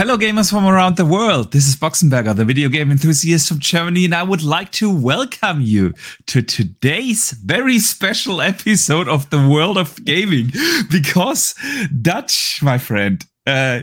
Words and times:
Hello, 0.00 0.16
gamers 0.16 0.48
from 0.48 0.64
around 0.64 0.96
the 0.96 1.04
world. 1.04 1.52
This 1.52 1.68
is 1.68 1.76
Boxenberger, 1.76 2.34
the 2.34 2.46
video 2.46 2.70
game 2.70 2.90
enthusiast 2.90 3.46
from 3.48 3.58
Germany, 3.58 4.06
and 4.06 4.14
I 4.14 4.22
would 4.22 4.42
like 4.42 4.72
to 4.72 4.88
welcome 4.90 5.60
you 5.60 5.92
to 6.28 6.40
today's 6.40 7.32
very 7.32 7.78
special 7.78 8.40
episode 8.40 9.08
of 9.08 9.28
the 9.28 9.46
world 9.46 9.76
of 9.76 10.02
gaming. 10.06 10.52
Because 10.90 11.54
Dutch, 12.00 12.60
my 12.62 12.78
friend, 12.78 13.22
uh, 13.46 13.80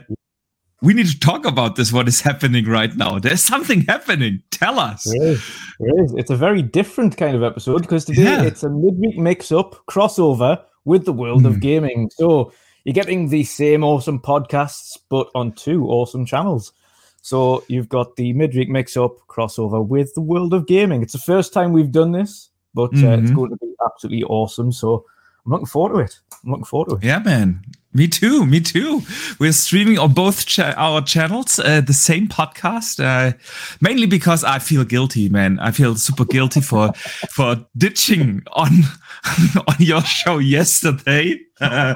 we 0.81 0.95
need 0.95 1.05
to 1.05 1.19
talk 1.19 1.45
about 1.45 1.75
this. 1.75 1.93
What 1.93 2.07
is 2.07 2.21
happening 2.21 2.65
right 2.65 2.95
now? 2.95 3.19
There's 3.19 3.43
something 3.43 3.81
happening. 3.81 4.41
Tell 4.49 4.79
us. 4.79 5.05
It 5.05 5.21
is. 5.21 5.39
It 5.79 6.03
is. 6.03 6.15
It's 6.17 6.31
a 6.31 6.35
very 6.35 6.63
different 6.63 7.15
kind 7.17 7.35
of 7.35 7.43
episode 7.43 7.83
because 7.83 8.05
today 8.05 8.23
Yeah. 8.23 8.41
it's 8.41 8.63
a 8.63 8.71
midweek 8.71 9.19
mix-up 9.19 9.85
crossover 9.87 10.63
with 10.83 11.05
the 11.05 11.13
world 11.13 11.41
Hmm. 11.41 11.47
of 11.49 11.59
gaming. 11.59 12.09
So 12.17 12.51
you're 12.87 12.93
getting 12.93 13.27
the 13.27 13.43
same 13.43 13.83
awesome 13.83 14.17
podcasts, 14.17 14.97
but 15.09 15.27
on 15.35 15.51
two 15.51 15.87
awesome 15.87 16.25
channels. 16.25 16.71
So 17.21 17.65
you've 17.67 17.89
got 17.89 18.15
the 18.15 18.31
midweek 18.31 18.69
mix-up 18.69 19.17
crossover 19.27 19.85
with 19.85 20.13
the 20.13 20.21
world 20.21 20.53
of 20.53 20.67
gaming. 20.67 21.01
It's 21.01 21.11
the 21.11 21.19
first 21.19 21.51
time 21.51 21.73
we've 21.73 21.91
done 21.91 22.13
this, 22.13 22.49
but 22.73 22.91
uh, 23.03 23.19
it's 23.19 23.29
Mhm. 23.31 23.35
going 23.35 23.49
to 23.49 23.57
be 23.57 23.73
absolutely 23.85 24.23
awesome. 24.23 24.71
So 24.71 25.03
I'm 25.45 25.51
looking 25.51 25.65
forward 25.65 25.97
to 25.97 25.99
it. 26.05 26.17
I'm 26.45 26.51
looking 26.51 26.63
forward 26.63 26.89
to 26.91 26.95
it. 26.95 27.03
Yeah, 27.03 27.19
man. 27.19 27.59
Me 27.97 28.07
too. 28.07 28.45
Me 28.45 28.59
too. 28.59 29.01
We're 29.39 29.51
streaming 29.51 29.97
on 29.97 30.13
both 30.13 30.45
cha- 30.45 30.75
our 30.77 31.01
channels, 31.01 31.57
uh, 31.57 31.81
the 31.81 31.93
same 31.93 32.27
podcast. 32.27 33.03
Uh, 33.03 33.35
mainly 33.81 34.05
because 34.05 34.43
I 34.43 34.59
feel 34.59 34.83
guilty, 34.83 35.29
man. 35.29 35.57
I 35.59 35.71
feel 35.71 35.95
super 35.95 36.23
guilty 36.23 36.61
for 36.61 36.93
for 37.31 37.55
ditching 37.75 38.43
on 38.53 38.69
on 39.67 39.75
your 39.79 40.01
show 40.01 40.37
yesterday. 40.37 41.39
Uh, 41.59 41.95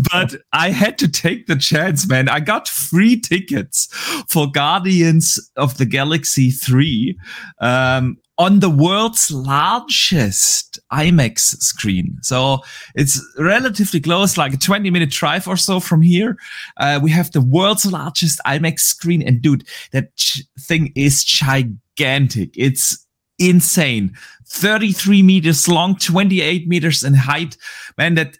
but 0.10 0.36
I 0.54 0.70
had 0.70 0.96
to 0.98 1.08
take 1.08 1.48
the 1.48 1.56
chance, 1.56 2.08
man. 2.08 2.30
I 2.30 2.40
got 2.40 2.66
free 2.66 3.20
tickets 3.20 3.88
for 4.30 4.50
Guardians 4.50 5.38
of 5.56 5.76
the 5.76 5.84
Galaxy 5.84 6.50
Three 6.50 7.18
um, 7.60 8.16
on 8.38 8.60
the 8.60 8.70
world's 8.70 9.30
largest 9.30 10.71
IMAX 10.92 11.38
screen. 11.62 12.16
So 12.22 12.60
it's 12.94 13.20
relatively 13.38 14.00
close, 14.00 14.36
like 14.36 14.54
a 14.54 14.58
20 14.58 14.90
minute 14.90 15.10
drive 15.10 15.48
or 15.48 15.56
so 15.56 15.80
from 15.80 16.02
here. 16.02 16.36
Uh, 16.76 17.00
we 17.02 17.10
have 17.10 17.32
the 17.32 17.40
world's 17.40 17.86
largest 17.86 18.40
IMAX 18.46 18.80
screen. 18.80 19.22
And 19.22 19.40
dude, 19.40 19.66
that 19.92 20.14
ch- 20.16 20.42
thing 20.60 20.92
is 20.94 21.24
gigantic. 21.24 22.50
It's 22.56 23.06
insane. 23.38 24.14
33 24.46 25.22
meters 25.22 25.66
long, 25.68 25.96
28 25.96 26.68
meters 26.68 27.02
in 27.02 27.14
height. 27.14 27.56
Man, 27.96 28.14
that 28.14 28.38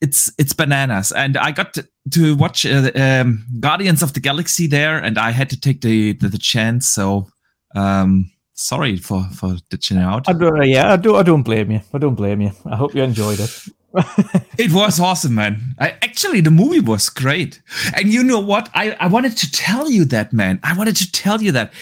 it's 0.00 0.32
it's 0.38 0.54
bananas 0.54 1.12
and 1.12 1.36
i 1.36 1.50
got 1.50 1.74
to, 1.74 1.86
to 2.10 2.34
watch 2.36 2.64
uh, 2.64 2.90
um, 2.94 3.44
guardians 3.60 4.02
of 4.02 4.14
the 4.14 4.20
galaxy 4.20 4.66
there 4.66 4.96
and 4.96 5.18
i 5.18 5.30
had 5.30 5.50
to 5.50 5.60
take 5.60 5.82
the 5.82 6.14
the, 6.14 6.28
the 6.28 6.38
chance 6.38 6.88
so 6.88 7.28
um 7.74 8.30
sorry 8.60 8.96
for 8.96 9.24
for 9.34 9.56
ditching 9.70 9.98
out 9.98 10.28
I 10.28 10.32
don't, 10.32 10.60
uh, 10.60 10.62
yeah, 10.62 10.92
I 10.92 10.96
don't. 10.96 11.16
I 11.16 11.22
don't 11.22 11.42
blame 11.42 11.70
you. 11.70 11.80
I 11.92 11.98
don't 11.98 12.14
blame 12.14 12.40
you. 12.40 12.52
I 12.66 12.76
hope 12.76 12.94
you 12.94 13.02
enjoyed 13.02 13.40
it. 13.40 13.50
It 14.58 14.72
was 14.72 15.00
awesome, 15.00 15.34
man. 15.34 15.74
I 15.78 15.90
actually 16.02 16.40
the 16.42 16.50
movie 16.50 16.80
was 16.80 17.08
great. 17.08 17.60
And 17.96 18.12
you 18.12 18.22
know 18.22 18.38
what? 18.38 18.68
I, 18.74 18.92
I 19.00 19.06
wanted 19.08 19.36
to 19.38 19.50
tell 19.50 19.90
you 19.90 20.04
that, 20.06 20.32
man. 20.32 20.60
I 20.62 20.76
wanted 20.76 20.96
to 20.96 21.10
tell 21.10 21.42
you 21.42 21.52
that. 21.52 21.72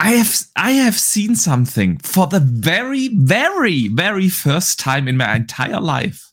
I 0.00 0.12
have 0.12 0.34
I 0.56 0.72
have 0.72 0.98
seen 0.98 1.36
something 1.36 1.98
for 1.98 2.26
the 2.26 2.40
very, 2.40 3.08
very, 3.08 3.88
very 3.88 4.28
first 4.28 4.78
time 4.78 5.08
in 5.08 5.16
my 5.16 5.36
entire 5.36 5.80
life. 5.80 6.29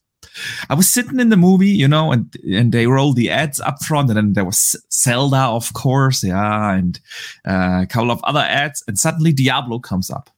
I 0.69 0.75
was 0.75 0.91
sitting 0.91 1.19
in 1.19 1.29
the 1.29 1.37
movie, 1.37 1.69
you 1.69 1.87
know, 1.87 2.11
and 2.11 2.35
and 2.51 2.71
they 2.71 2.87
rolled 2.87 3.15
the 3.15 3.29
ads 3.29 3.59
up 3.59 3.83
front, 3.83 4.09
and 4.09 4.17
then 4.17 4.33
there 4.33 4.45
was 4.45 4.75
Zelda, 4.91 5.37
of 5.37 5.73
course, 5.73 6.23
yeah, 6.23 6.73
and 6.73 6.99
uh, 7.47 7.81
a 7.83 7.87
couple 7.87 8.11
of 8.11 8.23
other 8.23 8.41
ads, 8.41 8.83
and 8.87 8.97
suddenly 8.97 9.31
Diablo 9.33 9.79
comes 9.79 10.09
up. 10.09 10.29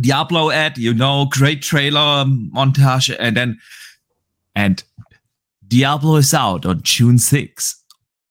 Diablo 0.00 0.50
ad, 0.50 0.78
you 0.78 0.94
know, 0.94 1.26
great 1.30 1.62
trailer 1.62 2.24
montage, 2.24 3.14
and 3.18 3.36
then 3.36 3.58
and 4.54 4.82
Diablo 5.66 6.16
is 6.16 6.32
out 6.32 6.64
on 6.64 6.82
June 6.82 7.16
6th 7.16 7.74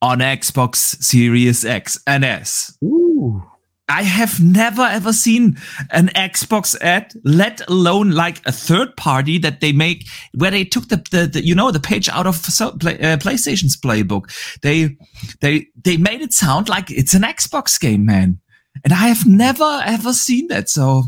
on 0.02 0.20
Xbox 0.20 1.02
Series 1.04 1.64
X 1.66 2.00
and 2.08 2.26
S. 2.26 2.78
Ooh. 2.84 3.44
I 3.90 4.04
have 4.04 4.42
never 4.42 4.82
ever 4.82 5.14
seen 5.14 5.58
an 5.92 6.10
Xbox 6.10 6.76
ad, 6.82 7.14
let 7.24 7.62
alone 7.70 8.12
like 8.12 8.46
a 8.46 8.52
third 8.52 8.98
party 8.98 9.38
that 9.40 9.62
they 9.62 9.72
make 9.72 10.08
where 10.36 10.52
they 10.52 10.66
took 10.66 10.90
the, 10.90 10.98
the, 11.12 11.28
the 11.28 11.46
you 11.46 11.56
know 11.56 11.72
the 11.72 11.80
page 11.80 12.10
out 12.10 12.28
of 12.28 12.36
so, 12.36 12.72
play, 12.72 13.00
uh, 13.00 13.18
PlayStation's 13.18 13.78
playbook. 13.78 14.30
They 14.62 14.98
they 15.40 15.68
they 15.82 15.98
made 15.98 16.22
it 16.22 16.34
sound 16.34 16.68
like 16.68 16.92
it's 16.92 17.14
an 17.14 17.22
Xbox 17.22 17.80
game, 17.80 18.06
man. 18.06 18.40
And 18.84 18.94
I 18.94 19.08
have 19.08 19.26
never 19.26 19.82
ever 19.86 20.14
seen 20.14 20.48
that. 20.50 20.70
So 20.70 21.04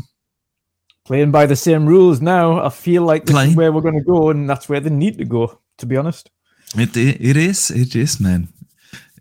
playing 1.04 1.32
by 1.32 1.46
the 1.46 1.56
same 1.56 1.86
rules 1.86 2.20
now. 2.20 2.64
I 2.64 2.70
feel 2.70 3.02
like 3.02 3.26
this 3.26 3.34
Play. 3.34 3.48
is 3.48 3.56
where 3.56 3.72
we're 3.72 3.82
going 3.82 3.98
to 3.98 4.04
go, 4.04 4.30
and 4.30 4.48
that's 4.48 4.68
where 4.68 4.80
they 4.80 4.90
need 4.90 5.18
to 5.18 5.24
go. 5.24 5.60
To 5.78 5.86
be 5.86 5.96
honest, 5.96 6.30
It 6.76 6.96
it 6.96 7.36
is 7.36 7.70
it 7.70 7.94
is 7.94 8.20
man. 8.20 8.48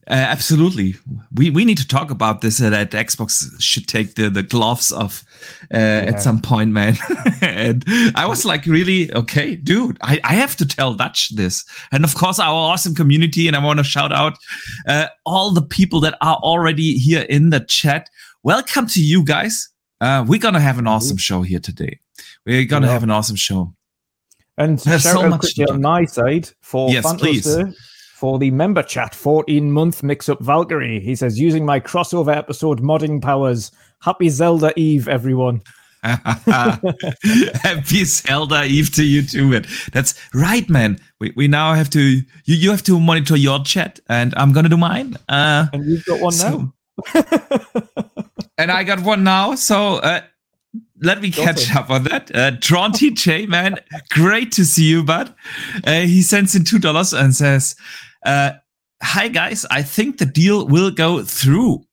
Uh, 0.09 0.13
absolutely, 0.13 0.95
we 1.35 1.51
we 1.51 1.63
need 1.63 1.77
to 1.77 1.87
talk 1.87 2.09
about 2.09 2.41
this. 2.41 2.59
Uh, 2.59 2.71
that 2.71 2.89
Xbox 2.91 3.45
should 3.59 3.87
take 3.87 4.15
the 4.15 4.27
the 4.29 4.41
gloves 4.41 4.91
off 4.91 5.23
uh, 5.71 5.77
at 5.77 6.19
some 6.19 6.41
point, 6.41 6.71
man. 6.71 6.97
and 7.41 7.85
I 8.15 8.25
was 8.25 8.43
like, 8.43 8.65
really, 8.65 9.13
okay, 9.13 9.55
dude. 9.55 9.99
I 10.01 10.19
I 10.23 10.33
have 10.33 10.55
to 10.57 10.65
tell 10.65 10.95
Dutch 10.95 11.29
this, 11.35 11.63
and 11.91 12.03
of 12.03 12.15
course 12.15 12.39
our 12.39 12.53
awesome 12.53 12.95
community. 12.95 13.47
And 13.47 13.55
I 13.55 13.63
want 13.63 13.77
to 13.77 13.83
shout 13.83 14.11
out 14.11 14.37
uh, 14.87 15.07
all 15.27 15.51
the 15.51 15.61
people 15.61 15.99
that 15.99 16.17
are 16.21 16.37
already 16.37 16.97
here 16.97 17.21
in 17.29 17.51
the 17.51 17.59
chat. 17.59 18.09
Welcome 18.41 18.87
to 18.87 19.01
you 19.01 19.23
guys. 19.23 19.69
Uh, 20.01 20.25
we're 20.27 20.39
gonna 20.39 20.59
have 20.59 20.79
an 20.79 20.87
awesome 20.87 21.17
show 21.17 21.43
here 21.43 21.59
today. 21.59 21.99
We're 22.47 22.65
gonna 22.65 22.87
Yeah. 22.87 22.93
have 22.93 23.03
an 23.03 23.11
awesome 23.11 23.35
show. 23.35 23.75
and 24.57 24.79
There's 24.79 25.03
shout 25.03 25.13
so 25.13 25.23
out 25.23 25.29
much 25.29 25.59
on 25.69 25.81
my 25.81 26.05
side 26.05 26.49
for 26.61 26.89
Yes, 26.89 27.05
please. 27.13 27.45
For 28.19 28.37
the 28.37 28.51
member 28.51 28.83
chat 28.83 29.15
14 29.15 29.71
month 29.71 30.03
mix 30.03 30.27
up 30.27 30.41
Valkyrie. 30.41 30.99
He 30.99 31.15
says 31.15 31.39
using 31.39 31.65
my 31.65 31.79
crossover 31.79 32.35
episode 32.35 32.81
modding 32.81 33.21
powers. 33.21 33.71
Happy 34.01 34.27
Zelda 34.27 34.77
Eve, 34.77 35.07
everyone. 35.07 35.61
Happy 36.03 38.03
Zelda 38.05 38.63
Eve 38.65 38.91
to 38.93 39.03
you 39.03 39.21
too, 39.21 39.47
man. 39.49 39.65
That's 39.93 40.15
right, 40.33 40.69
man. 40.69 40.99
We, 41.19 41.33
we 41.35 41.47
now 41.47 41.73
have 41.73 41.89
to 41.91 42.01
you 42.01 42.23
you 42.45 42.71
have 42.71 42.83
to 42.83 42.99
monitor 42.99 43.35
your 43.37 43.63
chat, 43.63 43.99
and 44.09 44.33
I'm 44.37 44.51
gonna 44.53 44.69
do 44.69 44.77
mine. 44.77 45.15
Uh, 45.29 45.67
And 45.73 45.85
you've 45.85 46.05
got 46.05 46.19
one 46.21 46.31
so- 46.33 46.73
now. 47.13 47.23
and 48.57 48.71
I 48.71 48.83
got 48.83 49.01
one 49.01 49.23
now. 49.23 49.55
So 49.55 49.95
uh, 49.97 50.21
let 51.01 51.21
me 51.21 51.31
catch 51.31 51.73
up 51.75 51.89
on 51.89 52.03
that. 52.03 52.33
Uh, 52.35 52.51
Tron 52.59 52.91
TJ, 52.91 53.47
man, 53.47 53.79
great 54.11 54.51
to 54.53 54.65
see 54.65 54.83
you, 54.85 55.03
bud. 55.03 55.33
Uh, 55.85 56.01
he 56.01 56.21
sends 56.21 56.55
in 56.55 56.63
two 56.65 56.79
dollars 56.79 57.13
and 57.13 57.33
says, 57.35 57.75
uh, 58.25 58.51
"Hi 59.01 59.27
guys, 59.27 59.65
I 59.71 59.83
think 59.83 60.17
the 60.17 60.25
deal 60.25 60.67
will 60.67 60.91
go 60.91 61.23
through." 61.23 61.83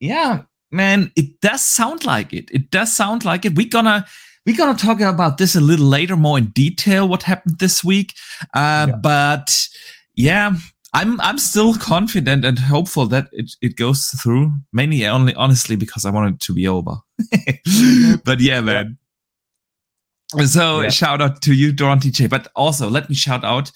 Yeah, 0.00 0.42
man, 0.70 1.12
it 1.16 1.40
does 1.40 1.64
sound 1.64 2.04
like 2.04 2.32
it. 2.32 2.50
It 2.52 2.70
does 2.70 2.94
sound 2.94 3.24
like 3.24 3.44
it. 3.44 3.56
We're 3.56 3.68
gonna 3.68 4.06
we're 4.46 4.56
gonna 4.56 4.78
talk 4.78 5.00
about 5.00 5.38
this 5.38 5.54
a 5.54 5.60
little 5.60 5.86
later, 5.86 6.16
more 6.16 6.38
in 6.38 6.46
detail. 6.46 7.08
What 7.08 7.22
happened 7.22 7.58
this 7.58 7.84
week? 7.84 8.14
Uh, 8.54 8.86
Yeah. 8.88 8.96
But 9.02 9.54
yeah, 10.14 10.56
I'm 10.94 11.20
I'm 11.20 11.38
still 11.38 11.74
confident 11.74 12.44
and 12.44 12.58
hopeful 12.58 13.06
that 13.06 13.28
it, 13.32 13.52
it 13.60 13.76
goes 13.76 14.06
through. 14.06 14.52
Mainly 14.72 15.06
only 15.06 15.34
honestly 15.34 15.76
because 15.76 16.04
I 16.04 16.10
want 16.10 16.34
it 16.34 16.40
to 16.40 16.54
be 16.54 16.66
over. 16.66 16.96
but 18.24 18.40
yeah, 18.40 18.60
man. 18.60 18.98
So 20.46 20.82
Yeah. 20.82 20.90
shout 20.90 21.22
out 21.22 21.40
to 21.42 21.54
you, 21.54 21.72
Doron 21.72 22.00
TJ. 22.00 22.28
But 22.28 22.48
also 22.54 22.90
let 22.90 23.08
me 23.08 23.14
shout 23.14 23.44
out 23.44 23.70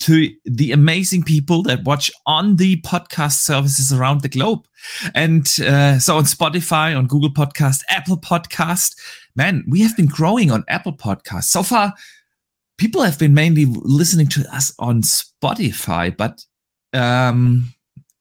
to 0.00 0.32
the 0.44 0.70
amazing 0.70 1.24
people 1.24 1.62
that 1.64 1.82
watch 1.84 2.08
on 2.24 2.54
the 2.56 2.80
podcast 2.82 3.40
services 3.40 3.92
around 3.92 4.20
the 4.20 4.28
globe. 4.28 4.64
And 5.14 5.44
uh, 5.60 5.98
so 5.98 6.16
on 6.16 6.24
Spotify, 6.24 6.96
on 6.96 7.06
Google 7.08 7.30
Podcast, 7.32 7.82
Apple 7.88 8.16
Podcast. 8.16 8.94
Man, 9.34 9.64
we 9.68 9.80
have 9.80 9.96
been 9.96 10.06
growing 10.06 10.52
on 10.52 10.62
Apple 10.68 10.92
Podcast. 10.96 11.44
So 11.44 11.64
far, 11.64 11.92
people 12.76 13.02
have 13.02 13.18
been 13.18 13.34
mainly 13.34 13.66
listening 13.66 14.28
to 14.28 14.44
us 14.54 14.72
on 14.78 15.02
Spotify, 15.02 16.16
but 16.16 16.44
um, 16.92 17.72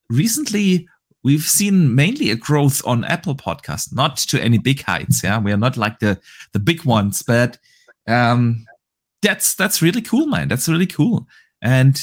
recently 0.09 0.87
we've 1.27 1.43
seen 1.43 1.93
mainly 1.93 2.31
a 2.31 2.35
growth 2.37 2.81
on 2.85 3.03
Apple 3.03 3.35
Podcast, 3.35 3.93
not 3.93 4.15
to 4.29 4.41
any 4.41 4.57
big 4.57 4.81
heights. 4.83 5.23
Yeah, 5.23 5.39
we 5.39 5.51
are 5.51 5.57
not 5.57 5.75
like 5.75 5.99
the 5.99 6.17
the 6.53 6.59
big 6.59 6.85
ones, 6.85 7.21
but 7.21 7.57
um, 8.07 8.65
that's 9.21 9.53
that's 9.55 9.81
really 9.81 10.01
cool, 10.01 10.25
man. 10.27 10.47
That's 10.47 10.69
really 10.69 10.87
cool. 10.87 11.27
And 11.61 11.99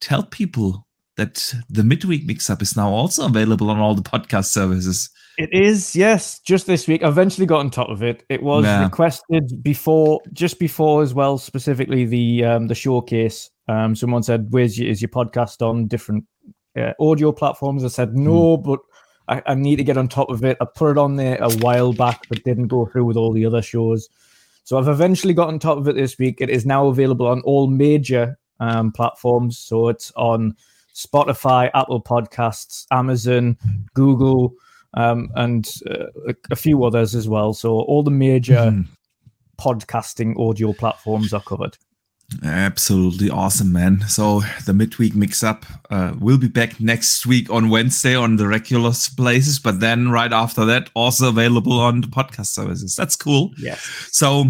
tell 0.00 0.22
people 0.22 0.86
that 1.16 1.54
the 1.70 1.82
midweek 1.82 2.26
mix-up 2.26 2.60
is 2.62 2.76
now 2.76 2.90
also 2.90 3.26
available 3.26 3.70
on 3.70 3.78
all 3.80 3.94
the 3.94 4.02
podcast 4.02 4.46
services. 4.52 5.10
It 5.38 5.48
is, 5.52 5.96
yes. 5.96 6.40
Just 6.40 6.66
this 6.66 6.86
week, 6.86 7.02
I 7.02 7.08
eventually 7.08 7.46
got 7.46 7.60
on 7.60 7.70
top 7.70 7.88
of 7.88 8.02
it. 8.02 8.24
It 8.28 8.42
was 8.42 8.64
Yeah. 8.64 8.84
requested 8.84 9.62
before, 9.62 10.20
just 10.32 10.58
before 10.58 11.02
as 11.02 11.14
well. 11.14 11.38
Specifically, 11.38 12.04
the 12.04 12.44
um, 12.44 12.68
the 12.68 12.74
showcase. 12.74 13.50
Um, 13.66 13.94
someone 13.96 14.22
said, 14.22 14.48
"Where's 14.50 14.78
your, 14.78 14.90
is 14.90 15.00
your 15.00 15.10
podcast 15.10 15.62
on 15.62 15.88
different 15.88 16.24
uh, 16.78 16.94
audio 17.00 17.32
platforms. 17.32 17.84
I 17.84 17.88
said 17.88 18.14
no, 18.16 18.56
mm. 18.58 18.64
but 18.64 18.80
I, 19.28 19.52
I, 19.52 19.54
need 19.54 19.76
to 19.76 19.84
get 19.84 19.96
on 19.96 20.08
top 20.08 20.30
of 20.30 20.44
it. 20.44 20.56
I 20.60 20.64
put 20.64 20.92
it 20.92 20.98
on 20.98 21.16
there 21.16 21.38
a 21.40 21.50
while 21.50 21.92
back, 21.92 22.28
but 22.28 22.44
didn't 22.44 22.68
go 22.68 22.86
through 22.86 23.04
with 23.04 23.16
all 23.16 23.32
the 23.32 23.46
other 23.46 23.62
shows. 23.62 24.08
So 24.64 24.78
I've 24.78 24.88
eventually 24.88 25.34
got 25.34 25.48
on 25.48 25.58
top 25.58 25.78
of 25.78 25.88
it 25.88 25.96
this 25.96 26.18
week. 26.18 26.40
It 26.40 26.50
is 26.50 26.66
now 26.66 26.88
available 26.88 27.26
on 27.26 27.40
all 27.42 27.68
major 27.68 28.38
um, 28.60 28.92
platforms. 28.92 29.58
So 29.58 29.88
it's 29.88 30.12
on 30.16 30.54
Spotify, 30.94 31.70
Apple 31.74 32.02
Podcasts, 32.02 32.86
Amazon, 32.90 33.56
Google, 33.94 34.52
um, 34.94 35.30
and 35.36 35.70
uh, 35.88 36.06
a, 36.28 36.34
a, 36.50 36.56
few 36.56 36.84
others 36.84 37.14
as 37.14 37.28
well. 37.28 37.54
So 37.54 37.80
all 37.80 38.02
the 38.02 38.10
major 38.10 38.56
mm. 38.56 38.86
podcasting 39.58 40.38
audio 40.38 40.72
platforms 40.72 41.32
are 41.32 41.42
covered. 41.42 41.78
Absolutely 42.44 43.30
awesome, 43.30 43.72
man. 43.72 44.02
So 44.06 44.42
the 44.66 44.74
midweek 44.74 45.14
mix 45.14 45.42
up 45.42 45.64
uh, 45.90 46.14
will 46.18 46.36
be 46.36 46.48
back 46.48 46.78
next 46.78 47.24
week 47.24 47.50
on 47.50 47.70
Wednesday 47.70 48.14
on 48.14 48.36
the 48.36 48.46
regular 48.46 48.92
places, 49.16 49.58
but 49.58 49.80
then 49.80 50.10
right 50.10 50.32
after 50.32 50.66
that, 50.66 50.90
also 50.94 51.30
available 51.30 51.80
on 51.80 52.02
the 52.02 52.06
podcast 52.06 52.48
services. 52.48 52.94
That's 52.94 53.16
cool. 53.16 53.52
Yes. 53.58 53.80
So, 54.12 54.44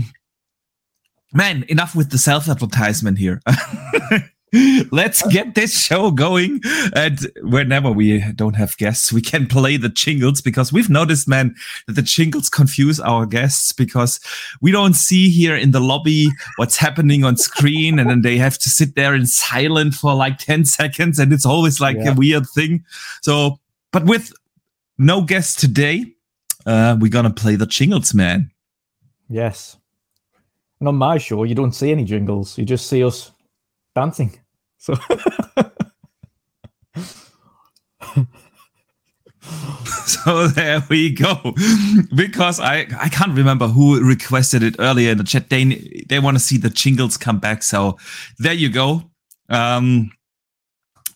man, 1.32 1.64
enough 1.68 1.94
with 1.94 2.10
the 2.10 2.18
self 2.18 2.48
advertisement 2.48 3.18
here. 3.18 3.40
Let's 4.90 5.26
get 5.28 5.54
this 5.54 5.78
show 5.78 6.10
going. 6.10 6.60
And 6.94 7.18
whenever 7.42 7.92
we 7.92 8.20
don't 8.32 8.56
have 8.56 8.76
guests, 8.76 9.12
we 9.12 9.20
can 9.20 9.46
play 9.46 9.76
the 9.76 9.88
jingles 9.88 10.40
because 10.40 10.72
we've 10.72 10.88
noticed, 10.88 11.28
man, 11.28 11.54
that 11.86 11.94
the 11.94 12.02
jingles 12.02 12.48
confuse 12.48 12.98
our 12.98 13.26
guests 13.26 13.72
because 13.72 14.20
we 14.60 14.70
don't 14.70 14.94
see 14.94 15.28
here 15.28 15.54
in 15.54 15.72
the 15.72 15.80
lobby 15.80 16.28
what's 16.56 16.76
happening 16.76 17.24
on 17.24 17.36
screen. 17.36 17.98
And 17.98 18.08
then 18.08 18.22
they 18.22 18.38
have 18.38 18.58
to 18.58 18.70
sit 18.70 18.94
there 18.94 19.14
in 19.14 19.26
silent 19.26 19.94
for 19.94 20.14
like 20.14 20.38
10 20.38 20.64
seconds. 20.64 21.18
And 21.18 21.32
it's 21.32 21.46
always 21.46 21.80
like 21.80 21.96
yeah. 21.98 22.12
a 22.12 22.14
weird 22.14 22.46
thing. 22.54 22.84
So, 23.22 23.58
but 23.92 24.04
with 24.04 24.32
no 24.96 25.20
guests 25.20 25.60
today, 25.60 26.06
uh, 26.64 26.96
we're 26.98 27.10
going 27.10 27.24
to 27.24 27.30
play 27.30 27.56
the 27.56 27.66
jingles, 27.66 28.14
man. 28.14 28.50
Yes. 29.28 29.76
And 30.80 30.88
on 30.88 30.96
my 30.96 31.18
show, 31.18 31.44
you 31.44 31.54
don't 31.54 31.72
see 31.72 31.90
any 31.90 32.04
jingles. 32.04 32.56
You 32.56 32.64
just 32.64 32.86
see 32.86 33.04
us 33.04 33.32
dancing. 33.98 34.38
So. 34.78 34.94
so 40.06 40.48
there 40.48 40.82
we 40.88 41.10
go. 41.10 41.54
Because 42.14 42.60
I 42.60 42.86
I 42.98 43.08
can't 43.08 43.36
remember 43.36 43.66
who 43.66 44.00
requested 44.00 44.62
it 44.62 44.76
earlier 44.78 45.12
in 45.12 45.18
the 45.18 45.24
chat. 45.24 45.50
They 45.50 45.64
they 46.08 46.20
want 46.20 46.36
to 46.36 46.42
see 46.42 46.58
the 46.58 46.70
jingles 46.70 47.16
come 47.16 47.40
back. 47.40 47.62
So 47.62 47.98
there 48.38 48.54
you 48.54 48.68
go. 48.68 49.10
Um, 49.48 50.12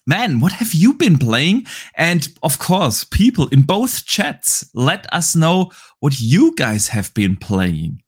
man, 0.07 0.41
what 0.41 0.53
have 0.53 0.75
you 0.75 0.95
been 0.95 1.19
playing? 1.19 1.67
And 1.95 2.29
of 2.43 2.59
course, 2.59 3.05
people 3.05 3.49
in 3.49 3.63
both 3.63 4.05
chats, 4.05 4.69
let 4.75 5.13
us 5.13 5.37
know 5.37 5.71
what 6.01 6.21
you 6.21 6.55
guys 6.57 6.89
have 6.89 7.15
been 7.15 7.37
playing. 7.37 8.02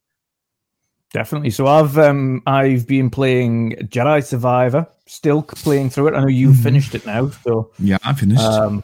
Definitely. 1.15 1.51
So 1.51 1.69
I've 1.69 1.97
um 1.97 2.43
I've 2.45 2.89
been 2.89 3.09
playing 3.09 3.77
Jedi 3.83 4.27
Survivor, 4.27 4.85
still 5.07 5.43
playing 5.45 5.91
through 5.91 6.09
it. 6.09 6.15
I 6.15 6.21
know 6.21 6.27
you 6.27 6.49
mm-hmm. 6.49 6.61
finished 6.61 6.93
it 6.97 7.07
now, 7.07 7.31
so 7.31 7.71
yeah, 7.79 7.99
I 8.03 8.15
finished. 8.15 8.43
Um, 8.43 8.83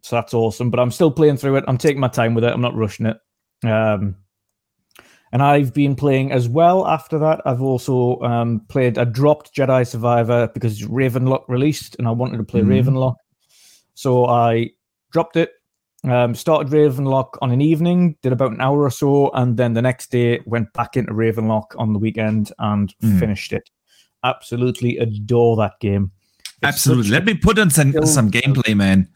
so 0.00 0.16
that's 0.16 0.32
awesome. 0.32 0.70
But 0.70 0.80
I'm 0.80 0.90
still 0.90 1.10
playing 1.10 1.36
through 1.36 1.56
it. 1.56 1.64
I'm 1.68 1.76
taking 1.76 2.00
my 2.00 2.08
time 2.08 2.32
with 2.34 2.44
it. 2.44 2.54
I'm 2.54 2.62
not 2.62 2.74
rushing 2.74 3.04
it. 3.04 3.18
Um, 3.68 4.16
and 5.30 5.42
I've 5.42 5.74
been 5.74 5.94
playing 5.94 6.32
as 6.32 6.48
well. 6.48 6.86
After 6.86 7.18
that, 7.18 7.42
I've 7.44 7.60
also 7.60 8.18
um 8.20 8.60
played. 8.70 8.96
I 8.96 9.04
dropped 9.04 9.54
Jedi 9.54 9.86
Survivor 9.86 10.48
because 10.54 10.80
Ravenlok 10.80 11.44
released, 11.48 11.96
and 11.98 12.08
I 12.08 12.12
wanted 12.12 12.38
to 12.38 12.44
play 12.44 12.62
mm-hmm. 12.62 12.88
Ravenlok. 12.88 13.16
So 13.92 14.24
I 14.24 14.70
dropped 15.12 15.36
it, 15.36 15.52
um, 16.12 16.34
started 16.34 16.72
Ravenlok 16.72 17.38
on 17.42 17.50
an 17.50 17.60
evening, 17.60 18.16
did 18.22 18.32
about 18.32 18.52
an 18.52 18.60
hour 18.60 18.82
or 18.82 18.90
so, 18.90 19.30
and 19.30 19.56
then 19.56 19.74
the 19.74 19.82
next 19.82 20.10
day 20.10 20.40
went 20.46 20.72
back 20.72 20.96
into 20.96 21.12
Ravenlok 21.12 21.66
on 21.76 21.92
the 21.92 21.98
weekend 21.98 22.52
and 22.58 22.94
mm. 23.02 23.18
finished 23.18 23.52
it. 23.52 23.68
Absolutely 24.24 24.98
adore 24.98 25.56
that 25.56 25.78
game. 25.80 26.12
It's 26.44 26.56
Absolutely. 26.62 27.10
Let 27.10 27.24
me 27.24 27.34
put 27.34 27.58
on 27.58 27.70
some, 27.70 27.92
some 28.06 28.30
gameplay, 28.30 28.76
man. 28.76 29.08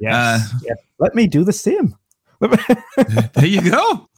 Yes. 0.00 0.14
Uh, 0.14 0.58
yes. 0.64 0.76
Let 0.98 1.14
me 1.14 1.26
do 1.26 1.44
the 1.44 1.52
same. 1.52 1.96
there 2.40 3.46
you 3.46 3.70
go. 3.70 4.08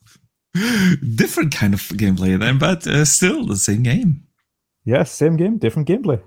Different 1.15 1.55
kind 1.55 1.75
of 1.75 1.81
gameplay 1.81 2.39
then, 2.39 2.59
but 2.59 2.87
uh, 2.87 3.05
still 3.05 3.47
the 3.47 3.57
same 3.57 3.83
game. 3.83 4.25
Yes, 4.85 5.11
same 5.11 5.37
game, 5.37 5.59
different 5.59 5.89
gameplay. 5.89 6.21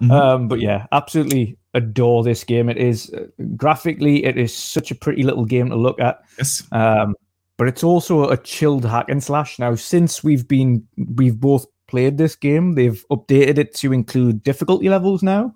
Mm-hmm. 0.00 0.10
Um, 0.10 0.48
but 0.48 0.60
yeah, 0.60 0.86
absolutely 0.92 1.58
adore 1.78 2.22
this 2.22 2.44
game. 2.44 2.68
It 2.68 2.76
is 2.76 3.10
graphically, 3.56 4.24
it 4.24 4.36
is 4.36 4.54
such 4.54 4.90
a 4.90 4.94
pretty 4.94 5.22
little 5.22 5.44
game 5.44 5.70
to 5.70 5.76
look 5.76 5.98
at. 6.00 6.20
Yes. 6.36 6.62
Um, 6.72 7.14
but 7.56 7.68
it's 7.68 7.82
also 7.82 8.28
a 8.28 8.36
chilled 8.36 8.84
hack 8.84 9.08
and 9.08 9.22
slash. 9.22 9.58
Now, 9.58 9.74
since 9.74 10.22
we've 10.22 10.46
been, 10.46 10.86
we've 11.16 11.40
both 11.40 11.66
played 11.88 12.18
this 12.18 12.36
game, 12.36 12.74
they've 12.74 13.04
updated 13.10 13.58
it 13.58 13.74
to 13.76 13.92
include 13.92 14.42
difficulty 14.42 14.88
levels 14.88 15.22
now. 15.22 15.54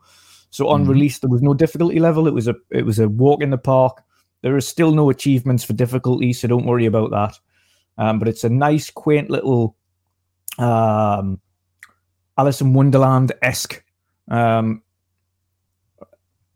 So 0.51 0.69
on 0.69 0.83
mm-hmm. 0.83 0.91
release, 0.91 1.19
there 1.19 1.31
was 1.31 1.43
no 1.43 1.55
difficulty 1.55 2.01
level. 2.01 2.27
It 2.27 2.35
was 2.35 2.49
a, 2.49 2.55
it 2.71 2.85
was 2.85 2.99
a 2.99 3.09
walk 3.09 3.43
in 3.43 3.51
the 3.51 3.59
park. 3.59 4.03
There 4.43 4.57
are 4.57 4.61
still 4.61 4.93
no 4.93 5.11
achievements 5.11 5.63
for 5.63 5.75
difficulty, 5.75 6.33
so 6.33 6.49
don't 6.49 6.67
worry 6.67 6.87
about 6.87 7.11
that. 7.11 7.39
Um, 7.99 8.19
but 8.19 8.29
it's 8.29 8.45
a 8.45 8.51
nice, 8.51 8.91
quaint 8.91 9.31
little 9.31 9.77
um, 10.59 11.41
Alice 12.37 12.61
in 12.61 12.73
Wonderland 12.73 13.33
esque 13.43 13.85
um, 14.29 14.83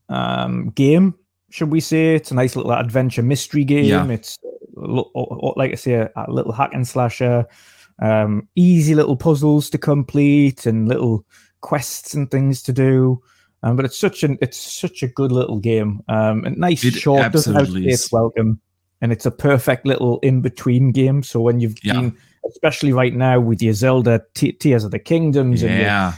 um, 0.09 0.71
game, 0.71 1.15
should 1.51 1.71
we 1.71 1.81
say? 1.81 2.15
It's 2.15 2.31
a 2.31 2.35
nice 2.35 2.57
little 2.57 2.73
adventure 2.73 3.23
mystery 3.23 3.65
game. 3.65 3.85
Yeah. 3.85 4.07
It's 4.09 4.39
like 4.77 5.73
I 5.73 5.77
say, 5.77 5.95
a, 5.95 6.11
a 6.17 6.31
little 6.31 6.53
hack 6.53 6.71
and 6.73 6.87
slasher. 6.87 7.47
Um, 8.01 8.49
easy 8.57 8.95
little 8.95 9.17
puzzles 9.17 9.71
to 9.71 9.79
complete 9.79 10.67
and 10.67 10.87
little 10.87 11.25
quests 11.61 12.15
and 12.15 12.31
things 12.31 12.63
to 12.65 12.73
do. 12.73 13.23
Um, 13.63 13.75
but 13.75 13.85
it's 13.85 13.99
such 13.99 14.23
an 14.23 14.39
it's 14.41 14.59
such 14.59 15.03
a 15.03 15.09
good 15.09 15.33
little 15.33 15.59
game. 15.59 16.01
Um, 16.09 16.45
and 16.45 16.59
nice 16.59 16.85
it 16.85 16.95
short, 16.95 17.33
doesn't 17.33 17.85
its 17.85 18.13
welcome, 18.13 18.61
and 19.01 19.13
it's 19.13 19.27
a 19.27 19.31
perfect 19.31 19.87
little 19.87 20.21
in 20.21 20.43
between 20.43 20.93
game. 20.93 21.23
So 21.23 21.41
when 21.41 21.59
you've 21.59 21.75
yeah. 21.83 21.95
been, 21.95 22.17
especially 22.49 22.93
right 22.93 23.15
now 23.15 23.41
with 23.41 23.63
your 23.63 23.73
Zelda 23.73 24.23
T- 24.35 24.53
Tears 24.53 24.85
of 24.85 24.91
the 24.91 24.99
Kingdoms, 24.99 25.63
yeah. 25.63 26.13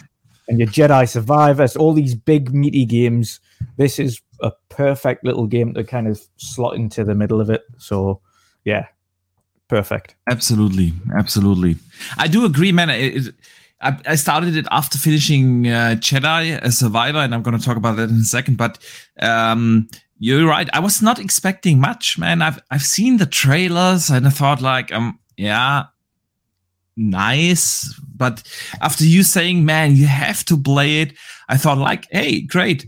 and 0.48 0.58
your, 0.58 0.68
and 0.68 0.76
your 0.78 0.88
Jedi 0.88 1.08
Survivors, 1.08 1.76
all 1.76 1.92
these 1.92 2.14
big 2.14 2.52
meaty 2.52 2.84
games. 2.84 3.40
This 3.76 3.98
is 3.98 4.20
a 4.40 4.52
perfect 4.68 5.24
little 5.24 5.46
game 5.46 5.74
to 5.74 5.84
kind 5.84 6.08
of 6.08 6.20
slot 6.36 6.76
into 6.76 7.04
the 7.04 7.14
middle 7.14 7.40
of 7.40 7.50
it. 7.50 7.62
So, 7.78 8.20
yeah, 8.64 8.86
perfect. 9.68 10.16
Absolutely, 10.30 10.92
absolutely. 11.16 11.76
I 12.16 12.28
do 12.28 12.44
agree, 12.44 12.72
man. 12.72 12.90
It, 12.90 13.34
I, 13.80 13.98
I, 14.06 14.14
started 14.16 14.56
it 14.56 14.66
after 14.72 14.98
finishing 14.98 15.68
uh, 15.68 15.94
Jedi 15.98 16.60
a 16.62 16.72
Survivor, 16.72 17.18
and 17.18 17.32
I'm 17.32 17.42
going 17.42 17.56
to 17.56 17.64
talk 17.64 17.76
about 17.76 17.96
that 17.96 18.10
in 18.10 18.16
a 18.16 18.24
second. 18.24 18.56
But 18.56 18.78
um, 19.20 19.88
you're 20.18 20.48
right. 20.48 20.68
I 20.72 20.80
was 20.80 21.00
not 21.00 21.20
expecting 21.20 21.78
much, 21.78 22.18
man. 22.18 22.42
I've 22.42 22.60
I've 22.72 22.82
seen 22.82 23.18
the 23.18 23.26
trailers, 23.26 24.10
and 24.10 24.26
I 24.26 24.30
thought 24.30 24.60
like, 24.60 24.92
um, 24.92 25.20
yeah, 25.36 25.84
nice. 26.98 27.94
But 28.14 28.42
after 28.82 29.04
you 29.04 29.22
saying, 29.22 29.64
man, 29.64 29.96
you 29.96 30.06
have 30.06 30.44
to 30.46 30.60
play 30.60 31.02
it, 31.02 31.14
I 31.48 31.56
thought, 31.56 31.78
like, 31.78 32.06
hey, 32.10 32.40
great. 32.40 32.86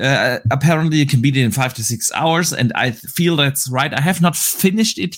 Uh, 0.00 0.38
apparently, 0.50 0.98
you 0.98 1.06
can 1.06 1.20
beat 1.20 1.36
it 1.36 1.42
in 1.42 1.50
five 1.50 1.72
to 1.74 1.84
six 1.84 2.12
hours. 2.12 2.52
And 2.52 2.72
I 2.74 2.90
feel 2.90 3.36
that's 3.36 3.70
right. 3.70 3.92
I 3.92 4.00
have 4.00 4.20
not 4.20 4.36
finished 4.36 4.98
it 4.98 5.16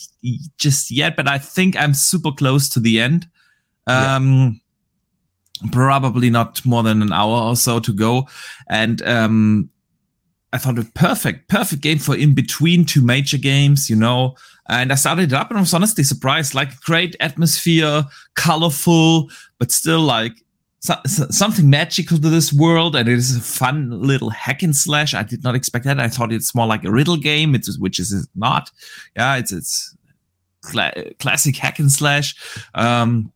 just 0.58 0.90
yet, 0.90 1.16
but 1.16 1.28
I 1.28 1.38
think 1.38 1.76
I'm 1.76 1.94
super 1.94 2.30
close 2.30 2.68
to 2.70 2.80
the 2.80 3.00
end. 3.00 3.28
Um, 3.86 4.60
yeah. 5.62 5.70
Probably 5.72 6.30
not 6.30 6.64
more 6.64 6.82
than 6.82 7.02
an 7.02 7.12
hour 7.12 7.42
or 7.42 7.56
so 7.56 7.80
to 7.80 7.92
go. 7.92 8.28
And 8.68 9.02
um, 9.02 9.70
I 10.52 10.58
thought 10.58 10.78
a 10.78 10.84
perfect, 10.94 11.48
perfect 11.48 11.82
game 11.82 11.98
for 11.98 12.16
in 12.16 12.34
between 12.34 12.84
two 12.84 13.02
major 13.02 13.38
games, 13.38 13.90
you 13.90 13.96
know. 13.96 14.36
And 14.68 14.92
I 14.92 14.94
started 14.94 15.32
it 15.32 15.34
up 15.34 15.50
and 15.50 15.58
I 15.58 15.62
was 15.62 15.74
honestly 15.74 16.04
surprised. 16.04 16.54
Like 16.54 16.80
great 16.80 17.16
atmosphere, 17.18 18.04
colorful, 18.36 19.30
but 19.58 19.72
still 19.72 20.00
like 20.00 20.32
so, 20.80 20.96
so, 21.06 21.26
something 21.30 21.70
magical 21.70 22.18
to 22.18 22.28
this 22.28 22.52
world. 22.52 22.96
And 22.96 23.08
it 23.08 23.16
is 23.16 23.36
a 23.36 23.40
fun 23.40 23.90
little 24.02 24.30
hack 24.30 24.62
and 24.62 24.74
slash. 24.74 25.14
I 25.14 25.22
did 25.22 25.44
not 25.44 25.54
expect 25.54 25.84
that. 25.84 26.00
I 26.00 26.08
thought 26.08 26.32
it's 26.32 26.54
more 26.54 26.66
like 26.66 26.84
a 26.84 26.90
riddle 26.90 27.16
game, 27.16 27.54
it's, 27.54 27.78
which 27.78 27.98
is 27.98 28.28
not. 28.34 28.70
Yeah, 29.16 29.36
it's 29.36 29.52
it's 29.52 29.96
cl- 30.64 30.92
classic 31.18 31.56
hack 31.56 31.78
and 31.78 31.92
slash. 31.92 32.34
Um, 32.74 33.32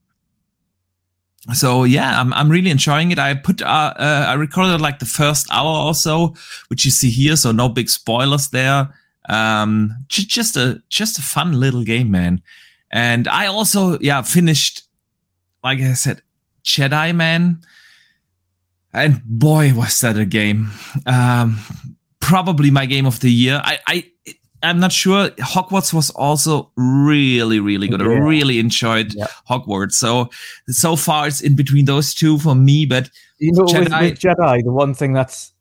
so 1.52 1.84
yeah, 1.84 2.18
I'm 2.18 2.32
I'm 2.32 2.48
really 2.48 2.70
enjoying 2.70 3.10
it. 3.10 3.18
I 3.18 3.34
put 3.34 3.60
uh, 3.62 3.94
uh, 3.96 4.26
I 4.28 4.34
recorded 4.34 4.80
like 4.80 4.98
the 4.98 5.04
first 5.06 5.46
hour 5.50 5.86
or 5.86 5.94
so, 5.94 6.34
which 6.68 6.84
you 6.84 6.90
see 6.90 7.10
here. 7.10 7.36
So 7.36 7.52
no 7.52 7.68
big 7.68 7.90
spoilers 7.90 8.48
there. 8.48 8.88
Um, 9.28 9.94
just 10.08 10.56
a 10.56 10.82
just 10.88 11.18
a 11.18 11.22
fun 11.22 11.52
little 11.60 11.84
game, 11.84 12.10
man. 12.10 12.42
And 12.94 13.26
I 13.26 13.46
also, 13.46 13.98
yeah, 13.98 14.22
finished, 14.22 14.84
like 15.64 15.80
I 15.80 15.94
said, 15.94 16.22
Jedi 16.64 17.14
Man. 17.14 17.60
And 18.92 19.22
boy, 19.24 19.72
was 19.74 20.00
that 20.00 20.16
a 20.16 20.24
game. 20.24 20.70
Um, 21.06 21.58
probably 22.20 22.70
my 22.70 22.86
game 22.86 23.06
of 23.06 23.20
the 23.20 23.30
year. 23.30 23.60
I, 23.64 23.78
I 23.86 24.04
I'm 24.64 24.80
not 24.80 24.92
sure. 24.92 25.28
Hogwarts 25.30 25.92
was 25.92 26.10
also 26.10 26.70
really, 26.76 27.60
really 27.60 27.86
good. 27.86 28.00
Yeah. 28.00 28.06
I 28.06 28.14
really 28.14 28.58
enjoyed 28.58 29.14
yeah. 29.14 29.26
Hogwarts. 29.48 29.92
So 29.92 30.30
so 30.68 30.96
far 30.96 31.28
it's 31.28 31.40
in 31.40 31.54
between 31.54 31.84
those 31.84 32.14
two 32.14 32.38
for 32.38 32.54
me. 32.54 32.86
But 32.86 33.10
you 33.38 33.52
know, 33.52 33.64
Jedi, 33.64 34.00
with, 34.00 34.10
with 34.10 34.18
Jedi, 34.20 34.64
the 34.64 34.72
one 34.72 34.94
thing 34.94 35.12
that's 35.12 35.52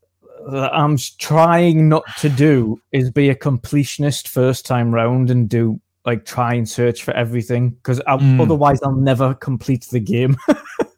that 0.50 0.74
I'm 0.74 0.98
trying 1.20 1.90
not 1.90 2.04
to 2.20 2.30
do 2.30 2.80
is 2.92 3.12
be 3.12 3.30
a 3.30 3.36
completionist 3.36 4.28
first 4.28 4.66
time 4.66 4.94
round 4.94 5.30
and 5.30 5.50
do 5.50 5.80
like 6.06 6.26
try 6.26 6.54
and 6.54 6.68
search 6.68 7.04
for 7.04 7.14
everything 7.14 7.72
because 7.72 8.00
mm. 8.00 8.42
otherwise 8.42 8.82
I'll 8.84 8.96
never 8.96 9.34
complete 9.34 9.86
the 9.86 10.00
game. 10.00 10.38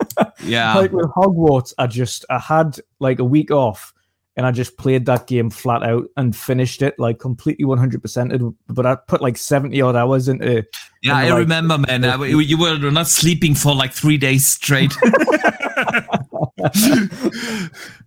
yeah, 0.45 0.75
like 0.75 0.91
with 0.91 1.07
Hogwarts, 1.07 1.73
I 1.77 1.87
just 1.87 2.25
I 2.29 2.39
had 2.39 2.79
like 2.99 3.19
a 3.19 3.23
week 3.23 3.51
off 3.51 3.93
and 4.37 4.45
I 4.45 4.51
just 4.51 4.77
played 4.77 5.05
that 5.05 5.27
game 5.27 5.49
flat 5.49 5.81
out 5.83 6.07
and 6.17 6.35
finished 6.35 6.81
it 6.81 6.99
like 6.99 7.19
completely 7.19 7.63
100%. 7.63 8.55
But 8.67 8.85
I 8.85 8.95
put 8.95 9.21
like 9.21 9.37
70 9.37 9.79
odd 9.81 9.95
hours 9.95 10.27
into. 10.27 10.65
Yeah, 11.01 11.13
into, 11.13 11.13
I 11.13 11.29
like, 11.29 11.39
remember, 11.39 11.77
man. 11.77 12.03
Uh, 12.03 12.21
you 12.23 12.57
were 12.57 12.77
not 12.77 13.07
sleeping 13.07 13.55
for 13.55 13.73
like 13.73 13.93
three 13.93 14.17
days 14.17 14.45
straight. 14.45 14.93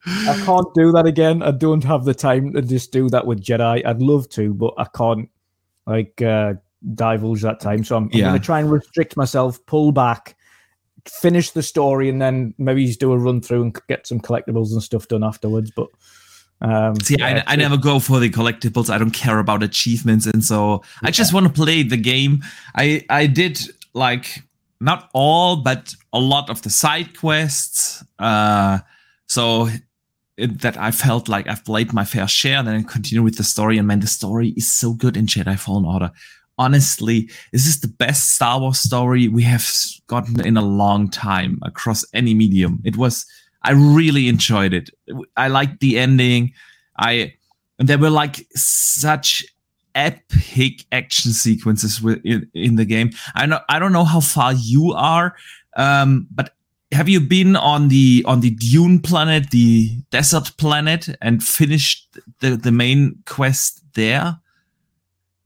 I 0.06 0.42
can't 0.44 0.74
do 0.74 0.92
that 0.92 1.04
again. 1.06 1.42
I 1.42 1.50
don't 1.50 1.84
have 1.84 2.04
the 2.04 2.14
time 2.14 2.52
to 2.52 2.62
just 2.62 2.92
do 2.92 3.08
that 3.08 3.26
with 3.26 3.42
Jedi. 3.42 3.84
I'd 3.86 4.02
love 4.02 4.28
to, 4.30 4.52
but 4.52 4.74
I 4.76 4.84
can't 4.84 5.30
like 5.86 6.20
uh, 6.20 6.54
divulge 6.94 7.40
that 7.42 7.60
time. 7.60 7.84
So 7.84 7.96
I'm, 7.96 8.04
I'm 8.04 8.10
yeah. 8.12 8.28
going 8.28 8.38
to 8.38 8.44
try 8.44 8.60
and 8.60 8.70
restrict 8.70 9.16
myself, 9.16 9.64
pull 9.64 9.92
back, 9.92 10.36
finish 11.06 11.50
the 11.50 11.62
story, 11.62 12.08
and 12.08 12.20
then 12.20 12.54
maybe 12.58 12.86
just 12.86 13.00
do 13.00 13.12
a 13.12 13.18
run 13.18 13.40
through 13.40 13.62
and 13.62 13.78
get 13.88 14.06
some 14.06 14.20
collectibles 14.20 14.72
and 14.72 14.82
stuff 14.82 15.08
done 15.08 15.24
afterwards. 15.24 15.70
But 15.74 15.88
um, 16.60 16.98
See, 17.00 17.16
yeah, 17.18 17.44
I, 17.46 17.52
I 17.52 17.56
never 17.56 17.76
go 17.76 18.00
for 18.00 18.18
the 18.18 18.30
collectibles. 18.30 18.90
I 18.90 18.98
don't 18.98 19.12
care 19.12 19.38
about 19.38 19.62
achievements, 19.62 20.26
and 20.26 20.44
so 20.44 20.82
yeah. 21.02 21.08
I 21.08 21.10
just 21.10 21.32
want 21.32 21.46
to 21.46 21.52
play 21.52 21.82
the 21.82 21.96
game. 21.96 22.42
I 22.74 23.04
I 23.08 23.26
did 23.26 23.60
like 23.94 24.42
not 24.80 25.08
all, 25.12 25.56
but 25.56 25.94
a 26.12 26.20
lot 26.20 26.50
of 26.50 26.62
the 26.62 26.70
side 26.70 27.18
quests. 27.18 28.04
Uh, 28.18 28.78
so 29.26 29.68
it, 30.36 30.60
that 30.60 30.76
I 30.76 30.90
felt 30.90 31.28
like 31.28 31.48
I've 31.48 31.64
played 31.64 31.92
my 31.92 32.04
fair 32.04 32.26
share, 32.26 32.58
and 32.58 32.68
then 32.68 32.76
I 32.76 32.82
continue 32.82 33.22
with 33.22 33.36
the 33.36 33.44
story. 33.44 33.78
And 33.78 33.86
man, 33.86 34.00
the 34.00 34.06
story 34.06 34.50
is 34.56 34.70
so 34.70 34.94
good 34.94 35.16
in 35.16 35.26
Jedi 35.26 35.58
Fallen 35.58 35.84
Order. 35.84 36.10
Honestly, 36.58 37.30
this 37.52 37.66
is 37.66 37.80
the 37.80 37.88
best 37.88 38.34
Star 38.34 38.60
Wars 38.60 38.80
story 38.80 39.28
we 39.28 39.42
have 39.44 39.66
gotten 40.06 40.44
in 40.44 40.56
a 40.56 40.64
long 40.64 41.08
time 41.08 41.58
across 41.62 42.04
any 42.12 42.34
medium. 42.34 42.80
It 42.84 42.96
was, 42.96 43.24
I 43.62 43.72
really 43.72 44.28
enjoyed 44.28 44.74
it. 44.74 44.90
I 45.36 45.48
liked 45.48 45.80
the 45.80 45.98
ending. 45.98 46.52
I, 46.98 47.34
and 47.78 47.88
there 47.88 47.98
were 47.98 48.10
like 48.10 48.46
such 48.54 49.44
epic 49.94 50.84
action 50.92 51.32
sequences 51.32 52.00
in, 52.24 52.48
in 52.54 52.76
the 52.76 52.84
game. 52.84 53.10
I 53.34 53.46
know 53.46 53.60
I 53.68 53.78
don't 53.78 53.92
know 53.92 54.04
how 54.04 54.20
far 54.20 54.52
you 54.52 54.92
are, 54.92 55.36
um, 55.76 56.26
but 56.30 56.54
have 56.92 57.08
you 57.08 57.20
been 57.20 57.56
on 57.56 57.88
the 57.88 58.24
on 58.26 58.40
the 58.40 58.50
Dune 58.50 59.00
planet, 59.00 59.50
the 59.50 59.90
desert 60.10 60.56
planet, 60.56 61.08
and 61.20 61.42
finished 61.42 62.18
the 62.40 62.56
the 62.56 62.72
main 62.72 63.22
quest 63.26 63.82
there? 63.94 64.38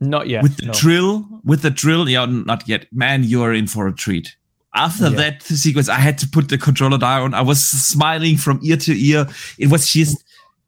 Not 0.03 0.29
yet. 0.29 0.43
With 0.43 0.57
the 0.57 0.67
no. 0.67 0.73
drill, 0.73 1.27
with 1.45 1.63
the 1.63 1.71
drill, 1.71 2.09
yeah, 2.09 2.27
not 2.27 2.69
yet. 2.69 2.87
Man, 2.93 3.23
you 3.23 3.43
are 3.43 3.53
in 3.53 3.69
for 3.69 3.87
a 3.87 3.93
treat. 3.93 4.35
After 4.75 5.11
yeah. 5.11 5.17
that 5.17 5.43
sequence, 5.43 5.89
I 5.89 5.97
had 5.97 6.19
to 6.19 6.29
put 6.29 6.49
the 6.49 6.59
controller 6.59 6.99
down. 6.99 7.35
I 7.35 7.43
was 7.43 7.63
smiling 7.63 8.37
from 8.37 8.59
ear 8.63 8.77
to 8.79 8.93
ear. 8.93 9.29
It 9.59 9.69
was 9.69 9.93
just 9.93 10.25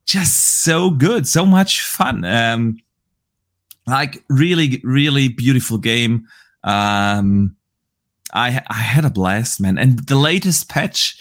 just 0.07 0.63
so 0.63 0.91
good, 0.91 1.27
so 1.27 1.45
much 1.45 1.83
fun. 1.83 2.25
Um, 2.25 2.79
like 3.87 4.23
really, 4.29 4.81
really 4.85 5.29
beautiful 5.29 5.79
game. 5.79 6.29
Um, 6.63 7.57
I 8.35 8.63
I 8.69 8.75
had 8.75 9.05
a 9.05 9.11
blast, 9.11 9.61
man. 9.61 9.79
And 9.79 10.07
the 10.07 10.17
latest 10.17 10.69
patch, 10.69 11.19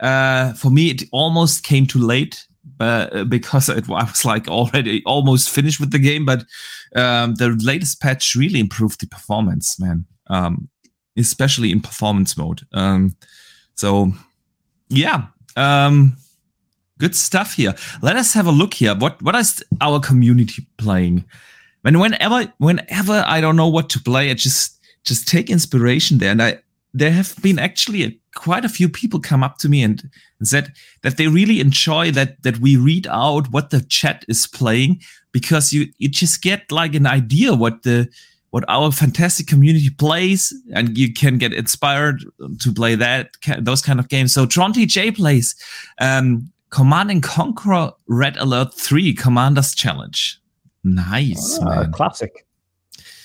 uh, 0.00 0.54
for 0.54 0.70
me, 0.70 0.90
it 0.90 1.02
almost 1.12 1.62
came 1.62 1.86
too 1.86 1.98
late, 1.98 2.46
uh, 2.80 3.24
because 3.24 3.68
it, 3.68 3.88
I 3.88 4.04
was 4.04 4.24
like 4.24 4.48
already 4.48 5.02
almost 5.04 5.50
finished 5.50 5.78
with 5.78 5.92
the 5.92 5.98
game. 5.98 6.24
But 6.24 6.44
um, 6.96 7.34
the 7.36 7.50
latest 7.62 8.00
patch 8.00 8.34
really 8.34 8.58
improved 8.58 9.00
the 9.00 9.06
performance, 9.06 9.78
man. 9.78 10.06
Um, 10.28 10.68
especially 11.16 11.70
in 11.70 11.80
performance 11.80 12.36
mode. 12.36 12.62
Um, 12.72 13.16
so 13.74 14.12
yeah, 14.88 15.26
um, 15.56 16.16
good 16.98 17.14
stuff 17.14 17.54
here. 17.54 17.74
Let 18.00 18.16
us 18.16 18.32
have 18.34 18.46
a 18.46 18.52
look 18.52 18.74
here. 18.74 18.94
What 18.94 19.20
what 19.22 19.36
is 19.36 19.62
our 19.80 20.00
community 20.00 20.66
playing? 20.78 21.24
when 21.82 21.98
whenever 21.98 22.52
whenever 22.58 23.24
I 23.26 23.40
don't 23.40 23.56
know 23.56 23.68
what 23.68 23.88
to 23.90 24.00
play, 24.00 24.30
I 24.30 24.34
just 24.34 24.78
just 25.04 25.28
take 25.28 25.50
inspiration 25.50 26.18
there. 26.18 26.30
And 26.30 26.42
I 26.42 26.58
there 26.92 27.12
have 27.12 27.34
been 27.42 27.58
actually 27.58 28.04
a, 28.04 28.19
quite 28.34 28.64
a 28.64 28.68
few 28.68 28.88
people 28.88 29.20
come 29.20 29.42
up 29.42 29.58
to 29.58 29.68
me 29.68 29.82
and, 29.82 30.08
and 30.38 30.48
said 30.48 30.72
that 31.02 31.16
they 31.16 31.28
really 31.28 31.60
enjoy 31.60 32.10
that 32.10 32.42
that 32.42 32.58
we 32.58 32.76
read 32.76 33.06
out 33.08 33.50
what 33.50 33.70
the 33.70 33.80
chat 33.82 34.24
is 34.28 34.46
playing 34.46 35.00
because 35.32 35.72
you 35.72 35.86
you 35.98 36.08
just 36.08 36.42
get 36.42 36.70
like 36.70 36.94
an 36.94 37.06
idea 37.06 37.54
what 37.54 37.82
the 37.82 38.08
what 38.50 38.64
our 38.68 38.90
fantastic 38.90 39.46
community 39.46 39.90
plays 39.90 40.52
and 40.74 40.98
you 40.98 41.12
can 41.12 41.38
get 41.38 41.52
inspired 41.52 42.24
to 42.58 42.72
play 42.72 42.94
that 42.94 43.30
those 43.58 43.82
kind 43.82 44.00
of 44.00 44.08
games 44.08 44.32
so 44.32 44.46
Tronty 44.46 44.86
J 44.86 45.10
plays 45.10 45.54
um, 46.00 46.50
Command 46.70 47.10
and 47.10 47.22
Conquer 47.22 47.92
Red 48.08 48.36
Alert 48.36 48.74
3 48.74 49.14
Commanders 49.14 49.74
Challenge 49.74 50.40
Nice, 50.84 51.58
ah, 51.60 51.64
man. 51.64 51.92
Classic. 51.92 52.46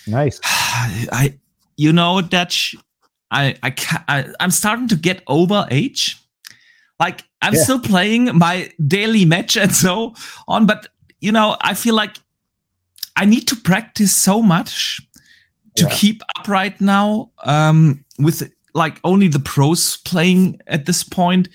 Nice. 0.07 0.39
I, 0.43 1.37
you 1.77 1.93
know, 1.93 2.21
Dutch. 2.21 2.75
I, 3.35 3.55
I, 3.63 3.73
I, 4.07 4.25
I'm 4.39 4.51
starting 4.51 4.87
to 4.87 4.95
get 4.95 5.21
over 5.27 5.67
age. 5.69 6.17
Like 6.99 7.23
I'm 7.41 7.53
yeah. 7.53 7.63
still 7.63 7.79
playing 7.79 8.37
my 8.37 8.71
daily 8.87 9.25
match 9.25 9.57
and 9.63 9.73
so 9.73 10.15
on, 10.47 10.65
but 10.65 10.87
you 11.19 11.31
know, 11.31 11.57
I 11.61 11.73
feel 11.73 11.95
like 11.95 12.17
I 13.15 13.25
need 13.25 13.47
to 13.49 13.55
practice 13.55 14.15
so 14.15 14.41
much 14.41 15.01
to 15.75 15.85
yeah. 15.85 15.89
keep 15.91 16.21
up 16.37 16.47
right 16.47 16.79
now. 16.79 17.31
Um, 17.43 18.05
with 18.17 18.49
like 18.73 18.99
only 19.03 19.27
the 19.27 19.39
pros 19.39 19.97
playing 19.97 20.59
at 20.67 20.85
this 20.85 21.03
point, 21.03 21.49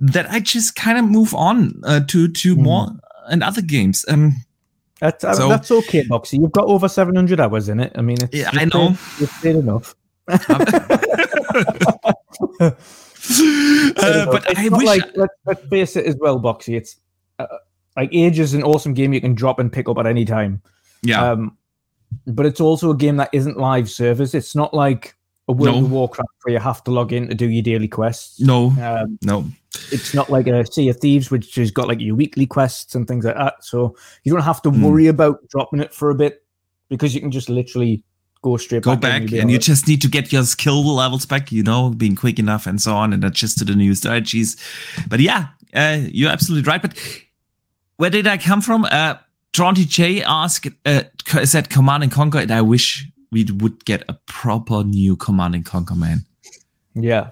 that 0.00 0.30
I 0.30 0.40
just 0.40 0.76
kind 0.76 0.98
of 0.98 1.04
move 1.04 1.34
on 1.34 1.82
uh, 1.84 2.00
to 2.08 2.28
to 2.28 2.56
mm. 2.56 2.62
more 2.62 2.88
and 3.28 3.42
other 3.42 3.62
games. 3.62 4.04
Um, 4.08 4.44
that's, 5.00 5.22
so, 5.22 5.48
that's 5.48 5.70
okay, 5.70 6.04
Boxy. 6.04 6.40
You've 6.40 6.52
got 6.52 6.66
over 6.66 6.86
700 6.86 7.40
hours 7.40 7.70
in 7.70 7.80
it. 7.80 7.92
I 7.94 8.02
mean, 8.02 8.18
it's, 8.20 8.34
yeah, 8.34 8.50
I 8.52 8.66
know. 8.66 8.90
It's 9.18 9.32
fair 9.38 9.56
enough. 9.56 9.94
Uh, 10.28 10.36
but 14.26 14.44
it's 14.48 14.58
I 14.58 14.68
wish. 14.70 14.86
Like, 14.86 15.02
let's, 15.16 15.34
let's 15.46 15.66
face 15.68 15.96
it 15.96 16.06
as 16.06 16.16
well, 16.16 16.40
Boxy. 16.40 16.76
It's 16.76 16.96
uh, 17.38 17.46
like 17.96 18.10
Age 18.12 18.38
is 18.38 18.54
an 18.54 18.62
awesome 18.62 18.94
game 18.94 19.12
you 19.12 19.20
can 19.20 19.34
drop 19.34 19.58
and 19.58 19.72
pick 19.72 19.88
up 19.88 19.98
at 19.98 20.06
any 20.06 20.24
time. 20.24 20.62
Yeah. 21.02 21.32
Um, 21.32 21.56
but 22.26 22.46
it's 22.46 22.60
also 22.60 22.90
a 22.90 22.96
game 22.96 23.16
that 23.16 23.30
isn't 23.32 23.56
live 23.56 23.88
service. 23.90 24.34
It's 24.34 24.54
not 24.54 24.74
like 24.74 25.16
a 25.48 25.52
World 25.52 25.76
no. 25.76 25.84
of 25.84 25.92
Warcraft 25.92 26.30
where 26.42 26.54
you 26.54 26.60
have 26.60 26.84
to 26.84 26.90
log 26.90 27.12
in 27.12 27.28
to 27.28 27.34
do 27.34 27.48
your 27.48 27.62
daily 27.62 27.88
quests. 27.88 28.40
No. 28.40 28.66
Um, 28.80 29.18
no 29.22 29.44
it's 29.92 30.14
not 30.14 30.30
like 30.30 30.46
a 30.46 30.66
Sea 30.66 30.88
of 30.88 30.98
Thieves, 30.98 31.30
which 31.30 31.54
has 31.54 31.70
got 31.70 31.88
like 31.88 32.00
your 32.00 32.16
weekly 32.16 32.46
quests 32.46 32.94
and 32.94 33.06
things 33.06 33.24
like 33.24 33.36
that. 33.36 33.64
So 33.64 33.96
you 34.24 34.32
don't 34.32 34.42
have 34.42 34.62
to 34.62 34.70
mm. 34.70 34.82
worry 34.82 35.06
about 35.06 35.46
dropping 35.48 35.80
it 35.80 35.94
for 35.94 36.10
a 36.10 36.14
bit 36.14 36.44
because 36.88 37.14
you 37.14 37.20
can 37.20 37.30
just 37.30 37.48
literally 37.48 38.02
go 38.42 38.56
straight 38.56 38.82
go 38.82 38.96
back, 38.96 39.22
back 39.22 39.32
and, 39.32 39.50
you 39.50 39.58
just 39.58 39.86
need 39.86 40.00
to 40.02 40.08
get 40.08 40.32
your 40.32 40.44
skill 40.44 40.84
levels 40.94 41.26
back. 41.26 41.52
You 41.52 41.62
know, 41.62 41.90
being 41.90 42.16
quick 42.16 42.38
enough 42.38 42.66
and 42.66 42.80
so 42.80 42.94
on, 42.94 43.12
and 43.12 43.24
adjust 43.24 43.58
to 43.58 43.64
the 43.64 43.74
new 43.74 43.94
strategies. 43.94 44.56
But 45.08 45.20
yeah, 45.20 45.48
uh, 45.74 46.00
you're 46.10 46.30
absolutely 46.30 46.68
right. 46.70 46.82
But 46.82 46.98
where 47.96 48.10
did 48.10 48.26
I 48.26 48.38
come 48.38 48.60
from? 48.60 48.84
Uh, 48.84 49.16
Tronty 49.52 49.86
J 49.86 50.22
asked, 50.22 50.68
uh, 50.86 51.02
said 51.44 51.70
Command 51.70 52.02
and 52.02 52.12
Conquer, 52.12 52.38
and 52.38 52.50
I 52.50 52.62
wish 52.62 53.06
we 53.32 53.44
would 53.44 53.84
get 53.84 54.04
a 54.08 54.14
proper 54.26 54.84
new 54.84 55.16
Command 55.16 55.54
and 55.54 55.64
Conquer, 55.64 55.94
man. 55.94 56.24
Yeah, 56.94 57.30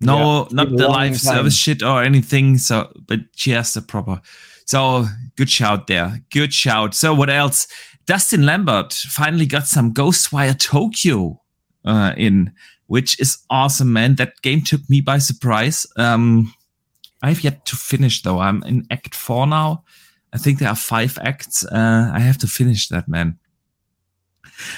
no, 0.00 0.42
yeah, 0.42 0.48
not 0.50 0.70
the 0.70 0.88
live 0.88 1.12
time. 1.12 1.14
service 1.14 1.56
shit 1.56 1.82
or 1.82 2.02
anything. 2.02 2.58
So, 2.58 2.92
but 3.06 3.32
just 3.32 3.74
the 3.74 3.82
proper. 3.82 4.20
So 4.66 5.06
good 5.36 5.50
shout 5.50 5.86
there. 5.86 6.22
Good 6.30 6.52
shout. 6.54 6.94
So 6.94 7.14
what 7.14 7.30
else? 7.30 7.66
Dustin 8.06 8.44
Lambert 8.44 8.92
finally 8.92 9.46
got 9.46 9.66
some 9.66 9.92
Ghostwire 9.92 10.58
Tokyo 10.58 11.40
uh, 11.84 12.14
in, 12.16 12.52
which 12.86 13.18
is 13.20 13.38
awesome, 13.50 13.92
man. 13.92 14.16
That 14.16 14.40
game 14.42 14.62
took 14.62 14.88
me 14.88 15.00
by 15.00 15.18
surprise. 15.18 15.86
Um, 15.96 16.54
I've 17.22 17.44
yet 17.44 17.64
to 17.66 17.76
finish 17.76 18.22
though. 18.22 18.40
I'm 18.40 18.62
in 18.64 18.86
Act 18.90 19.14
Four 19.14 19.46
now. 19.46 19.84
I 20.32 20.38
think 20.38 20.58
there 20.58 20.68
are 20.68 20.76
five 20.76 21.18
acts. 21.22 21.64
Uh, 21.64 22.10
I 22.12 22.20
have 22.20 22.38
to 22.38 22.46
finish 22.46 22.88
that, 22.88 23.06
man. 23.06 23.38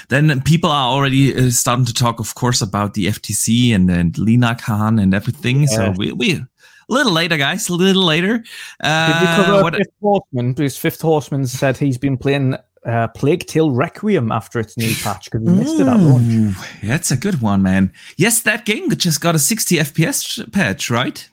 Then 0.09 0.41
people 0.41 0.69
are 0.69 0.87
already 0.91 1.35
uh, 1.35 1.49
starting 1.49 1.85
to 1.85 1.93
talk, 1.93 2.19
of 2.19 2.35
course, 2.35 2.61
about 2.61 2.93
the 2.93 3.07
FTC 3.07 3.73
and, 3.73 3.89
and 3.89 4.17
Lina 4.17 4.55
Khan 4.55 4.99
and 4.99 5.13
everything. 5.13 5.61
Yeah. 5.61 5.67
So 5.67 5.91
we, 5.91 6.11
we 6.11 6.33
a 6.35 6.47
little 6.89 7.11
later, 7.11 7.37
guys. 7.37 7.69
A 7.69 7.73
little 7.73 8.03
later. 8.03 8.43
Uh, 8.83 9.07
Did 9.13 9.21
you 9.21 9.35
cover 9.35 9.63
what- 9.63 9.75
Fifth 9.75 9.93
Horseman? 10.01 10.53
Because 10.53 10.77
Fifth 10.77 11.01
Horseman 11.01 11.47
said 11.47 11.77
he's 11.77 11.97
been 11.97 12.17
playing 12.17 12.57
uh, 12.85 13.07
Plague 13.09 13.45
Tale 13.47 13.71
Requiem 13.71 14.31
after 14.31 14.59
its 14.59 14.77
new 14.77 14.93
patch 14.95 15.25
because 15.31 15.41
he 15.47 15.53
missed 15.53 15.79
it 15.79 15.87
at 15.87 15.99
launch. 15.99 16.55
That's 16.83 17.11
a 17.11 17.17
good 17.17 17.41
one, 17.41 17.61
man. 17.63 17.91
Yes, 18.17 18.41
that 18.41 18.65
game 18.65 18.89
just 18.91 19.21
got 19.21 19.35
a 19.35 19.39
60 19.39 19.77
FPS 19.77 20.51
patch, 20.51 20.89
right? 20.89 21.27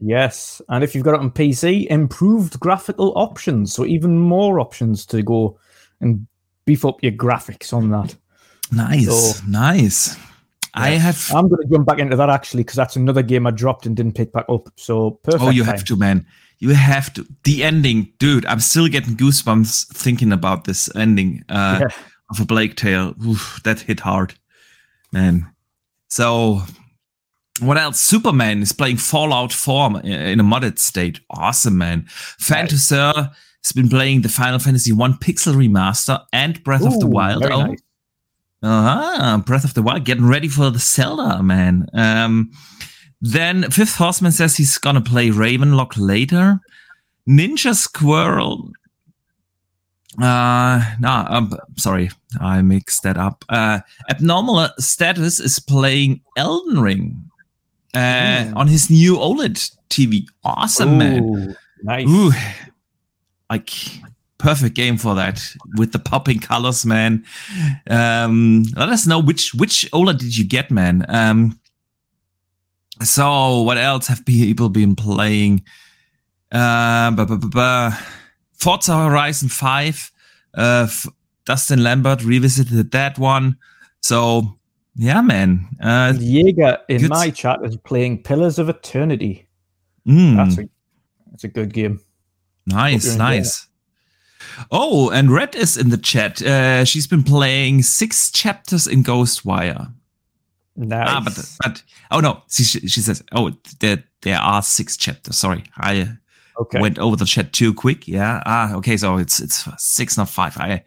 Yes, 0.00 0.62
and 0.68 0.84
if 0.84 0.94
you've 0.94 1.04
got 1.04 1.14
it 1.14 1.20
on 1.20 1.30
PC, 1.30 1.86
improved 1.88 2.60
graphical 2.60 3.12
options, 3.16 3.72
so 3.72 3.84
even 3.84 4.16
more 4.18 4.60
options 4.60 5.04
to 5.06 5.22
go 5.22 5.58
and 6.00 6.26
beef 6.66 6.84
up 6.84 7.02
your 7.02 7.12
graphics 7.12 7.72
on 7.72 7.90
that. 7.90 8.14
Nice, 8.70 9.06
So- 9.06 9.42
nice. 9.48 10.16
I 10.74 10.90
have. 10.90 11.32
I'm 11.34 11.48
going 11.48 11.62
to 11.62 11.68
jump 11.74 11.86
back 11.86 11.98
into 11.98 12.14
that 12.14 12.30
actually 12.30 12.62
because 12.62 12.76
that's 12.76 12.94
another 12.94 13.22
game 13.22 13.46
I 13.46 13.50
dropped 13.50 13.86
and 13.86 13.96
didn't 13.96 14.12
pick 14.14 14.32
back 14.32 14.44
up. 14.48 14.68
So 14.76 15.12
perfect. 15.24 15.42
Oh, 15.42 15.50
you 15.50 15.64
time. 15.64 15.74
have 15.74 15.84
to, 15.86 15.96
man. 15.96 16.26
You 16.60 16.70
have 16.70 17.12
to. 17.14 17.26
The 17.44 17.62
ending, 17.64 18.12
dude. 18.18 18.44
I'm 18.46 18.60
still 18.60 18.88
getting 18.88 19.16
goosebumps 19.16 19.88
thinking 19.94 20.32
about 20.32 20.64
this 20.64 20.94
ending 20.96 21.44
uh, 21.48 21.78
Yeah. 21.82 21.88
of 22.30 22.40
a 22.40 22.46
Plague 22.46 22.74
Tale. 22.76 23.14
Oof, 23.24 23.60
that 23.64 23.80
hit 23.80 24.00
hard, 24.00 24.34
man. 25.12 25.46
So, 26.08 26.62
what 27.60 27.76
else? 27.78 28.00
Superman 28.00 28.62
is 28.62 28.72
playing 28.72 28.96
Fallout 28.96 29.52
4 29.52 30.00
in 30.02 30.40
a 30.40 30.44
modded 30.44 30.78
state. 30.78 31.20
Awesome, 31.30 31.78
man. 31.78 32.06
Fantasy 32.08 32.96
has 32.96 33.72
been 33.74 33.88
playing 33.88 34.22
the 34.22 34.28
Final 34.28 34.58
Fantasy 34.58 34.92
1 34.92 35.14
Pixel 35.14 35.54
Remaster 35.54 36.24
and 36.32 36.62
Breath 36.64 36.84
of 36.86 36.98
the 36.98 37.06
Wild. 37.06 37.44
Oh, 37.44 37.66
nice. 37.66 37.78
uh-huh. 38.62 39.38
Breath 39.38 39.64
of 39.64 39.74
the 39.74 39.82
Wild, 39.82 40.04
getting 40.04 40.26
ready 40.26 40.48
for 40.48 40.70
the 40.70 40.78
Zelda, 40.78 41.42
man. 41.42 41.86
Um, 41.92 42.50
then 43.20 43.70
Fifth 43.70 43.96
Horseman 43.96 44.32
says 44.32 44.56
he's 44.56 44.78
gonna 44.78 45.00
play 45.00 45.28
Ravenlok 45.30 45.94
later. 45.96 46.60
Ninja 47.28 47.74
Squirrel. 47.74 48.70
Uh, 50.20 50.82
no, 50.98 51.08
I'm 51.08 51.52
sorry, 51.76 52.10
I 52.40 52.62
mixed 52.62 53.02
that 53.04 53.16
up. 53.16 53.44
Uh, 53.48 53.80
Abnormal 54.10 54.68
Status 54.78 55.38
is 55.38 55.58
playing 55.60 56.22
Elden 56.36 56.80
Ring 56.80 57.30
uh, 57.94 57.98
Mm. 57.98 58.56
on 58.56 58.66
his 58.68 58.90
new 58.90 59.16
OLED 59.16 59.70
TV. 59.90 60.26
Awesome, 60.44 60.98
man. 60.98 61.56
Nice. 61.82 62.08
Ooh, 62.08 62.32
like 63.50 63.70
perfect 64.38 64.74
game 64.74 64.96
for 64.98 65.14
that 65.14 65.40
with 65.76 65.92
the 65.92 65.98
popping 65.98 66.38
colors, 66.40 66.84
man. 66.86 67.24
Um, 67.88 68.64
let 68.76 68.88
us 68.88 69.06
know 69.06 69.18
which 69.20 69.54
which 69.54 69.88
OLED 69.92 70.18
did 70.18 70.36
you 70.36 70.44
get, 70.44 70.70
man. 70.70 71.04
Um, 71.08 71.60
so 73.02 73.62
what 73.62 73.78
else 73.78 74.06
have 74.08 74.24
people 74.24 74.68
been 74.68 74.94
playing? 74.96 75.62
Uh, 76.52 77.10
bu- 77.12 77.26
bu- 77.26 77.48
bu- 77.48 77.90
Forza 78.54 78.96
Horizon 79.08 79.48
Five. 79.48 80.10
Uh, 80.56 80.86
F- 80.88 81.06
Dustin 81.44 81.82
Lambert 81.82 82.24
revisited 82.24 82.90
that 82.92 83.18
one. 83.18 83.56
So 84.00 84.58
yeah, 84.96 85.20
man. 85.20 85.66
Uh, 85.80 86.14
Jaeger 86.18 86.78
in 86.88 87.02
Good. 87.02 87.10
my 87.10 87.30
chat 87.30 87.60
is 87.64 87.76
playing 87.76 88.22
Pillars 88.22 88.58
of 88.58 88.68
Eternity. 88.68 89.46
mm. 90.06 90.36
That's 90.36 90.58
a 90.58 90.68
that's 91.30 91.44
a 91.44 91.48
good 91.48 91.72
game. 91.72 92.00
Nice, 92.66 93.14
nice. 93.16 93.66
Oh, 94.70 95.08
and 95.10 95.30
Red 95.30 95.54
is 95.54 95.76
in 95.76 95.90
the 95.90 95.96
chat. 95.96 96.42
Uh, 96.42 96.84
she's 96.84 97.06
been 97.06 97.22
playing 97.22 97.82
six 97.82 98.30
chapters 98.30 98.86
in 98.86 99.02
Ghostwire. 99.04 99.92
Nice. 100.78 101.08
Ah, 101.10 101.20
but 101.24 101.56
but 101.60 101.82
oh 102.12 102.20
no, 102.20 102.42
she 102.48 102.62
she 102.62 103.00
says 103.00 103.20
oh 103.32 103.50
there 103.80 104.04
there 104.22 104.38
are 104.38 104.62
six 104.62 104.96
chapters. 104.96 105.36
Sorry, 105.36 105.64
I 105.76 106.02
uh, 106.02 106.06
okay. 106.60 106.80
went 106.80 107.00
over 107.00 107.16
the 107.16 107.24
chat 107.24 107.52
too 107.52 107.74
quick. 107.74 108.06
Yeah. 108.06 108.40
Ah, 108.46 108.74
okay. 108.76 108.96
So 108.96 109.16
it's 109.16 109.40
it's 109.40 109.68
six, 109.76 110.16
not 110.16 110.28
five. 110.28 110.56
I 110.56 110.84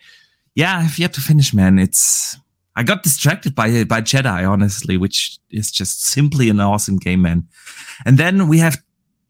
yeah, 0.55 0.77
I 0.77 0.81
have 0.81 0.97
yet 0.97 1.11
to 1.13 1.21
finish, 1.21 1.53
man. 1.53 1.77
It's 1.77 2.37
I 2.73 2.83
got 2.83 3.03
distracted 3.03 3.53
by 3.53 3.83
by 3.83 3.99
Jedi, 3.99 4.49
honestly, 4.49 4.95
which 4.95 5.37
is 5.49 5.69
just 5.69 6.05
simply 6.05 6.49
an 6.49 6.61
awesome 6.61 6.95
game, 6.95 7.21
man. 7.23 7.49
And 8.05 8.17
then 8.17 8.47
we 8.47 8.59
have 8.59 8.81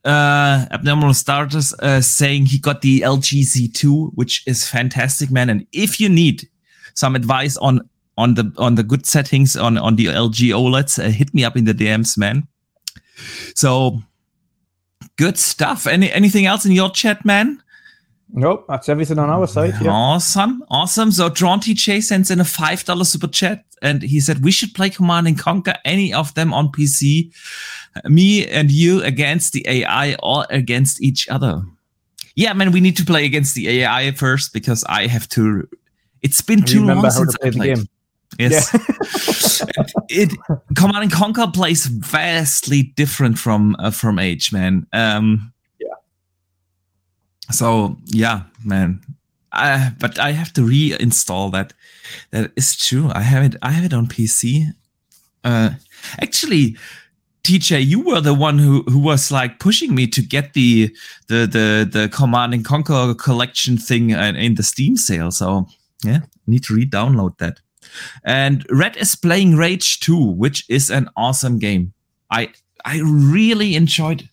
uh 0.04 0.66
Abnormal 0.70 1.14
Status 1.14 1.74
uh 1.80 2.00
saying 2.00 2.46
he 2.46 2.60
got 2.60 2.82
the 2.82 3.00
LG 3.00 3.42
Z2, 3.42 4.12
which 4.14 4.44
is 4.46 4.68
fantastic, 4.68 5.32
man. 5.32 5.50
And 5.50 5.66
if 5.72 5.98
you 5.98 6.08
need 6.08 6.48
some 6.94 7.16
advice 7.16 7.56
on 7.56 7.88
on 8.18 8.34
the 8.34 8.52
on 8.58 8.74
the 8.74 8.82
good 8.82 9.06
settings 9.06 9.56
on 9.56 9.78
on 9.78 9.96
the 9.96 10.06
LG 10.06 10.50
OLEDs, 10.50 10.98
uh, 10.98 11.10
hit 11.10 11.32
me 11.34 11.44
up 11.44 11.56
in 11.56 11.64
the 11.64 11.74
DMs, 11.74 12.18
man. 12.18 12.46
So 13.54 14.02
good 15.16 15.38
stuff. 15.38 15.86
Any 15.86 16.12
anything 16.12 16.46
else 16.46 16.64
in 16.64 16.72
your 16.72 16.90
chat, 16.90 17.24
man? 17.24 17.62
Nope, 18.34 18.64
that's 18.66 18.88
everything 18.88 19.18
on 19.18 19.28
our 19.28 19.46
side. 19.46 19.74
Yeah. 19.82 19.90
Awesome, 19.90 20.64
awesome. 20.70 21.12
So 21.12 21.28
Drawn 21.28 21.60
TJ 21.60 22.02
sends 22.02 22.30
in 22.30 22.40
a 22.40 22.44
five 22.44 22.84
dollar 22.84 23.04
super 23.04 23.28
chat, 23.28 23.64
and 23.82 24.02
he 24.02 24.20
said 24.20 24.42
we 24.42 24.50
should 24.50 24.74
play 24.74 24.88
Command 24.88 25.26
and 25.26 25.38
Conquer 25.38 25.74
any 25.84 26.14
of 26.14 26.32
them 26.34 26.54
on 26.54 26.68
PC. 26.68 27.30
Me 28.04 28.46
and 28.46 28.70
you 28.70 29.02
against 29.02 29.52
the 29.52 29.66
AI 29.68 30.16
or 30.22 30.46
against 30.48 31.02
each 31.02 31.28
other. 31.28 31.62
Yeah, 32.34 32.54
man, 32.54 32.72
we 32.72 32.80
need 32.80 32.96
to 32.96 33.04
play 33.04 33.26
against 33.26 33.54
the 33.54 33.68
AI 33.68 34.12
first 34.12 34.54
because 34.54 34.82
I 34.84 35.06
have 35.08 35.28
to. 35.30 35.68
It's 36.22 36.40
been 36.40 36.62
too 36.62 36.86
long 36.86 37.10
since 37.10 37.34
I 37.34 37.38
play 37.38 37.50
the 37.50 37.56
played. 37.58 37.76
game. 37.76 37.86
Yes. 38.38 38.70
it 40.08 40.30
Command 40.76 41.04
and 41.04 41.12
Conquer 41.12 41.48
plays 41.52 41.86
vastly 41.86 42.82
different 42.96 43.38
from 43.38 43.76
uh, 43.78 43.90
from 43.90 44.18
Age, 44.18 44.52
man. 44.52 44.86
Um, 44.92 45.52
Yeah. 45.78 45.94
So 47.50 47.96
yeah, 48.06 48.42
man. 48.64 49.00
I, 49.54 49.92
but 50.00 50.18
I 50.18 50.32
have 50.32 50.52
to 50.54 50.62
reinstall 50.62 51.52
that. 51.52 51.74
That 52.30 52.52
is 52.56 52.74
true. 52.74 53.10
I 53.14 53.20
have 53.20 53.44
it. 53.44 53.56
I 53.62 53.70
have 53.70 53.84
it 53.84 53.92
on 53.92 54.06
PC. 54.06 54.72
Uh, 55.44 55.70
actually, 56.20 56.76
TJ, 57.44 57.84
you 57.84 58.00
were 58.00 58.20
the 58.20 58.34
one 58.34 58.58
who 58.58 58.82
who 58.84 58.98
was 58.98 59.30
like 59.30 59.58
pushing 59.58 59.94
me 59.94 60.06
to 60.06 60.22
get 60.22 60.54
the 60.54 60.94
the 61.28 61.46
the 61.46 61.88
the 61.90 62.08
Command 62.08 62.54
and 62.54 62.64
Conquer 62.64 63.14
collection 63.14 63.76
thing 63.76 64.14
uh, 64.14 64.32
in 64.36 64.54
the 64.54 64.62
Steam 64.62 64.96
sale. 64.96 65.30
So 65.30 65.66
yeah, 66.04 66.20
need 66.46 66.64
to 66.64 66.74
re-download 66.74 67.38
that. 67.38 67.60
And 68.24 68.64
Red 68.70 68.96
is 68.96 69.14
playing 69.16 69.56
Rage 69.56 70.00
2, 70.00 70.16
which 70.16 70.64
is 70.68 70.90
an 70.90 71.08
awesome 71.16 71.58
game. 71.58 71.92
I 72.30 72.48
I 72.84 73.00
really 73.02 73.74
enjoyed 73.76 74.28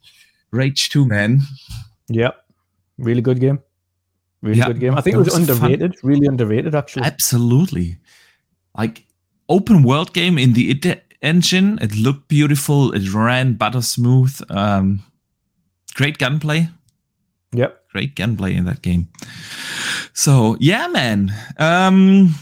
Rage 0.51 0.89
2, 0.89 1.05
man. 1.05 1.41
Yep. 2.09 2.35
Really 2.97 3.21
good 3.21 3.39
game. 3.39 3.59
Really 4.41 4.59
Yeah, 4.59 4.67
good 4.67 4.79
game. 4.79 4.95
I 4.97 5.01
think 5.01 5.15
it 5.15 5.19
it 5.19 5.23
was, 5.25 5.35
was 5.39 5.47
fun. 5.49 5.71
underrated. 5.71 5.95
Really 6.03 6.25
underrated, 6.27 6.75
actually. 6.75 7.05
Absolutely. 7.05 7.97
Like 8.77 9.05
open 9.47 9.83
world 9.83 10.13
game 10.13 10.37
in 10.37 10.53
the 10.53 10.69
id 10.71 11.01
engine. 11.21 11.77
It 11.81 11.95
looked 11.95 12.27
beautiful. 12.29 12.91
It 12.93 13.13
ran 13.13 13.53
butter 13.53 13.81
smooth. 13.81 14.39
Um, 14.49 15.03
great 15.95 16.17
gunplay. 16.17 16.69
Yep. 17.53 17.75
Great 17.91 18.15
gunplay 18.15 18.55
in 18.55 18.65
that 18.65 18.81
game. 18.81 19.07
So 20.13 20.55
yeah, 20.59 20.87
man. 20.87 21.33
Um, 21.57 22.35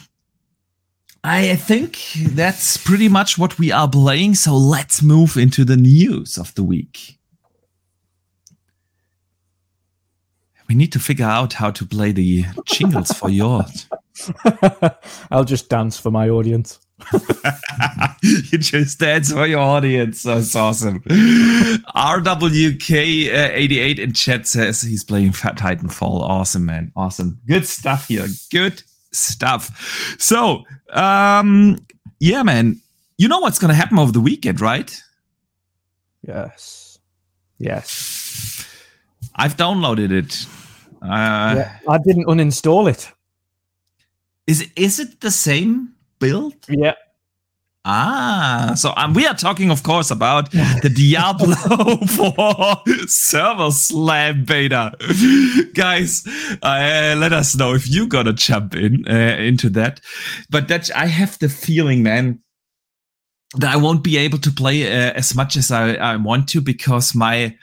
I 1.30 1.58
think 1.58 2.00
that's 2.16 2.78
pretty 2.78 3.10
much 3.10 3.38
what 3.38 3.60
we 3.60 3.70
are 3.70 3.90
playing. 3.90 4.36
So 4.36 4.56
let's 4.56 5.02
move 5.02 5.36
into 5.36 5.66
the 5.66 5.76
news 5.76 6.38
of 6.38 6.56
the 6.56 6.64
week. 6.64 7.20
We 10.70 10.76
need 10.76 10.94
to 10.94 11.00
figure 11.00 11.26
out 11.26 11.52
how 11.52 11.72
to 11.72 11.86
play 11.86 12.14
the 12.14 12.46
jingles 12.66 13.12
for 13.12 13.30
yours. 13.44 13.90
I'll 15.30 15.44
just 15.44 15.70
dance 15.70 16.00
for 16.00 16.12
my 16.12 16.30
audience. 16.30 16.80
you 18.24 18.58
just 18.58 18.98
dance 18.98 19.34
for 19.34 19.46
your 19.46 19.60
audience. 19.60 20.24
That's 20.24 20.56
awesome. 20.56 21.02
RWK88 21.02 24.00
uh, 24.00 24.02
in 24.02 24.14
chat 24.14 24.48
says 24.48 24.82
he's 24.82 25.04
playing 25.04 25.34
Fat 25.34 25.58
Titanfall. 25.58 26.22
Awesome, 26.22 26.66
man. 26.66 26.94
Awesome. 26.96 27.38
Good 27.46 27.68
stuff 27.68 28.08
here. 28.08 28.28
Good 28.50 28.82
stuff. 29.18 30.16
So, 30.20 30.64
um, 30.92 31.78
yeah, 32.20 32.44
man. 32.44 32.82
You 33.18 33.28
know 33.28 33.40
what's 33.40 33.58
going 33.58 33.70
to 33.70 33.76
happen 33.76 33.98
over 33.98 34.12
the 34.12 34.20
weekend, 34.20 34.62
right? 34.62 34.96
Yes. 36.28 37.00
Yes. 37.58 38.66
I've 39.36 39.58
downloaded 39.58 40.12
it. 40.12 40.46
Uh, 41.02 41.56
yeah. 41.58 41.80
I 41.88 41.98
didn't 41.98 42.26
uninstall 42.26 42.90
it. 42.90 43.12
Is 44.46 44.72
is 44.76 45.00
it 45.00 45.20
the 45.22 45.32
same 45.32 45.94
build? 46.20 46.56
Yeah. 46.70 46.94
Ah, 47.90 48.74
so 48.76 48.92
um, 48.98 49.14
we 49.14 49.26
are 49.26 49.34
talking, 49.34 49.72
of 49.72 49.82
course, 49.82 50.12
about 50.12 50.52
the 50.52 50.92
Diablo 50.94 51.56
4 52.06 53.08
server 53.08 53.72
slam 53.72 54.44
beta. 54.44 54.92
Guys, 55.74 56.28
uh, 56.62 57.16
let 57.18 57.32
us 57.32 57.56
know 57.56 57.74
if 57.74 57.90
you're 57.90 58.08
gonna 58.08 58.34
jump 58.34 58.76
in 58.76 59.06
uh, 59.08 59.38
into 59.40 59.70
that. 59.70 60.02
But 60.50 60.68
that 60.68 60.92
I 60.98 61.06
have 61.06 61.40
the 61.40 61.48
feeling, 61.48 62.04
man, 62.04 62.40
that 63.56 63.74
I 63.74 63.78
won't 63.78 64.04
be 64.04 64.18
able 64.18 64.40
to 64.40 64.52
play 64.52 64.84
uh, 64.84 65.14
as 65.14 65.34
much 65.34 65.56
as 65.56 65.72
I, 65.72 65.94
I 65.94 66.18
want 66.18 66.50
to 66.50 66.60
because 66.60 67.16
my 67.16 67.56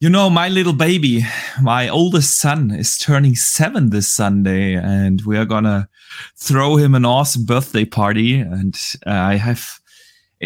You 0.00 0.08
know, 0.08 0.30
my 0.30 0.48
little 0.48 0.74
baby, 0.74 1.24
my 1.60 1.88
oldest 1.88 2.38
son, 2.38 2.70
is 2.70 2.96
turning 2.96 3.34
seven 3.34 3.90
this 3.90 4.06
Sunday, 4.06 4.74
and 4.74 5.20
we 5.22 5.36
are 5.36 5.44
gonna 5.44 5.88
throw 6.36 6.76
him 6.76 6.94
an 6.94 7.04
awesome 7.04 7.44
birthday 7.44 7.84
party. 7.84 8.38
And 8.38 8.78
uh, 9.04 9.10
I 9.10 9.34
have, 9.34 9.80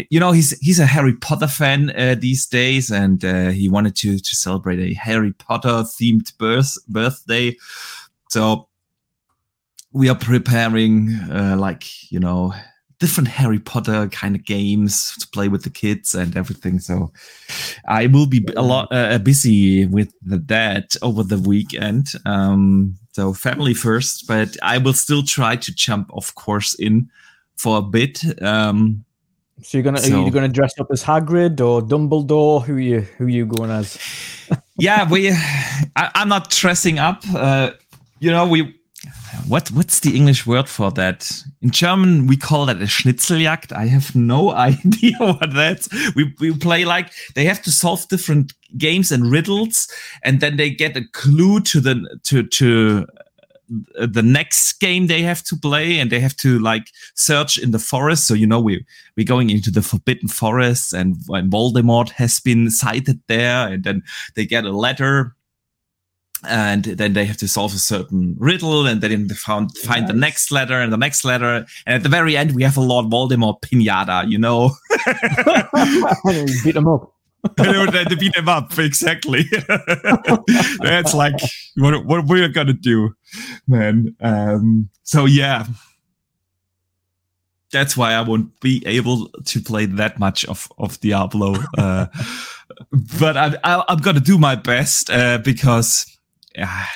you 0.09 0.19
know, 0.19 0.31
he's 0.31 0.57
he's 0.57 0.79
a 0.79 0.87
Harry 0.87 1.15
Potter 1.15 1.45
fan 1.45 1.91
uh, 1.91 2.15
these 2.19 2.47
days, 2.47 2.89
and 2.89 3.23
uh, 3.23 3.49
he 3.49 3.69
wanted 3.69 3.95
to 3.97 4.17
to 4.17 4.35
celebrate 4.35 4.79
a 4.79 4.95
Harry 4.95 5.33
Potter 5.33 5.83
themed 5.83 6.35
birth 6.39 6.75
birthday. 6.87 7.55
So 8.31 8.69
we 9.91 10.09
are 10.09 10.15
preparing, 10.17 11.13
uh, 11.31 11.57
like 11.59 12.11
you 12.11 12.19
know, 12.19 12.55
different 13.03 13.27
Harry 13.27 13.59
Potter 13.59 14.07
kind 14.07 14.33
of 14.33 14.45
games 14.45 15.13
to 15.17 15.27
play 15.27 15.49
with 15.49 15.63
the 15.63 15.69
kids 15.69 16.15
and 16.15 16.37
everything. 16.37 16.79
So 16.79 17.11
I 17.85 18.07
will 18.07 18.27
be 18.27 18.47
a 18.55 18.61
lot 18.61 18.87
uh, 18.91 19.17
busy 19.17 19.85
with 19.85 20.13
that 20.21 20.95
over 21.01 21.21
the 21.21 21.37
weekend. 21.37 22.13
Um, 22.25 22.95
so 23.11 23.33
family 23.33 23.73
first, 23.73 24.25
but 24.25 24.55
I 24.63 24.77
will 24.77 24.93
still 24.93 25.21
try 25.21 25.57
to 25.57 25.75
jump, 25.75 26.11
of 26.13 26.33
course, 26.35 26.75
in 26.75 27.09
for 27.57 27.79
a 27.79 27.81
bit. 27.81 28.23
Um, 28.41 29.03
so 29.61 29.77
you're 29.77 29.83
gonna 29.83 29.97
so, 29.97 30.21
are 30.21 30.25
you 30.25 30.31
gonna 30.31 30.47
dress 30.47 30.79
up 30.79 30.87
as 30.89 31.03
Hagrid 31.03 31.59
or 31.59 31.81
Dumbledore? 31.81 32.63
Who 32.63 32.75
are 32.75 32.79
you 32.79 33.01
who 33.17 33.27
you 33.27 33.45
going 33.45 33.69
as? 33.69 33.99
yeah, 34.79 35.09
we. 35.09 35.29
I, 35.97 36.09
am 36.15 36.29
not 36.29 36.49
dressing 36.49 36.99
up. 36.99 37.21
Uh, 37.35 37.71
you 38.21 38.31
know, 38.31 38.47
we 38.47 38.79
what 39.47 39.69
what's 39.71 39.99
the 39.99 40.15
English 40.15 40.45
word 40.45 40.69
for 40.69 40.91
that? 40.91 41.43
In 41.61 41.71
German, 41.71 42.27
we 42.27 42.37
call 42.37 42.65
that 42.65 42.81
a 42.81 42.85
Schnitzeljagd. 42.85 43.71
I 43.71 43.87
have 43.87 44.15
no 44.15 44.51
idea 44.69 45.17
what 45.19 45.53
that's. 45.53 45.89
We 46.15 46.33
we 46.39 46.55
play 46.57 46.85
like 46.85 47.11
they 47.35 47.45
have 47.45 47.61
to 47.63 47.71
solve 47.71 48.07
different 48.07 48.53
games 48.77 49.11
and 49.11 49.31
riddles, 49.31 49.87
and 50.23 50.39
then 50.39 50.57
they 50.57 50.69
get 50.69 50.97
a 50.97 51.07
clue 51.13 51.59
to 51.61 51.79
the 51.79 52.19
to 52.23 52.43
to 52.43 53.05
uh, 53.99 54.07
the 54.09 54.23
next 54.23 54.73
game 54.79 55.07
they 55.07 55.21
have 55.21 55.41
to 55.43 55.55
play 55.55 55.99
and 55.99 56.11
they 56.11 56.19
have 56.19 56.35
to 56.35 56.59
like 56.59 56.89
search 57.15 57.57
in 57.57 57.71
the 57.71 57.79
forest 57.79 58.27
so 58.27 58.33
you 58.33 58.45
know 58.45 58.59
we 58.59 58.85
we're 59.15 59.25
going 59.25 59.49
into 59.49 59.71
the 59.71 59.81
forbidden 59.81 60.27
forest 60.27 60.93
and 60.93 61.15
when 61.27 61.49
voldemort 61.49 62.09
has 62.09 62.41
been 62.41 62.69
sighted 62.69 63.21
there 63.27 63.67
and 63.69 63.85
then 63.85 64.03
they 64.35 64.45
get 64.45 64.65
a 64.65 64.71
letter 64.71 65.33
and 66.47 66.83
then 66.83 67.13
they 67.13 67.25
have 67.25 67.37
to 67.37 67.47
solve 67.47 67.73
a 67.73 67.77
certain 67.77 68.35
riddle 68.39 68.85
and 68.85 69.01
then 69.01 69.27
they 69.27 69.35
found, 69.35 69.77
find 69.77 70.07
the 70.07 70.13
next 70.13 70.51
letter 70.51 70.79
and 70.79 70.91
the 70.91 70.97
next 70.97 71.23
letter. 71.23 71.65
And 71.85 71.95
at 71.95 72.03
the 72.03 72.09
very 72.09 72.35
end 72.37 72.53
we 72.55 72.63
have 72.63 72.77
a 72.77 72.81
lord 72.81 73.07
voldemort 73.07 73.61
pinata 73.61 74.29
you 74.29 74.37
know? 74.37 74.71
Beat 76.63 76.73
them 76.75 76.87
up. 76.87 77.13
To 77.57 78.15
beat 78.17 78.33
them 78.35 78.47
up 78.47 78.77
exactly. 78.79 79.43
That's 80.79 81.13
like 81.13 81.35
what, 81.75 82.05
what 82.05 82.25
we're 82.25 82.47
gonna 82.47 82.71
do 82.71 83.15
man. 83.67 84.15
Um, 84.21 84.89
so 85.03 85.25
yeah. 85.25 85.65
That's 87.71 87.97
why 87.97 88.13
I 88.13 88.21
won't 88.21 88.59
be 88.61 88.83
able 88.85 89.29
to 89.29 89.59
play 89.59 89.87
that 89.87 90.19
much 90.19 90.45
of 90.45 90.71
of 90.77 90.99
Diablo. 91.01 91.55
Uh, 91.77 92.05
but 93.19 93.35
I, 93.35 93.57
I, 93.63 93.83
am 93.89 93.97
gonna 93.97 94.19
do 94.19 94.37
my 94.37 94.55
best 94.55 95.09
uh, 95.09 95.39
because 95.39 96.12
I 96.57 96.87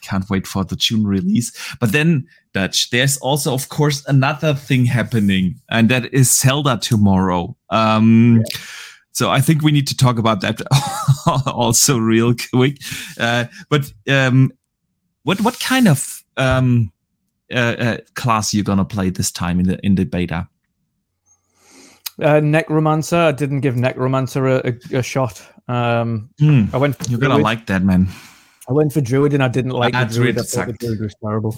can't 0.00 0.28
wait 0.28 0.46
for 0.46 0.64
the 0.64 0.76
June 0.76 1.06
release. 1.06 1.52
But 1.80 1.92
then, 1.92 2.26
Dutch, 2.52 2.90
there's 2.90 3.16
also, 3.18 3.54
of 3.54 3.68
course, 3.68 4.04
another 4.06 4.54
thing 4.54 4.84
happening, 4.84 5.60
and 5.70 5.88
that 5.88 6.12
is 6.12 6.30
Zelda 6.30 6.78
tomorrow. 6.78 7.56
Um, 7.70 8.38
yeah. 8.38 8.58
So 9.12 9.30
I 9.30 9.40
think 9.40 9.62
we 9.62 9.70
need 9.70 9.86
to 9.86 9.96
talk 9.96 10.18
about 10.18 10.40
that 10.40 10.60
also 11.46 11.98
real 11.98 12.34
quick. 12.52 12.78
Uh, 13.18 13.44
but 13.68 13.92
um, 14.08 14.52
what 15.22 15.40
what 15.40 15.60
kind 15.60 15.86
of 15.86 16.24
um, 16.36 16.92
uh, 17.52 17.76
uh, 17.78 17.96
class 18.14 18.52
are 18.52 18.56
you 18.56 18.64
gonna 18.64 18.84
play 18.84 19.10
this 19.10 19.30
time 19.30 19.60
in 19.60 19.66
the 19.66 19.86
in 19.86 19.94
the 19.94 20.04
beta? 20.04 20.48
Uh, 22.20 22.40
Necromancer. 22.40 23.16
I 23.16 23.32
didn't 23.32 23.60
give 23.60 23.76
Necromancer 23.76 24.46
a, 24.46 24.74
a, 24.92 24.98
a 24.98 25.02
shot. 25.02 25.42
Um, 25.68 26.30
mm, 26.40 26.72
I 26.74 26.76
went. 26.76 26.96
You're 27.08 27.20
gonna 27.20 27.38
like 27.38 27.66
that, 27.66 27.82
man. 27.82 28.08
I 28.68 28.72
went 28.72 28.92
for 28.92 29.00
Druid 29.00 29.34
and 29.34 29.42
I 29.42 29.48
didn't 29.48 29.72
like 29.72 29.94
ah, 29.94 30.04
the 30.04 30.14
Druid. 30.14 30.36
Druid 30.36 30.58
I 30.58 30.64
the 30.66 30.72
Druid 30.72 31.00
was 31.00 31.14
terrible. 31.22 31.56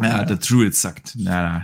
Yeah, 0.00 0.24
the 0.24 0.36
Druid 0.36 0.74
sucked. 0.74 1.16
Nah, 1.16 1.42
nah. 1.42 1.62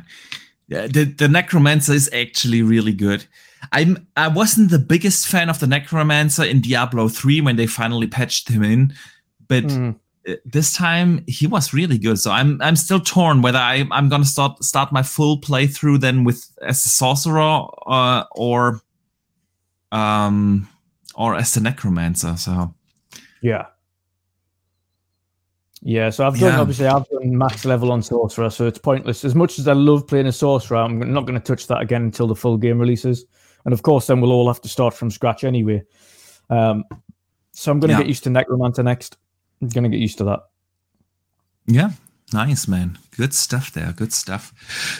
Yeah, 0.68 0.86
the, 0.86 1.04
the 1.04 1.28
Necromancer 1.28 1.92
is 1.92 2.08
actually 2.12 2.62
really 2.62 2.92
good. 2.92 3.26
I'm 3.72 4.06
I 4.16 4.28
wasn't 4.28 4.70
the 4.70 4.78
biggest 4.78 5.26
fan 5.28 5.50
of 5.50 5.58
the 5.58 5.66
Necromancer 5.66 6.44
in 6.44 6.60
Diablo 6.60 7.08
3 7.08 7.40
when 7.42 7.56
they 7.56 7.66
finally 7.66 8.06
patched 8.06 8.48
him 8.48 8.62
in, 8.62 8.94
but 9.48 9.64
mm. 9.64 9.98
this 10.44 10.72
time 10.72 11.24
he 11.26 11.46
was 11.46 11.74
really 11.74 11.98
good. 11.98 12.18
So 12.18 12.30
I'm 12.30 12.60
I'm 12.62 12.76
still 12.76 13.00
torn 13.00 13.42
whether 13.42 13.58
I 13.58 13.86
I'm 13.90 14.08
gonna 14.08 14.24
start 14.24 14.62
start 14.64 14.92
my 14.92 15.02
full 15.02 15.40
playthrough 15.40 16.00
then 16.00 16.24
with 16.24 16.48
as 16.62 16.84
a 16.84 16.88
sorcerer 16.88 17.66
uh, 17.86 18.24
or 18.30 18.80
um 19.92 20.68
or 21.14 21.34
as 21.34 21.52
the 21.52 21.60
Necromancer. 21.60 22.36
So 22.36 22.74
yeah, 23.42 23.66
yeah, 25.82 26.10
so 26.10 26.26
I've 26.26 26.38
done 26.38 26.52
yeah. 26.52 26.60
obviously 26.60 26.86
I've 26.86 27.08
done 27.08 27.36
max 27.36 27.64
level 27.64 27.90
on 27.90 28.02
sorcerer, 28.02 28.50
so 28.50 28.66
it's 28.66 28.78
pointless. 28.78 29.24
As 29.24 29.34
much 29.34 29.58
as 29.58 29.66
I 29.66 29.72
love 29.72 30.06
playing 30.06 30.26
a 30.26 30.32
sorcerer, 30.32 30.76
I'm 30.76 30.98
not 31.12 31.22
going 31.26 31.40
to 31.40 31.44
touch 31.44 31.66
that 31.68 31.80
again 31.80 32.02
until 32.02 32.26
the 32.26 32.36
full 32.36 32.58
game 32.58 32.78
releases, 32.78 33.24
and 33.64 33.72
of 33.72 33.82
course, 33.82 34.06
then 34.06 34.20
we'll 34.20 34.32
all 34.32 34.46
have 34.46 34.60
to 34.60 34.68
start 34.68 34.92
from 34.92 35.10
scratch 35.10 35.42
anyway. 35.42 35.82
Um, 36.50 36.84
so 37.52 37.72
I'm 37.72 37.80
going 37.80 37.88
to 37.88 37.94
yeah. 37.94 38.00
get 38.00 38.08
used 38.08 38.24
to 38.24 38.30
necromancer 38.30 38.82
next. 38.82 39.16
I'm 39.62 39.68
going 39.68 39.84
to 39.84 39.90
get 39.90 40.00
used 40.00 40.18
to 40.18 40.24
that. 40.24 40.40
Yeah, 41.66 41.92
nice 42.32 42.68
man, 42.68 42.98
good 43.16 43.32
stuff 43.32 43.72
there, 43.72 43.92
good 43.96 44.12
stuff. 44.12 44.52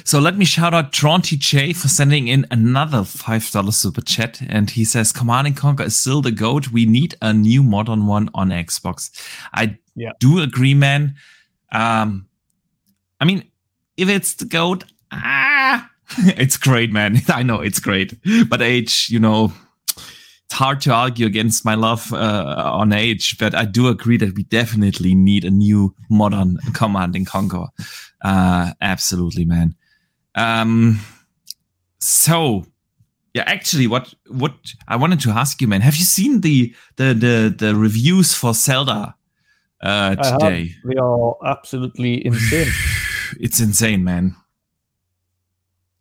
So 0.04 0.18
let 0.18 0.38
me 0.38 0.46
shout 0.46 0.72
out 0.72 0.92
Tronty 0.92 1.38
J 1.38 1.74
for 1.74 1.88
sending 1.88 2.28
in 2.28 2.46
another 2.50 3.04
five 3.04 3.50
dollar 3.50 3.72
super 3.72 4.00
chat, 4.00 4.40
and 4.48 4.70
he 4.70 4.86
says, 4.86 5.12
"Command 5.12 5.46
and 5.46 5.56
Conquer 5.56 5.84
is 5.84 6.00
still 6.00 6.22
the 6.22 6.30
goat. 6.30 6.68
We 6.68 6.86
need 6.86 7.16
a 7.20 7.34
new 7.34 7.62
modern 7.62 8.06
one 8.06 8.30
on 8.32 8.48
Xbox." 8.48 9.10
I 9.52 9.76
yeah. 10.00 10.12
do 10.18 10.40
agree, 10.40 10.74
man. 10.74 11.14
Um, 11.72 12.26
I 13.20 13.24
mean, 13.24 13.44
if 13.96 14.08
it's 14.08 14.34
the 14.34 14.46
goat, 14.46 14.84
ah, 15.12 15.88
it's 16.18 16.56
great, 16.56 16.92
man. 16.92 17.18
I 17.28 17.42
know 17.42 17.60
it's 17.60 17.80
great, 17.80 18.18
but 18.48 18.62
age, 18.62 19.08
you 19.10 19.18
know, 19.18 19.52
it's 19.96 20.54
hard 20.54 20.80
to 20.82 20.92
argue 20.92 21.26
against 21.26 21.64
my 21.64 21.74
love 21.74 22.12
uh, 22.12 22.72
on 22.74 22.92
age. 22.92 23.38
But 23.38 23.54
I 23.54 23.64
do 23.66 23.88
agree 23.88 24.16
that 24.16 24.34
we 24.34 24.44
definitely 24.44 25.14
need 25.14 25.44
a 25.44 25.50
new 25.50 25.94
modern 26.08 26.58
Command 26.72 27.14
and 27.14 27.26
Conquer. 27.26 27.66
Uh, 28.22 28.72
absolutely, 28.80 29.44
man. 29.44 29.74
Um, 30.34 31.00
so 31.98 32.64
yeah, 33.34 33.44
actually, 33.46 33.86
what 33.86 34.12
what 34.26 34.54
I 34.88 34.96
wanted 34.96 35.20
to 35.20 35.30
ask 35.30 35.60
you, 35.60 35.68
man, 35.68 35.82
have 35.82 35.96
you 35.96 36.04
seen 36.04 36.40
the 36.40 36.74
the 36.96 37.14
the 37.14 37.54
the 37.56 37.76
reviews 37.76 38.34
for 38.34 38.54
Zelda 38.54 39.14
uh, 39.82 40.16
today. 40.16 40.74
They 40.84 40.96
are 40.96 41.36
absolutely 41.44 42.24
insane. 42.24 42.72
it's 43.40 43.60
insane, 43.60 44.04
man. 44.04 44.36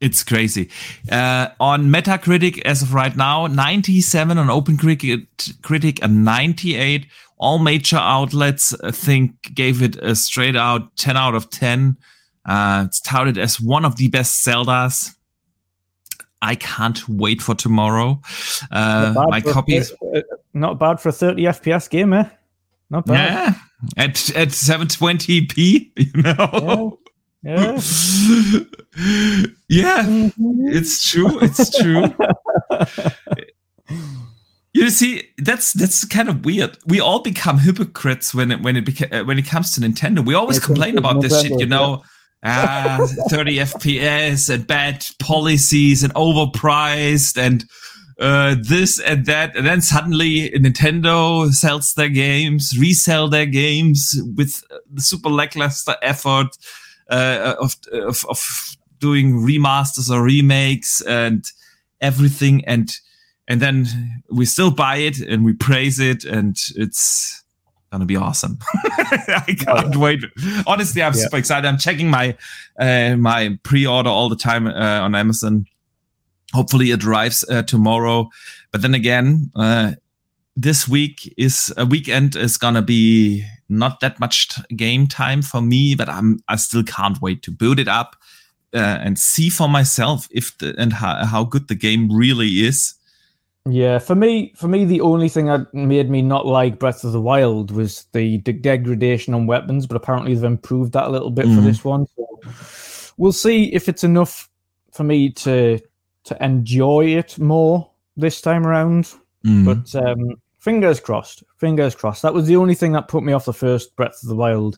It's 0.01 0.23
crazy. 0.23 0.69
Uh, 1.11 1.49
on 1.59 1.87
Metacritic, 1.87 2.61
as 2.61 2.81
of 2.81 2.93
right 2.93 3.15
now, 3.15 3.47
97 3.47 4.37
on 4.37 4.49
Open 4.49 4.77
Critic, 4.77 5.27
Critic 5.61 6.01
and 6.01 6.23
98. 6.23 7.05
All 7.37 7.59
major 7.59 7.97
outlets, 7.97 8.73
I 8.81 8.91
think, 8.91 9.53
gave 9.53 9.81
it 9.81 9.97
a 9.97 10.15
straight 10.15 10.55
out 10.55 10.95
10 10.95 11.17
out 11.17 11.35
of 11.35 11.49
10. 11.49 11.97
Uh, 12.45 12.85
it's 12.87 13.01
touted 13.01 13.37
as 13.37 13.59
one 13.59 13.83
of 13.85 13.97
the 13.97 14.07
best 14.07 14.45
Zeldas. 14.45 15.15
I 16.41 16.55
can't 16.55 17.07
wait 17.09 17.41
for 17.41 17.53
tomorrow. 17.53 18.21
Uh, 18.71 19.13
my 19.27 19.41
copy 19.41 19.75
is 19.75 19.93
uh, 20.15 20.21
not 20.53 20.79
bad 20.79 21.01
for 21.01 21.09
a 21.09 21.11
30 21.11 21.43
FPS 21.43 21.89
game, 21.89 22.13
eh? 22.13 22.29
Not 22.89 23.05
bad. 23.05 23.15
Yeah, 23.15 23.59
at 23.97 24.29
at 24.35 24.49
720p, 24.49 25.91
you 26.15 26.21
know. 26.21 26.99
Yeah. 27.41 27.55
Yeah, 27.71 27.71
yeah 29.69 30.03
mm-hmm. 30.03 30.67
it's 30.67 31.09
true. 31.09 31.39
It's 31.41 31.77
true. 31.77 32.13
you 34.73 34.89
see, 34.89 35.29
that's 35.37 35.73
that's 35.73 36.03
kind 36.05 36.27
of 36.27 36.43
weird. 36.43 36.77
We 36.85 36.99
all 36.99 37.21
become 37.21 37.59
hypocrites 37.59 38.33
when 38.33 38.51
it 38.51 38.61
when 38.61 38.75
it 38.75 38.85
beca- 38.85 39.25
when 39.25 39.39
it 39.39 39.47
comes 39.47 39.73
to 39.75 39.81
Nintendo. 39.81 40.25
We 40.25 40.33
always 40.33 40.59
complain 40.59 40.97
about 40.97 41.21
this 41.21 41.41
shit, 41.41 41.57
you 41.59 41.65
know. 41.65 42.03
ah, 42.43 43.05
30 43.29 43.57
FPS 43.57 44.49
and 44.53 44.65
bad 44.65 45.05
policies 45.19 46.03
and 46.03 46.13
overpriced 46.13 47.37
and 47.37 47.65
uh, 48.19 48.55
this 48.61 48.99
and 48.99 49.25
that, 49.25 49.55
and 49.55 49.65
then 49.65 49.81
suddenly 49.81 50.49
Nintendo 50.51 51.49
sells 51.53 51.93
their 51.93 52.09
games, 52.09 52.77
resell 52.77 53.29
their 53.29 53.45
games 53.45 54.19
with 54.35 54.63
the 54.91 55.01
super 55.01 55.29
lackluster 55.29 55.95
effort 56.01 56.57
uh, 57.09 57.55
of, 57.59 57.75
of, 57.93 58.25
of 58.29 58.75
doing 58.99 59.35
remasters 59.35 60.09
or 60.09 60.21
remakes 60.21 61.01
and 61.01 61.45
everything. 62.01 62.63
And 62.65 62.91
and 63.47 63.61
then 63.61 64.21
we 64.29 64.45
still 64.45 64.71
buy 64.71 64.97
it 64.97 65.19
and 65.19 65.45
we 65.45 65.53
praise 65.53 65.99
it, 65.99 66.25
and 66.25 66.57
it's 66.75 67.43
gonna 67.91 68.05
be 68.05 68.17
awesome. 68.17 68.59
I 68.73 69.55
can't 69.57 69.95
wait. 69.95 70.23
Honestly, 70.67 71.01
I'm 71.01 71.13
yeah. 71.13 71.23
super 71.23 71.37
excited. 71.37 71.67
I'm 71.67 71.77
checking 71.77 72.09
my 72.09 72.35
uh, 72.79 73.15
my 73.15 73.57
pre-order 73.63 74.09
all 74.09 74.29
the 74.29 74.35
time 74.35 74.67
uh, 74.67 74.99
on 74.99 75.15
Amazon. 75.15 75.65
Hopefully, 76.53 76.91
it 76.91 77.03
arrives 77.03 77.45
uh, 77.49 77.63
tomorrow. 77.63 78.29
But 78.71 78.81
then 78.81 78.93
again, 78.93 79.51
uh, 79.55 79.93
this 80.55 80.87
week 80.87 81.33
is 81.37 81.73
a 81.77 81.85
weekend 81.85 82.35
is 82.35 82.57
gonna 82.57 82.81
be 82.81 83.45
not 83.69 83.99
that 83.99 84.19
much 84.19 84.49
t- 84.49 84.75
game 84.75 85.07
time 85.07 85.41
for 85.41 85.61
me. 85.61 85.95
But 85.95 86.09
I'm 86.09 86.39
I 86.47 86.55
still 86.55 86.83
can't 86.83 87.21
wait 87.21 87.43
to 87.43 87.51
boot 87.51 87.79
it 87.79 87.87
up 87.87 88.15
uh, 88.73 88.99
and 89.01 89.17
see 89.17 89.49
for 89.49 89.67
myself 89.67 90.27
if 90.31 90.57
the, 90.57 90.75
and 90.77 90.93
how, 90.93 91.25
how 91.25 91.43
good 91.43 91.67
the 91.67 91.75
game 91.75 92.11
really 92.11 92.65
is. 92.65 92.95
Yeah, 93.67 93.99
for 93.99 94.15
me, 94.15 94.53
for 94.55 94.67
me, 94.67 94.85
the 94.85 95.01
only 95.01 95.29
thing 95.29 95.45
that 95.45 95.73
made 95.73 96.09
me 96.09 96.21
not 96.21 96.45
like 96.45 96.79
Breath 96.79 97.03
of 97.03 97.11
the 97.11 97.21
Wild 97.21 97.71
was 97.71 98.05
the 98.13 98.37
de- 98.39 98.53
degradation 98.53 99.33
on 99.33 99.47
weapons, 99.47 99.85
but 99.85 99.97
apparently 99.97 100.33
they've 100.33 100.43
improved 100.43 100.93
that 100.93 101.07
a 101.07 101.09
little 101.09 101.29
bit 101.29 101.45
mm. 101.45 101.55
for 101.55 101.61
this 101.61 101.83
one. 101.83 102.07
So 102.15 102.39
we'll 103.17 103.31
see 103.31 103.65
if 103.73 103.89
it's 103.89 104.03
enough 104.03 104.49
for 104.91 105.03
me 105.03 105.29
to 105.31 105.79
to 106.29 106.43
enjoy 106.43 107.05
it 107.05 107.37
more 107.37 107.89
this 108.15 108.41
time 108.41 108.65
around. 108.65 109.13
Mm. 109.45 109.65
But 109.65 110.03
um, 110.03 110.41
fingers 110.59 110.99
crossed, 110.99 111.43
fingers 111.57 111.95
crossed. 111.95 112.21
That 112.21 112.33
was 112.33 112.47
the 112.47 112.55
only 112.55 112.75
thing 112.75 112.91
that 112.93 113.07
put 113.07 113.23
me 113.23 113.33
off 113.33 113.45
the 113.45 113.53
first 113.53 113.95
Breath 113.95 114.19
of 114.23 114.29
the 114.29 114.35
Wild. 114.35 114.77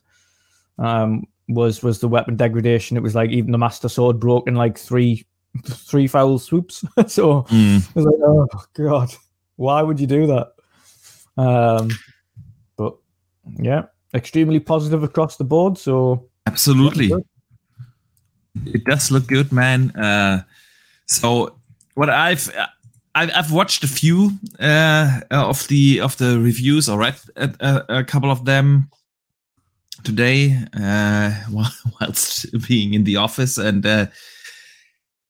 Um, 0.78 1.24
was 1.48 1.82
was 1.82 2.00
the 2.00 2.08
weapon 2.08 2.36
degradation. 2.36 2.96
It 2.96 3.02
was 3.02 3.14
like 3.14 3.30
even 3.30 3.52
the 3.52 3.58
Master 3.58 3.88
Sword 3.88 4.20
broke 4.20 4.48
in 4.48 4.54
like 4.54 4.78
three 4.78 5.26
three 5.66 6.06
foul 6.06 6.38
swoops. 6.38 6.80
so 7.06 7.42
mm. 7.42 7.76
I 7.76 7.92
was 7.94 8.04
like, 8.04 8.20
oh 8.24 8.48
god, 8.74 9.14
why 9.56 9.82
would 9.82 10.00
you 10.00 10.06
do 10.06 10.26
that? 10.28 10.52
Um, 11.36 11.90
but 12.76 12.96
yeah, 13.58 13.84
extremely 14.14 14.60
positive 14.60 15.02
across 15.02 15.36
the 15.36 15.44
board. 15.44 15.78
So 15.78 16.28
absolutely, 16.46 17.12
it 18.66 18.84
does 18.84 19.10
look 19.10 19.26
good, 19.26 19.52
man. 19.52 19.90
Uh, 19.90 20.42
so 21.12 21.56
what 21.94 22.10
I've 22.10 22.50
I've 23.14 23.52
watched 23.52 23.84
a 23.84 23.88
few 23.88 24.32
uh, 24.58 25.20
of 25.30 25.68
the 25.68 26.00
of 26.00 26.16
the 26.16 26.38
reviews 26.38 26.88
or 26.88 26.98
read 26.98 27.16
a, 27.36 27.84
a, 27.88 28.04
couple 28.04 28.30
of 28.30 28.46
them 28.46 28.88
today 30.02 30.58
uh, 30.72 31.32
whilst 32.00 32.46
being 32.66 32.94
in 32.94 33.04
the 33.04 33.16
office, 33.16 33.58
and 33.58 33.84
uh, 33.84 34.06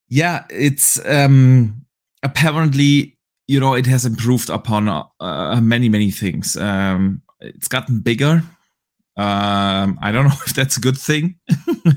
yeah, 0.09 0.45
it's 0.51 1.05
um, 1.07 1.85
apparently 2.23 3.19
you 3.49 3.59
know 3.59 3.75
it 3.75 3.87
has 3.87 4.07
improved 4.07 4.49
upon 4.49 4.89
uh, 4.89 5.61
many 5.61 5.89
many 5.89 6.13
things. 6.13 6.57
Um, 6.57 7.23
it's 7.41 7.69
gotten 7.69 8.01
bigger. 8.01 8.43
Um, 9.17 9.99
I 10.01 10.11
don't 10.11 10.25
know 10.29 10.35
if 10.47 10.55
that's 10.55 10.77
a 10.77 10.81
good 10.81 10.99
thing. 10.99 11.37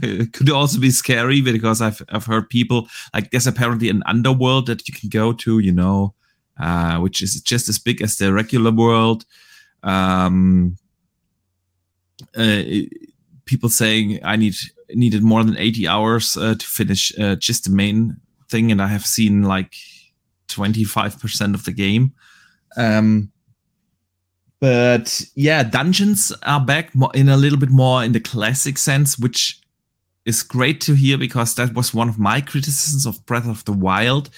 it 0.02 0.34
could 0.34 0.50
also 0.50 0.80
be 0.80 0.92
scary 0.92 1.42
because 1.42 1.82
I've 1.82 2.02
I've 2.10 2.26
heard 2.26 2.50
people 2.50 2.88
like 3.14 3.32
there's 3.32 3.48
apparently 3.48 3.90
an 3.90 4.04
underworld 4.06 4.68
that 4.68 4.88
you 4.88 4.94
can 4.94 5.10
go 5.10 5.34
to, 5.34 5.60
you 5.60 5.72
know, 5.72 6.14
uh, 6.60 7.00
which 7.00 7.22
is 7.22 7.42
just 7.42 7.70
as 7.70 7.80
big 7.80 8.02
as 8.02 8.18
the 8.18 8.34
regular 8.34 8.72
world. 8.72 9.26
Um, 9.84 10.78
uh, 12.36 12.64
people 13.46 13.70
saying 13.70 14.20
I 14.24 14.36
need 14.36 14.56
needed 14.90 15.24
more 15.24 15.44
than 15.44 15.58
80 15.58 15.88
hours 15.88 16.38
uh, 16.38 16.56
to 16.56 16.66
finish 16.66 17.18
uh, 17.20 17.36
just 17.36 17.66
the 17.66 17.70
main 17.70 18.18
thing, 18.50 18.72
and 18.72 18.82
I 18.82 18.88
have 18.88 19.06
seen 19.06 19.44
like 19.44 19.76
25% 20.48 21.54
of 21.54 21.66
the 21.66 21.72
game. 21.72 22.14
Um, 22.78 23.32
but 24.60 25.22
yeah, 25.36 25.64
dungeons 25.64 26.32
are 26.44 26.64
back 26.64 26.92
in 27.14 27.30
a 27.30 27.38
little 27.38 27.60
bit 27.60 27.70
more 27.70 28.04
in 28.04 28.14
the 28.14 28.20
classic 28.20 28.78
sense, 28.78 29.20
which 29.20 29.60
is 30.26 30.44
great 30.44 30.82
to 30.82 30.94
hear 30.94 31.18
because 31.18 31.56
that 31.56 31.74
was 31.74 31.94
one 31.94 32.10
of 32.10 32.18
my 32.18 32.42
criticisms 32.42 33.06
of 33.06 33.24
Breath 33.26 33.48
of 33.48 33.64
the 33.66 33.74
Wild. 33.74 34.30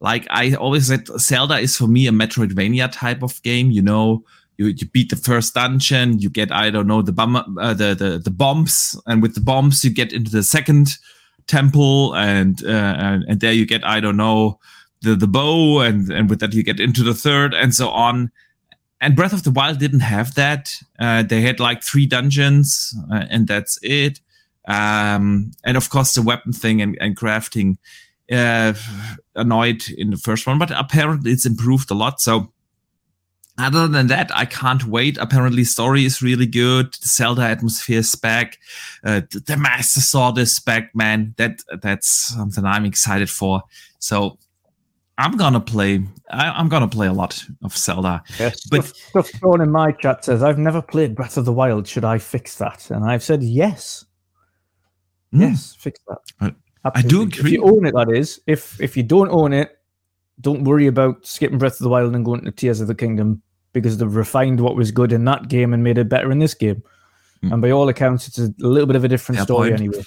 Like 0.00 0.26
I 0.30 0.54
always 0.54 0.88
said, 0.88 1.06
Zelda 1.18 1.58
is 1.58 1.76
for 1.76 1.86
me 1.86 2.06
a 2.06 2.10
Metroidvania 2.10 2.90
type 2.92 3.22
of 3.22 3.42
game. 3.42 3.70
You 3.70 3.82
know, 3.82 4.24
you, 4.58 4.66
you 4.66 4.86
beat 4.88 5.10
the 5.10 5.16
first 5.16 5.54
dungeon, 5.54 6.18
you 6.18 6.28
get 6.28 6.52
I 6.52 6.70
don't 6.70 6.86
know 6.86 7.02
the 7.02 7.12
bum, 7.12 7.36
uh, 7.36 7.74
the, 7.74 7.94
the 7.94 8.20
the 8.22 8.30
bombs, 8.30 9.00
and 9.06 9.22
with 9.22 9.34
the 9.34 9.40
bombs 9.40 9.84
you 9.84 9.90
get 9.90 10.12
into 10.12 10.30
the 10.30 10.42
second 10.42 10.98
temple, 11.46 12.14
and 12.14 12.64
uh, 12.64 12.94
and, 12.98 13.24
and 13.28 13.40
there 13.40 13.52
you 13.52 13.64
get 13.64 13.84
I 13.84 14.00
don't 14.00 14.16
know 14.16 14.58
the 15.02 15.14
the 15.14 15.28
bow, 15.28 15.80
and 15.80 16.10
and 16.10 16.28
with 16.28 16.40
that 16.40 16.52
you 16.52 16.62
get 16.62 16.80
into 16.80 17.02
the 17.02 17.14
third, 17.14 17.54
and 17.54 17.74
so 17.74 17.88
on. 17.88 18.30
And 19.02 19.16
Breath 19.16 19.32
of 19.32 19.42
the 19.42 19.50
Wild 19.50 19.80
didn't 19.80 20.00
have 20.00 20.36
that. 20.36 20.72
Uh, 20.96 21.24
they 21.24 21.40
had 21.40 21.58
like 21.58 21.82
three 21.82 22.06
dungeons, 22.06 22.94
uh, 23.12 23.24
and 23.28 23.48
that's 23.48 23.78
it. 23.82 24.20
Um, 24.68 25.50
and 25.64 25.76
of 25.76 25.90
course 25.90 26.14
the 26.14 26.22
weapon 26.22 26.52
thing 26.52 26.80
and, 26.80 26.96
and 27.00 27.16
crafting 27.16 27.78
uh, 28.30 28.74
annoyed 29.34 29.82
in 29.98 30.10
the 30.10 30.16
first 30.16 30.46
one, 30.46 30.60
but 30.60 30.70
apparently 30.70 31.32
it's 31.32 31.44
improved 31.44 31.90
a 31.90 31.94
lot. 31.94 32.20
So 32.20 32.52
other 33.58 33.88
than 33.88 34.06
that, 34.06 34.30
I 34.34 34.44
can't 34.44 34.84
wait. 34.84 35.18
Apparently, 35.18 35.64
story 35.64 36.04
is 36.04 36.22
really 36.22 36.46
good. 36.46 36.94
The 36.94 37.08
Zelda 37.08 37.42
atmosphere 37.42 37.98
is 37.98 38.14
back. 38.14 38.58
Uh, 39.04 39.22
the, 39.30 39.56
Master 39.56 40.00
Sword 40.00 40.38
is 40.38 40.58
back, 40.60 40.94
man. 40.94 41.34
That 41.36 41.60
that's 41.82 42.08
something 42.08 42.64
I'm 42.64 42.86
excited 42.86 43.28
for. 43.28 43.62
So 43.98 44.38
I'm 45.18 45.36
gonna 45.36 45.60
play. 45.60 46.04
I, 46.30 46.58
am 46.58 46.68
gonna 46.68 46.88
play 46.88 47.06
a 47.06 47.12
lot 47.12 47.44
of 47.62 47.76
Zelda. 47.76 48.22
Yes, 48.38 48.66
but 48.66 48.84
stuff, 48.84 49.26
stuff 49.26 49.60
in 49.60 49.70
my 49.70 49.92
chat 49.92 50.24
says 50.24 50.42
I've 50.42 50.58
never 50.58 50.80
played 50.80 51.14
Breath 51.14 51.36
of 51.36 51.44
the 51.44 51.52
Wild. 51.52 51.86
Should 51.86 52.04
I 52.04 52.18
fix 52.18 52.56
that? 52.56 52.90
And 52.90 53.04
I've 53.04 53.22
said 53.22 53.42
yes. 53.42 54.04
Mm. 55.34 55.40
Yes, 55.40 55.76
fix 55.78 56.00
that. 56.08 56.54
I, 56.84 56.90
I 56.94 57.02
do 57.02 57.22
agree. 57.22 57.40
If 57.40 57.50
you 57.52 57.64
own 57.64 57.86
it, 57.86 57.94
that 57.94 58.10
is. 58.10 58.40
If 58.46 58.80
if 58.80 58.96
you 58.96 59.02
don't 59.02 59.28
own 59.30 59.52
it, 59.52 59.78
don't 60.40 60.64
worry 60.64 60.86
about 60.86 61.26
skipping 61.26 61.58
Breath 61.58 61.74
of 61.74 61.84
the 61.84 61.88
Wild 61.88 62.14
and 62.14 62.24
going 62.24 62.44
to 62.44 62.50
Tears 62.50 62.80
of 62.80 62.88
the 62.88 62.94
Kingdom 62.94 63.42
because 63.72 63.98
they've 63.98 64.14
refined 64.14 64.60
what 64.60 64.76
was 64.76 64.90
good 64.90 65.12
in 65.12 65.24
that 65.24 65.48
game 65.48 65.72
and 65.72 65.84
made 65.84 65.98
it 65.98 66.08
better 66.08 66.30
in 66.30 66.38
this 66.38 66.54
game. 66.54 66.82
Mm. 67.42 67.52
And 67.52 67.62
by 67.62 67.70
all 67.70 67.88
accounts, 67.88 68.28
it's 68.28 68.38
a 68.38 68.52
little 68.58 68.86
bit 68.86 68.96
of 68.96 69.04
a 69.04 69.08
different 69.08 69.38
Fair 69.38 69.44
story 69.44 69.70
point. 69.70 69.80
anyway. 69.80 70.04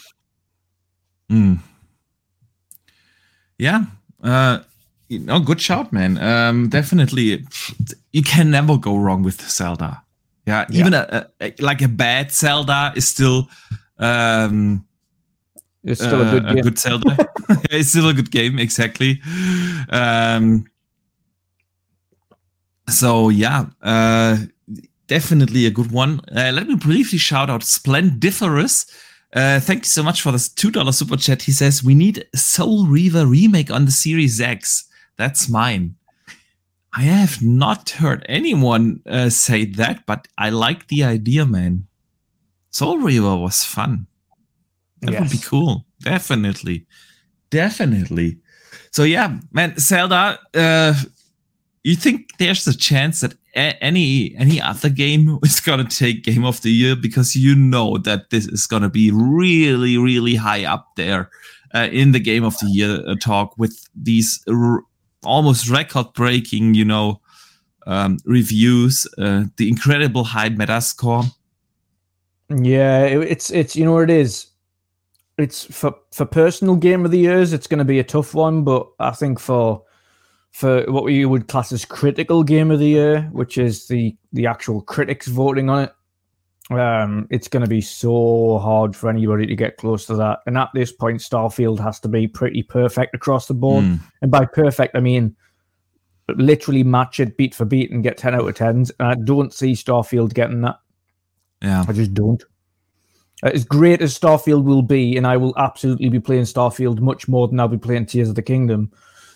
Mm. 1.32 1.60
Yeah. 3.58 3.86
Uh, 4.22 4.60
you 5.15 5.25
know, 5.25 5.39
good 5.39 5.62
shout, 5.62 5.91
man. 5.91 6.17
Um, 6.17 6.69
definitely, 6.69 7.45
you 8.12 8.23
can 8.23 8.51
never 8.51 8.78
go 8.78 8.97
wrong 8.97 9.23
with 9.23 9.41
Zelda. 9.41 10.01
Yeah, 10.47 10.65
even 10.71 10.93
yeah. 10.93 11.23
A, 11.41 11.45
a, 11.47 11.54
like 11.60 11.82
a 11.82 11.88
bad 11.88 12.32
Zelda 12.32 12.93
is 12.95 13.08
still 13.08 13.49
um, 13.97 14.86
it's 15.84 16.01
still 16.01 16.21
uh, 16.21 16.28
a 16.28 16.32
good 16.32 16.45
game. 16.47 16.58
A 16.58 16.62
good 16.62 16.80
Zelda. 16.80 17.30
it's 17.69 17.89
still 17.89 18.10
a 18.10 18.13
good 18.13 18.32
game, 18.32 18.60
exactly. 18.60 19.21
Um, 19.89 20.65
so 22.89 23.30
yeah, 23.30 23.65
uh, 23.82 24.38
definitely 25.08 25.65
a 25.65 25.71
good 25.71 25.91
one. 25.91 26.21
Uh, 26.36 26.51
let 26.54 26.67
me 26.67 26.75
briefly 26.75 27.17
shout 27.17 27.49
out 27.49 27.62
Splendiferous. 27.62 28.86
Uh, 29.34 29.60
thank 29.60 29.80
you 29.84 29.89
so 29.89 30.01
much 30.01 30.21
for 30.21 30.32
this 30.32 30.49
two 30.49 30.71
dollar 30.71 30.91
super 30.91 31.17
chat. 31.17 31.41
He 31.41 31.51
says 31.51 31.84
we 31.84 31.93
need 31.93 32.25
a 32.34 32.38
Soul 32.38 32.88
Reaver 32.88 33.25
remake 33.25 33.69
on 33.69 33.86
the 33.86 33.91
Series 33.91 34.39
X. 34.39 34.86
That's 35.17 35.49
mine. 35.49 35.95
I 36.93 37.01
have 37.01 37.41
not 37.41 37.89
heard 37.89 38.25
anyone 38.30 39.01
uh, 39.06 39.30
say 39.30 39.65
that, 39.65 40.06
but 40.06 40.28
I 40.38 40.49
like 40.49 40.88
the 40.88 41.04
idea, 41.04 41.45
man. 41.45 41.88
Soul 42.71 42.99
Reaver 42.99 43.36
was 43.36 43.63
fun. 43.63 44.08
That 45.01 45.12
yes. 45.12 45.21
would 45.21 45.32
be 45.32 45.45
cool. 45.45 45.86
Definitely. 46.01 46.86
Definitely. 47.49 48.38
So 48.91 49.04
yeah, 49.04 49.39
man, 49.51 49.78
Zelda, 49.78 50.39
uh, 50.54 50.93
you 51.84 51.95
think 51.95 52.38
there's 52.38 52.65
a 52.65 52.75
chance 52.75 53.19
that 53.21 53.34
a- 53.56 53.78
any 53.84 54.36
any 54.38 54.62
other 54.62 54.89
game 54.89 55.38
is 55.43 55.60
gonna 55.60 55.86
take 55.86 56.23
Game 56.23 56.45
of 56.45 56.62
the 56.62 56.71
Year 56.71 56.95
because 56.95 57.36
you 57.36 57.56
know 57.56 57.97
that 57.99 58.30
this 58.30 58.47
is 58.47 58.67
gonna 58.67 58.89
be 58.89 59.12
really 59.12 59.97
really 59.97 60.36
high 60.36 60.65
up 60.65 60.95
there 60.95 61.30
uh, 61.73 61.88
in 61.91 62.12
the 62.12 62.19
Game 62.19 62.43
of 62.43 62.58
the 62.60 62.67
Year 62.67 63.04
uh, 63.08 63.15
talk 63.19 63.58
with 63.58 63.88
these 63.93 64.43
r- 64.47 64.84
almost 65.25 65.69
record 65.69 66.13
breaking, 66.13 66.73
you 66.73 66.85
know, 66.85 67.21
um, 67.88 68.17
reviews, 68.25 69.07
uh, 69.17 69.45
the 69.57 69.69
incredible 69.69 70.23
high 70.23 70.49
Metascore. 70.49 71.25
Yeah, 72.49 73.05
it, 73.05 73.21
it's 73.23 73.51
it's 73.51 73.75
you 73.75 73.85
know 73.85 73.99
it 73.99 74.09
is 74.09 74.47
it's 75.38 75.65
for 75.65 75.95
for 76.11 76.25
personal 76.25 76.75
game 76.75 77.05
of 77.05 77.11
the 77.11 77.19
years. 77.19 77.53
It's 77.53 77.67
going 77.67 77.79
to 77.79 77.85
be 77.85 77.99
a 77.99 78.03
tough 78.03 78.33
one, 78.33 78.63
but 78.63 78.88
I 78.99 79.11
think 79.11 79.39
for 79.39 79.83
for 80.51 80.83
what 80.91 81.03
we 81.03 81.25
would 81.25 81.47
class 81.47 81.71
as 81.71 81.83
critical 81.83 82.43
game 82.43 82.71
of 82.71 82.79
the 82.79 82.88
year, 82.88 83.21
which 83.31 83.57
is 83.57 83.88
the 83.88 84.15
the 84.31 84.47
actual 84.47 84.81
critics 84.81 85.27
voting 85.27 85.69
on 85.69 85.83
it, 85.83 85.94
um, 86.71 87.28
it's 87.30 87.47
going 87.47 87.63
to 87.63 87.69
be 87.69 87.82
so 87.82 88.58
hard 88.58 88.95
for 88.95 89.10
anybody 89.10 89.45
to 89.45 89.56
get 89.56 89.78
close 89.78 90.06
to 90.08 90.15
that. 90.15 90.39
And 90.47 90.58
at 90.58 90.69
this 90.73 90.91
point, 90.91 91.19
Starfield 91.19 91.80
has 91.80 91.99
to 92.01 92.08
be 92.08 92.28
pretty 92.28 92.63
perfect 92.63 93.13
across 93.13 93.47
the 93.47 93.54
board. 93.54 93.86
Mm. 93.86 93.99
And 94.21 94.32
by 94.32 94.45
perfect, 94.45 94.95
I 94.95 94.99
mean 94.99 95.36
literally 96.30 96.84
match 96.84 97.19
it 97.19 97.38
beat 97.38 97.54
for 97.54 97.65
beat 97.65 97.91
and 97.91 98.01
get 98.01 98.17
10 98.17 98.34
out 98.34 98.47
of 98.47 98.56
10s. 98.56 98.91
And 98.99 99.08
I 99.08 99.15
don't 99.15 99.54
see 99.54 99.73
Starfield 99.73 100.34
getting 100.34 100.62
that. 100.62 100.80
Yeah. 101.62 101.86
I 101.88 101.93
just 101.93 102.13
don't. 102.13 102.43
As 103.43 103.63
great 103.63 104.01
as 104.01 104.17
Starfield 104.17 104.63
will 104.63 104.82
be, 104.82 105.17
and 105.17 105.28
I 105.28 105.38
will 105.38 105.54
absolutely 105.58 106.10
be 106.10 106.19
playing 106.19 106.43
Starfield 106.43 106.99
much 106.99 107.28
more 107.28 107.47
than 107.47 107.60
I'll 107.60 107.67
be 107.67 107.78
playing 107.78 108.08
Tears 108.08 108.30
of 108.30 108.36
the 108.36 108.41
Kingdom. 108.41 108.91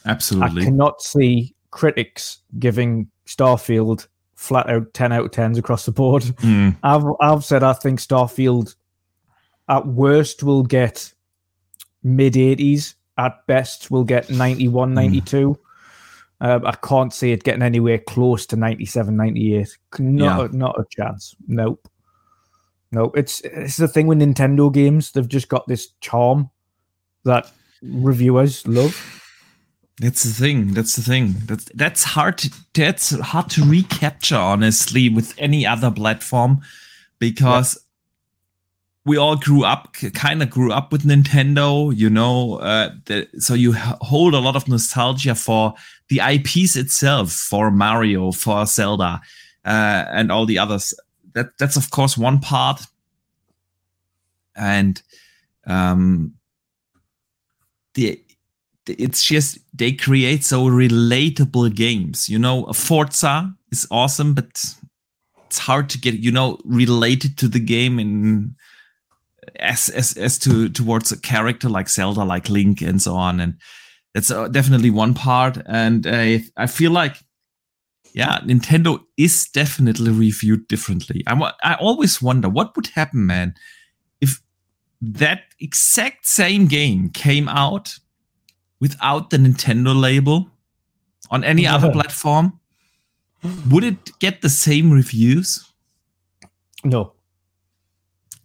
Absolutely. 0.05 0.63
I 0.63 0.65
cannot 0.65 1.01
see 1.01 1.53
critics 1.69 2.39
giving 2.57 3.09
Starfield 3.27 4.07
flat 4.39 4.69
out 4.69 4.93
10 4.93 5.11
out 5.11 5.25
of 5.25 5.31
10s 5.31 5.57
across 5.57 5.85
the 5.85 5.91
board. 5.91 6.23
Mm. 6.23 6.77
I've, 6.81 7.03
I've 7.19 7.43
said 7.43 7.61
I 7.61 7.73
think 7.73 7.99
Starfield 7.99 8.73
at 9.67 9.85
worst 9.85 10.43
will 10.43 10.63
get 10.63 11.13
mid 12.03 12.35
80s, 12.35 12.95
at 13.17 13.45
best 13.47 13.91
will 13.91 14.05
get 14.05 14.29
91, 14.29 14.93
92. 14.93 15.59
Um, 16.39 16.65
I 16.65 16.71
can't 16.71 17.13
see 17.13 17.33
it 17.33 17.43
getting 17.43 17.61
anywhere 17.61 17.97
close 17.97 18.45
to 18.45 18.55
97, 18.55 19.13
98. 19.13 19.77
Not, 19.99 20.53
Yeah. 20.53 20.57
not 20.57 20.79
a 20.79 20.85
chance. 20.89 21.35
Nope. 21.45 21.85
No, 22.93 23.11
it's 23.15 23.41
it's 23.41 23.75
the 23.75 23.89
thing 23.89 24.07
with 24.07 24.19
Nintendo 24.19 24.73
games. 24.73 25.11
They've 25.11 25.27
just 25.27 25.49
got 25.49 25.67
this 25.67 25.89
charm 25.99 26.49
that 27.25 27.51
reviewers 27.83 28.65
love. 28.65 28.95
That's 29.99 30.23
the 30.23 30.33
thing. 30.33 30.73
That's 30.73 30.95
the 30.95 31.01
thing. 31.01 31.35
That's 31.45 31.65
that's 31.75 32.03
hard. 32.03 32.37
To, 32.39 32.51
that's 32.73 33.09
hard 33.19 33.49
to 33.51 33.65
recapture, 33.65 34.37
honestly, 34.37 35.09
with 35.09 35.33
any 35.37 35.65
other 35.67 35.91
platform, 35.91 36.61
because 37.19 37.77
we 39.05 39.17
all 39.17 39.35
grew 39.35 39.65
up, 39.65 39.93
kind 40.13 40.41
of 40.41 40.49
grew 40.49 40.71
up 40.71 40.93
with 40.93 41.03
Nintendo. 41.03 41.93
You 41.93 42.09
know, 42.09 42.59
uh, 42.59 42.91
the, 43.05 43.27
so 43.39 43.53
you 43.53 43.73
hold 43.73 44.33
a 44.33 44.39
lot 44.39 44.55
of 44.55 44.69
nostalgia 44.69 45.35
for 45.35 45.73
the 46.07 46.21
IPs 46.21 46.77
itself, 46.77 47.33
for 47.33 47.69
Mario, 47.69 48.31
for 48.31 48.65
Zelda, 48.65 49.19
uh, 49.65 50.05
and 50.11 50.31
all 50.31 50.45
the 50.45 50.59
others. 50.59 50.93
That 51.33 51.57
that's 51.57 51.75
of 51.75 51.91
course 51.91 52.17
one 52.17 52.39
part, 52.39 52.83
and 54.55 55.01
um, 55.67 56.35
the 57.95 58.23
it's 58.97 59.23
just 59.23 59.59
they 59.73 59.91
create 59.91 60.43
so 60.43 60.65
relatable 60.65 61.75
games. 61.75 62.29
You 62.29 62.39
know, 62.39 62.65
Forza 62.73 63.53
is 63.71 63.87
awesome, 63.91 64.33
but 64.33 64.63
it's 65.45 65.57
hard 65.57 65.89
to 65.89 65.99
get 65.99 66.15
you 66.15 66.31
know 66.31 66.59
related 66.65 67.37
to 67.39 67.47
the 67.47 67.59
game 67.59 67.99
in 67.99 68.55
as 69.59 69.89
as 69.89 70.17
as 70.17 70.37
to 70.39 70.69
towards 70.69 71.11
a 71.11 71.19
character 71.19 71.69
like 71.69 71.89
Zelda, 71.89 72.23
like 72.23 72.49
Link, 72.49 72.81
and 72.81 73.01
so 73.01 73.15
on. 73.15 73.39
And 73.39 73.55
that's 74.13 74.31
uh, 74.31 74.47
definitely 74.47 74.89
one 74.89 75.13
part. 75.13 75.57
And 75.65 76.05
I 76.07 76.43
I 76.57 76.67
feel 76.67 76.91
like 76.91 77.17
yeah, 78.13 78.39
Nintendo 78.39 78.99
is 79.17 79.47
definitely 79.53 80.11
reviewed 80.11 80.67
differently. 80.67 81.23
I 81.27 81.53
I 81.63 81.75
always 81.75 82.21
wonder 82.21 82.49
what 82.49 82.75
would 82.75 82.87
happen, 82.87 83.25
man, 83.25 83.55
if 84.21 84.41
that 85.01 85.43
exact 85.59 86.25
same 86.25 86.67
game 86.67 87.09
came 87.09 87.47
out 87.47 87.99
without 88.79 89.29
the 89.29 89.37
Nintendo 89.37 89.99
label 89.99 90.49
on 91.29 91.43
any 91.43 91.67
other 91.67 91.91
platform. 91.91 92.59
Would 93.69 93.83
it 93.83 94.11
get 94.19 94.41
the 94.41 94.49
same 94.49 94.91
reviews? 94.91 95.65
No. 96.83 97.13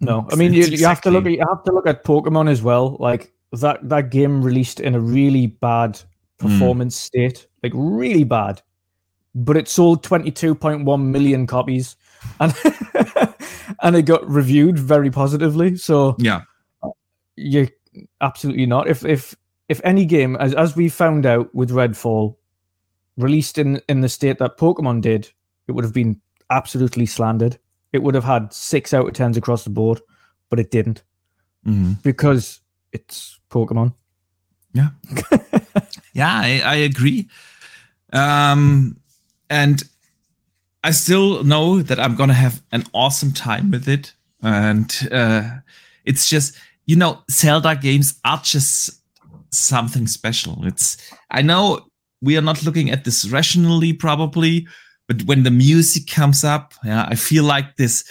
No. 0.00 0.22
Hmm. 0.22 0.28
I 0.32 0.36
mean 0.36 0.52
you, 0.52 0.62
it's 0.62 0.80
you 0.80 0.86
have 0.86 1.00
to 1.02 1.10
look 1.10 1.26
at 1.26 1.32
you 1.32 1.44
have 1.48 1.62
to 1.64 1.72
look 1.72 1.86
at 1.86 2.04
Pokemon 2.04 2.50
as 2.50 2.62
well. 2.62 2.96
Like 3.00 3.32
that 3.52 3.88
that 3.88 4.10
game 4.10 4.42
released 4.42 4.80
in 4.80 4.94
a 4.94 5.00
really 5.00 5.46
bad 5.46 6.00
hmm. 6.40 6.46
performance 6.48 6.96
state. 6.96 7.46
Like 7.62 7.72
really 7.74 8.24
bad. 8.24 8.62
But 9.36 9.56
it 9.56 9.66
sold 9.66 10.04
22.1 10.04 11.02
million 11.02 11.46
copies 11.46 11.96
and 12.40 12.54
and 13.82 13.96
it 13.96 14.02
got 14.02 14.28
reviewed 14.28 14.78
very 14.78 15.10
positively. 15.10 15.76
So 15.76 16.14
Yeah. 16.18 16.42
you 17.36 17.68
absolutely 18.20 18.66
not. 18.66 18.88
If 18.88 19.04
if 19.04 19.34
if 19.68 19.80
any 19.84 20.04
game, 20.04 20.36
as 20.36 20.54
as 20.54 20.76
we 20.76 20.88
found 20.88 21.26
out 21.26 21.54
with 21.54 21.70
Redfall, 21.70 22.36
released 23.16 23.58
in 23.58 23.80
in 23.88 24.00
the 24.00 24.08
state 24.08 24.38
that 24.38 24.58
Pokemon 24.58 25.00
did, 25.02 25.30
it 25.68 25.72
would 25.72 25.84
have 25.84 25.94
been 25.94 26.20
absolutely 26.50 27.06
slandered. 27.06 27.58
It 27.92 28.02
would 28.02 28.14
have 28.14 28.24
had 28.24 28.52
six 28.52 28.92
out 28.92 29.06
of 29.06 29.14
tens 29.14 29.36
across 29.36 29.64
the 29.64 29.70
board, 29.70 30.00
but 30.50 30.58
it 30.60 30.70
didn't 30.70 31.02
Mhm. 31.66 32.02
because 32.02 32.60
it's 32.92 33.38
Pokemon. 33.50 33.94
Yeah, 36.12 36.30
I, 36.30 36.60
I 36.64 36.74
agree. 36.76 37.28
Um, 38.12 38.98
and 39.50 39.82
I 40.84 40.92
still 40.92 41.42
know 41.42 41.82
that 41.82 41.98
I'm 41.98 42.14
gonna 42.14 42.34
have 42.34 42.62
an 42.70 42.84
awesome 42.92 43.32
time 43.32 43.70
with 43.72 43.88
it. 43.88 44.12
And 44.40 44.92
uh, 45.10 45.58
it's 46.04 46.28
just, 46.28 46.56
you 46.86 46.94
know, 46.94 47.18
Zelda 47.30 47.74
games 47.74 48.20
are 48.24 48.40
just 48.44 48.90
something 49.58 50.06
special. 50.06 50.64
It's 50.66 50.96
I 51.30 51.42
know 51.42 51.86
we 52.22 52.36
are 52.36 52.42
not 52.42 52.64
looking 52.64 52.90
at 52.90 53.04
this 53.04 53.28
rationally, 53.28 53.92
probably, 53.92 54.66
but 55.08 55.22
when 55.24 55.42
the 55.42 55.50
music 55.50 56.06
comes 56.06 56.44
up, 56.44 56.74
yeah, 56.84 57.06
I 57.08 57.14
feel 57.14 57.44
like 57.44 57.76
this. 57.76 58.04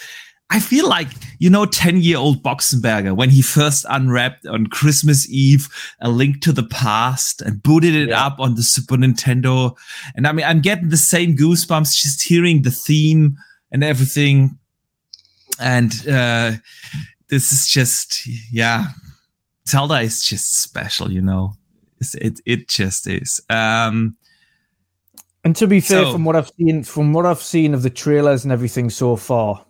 I 0.49 0.59
feel 0.59 0.87
like 0.87 1.07
you 1.39 1.49
know, 1.49 1.65
ten-year-old 1.65 2.43
Boxenberger 2.43 3.15
when 3.15 3.29
he 3.31 3.41
first 3.41 3.85
unwrapped 3.89 4.45
on 4.45 4.67
Christmas 4.67 5.27
Eve 5.29 5.67
a 5.99 6.09
Link 6.09 6.41
to 6.41 6.51
the 6.51 6.63
Past 6.63 7.41
and 7.41 7.63
booted 7.63 7.95
it 7.95 8.09
Yeah. 8.09 8.25
up 8.25 8.39
on 8.39 8.55
the 8.55 8.63
Super 8.63 8.95
Nintendo, 8.97 9.75
and 10.15 10.27
I 10.27 10.31
mean, 10.31 10.45
I'm 10.45 10.61
getting 10.61 10.89
the 10.89 10.97
same 10.97 11.35
goosebumps 11.35 11.95
just 11.95 12.21
hearing 12.21 12.61
the 12.61 12.71
theme 12.71 13.35
and 13.71 13.83
everything. 13.83 14.57
And 15.59 15.91
uh, 16.07 16.53
this 17.29 17.51
is 17.51 17.67
just, 17.67 18.25
yeah, 18.51 18.87
Zelda 19.67 19.99
is 20.01 20.23
just 20.23 20.61
special, 20.61 21.11
you 21.11 21.21
know. 21.21 21.53
It's, 21.99 22.15
it 22.15 22.39
it 22.45 22.67
just 22.67 23.07
is. 23.07 23.41
Um, 23.49 24.15
And 25.45 25.55
to 25.57 25.67
be 25.67 25.79
fair, 25.81 26.03
So- 26.05 26.11
from 26.13 26.25
what 26.25 26.35
I've 26.35 26.49
seen, 26.57 26.83
from 26.83 27.13
what 27.13 27.25
I've 27.25 27.41
seen 27.41 27.73
of 27.73 27.83
the 27.83 27.89
trailers 27.89 28.43
and 28.43 28.51
everything 28.51 28.89
so 28.89 29.15
far, 29.15 29.65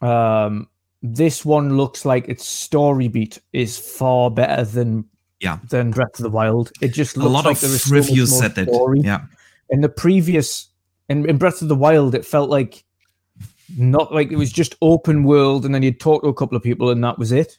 um, 0.00 0.68
this 1.02 1.44
one 1.44 1.76
looks 1.76 2.04
like 2.04 2.28
its 2.28 2.46
story 2.46 3.08
beat 3.08 3.38
is 3.52 3.76
far 3.78 4.30
better 4.30 4.64
than 4.64 5.04
Yeah. 5.40 5.58
than 5.68 5.90
Breath 5.90 6.18
of 6.18 6.22
the 6.22 6.30
Wild. 6.30 6.70
It 6.80 6.92
just 6.94 7.16
looks 7.16 7.26
a 7.26 7.30
lot 7.30 7.44
like 7.44 7.52
of 7.56 7.58
so 7.58 7.68
much 7.68 7.86
reviews 7.90 8.36
said 8.38 8.54
that. 8.54 8.68
Yeah, 9.02 9.22
in 9.70 9.80
the 9.80 9.88
previous 9.88 10.68
in, 11.08 11.28
in 11.28 11.36
Breath 11.38 11.60
of 11.62 11.68
the 11.68 11.74
Wild, 11.76 12.14
it 12.14 12.24
felt 12.24 12.48
like 12.50 12.84
not 13.76 14.12
like 14.14 14.30
it 14.30 14.36
was 14.36 14.52
just 14.52 14.76
open 14.80 15.24
world, 15.24 15.64
and 15.64 15.74
then 15.74 15.82
you'd 15.82 16.00
talk 16.00 16.22
to 16.22 16.28
a 16.28 16.34
couple 16.34 16.56
of 16.56 16.62
people, 16.62 16.90
and 16.90 17.02
that 17.04 17.18
was 17.18 17.32
it. 17.32 17.58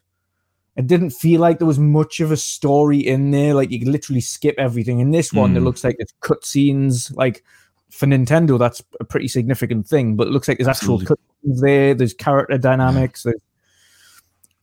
It 0.75 0.87
didn't 0.87 1.11
feel 1.11 1.39
like 1.39 1.59
there 1.59 1.67
was 1.67 1.77
much 1.79 2.19
of 2.19 2.31
a 2.31 2.37
story 2.37 2.97
in 2.99 3.29
there. 3.31 3.53
Like 3.53 3.69
you 3.71 3.79
could 3.79 3.87
literally 3.89 4.21
skip 4.21 4.55
everything. 4.57 4.99
In 4.99 5.11
this 5.11 5.31
one, 5.31 5.55
it 5.55 5.59
Mm. 5.59 5.63
looks 5.65 5.83
like 5.83 5.95
it's 5.99 6.13
cutscenes. 6.21 7.15
Like 7.15 7.43
for 7.91 8.07
Nintendo, 8.07 8.57
that's 8.57 8.81
a 8.99 9.03
pretty 9.03 9.27
significant 9.27 9.87
thing. 9.87 10.15
But 10.15 10.27
it 10.27 10.31
looks 10.31 10.47
like 10.47 10.57
there's 10.57 10.67
actual 10.67 10.99
cutscenes 10.99 11.59
there. 11.61 11.93
There's 11.93 12.13
character 12.15 12.57
dynamics. 12.57 13.21
there's- 13.23 13.39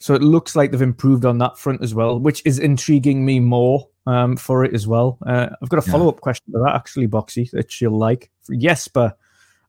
So 0.00 0.14
it 0.14 0.22
looks 0.22 0.56
like 0.56 0.72
they've 0.72 0.82
improved 0.82 1.24
on 1.26 1.38
that 1.38 1.58
front 1.58 1.82
as 1.82 1.94
well, 1.94 2.18
which 2.18 2.42
is 2.44 2.58
intriguing 2.58 3.24
me 3.24 3.38
more 3.38 3.86
um, 4.06 4.36
for 4.36 4.64
it 4.64 4.74
as 4.74 4.86
well. 4.88 5.18
Uh, 5.24 5.50
I've 5.62 5.68
got 5.68 5.78
a 5.78 5.82
follow 5.90 6.08
up 6.08 6.20
question 6.22 6.52
to 6.54 6.58
that 6.64 6.74
actually, 6.74 7.06
Boxy, 7.06 7.50
that 7.52 7.80
you'll 7.80 7.98
like. 7.98 8.30
Jesper 8.58 9.14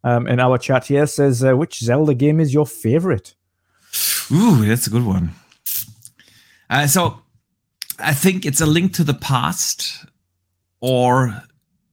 um, 0.03 0.25
in 0.27 0.39
our 0.39 0.57
chat 0.57 0.85
here 0.87 1.05
says, 1.05 1.43
uh, 1.43 1.55
"Which 1.55 1.79
Zelda 1.81 2.13
game 2.15 2.39
is 2.39 2.51
your 2.53 2.65
favorite?" 2.65 3.35
ooh, 4.31 4.65
that's 4.65 4.87
a 4.87 4.89
good 4.89 5.05
one. 5.05 5.31
Uh, 6.71 6.87
so 6.87 7.21
I 7.99 8.13
think 8.13 8.45
it's 8.45 8.61
a 8.61 8.65
Link 8.65 8.93
to 8.93 9.03
the 9.03 9.13
Past 9.13 10.05
or 10.79 11.29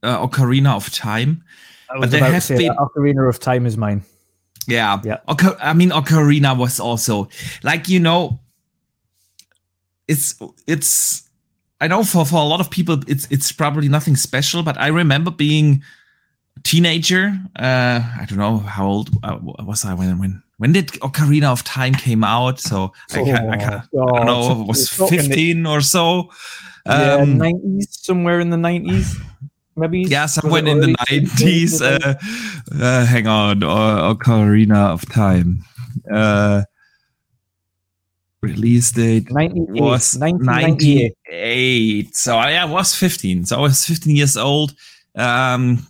uh, 0.01 0.25
Ocarina 0.27 0.73
of 0.75 0.89
Time. 0.91 1.43
I 1.91 1.99
But 1.99 2.09
there 2.11 2.19
about 2.21 2.27
to 2.27 2.33
have 2.33 2.43
say 2.43 2.57
been- 2.57 2.75
Ocarina 2.77 3.27
of 3.29 3.39
Time 3.39 3.65
is 3.67 3.75
mine. 3.77 4.03
Yeah. 4.67 5.01
Yeah. 5.03 5.17
Oca- 5.27 5.57
I 5.61 5.73
mean, 5.73 5.89
Ocarina 5.91 6.57
was 6.57 6.79
also 6.79 7.27
like 7.63 7.89
you 7.89 7.99
know, 7.99 8.39
it's 10.07 10.35
it's. 10.67 11.23
I 11.81 11.87
know 11.87 12.03
for 12.03 12.25
for 12.25 12.37
a 12.37 12.43
lot 12.45 12.59
of 12.59 12.69
people, 12.69 12.99
it's 13.07 13.27
it's 13.31 13.51
probably 13.51 13.87
nothing 13.89 14.15
special, 14.17 14.63
but 14.63 14.77
I 14.77 14.87
remember 14.87 15.31
being 15.31 15.83
a 16.57 16.61
teenager. 16.61 17.33
Uh, 17.55 18.01
I 18.19 18.25
don't 18.27 18.37
know 18.37 18.57
how 18.59 18.85
old 18.87 19.09
uh, 19.23 19.37
was 19.41 19.85
I 19.85 19.93
when 19.93 20.19
when 20.19 20.43
when 20.59 20.71
did 20.73 20.87
Ocarina 21.01 21.49
of 21.51 21.63
Time 21.63 21.93
came 21.95 22.23
out? 22.23 22.59
So 22.59 22.93
I, 23.11 23.23
can't, 23.23 23.49
I, 23.49 23.57
can't, 23.57 23.83
I 23.83 23.87
Oh, 23.97 24.07
don't 24.15 24.25
know, 24.27 24.43
so- 24.43 24.63
was 24.63 24.79
you're 24.99 25.07
talking 25.07 25.17
the- 25.23 25.27
fifteen 25.27 25.65
or 25.65 25.81
so. 25.81 26.29
yeah, 26.85 27.15
Um, 27.23 27.37
nineties, 27.37 27.87
somewhere 27.91 28.39
in 28.39 28.49
the 28.51 28.57
nineties, 28.57 29.17
maybe. 29.75 30.01
yeah, 30.07 30.27
somewhere 30.27 30.65
in 30.67 30.79
the 30.79 30.95
nineties. 31.09 31.81
Uh, 31.81 32.13
uh, 32.79 33.05
hang 33.05 33.25
on, 33.27 33.63
uh, 33.63 34.13
Ocarina 34.13 34.91
of 34.93 35.07
Time. 35.09 35.63
Uh, 36.13 36.63
release 38.41 38.91
date 38.91 39.29
98, 39.31 39.81
was 39.81 40.15
1998. 40.17 41.13
98. 41.29 42.15
So 42.15 42.37
I, 42.37 42.53
I 42.53 42.65
was 42.65 42.95
15. 42.95 43.45
So 43.45 43.57
I 43.57 43.61
was 43.61 43.83
15 43.85 44.15
years 44.15 44.37
old. 44.37 44.73
Um, 45.15 45.85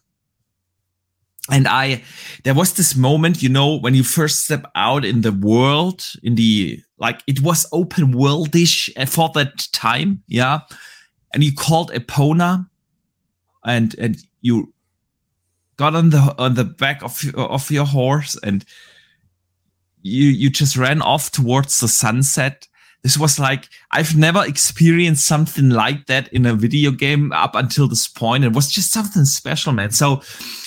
and 1.51 1.67
I, 1.67 2.03
there 2.43 2.53
was 2.53 2.73
this 2.73 2.95
moment, 2.95 3.41
you 3.41 3.49
know, 3.49 3.75
when 3.75 3.95
you 3.95 4.03
first 4.03 4.45
step 4.45 4.65
out 4.75 5.03
in 5.03 5.21
the 5.21 5.31
world, 5.31 6.05
in 6.23 6.35
the 6.35 6.79
like, 6.97 7.21
it 7.27 7.41
was 7.41 7.65
open 7.71 8.13
worldish 8.13 8.89
eh, 8.95 9.05
for 9.05 9.29
that 9.35 9.67
time, 9.71 10.23
yeah. 10.27 10.59
And 11.33 11.43
you 11.43 11.53
called 11.53 11.91
Epona, 11.91 12.67
and 13.65 13.95
and 13.99 14.17
you 14.41 14.73
got 15.77 15.95
on 15.95 16.09
the 16.09 16.35
on 16.37 16.55
the 16.55 16.63
back 16.63 17.03
of 17.03 17.23
of 17.35 17.69
your 17.71 17.85
horse, 17.85 18.37
and 18.43 18.65
you 20.01 20.25
you 20.25 20.49
just 20.49 20.77
ran 20.77 21.01
off 21.01 21.31
towards 21.31 21.79
the 21.79 21.87
sunset. 21.87 22.67
This 23.01 23.17
was 23.17 23.39
like 23.39 23.69
I've 23.91 24.15
never 24.17 24.45
experienced 24.45 25.25
something 25.25 25.69
like 25.69 26.07
that 26.07 26.27
in 26.33 26.45
a 26.45 26.53
video 26.53 26.91
game 26.91 27.31
up 27.31 27.55
until 27.55 27.87
this 27.87 28.07
point. 28.07 28.43
It 28.43 28.53
was 28.53 28.69
just 28.69 28.91
something 28.91 29.25
special, 29.25 29.71
man. 29.71 29.91
So 29.91 30.17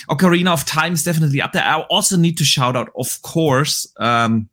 Ocarina 0.09 0.53
of 0.53 0.65
Time 0.65 0.95
is 0.95 1.05
definitely 1.05 1.43
up 1.43 1.53
there. 1.53 1.65
I 1.65 1.83
also 1.83 2.17
need 2.17 2.39
to 2.39 2.45
shout 2.45 2.75
out, 2.75 2.91
of 2.97 3.21
course, 3.23 3.87
um, 3.99 4.49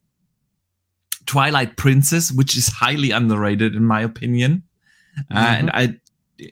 Twilight 1.25 1.77
Princess, 1.77 2.31
which 2.31 2.57
is 2.57 2.67
highly 2.67 3.11
underrated 3.11 3.75
in 3.75 3.85
my 3.85 4.01
opinion. 4.01 4.63
Mm-hmm. 5.31 5.37
Uh, 5.37 5.55
and 5.57 5.69
I, 5.71 5.99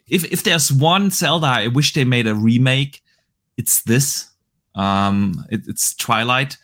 if 0.07 0.23
if 0.31 0.43
there's 0.43 0.71
one 0.71 1.09
Zelda 1.09 1.47
I 1.47 1.67
wish 1.67 1.93
they 1.93 2.05
made 2.05 2.27
a 2.27 2.35
remake, 2.35 3.01
it's 3.57 3.81
this. 3.83 4.29
Um, 4.75 5.43
it, 5.49 5.61
it's 5.67 5.95
Twilight 5.95 6.57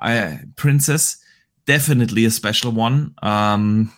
I, 0.00 0.40
Princess, 0.56 1.18
definitely 1.66 2.24
a 2.24 2.30
special 2.30 2.72
one. 2.72 3.14
Um, 3.22 3.92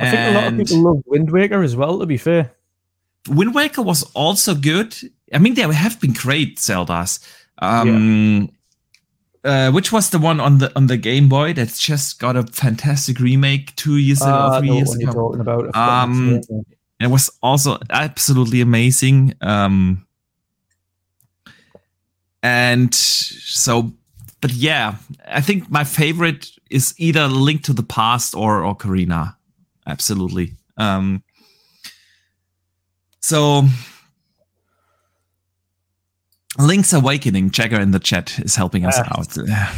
I 0.00 0.10
think 0.10 0.36
a 0.36 0.40
lot 0.40 0.52
of 0.52 0.58
people 0.58 0.82
love 0.82 1.02
Wind 1.06 1.30
Waker 1.30 1.62
as 1.62 1.76
well. 1.76 1.98
To 1.98 2.06
be 2.06 2.16
fair, 2.16 2.52
Wind 3.28 3.54
Waker 3.54 3.82
was 3.82 4.02
also 4.14 4.54
good. 4.54 4.94
I 5.32 5.38
mean, 5.38 5.54
there 5.54 5.70
have 5.72 6.00
been 6.00 6.12
great 6.12 6.58
Zeldas. 6.58 7.18
Um, 7.58 8.50
yeah. 9.44 9.68
uh, 9.68 9.72
which 9.72 9.92
was 9.92 10.10
the 10.10 10.18
one 10.18 10.40
on 10.40 10.58
the 10.58 10.72
on 10.76 10.86
the 10.86 10.96
Game 10.96 11.28
Boy 11.28 11.52
that's 11.52 11.78
just 11.78 12.18
got 12.18 12.36
a 12.36 12.44
fantastic 12.44 13.18
remake 13.18 13.76
two 13.76 13.96
years 13.96 14.22
ago, 14.22 14.30
uh, 14.30 14.60
three 14.60 14.70
years 14.70 14.94
ago. 14.94 15.12
Talking 15.12 15.40
about. 15.40 15.76
Um, 15.76 16.40
it 16.98 17.08
was 17.08 17.30
also 17.42 17.78
absolutely 17.90 18.60
amazing. 18.60 19.34
Um, 19.40 20.06
and 22.42 22.94
so 22.94 23.92
but 24.40 24.52
yeah, 24.52 24.96
I 25.28 25.40
think 25.40 25.70
my 25.70 25.84
favorite 25.84 26.50
is 26.70 26.94
either 26.96 27.28
Link 27.28 27.62
to 27.64 27.72
the 27.72 27.82
Past 27.82 28.34
or 28.34 28.62
Ocarina. 28.62 29.36
Absolutely. 29.90 30.52
Um, 30.76 31.22
so 33.20 33.64
Link's 36.58 36.92
Awakening, 36.92 37.50
Jagger 37.50 37.80
in 37.80 37.90
the 37.90 37.98
chat 37.98 38.38
is 38.38 38.56
helping 38.56 38.84
us 38.84 38.98
uh, 38.98 39.04
out. 39.16 39.26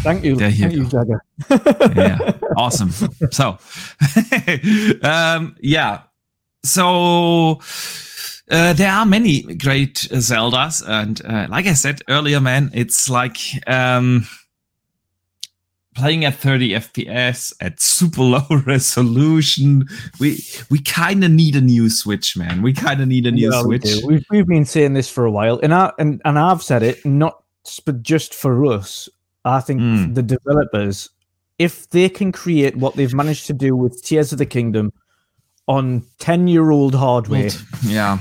Thank 0.02 0.24
you. 0.24 0.36
There 0.36 0.48
you 0.48 0.68
thank 0.68 0.74
go. 0.74 0.78
you, 0.78 0.88
Jagger. 0.88 1.94
yeah, 1.96 2.32
awesome. 2.56 2.90
So, 3.30 3.58
um, 5.02 5.56
yeah. 5.60 6.02
So, 6.64 7.60
uh, 8.50 8.72
there 8.72 8.90
are 8.90 9.04
many 9.04 9.42
great 9.54 9.96
Zeldas, 10.12 10.82
and 10.86 11.20
uh, 11.24 11.46
like 11.50 11.66
I 11.66 11.74
said 11.74 12.00
earlier, 12.08 12.40
man, 12.40 12.70
it's 12.72 13.10
like 13.10 13.38
um, 13.66 14.26
playing 15.94 16.24
at 16.24 16.34
30 16.34 16.70
FPS 16.70 17.52
at 17.60 17.80
super 17.80 18.22
low 18.22 18.46
resolution. 18.66 19.86
We 20.20 20.44
we 20.70 20.80
kind 20.80 21.24
of 21.24 21.30
need 21.30 21.56
a 21.56 21.60
new 21.60 21.90
Switch, 21.90 22.36
man. 22.36 22.62
We 22.62 22.72
kind 22.72 23.00
of 23.00 23.08
need 23.08 23.26
a 23.26 23.30
new 23.30 23.52
yeah, 23.52 23.62
Switch. 23.62 23.84
We 24.04 24.14
have 24.14 24.24
we've 24.30 24.46
been 24.46 24.64
saying 24.64 24.94
this 24.94 25.10
for 25.10 25.24
a 25.24 25.30
while, 25.30 25.60
and 25.62 25.74
I 25.74 25.92
and, 25.98 26.20
and 26.24 26.38
I've 26.38 26.62
said 26.62 26.82
it 26.82 27.04
not 27.04 27.42
but 27.84 28.02
just 28.02 28.34
for 28.34 28.66
us. 28.66 29.08
I 29.44 29.60
think 29.60 29.80
mm. 29.80 30.14
the 30.14 30.22
developers, 30.22 31.10
if 31.58 31.88
they 31.90 32.08
can 32.08 32.32
create 32.32 32.76
what 32.76 32.94
they've 32.94 33.14
managed 33.14 33.46
to 33.48 33.52
do 33.52 33.74
with 33.74 34.02
Tears 34.02 34.32
of 34.32 34.38
the 34.38 34.46
Kingdom 34.46 34.92
on 35.66 36.04
10 36.18 36.48
year 36.48 36.70
old 36.70 36.94
hardware, 36.94 37.50
yeah. 37.84 38.18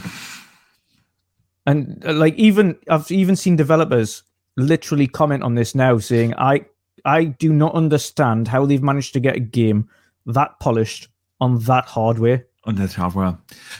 And 1.68 2.04
uh, 2.06 2.14
like 2.14 2.36
even 2.36 2.78
I've 2.90 3.12
even 3.12 3.36
seen 3.36 3.56
developers 3.56 4.24
literally 4.58 5.08
comment 5.08 5.44
on 5.44 5.56
this 5.56 5.76
now 5.76 5.98
saying 6.00 6.34
I 6.36 6.66
I 7.06 7.26
do 7.26 7.52
not 7.54 7.74
understand 7.74 8.48
how 8.48 8.66
they've 8.66 8.84
managed 8.84 9.14
to 9.14 9.20
get 9.20 9.36
a 9.36 9.40
game 9.40 9.90
that 10.26 10.60
polished 10.60 11.08
on 11.40 11.60
that 11.60 11.86
hardware. 11.86 12.46
On 12.66 12.76
that 12.76 12.94
hardware. 12.94 13.38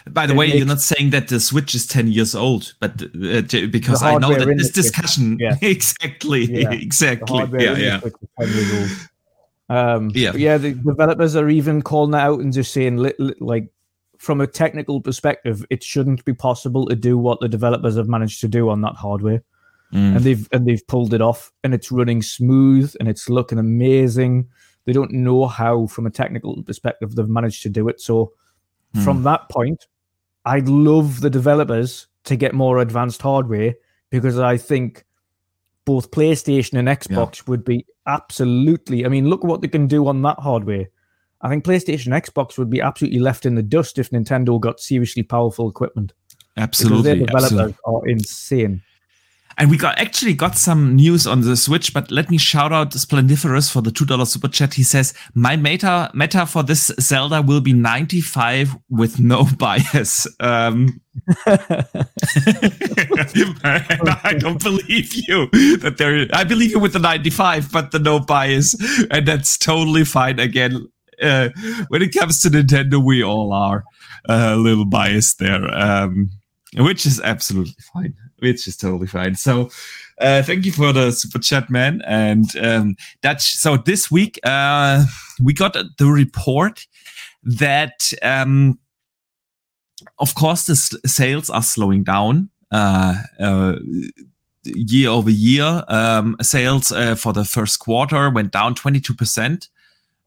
By 0.10 0.26
the 0.26 0.34
it 0.34 0.38
way, 0.38 0.48
you're 0.48 0.66
not 0.66 0.82
saying 0.82 1.12
that 1.12 1.28
the 1.28 1.40
Switch 1.40 1.76
is 1.76 1.86
10 1.86 2.08
years 2.08 2.34
old, 2.34 2.74
but 2.80 3.02
uh, 3.02 3.42
because 3.68 4.02
I 4.02 4.18
know 4.18 4.34
that 4.34 4.48
this 4.58 4.72
discussion 4.72 5.38
yeah. 5.40 5.56
exactly, 5.62 6.46
yeah. 6.46 6.72
exactly, 6.72 7.46
yeah, 7.64 7.78
yeah. 7.78 8.00
Um, 9.70 10.12
yeah, 10.14 10.34
yeah. 10.34 10.58
The 10.58 10.74
developers 10.74 11.36
are 11.36 11.50
even 11.50 11.82
calling 11.82 12.14
it 12.14 12.18
out 12.18 12.40
and 12.40 12.52
just 12.52 12.74
saying, 12.74 12.98
li- 12.98 13.14
li- 13.20 13.36
like, 13.40 13.70
from 14.18 14.42
a 14.42 14.48
technical 14.48 15.00
perspective, 15.00 15.66
it 15.70 15.84
shouldn't 15.84 16.26
be 16.26 16.34
possible 16.34 16.88
to 16.88 16.96
do 16.96 17.18
what 17.18 17.40
the 17.40 17.48
developers 17.48 17.96
have 17.98 18.08
managed 18.08 18.42
to 18.42 18.48
do 18.48 18.70
on 18.70 18.82
that 18.82 18.96
hardware 18.96 19.44
mm. 19.94 20.16
and 20.16 20.20
they've 20.20 20.48
and 20.52 20.66
they've 20.66 20.86
pulled 20.88 21.14
it 21.14 21.22
off, 21.22 21.52
and 21.64 21.74
it's 21.74 21.92
running 21.92 22.22
smooth, 22.22 22.96
and 23.00 23.10
it's 23.10 23.30
looking 23.30 23.60
amazing. 23.60 24.48
They 24.86 24.94
don't 24.94 25.12
know 25.12 25.48
how, 25.48 25.88
from 25.88 26.08
a 26.08 26.12
technical 26.12 26.64
perspective, 26.64 27.16
they've 27.16 27.28
managed 27.28 27.62
to 27.64 27.70
do 27.70 27.88
it. 27.88 28.02
So, 28.02 28.34
mm. 28.96 29.04
from 29.04 29.24
that 29.24 29.50
point, 29.50 29.86
I'd 30.46 30.68
love 30.68 31.22
the 31.22 31.30
developers 31.30 32.08
to 32.24 32.36
get 32.36 32.54
more 32.54 32.80
advanced 32.80 33.22
hardware 33.22 33.76
because 34.10 34.40
I 34.40 34.58
think 34.58 35.06
both 35.86 36.12
PlayStation 36.12 36.78
and 36.78 36.88
Xbox 36.88 37.38
yeah. 37.38 37.44
would 37.48 37.64
be 37.64 37.86
absolutely. 38.08 39.06
I 39.06 39.10
mean, 39.10 39.30
look 39.30 39.44
what 39.44 39.62
they 39.62 39.68
can 39.68 39.88
do 39.88 40.08
on 40.08 40.22
that 40.24 40.40
hardware. 40.40 40.88
I 41.42 41.50
think 41.50 41.64
PlayStation 41.64 42.10
Xbox 42.10 42.58
would 42.58 42.70
be 42.70 42.82
absolutely 42.82 43.20
left 43.20 43.46
in 43.46 43.56
the 43.56 43.64
dust 43.64 43.98
if 43.98 44.12
Nintendo 44.12 44.60
got 44.60 44.80
seriously 44.80 45.24
powerful 45.24 45.70
equipment. 45.70 46.14
Absolutely, 46.58 46.98
because 46.98 47.04
their 47.04 47.16
developers 47.26 47.52
absolutely. 47.52 47.78
are 47.86 48.08
insane. 48.08 48.82
And 49.58 49.70
we 49.70 49.78
got 49.78 49.98
actually 49.98 50.34
got 50.34 50.58
some 50.58 50.96
news 50.96 51.28
on 51.28 51.42
the 51.42 51.56
Switch, 51.56 51.94
but 51.94 52.10
let 52.12 52.30
me 52.30 52.38
shout 52.38 52.72
out 52.72 52.92
Splendiferous 52.92 53.72
for 53.72 53.82
the 53.82 53.92
two 53.92 54.06
dollar 54.06 54.26
super 54.26 54.48
chat. 54.48 54.74
He 54.76 54.84
says 54.84 55.14
my 55.34 55.56
meta 55.56 56.10
meta 56.14 56.46
for 56.46 56.64
this 56.64 56.92
Zelda 57.00 57.42
will 57.42 57.62
be 57.62 57.74
ninety 57.74 58.22
five 58.22 58.76
with 58.90 59.20
no 59.20 59.46
bias. 59.58 60.28
Um, 60.40 61.02
I 61.46 61.96
don't 64.40 64.64
believe 64.64 65.14
you 65.14 65.50
that 65.78 65.96
there. 65.98 66.28
I 66.34 66.44
believe 66.44 66.72
you 66.72 66.80
with 66.80 66.94
the 66.94 67.00
ninety 67.00 67.30
five, 67.30 67.72
but 67.72 67.92
the 67.92 68.00
no 68.00 68.20
bias, 68.20 68.76
and 69.12 69.28
that's 69.28 69.58
totally 69.58 70.06
fine. 70.06 70.40
Again, 70.40 70.88
uh, 71.22 71.50
when 71.90 72.02
it 72.02 72.14
comes 72.14 72.42
to 72.42 72.50
Nintendo, 72.50 73.04
we 73.04 73.24
all 73.24 73.54
are 73.54 73.84
uh, 74.30 74.52
a 74.54 74.56
little 74.56 74.86
biased 74.86 75.40
there, 75.40 75.64
um, 75.74 76.30
which 76.78 77.06
is 77.06 77.20
absolutely 77.22 77.76
fine 77.94 78.16
which 78.42 78.68
is 78.68 78.76
totally 78.76 79.08
fine. 79.08 79.36
So, 79.36 79.70
uh, 80.20 80.44
thank 80.44 80.66
you 80.66 80.72
for 80.72 80.92
the 80.94 81.12
super 81.12 81.40
chat, 81.40 81.70
man. 81.70 82.02
And 82.06 82.46
um, 82.58 82.96
that's 83.22 83.48
so 83.60 83.78
this 83.78 84.12
week 84.12 84.40
uh, 84.44 85.06
we 85.42 85.54
got 85.54 85.74
the 85.74 86.08
report 86.08 86.86
that, 87.44 88.12
um, 88.22 88.80
of 90.20 90.36
course, 90.36 90.66
the 90.66 90.76
sales 90.76 91.50
are 91.50 91.64
slowing 91.64 92.04
down. 92.04 92.50
Uh, 92.72 93.16
uh, 93.40 93.76
year 94.64 95.10
over 95.10 95.30
year, 95.30 95.84
um, 95.88 96.36
sales 96.42 96.92
uh, 96.92 97.16
for 97.16 97.34
the 97.34 97.44
first 97.44 97.80
quarter 97.80 98.30
went 98.30 98.52
down 98.52 98.76
22%. 98.76 99.68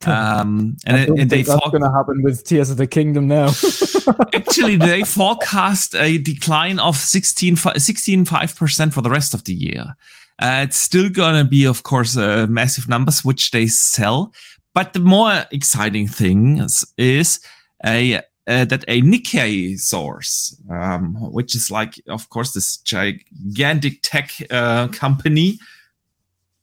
Um, 0.06 0.76
and, 0.86 0.96
I 0.96 1.06
don't 1.06 1.20
and 1.20 1.30
think 1.30 1.46
they 1.46 1.52
that's 1.52 1.70
going 1.70 1.82
to 1.82 1.90
happen 1.90 2.22
with 2.22 2.44
Tears 2.44 2.70
of 2.70 2.76
the 2.76 2.86
Kingdom 2.86 3.28
now. 3.28 3.46
actually, 4.34 4.76
they 4.76 5.02
forecast 5.02 5.94
a 5.94 6.18
decline 6.18 6.78
of 6.78 6.96
16, 6.96 7.56
16 7.56 8.24
5% 8.24 8.92
for 8.92 9.00
the 9.00 9.10
rest 9.10 9.34
of 9.34 9.44
the 9.44 9.54
year. 9.54 9.96
Uh, 10.40 10.60
it's 10.64 10.76
still 10.76 11.08
going 11.08 11.36
to 11.36 11.48
be, 11.48 11.64
of 11.64 11.82
course, 11.84 12.16
uh, 12.16 12.46
massive 12.48 12.88
numbers 12.88 13.24
which 13.24 13.50
they 13.50 13.66
sell. 13.66 14.32
But 14.74 14.92
the 14.92 15.00
more 15.00 15.44
exciting 15.52 16.08
thing 16.08 16.58
is, 16.58 16.84
is 16.98 17.40
a 17.84 18.20
uh, 18.46 18.64
that 18.66 18.84
a 18.88 19.00
Nikkei 19.00 19.78
source, 19.78 20.60
um, 20.70 21.14
which 21.32 21.54
is 21.54 21.70
like, 21.70 21.94
of 22.08 22.28
course, 22.28 22.52
this 22.52 22.76
gigantic 22.78 24.00
tech 24.02 24.32
uh, 24.50 24.88
company, 24.88 25.58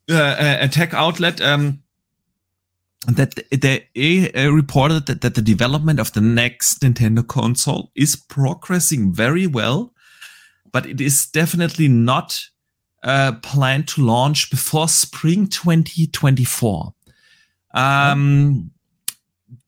uh, 0.09 0.57
a 0.59 0.67
tech 0.67 0.93
outlet, 0.93 1.41
um, 1.41 1.80
that 3.07 3.39
they 3.51 4.31
reported 4.35 5.07
that, 5.07 5.21
that 5.21 5.35
the 5.35 5.41
development 5.41 5.99
of 5.99 6.13
the 6.13 6.21
next 6.21 6.81
Nintendo 6.81 7.27
console 7.27 7.91
is 7.95 8.15
progressing 8.15 9.13
very 9.13 9.47
well, 9.47 9.93
but 10.71 10.85
it 10.85 11.01
is 11.01 11.25
definitely 11.25 11.87
not 11.87 12.39
uh, 13.03 13.33
planned 13.41 13.87
to 13.89 14.01
launch 14.01 14.51
before 14.51 14.87
spring 14.87 15.47
2024. 15.47 16.93
Um, 17.73 18.71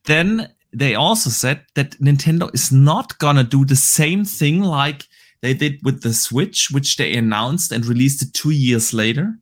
then 0.05 0.53
they 0.71 0.95
also 0.95 1.29
said 1.29 1.65
that 1.75 1.99
Nintendo 1.99 2.53
is 2.53 2.71
not 2.71 3.17
gonna 3.17 3.43
do 3.43 3.65
the 3.65 3.75
same 3.75 4.25
thing 4.25 4.61
like 4.61 5.07
they 5.41 5.53
did 5.53 5.79
with 5.83 6.03
the 6.03 6.13
Switch, 6.13 6.69
which 6.71 6.97
they 6.97 7.15
announced 7.15 7.71
and 7.71 7.85
released 7.85 8.21
it 8.21 8.33
two 8.33 8.51
years 8.51 8.93
later. 8.93 9.37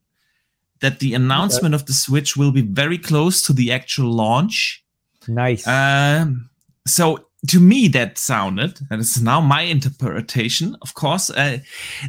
That 0.82 0.98
the 0.98 1.14
announcement 1.14 1.74
okay. 1.74 1.80
of 1.80 1.86
the 1.86 1.94
Switch 1.94 2.36
will 2.36 2.52
be 2.52 2.62
very 2.62 2.98
close 2.98 3.40
to 3.42 3.52
the 3.52 3.72
actual 3.72 4.10
launch. 4.10 4.84
Nice. 5.26 5.66
Um, 5.66 6.50
so 6.86 7.26
to 7.48 7.58
me, 7.58 7.88
that 7.88 8.18
sounded, 8.18 8.78
and 8.90 9.00
it's 9.00 9.20
now 9.20 9.40
my 9.40 9.62
interpretation, 9.62 10.76
of 10.80 10.94
course, 10.94 11.28
uh, 11.30 11.58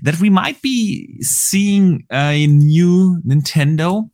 that 0.03 0.19
we 0.19 0.29
might 0.29 0.61
be 0.61 1.17
seeing 1.21 2.05
a 2.11 2.45
new 2.45 3.19
Nintendo 3.25 4.09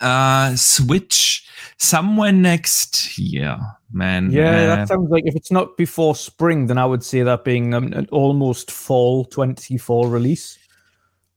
uh, 0.00 0.56
Switch 0.56 1.46
somewhere 1.76 2.32
next 2.32 3.18
year, 3.18 3.58
man. 3.92 4.32
Yeah, 4.32 4.50
uh, 4.50 4.66
that 4.66 4.88
sounds 4.88 5.10
like 5.10 5.24
if 5.26 5.36
it's 5.36 5.52
not 5.52 5.76
before 5.76 6.16
spring, 6.16 6.66
then 6.66 6.78
I 6.78 6.86
would 6.86 7.04
say 7.04 7.22
that 7.22 7.44
being 7.44 7.72
um, 7.74 7.92
an 7.92 8.08
almost 8.10 8.70
fall 8.70 9.24
24 9.26 10.08
release. 10.08 10.58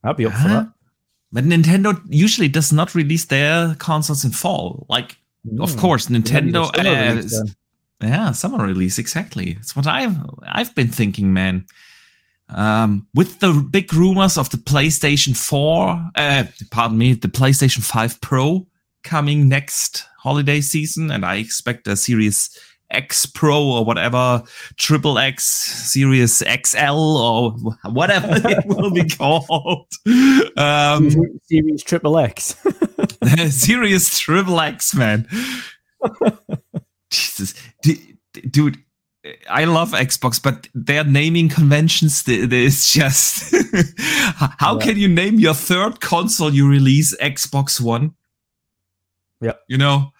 I'd 0.04 0.18
be 0.18 0.26
up 0.26 0.34
for 0.34 0.48
that. 0.48 0.73
But 1.34 1.46
Nintendo 1.46 2.00
usually 2.08 2.48
does 2.48 2.72
not 2.72 2.94
release 2.94 3.26
their 3.26 3.74
consoles 3.80 4.24
in 4.24 4.32
fall. 4.32 4.86
Like, 4.88 5.18
mm. 5.46 5.62
of 5.62 5.74
hmm. 5.74 5.80
course, 5.80 6.06
Nintendo. 6.06 6.70
Uh, 6.78 7.44
yeah, 8.02 8.32
summer 8.32 8.64
release 8.64 9.00
exactly. 9.00 9.54
That's 9.54 9.76
what 9.76 9.88
I've 9.88 10.16
I've 10.44 10.76
been 10.76 10.90
thinking, 10.90 11.34
man. 11.34 11.66
Um, 12.50 13.08
with 13.16 13.40
the 13.40 13.52
big 13.72 13.92
rumors 13.94 14.38
of 14.38 14.52
the 14.52 14.58
PlayStation 14.58 15.36
4, 15.36 16.12
uh, 16.16 16.44
pardon 16.70 16.98
me, 16.98 17.14
the 17.14 17.30
PlayStation 17.30 17.82
5 17.82 18.22
Pro 18.22 18.68
coming 19.04 19.50
next 19.50 20.06
holiday 20.20 20.62
season, 20.62 21.10
and 21.10 21.26
I 21.26 21.36
expect 21.36 21.88
a 21.88 21.96
Series 21.96 22.56
X 22.94 23.26
Pro 23.26 23.62
or 23.62 23.86
whatever, 23.86 24.44
Triple 24.78 25.18
X, 25.18 25.44
Series 25.92 26.44
XL 26.66 27.18
or 27.18 27.52
whatever 27.92 28.28
it 28.50 28.66
will 28.66 28.92
be 28.92 29.08
called. 29.10 29.88
Um, 30.58 31.10
Series 31.44 31.84
Triple 31.84 32.18
X. 32.18 32.56
Series 33.50 34.18
Triple 34.20 34.60
X, 34.60 34.96
man. 34.96 35.28
Jesus, 37.10 37.54
dude 38.50 38.78
I 39.50 39.64
love 39.66 39.92
Xbox, 39.92 40.42
but 40.42 40.68
their 40.74 41.04
naming 41.04 41.48
conventions 41.48 42.28
is 42.28 42.90
just 42.90 43.56
how 44.58 44.78
yeah. 44.78 44.86
can 44.86 44.98
you 44.98 45.08
name 45.08 45.40
your 45.40 45.54
third 45.54 46.02
console 46.02 46.54
you 46.54 46.68
release 46.68 47.16
Xbox 47.18 47.80
One? 47.80 48.16
Yeah, 49.40 49.54
you 49.70 49.78
know, 49.78 50.12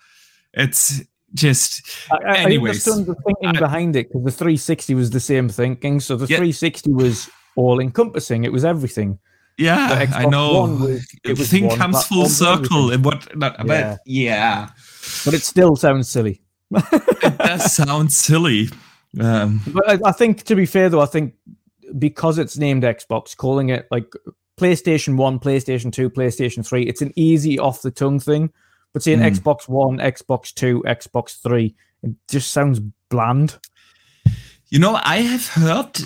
it's 0.54 1.02
just. 1.34 1.82
I, 2.12 2.38
anyways, 2.38 2.88
I 2.88 2.92
understand 2.92 3.06
the 3.06 3.16
thinking 3.16 3.58
I, 3.58 3.60
behind 3.60 3.96
it 3.96 4.10
because 4.10 4.24
the 4.24 4.32
360 4.32 4.96
was 4.96 5.10
the 5.10 5.20
same 5.20 5.50
thinking. 5.50 6.00
So 6.00 6.16
the 6.16 6.26
yeah. 6.26 6.38
360 6.38 6.94
was 6.94 7.30
all 7.56 7.80
encompassing; 7.80 8.44
it 8.44 8.52
was 8.52 8.66
everything. 8.66 9.20
Yeah, 9.58 10.08
I 10.14 10.26
know. 10.26 10.78
Was, 10.80 11.08
it 11.24 11.38
was 11.38 11.50
thing 11.50 11.70
comes 11.70 12.04
full 12.06 12.28
circle, 12.28 12.92
and 12.92 13.06
what? 13.06 13.36
Not, 13.36 13.56
yeah. 13.60 13.64
But 13.66 14.00
yeah, 14.06 14.70
but 15.26 15.34
it 15.34 15.44
still 15.44 15.76
sounds 15.76 16.10
silly. 16.10 16.42
it 16.72 17.38
does 17.38 17.74
sound 17.74 18.12
silly. 18.12 18.70
Um, 19.20 19.62
but 19.68 19.88
I, 19.88 20.10
I, 20.10 20.12
think, 20.12 20.44
to 20.44 20.56
be 20.56 20.66
fair, 20.66 20.90
though, 20.90 21.02
I 21.02 21.06
think 21.06 21.36
because 22.00 22.40
it's 22.40 22.58
named 22.58 22.84
Xbox, 22.84 23.38
calling 23.38 23.70
it 23.70 23.88
like 23.92 24.12
PlayStation 24.60 25.18
1, 25.18 25.40
PlayStation 25.40 25.92
2, 25.92 26.10
PlayStation 26.10 26.66
3, 26.66 26.84
it's 26.84 27.02
an 27.02 27.14
easy 27.16 27.60
off 27.60 27.82
the 27.82 27.92
tongue 27.92 28.20
thing. 28.20 28.52
But 28.94 29.04
saying 29.04 29.20
mm. 29.20 29.36
Xbox 29.36 29.68
1, 29.68 29.98
Xbox 29.98 30.54
2, 30.54 30.84
Xbox 30.86 31.42
3, 31.42 31.76
it 32.04 32.12
just 32.30 32.52
sounds 32.52 32.80
bland. 33.10 33.58
You 34.70 34.80
know, 34.80 35.00
I 35.04 35.18
have 35.18 35.48
heard, 35.48 36.00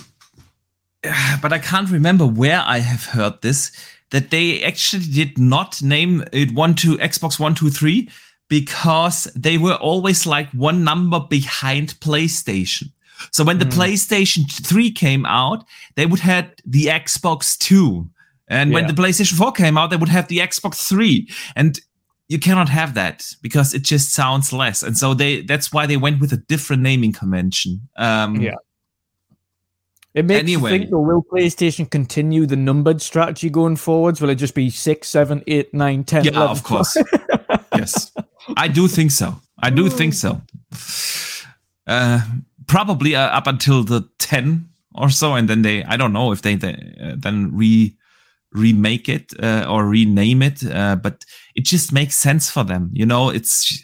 but 1.42 1.54
I 1.54 1.60
can't 1.60 1.90
remember 1.90 2.26
where 2.26 2.64
I 2.66 2.80
have 2.80 3.06
heard 3.06 3.42
this, 3.42 3.72
that 4.12 4.30
they 4.32 4.64
actually 4.64 5.06
did 5.06 5.38
not 5.38 5.82
name 5.82 6.24
it 6.32 6.54
one 6.54 6.76
2 6.76 6.98
Xbox 6.98 7.40
1, 7.40 7.56
2, 7.56 7.70
3 7.70 8.10
because 8.50 9.26
they 9.36 9.58
were 9.58 9.76
always 9.76 10.26
like 10.26 10.50
one 10.52 10.84
number 10.84 11.20
behind 11.20 12.00
PlayStation. 12.00 12.92
So 13.32 13.44
when 13.44 13.58
the 13.60 13.66
mm. 13.66 13.74
PlayStation 13.74 14.50
3 14.50 14.92
came 14.92 15.26
out, 15.26 15.66
they 15.96 16.06
would 16.06 16.20
have 16.20 16.50
the 16.66 16.86
Xbox 16.86 17.58
2. 17.58 18.08
And 18.48 18.70
yeah. 18.70 18.76
when 18.76 18.88
the 18.88 18.94
PlayStation 18.94 19.34
4 19.34 19.52
came 19.52 19.78
out, 19.78 19.90
they 19.90 19.98
would 19.98 20.10
have 20.10 20.28
the 20.28 20.38
Xbox 20.38 20.88
3. 20.88 21.28
And 21.56 21.80
you 22.30 22.40
cannot 22.40 22.70
have 22.70 22.94
that 22.96 23.26
because 23.42 23.74
it 23.74 23.84
just 23.84 24.14
sounds 24.14 24.52
less. 24.52 24.84
And 24.84 24.98
so 24.98 25.14
they 25.14 25.42
that's 25.42 25.72
why 25.72 25.86
they 25.86 25.98
went 25.98 26.20
with 26.20 26.34
a 26.34 26.38
different 26.38 26.82
naming 26.82 27.14
convention. 27.14 27.88
Um, 27.98 28.36
yeah. 28.42 28.56
It 30.14 30.26
makes 30.26 30.40
anyway. 30.40 30.72
you 30.72 30.78
think, 30.80 30.90
though, 30.90 31.00
will 31.00 31.24
PlayStation 31.32 31.90
continue 31.90 32.48
the 32.48 32.56
numbered 32.56 33.04
strategy 33.04 33.52
going 33.52 33.76
forwards? 33.76 34.20
Will 34.20 34.30
it 34.30 34.36
just 34.36 34.56
be 34.56 34.72
six, 34.72 35.10
seven, 35.10 35.44
eight, 35.46 35.72
nine, 35.76 36.04
ten? 36.06 36.24
Yeah, 36.24 36.32
11? 36.32 36.50
of 36.50 36.64
course. 36.64 36.98
yes, 37.76 38.12
I 38.56 38.68
do 38.68 38.88
think 38.88 39.12
so. 39.12 39.40
I 39.62 39.70
do 39.70 39.90
think 39.90 40.16
so. 40.16 40.42
Uh, 41.86 42.22
probably 42.66 43.16
uh, 43.16 43.28
up 43.28 43.46
until 43.46 43.84
the 43.84 44.10
10 44.18 44.68
or 44.96 45.10
so 45.10 45.36
and 45.36 45.48
then 45.48 45.62
they 45.62 45.84
i 45.86 45.96
don't 45.96 46.12
know 46.12 46.32
if 46.32 46.42
they, 46.42 46.56
they 46.56 46.74
uh, 47.02 47.16
then 47.18 47.56
re 47.56 47.96
remake 48.54 49.10
it 49.10 49.34
uh, 49.42 49.66
or 49.70 49.86
rename 49.86 50.42
it 50.42 50.66
uh, 50.66 50.96
but 50.96 51.24
it 51.56 51.66
just 51.66 51.92
makes 51.92 52.16
sense 52.16 52.50
for 52.50 52.64
them 52.64 52.90
you 52.94 53.06
know? 53.06 53.30
It's 53.30 53.84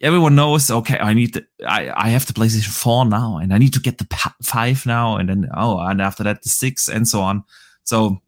everyone 0.00 0.36
knows 0.36 0.70
okay 0.70 0.96
i 0.98 1.12
need 1.12 1.34
to, 1.34 1.44
i 1.66 1.90
i 1.96 2.08
have 2.08 2.24
the 2.26 2.32
playstation 2.32 2.70
4 2.70 3.06
now 3.06 3.38
and 3.38 3.52
i 3.52 3.58
need 3.58 3.72
to 3.72 3.80
get 3.80 3.98
the 3.98 4.32
5 4.42 4.86
now 4.86 5.16
and 5.16 5.28
then 5.28 5.48
oh 5.56 5.78
and 5.80 6.00
after 6.00 6.22
that 6.22 6.42
the 6.42 6.48
6 6.48 6.88
and 6.88 7.08
so 7.08 7.20
on. 7.20 7.44
So 7.84 8.18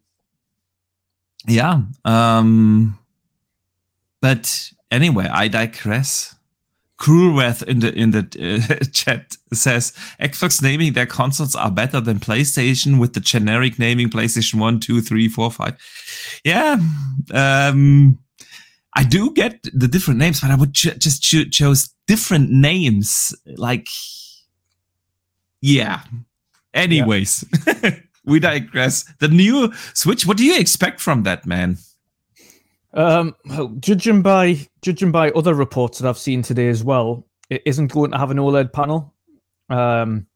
yeah 1.47 1.81
um 2.05 2.99
but 4.21 4.71
anyway 4.91 5.27
i 5.31 5.47
digress 5.47 6.35
Cruelwrath 7.01 7.63
in 7.63 7.79
the 7.79 7.91
in 7.93 8.11
the 8.11 8.19
uh, 8.19 8.85
chat 8.93 9.35
says 9.51 9.91
Xbox 10.19 10.61
naming 10.61 10.93
their 10.93 11.07
consoles 11.07 11.55
are 11.55 11.71
better 11.71 11.99
than 11.99 12.19
PlayStation 12.19 12.99
with 12.99 13.13
the 13.13 13.19
generic 13.19 13.79
naming 13.79 14.07
PlayStation 14.07 14.59
1, 14.59 14.79
2, 14.79 15.01
3, 15.01 15.27
4, 15.27 15.51
5. 15.51 16.41
Yeah. 16.43 16.77
Um, 17.33 18.19
I 18.95 19.03
do 19.03 19.31
get 19.31 19.63
the 19.73 19.87
different 19.87 20.19
names, 20.19 20.41
but 20.41 20.51
I 20.51 20.55
would 20.55 20.75
ch- 20.75 20.97
just 20.99 21.23
cho- 21.23 21.45
chose 21.45 21.89
different 22.05 22.51
names. 22.51 23.33
Like, 23.47 23.87
yeah. 25.59 26.01
Anyways, 26.71 27.45
yeah. 27.65 27.95
we 28.25 28.39
digress. 28.39 29.05
The 29.19 29.27
new 29.27 29.73
Switch. 29.95 30.27
What 30.27 30.37
do 30.37 30.45
you 30.45 30.59
expect 30.59 30.99
from 30.99 31.23
that, 31.23 31.47
man? 31.47 31.77
Um, 32.93 33.35
well, 33.45 33.69
judging 33.79 34.21
by 34.21 34.67
judging 34.81 35.11
by 35.11 35.31
other 35.31 35.53
reports 35.53 35.99
that 35.99 36.07
I've 36.07 36.17
seen 36.17 36.41
today 36.41 36.67
as 36.67 36.83
well, 36.83 37.25
it 37.49 37.61
isn't 37.65 37.87
going 37.87 38.11
to 38.11 38.17
have 38.17 38.31
an 38.31 38.37
OLED 38.37 38.73
panel. 38.73 39.13
Um, 39.69 40.27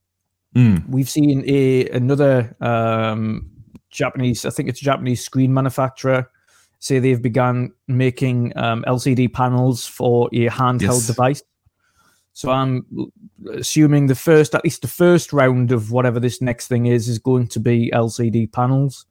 mm. 0.56 0.88
We've 0.88 1.10
seen 1.10 1.44
a 1.48 1.90
another 1.90 2.56
um, 2.62 3.52
Japanese, 3.90 4.46
I 4.46 4.52
think 4.52 4.70
it's 4.70 4.82
a 4.82 4.86
Japanese 4.86 5.24
screen 5.24 5.54
manufacturer, 5.54 6.30
say 6.80 7.00
they've 7.00 7.22
begun 7.22 7.72
making 7.88 8.56
um, 8.58 8.84
LCD 8.88 9.34
panels 9.34 9.88
for 9.88 10.28
a 10.28 10.50
handheld 10.50 10.82
yes. 10.82 11.08
device. 11.08 11.44
So 12.34 12.52
I'm 12.52 12.86
assuming 13.54 14.08
the 14.08 14.16
first, 14.16 14.54
at 14.54 14.64
least 14.66 14.82
the 14.82 14.90
first 14.90 15.32
round 15.32 15.72
of 15.72 15.92
whatever 15.92 16.20
this 16.20 16.42
next 16.42 16.68
thing 16.68 16.86
is, 16.86 17.08
is 17.08 17.18
going 17.18 17.48
to 17.48 17.60
be 17.62 17.90
LCD 17.94 18.52
panels 18.52 19.06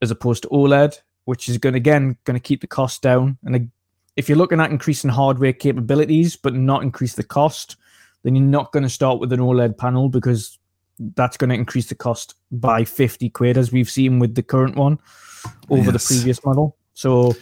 as 0.00 0.10
opposed 0.10 0.42
to 0.44 0.48
OLED 0.48 1.00
which 1.26 1.48
is 1.48 1.58
going 1.58 1.74
to, 1.74 1.76
again 1.76 2.16
going 2.24 2.36
to 2.36 2.40
keep 2.40 2.62
the 2.62 2.66
cost 2.66 3.02
down. 3.02 3.36
And 3.44 3.70
if 4.16 4.28
you're 4.28 4.38
looking 4.38 4.60
at 4.60 4.70
increasing 4.70 5.10
hardware 5.10 5.52
capabilities 5.52 6.36
but 6.36 6.54
not 6.54 6.82
increase 6.82 7.14
the 7.14 7.22
cost, 7.22 7.76
then 8.22 8.34
you're 8.34 8.44
not 8.44 8.72
going 8.72 8.82
to 8.82 8.88
start 8.88 9.20
with 9.20 9.32
an 9.32 9.40
OLED 9.40 9.76
panel 9.76 10.08
because 10.08 10.58
that's 11.14 11.36
going 11.36 11.50
to 11.50 11.54
increase 11.54 11.88
the 11.88 11.94
cost 11.94 12.34
by 12.50 12.84
50 12.84 13.28
quid 13.30 13.58
as 13.58 13.70
we've 13.70 13.90
seen 13.90 14.18
with 14.18 14.34
the 14.34 14.42
current 14.42 14.76
one 14.76 14.98
over 15.68 15.90
yes. 15.90 16.08
the 16.08 16.14
previous 16.14 16.44
model. 16.44 16.76
So 16.94 17.34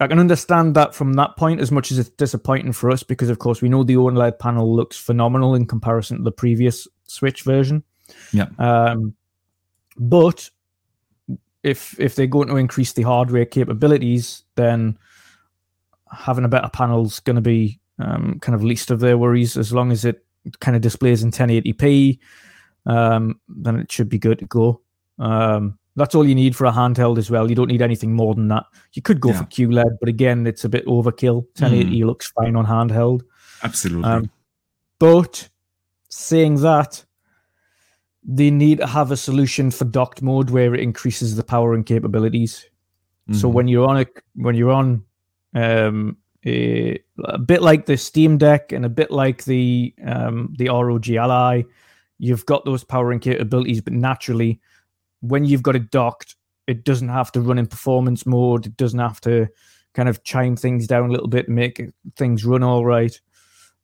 I 0.00 0.08
can 0.08 0.18
understand 0.18 0.74
that 0.74 0.94
from 0.94 1.12
that 1.14 1.36
point 1.36 1.60
as 1.60 1.70
much 1.70 1.92
as 1.92 1.98
it's 1.98 2.08
disappointing 2.08 2.72
for 2.72 2.90
us 2.90 3.02
because 3.02 3.30
of 3.30 3.38
course 3.38 3.62
we 3.62 3.68
know 3.68 3.84
the 3.84 3.96
OLED 3.96 4.38
panel 4.38 4.74
looks 4.74 4.96
phenomenal 4.96 5.54
in 5.54 5.66
comparison 5.66 6.18
to 6.18 6.24
the 6.24 6.32
previous 6.32 6.88
Switch 7.04 7.42
version. 7.42 7.84
Yeah. 8.32 8.48
Um, 8.58 9.14
but 9.96 10.50
if 11.64 11.98
if 11.98 12.14
they're 12.14 12.26
going 12.26 12.48
to 12.48 12.56
increase 12.56 12.92
the 12.92 13.02
hardware 13.02 13.46
capabilities, 13.46 14.44
then 14.54 14.98
having 16.12 16.44
a 16.44 16.48
better 16.48 16.68
panel 16.68 17.06
is 17.06 17.20
going 17.20 17.36
to 17.36 17.42
be 17.42 17.80
um, 17.98 18.38
kind 18.40 18.54
of 18.54 18.62
least 18.62 18.90
of 18.90 19.00
their 19.00 19.18
worries. 19.18 19.56
As 19.56 19.72
long 19.72 19.90
as 19.90 20.04
it 20.04 20.24
kind 20.60 20.76
of 20.76 20.82
displays 20.82 21.22
in 21.22 21.30
1080p, 21.30 22.18
um, 22.86 23.40
then 23.48 23.76
it 23.80 23.90
should 23.90 24.08
be 24.08 24.18
good 24.18 24.38
to 24.40 24.46
go. 24.46 24.80
Um, 25.18 25.78
that's 25.96 26.14
all 26.14 26.26
you 26.26 26.34
need 26.34 26.54
for 26.54 26.66
a 26.66 26.72
handheld 26.72 27.18
as 27.18 27.30
well. 27.30 27.48
You 27.48 27.54
don't 27.54 27.68
need 27.68 27.82
anything 27.82 28.14
more 28.14 28.34
than 28.34 28.48
that. 28.48 28.64
You 28.92 29.02
could 29.02 29.20
go 29.20 29.30
yeah. 29.30 29.38
for 29.38 29.44
QLED, 29.44 29.98
but 30.00 30.08
again, 30.08 30.46
it's 30.46 30.64
a 30.64 30.68
bit 30.68 30.84
overkill. 30.86 31.44
1080 31.58 31.84
mm. 31.90 32.04
looks 32.04 32.30
fine 32.32 32.56
on 32.56 32.66
handheld. 32.66 33.22
Absolutely. 33.62 34.04
Um, 34.04 34.30
but 34.98 35.48
saying 36.10 36.56
that, 36.56 37.04
they 38.24 38.50
need 38.50 38.78
to 38.78 38.86
have 38.86 39.10
a 39.10 39.16
solution 39.16 39.70
for 39.70 39.84
docked 39.84 40.22
mode 40.22 40.50
where 40.50 40.74
it 40.74 40.80
increases 40.80 41.36
the 41.36 41.44
power 41.44 41.74
and 41.74 41.84
capabilities. 41.84 42.66
So 43.32 43.48
Mhm. 43.48 43.52
when 43.52 43.68
you're 43.68 43.88
on 43.88 43.98
a 44.00 44.06
when 44.36 44.54
you're 44.54 44.72
on 44.72 45.02
um, 45.54 46.16
a, 46.46 46.98
a 47.24 47.38
bit 47.38 47.62
like 47.62 47.86
the 47.86 47.96
Steam 47.96 48.36
Deck 48.38 48.72
and 48.72 48.84
a 48.84 48.88
bit 48.88 49.10
like 49.10 49.44
the 49.44 49.94
um, 50.04 50.54
the 50.58 50.68
ROG 50.68 51.08
Ally, 51.10 51.62
you've 52.18 52.44
got 52.46 52.64
those 52.64 52.84
power 52.84 53.12
and 53.12 53.20
capabilities, 53.22 53.80
but 53.80 53.92
naturally, 53.94 54.60
when 55.20 55.44
you've 55.44 55.62
got 55.62 55.76
it 55.76 55.90
docked, 55.90 56.36
it 56.66 56.84
doesn't 56.84 57.08
have 57.08 57.30
to 57.32 57.40
run 57.40 57.58
in 57.58 57.66
performance 57.66 58.26
mode. 58.26 58.66
It 58.66 58.76
doesn't 58.76 58.98
have 58.98 59.20
to 59.22 59.48
kind 59.94 60.08
of 60.08 60.22
chime 60.24 60.56
things 60.56 60.86
down 60.86 61.08
a 61.08 61.12
little 61.12 61.28
bit, 61.28 61.48
make 61.48 61.80
things 62.16 62.44
run 62.44 62.62
all 62.62 62.84
right. 62.84 63.18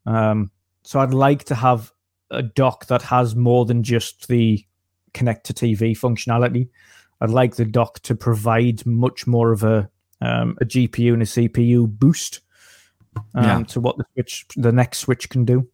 Um, 0.06 0.50
so 0.82 0.98
I'd 1.00 1.14
like 1.14 1.44
to 1.44 1.54
have 1.54 1.92
a 2.30 2.42
dock 2.42 2.86
that 2.86 3.02
has 3.02 3.34
more 3.34 3.64
than 3.64 3.82
just 3.82 4.28
the 4.28 4.64
connect 5.14 5.46
to 5.46 5.52
TV 5.54 5.98
functionality. 5.98 6.68
I'd 7.20 7.30
like 7.30 7.56
the 7.56 7.64
dock 7.64 8.00
to 8.00 8.14
provide 8.14 8.86
much 8.86 9.26
more 9.26 9.52
of 9.52 9.62
a 9.62 9.90
um, 10.22 10.56
a 10.60 10.64
GPU 10.64 11.14
and 11.14 11.22
a 11.22 11.26
CPU 11.26 11.88
boost 11.88 12.40
um, 13.34 13.44
Yeah. 13.44 13.62
to 13.64 13.80
what 13.80 13.96
the 13.96 14.04
switch, 14.12 14.46
the 14.56 14.70
next 14.72 14.98
switch 14.98 15.28
can 15.30 15.44
do. 15.44 15.66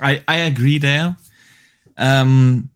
I, 0.00 0.22
I 0.28 0.36
agree 0.36 0.78
there. 0.78 1.16
Um, 1.96 2.70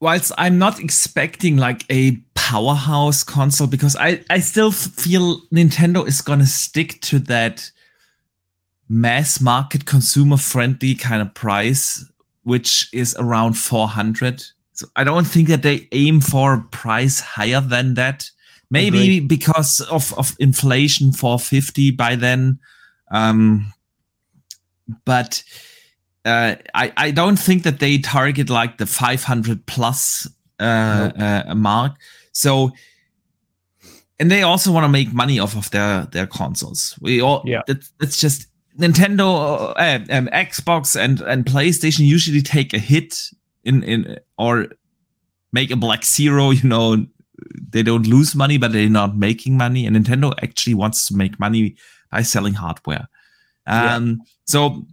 whilst 0.00 0.32
I'm 0.38 0.58
not 0.58 0.78
expecting 0.80 1.56
like 1.56 1.84
a 1.90 2.18
powerhouse 2.34 3.24
console, 3.24 3.66
because 3.66 3.96
I, 3.96 4.22
I 4.30 4.40
still 4.40 4.70
feel 4.70 5.40
Nintendo 5.52 6.06
is 6.06 6.20
going 6.20 6.38
to 6.40 6.46
stick 6.46 7.00
to 7.02 7.18
that 7.20 7.70
mass 8.88 9.40
market 9.40 9.86
consumer 9.86 10.36
friendly 10.36 10.94
kind 10.94 11.22
of 11.22 11.34
price, 11.34 12.04
which 12.42 12.88
is 12.92 13.16
around 13.18 13.54
400. 13.54 14.44
So 14.72 14.86
I 14.96 15.04
don't 15.04 15.26
think 15.26 15.48
that 15.48 15.62
they 15.62 15.88
aim 15.92 16.20
for 16.20 16.54
a 16.54 16.60
price 16.60 17.20
higher 17.20 17.60
than 17.60 17.94
that. 17.94 18.30
Maybe 18.70 19.20
because 19.20 19.80
of, 19.82 20.12
of 20.14 20.34
inflation 20.40 21.12
450 21.12 21.92
by 21.92 22.16
then. 22.16 22.58
Um, 23.10 23.72
but 25.04 25.44
uh, 26.24 26.56
I 26.74 26.92
I 26.96 27.10
don't 27.10 27.38
think 27.38 27.62
that 27.62 27.78
they 27.78 27.98
target 27.98 28.50
like 28.50 28.78
the 28.78 28.86
500 28.86 29.66
plus 29.66 30.28
uh, 30.58 31.10
uh, 31.16 31.54
mark. 31.54 31.96
So, 32.32 32.72
and 34.18 34.30
they 34.30 34.42
also 34.42 34.72
want 34.72 34.84
to 34.84 34.88
make 34.88 35.12
money 35.12 35.38
off 35.38 35.56
of 35.56 35.70
their 35.70 36.06
their 36.06 36.26
consoles. 36.26 36.98
We 37.00 37.20
all 37.20 37.42
Yeah. 37.44 37.62
That's 37.66 38.20
just 38.20 38.48
Nintendo, 38.78 39.72
uh, 39.76 40.04
um, 40.10 40.28
Xbox, 40.28 40.98
and 40.98 41.20
and 41.20 41.44
PlayStation 41.44 42.06
usually 42.06 42.42
take 42.42 42.74
a 42.74 42.78
hit 42.78 43.30
in 43.62 43.82
in 43.82 44.18
or 44.36 44.66
make 45.52 45.70
a 45.70 45.76
black 45.76 46.04
zero. 46.04 46.50
You 46.50 46.68
know, 46.68 47.06
they 47.70 47.82
don't 47.82 48.06
lose 48.06 48.34
money, 48.34 48.58
but 48.58 48.72
they're 48.72 48.88
not 48.88 49.16
making 49.16 49.56
money. 49.56 49.86
And 49.86 49.96
Nintendo 49.96 50.34
actually 50.42 50.74
wants 50.74 51.06
to 51.08 51.16
make 51.16 51.38
money 51.38 51.76
by 52.10 52.22
selling 52.22 52.54
hardware. 52.54 53.08
Yeah. 53.66 53.96
Um, 53.96 54.20
so 54.44 54.86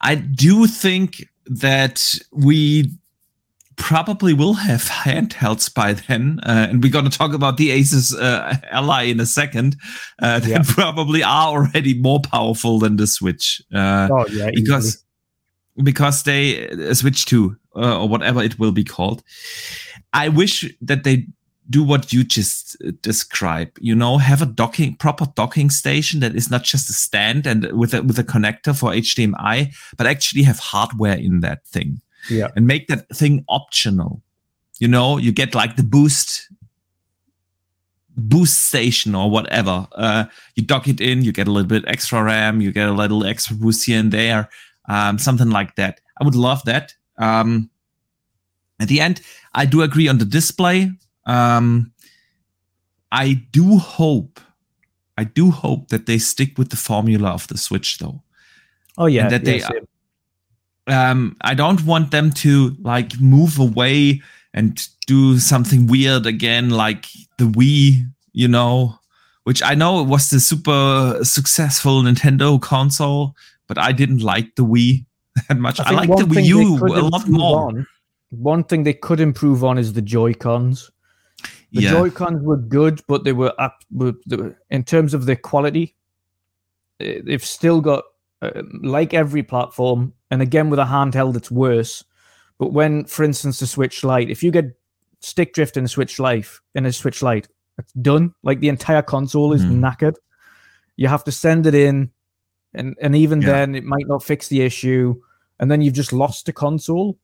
I 0.00 0.14
do 0.14 0.66
think 0.66 1.28
that 1.46 2.18
we 2.32 2.90
probably 3.76 4.32
will 4.32 4.54
have 4.54 4.82
handhelds 4.82 5.72
by 5.72 5.94
then, 5.94 6.40
uh, 6.44 6.66
and 6.70 6.82
we're 6.82 6.92
going 6.92 7.08
to 7.08 7.18
talk 7.18 7.32
about 7.32 7.56
the 7.56 7.70
Asus 7.70 8.16
uh, 8.18 8.56
Ally 8.70 9.04
in 9.04 9.20
a 9.20 9.26
second. 9.26 9.76
Uh, 10.20 10.38
that 10.38 10.48
Yeah. 10.48 10.62
probably 10.66 11.22
are 11.22 11.48
already 11.48 11.94
more 11.94 12.20
powerful 12.20 12.78
than 12.78 12.96
the 12.96 13.06
Switch. 13.06 13.62
Uh, 13.74 14.08
Oh 14.10 14.26
yeah, 14.26 14.50
because 14.54 15.04
because 15.82 16.24
they 16.24 16.68
uh, 16.68 16.94
switch 16.94 17.26
to 17.26 17.56
uh, 17.74 18.02
or 18.02 18.08
whatever 18.08 18.42
it 18.42 18.58
will 18.58 18.72
be 18.72 18.84
called. 18.84 19.22
I 20.12 20.28
wish 20.28 20.70
that 20.82 21.04
they 21.04 21.26
do 21.70 21.82
what 21.82 22.12
you 22.12 22.24
just 22.24 22.76
describe. 23.00 23.70
You 23.80 23.94
know, 23.94 24.18
have 24.18 24.42
a 24.42 24.46
docking 24.46 24.96
proper 24.96 25.26
docking 25.34 25.70
station 25.70 26.20
that 26.20 26.34
is 26.34 26.50
not 26.50 26.64
just 26.64 26.90
a 26.90 26.92
stand 26.92 27.46
and 27.46 27.72
with 27.72 27.94
a 27.94 28.02
with 28.02 28.18
a 28.18 28.24
connector 28.24 28.78
for 28.78 28.90
HDMI, 28.90 29.72
but 29.96 30.06
actually 30.06 30.42
have 30.42 30.58
hardware 30.58 31.16
in 31.16 31.40
that 31.40 31.66
thing 31.66 32.02
yeah, 32.30 32.48
and 32.56 32.66
make 32.66 32.88
that 32.88 33.08
thing 33.10 33.44
optional. 33.48 34.22
You 34.78 34.88
know, 34.88 35.18
you 35.18 35.32
get 35.32 35.54
like 35.54 35.76
the 35.76 35.82
boost 35.82 36.48
boost 38.16 38.66
station 38.66 39.14
or 39.14 39.30
whatever. 39.30 39.86
Uh, 39.92 40.24
you 40.54 40.62
dock 40.62 40.86
it 40.88 41.00
in, 41.00 41.22
you 41.22 41.32
get 41.32 41.48
a 41.48 41.50
little 41.50 41.68
bit 41.68 41.84
extra 41.86 42.22
RAM, 42.22 42.60
you 42.60 42.72
get 42.72 42.88
a 42.88 42.92
little 42.92 43.24
extra 43.24 43.56
boost 43.56 43.86
here 43.86 43.98
and 43.98 44.12
there, 44.12 44.48
um, 44.88 45.18
something 45.18 45.50
like 45.50 45.76
that. 45.76 46.00
I 46.20 46.24
would 46.24 46.34
love 46.34 46.62
that. 46.64 46.94
Um, 47.16 47.70
at 48.80 48.88
the 48.88 49.00
end, 49.00 49.22
I 49.54 49.64
do 49.64 49.82
agree 49.82 50.08
on 50.08 50.18
the 50.18 50.24
display. 50.24 50.90
Um, 51.24 51.92
I 53.10 53.42
do 53.50 53.78
hope, 53.78 54.40
I 55.16 55.24
do 55.24 55.50
hope 55.50 55.88
that 55.88 56.06
they 56.06 56.18
stick 56.18 56.58
with 56.58 56.70
the 56.70 56.76
formula 56.76 57.30
of 57.30 57.46
the 57.48 57.56
Switch, 57.56 57.98
though 57.98 58.22
oh 58.98 59.06
yeah. 59.06 59.28
that 59.28 59.44
yeah, 59.44 59.52
they- 59.52 59.60
same. 59.60 59.88
Um 60.86 61.36
i 61.42 61.54
don't 61.54 61.84
want 61.84 62.10
them 62.10 62.30
to 62.30 62.76
like 62.82 63.18
move 63.20 63.58
away 63.58 64.20
and 64.54 64.88
do 65.06 65.38
something 65.38 65.86
weird 65.86 66.26
again 66.26 66.70
like 66.70 67.06
the 67.38 67.44
wii 67.44 68.04
you 68.32 68.48
know 68.48 68.98
which 69.44 69.62
i 69.62 69.74
know 69.74 70.02
was 70.02 70.30
the 70.30 70.40
super 70.40 71.18
successful 71.22 72.02
nintendo 72.02 72.60
console 72.60 73.34
but 73.68 73.78
i 73.78 73.92
didn't 73.92 74.22
like 74.22 74.54
the 74.56 74.64
wii 74.64 75.04
that 75.48 75.56
much 75.56 75.78
i, 75.80 75.84
think 75.84 76.08
like 76.08 76.18
the 76.18 76.24
wii 76.24 76.44
u 76.44 76.76
a 76.86 77.00
lot 77.00 77.28
more 77.28 77.68
on- 77.68 77.86
one 78.32 78.64
thing 78.64 78.82
they 78.82 78.94
could 78.94 79.20
improve 79.20 79.62
on 79.62 79.78
is 79.78 79.92
the 79.92 80.02
Joy 80.02 80.32
Cons. 80.34 80.90
The 81.72 81.82
yeah 81.82 81.90
Joy 81.90 82.10
Cons 82.10 82.42
were 82.42 82.56
good, 82.56 83.02
but 83.06 83.24
they 83.24 83.32
were, 83.32 83.52
up, 83.58 83.82
were, 83.90 84.14
they 84.26 84.36
were 84.36 84.56
in 84.70 84.84
terms 84.84 85.14
of 85.14 85.26
their 85.26 85.36
quality. 85.36 85.94
They've 86.98 87.44
still 87.44 87.80
got 87.80 88.04
uh, 88.40 88.62
like 88.82 89.12
every 89.12 89.42
platform, 89.42 90.14
and 90.32 90.40
again 90.42 90.70
with 90.70 90.80
a 90.80 90.84
handheld, 90.84 91.36
it's 91.36 91.50
worse. 91.50 92.02
But 92.58 92.72
when, 92.72 93.04
for 93.04 93.22
instance, 93.22 93.60
the 93.60 93.66
Switch 93.66 94.02
Lite, 94.02 94.30
if 94.30 94.42
you 94.42 94.50
get 94.50 94.64
stick 95.20 95.52
drift 95.52 95.76
in 95.76 95.84
a 95.84 95.88
Switch 95.88 96.18
Lite 96.18 96.48
in 96.74 96.86
a 96.86 96.92
Switch 96.92 97.22
Lite, 97.22 97.48
it's 97.78 97.92
done. 97.92 98.34
Like 98.42 98.60
the 98.60 98.68
entire 98.68 99.02
console 99.02 99.52
is 99.52 99.62
Mhm. 99.64 99.80
knackered. 99.80 100.14
You 100.96 101.08
have 101.08 101.24
to 101.24 101.32
send 101.32 101.66
it 101.66 101.74
in, 101.74 102.10
and 102.74 102.96
and 103.00 103.14
even 103.14 103.40
Yeah. 103.40 103.52
then, 103.52 103.74
it 103.74 103.84
might 103.84 104.06
not 104.08 104.22
fix 104.22 104.48
the 104.48 104.62
issue, 104.62 105.14
and 105.60 105.70
then 105.70 105.82
you've 105.82 105.94
just 105.94 106.12
lost 106.12 106.46
the 106.46 106.52
console. 106.52 107.18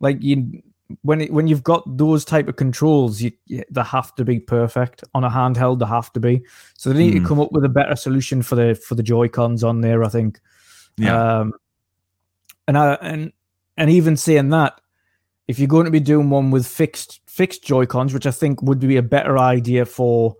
Like 0.00 0.22
you, 0.22 0.62
when 1.02 1.20
it, 1.22 1.32
when 1.32 1.46
you've 1.48 1.64
got 1.64 1.82
those 1.96 2.24
type 2.24 2.48
of 2.48 2.56
controls, 2.56 3.20
you, 3.22 3.32
you 3.46 3.64
they 3.70 3.82
have 3.82 4.14
to 4.16 4.24
be 4.24 4.38
perfect 4.40 5.02
on 5.14 5.24
a 5.24 5.30
handheld. 5.30 5.78
They 5.80 5.86
have 5.86 6.12
to 6.12 6.20
be. 6.20 6.42
So 6.76 6.92
they 6.92 6.98
need 6.98 7.14
Mhm. 7.14 7.22
to 7.22 7.28
come 7.28 7.40
up 7.40 7.50
with 7.52 7.64
a 7.64 7.68
better 7.80 7.96
solution 7.96 8.42
for 8.42 8.54
the 8.56 8.74
for 8.74 8.94
the 8.94 9.02
Joy 9.02 9.28
Cons 9.28 9.64
on 9.64 9.80
there. 9.80 10.04
I 10.04 10.08
think. 10.08 10.40
yeah 10.98 11.40
Um, 11.40 11.52
and 12.68 12.76
I 12.78 12.94
and 12.94 13.32
and 13.76 13.90
even 13.90 14.16
saying 14.16 14.48
that, 14.50 14.80
if 15.48 15.58
you're 15.58 15.68
going 15.68 15.84
to 15.84 15.90
be 15.90 16.00
doing 16.00 16.30
one 16.30 16.50
with 16.50 16.66
fixed 16.66 17.20
fixed 17.26 17.64
Joy 17.64 17.86
Cons, 17.86 18.14
which 18.14 18.26
I 18.26 18.30
think 18.30 18.62
would 18.62 18.80
be 18.80 18.96
a 18.96 19.02
better 19.02 19.38
idea 19.38 19.84
for, 19.84 20.36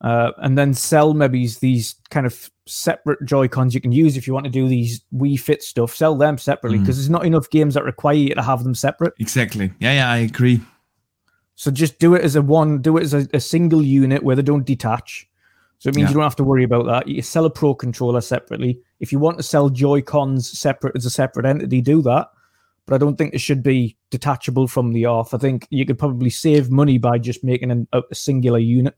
uh, 0.00 0.32
and 0.38 0.56
then 0.56 0.74
sell 0.74 1.14
maybe 1.14 1.46
these 1.60 1.94
kind 2.10 2.26
of 2.26 2.50
separate 2.66 3.24
Joy 3.24 3.48
Cons 3.48 3.74
you 3.74 3.80
can 3.80 3.92
use 3.92 4.16
if 4.16 4.26
you 4.26 4.34
want 4.34 4.44
to 4.44 4.50
do 4.50 4.68
these 4.68 5.02
Wii 5.14 5.38
Fit 5.38 5.62
stuff. 5.62 5.94
Sell 5.94 6.16
them 6.16 6.38
separately 6.38 6.78
because 6.78 6.96
there's 6.96 7.10
not 7.10 7.24
enough 7.26 7.48
games 7.50 7.74
that 7.74 7.84
require 7.84 8.14
you 8.14 8.34
to 8.34 8.42
have 8.42 8.64
them 8.64 8.74
separate. 8.74 9.14
exactly 9.18 9.72
yeah 9.80 9.92
yeah 9.94 10.10
i 10.10 10.18
agree 10.18 10.60
So 11.54 11.70
just 11.70 11.98
do 11.98 12.14
it 12.14 12.22
as 12.22 12.36
a 12.36 12.42
one, 12.42 12.80
do 12.82 12.96
it 12.98 13.02
as 13.02 13.14
a, 13.14 13.26
a 13.34 13.40
single 13.40 13.82
unit 13.82 14.22
where 14.22 14.36
they 14.36 14.42
don't 14.42 14.64
detach. 14.66 15.28
So 15.80 15.88
it 15.88 15.96
means 15.96 16.04
Yeah. 16.06 16.10
you 16.10 16.14
don't 16.14 16.22
have 16.22 16.36
to 16.36 16.44
worry 16.44 16.62
about 16.64 16.86
that. 16.86 17.08
You 17.08 17.20
sell 17.22 17.44
a 17.46 17.50
pro 17.50 17.74
controller 17.74 18.20
separately. 18.20 18.80
If 19.00 19.12
you 19.12 19.18
want 19.18 19.36
to 19.36 19.42
sell 19.42 19.68
Joy 19.68 20.02
Cons 20.02 20.58
separate 20.58 20.96
as 20.96 21.06
a 21.06 21.10
separate 21.10 21.46
entity, 21.46 21.80
do 21.80 22.02
that. 22.02 22.28
But 22.86 22.94
I 22.94 22.98
don't 22.98 23.16
think 23.16 23.34
it 23.34 23.40
should 23.40 23.62
be 23.62 23.96
detachable 24.10 24.66
from 24.66 24.92
the 24.92 25.06
off. 25.06 25.34
I 25.34 25.38
think 25.38 25.66
you 25.70 25.84
could 25.84 25.98
probably 25.98 26.30
save 26.30 26.70
money 26.70 26.98
by 26.98 27.18
just 27.18 27.44
making 27.44 27.70
an, 27.70 27.86
a, 27.92 28.02
singular 28.12 28.58
unit 28.58 28.96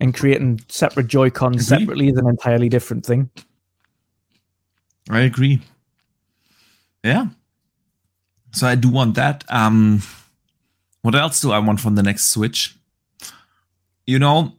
and 0.00 0.14
creating 0.14 0.60
separate 0.68 1.08
Joy 1.08 1.30
Cons 1.30 1.66
separately 1.66 2.08
is 2.08 2.16
an 2.16 2.26
entirely 2.26 2.68
different 2.68 3.04
thing. 3.04 3.30
I 5.10 5.20
agree. 5.20 5.60
Yeah. 7.02 7.26
So 8.52 8.66
I 8.66 8.74
do 8.76 8.88
want 8.88 9.14
that. 9.16 9.44
Um 9.48 10.02
what 11.02 11.14
else 11.14 11.42
do 11.42 11.52
I 11.52 11.58
want 11.58 11.80
from 11.80 11.96
the 11.96 12.02
next 12.02 12.30
Switch? 12.30 12.74
You 14.06 14.18
know, 14.18 14.54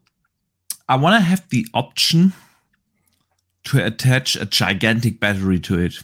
I 0.87 0.95
want 0.95 1.15
to 1.15 1.19
have 1.19 1.49
the 1.49 1.65
option 1.73 2.33
to 3.65 3.85
attach 3.85 4.35
a 4.35 4.45
gigantic 4.45 5.19
battery 5.19 5.59
to 5.59 5.79
it. 5.79 6.03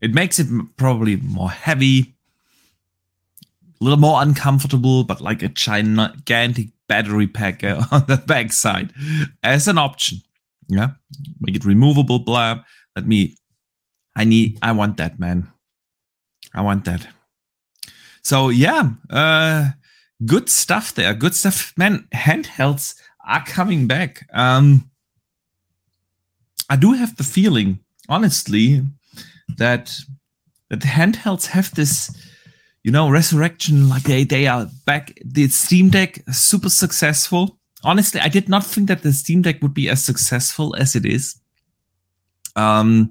It 0.00 0.14
makes 0.14 0.38
it 0.38 0.46
probably 0.76 1.16
more 1.16 1.50
heavy, 1.50 2.14
a 3.80 3.84
little 3.84 3.98
more 3.98 4.22
uncomfortable, 4.22 5.04
but 5.04 5.20
like 5.20 5.42
a 5.42 5.48
gigantic 5.48 6.68
battery 6.88 7.26
pack 7.26 7.64
uh, 7.64 7.82
on 7.92 8.04
the 8.06 8.16
backside 8.16 8.92
as 9.42 9.68
an 9.68 9.78
option. 9.78 10.18
Yeah, 10.68 10.90
make 11.40 11.56
it 11.56 11.64
removable. 11.64 12.18
Blah. 12.18 12.62
Let 12.94 13.06
me 13.06 13.36
I 14.16 14.24
need. 14.24 14.58
I 14.62 14.72
want 14.72 14.96
that, 14.96 15.20
man. 15.20 15.52
I 16.54 16.62
want 16.62 16.86
that. 16.86 17.06
So 18.22 18.48
yeah, 18.48 18.90
uh, 19.10 19.70
good 20.24 20.48
stuff 20.48 20.94
there. 20.94 21.12
Good 21.14 21.34
stuff, 21.34 21.74
man. 21.76 22.08
Handhelds 22.14 22.94
are 23.28 23.44
coming 23.44 23.86
back. 23.86 24.26
Um, 24.32 24.90
I 26.68 26.76
do 26.76 26.92
have 26.92 27.16
the 27.16 27.24
feeling, 27.24 27.78
honestly, 28.08 28.82
that 29.56 29.94
that 30.68 30.80
the 30.80 30.86
handhelds 30.88 31.46
have 31.46 31.72
this, 31.74 32.10
you 32.82 32.90
know, 32.90 33.08
resurrection. 33.08 33.88
Like 33.88 34.02
they 34.02 34.24
they 34.24 34.46
are 34.46 34.66
back. 34.84 35.12
The 35.24 35.48
Steam 35.48 35.90
Deck 35.90 36.22
super 36.32 36.70
successful. 36.70 37.58
Honestly, 37.84 38.20
I 38.20 38.28
did 38.28 38.48
not 38.48 38.64
think 38.64 38.88
that 38.88 39.02
the 39.02 39.12
Steam 39.12 39.42
Deck 39.42 39.62
would 39.62 39.74
be 39.74 39.88
as 39.88 40.04
successful 40.04 40.74
as 40.76 40.96
it 40.96 41.06
is. 41.06 41.40
Um, 42.56 43.10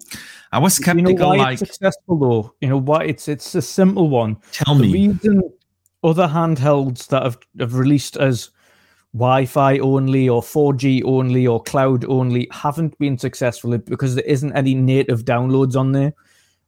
I 0.51 0.59
was 0.59 0.73
skeptical. 0.73 1.11
You 1.11 1.17
know 1.17 1.27
why 1.27 1.37
like, 1.37 1.61
it's 1.61 1.71
successful 1.71 2.17
though. 2.17 2.55
You 2.61 2.69
know 2.69 2.77
why 2.81 3.03
it's 3.03 3.27
it's 3.27 3.55
a 3.55 3.61
simple 3.61 4.09
one. 4.09 4.37
tell 4.51 4.75
The 4.75 4.83
me. 4.83 5.07
reason 5.07 5.41
other 6.03 6.27
handhelds 6.27 7.07
that 7.07 7.23
have, 7.23 7.37
have 7.59 7.75
released 7.75 8.17
as 8.17 8.51
Wi-Fi 9.17 9.79
only 9.79 10.27
or 10.27 10.41
4G 10.41 11.01
only 11.05 11.47
or 11.47 11.63
cloud 11.63 12.03
only 12.05 12.49
haven't 12.51 12.97
been 12.99 13.17
successful 13.17 13.77
because 13.77 14.15
there 14.15 14.25
isn't 14.25 14.51
any 14.53 14.75
native 14.75 15.23
downloads 15.23 15.77
on 15.77 15.93
there. 15.93 16.13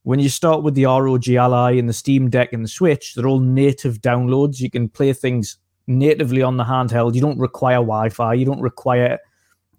When 0.03 0.19
you 0.19 0.29
start 0.29 0.63
with 0.63 0.73
the 0.73 0.85
ROG 0.85 1.27
Ally 1.27 1.71
and 1.73 1.89
the 1.89 1.93
Steam 1.93 2.29
Deck 2.29 2.53
and 2.53 2.63
the 2.63 2.69
Switch, 2.69 3.13
they're 3.15 3.27
all 3.27 3.41
native 3.41 3.99
downloads. 3.99 4.61
You 4.61 4.69
can 4.69 4.87
play 4.87 5.11
things 5.11 5.57
natively 5.87 6.41
on 6.41 6.55
the 6.55 6.63
handheld. 6.63 7.15
You 7.15 7.21
don't 7.21 7.37
require 7.37 7.77
Wi-Fi. 7.77 8.35
You 8.35 8.45
don't 8.45 8.61
require 8.61 9.19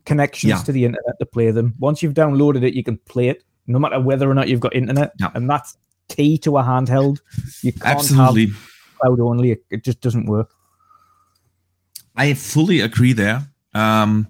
connections 0.04 0.50
Yeah. 0.50 0.62
to 0.64 0.72
the 0.72 0.84
internet 0.84 1.18
to 1.20 1.24
play 1.24 1.50
them. 1.50 1.74
Once 1.78 2.02
you've 2.02 2.12
downloaded 2.12 2.62
it, 2.64 2.74
you 2.74 2.84
can 2.84 2.98
play 3.06 3.28
it, 3.28 3.44
no 3.66 3.78
matter 3.78 3.98
whether 3.98 4.30
or 4.30 4.34
not 4.34 4.48
you've 4.48 4.60
got 4.60 4.74
internet. 4.76 5.12
Yeah. 5.18 5.30
And 5.34 5.48
that's 5.48 5.78
key 6.08 6.36
to 6.38 6.58
a 6.58 6.62
handheld. 6.62 7.20
You 7.62 7.72
can't 7.72 7.84
have 7.84 7.96
Absolutely. 7.98 8.52
cloud 9.00 9.20
only. 9.20 9.56
It 9.70 9.84
just 9.84 10.02
doesn't 10.02 10.26
work. 10.26 10.50
I 12.18 12.34
fully 12.34 12.80
agree 12.80 13.14
there. 13.14 13.48
Um, 13.74 14.28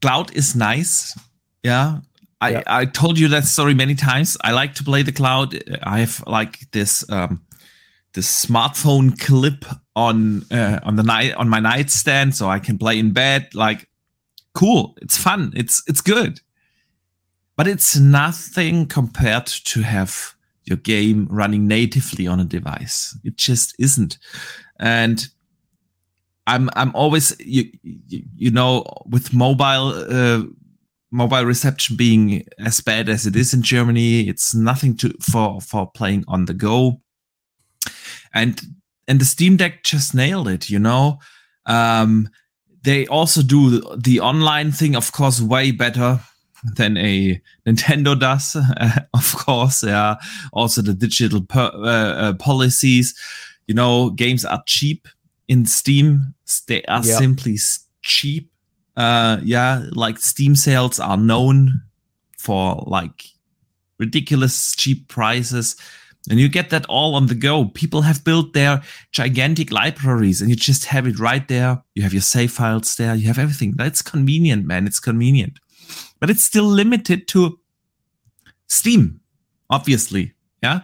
cloud 0.00 0.36
is 0.36 0.54
nice. 0.54 1.18
Yeah. 1.62 2.00
I, 2.40 2.50
Yeah. 2.50 2.62
I 2.66 2.84
told 2.84 3.18
you 3.18 3.28
that 3.28 3.44
story 3.44 3.74
many 3.74 3.94
times. 3.94 4.36
I 4.44 4.52
like 4.52 4.74
to 4.74 4.84
play 4.84 5.02
the 5.02 5.12
cloud. 5.12 5.58
I 5.82 6.00
have 6.00 6.22
like 6.26 6.70
this 6.72 7.10
um, 7.10 7.40
this 8.12 8.46
smartphone 8.46 9.18
clip 9.18 9.64
on 9.96 10.44
uh, 10.50 10.80
on 10.82 10.96
the 10.96 11.02
night 11.02 11.34
on 11.34 11.48
my 11.48 11.60
nightstand, 11.60 12.34
so 12.34 12.48
I 12.48 12.58
can 12.58 12.76
play 12.78 12.98
in 12.98 13.12
bed. 13.12 13.54
Like, 13.54 13.88
cool. 14.52 14.94
It's 15.00 15.16
fun. 15.16 15.52
It's 15.56 15.82
it's 15.86 16.02
good, 16.02 16.40
but 17.56 17.66
it's 17.66 17.96
nothing 17.96 18.86
compared 18.86 19.46
to 19.46 19.82
have 19.82 20.34
your 20.64 20.78
game 20.78 21.26
running 21.30 21.66
natively 21.66 22.26
on 22.26 22.40
a 22.40 22.44
device. 22.44 23.16
It 23.24 23.36
just 23.36 23.74
isn't, 23.78 24.18
and 24.78 25.28
I'm 26.46 26.68
I'm 26.74 26.94
always 26.94 27.34
you 27.40 27.70
you, 27.82 28.50
know 28.50 28.84
with 29.06 29.32
mobile 29.32 29.94
uh, 30.10 30.42
mobile 31.10 31.44
reception 31.44 31.96
being 31.96 32.44
as 32.58 32.80
bad 32.80 33.08
as 33.08 33.26
it 33.26 33.36
is 33.36 33.54
in 33.54 33.62
Germany, 33.62 34.28
it's 34.28 34.54
nothing 34.54 34.96
to 34.98 35.14
for 35.20 35.60
for 35.60 35.90
playing 35.90 36.24
on 36.28 36.44
the 36.44 36.54
go. 36.54 37.00
And 38.34 38.60
and 39.08 39.20
the 39.20 39.24
Steam 39.24 39.56
Deck 39.56 39.84
just 39.84 40.14
nailed 40.14 40.48
it, 40.48 40.68
you 40.68 40.78
know. 40.78 41.18
Um, 41.66 42.28
they 42.82 43.06
also 43.06 43.42
do 43.42 43.80
the 43.96 44.20
online 44.20 44.72
thing, 44.72 44.94
of 44.96 45.12
course, 45.12 45.40
way 45.40 45.70
better 45.70 46.20
than 46.76 46.96
a 46.96 47.40
Nintendo 47.66 48.18
does, 48.18 48.56
of 49.14 49.34
course. 49.36 49.82
Yeah. 49.82 50.16
Also 50.52 50.82
the 50.82 50.94
digital 50.94 51.42
per, 51.42 51.70
uh, 51.74 51.86
uh, 51.86 52.32
policies. 52.34 53.14
You 53.66 53.74
know, 53.74 54.10
games 54.10 54.44
are 54.44 54.62
cheap 54.66 55.08
in 55.48 55.66
Steam. 55.66 56.34
They 56.68 56.82
are 56.84 57.04
Yeah. 57.04 57.18
simply 57.18 57.58
cheap. 58.02 58.50
Uh, 58.96 59.38
yeah, 59.42 59.84
like 59.92 60.18
Steam 60.18 60.54
sales 60.56 61.00
are 61.00 61.16
known 61.16 61.82
for 62.38 62.84
like 62.86 63.24
ridiculous 63.98 64.74
cheap 64.76 65.08
prices. 65.08 65.76
And 66.30 66.40
you 66.40 66.48
get 66.48 66.70
that 66.70 66.86
all 66.86 67.14
on 67.16 67.26
the 67.26 67.34
go. 67.34 67.66
People 67.66 68.02
have 68.02 68.24
built 68.24 68.54
their 68.54 68.82
gigantic 69.12 69.70
libraries 69.70 70.40
and 70.40 70.48
you 70.48 70.56
just 70.56 70.86
have 70.86 71.06
it 71.06 71.18
right 71.18 71.46
there. 71.48 71.82
You 71.94 72.02
have 72.02 72.14
your 72.14 72.22
save 72.22 72.52
files 72.52 72.96
there. 72.96 73.14
You 73.14 73.26
have 73.26 73.38
everything. 73.38 73.72
That's 73.76 74.00
convenient, 74.00 74.64
man. 74.64 74.86
It's 74.86 75.00
convenient. 75.00 75.58
But 76.20 76.30
it's 76.30 76.44
still 76.44 76.64
limited 76.64 77.28
to 77.28 77.58
Steam, 78.68 79.20
obviously. 79.68 80.32
Yeah. 80.62 80.80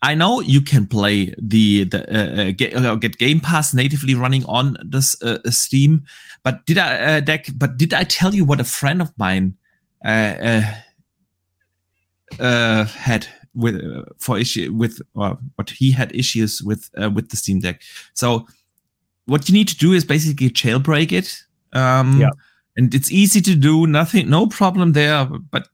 I 0.00 0.14
know 0.14 0.40
you 0.40 0.60
can 0.60 0.86
play 0.86 1.34
the 1.38 1.84
the 1.84 2.00
uh, 2.08 2.42
uh, 2.42 2.50
get, 2.52 2.74
uh, 2.74 2.94
get 2.94 3.18
Game 3.18 3.40
Pass 3.40 3.74
natively 3.74 4.14
running 4.14 4.44
on 4.46 4.76
this 4.84 5.20
uh, 5.22 5.38
uh, 5.44 5.50
Steam, 5.50 6.04
but 6.44 6.64
did 6.66 6.78
I 6.78 7.16
uh, 7.16 7.20
deck? 7.20 7.46
But 7.56 7.76
did 7.78 7.92
I 7.92 8.04
tell 8.04 8.34
you 8.34 8.44
what 8.44 8.60
a 8.60 8.64
friend 8.64 9.02
of 9.02 9.10
mine 9.18 9.56
uh, 10.04 10.08
uh, 10.08 10.62
uh, 12.38 12.84
had 12.84 13.26
with 13.54 13.74
uh, 13.76 14.04
for 14.18 14.38
issue 14.38 14.72
with 14.72 15.00
uh, 15.16 15.34
what 15.56 15.70
he 15.70 15.90
had 15.90 16.14
issues 16.14 16.62
with 16.62 16.90
uh, 17.02 17.10
with 17.10 17.30
the 17.30 17.36
Steam 17.36 17.60
Deck? 17.60 17.82
So 18.14 18.46
what 19.26 19.48
you 19.48 19.52
need 19.52 19.68
to 19.68 19.76
do 19.76 19.92
is 19.92 20.04
basically 20.04 20.50
jailbreak 20.50 21.12
it. 21.12 21.42
Um, 21.72 22.20
Yeah. 22.20 22.30
and 22.76 22.94
it's 22.94 23.10
easy 23.10 23.40
to 23.40 23.54
do. 23.56 23.86
Nothing, 23.86 24.30
no 24.30 24.46
problem 24.46 24.92
there. 24.92 25.26
But 25.50 25.68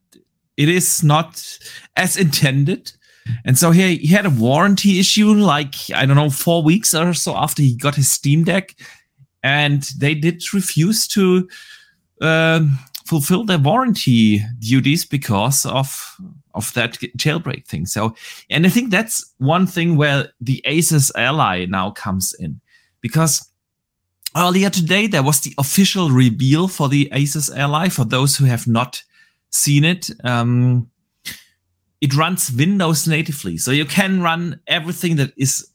it 0.57 0.67
is 0.69 1.03
not 1.03 1.59
as 1.95 2.17
intended. 2.17 2.91
And 3.43 3.57
so 3.57 3.71
he, 3.71 3.97
he 3.97 4.07
had 4.07 4.25
a 4.25 4.29
warranty 4.29 4.99
issue, 4.99 5.33
like, 5.33 5.75
I 5.93 6.05
don't 6.05 6.15
know, 6.15 6.29
four 6.29 6.63
weeks 6.63 6.93
or 6.93 7.13
so 7.13 7.35
after 7.35 7.61
he 7.61 7.75
got 7.75 7.95
his 7.95 8.11
Steam 8.11 8.43
Deck. 8.43 8.75
And 9.43 9.83
they 9.97 10.15
did 10.15 10.43
refuse 10.53 11.07
to 11.09 11.47
um, 12.21 12.79
fulfill 13.05 13.43
their 13.43 13.59
warranty 13.59 14.43
duties 14.59 15.05
because 15.05 15.65
of 15.65 16.17
of 16.55 16.73
that 16.73 16.93
jailbreak 17.17 17.67
thing. 17.67 17.85
So, 17.85 18.15
and 18.49 18.65
I 18.65 18.69
think 18.69 18.89
that's 18.89 19.33
one 19.39 19.67
thing 19.67 19.97
where 19.97 20.29
the 20.39 20.63
Asus 20.65 21.11
Ally 21.15 21.65
now 21.65 21.91
comes 21.91 22.33
in 22.33 22.61
because 23.01 23.45
earlier 24.37 24.69
today 24.69 25.05
there 25.07 25.21
was 25.21 25.41
the 25.41 25.53
official 25.57 26.09
reveal 26.09 26.67
for 26.67 26.87
the 26.87 27.09
Asus 27.13 27.55
Ally. 27.55 27.89
For 27.89 28.05
those 28.05 28.37
who 28.37 28.45
have 28.45 28.67
not 28.67 29.03
seen 29.49 29.83
it, 29.83 30.09
um, 30.23 30.89
it 32.01 32.13
runs 32.15 32.51
Windows 32.51 33.07
natively, 33.07 33.57
so 33.57 33.71
you 33.71 33.85
can 33.85 34.21
run 34.21 34.59
everything 34.67 35.15
that 35.17 35.33
is 35.37 35.67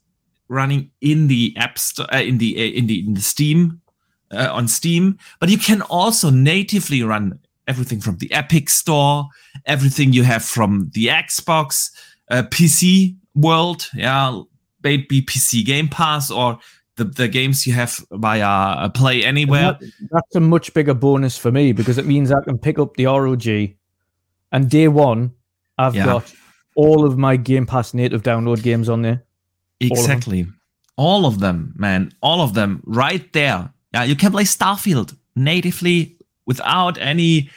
running 0.47 0.91
in 1.01 1.27
the 1.27 1.53
App 1.57 1.77
Store, 1.79 2.07
uh, 2.13 2.19
in 2.21 2.37
the 2.37 2.55
uh, 2.57 2.77
in 2.77 2.87
the 2.87 2.99
in 3.05 3.13
the 3.13 3.21
Steam 3.21 3.81
uh, 4.31 4.49
on 4.51 4.67
Steam, 4.67 5.17
but 5.39 5.49
you 5.49 5.57
can 5.57 5.81
also 5.83 6.29
natively 6.29 7.03
run 7.03 7.39
everything 7.67 8.01
from 8.01 8.17
the 8.17 8.31
Epic 8.33 8.69
Store, 8.69 9.27
everything 9.65 10.13
you 10.13 10.23
have 10.23 10.43
from 10.43 10.89
the 10.93 11.07
Xbox, 11.07 11.89
uh, 12.29 12.43
PC 12.43 13.15
world, 13.35 13.87
yeah, 13.93 14.41
maybe 14.83 15.21
PC 15.21 15.63
Game 15.65 15.87
Pass 15.87 16.29
or 16.31 16.59
the, 16.97 17.05
the 17.05 17.27
games 17.29 17.65
you 17.65 17.73
have 17.73 17.97
via 18.11 18.45
uh, 18.45 18.89
Play 18.89 19.23
Anywhere. 19.23 19.77
That- 19.79 19.91
that's 20.11 20.35
a 20.35 20.39
much 20.41 20.73
bigger 20.73 20.93
bonus 20.93 21.37
for 21.37 21.51
me 21.51 21.71
because 21.71 21.97
it 21.97 22.05
means 22.05 22.31
I 22.31 22.41
can 22.43 22.57
pick 22.57 22.77
up 22.79 22.95
the 22.95 23.05
ROG 23.05 23.47
and 24.51 24.69
day 24.69 24.87
one, 24.89 25.31
I've 25.85 25.95
Yeah. 25.95 26.05
got 26.05 26.33
all 26.75 27.05
of 27.05 27.17
my 27.17 27.35
Game 27.37 27.65
Pass 27.65 27.93
native 27.93 28.21
download 28.23 28.61
games 28.63 28.87
on 28.89 29.01
there. 29.01 29.23
Exactly. 29.79 30.47
All 30.95 31.25
of 31.25 31.39
them, 31.39 31.73
man. 31.77 32.11
All 32.21 32.41
of 32.41 32.53
them 32.53 32.81
right 32.85 33.31
there. 33.33 33.73
Yeah, 33.93 34.03
you 34.03 34.15
can 34.15 34.31
play 34.31 34.43
Starfield 34.43 35.15
natively 35.35 36.17
without 36.45 36.97
any 36.99 37.49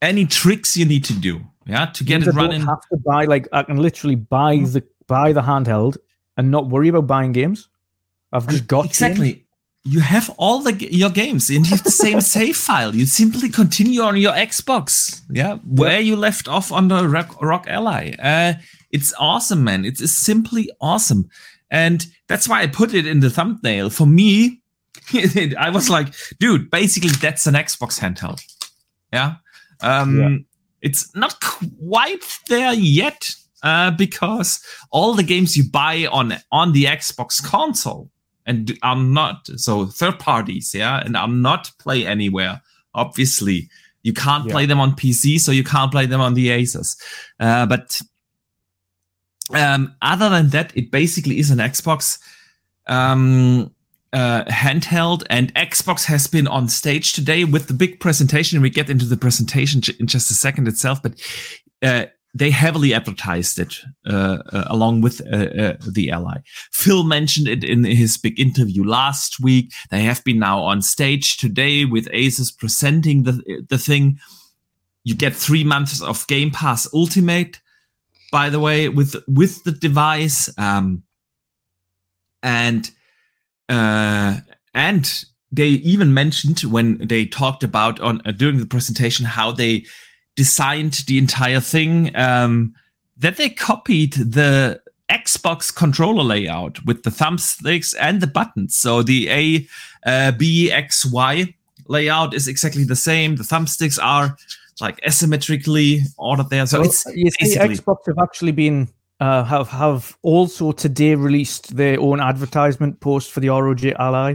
any 0.00 0.26
tricks 0.26 0.76
you 0.76 0.84
need 0.84 1.04
to 1.04 1.12
do. 1.14 1.40
Yeah, 1.66 1.86
to 1.86 2.04
get 2.04 2.22
it 2.22 2.28
I 2.28 2.30
running. 2.32 2.62
have 2.62 2.80
to 2.90 2.96
buy 2.96 3.24
like 3.26 3.46
I 3.52 3.62
can 3.62 3.76
literally 3.76 4.16
buy 4.16 4.56
the 4.56 4.82
buy 5.06 5.32
the 5.32 5.42
handheld 5.42 5.96
and 6.36 6.50
not 6.50 6.68
worry 6.68 6.88
about 6.88 7.06
buying 7.06 7.32
games. 7.32 7.68
I've 8.32 8.48
just 8.48 8.66
got 8.66 8.84
games. 8.84 9.41
You 9.84 10.00
have 10.00 10.30
all 10.38 10.60
the 10.60 10.72
your 10.94 11.10
games 11.10 11.50
in 11.50 11.62
the 11.62 11.90
same 11.90 12.20
save 12.34 12.56
file. 12.56 12.94
You 12.94 13.04
simply 13.06 13.48
continue 13.48 14.02
on 14.02 14.16
your 14.16 14.32
Xbox. 14.32 15.22
Yeah, 15.30 15.56
where 15.64 16.00
you 16.00 16.16
left 16.16 16.46
off 16.46 16.70
on 16.70 16.88
the 16.88 17.08
ROG, 17.08 17.42
ROG 17.42 17.66
Ally. 17.66 18.12
Uh, 18.18 18.54
it's 18.90 19.12
awesome, 19.18 19.64
man. 19.64 19.84
It's, 19.84 20.00
it's 20.00 20.12
simply 20.12 20.70
awesome, 20.80 21.28
and 21.70 22.06
that's 22.28 22.48
why 22.48 22.62
I 22.62 22.68
put 22.68 22.94
it 22.94 23.06
in 23.06 23.20
the 23.20 23.30
thumbnail. 23.30 23.90
For 23.90 24.06
me, 24.06 24.60
I 25.58 25.70
was 25.70 25.90
like, 25.90 26.14
dude, 26.38 26.70
basically 26.70 27.10
that's 27.10 27.46
an 27.46 27.54
Xbox 27.54 27.98
handheld. 27.98 28.40
Yeah. 29.12 29.36
Um, 29.80 30.18
Yeah. 30.18 30.36
It's 30.80 31.14
not 31.14 31.40
quite 31.40 32.24
there 32.48 32.72
yet 32.72 33.30
uh, 33.62 33.92
because 33.92 34.60
all 34.90 35.14
the 35.14 35.22
games 35.22 35.56
you 35.56 35.62
buy 35.70 36.06
on 36.06 36.34
on 36.50 36.72
the 36.72 36.84
Xbox 36.84 37.42
console 37.42 38.10
and 38.46 38.76
I'm 38.82 39.12
not 39.12 39.48
so 39.56 39.86
third 39.86 40.18
parties, 40.18 40.74
yeah, 40.74 41.00
and 41.04 41.16
I'm 41.16 41.42
not 41.42 41.70
play 41.78 42.06
anywhere. 42.06 42.60
Obviously, 42.94 43.68
You 44.04 44.12
can't 44.12 44.44
Yeah. 44.46 44.52
play 44.54 44.66
them 44.66 44.80
on 44.80 44.96
PC, 44.96 45.38
so 45.38 45.52
you 45.52 45.62
can't 45.62 45.92
play 45.92 46.06
them 46.06 46.20
on 46.20 46.34
the 46.34 46.48
Asus. 46.48 46.96
Uh, 47.38 47.66
but 47.66 48.00
um, 49.54 49.94
other 50.02 50.28
than 50.28 50.48
that, 50.50 50.76
it 50.76 50.90
basically 50.90 51.38
is 51.38 51.50
an 51.52 51.58
Xbox 51.58 52.18
um, 52.88 53.70
uh, 54.12 54.42
handheld, 54.46 55.22
and 55.30 55.54
Xbox 55.54 56.04
has 56.06 56.26
been 56.26 56.48
on 56.48 56.68
stage 56.68 57.12
today 57.12 57.44
with 57.44 57.68
the 57.68 57.74
big 57.74 58.00
presentation. 58.00 58.60
We 58.60 58.70
get 58.70 58.90
into 58.90 59.04
the 59.06 59.16
presentation 59.16 59.80
in 60.00 60.06
just 60.08 60.30
a 60.32 60.34
second 60.34 60.66
itself, 60.68 61.00
but 61.02 61.14
uh, 61.82 62.06
they 62.34 62.50
heavily 62.50 62.94
advertised 62.94 63.58
it 63.58 63.76
uh, 64.06 64.38
uh, 64.52 64.64
along 64.68 65.02
with 65.02 65.20
uh, 65.32 65.36
uh, 65.36 65.76
the 65.86 66.10
Ally. 66.10 66.38
Phil 66.72 67.04
mentioned 67.04 67.46
it 67.46 67.62
in 67.62 67.84
his 67.84 68.16
big 68.16 68.40
interview 68.40 68.84
last 68.84 69.38
week. 69.40 69.72
They 69.90 70.02
have 70.02 70.24
been 70.24 70.38
now 70.38 70.62
on 70.62 70.80
stage 70.80 71.36
today 71.36 71.84
with 71.84 72.08
Asus 72.08 72.56
presenting 72.56 73.24
the 73.24 73.64
the 73.68 73.78
thing. 73.78 74.18
You 75.04 75.14
get 75.14 75.34
three 75.34 75.64
months 75.64 76.00
of 76.00 76.26
Game 76.26 76.50
Pass 76.50 76.88
Ultimate, 76.94 77.60
by 78.30 78.48
the 78.48 78.60
way, 78.60 78.88
with 78.88 79.16
with 79.26 79.62
the 79.64 79.72
device, 79.72 80.48
um, 80.56 81.02
and 82.42 82.90
uh, 83.68 84.38
and 84.74 85.24
they 85.50 85.68
even 85.68 86.14
mentioned 86.14 86.60
when 86.60 86.96
they 87.06 87.26
talked 87.26 87.62
about 87.62 88.00
on 88.00 88.22
uh, 88.24 88.32
during 88.32 88.58
the 88.58 88.66
presentation 88.66 89.26
how 89.26 89.52
they 89.52 89.84
designed 90.36 91.04
the 91.06 91.18
entire 91.18 91.60
thing 91.60 92.14
um, 92.16 92.74
that 93.18 93.36
they 93.36 93.50
copied 93.50 94.14
the 94.14 94.80
Xbox 95.10 95.74
controller 95.74 96.24
layout 96.24 96.84
with 96.86 97.02
the 97.02 97.10
thumbsticks 97.10 97.94
and 98.00 98.20
the 98.20 98.26
buttons. 98.26 98.76
So 98.76 99.02
the 99.02 99.28
A, 99.30 99.68
uh, 100.06 100.32
B, 100.32 100.70
X, 100.72 101.04
Y 101.04 101.54
layout 101.88 102.32
is 102.34 102.48
exactly 102.48 102.84
the 102.84 102.96
same. 102.96 103.36
The 103.36 103.42
thumbsticks 103.42 104.02
are 104.02 104.36
like 104.80 105.00
asymmetrically 105.02 106.00
ordered 106.16 106.48
there. 106.50 106.66
So 106.66 106.80
Well, 106.80 106.88
it's 106.88 107.04
you 107.14 107.30
see, 107.30 107.56
Xbox 107.58 107.98
have 108.06 108.18
actually 108.18 108.52
been 108.52 108.88
uh, 109.20 109.44
have 109.44 109.68
have 109.68 110.16
also 110.22 110.72
today 110.72 111.14
released 111.14 111.76
their 111.76 112.00
own 112.00 112.20
advertisement 112.20 112.98
post 113.00 113.30
for 113.30 113.40
the 113.40 113.50
ROG 113.50 113.84
Ally, 113.98 114.34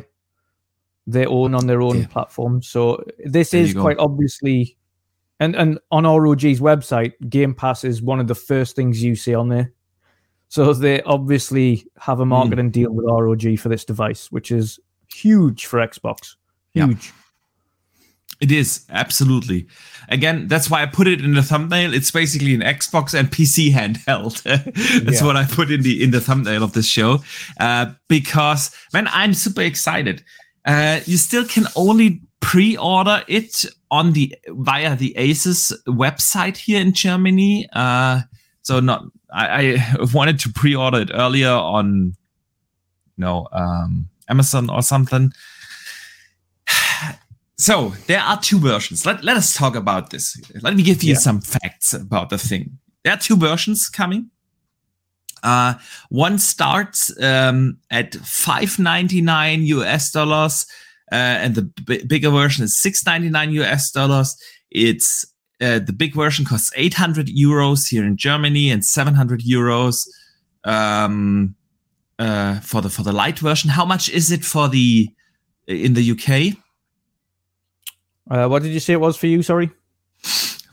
their 1.07 1.27
own 1.27 1.55
on 1.55 1.67
their 1.67 1.81
own 1.81 1.99
Yeah. 2.01 2.07
platform. 2.07 2.61
So 2.61 3.03
this 3.25 3.49
There 3.49 3.63
is 3.63 3.73
quite 3.73 3.97
obviously, 3.97 4.76
and 5.39 5.55
and 5.55 5.79
on 5.91 6.03
ROG's 6.05 6.59
website, 6.59 7.13
Game 7.29 7.53
Pass 7.53 7.83
is 7.83 8.01
one 8.01 8.19
of 8.19 8.27
the 8.27 8.35
first 8.35 8.75
things 8.75 9.03
you 9.03 9.15
see 9.15 9.33
on 9.35 9.49
there. 9.49 9.71
So 10.49 10.71
they 10.73 11.01
obviously 11.03 11.85
have 11.99 12.19
a 12.19 12.23
Hmm. 12.23 12.29
marketing 12.29 12.71
deal 12.71 12.91
with 12.91 13.05
ROG 13.05 13.57
for 13.59 13.69
this 13.69 13.83
device, 13.85 14.31
which 14.31 14.51
is 14.51 14.79
huge 15.13 15.65
for 15.65 15.79
Xbox. 15.79 16.35
Yeah. 16.73 16.87
Huge. 16.87 17.11
It 18.39 18.51
is 18.51 18.85
absolutely. 18.91 19.65
Again, 20.09 20.47
that's 20.47 20.69
why 20.69 20.83
I 20.83 20.85
put 20.85 21.07
it 21.07 21.21
in 21.21 21.33
the 21.33 21.41
thumbnail. 21.41 21.91
It's 21.93 22.11
basically 22.11 22.53
an 22.53 22.61
Xbox 22.61 23.17
and 23.17 23.31
PC 23.31 23.71
handheld. 23.73 24.43
that's 25.05 25.21
Yeah. 25.21 25.25
what 25.27 25.35
I 25.35 25.43
put 25.45 25.71
in 25.71 25.81
the 25.81 26.03
in 26.03 26.11
the 26.11 26.21
thumbnail 26.21 26.63
of 26.63 26.73
this 26.73 26.87
show. 26.87 27.23
Uh, 27.59 27.87
because 28.07 28.69
man, 28.93 29.07
I'm 29.11 29.33
super 29.33 29.61
excited. 29.61 30.23
Uh, 30.65 30.99
you 31.05 31.17
still 31.17 31.45
can 31.45 31.65
only 31.75 32.21
pre-order 32.39 33.23
it 33.27 33.65
on 33.91 34.13
the 34.13 34.35
via 34.49 34.95
the 34.95 35.13
Asus 35.17 35.71
website 35.87 36.57
here 36.57 36.79
in 36.81 36.93
Germany. 36.93 37.67
Uh, 37.73 38.21
so 38.61 38.79
not 38.79 39.03
I, 39.33 39.75
I 39.75 40.05
wanted 40.13 40.39
to 40.41 40.49
pre-order 40.53 41.01
it 41.01 41.11
earlier 41.13 41.51
on, 41.51 42.15
you 43.17 43.21
know, 43.21 43.47
um, 43.51 44.09
Amazon 44.29 44.69
or 44.69 44.81
something. 44.81 45.31
So 47.59 47.89
there 48.05 48.19
are 48.19 48.39
two 48.39 48.59
versions. 48.59 49.03
Let, 49.03 49.23
let 49.23 49.35
us 49.35 49.55
talk 49.57 49.75
about 49.75 50.11
this. 50.11 50.39
Let 50.61 50.75
me 50.75 50.83
give 50.83 51.01
you 51.01 51.13
Yeah. 51.13 51.19
some 51.19 51.41
facts 51.41 51.91
about 51.91 52.29
the 52.29 52.37
thing. 52.37 52.77
There 53.03 53.11
are 53.11 53.17
two 53.17 53.35
versions 53.35 53.89
coming. 53.89 54.29
Uh, 55.41 55.73
one 56.09 56.37
starts 56.37 57.11
um, 57.19 57.79
at 57.89 58.13
599 58.13 59.63
US 59.63 60.11
dollars, 60.11 60.67
uh, 61.11 61.15
and 61.15 61.55
the 61.55 61.61
b- 61.61 62.03
bigger 62.05 62.29
version 62.29 62.63
is 62.63 62.79
699 62.79 63.51
US 63.63 63.91
dollars. 63.91 64.35
It's 64.71 65.25
uh, 65.61 65.79
the 65.79 65.93
big 65.93 66.13
version 66.13 66.45
costs 66.45 66.71
800 66.75 67.27
euros 67.27 67.89
here 67.89 68.05
in 68.05 68.17
Germany 68.17 68.69
and 68.69 68.85
700 68.85 69.41
euros 69.41 70.07
um, 70.63 71.55
uh, 72.19 72.59
for 72.59 72.81
the 72.81 72.89
for 72.89 73.03
the 73.03 73.13
light 73.13 73.39
version. 73.39 73.69
How 73.69 73.85
much 73.85 74.09
is 74.09 74.31
it 74.31 74.43
for 74.43 74.67
the 74.67 75.09
in 75.67 75.93
the 75.93 76.11
UK? 76.11 76.57
Uh, 78.29 78.47
what 78.49 78.61
did 78.61 78.73
you 78.73 78.79
say 78.79 78.93
it 78.93 79.01
was 79.01 79.17
for 79.17 79.27
you? 79.27 79.41
Sorry. 79.41 79.71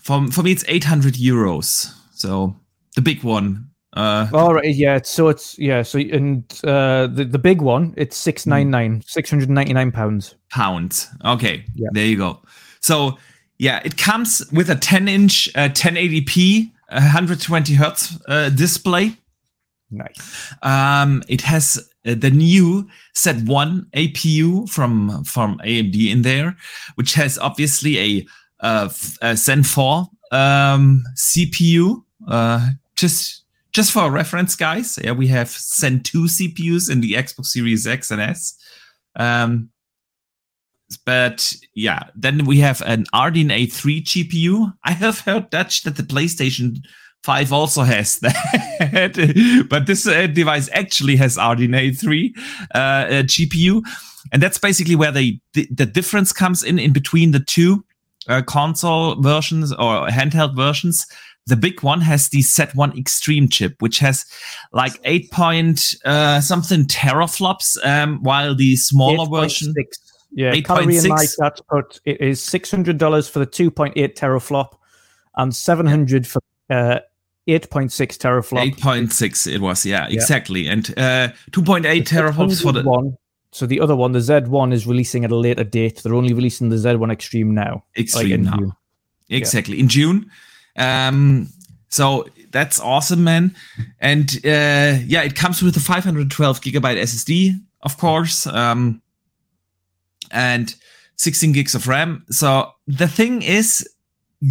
For 0.00 0.26
for 0.30 0.42
me, 0.42 0.52
it's 0.52 0.64
800 0.68 1.14
euros. 1.14 1.92
So 2.12 2.56
the 2.94 3.02
big 3.02 3.22
one. 3.22 3.70
Uh, 3.94 4.26
All 4.32 4.52
right, 4.54 4.74
yeah. 4.74 5.00
So 5.04 5.28
it's 5.28 5.56
yeah. 5.58 5.82
So 5.82 5.98
and 5.98 6.42
uh, 6.64 7.06
the 7.06 7.24
the 7.24 7.38
big 7.38 7.60
one, 7.62 7.94
it's 7.96 8.16
six 8.16 8.44
nine 8.46 8.70
nine, 8.70 9.02
six 9.06 9.30
hundred 9.30 9.50
ninety 9.50 9.72
nine 9.72 9.92
pounds. 9.92 10.34
pounds. 10.50 11.08
Okay, 11.24 11.64
Yeah. 11.74 11.88
there 11.92 12.04
you 12.06 12.16
go. 12.16 12.42
So 12.80 13.18
yeah, 13.58 13.80
it 13.84 13.96
comes 13.96 14.42
with 14.52 14.68
a 14.68 14.74
10 14.74 15.06
inch 15.08 15.48
uh, 15.54 15.68
1080p, 15.68 16.72
120 16.90 17.74
hertz 17.74 18.18
uh, 18.28 18.48
display. 18.50 19.16
Nice. 19.92 20.52
Um, 20.62 21.22
it 21.28 21.40
has 21.42 21.78
uh, 22.04 22.14
the 22.18 22.30
new 22.30 22.88
set 23.14 23.36
one 23.46 23.86
APU 23.94 24.68
from 24.68 25.22
from 25.24 25.58
AMD 25.64 26.10
in 26.10 26.22
there, 26.22 26.56
which 26.96 27.14
has 27.14 27.38
obviously 27.38 27.98
a, 27.98 28.26
uh, 28.60 28.88
a 29.22 29.36
Zen 29.36 29.62
4 29.62 30.08
um, 30.32 31.04
CPU. 31.16 32.02
Uh, 32.26 32.70
just 32.96 33.43
just 33.74 33.90
for 33.90 34.10
reference, 34.10 34.54
guys, 34.54 34.98
yeah, 35.02 35.10
we 35.10 35.26
have 35.26 35.50
Zen 35.50 36.00
2 36.04 36.24
CPUs 36.24 36.90
in 36.90 37.00
the 37.00 37.14
Xbox 37.14 37.46
Series 37.46 37.86
X 37.86 38.10
and 38.10 38.20
S. 38.20 38.56
Um, 39.16 39.70
but 41.04 41.52
yeah, 41.74 42.04
then 42.14 42.44
we 42.44 42.58
have 42.60 42.82
an 42.82 43.04
RDNA 43.12 43.72
3 43.72 44.02
GPU. 44.04 44.72
I 44.84 44.92
have 44.92 45.20
heard 45.20 45.50
Dutch 45.50 45.82
that 45.82 45.96
the 45.96 46.04
PlayStation 46.04 46.78
5 47.24 47.52
also 47.52 47.82
has 47.82 48.18
that, 48.20 49.66
but 49.68 49.86
this 49.86 50.06
uh, 50.06 50.28
device 50.28 50.68
actually 50.72 51.16
has 51.16 51.36
RDNA 51.36 51.98
3 51.98 52.34
uh, 52.36 52.78
uh, 52.78 53.08
GPU, 53.22 53.82
and 54.32 54.40
that's 54.40 54.58
basically 54.58 54.94
where 54.94 55.10
the, 55.12 55.40
the 55.52 55.86
difference 55.86 56.32
comes 56.32 56.62
in 56.62 56.78
in 56.78 56.92
between 56.92 57.32
the 57.32 57.40
two 57.40 57.84
uh, 58.28 58.42
console 58.42 59.20
versions 59.20 59.72
or 59.72 60.06
handheld 60.08 60.54
versions. 60.54 61.06
The 61.46 61.56
big 61.56 61.82
one 61.82 62.00
has 62.00 62.30
the 62.30 62.38
Z1 62.38 62.98
Extreme 62.98 63.48
chip, 63.48 63.82
which 63.82 63.98
has 63.98 64.24
like 64.72 64.98
eight 65.04 65.30
point 65.30 65.94
uh, 66.04 66.40
something 66.40 66.84
teraflops, 66.84 67.76
um, 67.84 68.22
while 68.22 68.54
the 68.54 68.76
smaller 68.76 69.28
version 69.28 69.74
8.6. 69.78 69.84
Yeah, 70.36 70.60
Calorie 70.62 70.96
and 70.96 71.06
8.6. 71.06 71.38
Light 71.38 71.60
put 71.68 72.00
it 72.04 72.20
is 72.20 72.42
six 72.42 72.70
hundred 72.70 72.98
dollars 72.98 73.28
for 73.28 73.38
the 73.38 73.46
two 73.46 73.70
point 73.70 73.92
eight 73.96 74.16
teraflop, 74.16 74.70
and 75.36 75.54
seven 75.54 75.86
hundred 75.86 76.26
for 76.26 76.40
uh, 76.70 77.00
eight 77.46 77.68
point 77.70 77.92
six 77.92 78.16
teraflop. 78.16 78.72
8.6 78.74 79.52
it 79.52 79.60
was 79.60 79.84
yeah 79.86 80.06
exactly 80.08 80.66
and 80.66 80.90
uh 80.98 81.28
2.8 81.52 81.84
teraflops 82.04 82.62
for 82.62 82.72
the 82.72 82.82
one. 82.82 83.16
So 83.52 83.66
the 83.66 83.78
other 83.80 83.94
one, 83.94 84.10
the 84.10 84.20
Z 84.20 84.40
one, 84.48 84.72
is 84.72 84.84
releasing 84.84 85.24
at 85.24 85.30
a 85.30 85.36
later 85.36 85.62
date. 85.62 86.02
They're 86.02 86.14
only 86.14 86.34
releasing 86.34 86.70
the 86.70 86.78
Z 86.78 86.96
one 86.96 87.10
Extreme 87.12 87.54
now. 87.54 87.84
extreme 87.96 88.32
in 88.32 88.42
now 88.44 88.56
June. 88.56 88.72
exactly 89.28 89.78
in 89.78 89.88
june 89.88 90.28
um 90.76 91.48
so 91.88 92.26
that's 92.50 92.80
awesome 92.80 93.24
man. 93.24 93.54
And 94.00 94.30
uh 94.44 94.98
yeah 95.06 95.22
it 95.22 95.34
comes 95.34 95.62
with 95.62 95.76
a 95.76 95.80
512 95.80 96.60
gigabyte 96.60 97.00
ssd 97.02 97.52
of 97.82 97.98
course 97.98 98.46
um 98.46 99.00
and 100.30 100.74
16 101.16 101.52
gigs 101.52 101.74
of 101.74 101.86
ram. 101.88 102.24
So 102.30 102.72
the 102.86 103.08
thing 103.08 103.42
is 103.42 103.88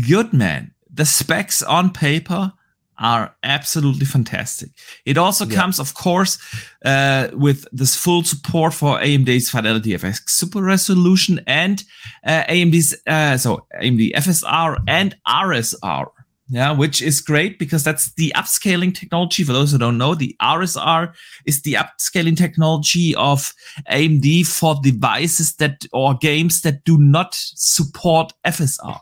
good 0.08 0.34
man. 0.34 0.74
The 0.94 1.06
specs 1.06 1.62
on 1.62 1.92
paper 1.92 2.54
are 3.00 3.36
absolutely 3.44 4.06
fantastic. 4.06 4.70
It 5.06 5.18
also 5.18 5.46
Yeah. 5.46 5.56
comes, 5.56 5.80
of 5.80 5.94
course, 5.94 6.38
uh, 6.86 7.28
with 7.34 7.66
this 7.72 7.96
full 7.96 8.24
support 8.24 8.74
for 8.74 9.00
AMD's 9.00 9.50
Fidelity 9.50 9.92
FX 9.94 10.22
Super 10.28 10.62
Resolution 10.62 11.40
and 11.48 11.84
uh, 12.26 12.44
AMD's 12.50 12.96
uh, 13.08 13.38
so 13.38 13.66
AMD 13.82 14.12
FSR 14.16 14.78
and 14.88 15.16
RSR. 15.28 16.08
Yeah, 16.50 16.72
which 16.74 17.02
is 17.02 17.22
great 17.22 17.58
because 17.58 17.84
that's 17.84 18.14
the 18.16 18.32
upscaling 18.36 18.94
technology. 18.94 19.44
For 19.44 19.54
those 19.54 19.72
who 19.72 19.78
don't 19.80 19.98
know, 19.98 20.14
the 20.14 20.36
RSR 20.42 21.14
is 21.46 21.62
the 21.62 21.76
upscaling 21.76 22.36
technology 22.38 23.16
of 23.16 23.54
AMD 23.90 24.44
for 24.46 24.76
devices 24.84 25.56
that 25.56 25.86
or 25.94 26.14
games 26.16 26.62
that 26.62 26.84
do 26.84 26.98
not 27.00 27.34
support 27.34 28.34
FSR. 28.46 29.00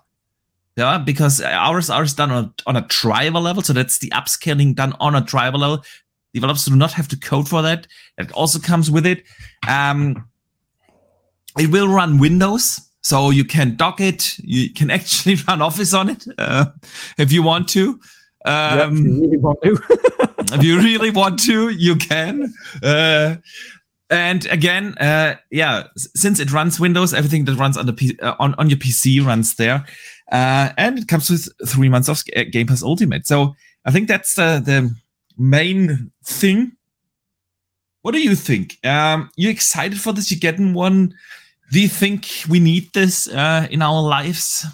Yeah, 0.81 0.97
because 0.97 1.41
ours 1.41 1.91
is 1.91 2.13
done 2.15 2.31
on, 2.31 2.53
on 2.65 2.75
a 2.75 2.81
driver 2.81 3.37
level, 3.37 3.61
so 3.61 3.71
that's 3.71 3.99
the 3.99 4.09
upscaling 4.09 4.73
done 4.73 4.95
on 4.99 5.13
a 5.13 5.21
driver 5.21 5.59
level. 5.59 5.83
Developers 6.33 6.65
do 6.65 6.75
not 6.75 6.91
have 6.93 7.07
to 7.09 7.19
code 7.19 7.47
for 7.47 7.61
that. 7.61 7.85
That 8.17 8.31
also 8.31 8.57
comes 8.57 8.89
with 8.89 9.05
it. 9.05 9.23
Um, 9.67 10.27
it 11.59 11.69
will 11.69 11.87
run 11.87 12.17
Windows 12.17 12.81
so 13.03 13.29
you 13.29 13.43
can 13.43 13.75
dock 13.75 14.01
it. 14.01 14.39
You 14.39 14.73
can 14.73 14.89
actually 14.89 15.35
run 15.47 15.61
Office 15.61 15.93
on 15.93 16.09
it 16.09 16.25
uh, 16.39 16.65
if 17.19 17.31
you 17.31 17.43
want 17.43 17.69
to. 17.69 17.99
Um, 18.43 18.79
yeah, 18.79 18.87
if 18.87 18.99
you 18.99 19.21
really 19.21 19.37
want 19.37 19.59
to. 19.61 19.79
if 20.55 20.63
you 20.63 20.77
really 20.79 21.11
want 21.11 21.39
to, 21.43 21.69
you 21.69 21.95
can. 21.95 22.51
Uh, 22.81 23.35
and 24.09 24.47
again, 24.47 24.97
uh, 24.97 25.35
yeah, 25.51 25.83
since 25.95 26.39
it 26.39 26.51
runs 26.51 26.79
Windows, 26.79 27.13
everything 27.13 27.45
that 27.45 27.55
runs 27.55 27.77
on 27.77 27.85
the 27.85 27.93
P- 27.93 28.17
uh, 28.19 28.33
on 28.39 28.55
on 28.55 28.67
your 28.69 28.79
PC 28.79 29.23
runs 29.23 29.55
there, 29.55 29.85
uh, 30.31 30.69
and 30.77 30.97
it 30.97 31.07
comes 31.07 31.29
with 31.29 31.49
three 31.67 31.89
months 31.89 32.09
of 32.09 32.23
Game 32.51 32.67
Pass 32.67 32.83
Ultimate. 32.83 33.27
So 33.27 33.55
I 33.85 33.91
think 33.91 34.07
that's 34.07 34.35
the 34.35 34.61
the 34.63 34.95
main 35.37 36.11
thing. 36.23 36.73
What 38.01 38.13
do 38.13 38.21
you 38.21 38.35
think? 38.35 38.77
Um, 38.85 39.29
you 39.35 39.49
excited 39.49 39.99
for 39.99 40.13
this? 40.13 40.31
You 40.31 40.39
getting 40.39 40.73
one? 40.73 41.13
Do 41.71 41.79
you 41.79 41.87
think 41.87 42.27
we 42.49 42.59
need 42.59 42.91
this 42.93 43.27
uh, 43.29 43.67
in 43.69 43.81
our 43.81 44.01
lives? 44.01 44.65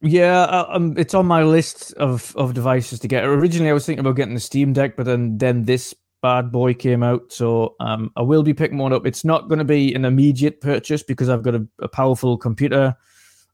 Yeah, 0.00 0.42
uh, 0.42 0.66
um, 0.70 0.94
it's 0.96 1.14
on 1.14 1.26
my 1.26 1.42
list 1.42 1.92
of, 1.94 2.34
of 2.36 2.54
devices 2.54 3.00
to 3.00 3.08
get. 3.08 3.24
Originally, 3.24 3.70
I 3.70 3.72
was 3.72 3.84
thinking 3.84 4.00
about 4.00 4.16
getting 4.16 4.34
the 4.34 4.40
Steam 4.40 4.72
Deck, 4.72 4.96
but 4.96 5.06
then 5.06 5.38
then 5.38 5.64
this 5.64 5.94
bad 6.20 6.52
boy 6.52 6.74
came 6.74 7.02
out, 7.02 7.32
so 7.32 7.74
um, 7.80 8.10
I 8.16 8.22
will 8.22 8.42
be 8.42 8.54
picking 8.54 8.78
one 8.78 8.92
up. 8.92 9.06
It's 9.06 9.24
not 9.24 9.48
going 9.48 9.58
to 9.58 9.64
be 9.64 9.94
an 9.94 10.04
immediate 10.04 10.60
purchase 10.60 11.02
because 11.02 11.28
I've 11.28 11.42
got 11.42 11.54
a, 11.54 11.66
a 11.80 11.88
powerful 11.88 12.36
computer. 12.36 12.96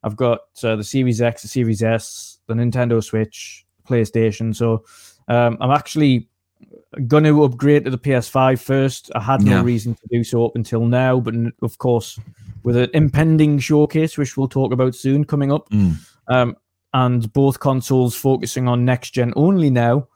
I've 0.05 0.16
got 0.16 0.40
uh, 0.62 0.76
the 0.76 0.84
Series 0.84 1.20
X, 1.20 1.42
the 1.42 1.48
Series 1.48 1.82
S, 1.82 2.38
the 2.46 2.55
Nintendo 2.55 3.02
Switch, 3.02 3.66
PlayStation. 3.88 4.55
So 4.55 4.84
um, 5.26 5.59
I'm 5.61 5.72
actually 5.72 6.28
going 7.09 7.24
to 7.24 7.42
upgrade 7.42 7.84
to 7.84 7.90
the 7.90 7.98
PS5 7.98 8.61
first. 8.61 9.11
I 9.16 9.20
had 9.20 9.42
no 9.42 9.57
yeah. 9.57 9.62
reason 9.62 9.94
to 9.94 10.02
do 10.11 10.22
so 10.22 10.44
up 10.44 10.55
until 10.55 10.86
now, 10.86 11.18
but 11.18 11.34
of 11.62 11.78
course, 11.78 12.20
with 12.62 12.76
an 12.76 12.90
impending 12.94 13.59
showcase, 13.59 14.16
which 14.16 14.36
we'll 14.36 14.48
talk 14.48 14.72
about 14.72 14.94
soon, 14.94 15.24
coming 15.24 15.50
up. 15.50 15.68
Mm 15.70 15.96
um, 16.28 16.57
and 16.92 17.32
both 17.32 17.61
consoles 17.61 18.14
focusing 18.14 18.68
on 18.68 18.84
next 18.84 19.11
gen 19.11 19.32
only 19.36 19.70
now. 19.70 20.09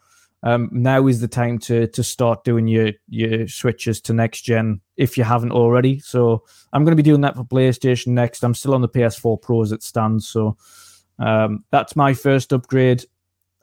Um, 0.44 0.68
now 0.70 1.06
is 1.08 1.20
the 1.20 1.28
time 1.28 1.58
to 1.60 1.88
to 1.88 2.04
start 2.04 2.44
doing 2.44 2.68
your 2.68 2.92
your 3.08 3.48
switches 3.48 4.00
to 4.02 4.12
next 4.12 4.42
gen 4.42 4.80
if 4.96 5.18
you 5.18 5.24
haven't 5.24 5.52
already. 5.52 5.98
So 5.98 6.44
I'm 6.72 6.84
going 6.84 6.96
to 6.96 7.02
be 7.02 7.08
doing 7.08 7.22
that 7.22 7.36
for 7.36 7.44
PlayStation 7.44 8.08
next. 8.08 8.44
I'm 8.44 8.54
still 8.54 8.74
on 8.74 8.82
the 8.82 8.88
PS4 8.88 9.42
Pro 9.42 9.62
as 9.62 9.72
it 9.72 9.82
stands, 9.82 10.28
so 10.28 10.56
um, 11.18 11.64
that's 11.70 11.96
my 11.96 12.14
first 12.14 12.52
upgrade. 12.52 13.04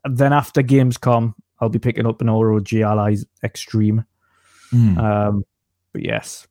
then 0.03 0.33
after 0.33 0.61
Gamescom, 0.61 1.33
I'll 1.59 1.69
be 1.69 1.79
picking 1.79 2.05
up 2.05 2.21
an 2.21 2.29
ROG 2.29 2.73
Ally 2.73 3.15
Extreme. 3.43 4.03
Mm. 4.73 4.97
Um, 4.97 5.43
but 5.93 6.03
yes, 6.03 6.45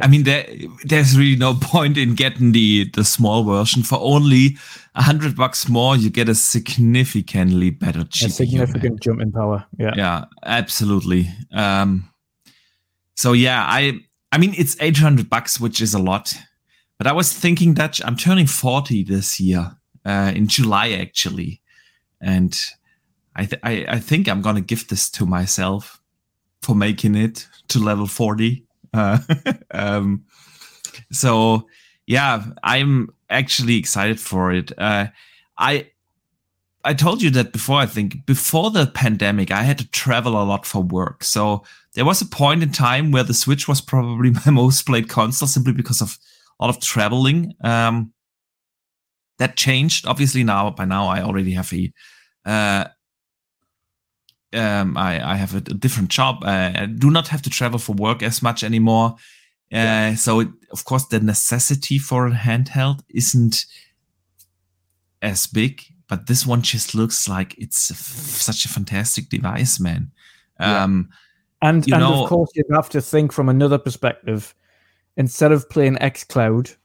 I 0.00 0.06
mean, 0.06 0.24
there, 0.24 0.46
there's 0.84 1.16
really 1.16 1.36
no 1.36 1.54
point 1.60 1.96
in 1.96 2.14
getting 2.14 2.52
the 2.52 2.90
the 2.94 3.04
small 3.04 3.44
version 3.44 3.82
for 3.82 3.98
only 4.00 4.56
a 4.94 5.02
hundred 5.02 5.36
bucks 5.36 5.68
more. 5.68 5.96
You 5.96 6.10
get 6.10 6.28
a 6.28 6.34
significantly 6.34 7.70
better 7.70 8.00
GPU. 8.00 8.26
A 8.26 8.30
significant 8.30 9.00
jump 9.00 9.20
in 9.20 9.32
power. 9.32 9.64
Yeah, 9.78 9.92
yeah, 9.96 10.24
absolutely. 10.44 11.28
Um, 11.52 12.10
so 13.16 13.32
yeah, 13.32 13.64
I 13.66 14.00
I 14.32 14.38
mean, 14.38 14.54
it's 14.56 14.76
eight 14.80 14.98
hundred 14.98 15.30
bucks, 15.30 15.60
which 15.60 15.80
is 15.80 15.94
a 15.94 15.98
lot. 15.98 16.34
But 16.98 17.06
I 17.06 17.12
was 17.12 17.32
thinking 17.32 17.74
that 17.74 18.00
I'm 18.04 18.16
turning 18.16 18.46
forty 18.46 19.04
this 19.04 19.40
year 19.40 19.76
uh, 20.04 20.32
in 20.34 20.48
July 20.48 20.90
actually, 20.90 21.62
and 22.20 22.58
I, 23.34 23.46
th- 23.46 23.60
I 23.62 23.86
I 23.88 24.00
think 24.00 24.28
I'm 24.28 24.42
gonna 24.42 24.60
give 24.60 24.88
this 24.88 25.10
to 25.10 25.26
myself 25.26 26.00
for 26.60 26.74
making 26.74 27.14
it 27.14 27.46
to 27.68 27.78
level 27.78 28.06
forty 28.06 28.67
uh, 28.94 29.18
um, 29.70 30.24
so 31.12 31.68
yeah, 32.06 32.44
I'm 32.62 33.10
actually 33.28 33.76
excited 33.76 34.20
for 34.20 34.52
it. 34.52 34.72
Uh, 34.78 35.08
I 35.58 35.90
I 36.84 36.94
told 36.94 37.20
you 37.20 37.30
that 37.30 37.52
before. 37.52 37.78
I 37.80 37.86
think 37.86 38.24
before 38.24 38.70
the 38.70 38.86
pandemic, 38.86 39.50
I 39.50 39.62
had 39.62 39.78
to 39.78 39.90
travel 39.90 40.40
a 40.40 40.44
lot 40.44 40.64
for 40.64 40.82
work. 40.82 41.24
So 41.24 41.64
there 41.94 42.04
was 42.04 42.22
a 42.22 42.26
point 42.26 42.62
in 42.62 42.70
time 42.70 43.10
where 43.10 43.24
the 43.24 43.34
Switch 43.34 43.68
was 43.68 43.80
probably 43.80 44.30
my 44.46 44.50
most 44.50 44.86
played 44.86 45.08
console 45.08 45.48
simply 45.48 45.72
because 45.72 46.00
of 46.00 46.18
a 46.60 46.64
lot 46.64 46.74
of 46.74 46.82
traveling. 46.82 47.54
Um, 47.62 48.12
that 49.38 49.56
changed 49.56 50.06
obviously 50.06 50.44
now. 50.44 50.70
By 50.70 50.84
now, 50.84 51.06
I 51.08 51.22
already 51.22 51.52
have 51.52 51.72
a 51.72 51.92
uh, 52.44 52.84
um, 54.54 54.96
I, 54.96 55.32
I 55.32 55.36
have 55.36 55.54
a, 55.54 55.58
a 55.58 55.74
different 55.74 56.08
job. 56.08 56.42
Uh, 56.42 56.72
I 56.74 56.86
do 56.86 57.10
not 57.10 57.28
have 57.28 57.42
to 57.42 57.50
travel 57.50 57.78
for 57.78 57.94
work 57.94 58.22
as 58.22 58.42
much 58.42 58.62
anymore. 58.62 59.16
Uh, 59.72 59.76
yeah. 59.76 60.14
So, 60.14 60.40
it, 60.40 60.48
of 60.72 60.84
course, 60.84 61.06
the 61.06 61.20
necessity 61.20 61.98
for 61.98 62.26
a 62.26 62.32
handheld 62.32 63.00
isn't 63.10 63.66
as 65.20 65.46
big, 65.46 65.82
but 66.08 66.26
this 66.26 66.46
one 66.46 66.62
just 66.62 66.94
looks 66.94 67.28
like 67.28 67.54
it's 67.58 67.78
such 67.78 68.64
a 68.64 68.68
fantastic 68.68 69.28
device, 69.28 69.78
man. 69.78 70.12
Um, 70.58 71.10
yeah. 71.10 71.18
And, 71.68 71.92
and 71.92 72.00
know, 72.00 72.22
of 72.22 72.28
course, 72.28 72.50
you 72.54 72.64
have 72.72 72.88
to 72.90 73.00
think 73.00 73.32
from 73.32 73.48
another 73.48 73.78
perspective. 73.78 74.54
Instead 75.16 75.50
of 75.50 75.68
playing 75.68 75.96
xCloud, 75.96 76.76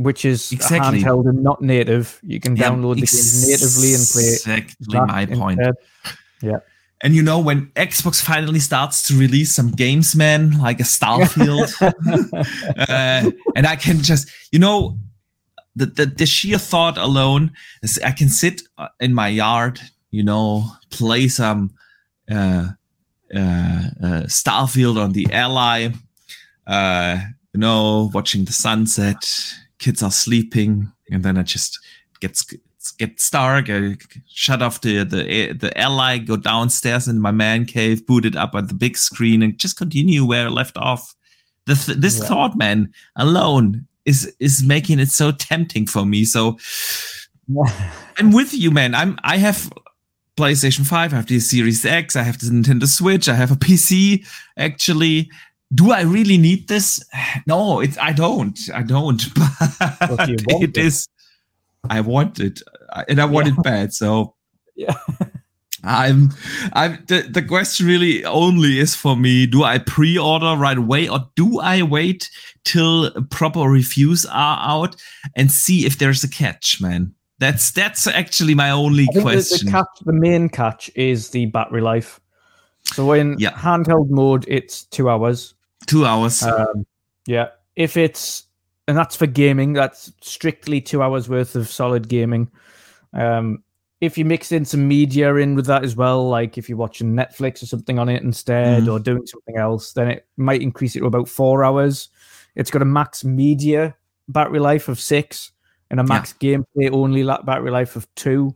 which 0.00 0.24
is 0.24 0.50
exactly. 0.50 1.02
handheld 1.02 1.28
and 1.28 1.42
not 1.42 1.60
native. 1.60 2.18
You 2.22 2.40
can 2.40 2.56
download 2.56 2.96
yeah, 2.96 3.02
the 3.02 3.12
games 3.12 3.48
natively 3.48 3.94
and 3.94 4.06
play 4.10 4.22
it. 4.22 4.64
Exactly 4.64 5.00
my 5.00 5.26
point. 5.26 5.60
Instead. 5.60 5.74
Yeah. 6.42 6.58
And 7.02 7.14
you 7.14 7.22
know, 7.22 7.38
when 7.38 7.66
Xbox 7.76 8.22
finally 8.22 8.60
starts 8.60 9.06
to 9.08 9.18
release 9.18 9.54
some 9.54 9.72
games, 9.72 10.16
man, 10.16 10.58
like 10.58 10.80
a 10.80 10.84
Starfield, 10.84 11.70
uh, 12.88 13.30
and 13.54 13.66
I 13.66 13.76
can 13.76 14.02
just, 14.02 14.30
you 14.52 14.58
know, 14.58 14.98
the, 15.76 15.86
the, 15.86 16.06
the 16.06 16.26
sheer 16.26 16.58
thought 16.58 16.96
alone 16.96 17.52
is 17.82 18.00
I 18.04 18.12
can 18.12 18.28
sit 18.28 18.62
uh, 18.78 18.88
in 19.00 19.12
my 19.14 19.28
yard, 19.28 19.80
you 20.10 20.22
know, 20.22 20.64
play 20.90 21.28
some 21.28 21.72
uh, 22.30 22.68
uh, 23.34 23.82
uh, 24.02 24.22
Starfield 24.26 24.98
on 24.98 25.12
the 25.12 25.30
Ally, 25.32 25.90
uh, 26.66 27.18
you 27.52 27.60
know, 27.60 28.10
watching 28.14 28.44
the 28.44 28.52
sunset, 28.52 29.54
kids 29.80 30.02
are 30.02 30.12
sleeping, 30.12 30.92
and 31.10 31.24
then 31.24 31.36
I 31.36 31.42
just 31.42 31.80
gets 32.20 32.46
gets 32.98 33.30
dark. 33.30 33.68
I 33.68 33.96
shut 34.28 34.62
off 34.62 34.82
the 34.82 35.04
the 35.04 35.52
the 35.52 35.76
ally, 35.76 36.18
go 36.18 36.36
downstairs 36.36 37.08
in 37.08 37.18
my 37.18 37.32
man 37.32 37.64
cave, 37.64 38.06
boot 38.06 38.24
it 38.24 38.36
up 38.36 38.54
on 38.54 38.68
the 38.68 38.74
big 38.74 38.96
screen, 38.96 39.42
and 39.42 39.58
just 39.58 39.76
continue 39.76 40.24
where 40.24 40.46
I 40.46 40.50
left 40.50 40.76
off. 40.76 41.14
This 41.66 41.86
this 41.86 42.20
yeah. 42.20 42.26
thought, 42.26 42.56
man, 42.56 42.92
alone 43.16 43.86
is 44.04 44.32
is 44.38 44.62
making 44.62 45.00
it 45.00 45.10
so 45.10 45.32
tempting 45.32 45.86
for 45.86 46.06
me. 46.06 46.24
So 46.24 46.58
I'm 48.18 48.32
with 48.32 48.54
you, 48.54 48.70
man. 48.70 48.94
I'm 48.94 49.18
I 49.24 49.38
have 49.38 49.70
PlayStation 50.36 50.86
5, 50.86 51.12
I 51.12 51.16
have 51.16 51.26
the 51.26 51.38
Series 51.38 51.84
X, 51.84 52.16
I 52.16 52.22
have 52.22 52.38
the 52.38 52.46
Nintendo 52.46 52.86
Switch, 52.86 53.28
I 53.28 53.34
have 53.34 53.50
a 53.50 53.56
PC 53.56 54.26
actually 54.56 55.30
do 55.72 55.92
I 55.92 56.02
really 56.02 56.38
need 56.38 56.68
this? 56.68 57.02
No, 57.46 57.80
it's 57.80 57.98
I 57.98 58.12
don't. 58.12 58.58
I 58.74 58.82
don't. 58.82 59.22
But 59.78 60.28
it 60.28 60.76
is. 60.76 61.08
I 61.88 62.00
want 62.00 62.40
it, 62.40 62.60
and 63.08 63.20
I 63.20 63.24
want 63.24 63.46
yeah. 63.46 63.54
it 63.56 63.62
bad. 63.62 63.94
So 63.94 64.34
yeah. 64.76 64.94
I'm 65.82 66.30
I'm 66.74 67.02
the, 67.06 67.22
the 67.22 67.42
question 67.42 67.86
really 67.86 68.24
only 68.24 68.78
is 68.78 68.94
for 68.94 69.16
me 69.16 69.46
do 69.46 69.62
I 69.64 69.78
pre-order 69.78 70.54
right 70.54 70.76
away 70.76 71.08
or 71.08 71.20
do 71.36 71.58
I 71.60 71.82
wait 71.82 72.28
till 72.64 73.10
proper 73.30 73.60
reviews 73.60 74.26
are 74.26 74.58
out 74.60 74.96
and 75.36 75.50
see 75.50 75.86
if 75.86 75.98
there's 75.98 76.22
a 76.22 76.28
catch 76.28 76.82
man 76.82 77.14
that's 77.38 77.70
that's 77.70 78.06
actually 78.06 78.54
my 78.54 78.70
only 78.70 79.06
question 79.06 79.58
the, 79.58 79.64
the, 79.64 79.70
catch 79.70 80.04
the 80.04 80.12
main 80.12 80.50
catch 80.50 80.90
is 80.94 81.30
the 81.30 81.46
battery 81.46 81.80
life 81.80 82.20
so 82.84 83.12
in 83.12 83.38
yeah. 83.38 83.52
handheld 83.52 84.10
mode 84.10 84.44
it's 84.48 84.84
two 84.84 85.08
hours 85.08 85.54
Two 85.86 86.04
hours. 86.04 86.42
Um, 86.42 86.86
yeah. 87.26 87.48
If 87.76 87.96
it's 87.96 88.44
and 88.88 88.96
that's 88.96 89.16
for 89.16 89.26
gaming, 89.26 89.72
that's 89.72 90.12
strictly 90.20 90.80
two 90.80 91.02
hours 91.02 91.28
worth 91.28 91.54
of 91.54 91.68
solid 91.68 92.08
gaming. 92.08 92.50
Um, 93.12 93.62
if 94.00 94.16
you 94.16 94.24
mix 94.24 94.50
in 94.50 94.64
some 94.64 94.88
media 94.88 95.34
in 95.36 95.54
with 95.54 95.66
that 95.66 95.84
as 95.84 95.94
well, 95.94 96.28
like 96.28 96.56
if 96.56 96.68
you're 96.68 96.78
watching 96.78 97.14
Netflix 97.14 97.62
or 97.62 97.66
something 97.66 97.98
on 97.98 98.08
it 98.08 98.22
instead, 98.22 98.84
mm. 98.84 98.92
or 98.92 98.98
doing 98.98 99.26
something 99.26 99.56
else, 99.56 99.92
then 99.92 100.08
it 100.08 100.26
might 100.36 100.62
increase 100.62 100.96
it 100.96 101.00
to 101.00 101.06
about 101.06 101.28
four 101.28 101.64
hours. 101.64 102.08
It's 102.56 102.70
got 102.70 102.82
a 102.82 102.86
max 102.86 103.24
media 103.24 103.94
battery 104.28 104.60
life 104.60 104.88
of 104.88 104.98
six 104.98 105.52
and 105.90 106.00
a 106.00 106.04
max 106.04 106.34
yeah. 106.40 106.56
gameplay 106.56 106.92
only 106.92 107.24
battery 107.44 107.70
life 107.70 107.96
of 107.96 108.12
two. 108.14 108.54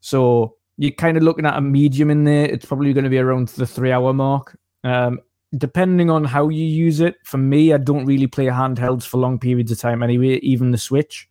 So 0.00 0.56
you're 0.78 0.92
kind 0.92 1.16
of 1.16 1.22
looking 1.22 1.46
at 1.46 1.56
a 1.56 1.60
medium 1.60 2.10
in 2.10 2.24
there. 2.24 2.46
It's 2.46 2.64
probably 2.64 2.92
going 2.92 3.04
to 3.04 3.10
be 3.10 3.18
around 3.18 3.48
the 3.48 3.66
three 3.66 3.92
hour 3.92 4.12
mark. 4.12 4.58
Um, 4.84 5.20
depending 5.56 6.10
on 6.10 6.24
how 6.24 6.48
you 6.48 6.64
use 6.64 7.00
it, 7.00 7.16
for 7.24 7.38
me, 7.38 7.72
I 7.72 7.78
don't 7.78 8.06
really 8.06 8.26
play 8.26 8.46
handhelds 8.46 9.04
for 9.04 9.18
long 9.18 9.38
periods 9.38 9.70
of 9.70 9.78
time 9.78 10.02
anyway, 10.02 10.36
even 10.36 10.70
the 10.70 10.78
Switch. 10.78 11.28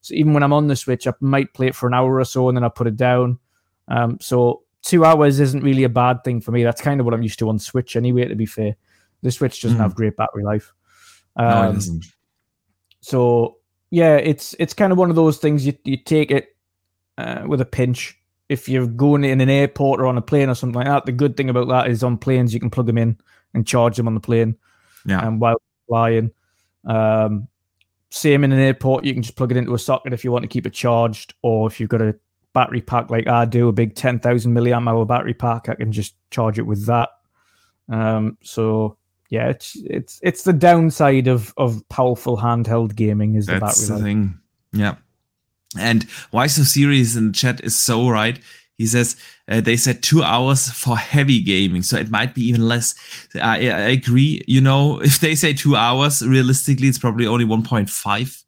So 0.00 0.14
even 0.14 0.32
when 0.32 0.42
I'm 0.42 0.52
on 0.52 0.68
the 0.68 0.76
Switch, 0.76 1.06
I 1.06 1.12
might 1.20 1.52
play 1.52 1.68
it 1.68 1.74
for 1.74 1.86
an 1.86 1.94
hour 1.94 2.18
or 2.18 2.24
so 2.24 2.48
and 2.48 2.56
then 2.56 2.64
I 2.64 2.68
put 2.68 2.86
it 2.86 2.96
down. 2.96 3.38
Um, 3.88 4.18
so 4.20 4.62
two 4.82 5.04
hours 5.04 5.40
isn't 5.40 5.62
really 5.62 5.84
a 5.84 5.90
bad 5.90 6.24
thing 6.24 6.40
for 6.40 6.52
me. 6.52 6.62
That's 6.64 6.80
kind 6.80 7.00
of 7.00 7.06
what 7.06 7.14
I'm 7.14 7.22
used 7.22 7.38
to 7.40 7.48
on 7.48 7.58
Switch 7.58 7.96
anyway, 7.96 8.26
to 8.26 8.34
be 8.34 8.46
fair. 8.46 8.76
The 9.22 9.30
Switch 9.30 9.60
doesn't 9.60 9.76
mm. 9.76 9.82
have 9.82 9.94
great 9.94 10.16
battery 10.16 10.44
life. 10.44 10.72
Um, 11.36 11.48
no, 11.48 11.62
it 11.62 11.66
um, 11.66 11.74
doesn't. 11.74 12.04
so 13.00 13.56
yeah, 13.90 14.16
it's 14.16 14.54
it's 14.58 14.74
kind 14.74 14.92
of 14.92 14.98
one 14.98 15.10
of 15.10 15.16
those 15.16 15.38
things 15.38 15.66
you 15.66 15.74
you 15.84 15.96
take 15.96 16.30
it 16.30 16.56
uh, 17.18 17.44
with 17.46 17.60
a 17.60 17.66
pinch. 17.66 18.16
If 18.48 18.68
you're 18.68 18.86
going 18.86 19.24
in 19.24 19.40
an 19.40 19.50
airport 19.50 20.00
or 20.00 20.06
on 20.06 20.18
a 20.18 20.22
plane 20.22 20.48
or 20.48 20.54
something 20.54 20.76
like 20.76 20.86
that, 20.86 21.06
the 21.06 21.12
good 21.12 21.36
thing 21.36 21.50
about 21.50 21.68
that 21.68 21.88
is 21.88 22.02
on 22.02 22.18
planes 22.18 22.52
you 22.52 22.58
can 22.58 22.70
plug 22.70 22.86
them 22.86 22.98
in 22.98 23.16
and 23.54 23.66
charge 23.66 23.96
them 23.96 24.06
on 24.06 24.14
the 24.14 24.20
plane. 24.20 24.56
Yeah. 25.06 25.26
And 25.26 25.40
while 25.40 25.60
flying, 25.88 26.30
um, 26.84 27.48
same 28.10 28.44
in 28.44 28.52
an 28.52 28.58
airport, 28.58 29.04
you 29.04 29.12
can 29.12 29.22
just 29.22 29.36
plug 29.36 29.50
it 29.50 29.56
into 29.56 29.74
a 29.74 29.78
socket 29.78 30.12
if 30.12 30.24
you 30.24 30.32
want 30.32 30.42
to 30.42 30.48
keep 30.48 30.66
it 30.66 30.72
charged, 30.72 31.34
or 31.42 31.66
if 31.66 31.78
you've 31.78 31.88
got 31.88 32.02
a 32.02 32.14
battery 32.52 32.80
pack 32.80 33.10
like 33.10 33.28
I 33.28 33.44
do, 33.44 33.68
a 33.68 33.72
big 33.72 33.94
ten 33.94 34.18
thousand 34.18 34.54
milliamp 34.54 34.88
hour 34.88 35.04
battery 35.04 35.34
pack, 35.34 35.68
I 35.68 35.74
can 35.74 35.92
just 35.92 36.14
charge 36.30 36.58
it 36.58 36.66
with 36.66 36.86
that. 36.86 37.10
Um, 37.88 38.36
so 38.42 38.96
yeah, 39.30 39.48
it's 39.48 39.76
it's 39.84 40.20
it's 40.22 40.42
the 40.42 40.52
downside 40.52 41.28
of 41.28 41.54
of 41.56 41.88
powerful 41.88 42.36
handheld 42.36 42.96
gaming 42.96 43.36
is 43.36 43.46
the 43.46 43.60
That's 43.60 43.88
battery 43.88 43.98
the 43.98 44.04
thing. 44.04 44.40
Yeah. 44.72 44.96
And 45.78 46.02
why 46.32 46.48
so 46.48 46.64
serious 46.64 47.14
in 47.14 47.28
the 47.28 47.32
chat 47.32 47.62
is 47.62 47.78
so 47.78 48.08
right. 48.08 48.40
He 48.80 48.86
says 48.86 49.14
uh, 49.46 49.60
they 49.60 49.76
said 49.76 50.02
two 50.02 50.22
hours 50.22 50.70
for 50.70 50.96
heavy 50.96 51.42
gaming, 51.42 51.82
so 51.82 51.98
it 51.98 52.08
might 52.10 52.34
be 52.34 52.40
even 52.48 52.66
less. 52.66 52.94
I, 53.34 53.68
I 53.68 53.90
agree. 53.90 54.42
You 54.48 54.62
know, 54.62 55.00
if 55.02 55.20
they 55.20 55.34
say 55.34 55.52
two 55.52 55.76
hours, 55.76 56.26
realistically, 56.26 56.88
it's 56.88 56.98
probably 56.98 57.26
only 57.26 57.44
one 57.44 57.62
point 57.62 57.90
five. 57.90 58.42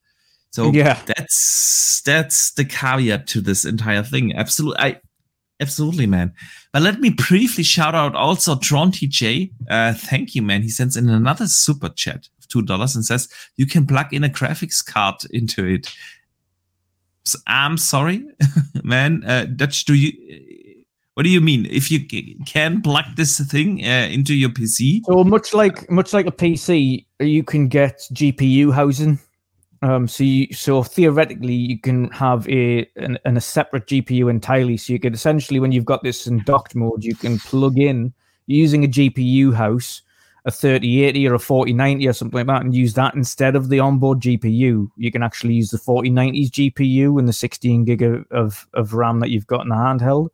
So 0.51 0.71
Yeah. 0.73 0.99
that's 1.05 2.01
that's 2.07 2.53
the 2.53 2.65
caveat 2.65 3.27
to 3.27 3.43
this 3.43 3.67
entire 3.67 4.03
thing. 4.03 4.35
Absolutely, 4.35 4.79
I 4.81 5.01
absolutely, 5.61 6.07
man. 6.07 6.33
But 6.73 6.81
let 6.81 6.99
me 6.99 7.11
briefly 7.11 7.63
shout 7.63 7.95
out 7.95 8.17
also 8.17 8.57
Tron 8.57 8.91
TJ. 8.91 9.53
Uh, 9.69 9.93
thank 9.93 10.35
you, 10.35 10.41
man. 10.41 10.63
He 10.63 10.71
sends 10.71 10.97
in 10.97 11.11
another 11.11 11.47
super 11.47 11.91
chat 11.91 12.31
of 12.39 12.49
two 12.49 12.63
dollars 12.63 12.97
and 12.97 13.05
says 13.05 13.29
you 13.59 13.67
can 13.67 13.87
plug 13.87 14.15
in 14.15 14.25
a 14.25 14.31
graphics 14.31 14.83
card 14.83 15.17
into 15.31 15.67
it. 15.67 15.95
I'm 17.47 17.79
sorry, 17.79 18.25
man. 18.83 19.25
Uh, 19.25 19.45
Dutch, 19.45 19.85
do 19.85 19.95
you? 19.95 20.13
What 21.15 21.25
do 21.25 21.29
you 21.29 21.41
mean? 21.41 21.67
If 21.67 21.91
you 21.91 22.01
can 22.47 22.81
plug 22.81 23.05
this 23.17 23.39
thing 23.51 23.85
uh, 23.85 24.09
into 24.11 24.35
your 24.35 24.49
PC? 24.49 25.01
So 25.05 25.23
much 25.25 25.53
like 25.53 25.91
much 25.91 26.13
like 26.13 26.27
a 26.27 26.33
PC, 26.33 27.05
you 27.21 27.43
can 27.43 27.69
get 27.69 28.01
GPU 28.13 28.73
housing. 28.73 29.19
Um, 29.83 30.07
so 30.07 30.23
you, 30.25 30.53
so 30.55 30.83
theoretically, 30.83 31.55
you 31.55 31.79
can 31.79 32.09
have 32.11 32.49
a 32.49 32.89
an, 32.97 33.19
an 33.25 33.37
a 33.37 33.41
separate 33.41 33.87
GPU 33.87 34.31
entirely. 34.31 34.77
So 34.77 34.93
you 34.93 35.01
could 35.01 35.15
essentially, 35.15 35.61
when 35.61 35.73
you've 35.73 35.85
got 35.85 36.03
this 36.03 36.27
in 36.27 36.43
docked 36.45 36.75
mode, 36.75 37.05
you 37.05 37.15
can 37.15 37.39
plug 37.39 37.79
in 37.79 38.15
using 38.47 38.85
a 38.85 38.89
GPU 38.89 39.55
house, 39.55 40.03
a 40.45 40.51
3080 40.51 41.29
or 41.29 41.35
a 41.35 41.39
4090 41.39 42.09
or 42.09 42.13
something 42.13 42.37
like 42.37 42.47
that, 42.47 42.65
and 42.65 42.75
use 42.75 42.95
that 42.95 43.15
instead 43.15 43.55
of 43.55 43.69
the 43.69 43.81
onboard 43.81 44.21
GPU. 44.21 44.89
You 44.97 45.13
can 45.13 45.23
actually 45.23 45.55
use 45.55 45.71
the 45.71 45.79
4090's 45.79 46.51
GPU 46.51 47.19
and 47.19 47.29
the 47.29 47.33
16 47.33 47.85
gig 47.85 48.03
of, 48.31 48.67
of, 48.75 48.93
RAM 48.93 49.21
that 49.21 49.31
you've 49.31 49.47
got 49.47 49.63
in 49.63 49.69
the 49.69 49.77
handheld. 49.77 50.29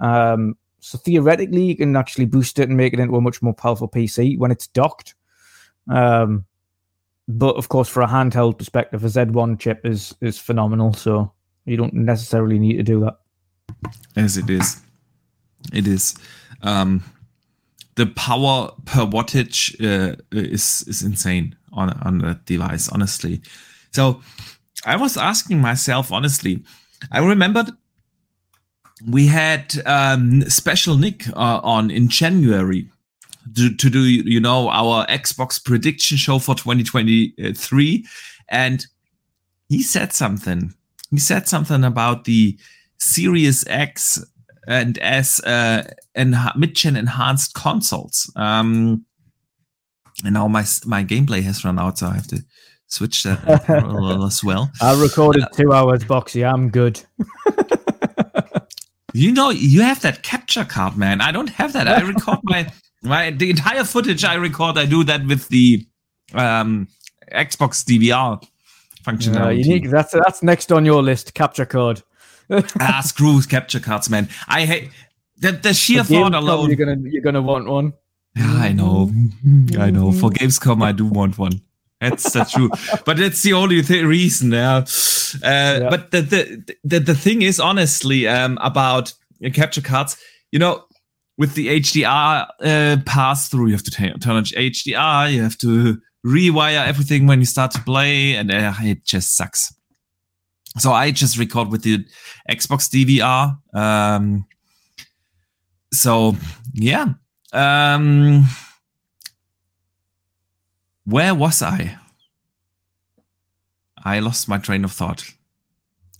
Um, 0.00 0.56
so 0.80 0.98
theoretically, 0.98 1.64
you 1.64 1.76
can 1.76 1.96
actually 1.96 2.26
boost 2.26 2.58
it 2.58 2.68
and 2.68 2.76
make 2.76 2.94
it 2.94 3.00
into 3.00 3.16
a 3.16 3.20
much 3.20 3.42
more 3.42 3.54
powerful 3.54 3.88
PC 3.88 4.38
when 4.38 4.50
it's 4.50 4.68
docked. 4.68 5.14
Um, 5.88 6.46
but 7.28 7.56
of 7.56 7.68
course, 7.68 7.88
for 7.88 8.02
a 8.02 8.06
handheld 8.06 8.58
perspective, 8.58 9.04
a 9.04 9.08
Z1 9.08 9.58
chip 9.58 9.84
is 9.84 10.14
is 10.20 10.38
phenomenal. 10.38 10.94
So 10.94 11.32
you 11.64 11.76
don't 11.76 11.92
necessarily 11.92 12.58
need 12.58 12.76
to 12.76 12.82
do 12.82 13.00
that. 13.00 13.18
As 14.14 14.36
it 14.36 14.48
is, 14.48 14.80
it 15.72 15.86
is. 15.86 16.16
Um, 16.62 17.02
the 17.96 18.06
power 18.06 18.70
per 18.84 19.06
wattage 19.06 19.74
uh, 19.80 20.16
is 20.30 20.84
is 20.86 21.02
insane 21.02 21.56
on 21.72 21.90
on 22.02 22.18
that 22.18 22.44
device. 22.44 22.88
Honestly, 22.88 23.42
so 23.92 24.22
I 24.84 24.96
was 24.96 25.16
asking 25.16 25.60
myself 25.60 26.12
honestly. 26.12 26.62
I 27.12 27.18
remembered 27.18 27.70
we 29.06 29.26
had 29.26 29.74
um, 29.86 30.42
special 30.48 30.96
Nick 30.96 31.28
uh, 31.28 31.60
on 31.62 31.90
in 31.90 32.08
January 32.08 32.88
to, 33.54 33.74
to 33.74 33.90
do 33.90 34.00
you 34.00 34.40
know 34.40 34.68
our 34.68 35.06
Xbox 35.06 35.62
prediction 35.62 36.16
show 36.16 36.38
for 36.38 36.54
2023, 36.54 38.06
and 38.48 38.86
he 39.68 39.82
said 39.82 40.12
something. 40.12 40.74
He 41.10 41.18
said 41.18 41.48
something 41.48 41.84
about 41.84 42.24
the 42.24 42.58
Series 42.98 43.66
X 43.68 44.24
and 44.66 44.98
as 44.98 45.40
uh, 45.44 45.84
enha- 46.16 46.56
mid-gen 46.56 46.96
enhanced 46.96 47.54
consoles. 47.54 48.30
Um, 48.36 49.04
and 50.24 50.34
now 50.34 50.48
my 50.48 50.64
my 50.84 51.04
gameplay 51.04 51.42
has 51.42 51.64
run 51.64 51.78
out, 51.78 51.98
so 51.98 52.06
I 52.06 52.14
have 52.14 52.26
to 52.28 52.42
switch 52.86 53.22
that 53.24 53.40
as 53.68 54.42
well. 54.44 54.70
I 54.80 55.00
recorded 55.00 55.44
two 55.54 55.72
hours, 55.72 56.04
Boxy. 56.04 56.44
I'm 56.50 56.70
good. 56.70 57.00
You 59.12 59.32
know, 59.32 59.48
you 59.48 59.80
have 59.80 60.02
that 60.02 60.22
capture 60.22 60.64
card, 60.66 60.98
man. 60.98 61.22
I 61.22 61.32
don't 61.32 61.48
have 61.48 61.72
that. 61.72 61.88
I 61.88 62.02
record 62.02 62.38
my 62.42 62.70
my 63.02 63.30
the 63.30 63.48
entire 63.48 63.84
footage 63.84 64.24
I 64.26 64.34
record. 64.34 64.76
I 64.76 64.84
do 64.84 65.04
that 65.04 65.24
with 65.24 65.48
the 65.48 65.86
um, 66.34 66.88
Xbox 67.32 67.82
DVR 67.82 68.42
Uh, 68.42 68.46
functionality. 69.02 69.64
you 69.64 69.70
need, 69.80 69.90
that's 69.90 70.12
that's 70.12 70.42
next 70.42 70.70
on 70.70 70.84
your 70.84 71.02
list. 71.02 71.32
Capture 71.32 71.64
code. 71.64 72.02
Ah, 72.50 73.02
screw 73.04 73.40
capture 73.42 73.80
cards, 73.80 74.08
man. 74.10 74.28
I 74.48 74.64
hate 74.66 74.90
the, 75.38 75.52
the 75.52 75.74
sheer 75.74 76.04
For 76.04 76.14
thought 76.14 76.34
alone. 76.34 76.68
You're 76.68 76.76
gonna 76.76 76.96
you're 77.08 77.22
gonna 77.22 77.42
want 77.42 77.66
one. 77.66 77.92
Yeah, 78.36 78.52
I 78.52 78.72
know. 78.72 79.10
I 79.78 79.90
know. 79.90 80.12
For 80.12 80.30
Gamescom, 80.30 80.82
I 80.82 80.92
do 80.92 81.06
want 81.06 81.38
one. 81.38 81.60
That's 82.00 82.30
that's 82.32 82.52
true. 82.52 82.70
but 83.06 83.16
that's 83.16 83.42
the 83.42 83.54
only 83.54 83.82
th- 83.82 84.04
reason. 84.04 84.52
Yeah. 84.52 84.84
Uh, 85.42 85.90
But 85.90 86.10
the, 86.10 86.22
the 86.22 86.74
the 86.84 87.00
the 87.00 87.14
thing 87.14 87.42
is, 87.42 87.58
honestly, 87.58 88.28
um, 88.28 88.58
about 88.60 89.14
uh, 89.44 89.50
capture 89.50 89.80
cards. 89.82 90.16
You 90.52 90.58
know, 90.58 90.84
with 91.38 91.54
the 91.54 91.68
HDR 91.80 92.46
uh, 92.62 92.96
pass 93.04 93.48
through, 93.48 93.66
you 93.68 93.72
have 93.72 93.82
to 93.84 93.90
ta- 93.90 94.16
turn 94.20 94.36
on 94.36 94.44
HDR. 94.44 95.32
You 95.32 95.42
have 95.42 95.58
to 95.58 95.98
rewire 96.24 96.86
everything 96.86 97.26
when 97.26 97.40
you 97.40 97.46
start 97.46 97.70
to 97.72 97.80
play, 97.82 98.34
and 98.36 98.50
uh, 98.50 98.72
it 98.80 99.04
just 99.04 99.34
sucks. 99.36 99.74
So 100.78 100.92
I 100.92 101.10
just 101.10 101.38
record 101.38 101.68
with 101.68 101.82
the 101.82 102.04
Xbox 102.50 102.88
DVR. 102.90 103.56
Um, 103.78 104.46
so 105.92 106.36
yeah. 106.72 107.14
Um, 107.52 108.44
where 111.04 111.34
was 111.34 111.62
I? 111.62 111.98
I 114.04 114.20
lost 114.20 114.48
my 114.48 114.58
train 114.58 114.84
of 114.84 114.92
thought. 114.92 115.24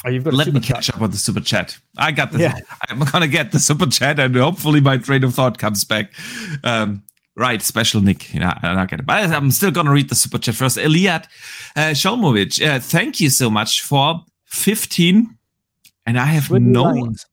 Oh, 0.04 0.10
you've 0.10 0.24
got 0.24 0.34
Let 0.34 0.52
me 0.52 0.60
catch 0.60 0.90
up 0.90 1.00
on 1.00 1.10
the 1.10 1.16
super 1.16 1.40
chat. 1.40 1.78
I 1.96 2.12
got 2.12 2.32
the. 2.32 2.38
Yeah. 2.38 2.58
I'm 2.88 3.00
gonna 3.00 3.28
get 3.28 3.52
the 3.52 3.58
super 3.58 3.86
chat, 3.86 4.18
and 4.18 4.34
hopefully 4.36 4.80
my 4.80 4.98
train 4.98 5.24
of 5.24 5.34
thought 5.34 5.58
comes 5.58 5.84
back. 5.84 6.12
Um, 6.64 7.02
right, 7.36 7.62
special 7.62 8.00
Nick. 8.00 8.32
Yeah, 8.32 8.58
I 8.62 8.74
don't 8.74 8.90
get 8.90 9.00
it, 9.00 9.06
but 9.06 9.30
I'm 9.30 9.50
still 9.50 9.70
gonna 9.70 9.92
read 9.92 10.08
the 10.08 10.14
super 10.14 10.38
chat 10.38 10.54
first. 10.54 10.76
Eliad 10.76 11.26
uh, 11.74 11.92
Sholmovic, 11.92 12.64
uh, 12.64 12.78
thank 12.78 13.20
you 13.20 13.30
so 13.30 13.50
much 13.50 13.82
for 13.82 14.24
15. 14.46 15.36
And 16.06 16.18
I 16.18 16.24
have 16.26 16.44
Squiggly 16.44 16.60
no. 16.62 16.82
lines. 16.84 17.26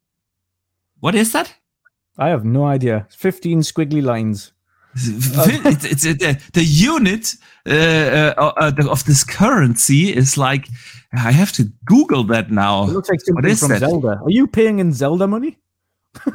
What 0.99 1.15
is 1.15 1.31
that? 1.31 1.53
I 2.18 2.30
have 2.30 2.45
no 2.45 2.65
idea. 2.65 3.07
Fifteen 3.10 3.60
squiggly 3.61 4.02
lines. 4.03 4.52
it's, 4.95 6.06
it's 6.06 6.06
uh, 6.06 6.35
the, 6.53 6.64
unit 6.64 7.34
uh, 7.68 8.34
uh, 8.38 8.53
uh, 8.57 8.69
the- 8.72 8.90
of 8.90 9.03
this 9.06 9.23
currency 9.23 10.15
is 10.15 10.38
like 10.38 10.68
I 11.14 11.31
have 11.31 11.52
to 11.53 11.65
Google 11.85 12.23
that 12.26 12.52
now. 12.52 12.84
It 12.84 12.91
looks 12.91 13.10
like 13.10 13.22
something 13.22 13.49
is 13.49 13.60
from 13.60 13.69
that? 13.69 13.80
Zelda. 13.80 14.19
Are 14.23 14.30
you 14.30 14.48
paying 14.48 14.80
in 14.80 14.94
Zelda 14.94 15.27
money? 15.27 15.57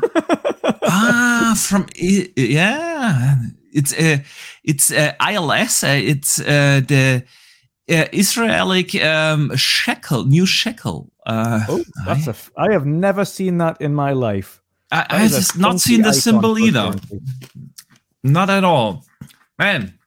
ah, 0.83 1.55
from 1.57 1.87
yeah, 1.95 3.37
it's 3.73 3.95
uh, 3.95 4.19
it's 4.65 4.91
uh, 4.91 5.13
ILS. 5.21 5.85
Uh, 5.85 5.87
it's 5.87 6.41
uh, 6.41 6.81
the 6.87 7.23
uh, 7.91 8.07
Israeli 8.13 9.03
um, 9.03 9.55
shekel, 9.57 10.25
new 10.25 10.47
shekel. 10.47 11.11
Uh, 11.27 11.65
Oh, 11.69 11.85
that's 12.07 12.27
a. 12.27 12.31
F- 12.31 12.51
I 12.57 12.73
have 12.73 12.87
never 12.87 13.25
seen 13.25 13.59
that 13.59 13.81
in 13.81 13.95
my 13.95 14.13
life. 14.13 14.63
I, 14.91 15.07
I 15.11 15.17
have 15.19 15.27
is 15.27 15.37
a 15.37 15.39
just 15.41 15.59
not 15.59 15.81
seen 15.81 16.03
the 16.03 16.13
symbol 16.13 16.59
either. 16.59 16.95
Not 18.23 18.51
at 18.51 18.65
all. 18.65 19.05
Man, 19.59 19.99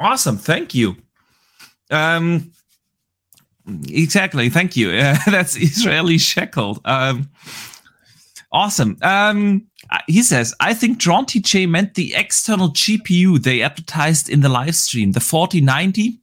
awesome. 0.00 0.36
Thank 0.36 0.74
you. 0.74 0.96
Um, 1.90 2.52
exactly. 3.88 4.48
Thank 4.48 4.76
you. 4.76 4.90
Uh, 4.90 5.16
that's 5.26 5.56
Israeli 5.56 6.18
shekel. 6.18 6.80
Um, 6.84 7.30
awesome. 8.52 8.96
Um, 9.02 9.66
he 10.06 10.22
says, 10.22 10.54
I 10.60 10.74
think 10.74 10.98
Drawn 10.98 11.24
TJ 11.26 11.68
meant 11.68 11.94
the 11.94 12.14
external 12.14 12.70
GPU 12.70 13.42
they 13.42 13.62
advertised 13.62 14.28
in 14.28 14.40
the 14.40 14.48
live 14.48 14.76
stream, 14.76 15.12
the 15.12 15.20
4090 15.20 16.20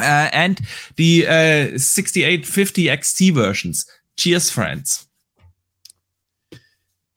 uh, 0.00 0.28
and 0.32 0.60
the 0.96 1.26
uh, 1.26 1.78
6850 1.78 2.84
XT 2.84 3.32
versions. 3.32 3.86
Cheers, 4.16 4.50
friends. 4.50 5.06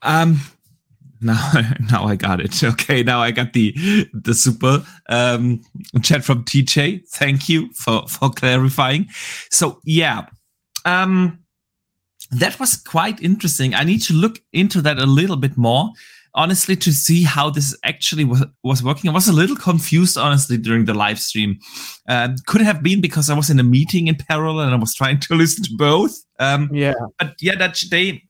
Um, 0.02 0.40
Now, 1.22 1.52
now 1.90 2.04
I 2.06 2.16
got 2.16 2.40
it. 2.40 2.64
Okay, 2.64 3.02
now 3.02 3.20
I 3.20 3.30
got 3.30 3.52
the 3.52 3.74
the 4.14 4.32
super 4.32 4.82
um, 5.10 5.60
chat 6.02 6.24
from 6.24 6.44
TJ. 6.44 7.06
Thank 7.10 7.46
you 7.46 7.70
for 7.74 8.08
for 8.08 8.30
clarifying. 8.30 9.06
So 9.50 9.80
yeah, 9.84 10.24
um, 10.86 11.40
that 12.30 12.58
was 12.58 12.74
quite 12.74 13.20
interesting. 13.20 13.74
I 13.74 13.84
need 13.84 14.00
to 14.02 14.14
look 14.14 14.40
into 14.54 14.80
that 14.80 14.98
a 14.98 15.04
little 15.04 15.36
bit 15.36 15.58
more, 15.58 15.90
honestly, 16.34 16.76
to 16.76 16.92
see 16.92 17.22
how 17.24 17.50
this 17.50 17.76
actually 17.84 18.24
was, 18.24 18.44
was 18.62 18.82
working. 18.82 19.10
I 19.10 19.12
was 19.14 19.28
a 19.28 19.32
little 19.32 19.56
confused, 19.56 20.16
honestly, 20.18 20.56
during 20.58 20.84
the 20.84 20.94
live 20.94 21.18
stream. 21.18 21.58
Um, 22.08 22.36
could 22.46 22.60
have 22.62 22.82
been 22.82 23.00
because 23.00 23.30
I 23.30 23.34
was 23.34 23.50
in 23.50 23.60
a 23.60 23.64
meeting 23.64 24.08
in 24.08 24.16
parallel 24.16 24.60
and 24.60 24.72
I 24.74 24.78
was 24.78 24.94
trying 24.94 25.20
to 25.20 25.34
listen 25.42 25.64
to 25.64 25.70
both. 25.76 26.12
Um, 26.38 26.70
Yeah. 26.72 26.94
but 27.18 27.34
yeah, 27.40 27.56
that 27.56 27.80
they 27.90 28.22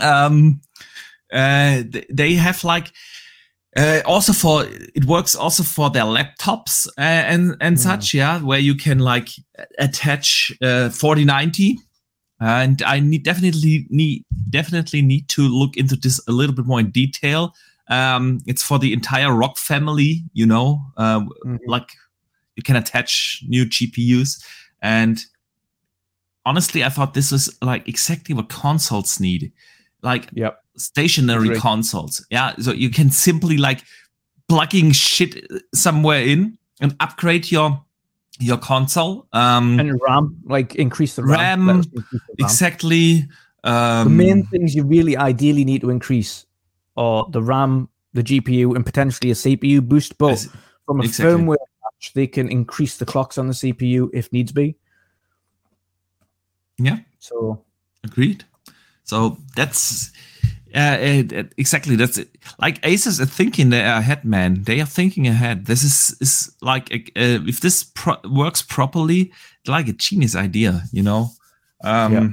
um 0.00 0.60
uh 1.32 1.82
they 2.10 2.34
have 2.34 2.62
like 2.64 2.92
uh, 3.78 4.00
also 4.06 4.32
for 4.32 4.64
it 4.94 5.04
works 5.04 5.34
also 5.34 5.62
for 5.62 5.90
their 5.90 6.04
laptops 6.04 6.86
uh, 6.98 7.00
and 7.00 7.56
and 7.60 7.76
Mm. 7.76 7.80
such 7.80 8.14
yeah 8.14 8.40
where 8.40 8.58
you 8.58 8.74
can 8.74 8.98
like 9.00 9.28
attach 9.78 10.50
uh, 10.62 10.88
4090 10.90 11.78
and 12.40 12.82
i 12.82 13.00
need 13.00 13.22
definitely 13.22 13.86
need 13.90 14.22
definitely 14.50 15.00
need 15.02 15.28
to 15.28 15.42
look 15.42 15.76
into 15.76 15.96
this 15.96 16.20
a 16.28 16.32
little 16.32 16.54
bit 16.54 16.66
more 16.66 16.80
in 16.80 16.90
detail. 16.90 17.54
Um 17.88 18.40
it's 18.46 18.62
for 18.62 18.78
the 18.78 18.92
entire 18.92 19.32
ROG 19.32 19.56
family 19.58 20.22
you 20.34 20.44
know 20.46 20.80
uh, 20.96 21.20
Mhm. 21.44 21.58
like 21.66 21.88
you 22.56 22.62
can 22.62 22.76
attach 22.76 23.42
new 23.48 23.64
gpus 23.66 24.42
and 24.82 25.24
honestly 26.44 26.84
i 26.84 26.88
thought 26.88 27.14
this 27.14 27.30
was 27.32 27.48
like 27.62 27.86
exactly 27.88 28.34
what 28.34 28.48
consoles 28.48 29.20
need. 29.20 29.52
Like 30.02 30.28
Yep. 30.34 30.58
stationary 30.76 31.48
consoles. 31.60 32.24
Yeah 32.30 32.54
so 32.60 32.72
you 32.72 32.90
can 32.90 33.10
simply 33.10 33.56
like 33.56 33.82
plugging 34.48 34.92
shit 34.92 35.44
somewhere 35.74 36.22
in 36.22 36.58
and 36.80 36.94
upgrade 37.00 37.50
your 37.50 37.82
your 38.38 38.58
console 38.58 39.26
um 39.32 39.78
And 39.80 39.98
RAM, 40.06 40.36
like 40.44 40.74
increase 40.74 41.16
the 41.16 41.24
RAM, 41.24 41.66
RAM. 41.68 41.76
Increase 41.78 42.10
the 42.10 42.18
RAM. 42.20 42.20
exactly 42.38 43.28
um 43.64 44.04
The 44.08 44.24
main 44.24 44.46
things 44.46 44.74
you 44.74 44.84
really 44.84 45.16
ideally 45.16 45.64
need 45.64 45.80
to 45.80 45.90
increase 45.90 46.46
are 46.96 47.26
the 47.30 47.42
RAM, 47.42 47.88
the 48.12 48.22
GPU, 48.22 48.74
and 48.76 48.84
potentially 48.84 49.30
a 49.30 49.34
CPU 49.34 49.80
boost. 49.86 50.18
But 50.18 50.46
from 50.86 51.00
a 51.00 51.04
exactly. 51.04 51.34
firmware 51.34 51.56
patch, 51.82 52.12
they 52.14 52.26
can 52.26 52.48
increase 52.48 52.96
the 52.98 53.06
clocks 53.06 53.38
on 53.38 53.46
the 53.48 53.54
CPU 53.54 54.08
if 54.12 54.32
needs 54.32 54.52
be. 54.52 54.76
yeah 56.78 56.98
So 57.18 57.64
agreed 58.04 58.44
so 59.04 59.38
that's 59.56 60.12
uh, 60.76 60.98
it- 61.00 61.32
it- 61.32 61.52
exactly. 61.56 61.96
That's 61.96 62.18
it. 62.18 62.28
like 62.58 62.80
Asus 62.82 63.18
are 63.20 63.26
thinking 63.26 63.70
they 63.70 63.80
are 63.82 63.98
ahead, 63.98 64.24
man. 64.24 64.62
They 64.64 64.80
are 64.80 64.86
thinking 64.86 65.26
ahead. 65.26 65.66
This 65.66 65.82
is 65.82 66.16
is 66.20 66.54
like 66.60 66.90
uh, 67.16 67.40
if 67.48 67.60
this 67.60 67.84
pro- 67.94 68.20
works 68.28 68.62
properly 68.62 69.32
like 69.66 69.88
a 69.88 69.92
genius 69.92 70.34
idea 70.36 70.82
you 70.92 71.02
know? 71.02 71.30
Um 71.84 72.12
Yeah. 72.12 72.28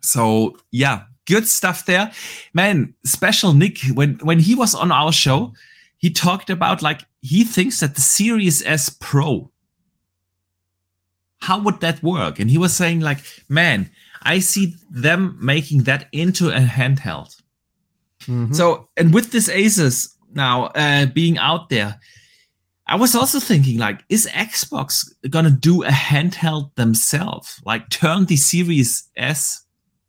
so 0.00 0.56
yeah 0.70 1.02
good 1.26 1.46
stuff 1.48 1.84
there. 1.86 2.10
Man 2.52 2.94
special 3.04 3.52
nick 3.54 3.78
when 3.94 4.18
when 4.22 4.38
he 4.40 4.54
was 4.54 4.74
on 4.74 4.90
our 4.92 5.12
show 5.12 5.52
he 5.98 6.10
talked 6.10 6.50
about 6.50 6.82
like 6.82 7.00
he 7.22 7.44
thinks 7.44 7.80
that 7.80 7.94
the 7.94 8.00
series 8.00 8.62
s 8.66 8.88
pro 9.00 9.50
how 11.40 11.58
would 11.60 11.80
that 11.80 12.02
work? 12.02 12.38
And 12.40 12.50
he 12.50 12.58
was 12.58 12.74
saying 12.76 13.00
like 13.00 13.18
man 13.48 13.90
i 14.26 14.38
see 14.38 14.74
them 14.90 15.38
making 15.40 15.84
that 15.84 16.08
into 16.12 16.50
a 16.50 16.60
handheld 16.60 17.40
mhm. 18.26 18.54
so, 18.54 18.88
and 18.96 19.14
with 19.14 19.32
this 19.32 19.48
Asus 19.48 20.16
now 20.36 20.66
uh, 20.74 21.06
being 21.06 21.38
out 21.38 21.70
there, 21.70 21.98
I 22.86 22.94
was 22.94 23.16
also 23.16 23.40
thinking, 23.40 23.78
like, 23.78 24.04
is 24.08 24.28
Xbox 24.28 25.08
gonna 25.28 25.50
do 25.50 25.82
a 25.82 25.88
handheld 25.88 26.74
themselves? 26.76 27.60
Like, 27.64 27.88
turn 27.90 28.26
the 28.26 28.36
Series 28.36 29.08
S, 29.16 29.64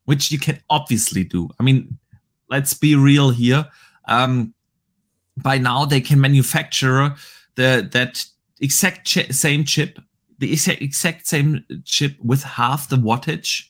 which 0.05 0.31
you 0.31 0.37
can 0.37 0.61
obviously 0.69 1.23
do. 1.23 1.49
I 1.59 1.63
mean, 1.63 1.97
let's 2.49 2.75
be 2.75 2.95
real 2.95 3.31
here. 3.31 3.65
Um, 4.07 4.53
by 5.37 5.57
now, 5.57 5.85
they 5.85 6.01
can 6.01 6.21
manufacture 6.21 7.15
the 7.55 7.87
that 7.93 8.25
exact 8.61 9.11
chi- 9.11 9.29
same 9.29 9.63
chip, 9.63 9.99
the 10.37 10.51
exact, 10.51 10.81
exact 10.81 11.27
same 11.27 11.65
chip 11.83 12.15
with 12.23 12.43
half 12.43 12.89
the 12.89 12.97
wattage. 12.97 13.69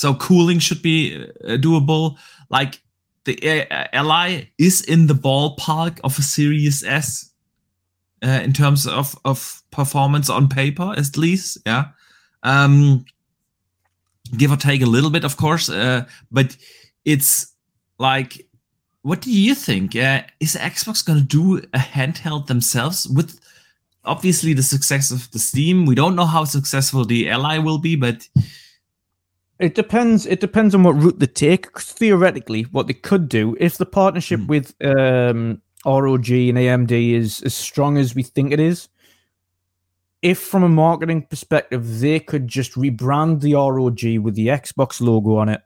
So 0.00 0.14
cooling 0.14 0.60
should 0.60 0.80
be 0.80 1.14
uh, 1.44 1.58
doable. 1.58 2.16
Like 2.48 2.80
the 3.24 3.66
Ally 3.94 4.48
is 4.56 4.80
in 4.80 5.08
the 5.08 5.14
ballpark 5.14 6.00
of 6.02 6.18
a 6.18 6.22
Series 6.22 6.82
S 6.82 7.30
uh, 8.24 8.40
in 8.42 8.54
terms 8.54 8.86
of 8.86 9.14
of 9.26 9.62
performance 9.70 10.30
on 10.30 10.48
paper, 10.48 10.94
at 10.96 11.18
least. 11.18 11.58
Yeah, 11.66 11.88
um, 12.42 13.04
give 14.38 14.50
or 14.50 14.56
take 14.56 14.80
a 14.80 14.86
little 14.86 15.10
bit, 15.10 15.24
of 15.24 15.36
course. 15.36 15.68
Uh, 15.68 16.06
but 16.30 16.56
it's 17.04 17.54
like, 17.98 18.46
what 19.02 19.20
do 19.20 19.30
you 19.30 19.54
think? 19.54 19.94
Uh, 19.94 20.22
is 20.40 20.56
Xbox 20.56 21.04
gonna 21.04 21.20
do 21.20 21.58
a 21.74 21.78
handheld 21.78 22.46
themselves 22.46 23.06
with? 23.06 23.38
Obviously, 24.06 24.54
the 24.54 24.62
success 24.62 25.10
of 25.10 25.30
the 25.32 25.38
Steam. 25.38 25.84
We 25.84 25.94
don't 25.94 26.16
know 26.16 26.24
how 26.24 26.46
successful 26.46 27.04
the 27.04 27.28
Ally 27.28 27.58
will 27.58 27.76
be, 27.76 27.96
but 27.96 28.26
It 29.60 29.74
depends. 29.74 30.26
It 30.26 30.40
depends 30.40 30.74
on 30.74 30.82
what 30.82 30.96
route 30.96 31.18
they 31.18 31.26
take. 31.26 31.78
theoretically, 31.78 32.62
what 32.72 32.86
they 32.86 32.94
could 32.94 33.28
do 33.28 33.56
if 33.60 33.76
the 33.76 33.86
partnership 33.86 34.40
Hmm. 34.40 34.46
with 34.46 34.74
um, 34.82 35.60
ROG 35.84 36.30
and 36.30 36.58
AMD 36.58 37.12
is 37.12 37.42
as 37.42 37.54
strong 37.54 37.98
as 37.98 38.14
we 38.14 38.22
think 38.22 38.52
it 38.52 38.60
is. 38.60 38.88
If, 40.22 40.38
from 40.38 40.62
a 40.62 40.68
marketing 40.68 41.26
perspective, 41.28 42.00
they 42.00 42.20
could 42.20 42.46
just 42.48 42.72
rebrand 42.74 43.40
the 43.40 43.54
ROG 43.54 44.22
with 44.22 44.34
the 44.34 44.48
Xbox 44.48 45.00
logo 45.00 45.36
on 45.36 45.48
it, 45.48 45.62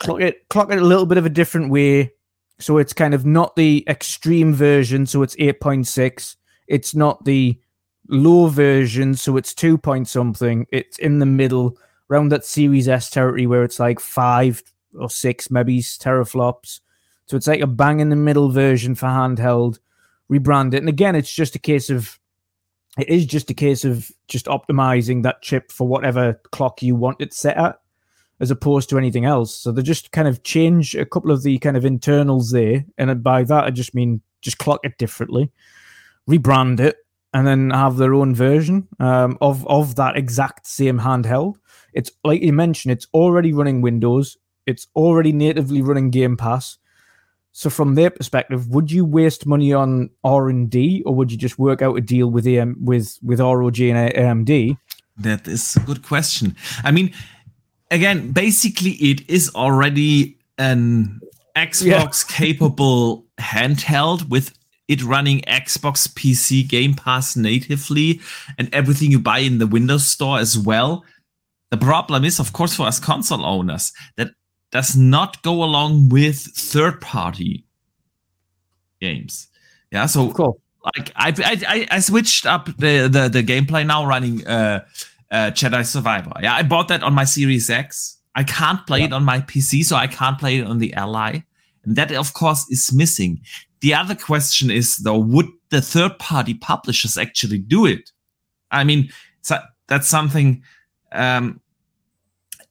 clock 0.00 0.20
it, 0.20 0.48
clock 0.48 0.72
it 0.72 0.78
a 0.78 0.84
little 0.84 1.06
bit 1.06 1.18
of 1.18 1.26
a 1.26 1.30
different 1.30 1.70
way, 1.70 2.12
so 2.58 2.78
it's 2.78 2.92
kind 2.92 3.14
of 3.14 3.24
not 3.24 3.54
the 3.54 3.84
extreme 3.88 4.52
version, 4.52 5.06
so 5.06 5.22
it's 5.22 5.36
eight 5.38 5.60
point 5.60 5.86
six. 5.86 6.36
It's 6.66 6.94
not 6.94 7.24
the 7.24 7.60
low 8.08 8.48
version, 8.48 9.14
so 9.14 9.36
it's 9.36 9.54
two 9.54 9.78
point 9.78 10.08
something. 10.08 10.66
It's 10.72 10.98
in 10.98 11.20
the 11.20 11.26
middle 11.26 11.78
around 12.10 12.30
that 12.30 12.44
Series 12.44 12.88
S 12.88 13.10
territory 13.10 13.46
where 13.46 13.64
it's 13.64 13.80
like 13.80 14.00
five 14.00 14.62
or 14.98 15.10
six 15.10 15.50
maybe 15.50 15.80
teraflops. 15.80 16.80
So 17.26 17.36
it's 17.36 17.46
like 17.46 17.60
a 17.60 17.66
bang 17.66 18.00
in 18.00 18.08
the 18.08 18.16
middle 18.16 18.50
version 18.50 18.94
for 18.94 19.06
handheld. 19.06 19.78
Rebrand 20.30 20.74
it, 20.74 20.78
and 20.78 20.88
again, 20.88 21.14
it's 21.14 21.32
just 21.32 21.54
a 21.54 21.60
case 21.60 21.88
of 21.88 22.18
it 22.98 23.08
is 23.08 23.26
just 23.26 23.48
a 23.50 23.54
case 23.54 23.84
of 23.84 24.10
just 24.26 24.46
optimizing 24.46 25.22
that 25.22 25.42
chip 25.42 25.70
for 25.70 25.86
whatever 25.86 26.40
clock 26.50 26.82
you 26.82 26.96
want 26.96 27.20
it 27.20 27.32
set 27.32 27.56
at, 27.56 27.78
as 28.40 28.50
opposed 28.50 28.88
to 28.88 28.98
anything 28.98 29.24
else. 29.24 29.54
So 29.54 29.70
they 29.70 29.82
just 29.82 30.10
kind 30.10 30.26
of 30.26 30.42
change 30.42 30.96
a 30.96 31.06
couple 31.06 31.30
of 31.30 31.44
the 31.44 31.58
kind 31.58 31.76
of 31.76 31.84
internals 31.84 32.50
there, 32.50 32.84
and 32.98 33.22
by 33.22 33.44
that 33.44 33.64
I 33.64 33.70
just 33.70 33.94
mean 33.94 34.20
just 34.40 34.58
clock 34.58 34.80
it 34.82 34.98
differently, 34.98 35.52
rebrand 36.28 36.80
it, 36.80 36.96
and 37.32 37.46
then 37.46 37.70
have 37.70 37.98
their 37.98 38.14
own 38.14 38.34
version 38.34 38.88
um, 38.98 39.38
of 39.40 39.64
of 39.68 39.94
that 39.94 40.16
exact 40.16 40.66
same 40.66 40.98
handheld. 40.98 41.54
It's 41.96 42.12
like 42.22 42.42
you 42.42 42.52
mentioned, 42.52 42.92
it's 42.92 43.08
already 43.14 43.52
running 43.52 43.80
Windows. 43.80 44.36
It's 44.66 44.86
already 44.94 45.32
natively 45.32 45.80
running 45.80 46.10
Game 46.10 46.36
Pass. 46.36 46.76
So 47.52 47.70
from 47.70 47.94
their 47.94 48.10
perspective, 48.10 48.68
would 48.68 48.92
you 48.92 49.06
waste 49.06 49.46
money 49.46 49.72
on 49.72 50.10
R 50.22 50.50
and 50.50 50.68
D, 50.68 51.02
or 51.06 51.14
would 51.14 51.32
you 51.32 51.38
just 51.38 51.58
work 51.58 51.80
out 51.80 51.96
a 51.96 52.02
deal 52.02 52.30
with 52.30 52.46
AM 52.46 52.76
with 52.78 53.18
with 53.22 53.40
ROG 53.40 53.80
and 53.80 54.12
AMD? 54.12 54.76
That 55.16 55.48
is 55.48 55.74
a 55.76 55.80
good 55.80 56.02
question. 56.02 56.54
I 56.84 56.90
mean, 56.90 57.14
again, 57.90 58.32
basically, 58.32 58.92
it 58.92 59.28
is 59.30 59.50
already 59.54 60.36
an 60.58 61.20
Xbox 61.56 62.28
capable 62.28 63.24
handheld 63.38 64.28
with 64.28 64.52
it 64.88 65.02
running 65.02 65.40
Xbox 65.48 66.06
PC 66.08 66.68
Game 66.68 66.92
Pass 66.92 67.36
natively 67.36 68.20
and 68.58 68.68
everything 68.74 69.10
you 69.10 69.18
buy 69.18 69.38
in 69.38 69.58
the 69.58 69.66
Windows 69.66 70.06
Store 70.06 70.38
as 70.38 70.58
well. 70.58 71.04
The 71.70 71.76
problem 71.76 72.24
is, 72.24 72.38
of 72.38 72.52
course, 72.52 72.74
for 72.76 72.86
us 72.86 73.00
console 73.00 73.44
owners, 73.44 73.92
that 74.16 74.28
does 74.70 74.96
not 74.96 75.42
go 75.42 75.62
along 75.62 76.08
with 76.10 76.38
third 76.38 77.00
party 77.00 77.64
games. 79.00 79.48
Yeah, 79.90 80.06
so 80.06 80.30
course. 80.32 80.58
like 80.96 81.12
I 81.16 81.32
I 81.66 81.86
I 81.90 81.98
switched 82.00 82.46
up 82.46 82.66
the 82.78 83.08
the, 83.08 83.28
the 83.28 83.42
gameplay 83.42 83.86
now 83.86 84.06
running 84.06 84.46
uh, 84.46 84.84
uh 85.30 85.50
Jedi 85.50 85.84
Survivor. 85.84 86.32
Yeah, 86.42 86.54
I 86.54 86.62
bought 86.62 86.88
that 86.88 87.02
on 87.02 87.14
my 87.14 87.24
Series 87.24 87.70
X. 87.70 88.18
I 88.34 88.44
can't 88.44 88.86
play 88.86 89.02
it 89.02 89.12
on 89.14 89.24
my 89.24 89.40
PC, 89.40 89.82
so 89.82 89.96
I 89.96 90.06
can't 90.06 90.38
play 90.38 90.58
it 90.58 90.66
on 90.66 90.78
the 90.78 90.92
Ally. 90.92 91.40
And 91.84 91.96
that 91.96 92.12
of 92.12 92.34
course 92.34 92.66
is 92.70 92.92
missing. 92.92 93.40
The 93.80 93.94
other 93.94 94.14
question 94.14 94.70
is 94.70 94.98
though, 94.98 95.18
would 95.18 95.48
the 95.70 95.80
third 95.80 96.18
party 96.18 96.54
publishers 96.54 97.16
actually 97.16 97.58
do 97.58 97.86
it? 97.86 98.10
I 98.70 98.84
mean, 98.84 99.10
so 99.42 99.58
that's 99.88 100.08
something 100.08 100.62
um 101.12 101.60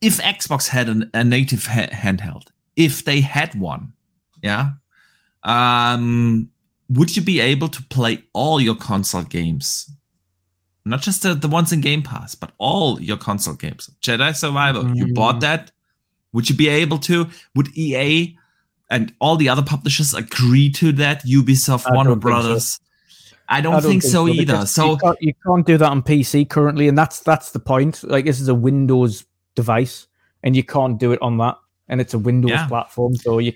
if 0.01 0.19
Xbox 0.19 0.67
had 0.67 0.89
an, 0.89 1.09
a 1.13 1.23
native 1.23 1.65
ha- 1.65 1.87
handheld, 1.87 2.47
if 2.75 3.03
they 3.05 3.21
had 3.21 3.55
one, 3.55 3.93
yeah, 4.41 4.71
um, 5.43 6.49
would 6.89 7.15
you 7.15 7.21
be 7.21 7.39
able 7.39 7.69
to 7.69 7.81
play 7.83 8.23
all 8.33 8.61
your 8.61 8.75
console 8.75 9.23
games? 9.23 9.89
Not 10.85 11.01
just 11.01 11.23
the, 11.23 11.33
the 11.33 11.47
ones 11.47 11.71
in 11.71 11.81
Game 11.81 12.03
Pass, 12.03 12.35
but 12.35 12.51
all 12.59 13.01
your 13.01 13.17
console 13.17 13.55
games. 13.55 13.89
Jedi 14.01 14.35
Survivor, 14.35 14.81
mm. 14.81 14.95
you 14.95 15.13
bought 15.13 15.39
that. 15.39 15.71
Would 16.33 16.49
you 16.49 16.55
be 16.55 16.67
able 16.67 16.99
to? 16.99 17.27
Would 17.55 17.75
EA 17.75 18.37
and 18.91 19.13
all 19.19 19.35
the 19.35 19.49
other 19.49 19.63
publishers 19.63 20.13
agree 20.13 20.69
to 20.73 20.91
that? 20.93 21.25
Ubisoft, 21.25 21.91
Warner 21.91 22.15
Brothers. 22.15 22.73
So. 22.73 22.84
I 23.47 23.61
don't, 23.61 23.73
I 23.73 23.79
don't 23.79 23.89
think, 23.89 24.03
think, 24.03 24.11
so, 24.11 24.27
either. 24.27 24.65
So 24.65 24.91
you 24.91 24.97
can't, 24.97 25.21
you 25.21 25.33
can't, 25.45 25.65
do 25.65 25.77
that 25.77 25.89
on 25.89 26.01
PC 26.01 26.49
currently, 26.49 26.87
and 26.87 26.97
that's 26.97 27.19
that's 27.19 27.51
the 27.51 27.59
point. 27.59 28.03
Like 28.03 28.25
this 28.25 28.41
is 28.41 28.47
a 28.47 28.55
Windows 28.55 29.25
device, 29.55 30.07
and 30.43 30.55
you 30.55 30.63
can't 30.63 30.99
do 30.99 31.11
it 31.11 31.21
on 31.21 31.37
that, 31.37 31.57
and 31.87 32.01
it's 32.01 32.13
a 32.13 32.19
Windows 32.19 32.51
yeah. 32.51 32.67
platform. 32.67 33.15
So 33.15 33.39
you 33.39 33.53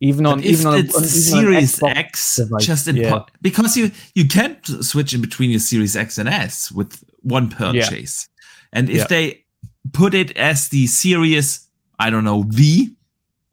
even 0.00 0.26
on 0.26 0.42
even 0.42 0.66
on, 0.66 0.78
it's 0.78 0.96
on, 0.96 1.04
Series 1.04 1.82
on 1.82 1.90
X, 1.90 2.36
device, 2.36 2.66
just 2.66 2.88
in 2.88 2.96
yeah. 2.96 3.20
because 3.40 3.76
you 3.76 3.90
you 4.14 4.28
can't 4.28 4.64
switch 4.84 5.14
in 5.14 5.20
between 5.20 5.50
your 5.50 5.60
Series 5.60 5.96
X 5.96 6.18
and 6.18 6.28
S 6.28 6.70
with 6.70 7.02
one 7.22 7.48
purchase, 7.48 8.28
yeah. 8.28 8.78
and 8.78 8.90
if 8.90 9.08
they 9.08 9.44
put 9.92 10.12
it 10.12 10.36
as 10.36 10.68
the 10.68 10.86
Series, 10.86 11.68
I 11.98 12.10
don't 12.10 12.24
know 12.24 12.44
V 12.48 12.94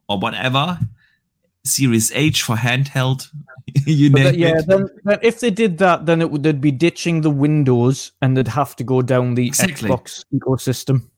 or 0.08 0.18
whatever, 0.18 0.78
Series 1.64 2.10
H 2.12 2.42
for 2.42 2.56
handheld. 2.56 3.28
you 3.86 4.10
that, 4.10 4.36
yeah, 4.36 4.60
then, 4.66 4.88
then, 5.04 5.18
if 5.22 5.40
they 5.40 5.50
did 5.50 5.78
that, 5.78 6.06
then 6.06 6.20
it 6.20 6.30
would 6.30 6.42
they'd 6.42 6.60
be 6.60 6.72
ditching 6.72 7.20
the 7.20 7.30
Windows 7.30 8.12
and 8.20 8.36
they'd 8.36 8.48
have 8.48 8.74
to 8.76 8.84
go 8.84 9.02
down 9.02 9.34
the 9.34 9.46
exactly. 9.46 9.88
Xbox 9.88 10.24
ecosystem. 10.34 11.08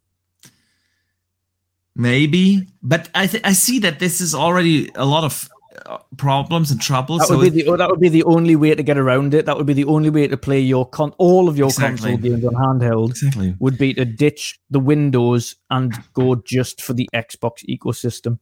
Maybe, 1.97 2.67
but 2.83 3.09
I 3.15 3.27
th- 3.29 3.45
I 3.45 3.53
see 3.53 3.79
that 3.81 4.01
this 4.01 4.21
is 4.21 4.35
already 4.35 4.91
a 4.97 5.05
lot 5.05 5.25
of 5.25 5.49
uh, 5.87 5.99
problems 6.17 6.71
and 6.71 6.81
troubles. 6.81 7.21
That 7.21 7.37
would, 7.37 7.47
so 7.47 7.51
be 7.51 7.63
the, 7.63 7.77
that 7.77 7.89
would 7.89 8.01
be 8.01 8.09
the 8.09 8.25
only 8.25 8.57
way 8.57 8.75
to 8.75 8.83
get 8.83 8.99
around 8.99 9.33
it. 9.33 9.47
That 9.47 9.57
would 9.57 9.67
be 9.67 9.75
the 9.75 9.85
only 9.85 10.11
way 10.11 10.27
to 10.27 10.37
play 10.37 10.61
your 10.61 10.89
con- 10.89 11.15
all 11.19 11.49
of 11.49 11.57
your 11.57 11.69
exactly. 11.69 12.13
console 12.13 12.31
games 12.31 12.45
on 12.45 12.55
handheld. 12.55 13.11
Exactly, 13.11 13.55
would 13.61 13.79
be 13.79 13.95
to 13.95 14.05
ditch 14.05 14.61
the 14.71 14.81
Windows 14.81 15.57
and 15.71 15.95
go 16.13 16.35
just 16.35 16.83
for 16.83 16.93
the 16.93 17.09
Xbox 17.15 17.65
ecosystem. 17.69 18.39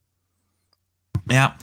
Yeah. 1.29 1.55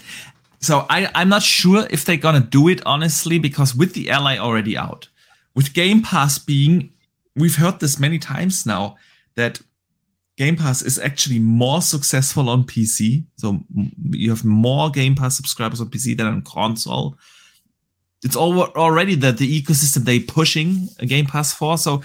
So 0.59 0.85
I, 0.89 1.09
I'm 1.15 1.29
not 1.29 1.43
sure 1.43 1.87
if 1.89 2.05
they're 2.05 2.17
gonna 2.17 2.41
do 2.41 2.67
it 2.67 2.81
honestly, 2.85 3.39
because 3.39 3.75
with 3.75 3.93
the 3.93 4.09
Ally 4.09 4.37
already 4.37 4.77
out, 4.77 5.07
with 5.55 5.73
Game 5.73 6.01
Pass 6.01 6.37
being, 6.37 6.91
we've 7.35 7.55
heard 7.55 7.79
this 7.79 7.99
many 7.99 8.19
times 8.19 8.65
now 8.65 8.97
that 9.35 9.61
Game 10.37 10.55
Pass 10.55 10.81
is 10.81 10.97
actually 10.97 11.37
more 11.39 11.81
successful 11.81 12.49
on 12.49 12.63
PC. 12.63 13.25
So 13.37 13.59
you 14.09 14.29
have 14.29 14.45
more 14.45 14.89
Game 14.89 15.15
Pass 15.15 15.35
subscribers 15.35 15.81
on 15.81 15.89
PC 15.89 16.15
than 16.15 16.27
on 16.27 16.41
console. 16.43 17.17
It's 18.23 18.37
all 18.37 18.61
already 18.61 19.15
that 19.15 19.37
the 19.37 19.61
ecosystem 19.61 20.05
they 20.05 20.19
pushing 20.19 20.87
a 20.99 21.05
Game 21.05 21.25
Pass 21.25 21.53
for. 21.53 21.77
So 21.77 22.03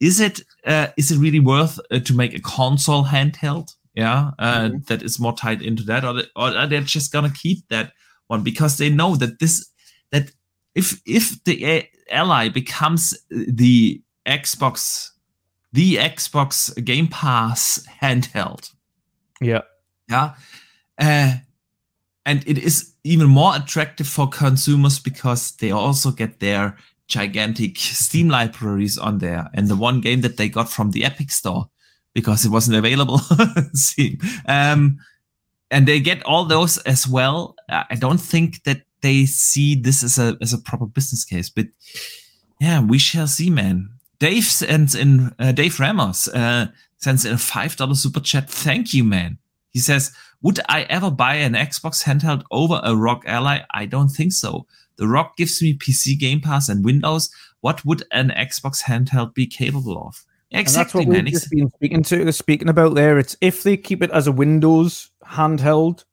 is 0.00 0.20
it 0.20 0.40
uh, 0.64 0.88
is 0.96 1.10
it 1.10 1.18
really 1.18 1.40
worth 1.40 1.78
uh, 1.90 1.98
to 2.00 2.14
make 2.14 2.34
a 2.34 2.40
console 2.40 3.04
handheld? 3.04 3.74
Yeah, 3.96 4.32
uh, 4.38 4.68
mm-hmm. 4.68 4.78
that 4.88 5.02
is 5.02 5.18
more 5.18 5.34
tied 5.34 5.62
into 5.62 5.82
that, 5.84 6.04
or, 6.04 6.12
they, 6.12 6.24
or 6.36 6.66
they're 6.66 6.82
just 6.82 7.12
gonna 7.12 7.30
keep 7.30 7.66
that 7.68 7.92
one? 8.26 8.42
Because 8.42 8.76
they 8.76 8.90
know 8.90 9.16
that 9.16 9.38
this 9.40 9.66
that 10.12 10.30
if 10.74 11.00
if 11.06 11.42
the 11.44 11.88
ally 12.10 12.50
becomes 12.50 13.16
the 13.30 14.02
Xbox 14.26 15.10
the 15.72 15.96
Xbox 15.96 16.84
Game 16.84 17.08
Pass 17.08 17.86
handheld, 18.02 18.70
yeah, 19.40 19.62
yeah, 20.10 20.34
uh, 20.98 21.32
and 22.26 22.46
it 22.46 22.58
is 22.58 22.92
even 23.02 23.28
more 23.28 23.56
attractive 23.56 24.06
for 24.06 24.28
consumers 24.28 24.98
because 24.98 25.56
they 25.56 25.70
also 25.70 26.10
get 26.10 26.40
their 26.40 26.76
gigantic 27.08 27.78
Steam 27.78 28.28
libraries 28.28 28.98
on 28.98 29.18
there, 29.18 29.48
and 29.54 29.68
the 29.68 29.76
one 29.76 30.02
game 30.02 30.20
that 30.20 30.36
they 30.36 30.50
got 30.50 30.68
from 30.68 30.90
the 30.90 31.02
Epic 31.02 31.30
Store 31.30 31.70
because 32.16 32.46
it 32.46 32.50
wasn't 32.50 32.76
available. 32.76 33.20
Um, 34.48 34.98
and 35.70 35.86
they 35.86 36.00
get 36.00 36.24
all 36.24 36.46
those 36.46 36.78
as 36.78 37.06
well. 37.06 37.54
I 37.68 37.94
don't 37.94 38.20
think 38.20 38.62
that 38.64 38.82
they 39.02 39.26
see 39.26 39.74
this 39.74 40.02
as 40.02 40.18
a 40.18 40.38
as 40.40 40.54
a 40.54 40.58
proper 40.58 40.86
business 40.86 41.24
case, 41.24 41.50
but 41.50 41.66
yeah, 42.60 42.80
we 42.80 42.98
shall 42.98 43.26
see, 43.26 43.50
man. 43.50 43.90
Dave 44.18 44.44
sends 44.44 44.94
in 44.94 45.34
uh, 45.38 45.52
Dave 45.52 45.78
Ramos 45.78 46.28
uh, 46.28 46.68
sends 46.96 47.26
in 47.26 47.34
a 47.34 47.38
five 47.38 47.76
dollar 47.76 47.94
super 47.94 48.20
chat. 48.20 48.48
Thank 48.48 48.94
you, 48.94 49.04
man. 49.04 49.38
He 49.70 49.80
says, 49.80 50.12
"Would 50.40 50.60
I 50.68 50.82
ever 50.84 51.10
buy 51.10 51.34
an 51.34 51.52
Xbox 51.52 52.04
handheld 52.04 52.44
over 52.50 52.80
a 52.82 52.96
ROG 52.96 53.24
Ally? 53.26 53.58
I 53.74 53.84
don't 53.84 54.08
think 54.08 54.32
so. 54.32 54.66
The 54.96 55.06
ROG 55.06 55.36
gives 55.36 55.60
me 55.60 55.76
PC 55.76 56.18
Game 56.18 56.40
Pass 56.40 56.70
and 56.70 56.84
Windows. 56.84 57.28
What 57.60 57.84
would 57.84 58.04
an 58.10 58.30
Xbox 58.30 58.84
handheld 58.84 59.34
be 59.34 59.46
capable 59.46 59.98
of?" 60.06 60.24
Exactly, 60.52 61.02
and 61.02 61.12
that's 61.12 61.18
what 61.18 61.24
we've 61.24 61.32
just 61.32 61.50
been 61.50 61.70
speaking 61.70 62.02
to 62.04 62.32
speaking 62.32 62.68
about 62.68 62.94
there. 62.94 63.18
It's 63.18 63.36
if 63.40 63.62
they 63.64 63.76
keep 63.76 64.02
it 64.02 64.10
as 64.12 64.26
a 64.26 64.32
Windows 64.32 65.10
handheld, 65.24 66.04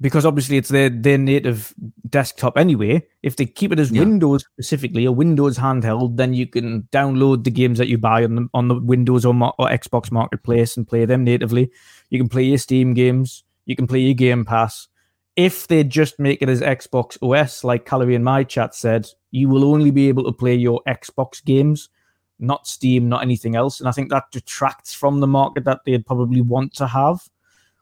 because 0.00 0.26
obviously 0.26 0.56
it's 0.56 0.68
their 0.68 0.90
their 0.90 1.18
native 1.18 1.72
desktop 2.08 2.58
anyway. 2.58 3.06
If 3.22 3.36
they 3.36 3.46
keep 3.46 3.70
it 3.72 3.78
as 3.78 3.92
yeah. 3.92 4.00
Windows 4.00 4.44
specifically, 4.52 5.04
a 5.04 5.12
Windows 5.12 5.58
handheld, 5.58 6.16
then 6.16 6.34
you 6.34 6.48
can 6.48 6.82
download 6.92 7.44
the 7.44 7.52
games 7.52 7.78
that 7.78 7.86
you 7.86 7.98
buy 7.98 8.24
on 8.24 8.34
the 8.34 8.48
on 8.52 8.66
the 8.66 8.74
Windows 8.74 9.24
or, 9.24 9.32
or 9.58 9.68
Xbox 9.68 10.10
Marketplace 10.10 10.76
and 10.76 10.88
play 10.88 11.04
them 11.04 11.22
natively. 11.22 11.70
You 12.10 12.18
can 12.18 12.28
play 12.28 12.42
your 12.42 12.58
Steam 12.58 12.94
games. 12.94 13.44
You 13.64 13.76
can 13.76 13.86
play 13.86 14.00
your 14.00 14.14
Game 14.14 14.44
Pass. 14.44 14.88
If 15.36 15.68
they 15.68 15.84
just 15.84 16.18
make 16.18 16.40
it 16.42 16.48
as 16.48 16.62
Xbox 16.62 17.18
OS, 17.22 17.62
like 17.62 17.84
Calorie 17.84 18.14
in 18.14 18.24
my 18.24 18.42
chat 18.42 18.74
said, 18.74 19.06
you 19.30 19.48
will 19.48 19.64
only 19.64 19.90
be 19.90 20.08
able 20.08 20.24
to 20.24 20.32
play 20.32 20.54
your 20.54 20.80
Xbox 20.88 21.44
games 21.44 21.90
not 22.38 22.66
Steam, 22.66 23.08
not 23.08 23.22
anything 23.22 23.56
else. 23.56 23.80
And 23.80 23.88
I 23.88 23.92
think 23.92 24.10
that 24.10 24.30
detracts 24.30 24.94
from 24.94 25.20
the 25.20 25.26
market 25.26 25.64
that 25.64 25.80
they'd 25.84 26.06
probably 26.06 26.40
want 26.40 26.74
to 26.74 26.86
have. 26.86 27.20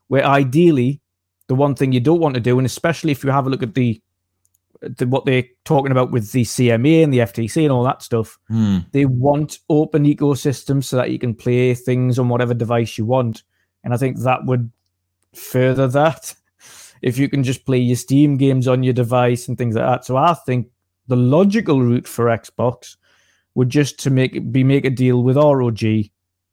Where 0.09 0.25
ideally, 0.25 1.01
the 1.49 1.55
one 1.55 1.75
thing 1.75 1.93
you 1.93 2.01
don't 2.01 2.21
want 2.21 2.35
to 2.35 2.41
do, 2.41 2.59
and 2.59 2.67
especially 2.67 3.13
if 3.13 3.25
you 3.25 3.31
have 3.31 3.47
a 3.47 3.51
look 3.51 3.63
at 3.63 3.75
the, 3.75 4.01
the 4.81 5.07
what 5.07 5.25
they're 5.25 5.45
talking 5.65 5.93
about 5.93 6.11
with 6.11 6.33
the 6.33 6.45
CMA 6.45 7.03
and 7.03 7.13
the 7.13 7.19
FTC 7.19 7.63
and 7.63 7.73
all 7.73 7.85
that 7.85 8.03
stuff, 8.03 8.39
mm. 8.51 8.85
they 8.93 9.07
want 9.07 9.59
open 9.69 10.05
ecosystems 10.05 10.85
so 10.85 10.97
that 10.97 11.11
you 11.11 11.19
can 11.19 11.35
play 11.35 11.75
things 11.75 12.19
on 12.19 12.29
whatever 12.29 12.55
device 12.55 12.99
you 12.99 13.07
want. 13.07 13.43
And 13.83 13.93
I 13.93 13.97
think 13.97 14.19
that 14.21 14.45
would 14.45 14.71
further 15.35 15.89
that 15.89 16.35
if 17.03 17.19
you 17.19 17.29
can 17.29 17.43
just 17.43 17.67
play 17.67 17.79
your 17.79 17.97
Steam 17.97 18.37
games 18.37 18.69
on 18.69 18.83
your 18.83 18.95
device 18.95 19.49
and 19.49 19.59
things 19.59 19.75
like 19.75 19.85
that. 19.85 20.05
So 20.05 20.17
I 20.17 20.35
think 20.47 20.69
the 21.07 21.17
logical 21.17 21.83
route 21.83 22.09
for 22.09 22.27
Xbox 22.27 22.97
would 23.55 23.71
just 23.71 23.99
to 24.01 24.11
make 24.11 24.53
be 24.53 24.65
make 24.65 24.85
a 24.85 24.91
deal 24.91 25.23
with 25.23 25.37
ROG 25.37 25.83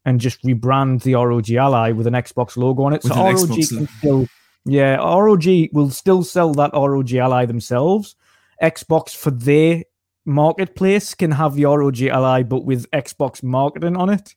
and 0.04 0.20
just 0.20 0.42
rebrand 0.42 1.02
the 1.02 1.14
ROG 1.14 1.50
Ally 1.50 1.92
with 1.92 2.06
an 2.06 2.14
Xbox 2.14 2.56
logo 2.56 2.82
on 2.84 2.92
it. 2.92 3.02
With 3.04 3.12
so 3.12 3.18
ROG 3.18 3.36
Xbox 3.36 3.76
can 3.76 3.88
still, 3.98 4.26
yeah, 4.64 4.96
ROG 4.96 5.44
will 5.72 5.90
still 5.90 6.22
sell 6.22 6.52
that 6.54 6.72
ROG 6.72 7.12
Ally 7.14 7.46
themselves. 7.46 8.16
Xbox 8.62 9.14
for 9.14 9.30
their 9.30 9.82
marketplace 10.24 11.14
can 11.14 11.32
have 11.32 11.54
the 11.54 11.64
ROG 11.64 12.00
Ally, 12.02 12.42
but 12.42 12.64
with 12.64 12.90
Xbox 12.90 13.42
marketing 13.42 13.96
on 13.96 14.10
it. 14.10 14.34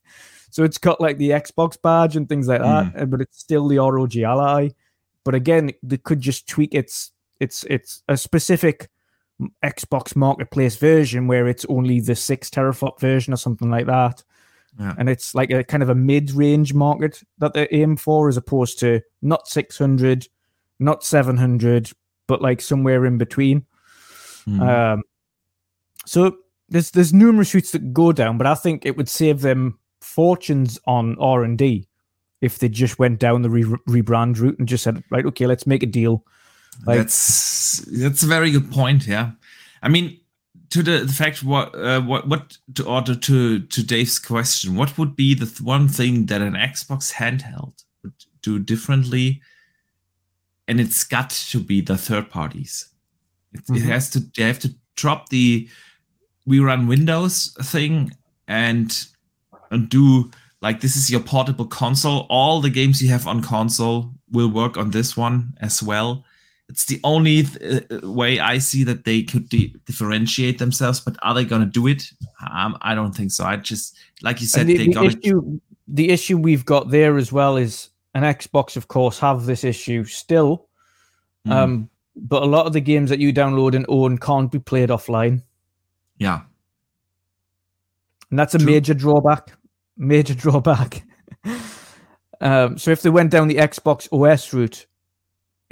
So 0.50 0.64
it's 0.64 0.78
got 0.78 1.00
like 1.00 1.18
the 1.18 1.30
Xbox 1.30 1.80
badge 1.80 2.16
and 2.16 2.28
things 2.28 2.48
like 2.48 2.62
that, 2.62 2.94
mm. 2.94 3.10
but 3.10 3.20
it's 3.20 3.38
still 3.38 3.68
the 3.68 3.78
ROG 3.78 4.16
Ally. 4.16 4.70
But 5.24 5.34
again, 5.34 5.72
they 5.82 5.98
could 5.98 6.20
just 6.20 6.48
tweak 6.48 6.74
its 6.74 7.12
it's 7.40 7.64
it's 7.64 8.02
a 8.08 8.16
specific 8.16 8.88
Xbox 9.62 10.16
Marketplace 10.16 10.76
version 10.76 11.26
where 11.26 11.46
it's 11.46 11.66
only 11.68 12.00
the 12.00 12.14
six 12.14 12.48
teraflop 12.48 13.00
version 13.00 13.32
or 13.32 13.36
something 13.36 13.70
like 13.70 13.86
that. 13.86 14.22
Yeah. 14.78 14.94
And 14.98 15.08
it's 15.08 15.34
like 15.34 15.50
a 15.50 15.64
kind 15.64 15.82
of 15.82 15.88
a 15.88 15.94
mid 15.94 16.32
range 16.32 16.74
market 16.74 17.22
that 17.38 17.54
they 17.54 17.68
aim 17.70 17.96
for 17.96 18.28
as 18.28 18.36
opposed 18.36 18.78
to 18.80 19.00
not 19.22 19.48
600, 19.48 20.28
not 20.78 21.04
700, 21.04 21.90
but 22.26 22.42
like 22.42 22.60
somewhere 22.60 23.06
in 23.06 23.18
between. 23.18 23.64
Mm. 24.46 24.60
Um, 24.94 25.02
so 26.04 26.36
there's 26.68 26.90
there's 26.90 27.12
numerous 27.12 27.54
routes 27.54 27.72
that 27.72 27.92
go 27.92 28.12
down, 28.12 28.38
but 28.38 28.46
I 28.46 28.54
think 28.54 28.84
it 28.84 28.96
would 28.96 29.08
save 29.08 29.40
them 29.40 29.78
fortunes 30.00 30.78
on 30.86 31.16
R 31.18 31.42
and 31.42 31.56
D 31.56 31.88
if 32.40 32.58
they 32.58 32.68
just 32.68 32.98
went 32.98 33.18
down 33.18 33.42
the 33.42 33.50
re- 33.50 33.64
rebrand 33.88 34.38
route 34.38 34.58
and 34.58 34.68
just 34.68 34.84
said, 34.84 35.02
right, 35.10 35.24
okay, 35.26 35.46
let's 35.46 35.66
make 35.66 35.82
a 35.82 35.86
deal 35.86 36.24
like, 36.84 36.98
that's 36.98 37.78
that's 37.80 38.22
a 38.22 38.26
very 38.26 38.50
good 38.50 38.70
point. 38.70 39.06
Yeah, 39.06 39.32
I 39.82 39.88
mean, 39.88 40.20
to 40.70 40.82
the, 40.82 41.04
the 41.04 41.12
fact 41.12 41.42
what 41.42 41.74
uh, 41.74 42.00
what 42.02 42.28
what 42.28 42.58
to 42.74 42.84
order 42.84 43.14
to 43.14 43.60
to 43.60 43.82
Dave's 43.82 44.18
question, 44.18 44.76
what 44.76 44.98
would 44.98 45.16
be 45.16 45.34
the 45.34 45.46
th- 45.46 45.60
one 45.60 45.88
thing 45.88 46.26
that 46.26 46.42
an 46.42 46.54
Xbox 46.54 47.14
handheld 47.14 47.84
would 48.02 48.24
do 48.42 48.58
differently? 48.58 49.40
And 50.68 50.80
it's 50.80 51.04
got 51.04 51.30
to 51.30 51.60
be 51.60 51.80
the 51.80 51.96
third 51.96 52.28
parties. 52.28 52.88
It, 53.52 53.60
mm-hmm. 53.60 53.76
it 53.76 53.82
has 53.82 54.10
to. 54.10 54.20
They 54.20 54.42
have 54.42 54.58
to 54.60 54.74
drop 54.96 55.28
the 55.28 55.68
we 56.46 56.60
run 56.60 56.86
Windows 56.86 57.56
thing 57.62 58.16
and 58.48 59.06
and 59.70 59.88
do 59.88 60.30
like 60.62 60.80
this 60.80 60.96
is 60.96 61.10
your 61.10 61.20
portable 61.20 61.66
console. 61.66 62.26
All 62.28 62.60
the 62.60 62.70
games 62.70 63.02
you 63.02 63.08
have 63.10 63.26
on 63.26 63.42
console 63.42 64.10
will 64.30 64.48
work 64.48 64.76
on 64.76 64.90
this 64.90 65.16
one 65.16 65.54
as 65.60 65.82
well. 65.82 66.24
It's 66.68 66.86
the 66.86 67.00
only 67.04 67.44
th- 67.44 67.86
uh, 67.90 68.10
way 68.10 68.40
I 68.40 68.58
see 68.58 68.82
that 68.84 69.04
they 69.04 69.22
could 69.22 69.48
di- 69.48 69.74
differentiate 69.84 70.58
themselves. 70.58 71.00
But 71.00 71.16
are 71.22 71.32
they 71.32 71.44
gonna 71.44 71.66
do 71.66 71.86
it? 71.86 72.02
Um, 72.50 72.76
I 72.82 72.94
don't 72.94 73.12
think 73.12 73.30
so. 73.30 73.44
I 73.44 73.56
just 73.56 73.96
like 74.22 74.40
you 74.40 74.46
said, 74.46 74.66
the, 74.66 74.76
they 74.76 74.86
the 74.86 74.92
got 74.92 75.06
issue, 75.06 75.60
the 75.86 76.10
issue 76.10 76.36
we've 76.36 76.64
got 76.64 76.90
there 76.90 77.16
as 77.16 77.32
well 77.32 77.56
is 77.56 77.90
an 78.14 78.22
Xbox, 78.22 78.76
of 78.76 78.88
course, 78.88 79.18
have 79.18 79.46
this 79.46 79.62
issue 79.62 80.04
still. 80.04 80.68
Mm. 81.46 81.52
Um, 81.52 81.90
but 82.16 82.42
a 82.42 82.46
lot 82.46 82.66
of 82.66 82.72
the 82.72 82.80
games 82.80 83.10
that 83.10 83.18
you 83.18 83.32
download 83.32 83.76
and 83.76 83.84
own 83.88 84.18
can't 84.18 84.50
be 84.50 84.58
played 84.58 84.88
offline, 84.88 85.42
yeah. 86.18 86.40
and 88.30 88.38
that's 88.38 88.54
a 88.54 88.58
True. 88.58 88.66
major 88.66 88.94
drawback. 88.94 89.52
Major 89.96 90.34
drawback. 90.44 91.04
um, 92.40 92.78
so 92.78 92.90
if 92.90 93.02
they 93.02 93.10
went 93.10 93.30
down 93.30 93.48
the 93.48 93.56
Xbox 93.56 94.08
OS 94.12 94.52
route, 94.52 94.86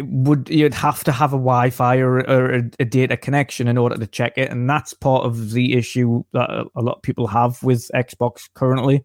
would 0.00 0.48
you'd 0.48 0.74
have 0.74 1.04
to 1.04 1.12
have 1.12 1.32
a 1.32 1.36
Wi-Fi 1.36 1.98
or, 1.98 2.18
or 2.28 2.54
a, 2.54 2.62
a 2.80 2.84
data 2.84 3.16
connection 3.16 3.68
in 3.68 3.78
order 3.78 3.96
to 3.96 4.06
check 4.06 4.36
it, 4.36 4.50
and 4.50 4.68
that's 4.68 4.92
part 4.92 5.24
of 5.24 5.52
the 5.52 5.74
issue 5.74 6.24
that 6.32 6.50
a, 6.74 6.82
lot 6.82 6.96
of 6.96 7.02
people 7.02 7.26
have 7.28 7.62
with 7.62 7.90
Xbox 7.94 8.48
currently 8.54 9.04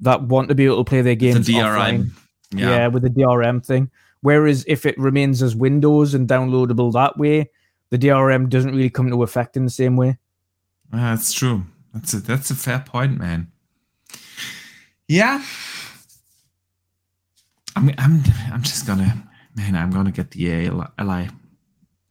that 0.00 0.22
want 0.22 0.48
to 0.48 0.54
be 0.54 0.64
able 0.64 0.78
to 0.78 0.88
play 0.88 1.02
their 1.02 1.14
The 1.14 1.32
games 1.32 1.48
DRM. 1.48 1.54
offline. 1.54 2.10
Yeah. 2.52 2.70
yeah. 2.70 2.86
with 2.88 3.02
the 3.02 3.10
DRM 3.10 3.64
thing. 3.64 3.90
Whereas 4.22 4.64
if 4.66 4.86
it 4.86 4.98
remains 4.98 5.42
as 5.42 5.54
Windows 5.54 6.14
and 6.14 6.26
downloadable 6.26 6.92
that 6.94 7.18
way, 7.18 7.50
the 7.90 7.98
DRM 7.98 8.48
doesn't 8.48 8.74
really 8.74 8.90
come 8.90 9.06
into 9.06 9.22
effect 9.22 9.56
in 9.56 9.64
the 9.64 9.70
same 9.70 9.96
way. 9.96 10.16
Uh, 10.92 11.14
that's 11.14 11.32
true. 11.32 11.64
That's 11.92 12.14
a 12.14 12.20
that's 12.20 12.50
a 12.50 12.54
fair 12.54 12.80
point, 12.80 13.18
man. 13.18 13.52
Yeah. 15.06 15.44
I'm 17.76 17.90
I'm 17.98 18.22
I'm 18.52 18.62
just 18.62 18.86
gonna 18.86 19.22
man, 19.54 19.74
I'm 19.76 19.90
gonna 19.90 20.12
get 20.12 20.30
the 20.30 20.68
Ally. 20.98 21.28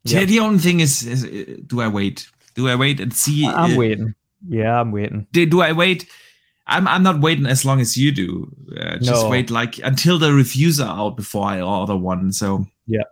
Yeah. 0.06 0.26
The 0.26 0.40
only 0.40 0.60
thing 0.60 0.80
is, 0.82 1.04
is 1.06 1.24
uh, 1.26 1.56
do 1.68 1.82
I 1.82 1.88
wait? 1.88 2.28
Do 2.56 2.68
I 2.70 2.76
wait 2.76 3.00
and 3.00 3.14
see? 3.14 3.46
I'm 3.48 3.74
uh, 3.74 3.78
waiting. 3.78 4.14
Yeah, 4.48 4.80
I'm 4.82 4.92
waiting. 4.92 5.28
do, 5.32 5.46
do 5.46 5.62
I 5.62 5.72
wait? 5.72 6.08
I'm 6.68 6.88
I'm 6.88 7.04
not 7.04 7.20
waiting 7.22 7.46
as 7.46 7.64
long 7.66 7.80
as 7.82 7.96
you 7.98 8.12
do. 8.12 8.54
Uh, 8.78 8.98
just 8.98 9.24
No. 9.24 9.30
wait 9.30 9.50
like 9.50 9.80
until 9.80 10.18
the 10.20 10.34
reviews 10.34 10.80
are 10.80 10.98
out 10.98 11.16
before 11.18 11.46
I 11.48 11.62
order 11.62 11.96
one. 11.96 12.32
So 12.34 12.66
Yeah. 12.88 13.04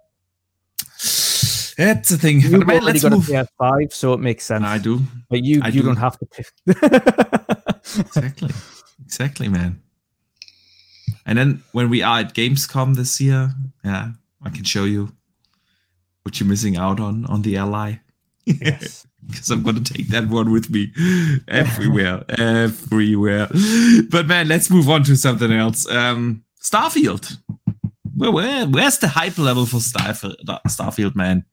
that's 1.77 2.09
the 2.09 2.17
thing. 2.17 2.41
You've 2.41 2.65
But 2.65 2.81
already 2.83 2.99
got 2.99 3.11
move. 3.11 3.29
a 3.29 3.45
PS5, 3.59 3.93
so 3.93 4.13
it 4.13 4.19
makes 4.19 4.45
sense. 4.45 4.63
I 4.65 4.77
do 4.77 5.01
But 5.29 5.43
you, 5.43 5.61
I 5.63 5.67
you 5.69 5.81
do. 5.81 5.87
don't 5.87 5.97
have 5.97 6.17
to 6.19 6.25
pay. 6.25 6.43
exactly, 7.99 8.51
exactly, 9.05 9.47
man. 9.49 9.81
And 11.25 11.37
then 11.37 11.63
when 11.71 11.89
we 11.89 12.01
are 12.01 12.19
at 12.19 12.33
Gamescom 12.33 12.95
this 12.95 13.19
year, 13.21 13.53
yeah, 13.83 14.11
I 14.43 14.49
can 14.49 14.63
show 14.63 14.85
you 14.85 15.11
what 16.23 16.39
you're 16.39 16.49
missing 16.49 16.77
out 16.77 16.99
on 16.99 17.25
on 17.25 17.41
the 17.41 17.57
Ally. 17.57 17.95
Yes. 18.45 19.07
because 19.27 19.49
I'm 19.49 19.63
gonna 19.63 19.81
take 19.81 20.07
that 20.09 20.27
one 20.27 20.51
with 20.51 20.69
me 20.69 20.91
everywhere, 21.47 22.23
everywhere. 22.29 23.47
But 24.09 24.27
man, 24.27 24.47
let's 24.47 24.69
move 24.69 24.89
on 24.89 25.03
to 25.03 25.15
something 25.15 25.51
else. 25.51 25.89
Um, 25.89 26.43
Starfield. 26.61 27.37
Where, 28.15 28.31
where 28.31 28.65
where's 28.65 28.97
the 28.97 29.07
hype 29.07 29.37
level 29.37 29.65
for 29.65 29.77
Starfield, 29.77 30.35
Starfield 30.67 31.15
man? 31.15 31.45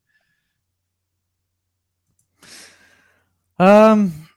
Um, 3.57 4.29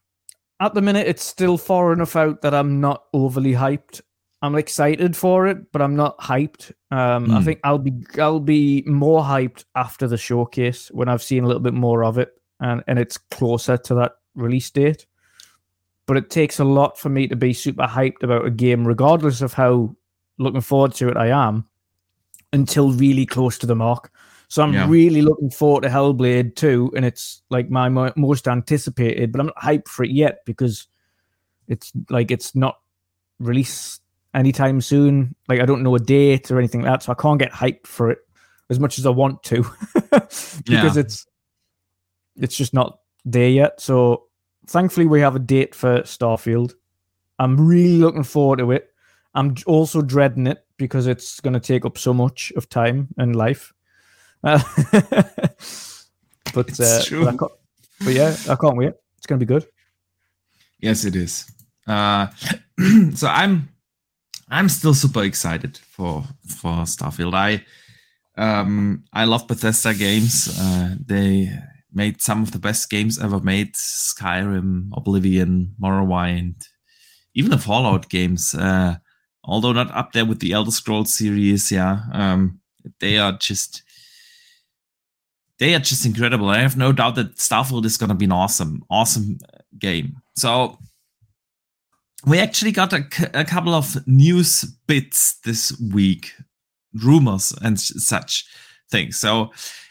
at 0.61 0.74
the 0.74 0.83
minute, 0.83 1.07
it's 1.07 1.24
still 1.24 1.59
far 1.59 1.93
enough 1.93 2.16
out 2.16 2.43
that 2.43 2.55
I'm 2.55 2.81
not 2.81 3.05
overly 3.12 3.53
hyped. 3.53 4.01
I'm 4.43 4.56
excited 4.56 5.16
for 5.16 5.47
it, 5.47 5.70
but 5.70 5.81
I'm 5.81 5.94
not 5.94 6.19
hyped. 6.19 6.73
Um, 6.90 7.31
I 7.31 7.39
Hmm. 7.39 7.44
think 7.44 7.60
I'll 7.64 7.78
be 7.78 7.93
I'll 8.19 8.40
be 8.40 8.82
more 8.86 9.23
hyped 9.23 9.64
after 9.77 10.09
the 10.09 10.16
showcase 10.16 10.89
when 10.90 11.09
I've 11.09 11.23
seen 11.23 11.44
a 11.44 11.47
little 11.47 11.62
bit 11.62 11.74
more 11.74 12.02
of 12.05 12.19
it, 12.19 12.32
and 12.60 12.82
and 12.89 12.98
it's 12.98 13.19
closer 13.19 13.77
to 13.77 13.94
that 13.94 14.16
release 14.35 14.69
date. 14.70 15.06
But 16.06 16.16
it 16.16 16.28
takes 16.31 16.59
a 16.59 16.64
lot 16.64 16.98
for 16.98 17.09
me 17.09 17.28
to 17.28 17.36
be 17.36 17.52
super 17.52 17.85
hyped 17.86 18.24
about 18.24 18.44
a 18.44 18.51
game, 18.51 18.85
regardless 18.86 19.40
of 19.43 19.52
how 19.52 19.94
looking 20.39 20.60
forward 20.60 20.93
to 20.94 21.09
it 21.09 21.16
I 21.16 21.28
am, 21.28 21.64
until 22.52 22.90
really 22.93 23.24
close 23.27 23.56
to 23.59 23.66
the 23.66 23.77
mark. 23.77 24.10
So 24.48 24.62
I'm 24.62 24.74
Yeah. 24.74 24.89
really 24.89 25.23
looking 25.23 25.51
forward 25.51 25.82
to 25.85 25.89
Hellblade 25.89 26.56
2, 26.56 26.93
and 26.97 27.05
it's 27.05 27.43
like 27.48 27.70
my 27.70 27.89
mo- 27.89 28.12
most 28.16 28.48
anticipated, 28.48 29.31
but 29.31 29.40
I'm 29.40 29.47
not 29.47 29.56
hyped 29.56 29.89
for 29.89 30.02
it 30.05 30.10
yet 30.10 30.44
because 30.44 30.89
it's 31.69 31.93
like 32.10 32.31
it's 32.32 32.55
not 32.56 32.81
released 33.39 34.02
anytime 34.35 34.81
soon. 34.81 35.35
Like 35.49 35.61
I 35.61 35.67
don't 35.67 35.83
know 35.83 35.95
a 35.95 35.99
date 36.01 36.51
or 36.51 36.59
anything 36.59 36.83
like 36.83 36.93
that, 36.93 37.03
so 37.03 37.13
I 37.13 37.15
can't 37.21 37.39
get 37.39 37.53
hyped 37.53 37.87
for 37.87 38.11
it 38.11 38.19
as 38.71 38.79
much 38.81 38.99
as 38.99 39.07
I 39.07 39.11
want 39.11 39.43
to 39.45 39.65
because 40.11 40.65
Yeah. 40.67 40.93
it's 40.97 41.27
it's 42.37 42.57
just 42.57 42.73
not 42.75 43.01
there 43.25 43.49
yet. 43.49 43.81
So 43.81 44.25
thankfully 44.67 45.07
we 45.07 45.21
have 45.21 45.37
a 45.37 45.41
date 45.41 45.75
for 45.75 46.01
Starfield. 46.03 46.73
I'm 47.39 47.61
really 47.67 47.99
looking 47.99 48.23
forward 48.23 48.59
to 48.61 48.71
it. 48.73 48.89
I'm 49.35 49.55
also 49.67 50.03
dreading 50.03 50.47
it 50.47 50.65
because 50.77 51.07
it's 51.07 51.41
going 51.41 51.55
to 51.55 51.61
take 51.61 51.85
up 51.85 51.97
so 51.99 52.13
much 52.15 52.53
of 52.57 52.69
time 52.69 53.09
and 53.19 53.37
life. 53.37 53.73
Uh, 54.45 54.59
but, 56.55 56.81
uh, 56.81 57.01
but, 57.11 57.51
but 58.01 58.13
yeah, 58.13 58.37
I 58.49 58.57
can't 58.57 58.77
wait. 58.77 58.93
It's 59.17 59.27
going 59.27 59.39
to 59.39 59.47
be 59.47 59.49
good. 59.49 59.67
Yes, 60.81 61.05
it 61.05 61.15
is. 61.15 61.51
Uh, 61.87 62.27
so 63.15 63.29
I'm 63.29 63.69
I'm 64.53 64.69
still 64.69 64.93
super 64.93 65.24
excited 65.24 65.79
for 65.79 66.24
for 66.47 66.85
Starfield. 66.85 67.33
I 67.35 67.65
um 68.37 69.05
I 69.11 69.24
love 69.24 69.49
Bethesda 69.49 69.95
games. 69.95 70.47
Uh, 70.61 70.95
they 71.03 71.51
made 71.91 72.20
some 72.20 72.43
of 72.43 72.53
the 72.53 72.59
best 72.59 72.91
games 72.91 73.19
ever 73.19 73.41
made: 73.41 73.73
Skyrim, 73.74 74.91
Oblivion, 74.93 75.74
Morrowind, 75.81 76.66
even 77.35 77.51
the 77.51 77.57
Fallout 77.57 78.11
games. 78.11 78.55
Uh, 78.55 78.97
although 79.43 79.73
not 79.73 79.91
up 79.97 80.12
there 80.12 80.27
with 80.27 80.41
the 80.41 80.53
Elder 80.53 80.70
Scrolls 80.70 81.15
series, 81.15 81.73
yeah, 81.73 82.03
um, 82.12 82.61
they 83.01 83.16
are 83.16 83.33
just 83.33 83.83
they 85.59 85.74
are 85.74 85.79
just 85.81 86.05
incredible. 86.05 86.51
I 86.51 86.59
have 86.59 86.77
no 86.77 86.93
doubt 86.93 87.15
that 87.15 87.37
Starfield 87.37 87.87
is 87.87 87.97
going 87.97 88.11
to 88.11 88.15
be 88.15 88.27
an 88.27 88.33
awesome, 88.33 88.85
awesome 88.91 89.39
game. 89.79 90.16
So 90.37 90.77
we 92.27 92.39
actually 92.39 92.73
got 92.73 92.93
a, 92.93 93.07
c- 93.12 93.27
a 93.35 93.44
couple 93.44 93.74
of 93.74 94.07
news 94.07 94.65
bits 94.86 95.39
this 95.44 95.78
week, 95.93 96.32
rumors 96.94 97.53
and 97.62 97.78
such 97.81 98.44
things. 98.90 99.19
So 99.19 99.51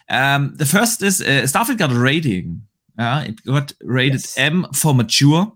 um, 0.10 0.54
the 0.56 0.66
first 0.66 1.02
is 1.02 1.22
uh, 1.22 1.46
Starfield 1.46 1.78
got 1.78 1.92
a 1.92 2.00
rating. 2.00 2.62
Uh, 2.98 3.26
it 3.28 3.44
got 3.46 3.74
rated 3.82 4.22
Yes. 4.22 4.38
M 4.38 4.66
for 4.74 4.94
mature. 4.94 5.52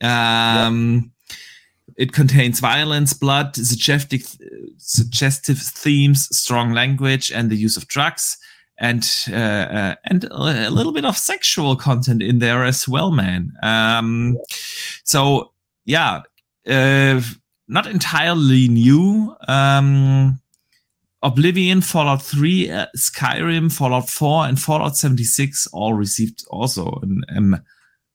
Um, 0.00 1.12
It 1.96 2.12
contains 2.12 2.60
violence, 2.60 3.14
blood, 3.14 3.56
suggestive, 3.56 4.36
suggestive 4.76 5.58
themes, 5.58 6.28
strong 6.36 6.74
language, 6.74 7.32
and 7.32 7.48
the 7.50 7.56
use 7.56 7.78
of 7.78 7.86
drugs, 7.86 8.36
and 8.78 9.02
uh, 9.30 9.34
uh, 9.34 9.94
and 10.04 10.24
a 10.30 10.68
little 10.70 10.92
bit 10.92 11.04
of 11.06 11.16
sexual 11.16 11.74
content 11.76 12.22
in 12.22 12.38
there 12.38 12.64
as 12.64 12.86
well, 12.88 13.10
man. 13.12 13.52
Um, 13.62 14.36
so 15.04 15.52
yeah, 15.86 16.22
uh, 16.68 17.20
not 17.68 17.86
entirely 17.86 18.68
new. 18.68 19.34
Um, 19.48 20.40
Oblivion, 21.22 21.80
Fallout 21.80 22.22
3, 22.22 22.70
uh, 22.70 22.86
Skyrim, 22.96 23.72
Fallout 23.72 24.08
4, 24.10 24.46
and 24.46 24.60
Fallout 24.60 24.96
76 24.96 25.66
all 25.72 25.94
received 25.94 26.44
also 26.50 27.00
an 27.02 27.22
M 27.34 27.62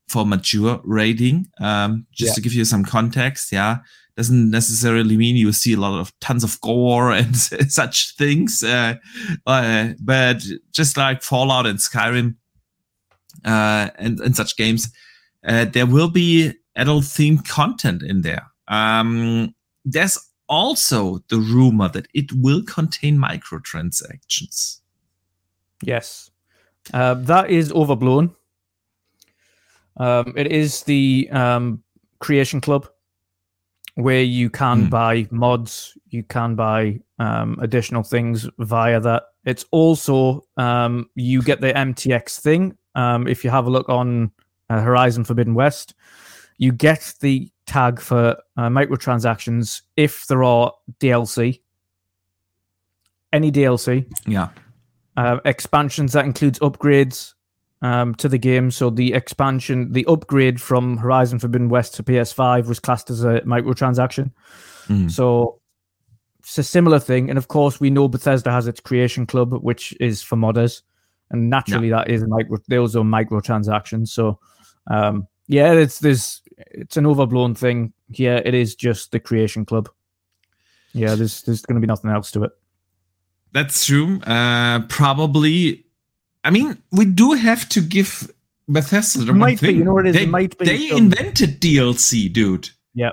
for 0.07 0.25
mature 0.25 0.79
rating. 0.83 1.47
Um, 1.59 2.05
just 2.11 2.29
Yeah. 2.29 2.33
to 2.35 2.41
give 2.41 2.53
you 2.53 2.63
some 2.65 2.85
context, 2.85 3.51
yeah, 3.51 3.79
doesn't 4.15 4.49
necessarily 4.51 5.17
mean 5.17 5.35
you 5.35 5.51
see 5.51 5.73
a 5.73 5.79
lot 5.79 5.99
of 5.99 6.13
tons 6.19 6.43
of 6.43 6.59
gore 6.61 7.11
and 7.19 7.35
such 7.35 8.15
things, 8.17 8.63
uh, 8.63 8.95
uh, 9.47 9.89
but 9.99 10.43
just 10.71 10.95
like 10.97 11.23
Fallout 11.23 11.65
and 11.65 11.79
Skyrim 11.79 12.35
uh, 13.45 13.89
and, 13.97 14.19
and 14.19 14.35
such 14.35 14.55
games, 14.57 14.91
uh, 15.45 15.65
there 15.65 15.85
will 15.87 16.09
be 16.09 16.53
adult 16.75 17.03
themed 17.03 17.47
content 17.47 18.03
in 18.03 18.21
there. 18.21 18.45
Um, 18.67 19.53
there's 19.85 20.17
also 20.47 21.19
the 21.29 21.37
rumor 21.37 21.87
that 21.89 22.07
it 22.13 22.31
will 22.33 22.63
contain 22.63 23.17
microtransactions. 23.17 24.79
Yes. 25.83 26.29
Uh, 26.93 27.13
that 27.15 27.49
is 27.49 27.71
overblown. 27.71 28.35
Um, 29.97 30.33
it 30.35 30.47
is 30.51 30.83
the 30.83 31.29
um, 31.31 31.83
Creation 32.19 32.61
Club 32.61 32.87
where 33.95 34.21
you 34.23 34.49
can 34.49 34.83
Hmm. 34.85 34.89
buy 34.89 35.27
mods, 35.31 35.97
you 36.09 36.23
can 36.23 36.55
buy 36.55 37.01
um, 37.19 37.57
additional 37.61 38.03
things 38.03 38.47
via 38.57 38.99
that. 39.01 39.23
It's 39.45 39.65
also 39.71 40.45
um, 40.57 41.09
you 41.15 41.41
get 41.41 41.59
the 41.61 41.73
MTX 41.73 42.39
thing. 42.39 42.77
Um, 42.95 43.27
if 43.27 43.43
you 43.43 43.49
have 43.49 43.67
a 43.67 43.69
look 43.69 43.89
on 43.89 44.31
uh, 44.69 44.81
Horizon 44.81 45.23
Forbidden 45.25 45.55
West, 45.55 45.93
you 46.61 46.71
get 46.71 47.15
the 47.21 47.51
tag 47.65 47.99
for 47.99 48.37
uh, 48.55 48.69
microtransactions 48.69 49.81
if 49.97 50.27
there 50.27 50.43
are 50.43 50.71
DLC, 50.99 51.59
any 53.33 53.51
DLC, 53.51 54.05
Yeah. 54.27 54.49
uh, 55.17 55.39
expansions 55.43 56.13
that 56.13 56.25
includes 56.25 56.59
upgrades 56.59 57.33
um, 57.81 58.13
to 58.15 58.29
the 58.29 58.37
game. 58.37 58.69
So 58.69 58.91
the 58.91 59.13
expansion, 59.13 59.91
the 59.91 60.05
upgrade 60.05 60.61
from 60.61 60.97
Horizon 60.97 61.39
Forbidden 61.39 61.67
West 61.69 61.95
to 61.95 62.03
PS5 62.03 62.67
was 62.67 62.79
classed 62.79 63.09
as 63.09 63.23
a 63.23 63.41
microtransaction. 63.41 64.31
Mhm. 64.87 65.09
So 65.09 65.59
it's 66.41 66.59
a 66.59 66.63
similar 66.63 66.99
thing. 66.99 67.29
And 67.29 67.39
of 67.39 67.47
course, 67.47 67.79
we 67.79 67.89
know 67.89 68.07
Bethesda 68.07 68.51
has 68.51 68.67
its 68.67 68.79
Creation 68.81 69.25
Club, 69.25 69.53
which 69.63 69.95
is 69.99 70.21
for 70.21 70.35
modders, 70.35 70.83
and 71.31 71.49
naturally 71.49 71.89
that 71.89 72.07
is 72.07 72.23
micro. 72.27 72.57
Those 72.67 72.95
are 72.95 73.03
microtransactions. 73.03 74.09
So 74.09 74.37
um, 74.91 75.27
yeah, 75.47 75.73
it's 75.73 75.99
there's 75.99 76.40
it's 76.71 76.97
an 76.97 77.05
overblown 77.05 77.55
thing. 77.55 77.93
Here 78.11 78.41
it 78.45 78.53
is 78.53 78.75
just 78.75 79.11
the 79.11 79.19
Creation 79.19 79.65
Club. 79.65 79.89
Yeah, 80.93 81.15
there's 81.15 81.41
there's 81.43 81.61
going 81.61 81.75
to 81.75 81.81
be 81.81 81.87
nothing 81.87 82.11
else 82.11 82.31
to 82.31 82.43
it. 82.43 82.51
That's 83.53 83.85
true. 83.85 84.19
Uh, 84.21 84.81
probably. 84.89 85.85
I 86.43 86.49
mean, 86.49 86.81
we 86.91 87.05
do 87.05 87.33
have 87.33 87.69
to 87.69 87.81
give 87.81 88.31
Bethesda 88.67 89.19
the 89.25 89.31
one 89.31 89.39
Might 89.39 89.61
be, 89.61 89.67
thing. 89.67 89.77
you 89.77 89.83
know 89.83 89.93
what 89.93 90.05
it 90.07 90.09
is? 90.09 90.15
They, 90.15 90.23
It 90.23 90.29
might 90.29 90.57
be 90.57 90.65
they 90.65 90.87
some- 90.89 90.97
invented 90.97 91.59
DLC, 91.61 92.31
dude. 92.31 92.69
Yeah. 92.93 93.11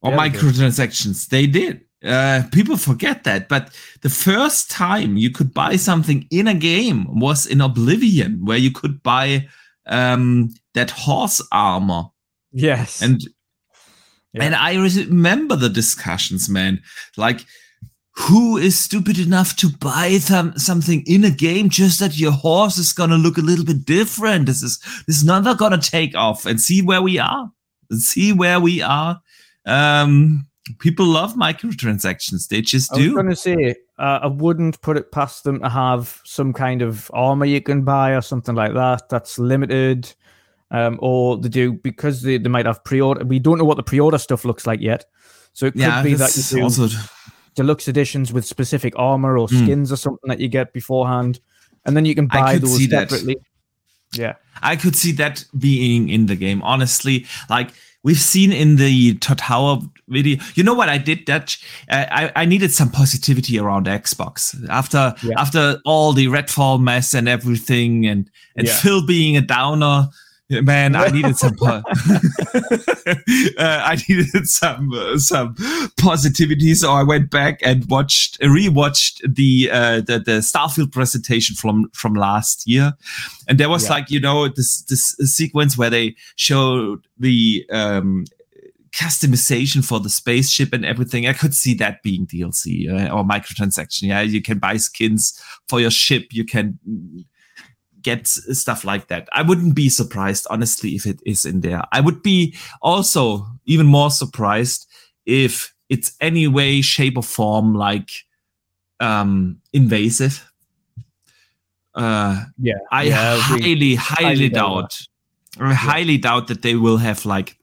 Or 0.00 0.12
Yeah, 0.12 0.16
microtransactions. 0.18 1.28
They 1.28 1.46
did. 1.46 1.80
Uh, 2.04 2.42
people 2.52 2.76
forget 2.76 3.24
that, 3.24 3.48
but 3.48 3.74
the 4.02 4.08
first 4.10 4.70
time 4.70 5.16
you 5.16 5.30
could 5.30 5.52
buy 5.52 5.74
something 5.74 6.28
in 6.30 6.46
a 6.46 6.54
game 6.54 7.06
was 7.18 7.44
in 7.46 7.60
Oblivion, 7.60 8.44
where 8.44 8.58
you 8.58 8.70
could 8.70 9.02
buy 9.02 9.48
um, 9.86 10.50
that 10.74 10.90
horse 10.92 11.42
armor. 11.50 12.04
Yes. 12.52 13.02
And 13.02 13.20
Yeah. 14.32 14.44
and 14.44 14.54
I 14.54 14.74
remember 14.74 15.56
the 15.56 15.68
discussions, 15.68 16.48
man. 16.48 16.80
Like, 17.16 17.44
who 18.12 18.56
is 18.56 18.78
stupid 18.78 19.18
enough 19.18 19.54
to 19.56 19.70
buy 19.70 20.18
some, 20.18 20.56
something 20.58 21.02
in 21.06 21.24
a 21.24 21.30
game 21.30 21.68
just 21.68 22.00
that 22.00 22.18
your 22.18 22.32
horse 22.32 22.76
is 22.78 22.92
gonna 22.92 23.16
look 23.16 23.38
a 23.38 23.42
little 23.42 23.64
bit 23.64 23.84
different? 23.84 24.46
This 24.46 24.62
is 24.62 24.78
this 25.06 25.18
is 25.18 25.24
never 25.24 25.54
gonna 25.54 25.78
take 25.78 26.14
off. 26.16 26.44
And 26.46 26.60
see 26.60 26.82
where 26.82 27.02
we 27.02 27.18
are. 27.18 27.50
And 27.90 28.00
See 28.00 28.32
where 28.32 28.60
we 28.60 28.82
are. 28.82 29.20
Um, 29.66 30.46
people 30.78 31.06
love 31.06 31.34
microtransactions. 31.34 32.48
They 32.48 32.60
just 32.60 32.92
do. 32.92 33.00
I 33.00 33.04
was 33.06 33.14
going 33.14 33.28
to 33.30 33.36
say, 33.36 33.74
uh, 33.98 34.20
I 34.22 34.26
wouldn't 34.26 34.80
put 34.82 34.96
it 34.96 35.12
past 35.12 35.44
them 35.44 35.60
to 35.60 35.68
have 35.68 36.20
some 36.24 36.52
kind 36.52 36.82
of 36.82 37.10
armor 37.14 37.46
you 37.46 37.60
can 37.60 37.82
buy 37.82 38.12
or 38.12 38.20
something 38.20 38.54
like 38.54 38.74
that 38.74 39.08
that's 39.08 39.38
limited. 39.38 40.12
Um, 40.70 40.98
or 41.00 41.38
they 41.38 41.48
do 41.48 41.72
because 41.72 42.20
they, 42.20 42.36
they 42.36 42.50
might 42.50 42.66
have 42.66 42.84
pre-order. 42.84 43.24
We 43.24 43.38
don't 43.38 43.56
know 43.56 43.64
what 43.64 43.78
the 43.78 43.82
pre-order 43.82 44.18
stuff 44.18 44.44
looks 44.44 44.66
like 44.66 44.80
yet, 44.82 45.06
so 45.54 45.64
it 45.66 45.72
could 45.72 45.80
yeah, 45.80 46.02
be 46.02 46.12
that 46.14 46.36
you 46.36 46.42
do 46.42 46.62
also 46.62 46.88
deluxe 47.54 47.88
editions 47.88 48.32
with 48.34 48.44
specific 48.44 48.92
armor 48.96 49.38
or 49.38 49.48
Mm. 49.48 49.64
skins 49.64 49.90
or 49.92 49.96
something 49.96 50.28
that 50.28 50.40
you 50.40 50.48
get 50.48 50.74
beforehand, 50.74 51.40
and 51.86 51.96
then 51.96 52.04
you 52.04 52.14
can 52.14 52.26
buy 52.26 52.58
those 52.58 52.76
see 52.76 52.86
that. 52.88 53.08
separately. 53.08 53.36
Yeah, 54.12 54.34
I 54.62 54.76
could 54.76 54.94
see 54.94 55.12
that 55.12 55.44
being 55.58 56.10
in 56.10 56.26
the 56.26 56.36
game, 56.36 56.62
honestly. 56.62 57.24
Like 57.48 57.70
we've 58.02 58.20
seen 58.20 58.52
in 58.52 58.76
the 58.76 59.16
Howard 59.40 59.80
video. 60.08 60.38
You 60.54 60.64
know 60.64 60.74
what 60.74 60.90
I 60.90 60.98
did? 60.98 61.24
That 61.26 61.56
uh, 61.90 62.04
I 62.10 62.32
I 62.36 62.44
needed 62.44 62.72
some 62.72 62.90
positivity 62.90 63.58
around 63.58 63.86
Xbox 63.86 64.54
after 64.68 65.14
Yeah. 65.22 65.40
after 65.40 65.80
all 65.86 66.12
the 66.12 66.26
Redfall 66.26 66.78
mess 66.78 67.14
and 67.14 67.26
everything, 67.26 68.06
and 68.06 68.30
and 68.54 68.66
Yeah. 68.66 68.74
Phil 68.74 69.06
being 69.06 69.34
a 69.38 69.40
downer. 69.40 70.08
Man, 70.50 70.96
I 70.96 71.08
needed 71.08 71.36
some. 71.36 71.56
Uh, 73.58 73.82
I 73.84 73.96
needed 74.08 74.46
some 74.46 74.92
uh, 74.92 75.16
some 75.18 75.54
positivity, 75.98 76.74
so 76.74 76.92
I 76.92 77.02
went 77.02 77.30
back 77.30 77.58
and 77.62 77.84
watched, 77.88 78.38
rewatched 78.40 79.20
the 79.34 79.70
uh, 79.72 79.96
the 80.02 80.18
the 80.18 80.40
Starfield 80.42 80.92
presentation 80.92 81.56
from 81.56 81.88
from 81.94 82.14
last 82.14 82.64
year, 82.66 82.92
and 83.48 83.58
there 83.58 83.68
was 83.70 83.84
Yeah. 83.84 83.90
like 83.90 84.10
you 84.10 84.20
know 84.20 84.48
this 84.48 84.82
this 84.82 85.16
sequence 85.34 85.78
where 85.78 85.90
they 85.90 86.16
showed 86.36 87.06
the 87.18 87.64
um 87.70 88.24
customization 88.92 89.84
for 89.84 90.00
the 90.00 90.10
spaceship 90.10 90.72
and 90.72 90.84
everything 90.84 91.26
i 91.26 91.32
could 91.32 91.54
see 91.54 91.74
that 91.74 92.02
being 92.02 92.26
dlc 92.26 92.64
uh, 92.88 93.14
or 93.14 93.22
microtransaction 93.22 94.04
yeah 94.08 94.22
you 94.22 94.40
can 94.40 94.58
buy 94.58 94.76
skins 94.78 95.40
for 95.68 95.78
your 95.78 95.90
ship 95.90 96.24
you 96.32 96.42
can 96.44 96.78
get 98.02 98.26
stuff 98.26 98.84
like 98.84 99.08
that 99.08 99.28
i 99.32 99.42
wouldn't 99.42 99.74
be 99.74 99.88
surprised 99.88 100.46
honestly 100.50 100.90
if 100.90 101.06
it 101.06 101.20
is 101.26 101.44
in 101.44 101.60
there 101.60 101.82
i 101.92 102.00
would 102.00 102.22
be 102.22 102.54
also 102.80 103.46
even 103.64 103.86
more 103.86 104.10
surprised 104.10 104.86
if 105.26 105.74
it's 105.88 106.12
any 106.20 106.46
way 106.46 106.80
shape 106.80 107.16
or 107.16 107.22
form 107.22 107.74
like 107.74 108.10
um 109.00 109.60
invasive 109.72 110.48
uh 111.98 112.44
yeah. 112.58 112.74
I 112.92 113.02
yeah, 113.04 113.36
highly, 113.38 113.94
highly, 113.96 114.24
highly 114.24 114.48
doubt. 114.48 115.00
I 115.58 115.74
highly 115.74 116.16
doubt 116.16 116.46
that 116.46 116.62
they 116.62 116.76
will 116.76 116.98
have 116.98 117.26
like 117.26 117.58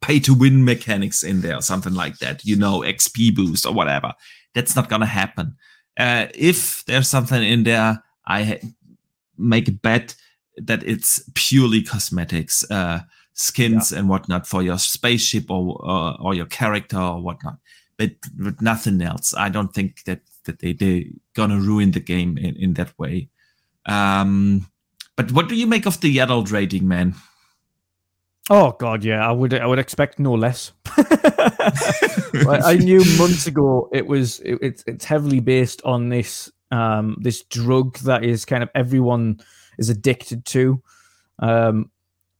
pay 0.00 0.20
to 0.20 0.34
win 0.34 0.64
mechanics 0.64 1.24
in 1.24 1.40
there 1.40 1.56
or 1.56 1.62
something 1.62 1.94
like 1.94 2.18
that. 2.18 2.44
You 2.44 2.56
know, 2.56 2.80
XP 2.80 3.34
boost 3.34 3.66
or 3.66 3.72
whatever. 3.72 4.14
That's 4.54 4.76
not 4.76 4.88
gonna 4.88 5.06
happen. 5.06 5.56
Uh, 5.98 6.26
if 6.34 6.84
there's 6.86 7.08
something 7.08 7.42
in 7.42 7.64
there, 7.64 8.02
I 8.24 8.44
ha- 8.44 8.68
make 9.38 9.68
a 9.68 9.72
bet 9.72 10.14
that 10.56 10.82
it's 10.82 11.22
purely 11.34 11.82
cosmetics, 11.82 12.68
uh, 12.70 13.00
skins 13.34 13.92
and 13.92 14.08
whatnot 14.08 14.46
for 14.46 14.62
your 14.62 14.78
spaceship 14.78 15.50
or 15.50 15.80
uh, 15.88 16.16
or 16.20 16.34
your 16.34 16.46
character 16.46 16.98
or 16.98 17.20
whatnot. 17.20 17.58
But, 17.96 18.12
but 18.36 18.62
nothing 18.62 19.02
else. 19.02 19.34
I 19.34 19.48
don't 19.48 19.74
think 19.74 20.04
that 20.04 20.20
that 20.44 20.60
they 20.60 20.72
they 20.72 21.12
gonna 21.34 21.58
ruin 21.58 21.92
the 21.92 22.00
game 22.00 22.38
in, 22.38 22.56
in 22.56 22.74
that 22.74 22.96
way. 22.98 23.28
Um, 23.86 24.68
but 25.16 25.32
what 25.32 25.48
do 25.48 25.56
you 25.56 25.66
make 25.66 25.86
of 25.86 26.00
the 26.00 26.20
adult 26.20 26.50
rating, 26.50 26.86
man? 26.86 27.14
Oh 28.50 28.72
god, 28.72 29.04
yeah, 29.04 29.28
I 29.28 29.32
would 29.32 29.52
I 29.52 29.66
would 29.66 29.78
expect 29.78 30.18
no 30.18 30.34
less. 30.34 30.72
I 30.96 32.78
knew 32.80 33.04
months 33.18 33.46
ago 33.46 33.88
it 33.92 34.06
was 34.06 34.40
it, 34.40 34.58
it's 34.62 34.84
it's 34.86 35.04
heavily 35.04 35.40
based 35.40 35.82
on 35.84 36.08
this 36.08 36.50
um 36.70 37.16
this 37.20 37.42
drug 37.44 37.98
that 38.00 38.24
is 38.24 38.44
kind 38.44 38.62
of 38.62 38.68
everyone 38.74 39.38
is 39.78 39.88
addicted 39.88 40.44
to 40.44 40.82
um 41.38 41.90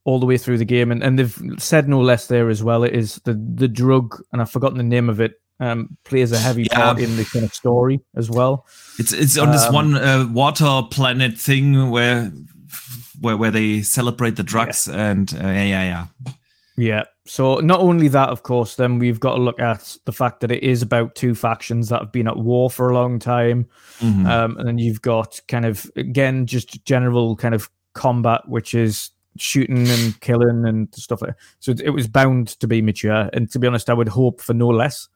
all 0.05 0.19
the 0.21 0.27
way 0.27 0.39
through 0.39 0.59
the 0.59 0.65
game 0.65 0.91
and, 0.91 1.03
and 1.03 1.19
they've 1.19 1.39
said 1.59 1.89
no 1.89 2.01
less 2.01 2.27
there 2.29 2.49
as 2.49 2.63
well 2.63 2.83
it 2.85 2.95
is 2.95 3.17
the 3.25 3.35
the 3.55 3.69
drug 3.69 4.23
and 4.33 4.41
I've 4.41 4.51
forgotten 4.51 4.79
the 4.79 4.85
name 4.85 5.09
of 5.11 5.21
it 5.21 5.41
um 5.61 5.97
plays 6.05 6.33
a 6.33 6.39
heavy 6.39 6.67
Yeah. 6.71 6.77
part 6.77 6.99
in 7.01 7.17
the 7.17 7.25
kind 7.25 7.45
of 7.45 7.53
story 7.55 8.01
as 8.17 8.31
well 8.31 8.65
It's 8.99 9.13
it's 9.13 9.37
on 9.39 9.51
this 9.53 9.65
Um, 9.67 9.75
one 9.75 9.95
uh, 9.97 10.27
water 10.33 10.83
planet 10.91 11.39
thing 11.39 11.91
where 11.91 12.33
where 13.21 13.37
where 13.37 13.51
they 13.51 13.83
celebrate 13.83 14.37
the 14.37 14.43
drugs 14.45 14.89
and 14.89 15.33
uh, 15.35 15.47
yeah 15.47 15.65
yeah 15.65 15.85
yeah. 15.85 16.07
Yeah. 16.77 17.05
So 17.29 17.57
not 17.57 17.81
only 17.81 18.09
that, 18.09 18.31
of 18.31 18.43
course, 18.43 18.77
then 18.77 18.99
we've 18.99 19.21
got 19.21 19.35
to 19.35 19.43
look 19.43 19.61
at 19.61 19.99
the 20.07 20.13
fact 20.13 20.41
that 20.41 20.51
it 20.51 20.63
is 20.63 20.81
about 20.81 21.15
two 21.15 21.35
factions 21.35 21.91
that 21.91 22.01
have 22.01 22.11
been 22.11 22.27
at 22.27 22.39
war 22.39 22.71
for 22.71 22.89
a 22.89 22.95
long 22.95 23.19
time. 23.19 23.67
Mhm. 24.01 24.27
Um, 24.27 24.57
and 24.57 24.67
then 24.67 24.79
you've 24.79 25.03
got 25.03 25.39
kind 25.47 25.67
of 25.67 25.91
again 25.95 26.47
just 26.47 26.83
general 26.87 27.37
kind 27.37 27.55
of 27.55 27.69
combat, 27.93 28.49
which 28.49 28.73
is 28.73 29.11
shooting 29.37 29.87
and 29.89 30.19
killing 30.21 30.65
and 30.67 30.89
stuff. 30.95 31.21
Like 31.21 31.35
so 31.61 31.75
it 31.85 31.91
was 31.91 32.09
bound 32.09 32.49
to 32.61 32.67
be 32.67 32.81
mature. 32.81 33.29
And 33.35 33.51
to 33.53 33.59
be 33.59 33.67
honest, 33.67 33.91
I 33.91 33.95
would 33.95 34.09
hope 34.09 34.41
for 34.41 34.55
no 34.55 34.69
less. 34.69 35.09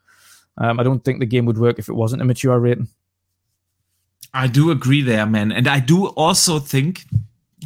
Um, 0.58 0.78
I 0.78 0.82
don't 0.82 1.02
think 1.02 1.18
the 1.18 1.26
game 1.26 1.46
would 1.46 1.58
work 1.58 1.78
if 1.78 1.88
it 1.88 1.94
wasn't 1.94 2.20
a 2.20 2.26
mature 2.26 2.58
rating. 2.58 2.88
I 4.34 4.48
do 4.48 4.70
agree 4.70 5.00
there, 5.00 5.24
man. 5.24 5.50
And 5.50 5.66
I 5.66 5.80
do 5.80 6.08
also 6.08 6.58
think, 6.58 7.04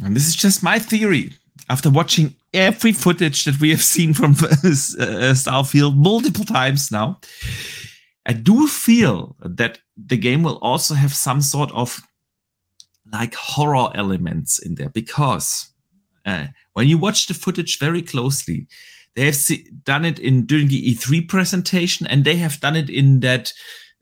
and 0.03 0.15
this 0.15 0.27
is 0.27 0.35
just 0.35 0.63
my 0.63 0.79
theory, 0.79 1.33
after 1.69 1.89
watching 1.89 2.33
every 2.53 2.91
footage 2.91 3.45
that 3.45 3.59
we 3.59 3.69
have 3.69 3.83
seen 3.83 4.13
from 4.13 4.31
uh, 4.31 5.33
Starfield 5.33 5.95
multiple 5.95 6.45
times 6.45 6.91
now, 6.91 7.19
I 8.25 8.33
do 8.33 8.67
feel 8.67 9.35
that 9.39 9.79
the 9.95 10.17
game 10.17 10.43
will 10.43 10.57
also 10.57 10.93
have 10.93 11.13
some 11.13 11.41
sort 11.41 11.71
of 11.71 12.01
like 13.11 13.35
horror 13.35 13.89
elements 13.95 14.59
in 14.59 14.75
there 14.75 14.89
because 14.89 15.69
uh, 16.25 16.47
when 16.73 16.87
you 16.87 16.97
watch 16.97 17.27
the 17.27 17.33
footage 17.33 17.79
very 17.79 18.01
closely, 18.01 18.67
they 19.15 19.25
have 19.25 19.35
se- 19.35 19.65
done 19.83 20.05
it 20.05 20.19
in 20.19 20.45
during 20.45 20.67
the 20.67 20.93
E3 20.93 21.27
presentation, 21.27 22.05
and 22.05 22.23
they 22.23 22.35
have 22.35 22.59
done 22.59 22.75
it 22.75 22.89
in 22.89 23.21
that 23.21 23.53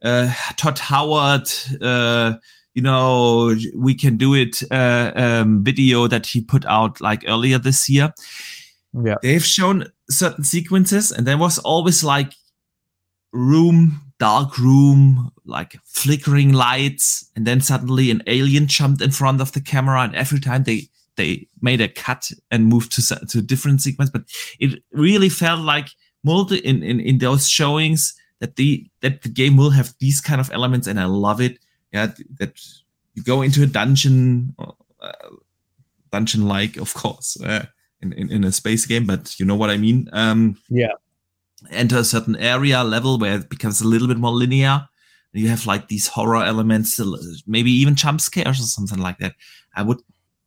uh, 0.04 0.34
Todd 0.58 0.80
Howard, 0.80 1.50
uh, 1.82 2.34
you 2.76 2.82
know, 2.82 3.56
we 3.74 3.96
can 3.96 4.18
do 4.18 4.36
it 4.36 4.62
uh, 4.70 5.12
um, 5.16 5.64
video 5.64 6.08
that 6.08 6.26
he 6.26 6.42
put 6.42 6.66
out 6.66 7.00
like 7.00 7.24
earlier 7.26 7.58
this 7.58 7.90
year. 7.90 8.14
Yeah. 8.94 9.16
They've 9.22 9.44
shown 9.44 9.86
certain 10.10 10.44
sequences, 10.44 11.12
and 11.12 11.26
there 11.26 11.38
was 11.38 11.58
always 11.60 12.04
like 12.04 12.34
room, 13.32 14.02
dark 14.20 14.58
room, 14.58 15.32
like 15.46 15.78
flickering 15.86 16.52
lights, 16.52 17.30
and 17.36 17.48
then 17.48 17.62
suddenly 17.62 18.12
an 18.12 18.22
alien 18.28 18.68
jumped 18.68 19.02
in 19.02 19.12
front 19.12 19.42
of 19.42 19.54
the 19.54 19.62
camera, 19.62 20.02
and 20.02 20.16
every 20.16 20.42
time 20.42 20.64
they 20.64 20.90
they 21.16 21.48
made 21.62 21.80
a 21.80 21.88
cut 21.88 22.30
and 22.52 22.68
moved 22.68 22.92
to 22.92 23.26
to 23.26 23.42
different 23.42 23.82
segments, 23.82 24.12
but 24.12 24.24
it 24.60 24.84
really 24.92 25.30
felt 25.30 25.62
like 25.62 25.88
multi 26.26 26.58
in, 26.58 26.84
in 26.84 27.00
in 27.00 27.20
those 27.20 27.48
showings 27.48 28.14
that 28.42 28.58
the 28.58 28.86
that 29.00 29.22
the 29.22 29.30
game 29.30 29.56
will 29.56 29.70
have 29.70 29.94
these 30.02 30.20
kind 30.20 30.42
of 30.42 30.52
elements, 30.52 30.88
and 30.88 31.00
I 31.00 31.06
love 31.06 31.40
it. 31.40 31.58
Yeah, 31.92 32.08
that 32.40 32.60
you 33.14 33.24
go 33.24 33.42
into 33.42 33.64
a 33.64 33.68
dungeon, 33.68 34.56
uh, 34.60 35.12
dungeon 36.12 36.48
like, 36.48 36.78
of 36.78 36.94
course, 36.94 37.40
uh, 37.42 37.66
in, 38.02 38.14
in 38.14 38.32
in 38.32 38.44
a 38.44 38.52
space 38.52 38.86
game, 38.86 39.06
but 39.06 39.40
you 39.40 39.46
know 39.46 39.56
what 39.56 39.70
I 39.70 39.78
mean. 39.78 40.10
Um, 40.12 40.58
yeah, 40.70 40.94
enter 41.72 41.98
a 41.98 42.04
certain 42.04 42.36
area 42.36 42.84
level 42.84 43.18
where 43.18 43.36
it 43.36 43.50
becomes 43.50 43.82
a 43.82 43.88
little 43.88 44.08
bit 44.08 44.18
more 44.18 44.32
linear. 44.32 44.88
You 45.32 45.50
have 45.50 45.66
like 45.68 45.90
these 45.90 46.08
horror 46.08 46.44
elements, 46.44 47.00
maybe 47.46 47.72
even 47.72 47.96
jump 47.96 48.22
scares 48.22 48.60
or 48.60 48.64
something 48.64 49.00
like 49.00 49.18
that. 49.18 49.36
I 49.76 49.84
would 49.84 50.00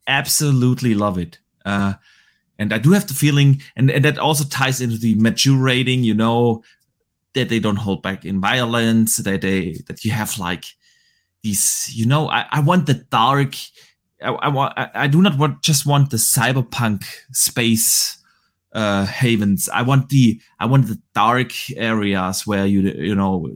absolutely 0.06 0.94
love 0.94 1.18
it. 1.18 1.38
Uh, 1.64 1.94
and 2.58 2.72
I 2.72 2.78
do 2.78 2.92
have 2.92 3.06
the 3.06 3.14
feeling, 3.14 3.60
and, 3.76 3.90
and 3.90 4.04
that 4.04 4.18
also 4.18 4.44
ties 4.44 4.80
into 4.80 4.96
the 4.96 5.14
mature 5.16 5.62
rating, 5.62 6.04
you 6.04 6.14
know, 6.14 6.62
that 7.34 7.50
they 7.50 7.60
don't 7.60 7.76
hold 7.76 8.02
back 8.02 8.24
in 8.24 8.40
violence, 8.40 9.18
that 9.18 9.42
they 9.42 9.76
that 9.86 10.04
you 10.04 10.10
have 10.10 10.38
like 10.38 10.64
these, 11.42 11.90
you 11.94 12.06
know, 12.06 12.28
I, 12.28 12.46
I 12.50 12.60
want 12.60 12.86
the 12.86 12.94
dark. 12.94 13.54
I, 14.22 14.30
I 14.30 14.48
want. 14.48 14.74
I, 14.76 15.06
do 15.06 15.22
not 15.22 15.38
want 15.38 15.62
just 15.62 15.86
want 15.86 16.10
the 16.10 16.16
cyberpunk 16.16 17.04
space 17.32 18.18
uh, 18.72 19.06
havens. 19.06 19.68
I 19.68 19.82
want 19.82 20.08
the 20.08 20.40
I 20.58 20.66
want 20.66 20.88
the 20.88 21.00
dark 21.14 21.52
areas 21.76 22.46
where 22.46 22.66
you 22.66 22.80
you 22.80 23.14
know 23.14 23.48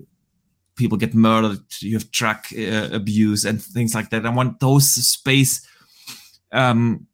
people 0.77 0.99
get 0.99 1.15
murdered. 1.15 1.65
You 1.81 1.95
have 1.95 2.11
drug 2.13 2.39
uh, 2.57 2.91
abuse 2.93 3.45
and 3.45 3.63
things 3.63 3.95
like 3.95 4.11
that. 4.11 4.27
I 4.27 4.31
want 4.31 4.61
those 4.61 4.93
space 4.93 5.67
um, 6.53 7.07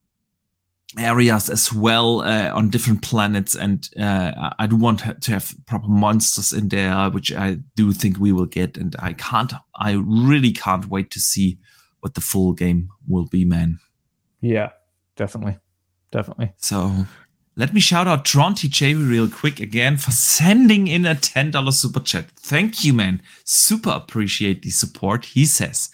areas 0.99 1.49
as 1.49 1.73
well 1.73 2.21
uh, 2.21 2.51
on 2.55 2.71
different 2.71 3.03
planets, 3.03 3.55
and 3.55 3.89
uh, 3.99 4.51
I 4.59 4.67
do 4.67 4.77
want 4.77 5.01
to 5.23 5.31
have 5.33 5.55
proper 5.67 5.89
monsters 5.89 6.53
in 6.53 6.69
there, 6.69 7.11
which 7.11 7.33
I 7.33 7.59
do 7.77 7.93
think 7.93 8.19
we 8.19 8.33
will 8.33 8.47
get. 8.47 8.77
And 8.77 8.95
I 8.99 9.13
can't. 9.13 9.53
I 9.77 9.93
really 9.93 10.53
can't 10.53 10.87
wait 10.89 11.11
to 11.13 11.21
see 11.21 11.59
what 12.01 12.15
the 12.15 12.21
full 12.21 12.53
game 12.53 12.89
will 13.07 13.27
be, 13.27 13.45
man. 13.45 13.79
Yeah, 14.41 14.71
definitely, 15.17 15.59
definitely. 16.11 16.53
So 16.59 17.07
let 17.57 17.75
me 17.75 17.81
shout 17.81 18.07
out 18.07 18.25
Tron 18.25 18.55
TJ 18.55 19.11
real 19.11 19.29
quick 19.29 19.59
again 19.59 19.97
for 19.97 20.13
sending 20.13 20.87
in 20.87 21.05
a 21.05 21.17
$10 21.17 21.73
super 21.73 21.99
chat. 21.99 22.31
Thank 22.37 22.85
you, 22.85 22.93
man. 22.93 23.21
Super 23.45 23.91
appreciate 23.91 24.63
the 24.63 24.71
support. 24.71 25.25
He 25.25 25.45
says 25.45 25.91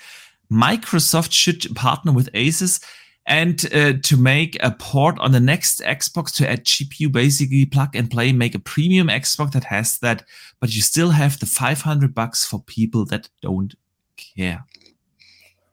Microsoft 0.52 1.32
should 1.32 1.74
partner 1.74 2.12
with 2.12 2.31
Asus 2.32 2.85
and 3.26 3.64
uh, 3.74 3.94
to 4.02 4.16
make 4.16 4.56
a 4.62 4.70
port 4.70 5.18
on 5.18 5.32
the 5.32 5.40
next 5.40 5.80
Xbox 5.80 6.32
to 6.34 6.48
add 6.48 6.64
GPU, 6.64 7.10
basically 7.10 7.64
plug 7.64 7.96
and 7.96 8.10
play, 8.10 8.32
make 8.32 8.55
a 8.55 8.59
premium 8.59 9.09
Xbox 9.09 9.52
that 9.52 9.64
has 9.64 9.98
that, 9.98 10.24
but 10.60 10.74
you 10.74 10.82
still 10.82 11.10
have 11.10 11.38
the 11.38 11.46
500 11.46 12.14
bucks 12.14 12.46
for 12.46 12.60
people 12.62 13.06
that 13.06 13.30
don't 13.40 13.74
care. 14.16 14.64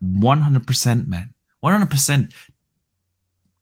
100%, 0.02 1.08
man. 1.08 1.34
100% 1.64 2.34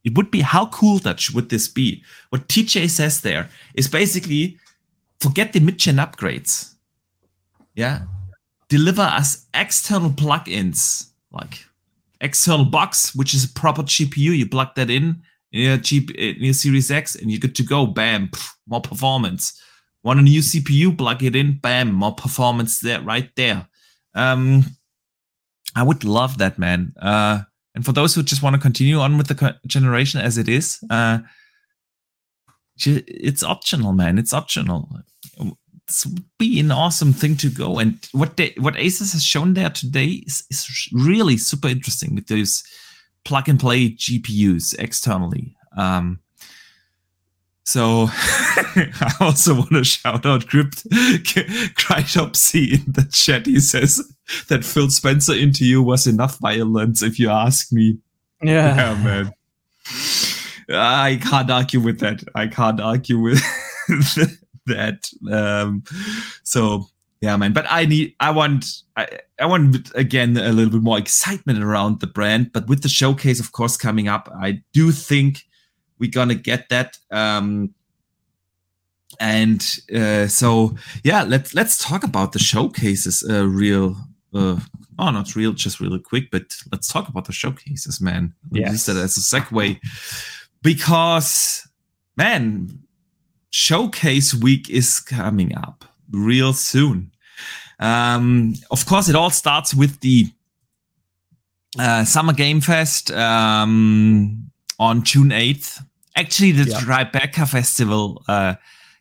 it 0.04 0.16
would 0.16 0.32
be 0.32 0.42
how 0.42 0.68
cool 0.68 1.00
that 1.00 1.30
would 1.34 1.50
this 1.50 1.68
be? 1.68 2.04
What 2.30 2.48
TJ 2.48 2.90
says 2.90 3.22
there 3.22 3.50
is 3.76 3.88
basically 3.88 4.58
forget 5.20 5.54
the 5.54 5.60
mid-gen 5.60 5.98
upgrades. 5.98 6.76
Yeah. 7.76 8.04
Deliver 8.70 9.02
us 9.02 9.46
external 9.54 10.12
plugins 10.12 11.10
like 11.32 11.66
external 12.22 12.66
box, 12.66 13.16
which 13.16 13.34
is 13.34 13.46
a 13.46 13.54
proper 13.54 13.84
GPU. 13.84 14.38
You 14.38 14.48
plug 14.48 14.76
that 14.76 14.90
in 14.90 15.22
in 15.52 15.62
your, 15.62 15.78
G- 15.78 16.10
in 16.18 16.44
your 16.44 16.54
Series 16.54 16.92
X 16.92 17.16
and 17.16 17.32
you're 17.32 17.40
good 17.40 17.56
to 17.56 17.64
go. 17.64 17.86
Bam, 17.86 18.32
more 18.68 18.82
performance. 18.82 19.60
Want 20.04 20.20
a 20.20 20.24
new 20.24 20.42
CPU? 20.42 20.98
Plug 20.98 21.24
it 21.24 21.36
in. 21.36 21.60
Bam, 21.60 21.92
more 21.92 22.14
performance 22.14 22.80
there, 22.80 23.02
right 23.02 23.30
there. 23.36 23.68
Um, 24.16 24.64
I 25.76 25.84
would 25.84 26.04
love 26.04 26.38
that, 26.38 26.58
man. 26.58 26.94
Uh, 27.02 27.42
and 27.76 27.86
for 27.86 27.92
those 27.92 28.16
who 28.16 28.24
just 28.24 28.42
want 28.42 28.56
to 28.56 28.62
continue 28.62 29.00
on 29.00 29.18
with 29.18 29.28
the 29.28 29.58
generation 29.68 30.20
as 30.20 30.38
it 30.38 30.50
is, 30.50 30.80
uh, 30.90 31.20
it's 32.78 33.44
optional, 33.44 33.94
man. 33.94 34.18
It's 34.18 34.34
optional. 34.34 34.90
Would 36.06 36.24
be 36.38 36.60
an 36.60 36.72
awesome 36.72 37.14
thing 37.14 37.36
to 37.38 37.50
go. 37.50 37.80
And 37.80 37.98
what 38.12 38.38
they, 38.38 38.54
what 38.58 38.76
Asus 38.76 39.14
has 39.14 39.24
shown 39.24 39.54
there 39.54 39.70
today 39.70 40.24
is, 40.26 40.44
is 40.50 40.90
really 40.94 41.38
super 41.38 41.68
interesting 41.68 42.16
with 42.16 42.28
those 42.28 42.64
plug 43.26 43.50
and 43.50 43.60
play 43.60 43.90
GPUs 43.90 44.78
externally. 44.80 45.56
Um, 45.78 46.20
so 47.70 48.08
I 48.12 49.14
also 49.20 49.54
want 49.54 49.70
to 49.72 49.84
shout 49.84 50.26
out 50.26 50.48
Crypt 50.48 50.90
Cryptopsy 50.90 52.74
in 52.74 52.92
the 52.92 53.08
chat. 53.12 53.46
He 53.46 53.60
says 53.60 54.02
that 54.48 54.66
Phil 54.66 54.90
Spencer 54.90 55.36
into 55.36 55.66
you 55.66 55.84
was 55.84 56.08
enough 56.08 56.40
violence, 56.40 57.04
if 57.04 57.20
you 57.20 57.30
ask 57.30 57.72
me. 57.72 58.00
Yeah, 58.42 58.76
yeah 58.98 59.04
man. 59.04 59.34
I 60.72 61.20
can't 61.22 61.52
argue 61.52 61.80
with 61.80 62.00
that. 62.00 62.24
I 62.34 62.48
can't 62.48 62.82
argue 62.82 63.20
with 63.20 63.40
that. 64.68 65.10
Um, 65.32 65.84
so 66.44 66.88
yeah, 67.22 67.36
man. 67.36 67.54
But 67.54 67.66
I 67.70 67.86
need, 67.86 68.16
I 68.20 68.32
want, 68.32 68.66
I, 68.96 69.08
I 69.40 69.46
want 69.46 69.92
again 69.96 70.38
a 70.38 70.52
little 70.52 70.72
bit 70.72 70.82
more 70.82 70.98
excitement 70.98 71.62
around 71.62 72.00
the 72.00 72.08
brand. 72.08 72.52
But 72.54 72.68
with 72.68 72.82
the 72.82 72.90
showcase, 72.90 73.40
of 73.40 73.52
course, 73.52 73.76
coming 73.76 74.08
up, 74.08 74.30
I 74.40 74.62
do 74.74 74.92
think 74.92 75.46
we're 76.00 76.12
gonna 76.12 76.36
get 76.36 76.70
that. 76.70 76.98
Um, 77.12 77.74
and 79.20 79.62
uh, 79.94 80.28
so 80.28 80.76
yeah, 81.04 81.24
let's 81.24 81.54
let's 81.54 81.78
talk 81.78 82.04
about 82.04 82.32
the 82.32 82.40
showcases. 82.40 83.28
Uh, 83.30 83.46
real, 83.46 83.98
uh, 84.34 84.60
oh, 84.98 85.10
not 85.12 85.36
real, 85.36 85.52
just 85.52 85.82
really 85.82 86.00
quick, 86.00 86.32
but 86.32 86.56
let's 86.72 86.88
talk 86.88 87.10
about 87.10 87.26
the 87.26 87.34
showcases, 87.34 88.00
man. 88.00 88.34
Yeah, 88.52 88.72
that 88.72 88.96
as 88.96 89.18
a 89.18 89.22
segue 89.22 89.78
because, 90.62 91.68
man, 92.18 92.80
showcase 93.52 94.34
week 94.34 94.70
is 94.70 95.00
coming 95.00 95.56
up 95.56 95.86
real 96.12 96.54
soon. 96.54 97.12
Um, 97.80 98.56
of 98.72 98.86
course, 98.86 99.10
it 99.10 99.16
all 99.16 99.30
starts 99.30 99.74
with 99.74 100.00
the 100.02 100.32
uh, 101.78 102.04
Summer 102.04 102.34
Game 102.34 102.62
Fest 102.62 103.12
um, 103.12 104.52
on 104.80 105.04
June 105.04 105.30
8th. 105.30 105.82
Actually, 106.16 106.52
the 106.52 106.70
yeah. 106.70 106.80
Tribeca 106.80 107.48
Festival 107.48 108.24
uh, 108.28 108.56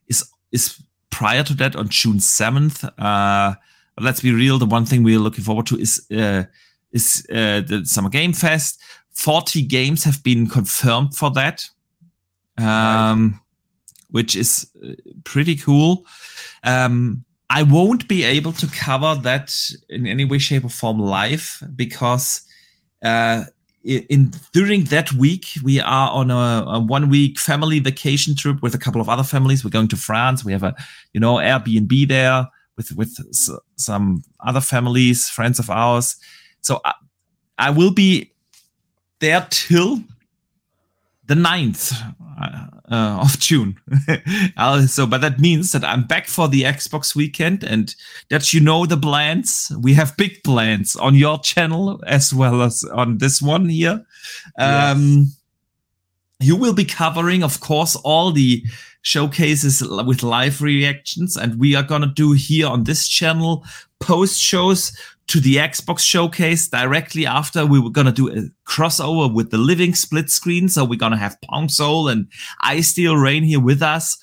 is 0.06 0.24
is 0.52 0.80
prior 1.10 1.42
to 1.42 1.54
that 1.54 1.74
on 1.74 1.88
June 1.88 2.20
seventh. 2.20 2.84
Uh, 2.98 3.54
let's 3.98 4.20
be 4.20 4.32
real. 4.32 4.58
The 4.58 4.66
one 4.66 4.84
thing 4.84 5.02
we're 5.02 5.18
looking 5.18 5.42
forward 5.42 5.66
to 5.66 5.76
is 5.76 6.06
uh, 6.12 6.44
is 6.92 7.26
uh, 7.30 7.62
the 7.62 7.82
Summer 7.84 8.10
Game 8.10 8.32
Fest. 8.32 8.80
Forty 9.10 9.62
games 9.62 10.04
have 10.04 10.22
been 10.22 10.46
confirmed 10.46 11.16
for 11.16 11.30
that, 11.32 11.68
um, 12.56 12.66
right. 13.32 13.40
Which 14.10 14.36
is 14.36 14.70
uh, 14.84 14.92
pretty 15.24 15.56
cool. 15.56 16.06
Um, 16.64 17.24
I 17.50 17.62
won't 17.62 18.08
be 18.08 18.24
able 18.24 18.52
to 18.52 18.66
cover 18.68 19.14
that 19.22 19.56
in 19.88 20.06
any 20.06 20.24
way, 20.24 20.38
shape, 20.38 20.64
or 20.64 20.70
form 20.70 20.98
live 20.98 21.62
because 21.74 22.42
uh, 23.02 23.44
in 23.84 24.32
during 24.52 24.84
that 24.84 25.12
week 25.12 25.46
we 25.62 25.80
are 25.80 26.10
on 26.10 26.30
a, 26.30 26.64
a, 26.68 26.80
one 26.80 27.08
week 27.08 27.38
family 27.38 27.78
vacation 27.78 28.36
trip 28.36 28.60
with 28.60 28.74
a 28.74 28.78
couple 28.78 29.00
of 29.00 29.08
other 29.08 29.22
families. 29.22 29.64
We're 29.64 29.70
going 29.70 29.88
to 29.88 29.96
france. 29.96 30.44
We 30.44 30.52
have 30.52 30.62
a 30.62 30.74
you 31.12 31.20
know 31.20 31.36
airbnb 31.36 32.08
there 32.08 32.46
with 32.76 32.92
with 32.96 33.16
some 33.76 34.22
other 34.44 34.60
families 34.60 35.28
friends 35.28 35.58
of 35.58 35.70
ours. 35.70 36.16
So 36.60 36.80
i, 36.84 36.92
I 37.58 37.70
will 37.70 37.92
be 37.92 38.32
there 39.20 39.46
till 39.50 40.02
the 41.28 41.34
9th 41.34 41.92
uh, 42.40 42.66
uh, 42.90 43.20
of 43.20 43.38
June. 43.38 43.76
so, 44.86 45.06
but 45.06 45.20
that 45.20 45.38
means 45.38 45.72
that 45.72 45.84
I'm 45.84 46.04
back 46.06 46.26
for 46.26 46.48
the 46.48 46.62
Xbox 46.62 47.14
weekend 47.14 47.62
and 47.62 47.94
that 48.30 48.52
you 48.52 48.60
know 48.60 48.86
the 48.86 48.96
plans. 48.96 49.70
We 49.78 49.94
have 49.94 50.16
big 50.16 50.42
plans 50.42 50.96
on 50.96 51.14
your 51.14 51.38
channel 51.38 52.00
as 52.06 52.34
well 52.34 52.62
as 52.62 52.82
on 52.92 53.18
this 53.18 53.40
one 53.40 53.68
here. 53.68 54.04
Um, 54.58 55.18
yes. 55.18 55.34
You 56.40 56.56
will 56.56 56.74
be 56.74 56.84
covering, 56.84 57.42
of 57.42 57.60
course, 57.60 57.96
all 57.96 58.32
the 58.32 58.64
showcases 59.02 59.82
with 60.06 60.22
live 60.22 60.62
reactions. 60.62 61.36
And 61.36 61.58
we 61.58 61.74
are 61.74 61.82
going 61.82 62.02
to 62.02 62.06
do 62.06 62.32
here 62.32 62.68
on 62.68 62.84
this 62.84 63.06
channel 63.08 63.64
post 64.00 64.40
shows 64.40 64.96
to 65.28 65.40
the 65.40 65.56
Xbox 65.56 66.00
showcase 66.00 66.68
directly 66.68 67.26
after. 67.26 67.64
We 67.64 67.80
were 67.80 67.90
going 67.90 68.06
to 68.06 68.12
do 68.12 68.28
a 68.28 68.42
crossover 68.68 69.32
with 69.32 69.50
the 69.50 69.58
living 69.58 69.94
split 69.94 70.30
screen. 70.30 70.68
So 70.68 70.84
we're 70.84 70.98
going 70.98 71.12
to 71.12 71.18
have 71.18 71.36
Pong 71.42 71.68
Soul 71.68 72.08
and 72.08 72.26
Eyesteel 72.64 73.20
Rain 73.22 73.42
here 73.42 73.60
with 73.60 73.82
us 73.82 74.18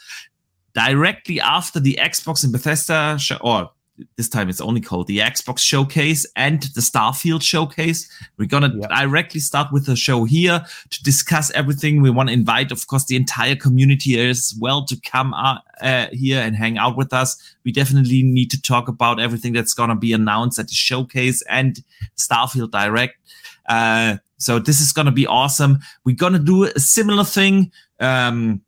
directly 0.74 1.40
after 1.40 1.80
the 1.80 1.98
Xbox 2.02 2.44
and 2.44 2.52
Bethesda 2.52 3.18
show, 3.20 3.38
or 3.42 3.72
this 4.18 4.28
time 4.28 4.50
it's 4.50 4.60
only 4.62 4.82
called 4.82 5.08
the 5.08 5.20
Xbox 5.20 5.60
Showcase 5.60 6.26
and 6.36 6.62
the 6.64 6.82
Starfield 6.82 7.42
Showcase. 7.42 8.10
We're 8.38 8.48
gonna 8.48 8.74
Yep. 8.76 8.90
directly 8.90 9.40
start 9.40 9.72
with 9.72 9.86
the 9.86 9.96
show 9.96 10.26
here 10.26 10.66
to 10.90 11.04
discuss 11.04 11.50
everything. 11.52 12.02
We 12.02 12.10
want 12.10 12.30
to 12.30 12.34
invite, 12.34 12.72
of 12.72 12.88
course, 12.88 13.06
the 13.06 13.16
entire 13.16 13.56
community 13.56 14.20
as 14.20 14.54
well 14.60 14.86
to 14.86 15.00
come 15.02 15.34
uh, 15.34 15.60
uh, 15.82 16.08
here 16.12 16.42
and 16.42 16.56
hang 16.56 16.78
out 16.78 16.98
with 16.98 17.14
us. 17.14 17.38
We 17.64 17.72
definitely 17.72 18.24
need 18.24 18.52
to 18.52 18.62
talk 18.62 18.88
about 18.88 19.20
everything 19.20 19.54
that's 19.54 19.74
gonna 19.74 19.96
be 19.96 20.12
announced 20.14 20.60
at 20.60 20.68
the 20.68 20.76
showcase 20.76 21.42
and 21.50 21.82
Starfield 22.18 22.72
Direct. 22.72 23.16
Uh, 23.68 24.18
so 24.38 24.60
this 24.60 24.82
is 24.82 24.92
gonna 24.92 25.12
be 25.12 25.26
awesome. 25.26 25.80
We're 26.04 26.16
gonna 26.18 26.40
do 26.40 26.66
a 26.66 26.80
similar 26.80 27.24
thing. 27.24 27.72
Um, 28.00 28.62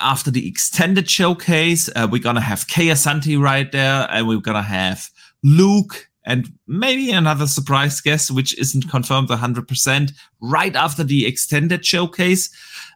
after 0.00 0.30
the 0.30 0.46
extended 0.48 1.08
showcase, 1.08 1.88
uh, 1.94 2.08
we're 2.10 2.22
gonna 2.22 2.40
have 2.40 2.66
Kay 2.66 2.86
Asante 2.86 3.40
right 3.40 3.70
there, 3.70 4.06
and 4.10 4.26
we're 4.26 4.40
gonna 4.40 4.62
have 4.62 5.10
Luke 5.42 6.08
and 6.24 6.52
maybe 6.66 7.10
another 7.10 7.46
surprise 7.46 8.00
guest, 8.00 8.30
which 8.30 8.58
isn't 8.58 8.88
confirmed 8.88 9.28
100%, 9.28 10.12
right 10.40 10.74
after 10.74 11.04
the 11.04 11.26
extended 11.26 11.84
showcase. 11.84 12.50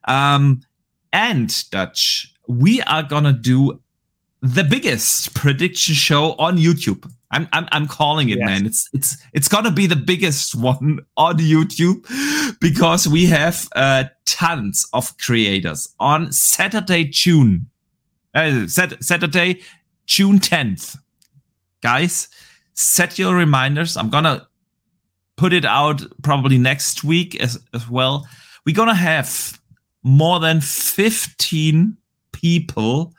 Um, 0.06 0.62
and 1.12 1.70
Dutch, 1.70 2.34
we 2.48 2.80
are 2.82 3.02
gonna 3.02 3.32
do 3.32 3.80
the 4.40 4.64
biggest 4.64 5.34
prediction 5.34 5.94
show 5.94 6.32
on 6.38 6.56
YouTube. 6.56 7.10
I'm 7.30 7.46
I'm, 7.52 7.68
I'm 7.72 7.86
calling 7.86 8.30
it, 8.30 8.38
Yes. 8.38 8.46
man. 8.46 8.66
It's 8.66 8.88
it's 8.92 9.16
it's 9.34 9.48
gonna 9.48 9.70
be 9.70 9.86
the 9.86 9.96
biggest 9.96 10.54
one 10.60 11.00
on 11.16 11.38
YouTube 11.38 12.06
because 12.60 13.06
we 13.06 13.26
have 13.26 13.68
uh, 13.76 14.04
tons 14.24 14.86
of 14.92 15.16
creators 15.18 15.88
on 16.00 16.32
Saturday, 16.32 17.04
June, 17.04 17.68
uh, 18.34 18.66
Sat- 18.66 19.02
Saturday, 19.04 19.60
June 20.06 20.38
10th. 20.38 20.96
Guys, 21.82 22.28
set 22.74 23.18
your 23.18 23.34
reminders. 23.34 23.96
I'm 23.96 24.08
gonna 24.10 24.46
put 25.36 25.52
it 25.52 25.64
out 25.66 26.02
probably 26.22 26.58
next 26.58 27.04
week 27.04 27.38
as, 27.40 27.58
as 27.74 27.88
well. 27.90 28.26
We're 28.64 28.74
gonna 28.74 28.94
have 28.94 29.60
more 30.02 30.40
than 30.40 30.60
15 30.60 31.96
people 32.32 33.12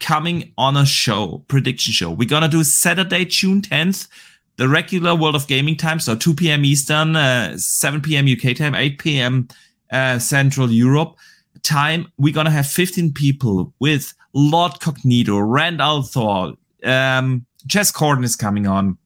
coming 0.00 0.52
on 0.56 0.76
a 0.76 0.86
show, 0.86 1.44
prediction 1.48 1.92
show. 1.92 2.10
We're 2.10 2.28
gonna 2.28 2.48
do 2.48 2.64
Saturday, 2.64 3.24
June 3.24 3.62
10th, 3.62 4.08
the 4.56 4.68
regular 4.68 5.14
World 5.14 5.34
of 5.34 5.46
Gaming 5.46 5.76
time, 5.76 6.00
so 6.00 6.14
2 6.14 6.34
p.m. 6.34 6.64
Eastern, 6.64 7.16
uh, 7.16 7.56
7 7.56 8.00
p.m. 8.00 8.26
UK 8.26 8.56
time, 8.56 8.74
8 8.74 8.98
p.m. 8.98 9.48
Uh, 9.92 10.18
Central 10.18 10.70
Europe 10.70 11.16
time. 11.62 12.10
We're 12.18 12.34
gonna 12.34 12.50
have 12.50 12.66
15 12.66 13.12
people 13.12 13.72
with 13.78 14.14
Lord 14.32 14.72
Cognito, 14.74 15.42
Randall 15.44 16.02
Thor, 16.02 16.54
um, 16.84 17.46
Jez 17.66 17.92
Corden 17.92 18.24
is 18.24 18.36
coming 18.36 18.66
on. 18.66 18.98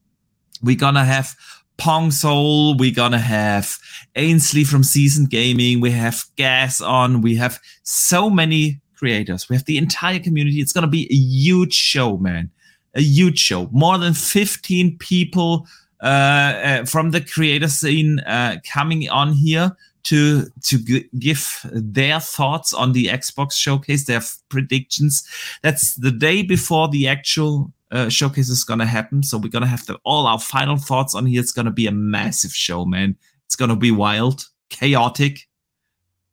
We're 0.61 0.77
gonna 0.77 1.05
have 1.05 1.35
Pong 1.77 2.11
Soul. 2.11 2.77
We're 2.77 2.93
gonna 2.93 3.19
have 3.19 3.77
Ainsley 4.15 4.63
from 4.63 4.83
Season 4.83 5.25
Gaming. 5.25 5.81
We 5.81 5.91
have 5.91 6.25
Gas 6.35 6.81
on. 6.81 7.21
We 7.21 7.35
have 7.35 7.59
so 7.83 8.29
many 8.29 8.79
creators. 9.03 9.49
We 9.49 9.57
have 9.57 9.65
the 9.65 9.77
entire 9.77 10.19
community. 10.19 10.61
It's 10.61 10.71
gonna 10.71 10.87
be 10.87 11.07
a 11.11 11.15
huge 11.15 11.73
show, 11.73 12.15
man. 12.17 12.49
A 12.95 13.01
huge 13.01 13.37
show. 13.37 13.67
More 13.71 13.97
than 13.97 14.13
15 14.13 14.97
people 14.97 15.67
uh, 16.01 16.05
uh, 16.05 16.85
from 16.85 17.11
the 17.11 17.19
creator 17.19 17.67
scene 17.67 18.19
uh, 18.21 18.57
coming 18.65 19.09
on 19.09 19.33
here 19.33 19.75
to 20.03 20.45
to 20.61 20.77
g- 20.77 21.09
give 21.19 21.65
their 21.73 22.21
thoughts 22.21 22.73
on 22.73 22.93
the 22.93 23.07
Xbox 23.07 23.53
showcase, 23.53 24.05
their 24.05 24.17
f- 24.17 24.37
predictions. 24.47 25.27
That's 25.63 25.95
the 25.95 26.11
day 26.11 26.43
before 26.43 26.87
the 26.87 27.09
actual 27.09 27.73
uh, 27.91 28.07
showcase 28.07 28.47
is 28.47 28.63
gonna 28.63 28.85
happen. 28.85 29.21
So 29.23 29.37
we're 29.37 29.49
gonna 29.49 29.67
have 29.67 29.85
the, 29.85 29.99
all 30.05 30.27
our 30.27 30.39
final 30.39 30.77
thoughts 30.77 31.13
on 31.13 31.25
here. 31.25 31.41
It's 31.41 31.51
gonna 31.51 31.71
be 31.71 31.87
a 31.87 31.91
massive 31.91 32.53
show, 32.53 32.85
man. 32.85 33.17
It's 33.47 33.57
gonna 33.57 33.75
be 33.75 33.91
wild, 33.91 34.47
chaotic, 34.69 35.49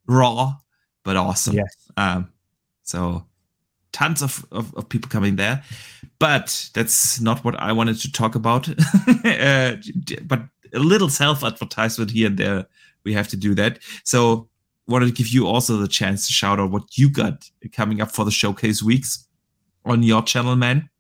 raw, 0.07 0.55
but 1.03 1.17
awesome. 1.17 1.57
Yes. 1.57 1.77
Um, 1.97 2.31
so 2.91 3.25
tons 3.93 4.23
of, 4.23 4.45
of, 4.53 4.75
of 4.75 4.89
people 4.89 5.09
coming 5.09 5.37
there. 5.37 5.63
But 6.19 6.71
that's 6.75 7.21
not 7.21 7.45
what 7.45 7.59
I 7.59 7.73
wanted 7.73 7.99
to 8.01 8.13
talk 8.13 8.35
about. 8.35 8.69
uh, 9.25 9.77
but 10.23 10.43
a 10.75 10.79
little 10.79 11.09
self 11.09 11.43
advertisement 11.43 12.11
here 12.11 12.27
and 12.29 12.39
there. 12.39 12.67
We 13.05 13.15
have 13.15 13.29
to 13.29 13.37
do 13.37 13.55
that. 13.55 13.79
So 14.05 14.49
wanted 14.87 15.07
to 15.07 15.13
give 15.13 15.29
you 15.29 15.47
also 15.47 15.77
the 15.77 15.89
chance 15.89 16.27
to 16.27 16.33
shout 16.33 16.61
out 16.61 16.71
what 16.71 16.99
you 16.99 17.09
got 17.09 17.49
coming 17.73 18.01
up 18.01 18.11
for 18.11 18.25
the 18.25 18.31
showcase 18.31 18.83
weeks 18.83 19.27
on 19.85 20.03
your 20.03 20.23
channel, 20.23 20.57
man. 20.57 20.91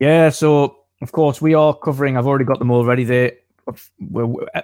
Yeah, 0.00 0.30
so 0.30 0.78
of 1.02 1.12
course 1.12 1.42
we 1.42 1.54
are 1.54 1.76
covering. 1.76 2.16
I've 2.16 2.26
already 2.26 2.44
got 2.44 2.58
them 2.58 2.70
already. 2.70 3.04
There, 3.04 3.32
we're 4.00 4.26
we're, 4.26 4.46
uh, 4.54 4.62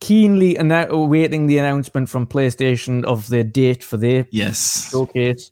keenly 0.00 0.54
annou- 0.54 0.88
awaiting 0.88 1.46
the 1.46 1.58
announcement 1.58 2.08
from 2.08 2.26
PlayStation 2.26 3.04
of 3.04 3.28
their 3.28 3.44
date 3.44 3.82
for 3.84 3.96
their 3.96 4.26
Yes. 4.30 4.88
showcase. 4.90 5.50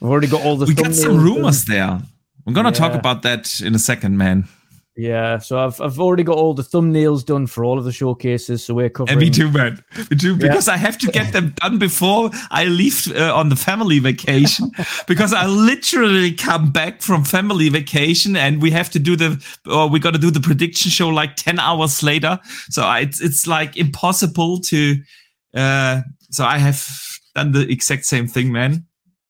I've 0.00 0.08
already 0.08 0.26
got 0.28 0.42
all 0.42 0.56
the. 0.56 0.66
we 0.66 0.74
got 0.74 0.94
some 0.94 1.16
rumors 1.22 1.64
there. 1.64 2.00
We're 2.44 2.52
gonna 2.54 2.72
talk 2.72 2.94
about 2.94 3.22
that 3.22 3.60
in 3.60 3.74
a 3.74 3.78
second, 3.78 4.16
man. 4.16 4.48
Yeah, 4.98 5.38
so 5.38 5.60
I've 5.60 5.80
I've 5.80 6.00
already 6.00 6.24
got 6.24 6.36
all 6.38 6.54
the 6.54 6.64
thumbnails 6.64 7.24
done 7.24 7.46
for 7.46 7.64
all 7.64 7.78
of 7.78 7.84
the 7.84 7.92
showcases. 7.92 8.64
So 8.64 8.74
we're 8.74 8.90
covering. 8.90 9.12
And 9.12 9.20
me 9.20 9.30
too, 9.30 9.48
man. 9.48 9.80
Me 10.10 10.16
too, 10.16 10.34
because 10.34 10.66
I 10.66 10.76
have 10.76 10.98
to 10.98 11.06
get 11.12 11.32
them 11.32 11.54
done 11.62 11.78
before 11.78 12.30
I 12.50 12.64
leave 12.64 13.06
uh, 13.14 13.32
on 13.32 13.48
the 13.48 13.54
family 13.54 14.00
vacation. 14.00 14.72
because 15.06 15.32
I 15.32 15.46
literally 15.46 16.32
come 16.32 16.72
back 16.72 17.00
from 17.00 17.22
family 17.22 17.68
vacation, 17.68 18.34
and 18.34 18.60
we 18.60 18.72
have 18.72 18.90
to 18.90 18.98
do 18.98 19.14
the, 19.14 19.40
or 19.70 19.88
we 19.88 20.00
got 20.00 20.14
to 20.14 20.18
do 20.18 20.32
the 20.32 20.40
prediction 20.40 20.90
show 20.90 21.10
like 21.10 21.36
ten 21.36 21.60
hours 21.60 22.02
later. 22.02 22.40
So 22.70 22.82
I, 22.82 23.02
it's 23.02 23.20
it's 23.20 23.46
like 23.46 23.76
impossible 23.76 24.58
to. 24.62 24.96
Uh, 25.54 26.02
so 26.30 26.44
I 26.44 26.58
have 26.58 26.84
done 27.36 27.52
the 27.52 27.70
exact 27.70 28.04
same 28.04 28.26
thing, 28.26 28.50
man. 28.50 28.84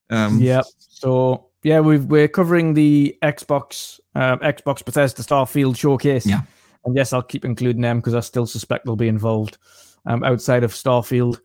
Um, 0.09 0.41
Yep. 0.41 0.65
So 0.79 1.51
yeah, 1.63 1.81
we've, 1.81 2.07
we're 2.07 2.29
covering 2.29 2.73
the 2.73 3.19
Xbox 3.23 3.98
uh, 4.19 4.37
Xbox 4.39 4.85
Bethesda 4.85 5.23
Starfield 5.23 5.77
showcase. 5.77 6.27
Yeah. 6.27 6.43
And 6.85 6.97
yes, 6.97 7.13
I'll 7.13 7.23
keep 7.23 7.45
including 7.45 7.83
them 7.83 7.99
because 7.99 8.15
I 8.15 8.21
still 8.21 8.47
suspect 8.47 8.85
they'll 8.85 8.97
be 8.97 9.09
involved 9.09 9.59
um, 10.07 10.25
outside 10.25 10.65
of 10.65 10.73
Starfield. 10.73 11.41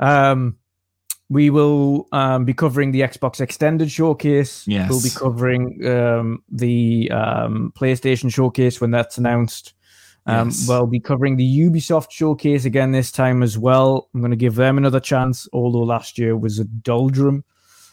Um, 0.00 0.56
we 1.28 1.50
will 1.50 2.08
um, 2.10 2.44
be 2.44 2.54
covering 2.54 2.90
the 2.90 3.02
Xbox 3.02 3.40
Extended 3.40 3.90
Showcase. 3.90 4.66
Yes. 4.66 4.90
We'll 4.90 5.02
be 5.02 5.10
covering 5.10 5.86
um, 5.86 6.42
the 6.50 7.10
um, 7.12 7.72
PlayStation 7.76 8.32
Showcase 8.32 8.80
when 8.80 8.90
that's 8.90 9.18
announced. 9.18 9.74
Um, 10.26 10.48
Yes. 10.48 10.66
We'll 10.68 10.86
be 10.86 11.00
covering 11.00 11.36
the 11.36 11.60
Ubisoft 11.60 12.10
Showcase 12.10 12.64
again 12.64 12.92
this 12.92 13.12
time 13.12 13.42
as 13.42 13.56
well. 13.56 14.08
I'm 14.12 14.20
going 14.20 14.32
to 14.32 14.36
give 14.36 14.56
them 14.56 14.76
another 14.76 15.00
chance, 15.00 15.48
although 15.52 15.82
last 15.82 16.18
year 16.18 16.36
was 16.36 16.58
a 16.58 16.64
doldrum. 16.64 17.44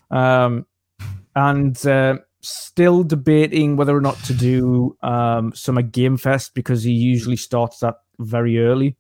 Um, 0.10 0.66
and 1.36 1.86
uh, 1.86 2.18
still 2.48 3.04
debating 3.04 3.76
whether 3.76 3.96
or 3.96 4.02
not 4.02 4.18
to 4.24 4.34
do 4.34 4.98
um, 5.02 5.54
Summer 5.54 5.82
Game 5.82 6.18
Fest 6.18 6.54
because 6.54 6.84
he 6.84 6.92
usually 6.92 7.36
starts 7.36 7.80
that 7.80 7.96
very 8.20 8.60
early. 8.60 8.96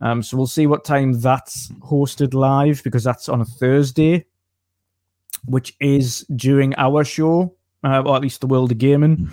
Um, 0.00 0.22
so 0.22 0.36
we'll 0.36 0.46
see 0.46 0.66
what 0.66 0.84
time 0.84 1.20
that's 1.20 1.68
hosted 1.80 2.32
live 2.32 2.82
because 2.82 3.04
that's 3.04 3.28
on 3.28 3.40
a 3.40 3.44
Thursday, 3.44 4.24
which 5.44 5.76
is 5.80 6.24
during 6.34 6.74
our 6.76 7.04
show, 7.04 7.54
uh, 7.84 8.02
or 8.04 8.16
at 8.16 8.22
least 8.22 8.40
the 8.40 8.46
World 8.46 8.72
of 8.72 8.78
Gaming. 8.78 9.32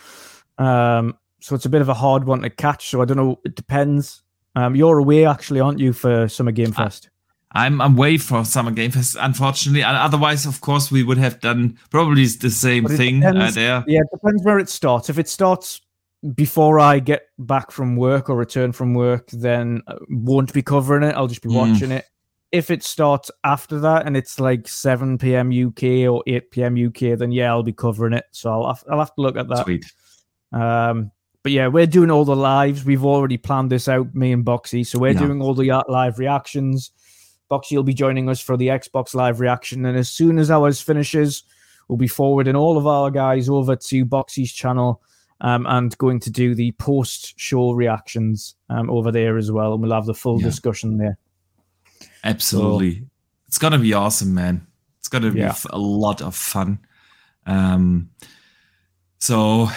Um, 0.57 1.17
so 1.39 1.55
it's 1.55 1.65
a 1.65 1.69
bit 1.69 1.81
of 1.81 1.89
a 1.89 1.93
hard 1.93 2.25
one 2.25 2.41
to 2.41 2.49
catch. 2.49 2.89
So 2.89 3.01
I 3.01 3.05
don't 3.05 3.17
know. 3.17 3.39
It 3.45 3.55
depends. 3.55 4.23
Um, 4.55 4.75
you're 4.75 4.97
away 4.97 5.25
actually, 5.25 5.59
aren't 5.59 5.79
you, 5.79 5.93
for 5.93 6.27
Summer 6.27 6.51
Game 6.51 6.71
Fest? 6.71 7.09
I'm 7.53 7.79
away 7.81 8.17
for 8.17 8.43
Summer 8.43 8.71
Game 8.71 8.91
Fest, 8.91 9.15
unfortunately. 9.19 9.83
Otherwise, 9.83 10.45
of 10.45 10.59
course, 10.61 10.91
we 10.91 11.03
would 11.03 11.17
have 11.17 11.39
done 11.39 11.77
probably 11.89 12.25
the 12.27 12.49
same 12.49 12.85
thing 12.85 13.23
uh, 13.23 13.31
depends- 13.31 13.55
there. 13.55 13.83
Yeah, 13.87 13.99
it 14.01 14.07
depends 14.11 14.43
where 14.43 14.59
it 14.59 14.69
starts. 14.69 15.09
If 15.09 15.17
it 15.17 15.29
starts 15.29 15.81
before 16.35 16.79
I 16.79 16.99
get 16.99 17.23
back 17.39 17.71
from 17.71 17.95
work 17.95 18.29
or 18.29 18.35
return 18.35 18.73
from 18.73 18.93
work, 18.93 19.29
then 19.31 19.81
I 19.87 19.95
won't 20.09 20.51
be 20.51 20.61
covering 20.61 21.03
it. 21.03 21.15
I'll 21.15 21.27
just 21.27 21.41
be 21.41 21.49
Mm. 21.49 21.53
watching 21.71 21.91
it. 21.91 22.05
If 22.51 22.69
it 22.71 22.83
starts 22.83 23.29
after 23.43 23.79
that 23.81 24.05
and 24.05 24.17
it's 24.17 24.39
like 24.39 24.67
7 24.67 25.17
p.m. 25.17 25.49
UK 25.51 26.09
or 26.09 26.23
8 26.27 26.51
p.m. 26.51 26.75
UK, 26.87 27.17
then 27.17 27.31
yeah, 27.31 27.49
I'll 27.51 27.63
be 27.63 27.73
covering 27.73 28.13
it. 28.13 28.25
So 28.31 28.51
I'll 28.51 28.67
have, 28.67 28.83
I'll 28.89 28.99
have 28.99 29.13
to 29.15 29.21
look 29.21 29.37
at 29.37 29.47
that. 29.49 29.63
Sweet. 29.65 29.85
Um, 30.51 31.11
but 31.43 31.51
yeah, 31.51 31.67
we're 31.67 31.87
doing 31.87 32.09
all 32.11 32.25
the 32.25 32.35
lives. 32.35 32.83
We've 32.83 33.05
already 33.05 33.37
planned 33.37 33.69
this 33.71 33.87
out, 33.87 34.13
me 34.15 34.31
and 34.31 34.45
Boxy. 34.45 34.85
So 34.85 34.99
we're 34.99 35.11
Yeah. 35.11 35.19
doing 35.19 35.41
all 35.41 35.53
the 35.53 35.71
uh, 35.71 35.83
live 35.87 36.19
reactions. 36.19 36.91
Boxy 37.49 37.75
will 37.75 37.83
be 37.83 37.93
joining 37.93 38.29
us 38.29 38.39
for 38.41 38.57
the 38.57 38.67
Xbox 38.67 39.13
live 39.13 39.39
reaction. 39.39 39.85
And 39.85 39.97
as 39.97 40.09
soon 40.09 40.37
as 40.39 40.51
ours 40.51 40.81
finishes, 40.81 41.43
we'll 41.87 41.97
be 41.97 42.07
forwarding 42.07 42.55
all 42.55 42.77
of 42.77 42.85
our 42.87 43.09
guys 43.11 43.47
over 43.49 43.75
to 43.75 44.05
Boxy's 44.05 44.51
channel 44.51 45.01
um, 45.41 45.65
and 45.67 45.97
going 45.97 46.19
to 46.21 46.29
do 46.29 46.55
the 46.55 46.71
post 46.73 47.39
show 47.39 47.71
reactions 47.71 48.55
um, 48.69 48.89
over 48.89 49.11
there 49.11 49.37
as 49.37 49.51
well. 49.51 49.73
And 49.73 49.81
we'll 49.81 49.93
have 49.93 50.05
the 50.05 50.13
full 50.13 50.39
Yeah. 50.41 50.47
discussion 50.47 50.97
there. 50.97 51.17
Absolutely. 52.23 53.05
It's 53.47 53.57
gonna 53.57 53.79
be 53.79 53.93
awesome, 53.93 54.33
man. 54.33 54.67
It's 54.99 55.07
gonna 55.07 55.31
be 55.31 55.39
Yeah. 55.39 55.55
a 55.69 55.77
lot 55.77 56.21
of 56.21 56.35
fun. 56.35 56.79
Um 57.45 58.09
So, 59.19 59.69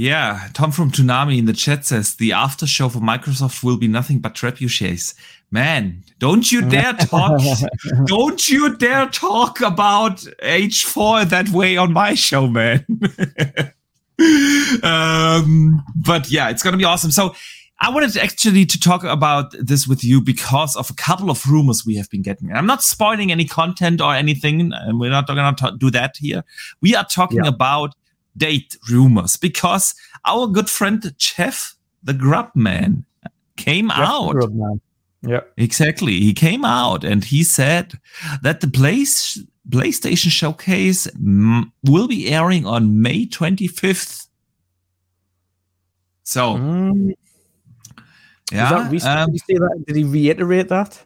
yeah, 0.00 0.48
Tom 0.54 0.72
from 0.72 0.90
Toonami 0.90 1.36
in 1.36 1.44
the 1.44 1.52
chat 1.52 1.84
says 1.84 2.14
the 2.14 2.32
after 2.32 2.66
show 2.66 2.88
for 2.88 3.00
Microsoft 3.00 3.62
will 3.62 3.76
be 3.76 3.86
nothing 3.86 4.18
but 4.18 4.34
trebuchets. 4.34 5.14
Man, 5.50 6.02
don't 6.18 6.50
you 6.50 6.62
dare 6.66 6.94
talk! 6.94 7.38
don't 8.06 8.48
you 8.48 8.74
dare 8.78 9.08
talk 9.08 9.60
about 9.60 10.16
H4 10.42 11.28
that 11.28 11.50
way 11.50 11.76
on 11.76 11.92
my 11.92 12.14
show, 12.14 12.46
man. 12.46 12.86
um, 14.82 15.84
but 15.96 16.30
yeah, 16.30 16.48
it's 16.48 16.62
gonna 16.62 16.78
be 16.78 16.84
awesome. 16.84 17.10
So 17.10 17.34
I 17.82 17.90
wanted 17.90 18.16
actually 18.16 18.64
to 18.64 18.80
talk 18.80 19.04
about 19.04 19.54
this 19.58 19.86
with 19.86 20.02
you 20.02 20.22
because 20.22 20.76
of 20.76 20.88
a 20.88 20.94
couple 20.94 21.30
of 21.30 21.46
rumors 21.46 21.84
we 21.84 21.96
have 21.96 22.08
been 22.08 22.22
getting. 22.22 22.50
I'm 22.52 22.66
not 22.66 22.82
spoiling 22.82 23.32
any 23.32 23.44
content 23.44 24.00
or 24.00 24.14
anything, 24.14 24.72
and 24.72 24.98
we're 24.98 25.10
not 25.10 25.26
going 25.26 25.54
to 25.56 25.76
do 25.78 25.90
that 25.90 26.16
here. 26.16 26.42
We 26.80 26.94
are 26.94 27.04
talking 27.04 27.44
yeah. 27.44 27.48
about 27.48 27.94
date 28.36 28.76
rumors 28.90 29.36
because 29.36 29.94
our 30.24 30.46
good 30.46 30.70
friend 30.70 31.14
Jeff, 31.16 31.74
the 32.02 32.14
Grub 32.14 32.50
Man, 32.54 33.04
came 33.56 33.88
Jeff 33.88 33.98
out. 33.98 34.52
Man. 34.52 34.80
Yeah, 35.22 35.40
exactly. 35.56 36.18
He 36.20 36.32
came 36.32 36.64
out 36.64 37.04
and 37.04 37.24
he 37.24 37.42
said 37.42 37.92
that 38.42 38.60
the 38.60 38.68
place 38.68 39.38
PlayStation 39.68 40.30
Showcase 40.30 41.06
will 41.84 42.08
be 42.08 42.30
airing 42.30 42.66
on 42.66 43.02
May 43.02 43.26
25th. 43.26 44.28
So. 46.22 46.56
Mm 46.56 47.14
yeah. 48.52 48.88
Um, 49.04 49.32
did, 49.48 49.62
did 49.86 49.96
he 49.96 50.04
reiterate 50.04 50.68
that? 50.68 51.02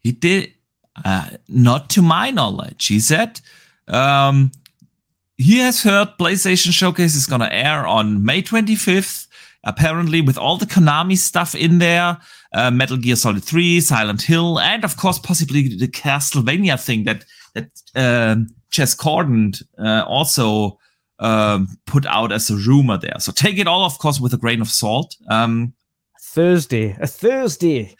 He 0.00 0.12
did. 0.12 0.52
Uh, 1.04 1.30
not 1.48 1.90
to 1.90 2.02
my 2.02 2.30
knowledge. 2.30 2.86
He 2.86 3.00
said 3.00 3.40
um, 3.88 4.52
he 5.36 5.58
has 5.58 5.82
heard 5.82 6.08
PlayStation 6.18 6.72
Showcase 6.72 7.14
is 7.14 7.26
going 7.26 7.40
to 7.40 7.52
air 7.52 7.86
on 7.86 8.24
May 8.24 8.42
25th. 8.42 9.26
Apparently, 9.66 10.20
with 10.20 10.36
all 10.36 10.58
the 10.58 10.66
Konami 10.66 11.16
stuff 11.16 11.54
in 11.54 11.78
there, 11.78 12.18
uh, 12.52 12.70
Metal 12.70 12.98
Gear 12.98 13.16
Solid 13.16 13.42
3, 13.42 13.80
Silent 13.80 14.20
Hill, 14.20 14.60
and 14.60 14.84
of 14.84 14.98
course, 14.98 15.18
possibly 15.18 15.68
the 15.68 15.88
Castlevania 15.88 16.82
thing 16.82 17.04
that 17.04 17.24
that 17.54 17.70
Jez 18.70 18.96
Corden 18.96 19.62
uh, 19.78 20.04
also 20.06 20.78
um, 21.18 21.68
put 21.86 22.04
out 22.06 22.32
as 22.32 22.50
a 22.50 22.56
rumor 22.56 22.98
there. 22.98 23.16
So 23.20 23.32
take 23.32 23.58
it 23.58 23.66
all, 23.66 23.84
of 23.84 23.98
course, 23.98 24.20
with 24.20 24.34
a 24.34 24.36
grain 24.36 24.60
of 24.60 24.68
salt. 24.68 25.16
Um, 25.30 25.72
Thursday. 26.20 26.96
A 27.00 27.06
Thursday. 27.06 27.94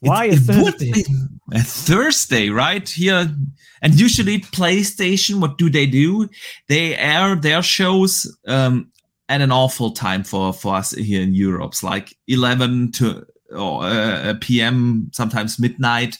Why 0.00 0.26
it, 0.26 0.34
a 0.34 0.40
Thursday? 0.40 1.04
A 1.52 1.60
Thursday, 1.60 2.50
right? 2.50 2.88
Here. 2.88 3.34
And 3.82 3.94
usually 3.94 4.40
PlayStation, 4.40 5.40
what 5.40 5.58
do 5.58 5.70
they 5.70 5.86
do? 5.86 6.28
They 6.68 6.96
air 6.96 7.36
their 7.36 7.62
shows 7.62 8.36
um, 8.46 8.90
at 9.28 9.40
an 9.40 9.52
awful 9.52 9.92
time 9.92 10.24
for, 10.24 10.52
for 10.52 10.74
us 10.74 10.92
here 10.92 11.22
in 11.22 11.34
Europe. 11.34 11.72
It's 11.72 11.82
like 11.82 12.16
11 12.26 12.92
to 12.92 13.26
or, 13.54 13.84
uh, 13.84 14.34
p.m., 14.40 15.10
sometimes 15.12 15.58
midnight. 15.58 16.18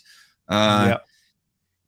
Uh, 0.49 0.87
yeah. 0.89 0.97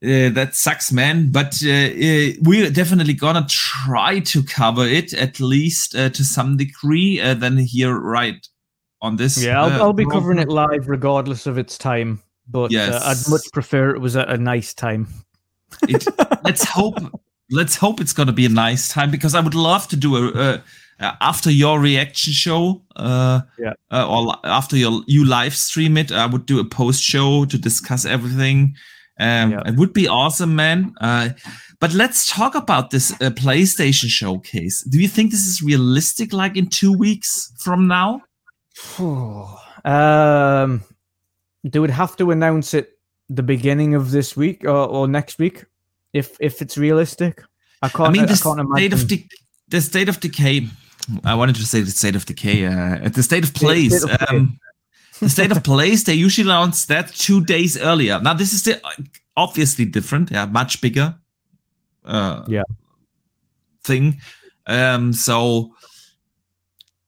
Uh, 0.00 0.30
that 0.30 0.54
sucks, 0.54 0.92
man. 0.92 1.30
But 1.30 1.60
uh, 1.64 1.70
uh, 1.70 2.32
we're 2.42 2.70
definitely 2.70 3.14
gonna 3.14 3.46
try 3.48 4.20
to 4.20 4.44
cover 4.44 4.86
it 4.86 5.12
at 5.12 5.40
least 5.40 5.96
uh, 5.96 6.08
to 6.10 6.24
some 6.24 6.56
degree. 6.56 7.20
Uh, 7.20 7.34
then 7.34 7.56
here, 7.56 7.98
right 7.98 8.46
on 9.00 9.16
this. 9.16 9.42
Yeah, 9.42 9.62
I'll, 9.62 9.72
uh, 9.72 9.84
I'll 9.84 9.92
be 9.92 10.06
covering 10.06 10.38
it 10.38 10.48
live 10.48 10.88
regardless 10.88 11.46
of 11.46 11.58
its 11.58 11.78
time, 11.78 12.22
but 12.48 12.70
yes. 12.70 12.94
uh, 12.94 13.06
I'd 13.06 13.30
much 13.30 13.42
prefer 13.52 13.94
it 13.94 14.00
was 14.00 14.16
at 14.16 14.30
a 14.30 14.36
nice 14.36 14.74
time. 14.74 15.08
it, 15.82 16.06
let's 16.44 16.64
hope. 16.68 16.98
Let's 17.50 17.76
hope 17.76 18.00
it's 18.00 18.12
gonna 18.12 18.32
be 18.32 18.44
a 18.44 18.50
nice 18.50 18.90
time 18.90 19.10
because 19.10 19.34
I 19.34 19.40
would 19.40 19.54
love 19.54 19.88
to 19.88 19.96
do 19.96 20.16
a. 20.16 20.30
Uh, 21.00 21.12
after 21.20 21.48
your 21.48 21.78
reaction 21.78 22.32
show, 22.32 22.82
uh, 22.96 23.42
yeah, 23.58 23.74
uh, 23.92 24.08
or 24.08 24.34
after 24.44 24.76
your 24.76 25.02
you 25.06 25.24
live 25.24 25.54
stream 25.54 25.96
it, 25.96 26.10
I 26.10 26.26
would 26.26 26.44
do 26.44 26.58
a 26.58 26.64
post 26.64 27.02
show 27.02 27.44
to 27.44 27.56
discuss 27.56 28.04
everything. 28.04 28.74
Um, 29.20 29.52
yeah. 29.52 29.62
It 29.66 29.76
would 29.76 29.92
be 29.92 30.08
awesome, 30.08 30.54
man. 30.56 30.94
Uh, 31.00 31.30
but 31.80 31.92
let's 31.92 32.26
talk 32.26 32.54
about 32.54 32.90
this 32.90 33.12
uh, 33.12 33.30
PlayStation 33.30 34.08
showcase. 34.08 34.82
Do 34.82 35.00
you 35.00 35.08
think 35.08 35.30
this 35.30 35.46
is 35.46 35.62
realistic, 35.62 36.32
like 36.32 36.56
in 36.56 36.68
two 36.68 36.92
weeks 36.92 37.52
from 37.58 37.86
now? 37.86 38.22
Um, 39.84 40.82
they 41.64 41.78
would 41.78 41.90
have 41.90 42.16
to 42.16 42.30
announce 42.30 42.74
it 42.74 42.98
the 43.28 43.42
beginning 43.42 43.94
of 43.94 44.10
this 44.10 44.36
week 44.36 44.64
or, 44.64 44.70
or 44.88 45.08
next 45.08 45.38
week, 45.38 45.64
if 46.12 46.36
if 46.40 46.62
it's 46.62 46.78
realistic. 46.78 47.42
I 47.82 47.88
can't. 47.88 48.08
I 48.08 48.12
mean, 48.12 48.26
the 48.26 48.32
I 48.32 48.76
state 48.76 48.92
of 48.92 49.06
de- 49.06 49.28
the 49.68 49.80
state 49.80 50.08
of 50.08 50.20
decay. 50.20 50.66
I 51.24 51.34
wanted 51.34 51.56
to 51.56 51.66
say 51.66 51.80
the 51.80 51.90
state 51.90 52.16
of 52.16 52.26
decay. 52.26 52.66
Uh, 52.66 53.08
the 53.08 53.22
state 53.22 53.44
of 53.44 53.54
place. 53.54 54.02
State 54.02 54.22
of 54.22 54.28
um, 54.28 54.58
the 55.20 55.28
state 55.28 55.52
of 55.52 55.62
place. 55.62 56.04
They 56.04 56.14
usually 56.14 56.48
announce 56.48 56.86
that 56.86 57.08
two 57.08 57.44
days 57.44 57.78
earlier. 57.78 58.20
Now 58.20 58.34
this 58.34 58.52
is 58.52 58.62
the, 58.62 58.80
obviously 59.36 59.84
different. 59.84 60.30
Yeah, 60.30 60.46
much 60.46 60.80
bigger. 60.80 61.16
Uh, 62.04 62.44
yeah. 62.48 62.62
Thing. 63.84 64.20
Um. 64.66 65.12
So 65.12 65.74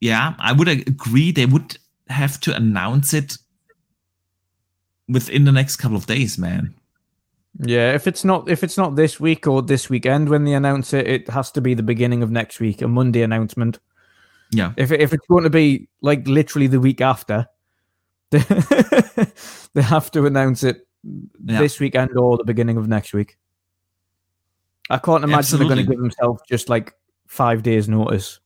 yeah, 0.01 0.35
I 0.39 0.53
would 0.53 0.69
agree. 0.69 1.31
They 1.33 1.47
would 1.47 1.77
have 2.09 2.41
to 2.41 2.57
announce 2.57 3.15
it 3.15 3.37
within 5.09 5.45
the 5.45 5.53
next 5.53 5.77
couple 5.77 5.97
of 5.97 6.07
days, 6.07 6.39
man. 6.39 6.75
Yeah, 7.59 7.95
if 7.95 8.07
it's 8.07 8.25
not 8.25 8.49
if 8.49 8.63
it's 8.63 8.79
not 8.79 8.97
this 8.97 9.21
week 9.21 9.47
or 9.47 9.61
this 9.61 9.91
weekend 9.91 10.29
when 10.29 10.45
they 10.45 10.55
announce 10.55 10.93
it, 10.93 11.07
it 11.07 11.29
has 11.29 11.51
to 11.53 11.61
be 11.61 11.75
the 11.75 11.83
beginning 11.83 12.23
of 12.23 12.31
next 12.31 12.61
week, 12.61 12.81
a 12.81 12.89
Monday 12.89 13.23
announcement. 13.23 13.79
Yeah. 14.51 14.73
If 14.77 14.93
if 14.93 15.13
it's 15.13 15.27
going 15.27 15.45
to 15.45 15.51
be 15.51 15.89
like 16.01 16.27
literally 16.27 16.69
the 16.69 16.81
week 16.81 17.01
after, 17.01 17.47
they, 18.31 18.39
they 19.75 19.83
have 19.83 20.11
to 20.13 20.27
announce 20.27 20.63
it 20.63 20.87
yeah. 21.05 21.59
this 21.59 21.81
weekend 21.81 22.17
or 22.17 22.37
the 22.37 22.45
beginning 22.45 22.77
of 22.77 22.89
next 22.89 23.13
week. 23.13 23.37
I 24.89 24.99
can't 24.99 25.23
imagine 25.23 25.39
Absolutely. 25.39 25.69
they're 25.69 25.77
going 25.77 25.87
to 25.87 25.93
give 25.93 26.01
themselves 26.01 26.43
just 26.49 26.69
like 26.69 26.95
five 27.27 27.63
days 27.63 27.89
notice. 27.89 28.41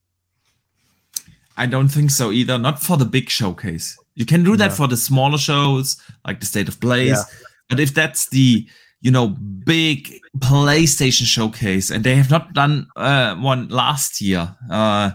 I 1.56 1.66
don't 1.66 1.88
think 1.88 2.10
so 2.10 2.32
either. 2.32 2.58
Not 2.58 2.82
for 2.82 2.96
the 2.96 3.04
big 3.04 3.30
showcase. 3.30 3.98
You 4.14 4.26
can 4.26 4.44
do 4.44 4.56
that 4.56 4.70
yeah. 4.70 4.76
for 4.76 4.88
the 4.88 4.96
smaller 4.96 5.38
shows, 5.38 5.96
like 6.26 6.40
the 6.40 6.46
State 6.46 6.68
of 6.68 6.80
Plays. 6.80 7.10
Yeah. 7.10 7.22
But 7.68 7.80
if 7.80 7.94
that's 7.94 8.28
the 8.28 8.66
you 9.00 9.10
know 9.10 9.28
big 9.28 10.20
PlayStation 10.38 11.26
showcase, 11.26 11.90
and 11.90 12.04
they 12.04 12.16
have 12.16 12.30
not 12.30 12.52
done 12.52 12.86
uh, 12.96 13.36
one 13.36 13.68
last 13.68 14.20
year, 14.20 14.54
uh, 14.70 15.12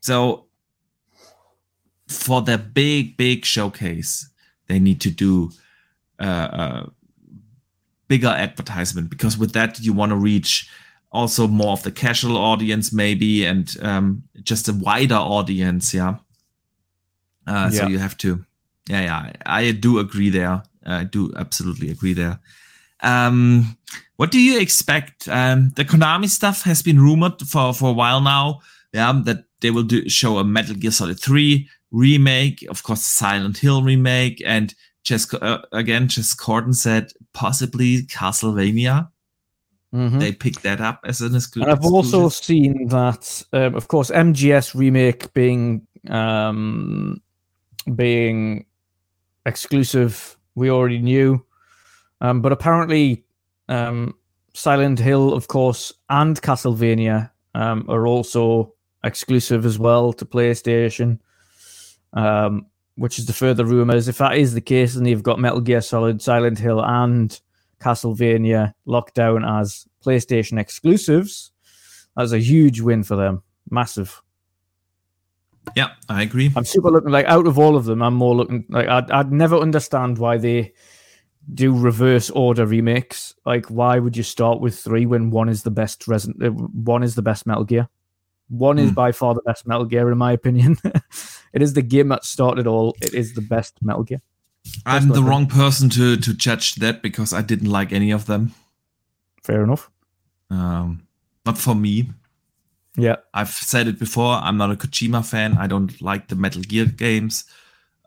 so 0.00 0.46
for 2.08 2.42
the 2.42 2.58
big 2.58 3.16
big 3.16 3.44
showcase, 3.44 4.28
they 4.66 4.78
need 4.78 5.00
to 5.00 5.10
do 5.10 5.50
uh, 6.18 6.22
uh 6.22 6.86
bigger 8.08 8.28
advertisement 8.28 9.08
because 9.08 9.38
with 9.38 9.52
that 9.52 9.78
you 9.78 9.92
want 9.92 10.10
to 10.10 10.16
reach 10.16 10.68
also 11.12 11.48
more 11.48 11.72
of 11.72 11.82
the 11.82 11.90
casual 11.90 12.36
audience 12.36 12.92
maybe 12.92 13.44
and 13.44 13.76
um, 13.82 14.22
just 14.42 14.68
a 14.68 14.72
wider 14.72 15.16
audience 15.16 15.92
yeah? 15.94 16.16
Uh, 17.46 17.68
yeah. 17.72 17.80
so 17.80 17.86
you 17.86 17.98
have 17.98 18.16
to 18.16 18.44
yeah 18.88 19.02
yeah 19.02 19.32
i 19.46 19.70
do 19.72 19.98
agree 19.98 20.30
there. 20.30 20.62
I 20.86 21.04
do 21.04 21.30
absolutely 21.36 21.90
agree 21.90 22.14
there. 22.14 22.40
Um, 23.02 23.76
what 24.16 24.30
do 24.30 24.40
you 24.40 24.58
expect? 24.60 25.28
Um, 25.28 25.72
the 25.76 25.84
konami 25.84 26.28
stuff 26.28 26.62
has 26.62 26.80
been 26.82 26.98
rumored 26.98 27.40
for 27.42 27.74
for 27.74 27.90
a 27.90 27.92
while 27.92 28.20
now 28.20 28.60
yeah 28.92 29.12
that 29.24 29.44
they 29.60 29.70
will 29.70 29.82
do 29.82 30.08
show 30.08 30.38
a 30.38 30.44
metal 30.44 30.74
gear 30.74 30.90
solid 30.90 31.18
3 31.18 31.68
remake 31.90 32.64
of 32.68 32.82
course 32.82 33.02
silent 33.02 33.58
hill 33.58 33.82
remake 33.82 34.42
and 34.44 34.74
just 35.02 35.34
uh, 35.34 35.58
again 35.72 36.08
Jez 36.08 36.36
Corden 36.36 36.74
said 36.74 37.12
possibly 37.32 38.02
castlevania 38.02 39.08
Mm-hmm. 39.94 40.18
They 40.20 40.32
picked 40.32 40.62
that 40.62 40.80
up 40.80 41.00
as 41.04 41.20
an 41.20 41.34
exclusive. 41.34 41.68
And 41.68 41.78
I've 41.78 41.84
also 41.84 42.28
seen 42.28 42.86
that, 42.88 43.42
um, 43.52 43.74
of 43.74 43.88
course, 43.88 44.10
MGS 44.10 44.74
remake 44.74 45.32
being 45.34 45.86
um, 46.08 47.20
being 47.94 48.66
exclusive. 49.46 50.36
We 50.54 50.70
already 50.70 50.98
knew, 50.98 51.44
um, 52.20 52.40
but 52.40 52.52
apparently, 52.52 53.24
um, 53.68 54.14
Silent 54.54 54.98
Hill, 54.98 55.32
of 55.32 55.48
course, 55.48 55.92
and 56.08 56.40
Castlevania 56.40 57.30
um, 57.54 57.86
are 57.88 58.06
also 58.06 58.74
exclusive 59.02 59.64
as 59.66 59.78
well 59.78 60.12
to 60.12 60.24
PlayStation. 60.24 61.18
Um, 62.12 62.66
which 62.96 63.18
is 63.18 63.24
the 63.24 63.32
further 63.32 63.64
rumors. 63.64 64.08
If 64.08 64.18
that 64.18 64.36
is 64.36 64.52
the 64.52 64.60
case, 64.60 64.94
then 64.94 65.06
you've 65.06 65.22
got 65.22 65.38
Metal 65.38 65.60
Gear 65.60 65.80
Solid, 65.80 66.20
Silent 66.20 66.58
Hill, 66.58 66.84
and 66.84 67.40
Castlevania 67.80 68.72
Lockdown 68.86 69.60
as 69.60 69.86
PlayStation 70.04 70.58
exclusives. 70.58 71.52
That's 72.16 72.32
a 72.32 72.38
huge 72.38 72.80
win 72.80 73.02
for 73.02 73.16
them. 73.16 73.42
Massive. 73.70 74.22
Yeah, 75.76 75.90
I 76.08 76.22
agree. 76.22 76.50
I'm 76.56 76.64
super 76.64 76.90
looking 76.90 77.10
like 77.10 77.26
out 77.26 77.46
of 77.46 77.58
all 77.58 77.76
of 77.76 77.84
them, 77.84 78.02
I'm 78.02 78.14
more 78.14 78.34
looking 78.34 78.64
like 78.70 78.88
I'd, 78.88 79.10
I'd 79.10 79.32
never 79.32 79.56
understand 79.56 80.18
why 80.18 80.38
they 80.38 80.72
do 81.54 81.76
reverse 81.76 82.30
order 82.30 82.66
remakes. 82.66 83.34
Like, 83.44 83.66
why 83.66 83.98
would 83.98 84.16
you 84.16 84.22
start 84.22 84.60
with 84.60 84.78
three 84.78 85.06
when 85.06 85.30
one 85.30 85.48
is 85.48 85.62
the 85.62 85.70
best 85.70 86.08
Resident, 86.08 86.42
uh, 86.42 86.50
one 86.50 87.02
is 87.02 87.14
the 87.14 87.22
best 87.22 87.46
Metal 87.46 87.64
Gear? 87.64 87.88
One 88.48 88.78
is 88.78 88.88
Hmm. 88.88 88.94
by 88.94 89.12
far 89.12 89.34
the 89.34 89.42
best 89.46 89.66
Metal 89.66 89.84
Gear, 89.84 90.10
in 90.10 90.18
my 90.18 90.32
opinion. 90.32 90.76
it 91.52 91.62
is 91.62 91.74
the 91.74 91.82
game 91.82 92.08
that 92.08 92.24
started 92.24 92.66
all. 92.66 92.96
It 93.00 93.14
is 93.14 93.34
the 93.34 93.42
best 93.42 93.78
Metal 93.82 94.02
Gear. 94.02 94.22
I'm 94.86 95.08
the 95.08 95.22
wrong 95.22 95.46
person 95.46 95.88
to 95.90 96.16
to 96.16 96.34
judge 96.34 96.76
that 96.76 97.02
because 97.02 97.32
I 97.32 97.42
didn't 97.42 97.70
like 97.70 97.92
any 97.92 98.10
of 98.10 98.26
them. 98.26 98.54
Fair 99.42 99.62
enough. 99.64 99.90
Um, 100.50 101.02
not 101.46 101.58
for 101.58 101.74
me. 101.74 102.10
Yeah. 102.96 103.16
I've 103.32 103.50
said 103.50 103.86
it 103.86 103.98
before. 103.98 104.34
I'm 104.34 104.56
not 104.56 104.70
a 104.70 104.74
Kojima 104.74 105.24
fan. 105.24 105.56
I 105.58 105.66
don't 105.66 106.00
like 106.02 106.28
the 106.28 106.34
Metal 106.36 106.62
Gear 106.62 106.86
games. 106.86 107.44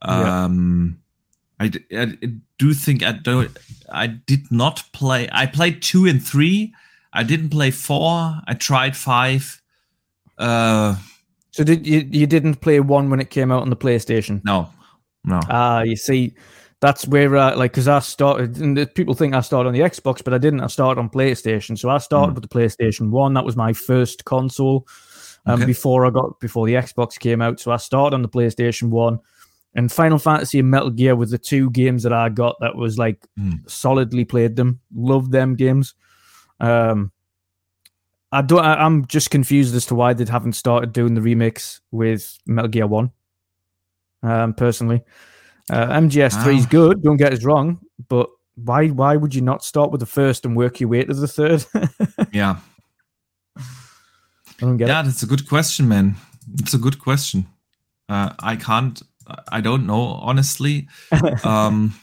Yeah. 0.06 0.44
Um, 0.46 1.00
I, 1.60 1.70
d- 1.70 1.86
I 1.98 2.18
do 2.58 2.74
think 2.74 3.02
I 3.04 3.14
don't. 3.14 3.58
I 3.92 4.08
did 4.08 4.52
not 4.52 4.84
play. 4.92 5.30
I 5.32 5.46
played 5.46 5.82
two 5.82 6.06
and 6.06 6.22
three. 6.22 6.74
I 7.14 7.24
didn't 7.24 7.50
play 7.50 7.72
four. 7.72 8.42
I 8.48 8.54
tried 8.58 8.98
five. 8.98 9.62
Uh, 10.38 10.96
So 11.52 11.64
did 11.64 11.88
you? 11.88 12.08
You 12.12 12.28
didn't 12.28 12.56
play 12.56 12.80
one 12.80 13.10
when 13.10 13.20
it 13.22 13.30
came 13.30 13.52
out 13.52 13.62
on 13.62 13.70
the 13.70 13.78
PlayStation? 13.78 14.42
no, 14.44 14.70
no. 15.26 15.40
Ah, 15.50 15.82
you 15.84 15.96
see, 15.96 16.34
that's 16.82 17.08
where 17.08 17.36
uh, 17.36 17.56
like 17.56 17.72
because 17.72 17.88
I 17.88 18.00
started. 18.00 18.58
And 18.58 18.76
the- 18.78 18.86
people 18.88 19.14
think 19.14 19.34
I 19.34 19.42
started 19.42 19.68
on 19.70 19.74
the 19.74 19.80
Xbox, 19.82 20.24
but 20.24 20.34
I 20.34 20.38
didn't. 20.38 20.60
I 20.62 20.68
started 20.68 21.00
on 21.00 21.10
PlayStation. 21.10 21.78
So 21.78 21.90
I 21.90 21.98
started 21.98 22.32
Hmm. 22.32 22.36
with 22.36 22.50
the 22.50 22.50
PlayStation 22.60 23.10
One. 23.10 23.34
That 23.34 23.46
was 23.46 23.56
my 23.56 23.74
first 23.74 24.26
console. 24.26 24.88
Um, 25.46 25.56
Okay. 25.56 25.66
before 25.66 26.06
I 26.06 26.10
got 26.10 26.40
before 26.40 26.66
the 26.68 26.74
Xbox 26.76 27.20
came 27.20 27.42
out. 27.42 27.60
So 27.60 27.72
I 27.72 27.78
started 27.78 28.16
on 28.16 28.22
the 28.22 28.30
PlayStation 28.30 28.90
One, 28.90 29.20
and 29.76 29.92
Final 29.92 30.18
Fantasy 30.20 30.60
and 30.60 30.70
Metal 30.72 30.90
Gear 30.90 31.16
were 31.18 31.26
the 31.26 31.38
two 31.38 31.70
games 31.72 32.04
that 32.04 32.14
I 32.14 32.30
got 32.30 32.56
that 32.62 32.76
was 32.76 32.98
like 32.98 33.26
Hmm. 33.38 33.56
solidly 33.68 34.24
played 34.26 34.56
them. 34.56 34.80
Loved 34.96 35.32
them 35.34 35.56
games. 35.56 35.96
Um, 36.62 37.12
I 38.32 38.42
don't. 38.42 38.64
I, 38.64 38.76
I'm 38.84 39.06
just 39.08 39.32
confused 39.32 39.76
as 39.76 39.86
to 39.88 39.96
why 39.96 40.14
they 40.14 40.26
haven't 40.26 40.54
started 40.54 40.92
doing 40.94 41.14
the 41.14 41.22
remix 41.22 41.82
with 41.92 42.38
Metal 42.46 42.70
Gear 42.70 42.88
One. 42.88 43.12
Um, 44.24 44.54
personally, 44.54 45.02
uh, 45.70 45.88
MGS3 45.88 46.58
is 46.58 46.66
Ah. 46.66 46.70
good. 46.70 47.04
Don't 47.04 47.18
get 47.18 47.34
us 47.34 47.44
wrong, 47.44 47.80
but 48.10 48.30
why? 48.56 48.88
Why 48.88 49.16
would 49.18 49.36
you 49.36 49.42
not 49.42 49.64
start 49.64 49.92
with 49.92 50.00
the 50.00 50.06
first 50.06 50.46
and 50.46 50.56
work 50.56 50.80
your 50.80 50.90
way 50.90 51.04
to 51.04 51.14
the 51.14 51.28
third? 51.28 51.66
I 51.76 52.28
yeah, 52.32 52.56
don't 54.60 54.78
get 54.78 54.88
yeah. 54.88 55.02
That's 55.02 55.24
a 55.24 55.28
good 55.28 55.48
question, 55.48 55.88
man. 55.88 56.16
It's 56.60 56.74
a 56.74 56.78
good 56.78 57.00
question. 57.00 57.46
Uh, 58.10 58.32
I 58.40 58.56
can't. 58.56 59.02
I 59.52 59.62
don't 59.62 59.86
know 59.86 60.02
honestly. 60.22 60.88
um 61.44 61.94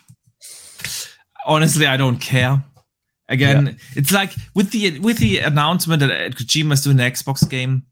honestly 1.47 1.87
i 1.87 1.97
don't 1.97 2.19
care 2.21 2.63
again 3.31 3.79
it's 3.97 4.13
like 4.13 4.33
with 4.55 4.71
the 4.73 4.99
with 5.01 5.19
the 5.19 5.39
announcement 5.39 6.01
that 6.01 6.11
kojima 6.37 6.73
is 6.75 6.83
doing 6.83 7.01
an 7.01 7.11
xbox 7.13 7.49
game 7.49 7.83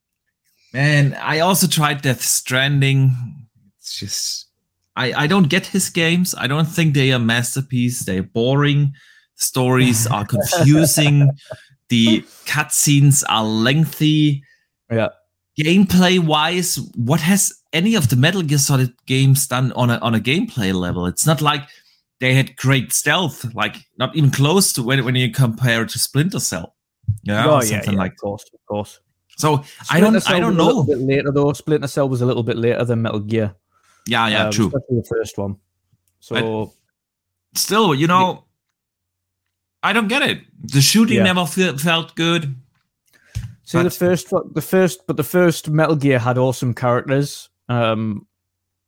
man 0.74 1.14
i 1.14 1.40
also 1.40 1.66
tried 1.66 2.02
death 2.02 2.20
stranding 2.22 3.10
it's 3.88 3.98
just 3.98 4.46
i 4.96 5.24
i 5.24 5.26
don't 5.26 5.48
get 5.48 5.66
his 5.66 5.88
games 5.88 6.34
i 6.38 6.46
don't 6.46 6.66
think 6.66 6.94
they 6.94 7.12
are 7.12 7.18
masterpiece 7.18 8.04
they're 8.04 8.22
boring 8.22 8.92
stories 9.34 10.06
are 10.06 10.26
confusing 10.34 11.30
the 11.88 12.20
cutscenes 12.44 13.24
are 13.28 13.44
lengthy 13.44 14.42
yeah, 14.90 15.08
gameplay 15.58 16.18
wise, 16.18 16.76
what 16.94 17.20
has 17.20 17.52
any 17.72 17.94
of 17.94 18.08
the 18.08 18.16
Metal 18.16 18.42
Gear 18.42 18.58
Solid 18.58 18.94
games 19.06 19.46
done 19.46 19.72
on 19.72 19.90
a 19.90 19.98
on 19.98 20.14
a 20.14 20.20
gameplay 20.20 20.72
level? 20.72 21.06
It's 21.06 21.26
not 21.26 21.42
like 21.42 21.68
they 22.20 22.34
had 22.34 22.56
great 22.56 22.92
stealth, 22.92 23.52
like 23.54 23.76
not 23.98 24.14
even 24.16 24.30
close 24.30 24.72
to 24.74 24.82
when 24.82 25.04
when 25.04 25.14
you 25.14 25.30
compare 25.30 25.82
it 25.82 25.90
to 25.90 25.98
Splinter 25.98 26.40
Cell. 26.40 26.74
Oh, 27.08 27.12
yeah, 27.24 27.46
Oh, 27.46 27.56
or 27.56 27.62
something 27.62 27.96
like 27.96 28.12
of 28.12 28.18
course, 28.18 28.44
of 28.52 28.60
course. 28.66 29.00
so. 29.36 29.64
I 29.90 30.00
don't. 30.00 30.18
Splinter 30.20 30.36
I 30.36 30.40
don't 30.40 30.56
was 30.56 30.64
A 30.64 30.66
little 30.66 30.84
bit 30.84 30.98
later 30.98 31.32
though. 31.32 31.52
Splinter 31.52 31.88
Cell 31.88 32.08
was 32.08 32.22
a 32.22 32.26
little 32.26 32.42
bit 32.42 32.56
later 32.56 32.84
than 32.84 33.02
Metal 33.02 33.20
Gear. 33.20 33.54
Yeah, 34.08 34.26
yeah, 34.28 34.44
um, 34.46 34.52
true. 34.52 34.66
Especially 34.68 35.00
the 35.00 35.06
first 35.06 35.36
one. 35.38 35.56
So 36.20 36.72
Still, 37.54 37.94
you 37.94 38.06
know, 38.06 38.44
I 39.82 39.92
don't 39.92 40.08
get 40.08 40.22
it. 40.22 40.42
The 40.64 40.80
shooting 40.80 41.18
Yeah. 41.18 41.24
never 41.24 41.44
fe- 41.46 41.76
felt 41.76 42.14
good. 42.14 42.56
See 43.64 43.82
the 43.82 43.90
first, 43.90 44.32
the 44.54 44.62
first, 44.62 45.06
but 45.06 45.18
the 45.18 45.22
first 45.22 45.68
Metal 45.68 45.94
Gear 45.94 46.18
had 46.18 46.38
awesome 46.38 46.72
characters. 46.72 47.50
Um, 47.68 48.26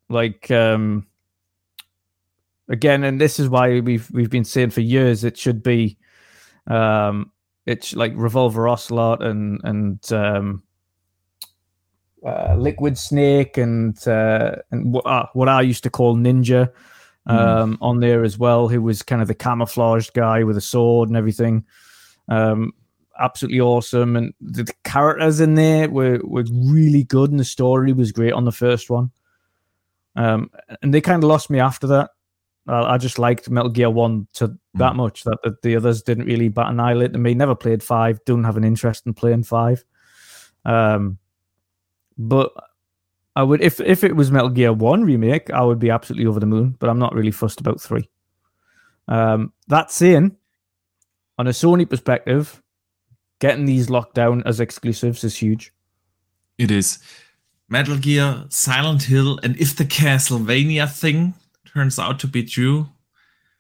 like 0.09 0.51
um, 0.51 1.07
again, 2.69 3.05
and 3.05 3.21
this 3.21 3.39
is 3.39 3.51
why 3.51 3.81
we've 3.81 4.11
we've 4.11 4.31
been 4.31 4.45
saying 4.45 4.71
for 4.71 4.81
years 4.81 5.23
it 5.23 5.37
should 5.37 5.63
be, 5.63 5.99
um, 6.67 7.31
it's 7.67 7.95
like 7.95 8.13
Revolver 8.17 8.69
Ocelot 8.69 9.23
and 9.23 9.61
and 9.65 10.13
um, 10.13 10.63
uh, 12.25 12.55
Liquid 12.57 12.99
Snake 12.99 13.57
and 13.57 13.97
uh, 14.07 14.57
and 14.71 14.93
what 14.93 15.07
uh, 15.07 15.27
what 15.33 15.49
I 15.49 15.63
used 15.63 15.83
to 15.85 15.91
call 15.91 16.17
Ninja. 16.17 16.73
Um, 17.27 17.79
on 17.81 18.01
there 18.01 18.25
as 18.25 18.39
well, 18.39 18.67
who 18.67 18.83
was 18.83 19.03
kind 19.03 19.23
of 19.23 19.29
the 19.29 19.35
camouflaged 19.35 20.15
guy 20.15 20.43
with 20.43 20.57
a 20.57 20.61
sword 20.61 21.11
and 21.11 21.17
everything. 21.17 21.65
Um, 22.29 22.73
absolutely 23.21 23.61
awesome, 23.61 24.17
and 24.17 24.35
the, 24.41 24.65
the 24.65 24.73
characters 24.83 25.39
in 25.39 25.55
there 25.55 25.89
were 25.89 26.19
were 26.25 26.45
really 26.51 27.05
good, 27.05 27.31
and 27.31 27.39
the 27.39 27.45
story 27.45 27.93
was 27.93 28.11
great 28.11 28.33
on 28.33 28.47
the 28.47 28.53
first 28.53 28.91
one. 28.91 29.13
Um, 30.17 30.51
and 30.83 30.93
they 30.93 31.01
kind 31.01 31.23
of 31.23 31.29
lost 31.29 31.51
me 31.51 31.61
after 31.61 31.87
that. 31.89 32.11
I, 32.67 32.95
I 32.95 32.99
just 32.99 33.19
liked 33.19 33.51
Metal 33.51 33.71
Gear 33.71 33.91
One 33.91 34.27
to 34.35 34.57
that 34.75 34.97
much 34.97 35.25
that, 35.25 35.39
that 35.45 35.63
the 35.63 35.77
others 35.77 36.03
didn't 36.03 36.27
really 36.27 36.49
bat 36.49 36.71
an 36.71 36.81
eyelid 36.81 37.13
to 37.13 37.19
me. 37.19 37.35
Never 37.35 37.55
played 37.55 37.83
five. 37.83 38.19
Don't 38.25 38.45
have 38.45 38.57
an 38.57 38.65
interest 38.65 39.07
in 39.07 39.15
playing 39.15 39.45
five. 39.45 39.85
Um, 40.65 41.19
but 42.29 42.53
I 43.37 43.43
would 43.43 43.63
if 43.63 43.81
if 43.81 44.05
it 44.05 44.15
was 44.17 44.31
Metal 44.31 44.51
Gear 44.51 44.73
One 44.73 45.05
remake, 45.05 45.51
I 45.51 45.63
would 45.63 45.79
be 45.79 45.91
absolutely 45.91 46.27
over 46.27 46.41
the 46.41 46.47
moon. 46.47 46.77
But 46.79 46.91
I'm 46.91 46.99
not 46.99 47.15
really 47.15 47.31
fussed 47.31 47.61
about 47.61 47.81
three. 47.81 48.09
Um, 49.09 49.53
that 49.69 49.91
saying, 49.91 50.37
on 51.39 51.47
a 51.47 51.51
Sony 51.51 51.89
perspective, 51.89 52.63
getting 53.41 53.65
these 53.65 53.89
locked 53.91 54.15
down 54.15 54.43
as 54.45 54.61
exclusives 54.61 55.25
is 55.25 55.37
huge. 55.37 55.73
It 56.59 56.71
is 56.71 56.99
Metal 57.69 57.97
Gear, 57.97 58.45
Silent 58.51 59.05
Hill, 59.05 59.39
and 59.43 59.57
if 59.57 59.77
the 59.77 59.85
Castlevania 59.85 60.91
thing 60.93 61.35
turns 61.73 61.99
out 61.99 62.19
to 62.21 62.27
be 62.27 62.45
true, 62.45 62.89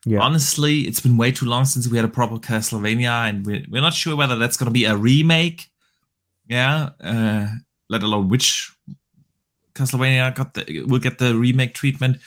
Yeah. 0.05 0.21
honestly, 0.21 0.81
it's 0.81 1.01
been 1.01 1.17
way 1.17 1.33
too 1.33 1.47
long 1.47 1.65
since 1.65 1.89
we 1.89 1.97
had 1.97 2.05
a 2.05 2.09
proper 2.09 2.37
Castlevania, 2.37 3.29
and 3.29 3.47
we're, 3.47 3.65
we're 3.71 3.81
not 3.81 3.95
sure 3.95 4.15
whether 4.17 4.37
that's 4.37 4.57
going 4.57 4.67
to 4.67 4.73
be 4.73 4.85
a 4.85 4.97
remake. 4.97 5.71
Yeah, 6.49 6.91
uh, 7.01 7.47
let 7.91 8.03
alone 8.03 8.29
which 8.29 8.73
Castlevania 9.75 10.35
got 10.35 10.55
the 10.55 10.85
will 10.87 10.99
get 10.99 11.19
the 11.19 11.35
remake 11.35 11.75
treatment, 11.75 12.19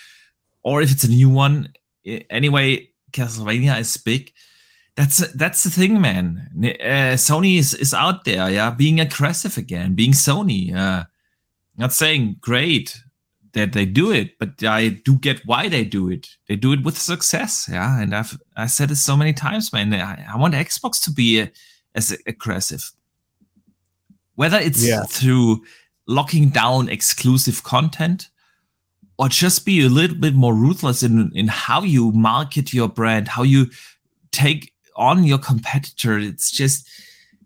or 0.61 0.81
if 0.81 0.91
it's 0.91 1.03
a 1.03 1.09
new 1.09 1.29
one. 1.29 1.73
Anyway, 2.29 2.89
Castlevania 3.13 3.79
is 3.79 3.97
big. 3.97 4.31
That's 4.95 5.27
that's 5.33 5.63
the 5.63 5.69
thing, 5.69 5.99
man. 6.01 6.49
Uh, 6.55 7.15
Sony 7.15 7.57
is 7.57 7.73
is 7.73 7.93
out 7.93 8.25
there, 8.25 8.49
yeah, 8.51 8.69
being 8.69 8.99
aggressive 8.99 9.57
again, 9.57 9.95
being 9.95 10.11
Sony. 10.11 10.75
Uh, 10.75 11.05
not 11.77 11.93
saying 11.93 12.37
great 12.41 12.95
that 13.53 13.73
they 13.73 13.85
do 13.85 14.11
it, 14.11 14.37
but 14.37 14.63
I 14.63 14.89
do 14.89 15.15
get 15.17 15.45
why 15.45 15.69
they 15.69 15.83
do 15.83 16.09
it. 16.09 16.27
They 16.47 16.55
do 16.55 16.73
it 16.73 16.83
with 16.83 16.97
success, 16.97 17.69
yeah. 17.71 18.01
And 18.01 18.13
I've 18.13 18.37
I 18.55 18.67
said 18.67 18.91
it 18.91 18.97
so 18.97 19.15
many 19.15 19.33
times, 19.33 19.71
man. 19.71 19.93
I, 19.93 20.25
I 20.33 20.37
want 20.37 20.53
Xbox 20.53 21.01
to 21.05 21.11
be 21.11 21.41
uh, 21.41 21.47
as 21.95 22.15
aggressive, 22.27 22.91
whether 24.35 24.57
it's 24.57 24.85
Yeah. 24.85 25.03
through 25.03 25.63
locking 26.07 26.49
down 26.49 26.89
exclusive 26.89 27.63
content 27.63 28.29
or 29.17 29.29
just 29.29 29.65
be 29.65 29.81
a 29.85 29.89
little 29.89 30.17
bit 30.17 30.35
more 30.35 30.53
ruthless 30.53 31.03
in 31.03 31.31
in 31.33 31.47
how 31.47 31.83
you 31.83 32.11
market 32.11 32.73
your 32.73 32.89
brand, 32.89 33.27
how 33.27 33.43
you 33.43 33.69
take 34.31 34.73
on 34.95 35.23
your 35.23 35.37
competitor. 35.37 36.17
It's 36.17 36.51
just, 36.51 36.87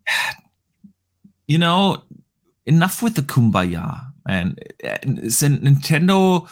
you 1.48 1.58
know, 1.58 2.04
enough 2.66 3.02
with 3.02 3.16
the 3.16 3.22
kumbaya, 3.22 4.02
man. 4.28 4.56
And 4.84 5.20
Nintendo, 5.20 6.50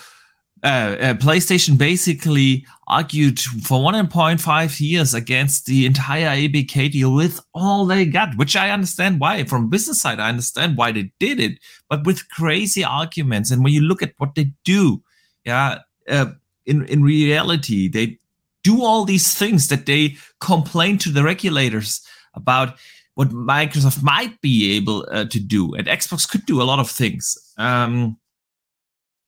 uh, 0.65 0.97
uh, 0.99 1.13
PlayStation 1.13 1.77
basically 1.77 2.65
argued 2.87 3.39
for 3.39 3.79
1.5 3.79 4.79
years 4.79 5.13
against 5.13 5.67
the 5.67 5.85
entire 5.85 6.25
ABK 6.25 6.91
deal 6.91 7.13
with 7.13 7.39
all 7.53 7.85
they 7.85 8.03
got, 8.03 8.35
which 8.35 8.55
I 8.55 8.71
understand 8.71 9.19
why. 9.19 9.43
From 9.43 9.69
business 9.69 10.01
side, 10.01 10.19
I 10.19 10.29
understand 10.29 10.75
why 10.75 10.91
they 10.91 11.11
did 11.19 11.39
it, 11.39 11.59
but 11.87 12.03
with 12.03 12.27
crazy 12.29 12.83
arguments. 12.83 13.51
And 13.51 13.63
when 13.63 13.73
you 13.73 13.81
look 13.81 14.01
at 14.01 14.13
what 14.17 14.33
they 14.33 14.53
do, 14.63 15.03
yeah, 15.43 15.81
uh, 16.09 16.31
in 16.65 16.85
in 16.85 17.03
reality, 17.03 17.87
they 17.87 18.17
do 18.63 18.83
all 18.83 19.05
these 19.05 19.35
things 19.35 19.67
that 19.67 19.85
they 19.85 20.17
complain 20.39 20.97
to 20.97 21.11
the 21.11 21.23
regulators 21.23 22.01
about 22.33 22.75
what 23.13 23.29
Microsoft 23.29 24.01
might 24.01 24.41
be 24.41 24.75
able 24.75 25.05
uh, 25.11 25.25
to 25.25 25.39
do, 25.39 25.75
and 25.75 25.85
Xbox 25.85 26.27
could 26.27 26.47
do 26.47 26.59
a 26.59 26.65
lot 26.65 26.79
of 26.79 26.89
things. 26.89 27.37
Um, 27.59 28.17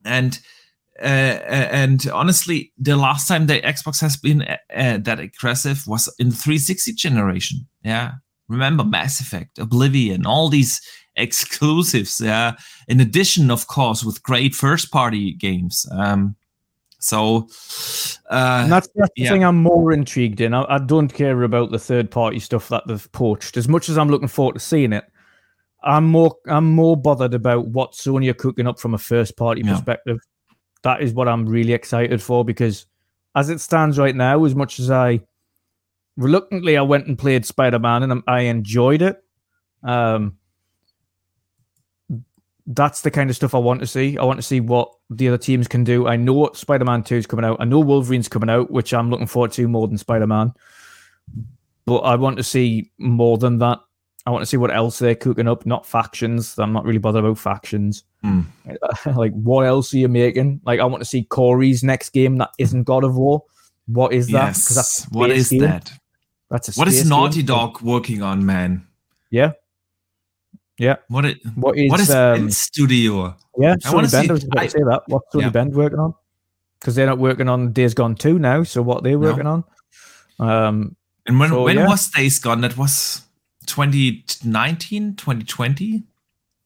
and 0.03 0.39
uh, 1.01 1.05
and 1.05 2.07
honestly, 2.13 2.71
the 2.77 2.95
last 2.95 3.27
time 3.27 3.47
the 3.47 3.61
Xbox 3.61 4.01
has 4.01 4.17
been 4.17 4.41
uh, 4.43 4.97
that 4.99 5.19
aggressive 5.19 5.85
was 5.87 6.13
in 6.19 6.29
the 6.29 6.35
360 6.35 6.93
generation. 6.93 7.67
Yeah, 7.83 8.13
remember 8.47 8.83
Mass 8.83 9.19
Effect, 9.19 9.59
Oblivion, 9.59 10.25
all 10.25 10.49
these 10.49 10.81
exclusives. 11.15 12.19
Yeah, 12.21 12.53
in 12.87 12.99
addition, 12.99 13.51
of 13.51 13.67
course, 13.67 14.03
with 14.03 14.23
great 14.23 14.55
first-party 14.55 15.33
games. 15.33 15.85
Um, 15.91 16.35
so 16.99 17.47
uh, 18.31 18.61
and 18.63 18.71
that's, 18.71 18.89
that's 18.95 19.11
the 19.15 19.23
yeah. 19.23 19.29
thing 19.29 19.43
I'm 19.43 19.61
more 19.61 19.93
intrigued 19.93 20.41
in. 20.41 20.53
I, 20.53 20.65
I 20.67 20.79
don't 20.79 21.13
care 21.13 21.43
about 21.43 21.71
the 21.71 21.79
third-party 21.79 22.39
stuff 22.39 22.69
that 22.69 22.87
they've 22.87 23.11
poached 23.11 23.55
as 23.55 23.67
much 23.67 23.87
as 23.87 23.97
I'm 23.97 24.09
looking 24.09 24.27
forward 24.27 24.53
to 24.53 24.59
seeing 24.59 24.93
it. 24.93 25.05
I'm 25.83 26.05
more 26.05 26.35
I'm 26.47 26.65
more 26.65 26.97
bothered 26.97 27.33
about 27.33 27.67
what 27.67 27.93
Sony 27.93 28.29
are 28.29 28.33
cooking 28.33 28.67
up 28.67 28.79
from 28.79 28.93
a 28.93 28.97
first 28.97 29.37
party 29.37 29.61
yeah. 29.63 29.73
perspective. 29.73 30.17
That 30.83 31.01
is 31.01 31.13
what 31.13 31.27
I'm 31.27 31.45
really 31.45 31.73
excited 31.73 32.21
for 32.21 32.45
because 32.45 32.85
as 33.35 33.49
it 33.49 33.59
stands 33.59 33.97
right 33.99 34.15
now, 34.15 34.45
as 34.45 34.55
much 34.55 34.79
as 34.79 34.89
I 34.89 35.21
reluctantly 36.17 36.77
I 36.77 36.81
went 36.81 37.07
and 37.07 37.17
played 37.17 37.45
Spider 37.45 37.79
Man 37.79 38.03
and 38.03 38.23
I 38.27 38.41
enjoyed 38.41 39.01
it. 39.01 39.23
Um, 39.83 40.37
that's 42.67 43.01
the 43.01 43.11
kind 43.11 43.29
of 43.29 43.35
stuff 43.35 43.55
I 43.55 43.59
want 43.59 43.79
to 43.79 43.87
see. 43.87 44.17
I 44.17 44.23
want 44.25 44.39
to 44.39 44.43
see 44.43 44.59
what 44.59 44.91
the 45.09 45.29
other 45.29 45.37
teams 45.37 45.67
can 45.67 45.83
do. 45.85 46.07
I 46.07 46.17
know 46.17 46.33
what 46.33 46.57
Spider 46.57 46.83
Man 46.83 47.01
2 47.01 47.15
is 47.15 47.27
coming 47.27 47.45
out. 47.45 47.57
I 47.61 47.65
know 47.65 47.79
Wolverine's 47.79 48.27
coming 48.27 48.49
out, 48.49 48.69
which 48.69 48.93
I'm 48.93 49.09
looking 49.09 49.27
forward 49.27 49.53
to 49.53 49.67
more 49.67 49.87
than 49.87 49.97
Spider 49.97 50.27
Man. 50.27 50.51
But 51.85 51.99
I 51.99 52.15
want 52.15 52.37
to 52.37 52.43
see 52.43 52.91
more 52.97 53.37
than 53.37 53.59
that. 53.59 53.79
I 54.27 54.29
want 54.29 54.41
to 54.41 54.45
see 54.45 54.57
what 54.57 54.75
else 54.75 54.99
they're 54.99 55.15
cooking 55.15 55.47
up, 55.47 55.65
not 55.65 55.85
factions. 55.85 56.59
I'm 56.59 56.73
not 56.73 56.83
really 56.83 56.97
bothered 56.97 57.23
about 57.23 57.37
factions. 57.37 58.03
Mm. 58.25 58.45
like, 59.15 59.31
what 59.31 59.65
else 59.65 59.93
are 59.93 59.97
you 59.99 60.09
making? 60.09 60.59
Like, 60.65 60.81
I 60.81 60.83
want 60.83 60.99
to 60.99 61.05
see 61.05 61.23
Cory's 61.23 61.81
next 61.81 62.09
game 62.09 62.37
that 62.39 62.49
isn't 62.59 62.83
God 62.83 63.05
of 63.05 63.15
War. 63.15 63.41
What 63.85 64.11
is 64.11 64.27
that? 64.27 64.55
Because 64.55 64.75
that's 64.75 65.05
what 65.11 65.31
is 65.31 65.49
game. 65.49 65.61
that? 65.61 65.93
That's 66.49 66.75
a 66.75 66.77
what 66.77 66.89
is 66.89 67.07
Naughty 67.07 67.37
game. 67.37 67.45
Dog 67.45 67.81
working 67.81 68.21
on, 68.21 68.45
man? 68.45 68.85
Yeah, 69.31 69.53
yeah. 70.77 70.97
What 71.07 71.23
it? 71.23 71.37
What 71.55 71.77
is? 71.77 71.89
What 71.89 72.01
is 72.01 72.11
um, 72.11 72.51
Studio? 72.51 73.33
Yeah, 73.57 73.75
I 73.85 73.93
want 73.93 74.09
to 74.09 74.11
see. 74.11 74.47
I 74.57 74.67
say 74.67 74.79
that. 74.79 75.03
What's 75.07 75.33
Sony 75.33 75.43
yeah. 75.43 75.49
Bend 75.51 75.73
working 75.73 75.99
on? 75.99 76.13
Because 76.81 76.95
they're 76.95 77.05
not 77.05 77.17
working 77.17 77.47
on 77.47 77.71
Days 77.71 77.93
Gone 77.93 78.15
two 78.15 78.39
now. 78.39 78.63
So 78.63 78.81
what 78.81 79.03
they're 79.03 79.17
working 79.17 79.45
no. 79.45 79.63
on? 80.39 80.49
Um, 80.49 80.95
and 81.25 81.39
when 81.39 81.49
so, 81.49 81.63
when 81.63 81.77
yeah. 81.77 81.87
was 81.87 82.09
Days 82.09 82.39
Gone? 82.39 82.59
That 82.59 82.75
was 82.75 83.21
2019, 83.67 85.15
2020. 85.15 86.03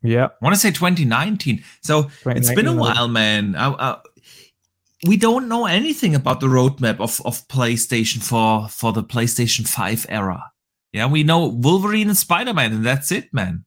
Yeah. 0.03 0.26
I 0.26 0.30
want 0.41 0.56
to 0.56 0.60
say 0.60 0.72
2019. 0.72 1.64
So 1.82 2.03
2019, 2.03 2.38
it's 2.38 2.53
been 2.53 2.68
a 2.68 2.76
while, 2.76 3.07
man. 3.07 3.56
I, 3.56 3.69
I, 3.69 3.98
we 5.06 5.18
don't 5.18 5.48
know 5.48 5.65
anything 5.65 6.15
about 6.15 6.40
the 6.40 6.48
roadmap 6.48 6.99
of, 6.99 7.22
of 7.26 7.48
PlayStation 7.48 8.23
for, 8.23 8.68
for 8.69 8.94
the 8.94 9.03
PlayStation 9.03 9.68
5 9.68 10.06
era. 10.10 10.52
Yeah, 10.94 11.07
we 11.07 11.23
know 11.23 11.48
Wolverine 11.48 12.10
and 12.10 12.18
Spider 12.18 12.53
Man, 12.53 12.73
and 12.73 12.86
that's 12.86 13.11
it, 13.11 13.34
man. 13.34 13.65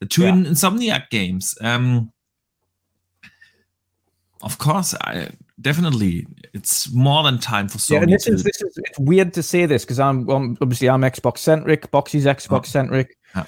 The 0.00 0.06
two 0.06 0.22
yeah. 0.22 0.32
Insomniac 0.32 1.10
games. 1.10 1.56
Um, 1.60 2.12
of 4.42 4.58
course, 4.58 4.94
I 5.00 5.30
definitely 5.60 6.26
it's 6.52 6.92
more 6.92 7.22
than 7.22 7.38
time 7.38 7.68
for 7.68 7.78
Sony. 7.78 7.92
Yeah, 7.92 8.02
and 8.02 8.12
this 8.12 8.24
to... 8.24 8.32
is 8.32 8.42
this 8.42 8.62
is 8.62 8.78
it's 8.78 8.98
weird 8.98 9.32
to 9.34 9.42
say 9.42 9.66
this 9.66 9.84
because 9.84 10.00
I'm, 10.00 10.28
obviously 10.28 10.88
I'm 10.88 11.02
Xbox 11.02 11.38
centric. 11.38 11.90
Boxy's 11.90 12.26
Xbox 12.26 12.66
centric. 12.66 13.16
Oh. 13.34 13.46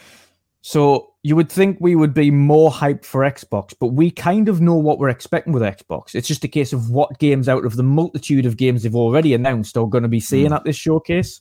So 0.60 1.14
you 1.22 1.36
would 1.36 1.50
think 1.50 1.78
we 1.80 1.96
would 1.96 2.14
be 2.14 2.30
more 2.30 2.70
hyped 2.70 3.04
for 3.04 3.20
Xbox, 3.22 3.74
but 3.78 3.88
we 3.88 4.10
kind 4.10 4.48
of 4.48 4.60
know 4.60 4.74
what 4.74 4.98
we're 4.98 5.08
expecting 5.08 5.52
with 5.52 5.62
Xbox. 5.62 6.14
It's 6.14 6.28
just 6.28 6.44
a 6.44 6.48
case 6.48 6.72
of 6.72 6.90
what 6.90 7.18
games 7.18 7.48
out 7.48 7.64
of 7.64 7.76
the 7.76 7.82
multitude 7.82 8.44
of 8.44 8.56
games 8.56 8.82
they've 8.82 8.94
already 8.94 9.34
announced 9.34 9.76
are 9.76 9.86
going 9.86 10.02
to 10.02 10.08
be 10.08 10.20
seeing 10.20 10.50
mm. 10.50 10.56
at 10.56 10.64
this 10.64 10.76
showcase. 10.76 11.40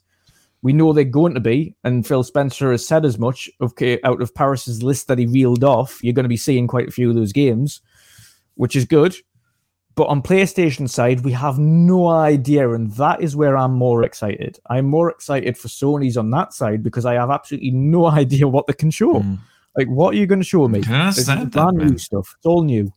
We 0.62 0.74
know 0.74 0.92
they're 0.92 1.04
going 1.04 1.36
to 1.36 1.40
be, 1.40 1.76
and 1.84 2.06
Phil 2.06 2.24
Spencer 2.24 2.72
has 2.72 2.86
said 2.86 3.06
as 3.06 3.20
much. 3.20 3.50
Okay, 3.62 4.00
out 4.04 4.22
of 4.22 4.34
Paris's 4.34 4.82
list 4.82 5.08
that 5.08 5.20
he 5.20 5.26
reeled 5.26 5.64
off, 5.64 6.04
you're 6.04 6.14
going 6.14 6.24
to 6.24 6.30
be 6.30 6.38
seeing 6.38 6.68
quite 6.68 6.88
a 6.88 6.92
few 6.92 7.10
of 7.10 7.16
those 7.16 7.32
games, 7.32 7.82
which 8.56 8.76
is 8.76 8.86
good. 8.86 9.16
But 9.98 10.10
on 10.10 10.22
PlayStation 10.22 10.88
side, 10.88 11.22
we 11.22 11.32
have 11.32 11.58
no 11.58 12.08
idea, 12.08 12.72
and 12.72 12.92
that 12.92 13.20
is 13.20 13.36
where 13.36 13.58
I'm 13.58 13.74
more 13.74 14.04
excited. 14.04 14.60
I'm 14.70 14.86
more 14.86 15.10
excited 15.10 15.58
for 15.58 15.70
Sony's 15.70 16.18
on 16.18 16.30
that 16.30 16.54
side 16.54 16.84
because 16.84 17.04
I 17.04 17.16
have 17.16 17.32
absolutely 17.32 17.72
no 17.72 18.06
idea 18.22 18.48
what 18.48 18.68
they 18.68 18.74
can 18.74 18.92
show. 18.92 19.16
Mm. 19.16 19.40
Like, 19.76 19.88
what 19.88 20.14
are 20.14 20.18
you 20.18 20.28
going 20.28 20.40
to 20.40 20.46
show 20.46 20.68
me? 20.68 20.80
It's 20.80 20.88
brand 20.88 21.52
that, 21.52 21.74
new 21.74 21.98
stuff. 21.98 22.36
It's 22.38 22.46
all 22.46 22.64
new. 22.64 22.94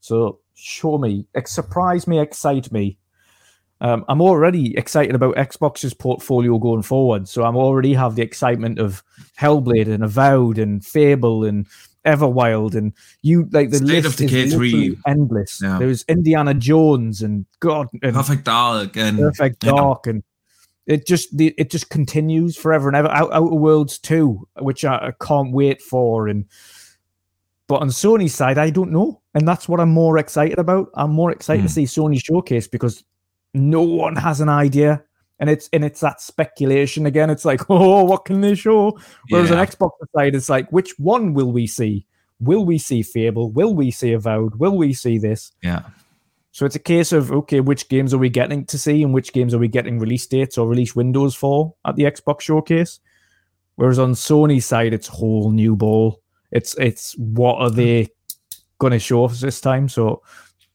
So 0.00 0.40
show 0.52 0.98
me, 0.98 1.24
surprise 1.46 2.06
me, 2.06 2.20
excite 2.20 2.70
me. 2.70 2.98
Um, 3.80 4.04
I'm 4.08 4.20
already 4.20 4.76
excited 4.76 5.14
about 5.14 5.36
Xbox's 5.36 5.94
portfolio 5.94 6.58
going 6.58 6.82
forward. 6.82 7.28
So 7.28 7.44
I'm 7.44 7.56
already 7.56 7.94
have 7.94 8.14
the 8.14 8.22
excitement 8.22 8.78
of 8.78 9.02
Hellblade 9.40 9.88
and 9.88 10.04
Avowed 10.04 10.58
and 10.58 10.84
Fable 10.84 11.44
and 11.44 11.66
Everwild, 12.04 12.74
and 12.74 12.92
you 13.22 13.48
like 13.52 13.70
the 13.70 13.76
State 13.76 14.04
list 14.04 14.06
of 14.06 14.16
Decay 14.16 14.42
is 14.42 14.54
three 14.54 14.98
endless. 15.06 15.60
Yeah. 15.62 15.78
There's 15.78 16.04
Indiana 16.08 16.54
Jones 16.54 17.22
and 17.22 17.46
God 17.60 17.88
and 18.02 18.14
Perfect 18.14 18.44
Dark 18.44 18.96
and 18.96 19.18
Perfect 19.18 19.60
Dark 19.60 20.06
and 20.06 20.22
it 20.86 21.06
just 21.06 21.28
it 21.40 21.70
just 21.70 21.90
continues 21.90 22.56
forever 22.56 22.88
and 22.88 22.96
ever. 22.96 23.08
Out, 23.08 23.32
Outer 23.32 23.54
Worlds 23.54 23.98
two, 23.98 24.48
which 24.58 24.84
I, 24.84 24.96
I 24.96 25.24
can't 25.24 25.52
wait 25.52 25.80
for, 25.80 26.26
and 26.26 26.46
but 27.68 27.82
on 27.82 27.88
Sony's 27.88 28.34
side, 28.34 28.58
I 28.58 28.70
don't 28.70 28.90
know, 28.90 29.20
and 29.34 29.46
that's 29.46 29.68
what 29.68 29.80
I'm 29.80 29.90
more 29.90 30.18
excited 30.18 30.58
about. 30.58 30.90
I'm 30.94 31.12
more 31.12 31.30
excited 31.30 31.64
mm. 31.64 31.74
to 31.74 31.80
hmm. 31.80 31.86
see 31.86 32.00
Sony 32.00 32.22
showcase 32.22 32.66
because 32.66 33.04
no 33.54 33.82
one 33.82 34.16
has 34.16 34.40
an 34.40 34.48
idea 34.48 35.04
and 35.42 35.50
it's 35.50 35.68
and 35.72 35.84
it's 35.84 35.98
that 36.00 36.20
speculation 36.20 37.04
again. 37.04 37.28
It's 37.28 37.44
like, 37.44 37.62
oh, 37.68 38.04
what 38.04 38.24
can 38.24 38.40
they 38.42 38.54
show? 38.54 38.96
Whereas 39.28 39.50
yeah. 39.50 39.58
on 39.58 39.66
Xbox 39.66 39.90
side, 40.16 40.36
it's 40.36 40.48
like, 40.48 40.70
which 40.70 40.96
one 40.98 41.34
will 41.34 41.50
we 41.50 41.66
see? 41.66 42.06
Will 42.38 42.64
we 42.64 42.78
see 42.78 43.02
Fable? 43.02 43.50
Will 43.50 43.74
we 43.74 43.90
see 43.90 44.12
Avowed? 44.12 44.54
Will 44.54 44.76
we 44.76 44.94
see 44.94 45.18
this? 45.18 45.50
Yeah. 45.60 45.82
So 46.52 46.64
it's 46.64 46.76
a 46.76 46.80
case 46.80 47.10
of 47.10 47.32
okay, 47.32 47.58
which 47.58 47.88
games 47.88 48.14
are 48.14 48.18
we 48.18 48.28
getting 48.28 48.64
to 48.66 48.78
see, 48.78 49.02
and 49.02 49.12
which 49.12 49.32
games 49.32 49.52
are 49.52 49.58
we 49.58 49.66
getting 49.66 49.98
release 49.98 50.28
dates 50.28 50.56
or 50.56 50.68
release 50.68 50.94
windows 50.94 51.34
for 51.34 51.74
at 51.84 51.96
the 51.96 52.04
Xbox 52.04 52.42
showcase? 52.42 53.00
Whereas 53.74 53.98
on 53.98 54.12
Sony's 54.12 54.66
side, 54.66 54.94
it's 54.94 55.08
whole 55.08 55.50
new 55.50 55.74
ball. 55.74 56.22
It's 56.52 56.76
it's 56.78 57.18
what 57.18 57.56
are 57.56 57.70
they 57.70 58.10
going 58.78 58.92
to 58.92 59.00
show 59.00 59.24
us 59.24 59.40
this 59.40 59.60
time? 59.60 59.88
So 59.88 60.22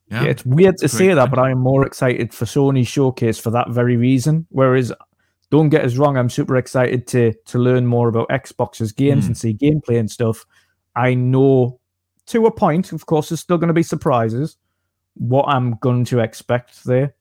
yeah, 0.10 0.24
yeah 0.24 0.30
it's 0.30 0.46
weird 0.46 0.78
to 0.78 0.88
say 0.88 1.14
that, 1.14 1.30
but 1.30 1.40
I'm 1.40 1.60
more 1.60 1.86
excited 1.86 2.34
for 2.34 2.46
Sony 2.46 2.86
showcase 2.86 3.38
for 3.38 3.52
that 3.52 3.70
very 3.70 3.98
reason. 3.98 4.46
Whereas, 4.50 4.92
don't 5.50 5.70
get 5.70 5.86
us 5.86 5.96
wrong, 5.96 6.18
I'm 6.18 6.30
super 6.30 6.58
excited 6.58 7.08
to 7.08 7.34
to 7.46 7.58
learn 7.58 7.86
more 7.86 8.10
about 8.10 8.30
Xbox's 8.30 8.92
games 8.92 9.26
mm. 9.26 9.28
and 9.28 9.38
see 9.38 9.54
gameplay 9.54 10.00
and 10.00 10.10
stuff. 10.12 10.46
I 10.96 11.14
know 11.14 11.80
to 12.28 12.46
a 12.46 12.52
point, 12.52 12.92
of 12.92 13.06
course, 13.06 13.30
there's 13.30 13.40
still 13.40 13.58
going 13.58 13.70
to 13.70 13.74
be 13.74 13.84
surprises. 13.84 14.58
What 15.14 15.48
I'm 15.48 15.76
going 15.76 16.06
to 16.06 16.20
expect 16.20 16.84
there. 16.84 17.16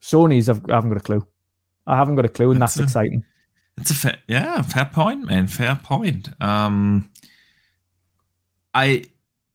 Sony's, 0.00 0.48
I've, 0.48 0.64
I 0.70 0.74
haven't 0.74 0.90
got 0.90 0.98
a 0.98 1.02
clue. 1.02 1.26
I 1.86 1.96
haven't 1.96 2.14
got 2.14 2.24
a 2.24 2.28
clue, 2.28 2.52
and 2.52 2.62
that's, 2.62 2.74
that's 2.74 2.94
a, 2.94 3.00
exciting. 3.00 3.24
It's 3.78 3.90
a 3.90 3.94
fair, 3.94 4.16
yeah, 4.28 4.62
fair 4.62 4.84
point, 4.84 5.26
man. 5.26 5.46
Fair 5.46 5.78
point. 5.82 6.28
Um, 6.40 7.10
I 8.74 9.04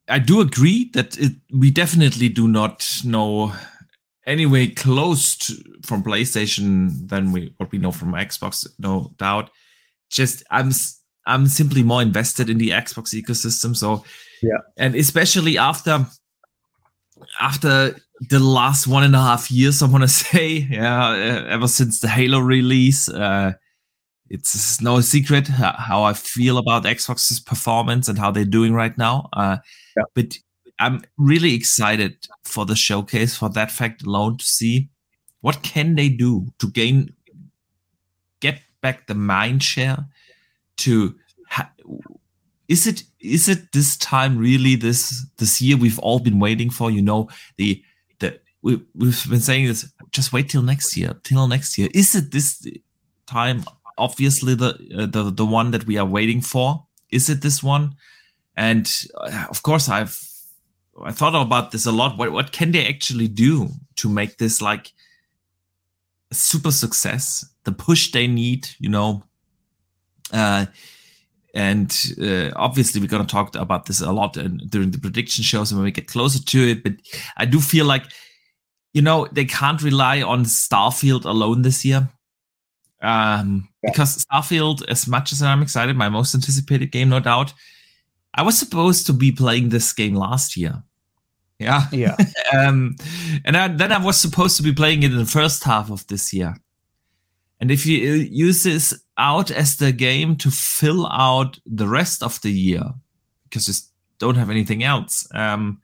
I 0.09 0.19
do 0.19 0.41
agree 0.41 0.89
that 0.93 1.17
it, 1.17 1.33
we 1.53 1.71
definitely 1.71 2.29
do 2.29 2.47
not 2.47 3.01
know 3.05 3.53
anyway 4.25 4.67
close 4.67 5.35
to, 5.35 5.55
from 5.83 6.03
PlayStation 6.03 7.07
than 7.07 7.31
we 7.31 7.53
what 7.57 7.71
we 7.71 7.77
know 7.77 7.91
from 7.91 8.13
Xbox, 8.13 8.67
no 8.79 9.13
doubt. 9.17 9.49
Just 10.09 10.43
I'm 10.51 10.71
I'm 11.25 11.47
simply 11.47 11.83
more 11.83 12.01
invested 12.01 12.49
in 12.49 12.57
the 12.57 12.69
Xbox 12.69 13.13
ecosystem. 13.19 13.75
So 13.75 14.03
yeah, 14.41 14.57
and 14.77 14.95
especially 14.95 15.57
after 15.57 16.05
after 17.39 17.95
the 18.29 18.39
last 18.39 18.87
one 18.87 19.03
and 19.03 19.15
a 19.15 19.21
half 19.21 19.49
years, 19.49 19.81
I 19.81 19.87
want 19.87 20.03
to 20.03 20.07
say, 20.07 20.67
yeah, 20.69 21.45
ever 21.49 21.67
since 21.67 21.99
the 21.99 22.09
Halo 22.09 22.39
release, 22.39 23.09
uh, 23.09 23.53
it's 24.29 24.81
no 24.81 24.99
secret 25.01 25.47
how 25.47 26.03
I 26.03 26.13
feel 26.13 26.57
about 26.57 26.83
Xbox's 26.83 27.39
performance 27.39 28.07
and 28.07 28.17
how 28.17 28.31
they're 28.31 28.45
doing 28.45 28.73
right 28.73 28.97
now. 28.97 29.29
Uh, 29.33 29.57
yeah. 29.97 30.03
But 30.13 30.37
I'm 30.79 31.03
really 31.17 31.53
excited 31.53 32.27
for 32.43 32.65
the 32.65 32.75
showcase 32.75 33.35
for 33.37 33.49
that 33.49 33.71
fact 33.71 34.03
alone 34.03 34.37
to 34.37 34.45
see 34.45 34.89
what 35.41 35.61
can 35.61 35.95
they 35.95 36.09
do 36.09 36.47
to 36.59 36.67
gain, 36.67 37.13
get 38.39 38.61
back 38.81 39.07
the 39.07 39.15
mind 39.15 39.63
share. 39.63 40.05
To 40.77 41.15
ha- 41.49 41.71
is 42.67 42.87
it 42.87 43.03
is 43.19 43.47
it 43.47 43.71
this 43.71 43.95
time 43.97 44.37
really 44.37 44.75
this 44.75 45.25
this 45.37 45.61
year 45.61 45.77
we've 45.77 45.99
all 45.99 46.19
been 46.19 46.39
waiting 46.39 46.69
for? 46.69 46.89
You 46.89 47.01
know 47.01 47.29
the 47.57 47.83
the 48.19 48.39
we, 48.61 48.81
we've 48.95 49.29
been 49.29 49.39
saying 49.39 49.67
this. 49.67 49.91
Just 50.11 50.33
wait 50.33 50.49
till 50.49 50.63
next 50.63 50.97
year. 50.97 51.15
Till 51.23 51.47
next 51.47 51.77
year. 51.77 51.89
Is 51.93 52.15
it 52.15 52.31
this 52.31 52.65
time? 53.27 53.63
obviously 53.97 54.55
the 54.55 54.69
uh, 54.97 55.05
the 55.05 55.31
the 55.31 55.45
one 55.45 55.71
that 55.71 55.85
we 55.85 55.97
are 55.97 56.05
waiting 56.05 56.41
for. 56.41 56.85
Is 57.11 57.29
it 57.29 57.41
this 57.41 57.61
one? 57.61 57.95
And 58.55 58.89
uh, 59.15 59.45
of 59.49 59.63
course, 59.63 59.89
I've 59.89 60.19
I 61.03 61.11
thought 61.11 61.35
about 61.35 61.71
this 61.71 61.85
a 61.85 61.91
lot. 61.91 62.17
What 62.17 62.31
what 62.31 62.51
can 62.51 62.71
they 62.71 62.87
actually 62.87 63.27
do 63.27 63.69
to 63.95 64.09
make 64.09 64.37
this 64.37 64.61
like 64.61 64.93
a 66.31 66.35
super 66.35 66.71
success? 66.71 67.45
The 67.63 67.71
push 67.71 68.11
they 68.11 68.27
need, 68.27 68.67
you 68.79 68.89
know, 68.89 69.23
Uh, 70.33 70.65
and 71.53 71.95
uh, 72.19 72.49
obviously, 72.55 72.99
we're 72.99 73.07
going 73.07 73.25
to 73.25 73.31
talk 73.31 73.55
about 73.55 73.85
this 73.85 74.01
a 74.01 74.11
lot 74.11 74.37
in, 74.37 74.57
during 74.69 74.91
the 74.91 74.97
prediction 74.99 75.43
shows 75.43 75.71
and 75.71 75.79
when 75.79 75.85
we 75.85 75.91
get 75.91 76.07
closer 76.07 76.43
to 76.43 76.69
it. 76.69 76.83
But 76.83 76.93
I 77.37 77.45
do 77.45 77.61
feel 77.61 77.85
like, 77.85 78.05
you 78.93 79.03
know, 79.03 79.27
they 79.31 79.45
can't 79.45 79.81
rely 79.83 80.23
on 80.23 80.45
Starfield 80.45 81.25
alone 81.25 81.61
this 81.61 81.85
year. 81.85 82.09
Um, 83.03 83.69
yeah. 83.83 83.91
Because 83.91 84.25
Starfield, 84.25 84.83
as 84.89 85.07
much 85.07 85.31
as 85.31 85.43
I'm 85.43 85.61
excited, 85.61 85.95
my 85.95 86.09
most 86.09 86.33
anticipated 86.33 86.91
game, 86.91 87.09
no 87.09 87.19
doubt, 87.19 87.53
I 88.33 88.41
was 88.41 88.57
supposed 88.57 89.05
to 89.07 89.13
be 89.13 89.31
playing 89.31 89.69
this 89.69 89.93
game 89.93 90.15
last 90.15 90.57
year. 90.57 90.83
Yeah. 91.59 91.87
Yeah. 91.91 92.15
um, 92.53 92.95
and 93.45 93.55
I, 93.55 93.67
then 93.67 93.91
I 93.91 94.03
was 94.03 94.19
supposed 94.19 94.57
to 94.57 94.63
be 94.63 94.73
playing 94.73 95.03
it 95.03 95.11
in 95.11 95.17
the 95.17 95.25
first 95.25 95.63
half 95.63 95.91
of 95.91 96.05
this 96.07 96.33
year. 96.33 96.55
And 97.59 97.71
if 97.71 97.85
you 97.85 98.11
uh, 98.11 98.15
use 98.15 98.63
this 98.63 98.93
out 99.17 99.51
as 99.51 99.77
the 99.77 99.91
game 99.91 100.35
to 100.37 100.51
fill 100.51 101.07
out 101.07 101.59
the 101.65 101.87
rest 101.87 102.23
of 102.23 102.41
the 102.41 102.51
year, 102.51 102.83
because 103.43 103.67
you 103.67 103.73
don't 104.17 104.35
have 104.35 104.49
anything 104.49 104.83
else, 104.83 105.27
um, 105.33 105.79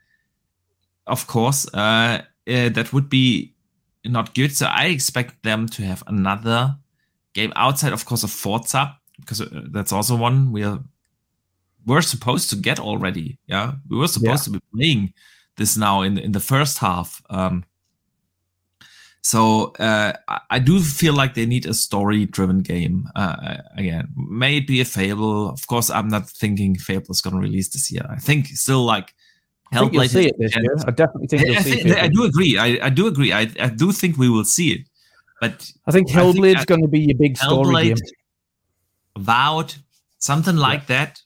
of 1.08 1.28
course, 1.28 1.68
uh, 1.74 2.22
uh, 2.48 2.70
that 2.70 2.92
would 2.92 3.10
be 3.10 3.54
not 4.04 4.34
good. 4.36 4.56
So 4.56 4.66
I 4.66 4.88
expect 4.88 5.44
them 5.44 5.70
to 5.70 5.84
have 5.84 6.04
another 6.08 6.78
game 7.34 7.54
outside, 7.56 7.94
of 7.94 8.06
course, 8.06 8.24
of 8.24 8.32
Forza, 8.32 8.98
because 9.20 9.42
uh, 9.42 9.48
that's 9.72 9.94
also 9.94 10.16
one 10.16 10.52
we 10.52 10.64
are 10.64 10.84
we're 11.90 12.02
supposed 12.02 12.50
to 12.52 12.56
get 12.56 12.80
already. 12.80 13.40
Yeah, 13.48 13.74
we 13.90 13.98
were 13.98 14.08
supposed 14.08 14.48
yeah. 14.48 14.54
to 14.54 14.60
be 14.60 14.66
playing 14.74 15.14
this 15.58 15.76
now 15.76 16.04
in 16.04 16.18
in 16.18 16.32
the 16.32 16.40
first 16.40 16.78
half. 16.78 17.22
Um, 17.30 17.66
so 19.22 19.74
uh, 19.80 20.14
I 20.50 20.60
do 20.60 20.80
feel 20.80 21.14
like 21.14 21.34
they 21.34 21.46
need 21.46 21.66
a 21.66 21.74
story-driven 21.74 22.60
game 22.60 23.10
uh, 23.16 23.58
again. 23.76 24.08
May 24.16 24.58
it 24.58 24.68
be 24.68 24.80
a 24.80 24.86
Fable? 24.86 25.50
Of 25.50 25.68
course, 25.68 25.90
I'm 25.90 26.08
not 26.08 26.30
thinking 26.30 26.76
Fable 26.76 27.12
is 27.12 27.22
going 27.22 27.36
to 27.36 27.42
release 27.42 27.70
this 27.70 27.92
year. 27.92 28.06
I 28.10 28.16
think 28.16 28.48
still 28.48 28.86
like 28.86 29.14
Hellblade. 29.74 30.00
I 30.00 30.08
see 30.08 30.28
it 30.28 30.36
this 30.40 30.56
year. 30.56 30.76
I 30.88 30.92
definitely 30.92 31.28
think 31.28 31.48
you'll 31.48 31.58
I, 31.58 31.62
see. 31.62 31.84
Think, 31.84 31.98
I 31.98 32.08
do 32.08 32.24
agree. 32.24 32.58
I, 32.58 32.88
I 32.88 32.90
do 32.90 33.08
agree. 33.08 33.34
I, 33.34 33.52
I 33.60 33.70
do 33.70 33.92
think 33.92 34.18
we 34.18 34.30
will 34.30 34.46
see 34.46 34.72
it. 34.72 34.88
But 35.42 35.70
I 35.86 35.92
think 35.92 36.10
Hellblade's 36.10 36.66
going 36.66 36.82
to 36.82 36.88
be 36.88 37.02
your 37.02 37.18
big 37.18 37.38
story 37.38 37.66
Hellblade, 37.66 37.96
game. 37.96 38.16
Avowed, 39.16 39.76
something 40.18 40.56
like 40.56 40.82
yeah. 40.82 41.06
that. 41.06 41.22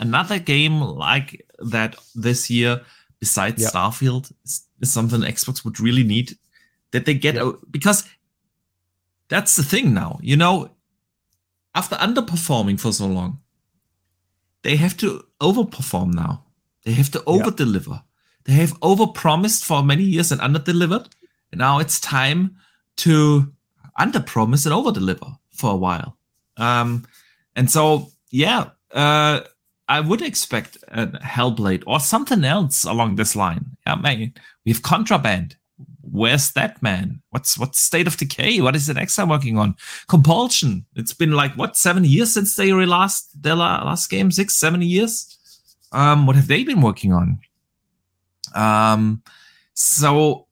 Another 0.00 0.38
game 0.38 0.80
like 0.80 1.46
that 1.58 1.94
this 2.14 2.50
year, 2.50 2.80
besides 3.20 3.62
yeah. 3.62 3.68
Starfield, 3.68 4.32
is, 4.44 4.64
is 4.80 4.90
something 4.90 5.20
Xbox 5.20 5.64
would 5.64 5.78
really 5.78 6.02
need 6.02 6.36
that 6.90 7.04
they 7.04 7.14
get 7.14 7.36
yeah. 7.36 7.52
because 7.70 8.04
that's 9.28 9.56
the 9.56 9.62
thing 9.62 9.94
now. 9.94 10.18
You 10.22 10.36
know, 10.36 10.70
after 11.74 11.96
underperforming 11.96 12.80
for 12.80 12.92
so 12.92 13.06
long, 13.06 13.40
they 14.62 14.76
have 14.76 14.96
to 14.98 15.24
overperform 15.40 16.14
now. 16.14 16.44
They 16.84 16.92
have 16.92 17.10
to 17.12 17.22
over 17.26 17.50
deliver. 17.50 17.90
Yeah. 17.90 18.00
They 18.44 18.52
have 18.54 18.78
overpromised 18.80 19.64
for 19.64 19.82
many 19.82 20.02
years 20.02 20.32
and 20.32 20.40
underdelivered. 20.40 21.08
And 21.52 21.58
now 21.58 21.78
it's 21.78 22.00
time 22.00 22.56
to 22.96 23.52
underpromise 23.98 24.66
and 24.66 24.74
overdeliver 24.74 25.36
for 25.52 25.72
a 25.72 25.76
while. 25.76 26.16
Um, 26.56 27.06
and 27.54 27.70
so, 27.70 28.10
yeah, 28.30 28.70
uh, 28.92 29.40
I 29.90 30.00
would 30.00 30.22
expect 30.22 30.78
a 30.88 31.06
Hellblade 31.06 31.82
or 31.86 32.00
something 32.00 32.44
else 32.44 32.84
along 32.84 33.16
this 33.16 33.36
line. 33.36 33.76
Yeah, 33.86 33.96
man, 33.96 34.32
we 34.64 34.72
have 34.72 34.82
Contraband 34.82 35.56
where's 36.12 36.52
that 36.52 36.82
man? 36.82 37.22
What's 37.30 37.58
what's 37.58 37.80
State 37.80 38.06
of 38.06 38.16
Decay? 38.16 38.60
What 38.60 38.76
is 38.76 38.86
the 38.86 38.94
next 38.94 39.18
I'm 39.18 39.28
working 39.28 39.58
on? 39.58 39.76
Compulsion. 40.08 40.86
It's 40.96 41.14
been 41.14 41.32
like 41.32 41.54
what 41.54 41.76
seven 41.76 42.04
years 42.04 42.34
since 42.34 42.56
they 42.56 42.72
released 42.72 43.42
their 43.42 43.54
last 43.54 44.10
game, 44.10 44.30
six, 44.30 44.58
seven 44.58 44.82
years. 44.82 45.36
Um, 45.92 46.26
what 46.26 46.36
have 46.36 46.48
they 46.48 46.64
been 46.64 46.82
working 46.82 47.12
on? 47.12 47.40
Um, 48.54 49.22
so 49.74 50.46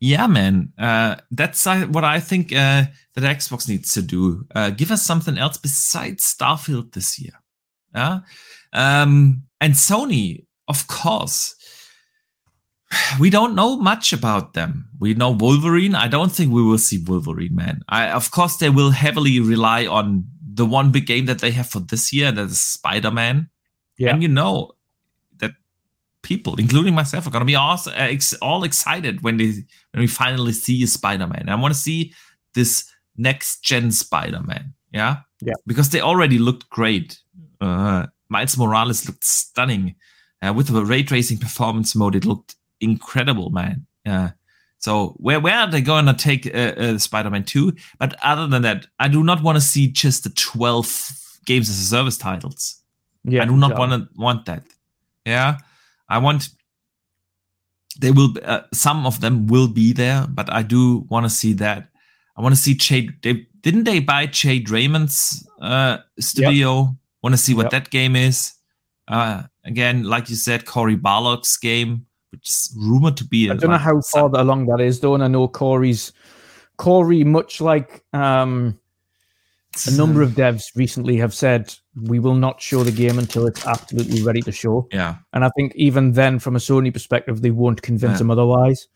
yeah, 0.00 0.26
man, 0.26 0.72
uh, 0.78 1.16
that's 1.30 1.66
uh, 1.66 1.86
what 1.86 2.04
I 2.04 2.20
think 2.20 2.52
uh, 2.52 2.84
that 3.14 3.36
Xbox 3.36 3.68
needs 3.68 3.92
to 3.94 4.02
do. 4.02 4.46
Uh, 4.54 4.70
give 4.70 4.90
us 4.90 5.04
something 5.04 5.38
else 5.38 5.58
besides 5.58 6.24
Starfield 6.24 6.92
this 6.92 7.18
year. 7.18 7.32
Yeah, 7.94 8.20
um, 8.72 9.42
and 9.60 9.74
Sony, 9.74 10.44
of 10.68 10.86
course 10.86 11.54
we 13.20 13.30
don't 13.30 13.54
know 13.54 13.76
much 13.76 14.12
about 14.12 14.54
them. 14.54 14.88
We 14.98 15.14
know 15.14 15.30
Wolverine. 15.30 15.94
I 15.94 16.08
don't 16.08 16.32
think 16.32 16.52
we 16.52 16.62
will 16.62 16.78
see 16.78 17.02
Wolverine, 17.06 17.54
man. 17.54 17.82
I, 17.88 18.10
of 18.10 18.30
course, 18.30 18.56
they 18.56 18.70
will 18.70 18.90
heavily 18.90 19.40
rely 19.40 19.86
on 19.86 20.24
the 20.40 20.66
one 20.66 20.90
big 20.90 21.06
game 21.06 21.26
that 21.26 21.38
they 21.38 21.50
have 21.52 21.68
for 21.68 21.80
this 21.80 22.12
year, 22.12 22.32
that 22.32 22.46
is 22.46 22.60
Spider 22.60 23.10
Man. 23.10 23.48
Yeah. 23.96 24.10
And 24.10 24.22
you 24.22 24.28
know 24.28 24.72
that 25.38 25.52
people, 26.22 26.56
including 26.56 26.94
myself, 26.94 27.26
are 27.26 27.30
going 27.30 27.40
to 27.40 27.46
be 27.46 27.54
all, 27.54 27.78
uh, 27.86 28.14
all 28.42 28.64
excited 28.64 29.22
when 29.22 29.36
they 29.36 29.52
when 29.92 30.00
we 30.00 30.06
finally 30.06 30.52
see 30.52 30.84
Spider 30.86 31.26
Man. 31.26 31.48
I 31.48 31.54
want 31.54 31.74
to 31.74 31.80
see 31.80 32.12
this 32.54 32.90
next 33.16 33.62
gen 33.62 33.92
Spider 33.92 34.40
Man. 34.40 34.74
Yeah. 34.92 35.18
Yeah. 35.40 35.54
Because 35.66 35.90
they 35.90 36.00
already 36.00 36.38
looked 36.38 36.68
great. 36.70 37.20
Uh, 37.60 38.06
Miles 38.28 38.56
Morales 38.56 39.06
looked 39.06 39.24
stunning. 39.24 39.94
Uh, 40.40 40.52
with 40.52 40.68
the 40.68 40.84
ray 40.84 41.02
tracing 41.02 41.38
performance 41.38 41.96
mode, 41.96 42.14
it 42.14 42.24
looked 42.24 42.54
incredible, 42.80 43.50
man. 43.50 43.86
Yeah. 44.04 44.30
So 44.78 45.16
where 45.18 45.40
where 45.40 45.56
are 45.56 45.70
they 45.70 45.80
going 45.80 46.06
to 46.06 46.14
take 46.14 46.46
uh, 46.46 46.74
uh, 46.76 46.98
Spider-Man 46.98 47.44
2? 47.44 47.72
But 47.98 48.14
other 48.22 48.46
than 48.46 48.62
that, 48.62 48.86
I 49.00 49.08
do 49.08 49.24
not 49.24 49.42
want 49.42 49.56
to 49.56 49.60
see 49.60 49.88
just 49.88 50.22
the 50.22 50.30
12 50.30 51.10
games 51.46 51.68
as 51.68 51.80
a 51.80 51.84
service 51.84 52.16
titles. 52.16 52.80
Yeah, 53.24 53.42
I 53.42 53.46
do 53.46 53.56
not 53.56 53.76
want 53.76 53.92
to 53.92 54.08
want 54.16 54.46
that. 54.46 54.62
Yeah. 55.26 55.58
I 56.08 56.18
want 56.18 56.50
they 57.98 58.12
will 58.12 58.34
uh, 58.44 58.62
some 58.72 59.06
of 59.06 59.20
them 59.20 59.48
will 59.48 59.68
be 59.68 59.92
there, 59.92 60.26
but 60.28 60.52
I 60.52 60.62
do 60.62 61.06
want 61.10 61.26
to 61.26 61.30
see 61.30 61.52
that. 61.54 61.88
I 62.36 62.42
want 62.42 62.54
to 62.54 62.60
see 62.60 62.74
Jade 62.74 63.20
they 63.22 63.46
didn't 63.62 63.84
they 63.84 63.98
buy 63.98 64.26
Jade 64.26 64.70
Raymond's 64.70 65.46
uh, 65.60 65.98
studio? 66.20 66.96
Want 67.22 67.34
to 67.34 67.38
see 67.38 67.54
what 67.54 67.64
yep. 67.64 67.72
that 67.72 67.90
game 67.90 68.16
is. 68.16 68.54
Uh, 69.06 69.44
again, 69.64 70.04
like 70.04 70.30
you 70.30 70.36
said, 70.36 70.66
Cory 70.66 70.96
Barlog's 70.96 71.56
game 71.56 72.06
which 72.30 72.48
is 72.48 72.74
rumored 72.76 73.16
to 73.16 73.24
be. 73.24 73.50
I 73.50 73.54
don't 73.54 73.70
like, 73.70 73.80
know 73.80 73.84
how 73.84 74.00
far 74.00 74.26
along 74.34 74.66
that 74.66 74.80
is, 74.80 75.00
though. 75.00 75.14
And 75.14 75.24
I 75.24 75.28
know 75.28 75.48
Cory's 75.48 76.12
Cory, 76.76 77.24
much 77.24 77.60
like 77.60 78.04
um, 78.12 78.78
a 79.86 79.90
number 79.92 80.22
of 80.22 80.32
devs 80.32 80.64
recently 80.76 81.16
have 81.16 81.34
said, 81.34 81.74
we 82.02 82.18
will 82.18 82.34
not 82.34 82.60
show 82.60 82.84
the 82.84 82.92
game 82.92 83.18
until 83.18 83.46
it's 83.46 83.66
absolutely 83.66 84.22
ready 84.22 84.42
to 84.42 84.52
show. 84.52 84.86
Yeah. 84.92 85.16
And 85.32 85.44
I 85.44 85.50
think 85.56 85.74
even 85.74 86.12
then, 86.12 86.38
from 86.38 86.56
a 86.56 86.60
Sony 86.60 86.92
perspective, 86.92 87.40
they 87.40 87.50
won't 87.50 87.82
convince 87.82 88.12
yeah. 88.14 88.18
them 88.18 88.30
otherwise. 88.30 88.88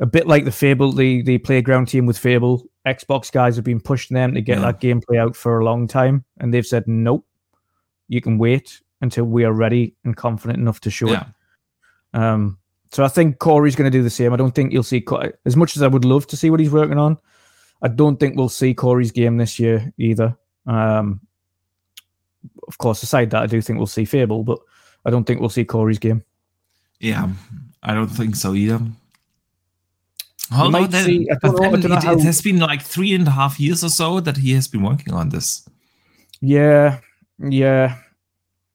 A 0.00 0.06
bit 0.06 0.28
like 0.28 0.44
the 0.44 0.52
Fable, 0.52 0.92
the, 0.92 1.22
the 1.22 1.38
playground 1.38 1.86
team 1.86 2.06
with 2.06 2.16
Fable, 2.16 2.64
Xbox 2.86 3.32
guys 3.32 3.56
have 3.56 3.64
been 3.64 3.80
pushing 3.80 4.14
them 4.14 4.32
to 4.34 4.40
get 4.40 4.58
yeah. 4.58 4.66
that 4.66 4.80
gameplay 4.80 5.18
out 5.18 5.34
for 5.34 5.58
a 5.58 5.64
long 5.64 5.88
time. 5.88 6.24
And 6.38 6.54
they've 6.54 6.64
said, 6.64 6.86
nope, 6.86 7.26
you 8.08 8.20
can 8.20 8.38
wait 8.38 8.80
until 9.00 9.24
we 9.24 9.44
are 9.44 9.52
ready 9.52 9.94
and 10.04 10.16
confident 10.16 10.58
enough 10.58 10.80
to 10.80 10.90
show 10.90 11.08
yeah. 11.08 11.24
it. 12.14 12.18
Um, 12.18 12.58
so 12.90 13.04
I 13.04 13.08
think 13.08 13.38
Cory's 13.38 13.76
going 13.76 13.90
to 13.90 13.96
do 13.96 14.02
the 14.02 14.10
same. 14.10 14.32
I 14.32 14.36
don't 14.36 14.54
think 14.54 14.72
you'll 14.72 14.82
see 14.82 15.04
as 15.44 15.56
much 15.56 15.76
as 15.76 15.82
I 15.82 15.88
would 15.88 16.04
love 16.04 16.26
to 16.28 16.36
see 16.36 16.50
what 16.50 16.60
he's 16.60 16.70
working 16.70 16.98
on. 16.98 17.18
I 17.82 17.88
don't 17.88 18.18
think 18.18 18.36
we'll 18.36 18.48
see 18.48 18.74
Cory's 18.74 19.12
game 19.12 19.36
this 19.36 19.58
year 19.58 19.92
either. 19.98 20.36
Um, 20.66 21.20
of 22.66 22.78
course, 22.78 23.02
aside 23.02 23.30
that, 23.30 23.42
I 23.42 23.46
do 23.46 23.60
think 23.60 23.78
we'll 23.78 23.86
see 23.86 24.04
Fable, 24.04 24.42
but 24.42 24.58
I 25.04 25.10
don't 25.10 25.24
think 25.24 25.40
we'll 25.40 25.48
see 25.48 25.64
Cory's 25.64 25.98
game. 25.98 26.24
Yeah, 26.98 27.28
I 27.82 27.94
don't 27.94 28.08
think 28.08 28.36
so 28.36 28.54
either. 28.54 28.80
See, 31.04 31.26
know, 31.26 31.74
it, 31.74 32.02
how... 32.04 32.12
it 32.14 32.20
has 32.20 32.40
been 32.40 32.58
like 32.58 32.82
three 32.82 33.14
and 33.14 33.28
a 33.28 33.30
half 33.30 33.60
years 33.60 33.84
or 33.84 33.90
so 33.90 34.20
that 34.20 34.38
he 34.38 34.52
has 34.54 34.66
been 34.66 34.82
working 34.82 35.12
on 35.12 35.28
this. 35.28 35.68
Yeah, 36.40 37.00
yeah. 37.38 37.96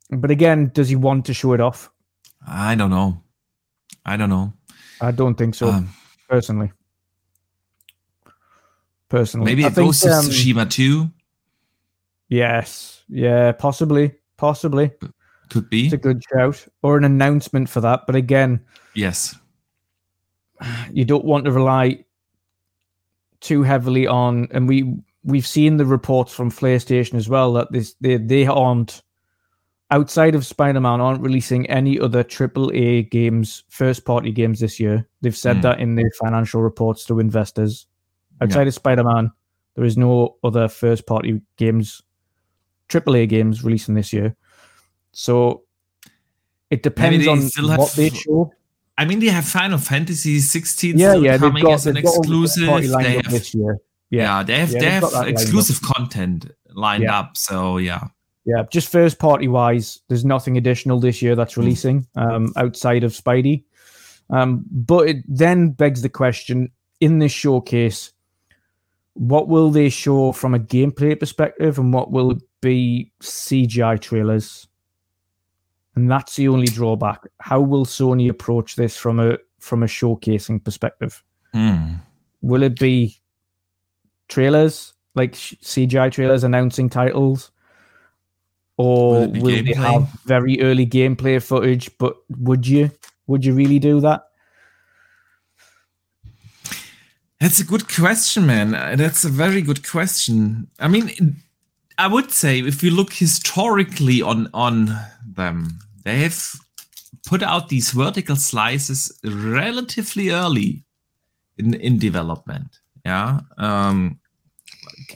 But 0.10 0.32
again, 0.32 0.72
does 0.74 0.90
he 0.90 0.96
want 0.96 1.26
to 1.26 1.34
show 1.34 1.54
it 1.54 1.60
off? 1.60 1.92
I 2.48 2.76
don't 2.76 2.90
know. 2.90 3.22
I 4.06 4.18
don't 4.18 4.30
know. 4.30 4.54
I 5.02 5.12
don't 5.12 5.36
think 5.36 5.56
so, 5.56 5.70
um, 5.70 5.90
personally. 6.30 6.72
Personally, 9.10 9.46
maybe 9.46 9.64
it 9.64 9.76
goes 9.76 10.00
to 10.02 10.12
um, 10.12 10.26
Tsushima 10.26 10.70
too. 10.70 11.12
Yes, 12.30 13.04
yeah, 13.10 13.52
possibly, 13.52 14.16
possibly. 14.38 14.92
Could 15.50 15.70
be. 15.70 15.86
It's 15.86 15.94
a 15.94 15.98
good 15.98 16.24
shout 16.32 16.66
or 16.82 16.98
an 16.98 17.04
announcement 17.04 17.70
for 17.70 17.82
that. 17.82 18.02
But 18.08 18.16
again, 18.16 18.60
yes, 18.96 19.36
you 20.92 21.06
don't 21.06 21.26
want 21.26 21.46
to 21.46 21.52
rely 21.52 22.06
too 23.40 23.62
heavily 23.64 24.08
on, 24.08 24.48
and 24.52 24.68
we 24.68 24.96
we've 25.24 25.48
seen 25.48 25.78
the 25.78 25.86
reports 25.86 26.34
from 26.34 26.52
PlayStation 26.52 27.16
as 27.16 27.30
well 27.30 27.54
that 27.54 27.72
this 27.72 27.96
they 28.02 28.18
they 28.18 28.46
aren't 28.46 29.02
outside 29.92 30.34
of 30.34 30.46
Spider-Man 30.46 31.00
aren't 31.00 31.22
releasing 31.22 31.70
any 31.70 32.00
other 32.00 32.24
AAA 32.24 33.12
games, 33.12 33.64
first-party 33.70 34.32
games 34.32 34.60
this 34.60 34.80
year. 34.80 35.08
They've 35.22 35.38
said 35.38 35.58
mm. 35.58 35.62
that 35.62 35.80
in 35.80 35.96
their 35.96 36.10
financial 36.20 36.64
reports 36.64 37.06
to 37.06 37.20
investors. 37.20 37.86
Outside 38.42 38.64
yeah. 38.64 38.70
of 38.70 38.74
Spider-Man, 38.74 39.32
there 39.76 39.86
is 39.86 39.96
no 39.96 40.38
other 40.44 40.68
first-party 40.68 41.42
games 41.58 42.02
AAA 42.90 43.30
games 43.30 43.64
releasing 43.64 43.94
this 43.94 44.12
year. 44.12 44.36
So 45.12 45.64
it 46.70 46.82
depends 46.82 47.28
on 47.28 47.68
what 47.68 47.80
have- 47.80 47.96
they 47.96 48.10
show. 48.10 48.52
I 48.96 49.06
mean, 49.06 49.20
they 49.20 49.28
have 49.28 49.46
Final 49.46 49.80
Fantasy 49.80 50.40
16 50.40 50.98
Yeah, 50.98 51.12
still 51.12 51.24
yeah, 51.24 51.38
coming 51.40 51.64
got, 51.64 51.74
as 51.74 51.88
an 51.88 51.96
they've 51.96 52.04
got 52.04 52.10
all 52.12 52.22
the 52.22 52.44
exclusive. 52.44 52.92
They 52.92 53.14
have, 53.16 53.32
this 53.32 53.56
year. 53.56 53.80
Yeah. 54.14 54.38
Yeah, 54.40 54.44
they 54.44 54.60
have 54.60 54.72
Yeah, 54.72 54.80
they 54.80 54.90
have 54.90 55.02
got 55.04 55.12
that 55.12 55.18
lined 55.26 55.36
up. 55.38 55.42
exclusive 55.42 55.82
content 55.82 56.52
lined 56.76 57.04
Yeah. 57.04 57.20
up. 57.20 57.38
So 57.38 57.78
yeah, 57.78 58.08
Yeah, 58.46 58.64
just 58.72 58.92
first 58.92 59.20
party 59.20 59.48
wise, 59.48 60.00
there's 60.10 60.26
nothing 60.26 60.58
additional 60.58 61.00
this 61.00 61.22
year 61.22 61.34
Hmm. 61.34 61.38
that's 61.40 61.58
releasing 61.58 62.08
um, 62.16 62.52
outside 62.58 63.04
of 63.04 63.12
Spidey. 63.14 63.64
Um, 64.30 64.66
but 64.72 65.08
it 65.10 65.18
then 65.28 65.72
begs 65.72 66.02
the 66.02 66.10
question 66.10 66.72
in 67.00 67.20
this 67.20 67.32
showcase, 67.32 68.12
what 69.14 69.48
will 69.48 69.70
they 69.70 69.90
show 69.90 70.32
from 70.32 70.54
a 70.56 70.60
gameplay 70.60 71.20
perspective 71.20 71.78
and 71.78 71.94
what 71.94 72.12
will 72.12 72.38
be 72.62 73.12
CGI 73.22 74.00
trailers? 74.00 74.68
And 75.96 76.10
that's 76.10 76.36
the 76.36 76.48
only 76.48 76.66
drawback. 76.68 77.20
How 77.40 77.62
will 77.62 77.86
Sony 77.86 78.30
approach 78.30 78.76
this 78.76 78.98
from 78.98 79.20
a 79.20 79.38
from 79.60 79.84
a 79.84 79.88
showcasing 79.88 80.64
perspective? 80.64 81.24
Hmm. 81.54 81.96
Will 82.42 82.64
it 82.64 82.80
be 82.80 83.22
trailers 84.34 84.94
like 85.16 85.34
CGI 85.34 86.12
trailers 86.12 86.44
announcing 86.44 86.90
titles, 86.90 87.52
or 88.78 89.28
Will 89.28 89.42
will 89.42 89.64
they 89.64 89.74
have 89.74 90.10
very 90.26 90.60
early 90.62 90.86
gameplay 90.86 91.42
footage? 91.42 91.96
But 91.98 92.18
would 92.30 92.68
you 92.68 92.92
would 93.28 93.46
you 93.46 93.54
really 93.54 93.80
do 93.80 94.00
that? 94.02 94.24
That's 97.40 97.60
a 97.60 97.66
good 97.66 97.94
question, 97.94 98.46
man. 98.46 98.72
That's 98.98 99.26
a 99.26 99.30
very 99.30 99.62
good 99.62 99.88
question. 99.88 100.68
I 100.80 100.88
mean, 100.88 101.36
I 101.98 102.08
would 102.08 102.32
say 102.32 102.60
if 102.60 102.82
you 102.82 102.92
look 102.92 103.14
historically 103.14 104.22
on 104.22 104.50
on 104.54 104.98
them, 105.26 105.80
they 106.04 106.20
have 106.24 106.54
put 107.28 107.44
out 107.44 107.70
these 107.70 107.92
vertical 107.92 108.36
slices 108.36 109.12
relatively 109.24 110.32
early 110.32 110.84
in 111.58 111.76
in 111.76 112.00
development. 112.00 112.80
Yeah. 113.06 113.42
Um, 113.58 114.20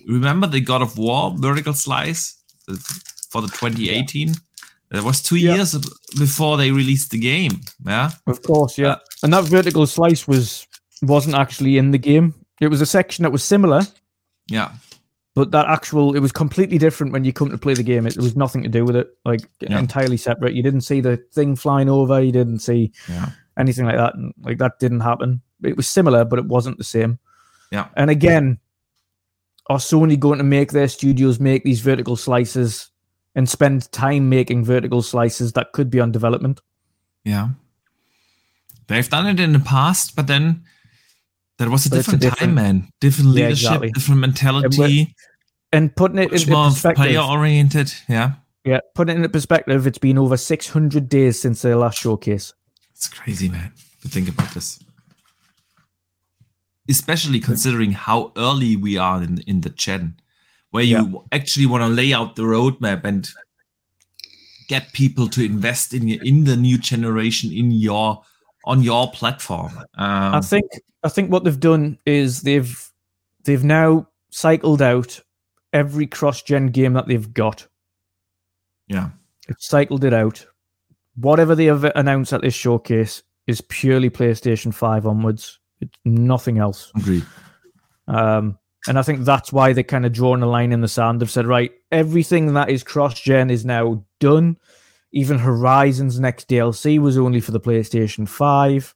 remember 0.08 0.48
the 0.48 0.62
God 0.62 0.82
of 0.82 0.98
War 0.98 1.34
vertical 1.38 1.74
slice 1.74 2.36
for 3.32 3.42
the 3.42 3.48
2018? 3.48 4.34
That 4.92 5.04
was 5.04 5.22
two 5.22 5.36
Yeah. 5.38 5.56
years 5.56 5.76
before 6.18 6.56
they 6.58 6.72
released 6.72 7.12
the 7.12 7.20
game. 7.20 7.60
Yeah. 7.86 8.12
Of 8.26 8.42
course, 8.44 8.78
yeah. 8.78 8.88
Uh, 8.92 8.98
and 9.24 9.34
that 9.34 9.44
vertical 9.46 9.86
slice 9.88 10.28
was 10.28 10.66
wasn't 11.02 11.36
actually 11.36 11.78
in 11.78 11.92
the 11.92 11.98
game. 12.00 12.34
It 12.62 12.70
was 12.70 12.82
a 12.82 12.86
section 12.86 13.24
that 13.24 13.32
was 13.32 13.44
similar, 13.44 13.82
Yeah. 14.50 14.72
but 15.36 15.52
that 15.52 15.68
actual 15.68 16.16
it 16.16 16.20
was 16.22 16.32
completely 16.32 16.78
different 16.80 17.12
when 17.14 17.24
you 17.26 17.34
come 17.34 17.50
to 17.52 17.58
play 17.58 17.74
the 17.76 17.84
game. 17.84 18.08
It, 18.08 18.16
there 18.16 18.24
was 18.24 18.36
nothing 18.38 18.64
to 18.64 18.70
do 18.70 18.84
with 18.86 18.96
it, 18.96 19.10
like 19.26 19.42
Yeah. 19.60 19.78
entirely 19.78 20.18
separate. 20.18 20.56
You 20.56 20.64
didn't 20.64 20.82
see 20.82 21.02
the 21.02 21.18
thing 21.34 21.56
flying 21.56 21.90
over. 21.90 22.22
You 22.24 22.32
didn't 22.32 22.60
see 22.60 22.92
Yeah. 23.10 23.30
anything 23.60 23.86
like 23.86 23.98
that. 23.98 24.16
And, 24.16 24.34
like 24.42 24.58
that 24.60 24.80
didn't 24.80 25.02
happen. 25.02 25.42
It 25.64 25.76
was 25.78 25.88
similar, 25.88 26.24
but 26.26 26.40
it 26.40 26.46
wasn't 26.46 26.78
the 26.78 26.84
same. 26.86 27.20
Yeah. 27.72 27.88
And 27.98 28.10
again, 28.10 28.58
are 29.69 29.77
Sony 29.77 30.19
going 30.19 30.38
to 30.38 30.44
make 30.44 30.72
their 30.72 30.88
studios 30.88 31.39
make 31.39 31.64
these 31.64 31.81
vertical 31.81 32.15
slices 32.15 32.89
and 33.35 33.48
spend 33.49 33.91
time 33.91 34.30
making 34.30 34.64
vertical 34.65 35.02
slices 35.02 35.53
that 35.53 35.72
could 35.73 35.89
be 35.89 35.99
on 35.99 36.11
development? 36.11 36.61
Yeah. 37.23 37.49
They've 38.88 39.07
done 39.10 39.27
it 39.27 39.39
in 39.39 39.53
the 39.53 39.60
past, 39.60 40.15
but 40.15 40.27
then 40.27 40.64
that 41.57 41.69
was 41.69 41.85
a 41.85 41.88
it's 41.88 41.94
a 41.94 41.98
different, 41.98 42.22
different- 42.22 42.39
time, 42.39 42.56
man. 42.56 42.89
Different 43.02 43.30
Yeah, 43.35 43.45
leadership, 43.48 43.65
exactly. 43.68 43.91
different 43.91 44.22
mentality, 44.22 45.15
And 45.73 45.94
putting 45.95 46.19
it 46.19 46.31
into 46.31 46.49
more 46.49 46.69
perspective, 46.69 47.03
player 47.03 47.19
oriented. 47.19 47.94
Yeah. 48.07 48.34
yeah, 48.64 48.80
putting 48.95 49.15
it 49.15 49.18
into 49.18 49.30
perspective, 49.30 49.85
it's 49.85 49.98
been 49.98 50.18
over 50.18 50.38
600 50.38 51.10
days 51.10 51.39
since 51.41 51.61
their 51.61 51.76
last 51.76 51.99
showcase. 51.99 52.53
It's 52.94 53.07
crazy, 53.10 53.49
man, 53.49 53.73
to 54.02 54.07
think 54.07 54.30
about 54.30 54.53
this. 54.53 54.80
Especially 56.90 57.40
considering 57.40 57.92
how 57.92 58.32
early 58.38 58.76
we 58.76 58.98
are 58.98 59.22
in, 59.22 59.40
in 59.48 59.62
the 59.62 59.70
gen, 59.70 60.16
where 60.72 60.84
you 60.84 61.24
actually 61.32 61.66
want 61.66 61.84
to 61.84 61.90
lay 61.90 62.14
out 62.14 62.36
the 62.36 62.44
roadmap 62.44 63.04
and 63.04 63.30
get 64.68 64.94
people 64.94 65.28
to 65.30 65.44
invest 65.44 65.94
in 65.94 66.10
in 66.10 66.44
the 66.44 66.56
new 66.56 66.78
generation 66.78 67.52
in 67.52 67.72
your 67.72 68.22
on 68.66 68.84
your 68.84 69.12
platform. 69.12 69.78
Um, 69.96 70.36
I 70.36 70.42
think 70.42 70.66
I 71.04 71.10
think 71.10 71.32
what 71.32 71.44
they've 71.44 71.60
done 71.60 71.98
is 72.06 72.42
they've 72.42 72.92
they've 73.44 73.64
now 73.64 74.08
cycled 74.30 74.82
out 74.82 75.20
every 75.74 76.08
cross-gen 76.08 76.68
game 76.68 76.94
that 76.94 77.08
they've 77.08 77.34
got. 77.34 77.68
yeah, 78.88 79.10
They've 79.48 79.58
cycled 79.60 80.04
it 80.04 80.14
out. 80.14 80.46
Whatever 81.16 81.56
they 81.56 81.66
have 81.66 81.84
announced 81.84 82.34
at 82.34 82.42
this 82.42 82.54
showcase 82.54 83.24
is 83.48 83.62
purely 83.62 84.10
PlayStation 84.10 84.74
5 84.74 85.08
onwards. 85.08 85.60
It's 85.82 85.98
nothing 86.06 86.58
else. 86.58 86.91
agreed. 86.95 87.26
Um, 88.08 88.58
and 88.88 88.98
I 88.98 89.02
think 89.02 89.26
that's 89.26 89.52
why 89.52 89.74
they 89.74 89.84
kind 89.84 90.06
of 90.06 90.14
drawn 90.14 90.41
a 90.41 90.48
line 90.48 90.72
in 90.72 90.82
the 90.82 90.88
sand. 90.88 91.20
They've 91.22 91.30
said, 91.30 91.45
right, 91.45 91.72
everything 91.91 92.54
that 92.54 92.70
is 92.70 92.84
cross-gen 92.84 93.49
is 93.49 93.66
now 93.66 94.04
done. 94.20 94.58
Even 95.12 95.40
Horizon's 95.40 96.20
next 96.20 96.48
DLC 96.48 96.99
was 96.99 97.18
only 97.18 97.41
for 97.41 97.52
the 97.52 97.60
PlayStation 97.60 98.28
5. 98.28 98.95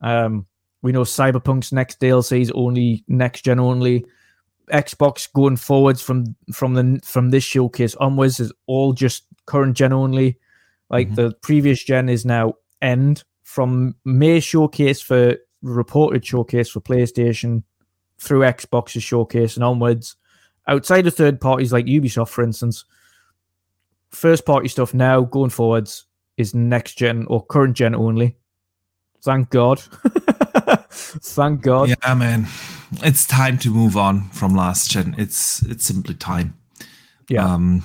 Um, 0.00 0.46
we 0.82 0.92
know 0.92 1.02
Cyberpunk's 1.02 1.72
next 1.72 2.00
DLC 2.00 2.40
is 2.42 2.52
only 2.54 3.04
next 3.08 3.42
gen 3.44 3.58
only. 3.58 4.04
Xbox 4.72 5.32
going 5.32 5.56
forwards 5.56 6.02
from 6.02 6.34
from 6.52 6.74
the 6.74 7.00
from 7.04 7.30
this 7.30 7.44
showcase 7.44 7.94
onwards 7.96 8.40
is 8.40 8.52
all 8.66 8.92
just 8.92 9.24
current 9.46 9.76
gen 9.76 9.92
only. 9.92 10.38
Like 10.90 11.10
Mhm. 11.10 11.14
the 11.16 11.32
previous 11.42 11.82
gen 11.82 12.08
is 12.08 12.24
now 12.26 12.54
end 12.82 13.22
from 13.44 13.94
May 14.04 14.40
showcase 14.40 15.00
for 15.00 15.36
reported 15.68 16.24
showcase 16.24 16.68
for 16.68 16.80
PlayStation 16.80 17.62
through 18.18 18.40
Xbox's 18.40 19.02
showcase 19.02 19.56
and 19.56 19.64
onwards. 19.64 20.16
Outside 20.66 21.06
of 21.06 21.14
third 21.14 21.40
parties 21.40 21.72
like 21.72 21.86
Ubisoft, 21.86 22.28
for 22.28 22.42
instance, 22.42 22.84
first 24.10 24.44
party 24.44 24.68
stuff 24.68 24.94
now 24.94 25.22
going 25.22 25.50
forwards 25.50 26.06
is 26.36 26.54
next 26.54 26.94
gen 26.98 27.26
or 27.28 27.44
current 27.44 27.76
gen 27.76 27.94
only. 27.94 28.36
Thank 29.22 29.50
God. 29.50 29.80
Thank 30.90 31.62
God. 31.62 31.88
Yeah, 31.88 32.14
man, 32.14 32.46
it's 33.02 33.26
time 33.26 33.58
to 33.58 33.70
move 33.70 33.96
on 33.96 34.28
from 34.30 34.54
last 34.54 34.90
gen. 34.90 35.14
It's 35.18 35.62
it's 35.62 35.84
simply 35.84 36.14
time. 36.14 36.56
Yeah. 37.28 37.44
Um, 37.44 37.84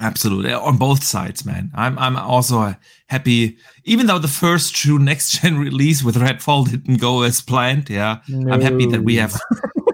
absolutely 0.00 0.52
on 0.52 0.76
both 0.76 1.02
sides, 1.02 1.44
man. 1.44 1.70
I'm 1.74 1.98
I'm 1.98 2.16
also 2.16 2.74
happy, 3.06 3.58
even 3.84 4.06
though 4.06 4.18
the 4.18 4.28
first 4.28 4.74
true 4.74 4.98
next 4.98 5.40
gen 5.40 5.58
release 5.68 6.02
with 6.02 6.16
Redfall 6.16 6.70
didn't 6.70 7.00
go 7.00 7.22
as 7.22 7.40
planned. 7.40 7.90
Yeah, 7.90 8.18
I'm 8.28 8.60
happy 8.60 8.86
that 8.86 9.02
we 9.02 9.16
have 9.16 9.40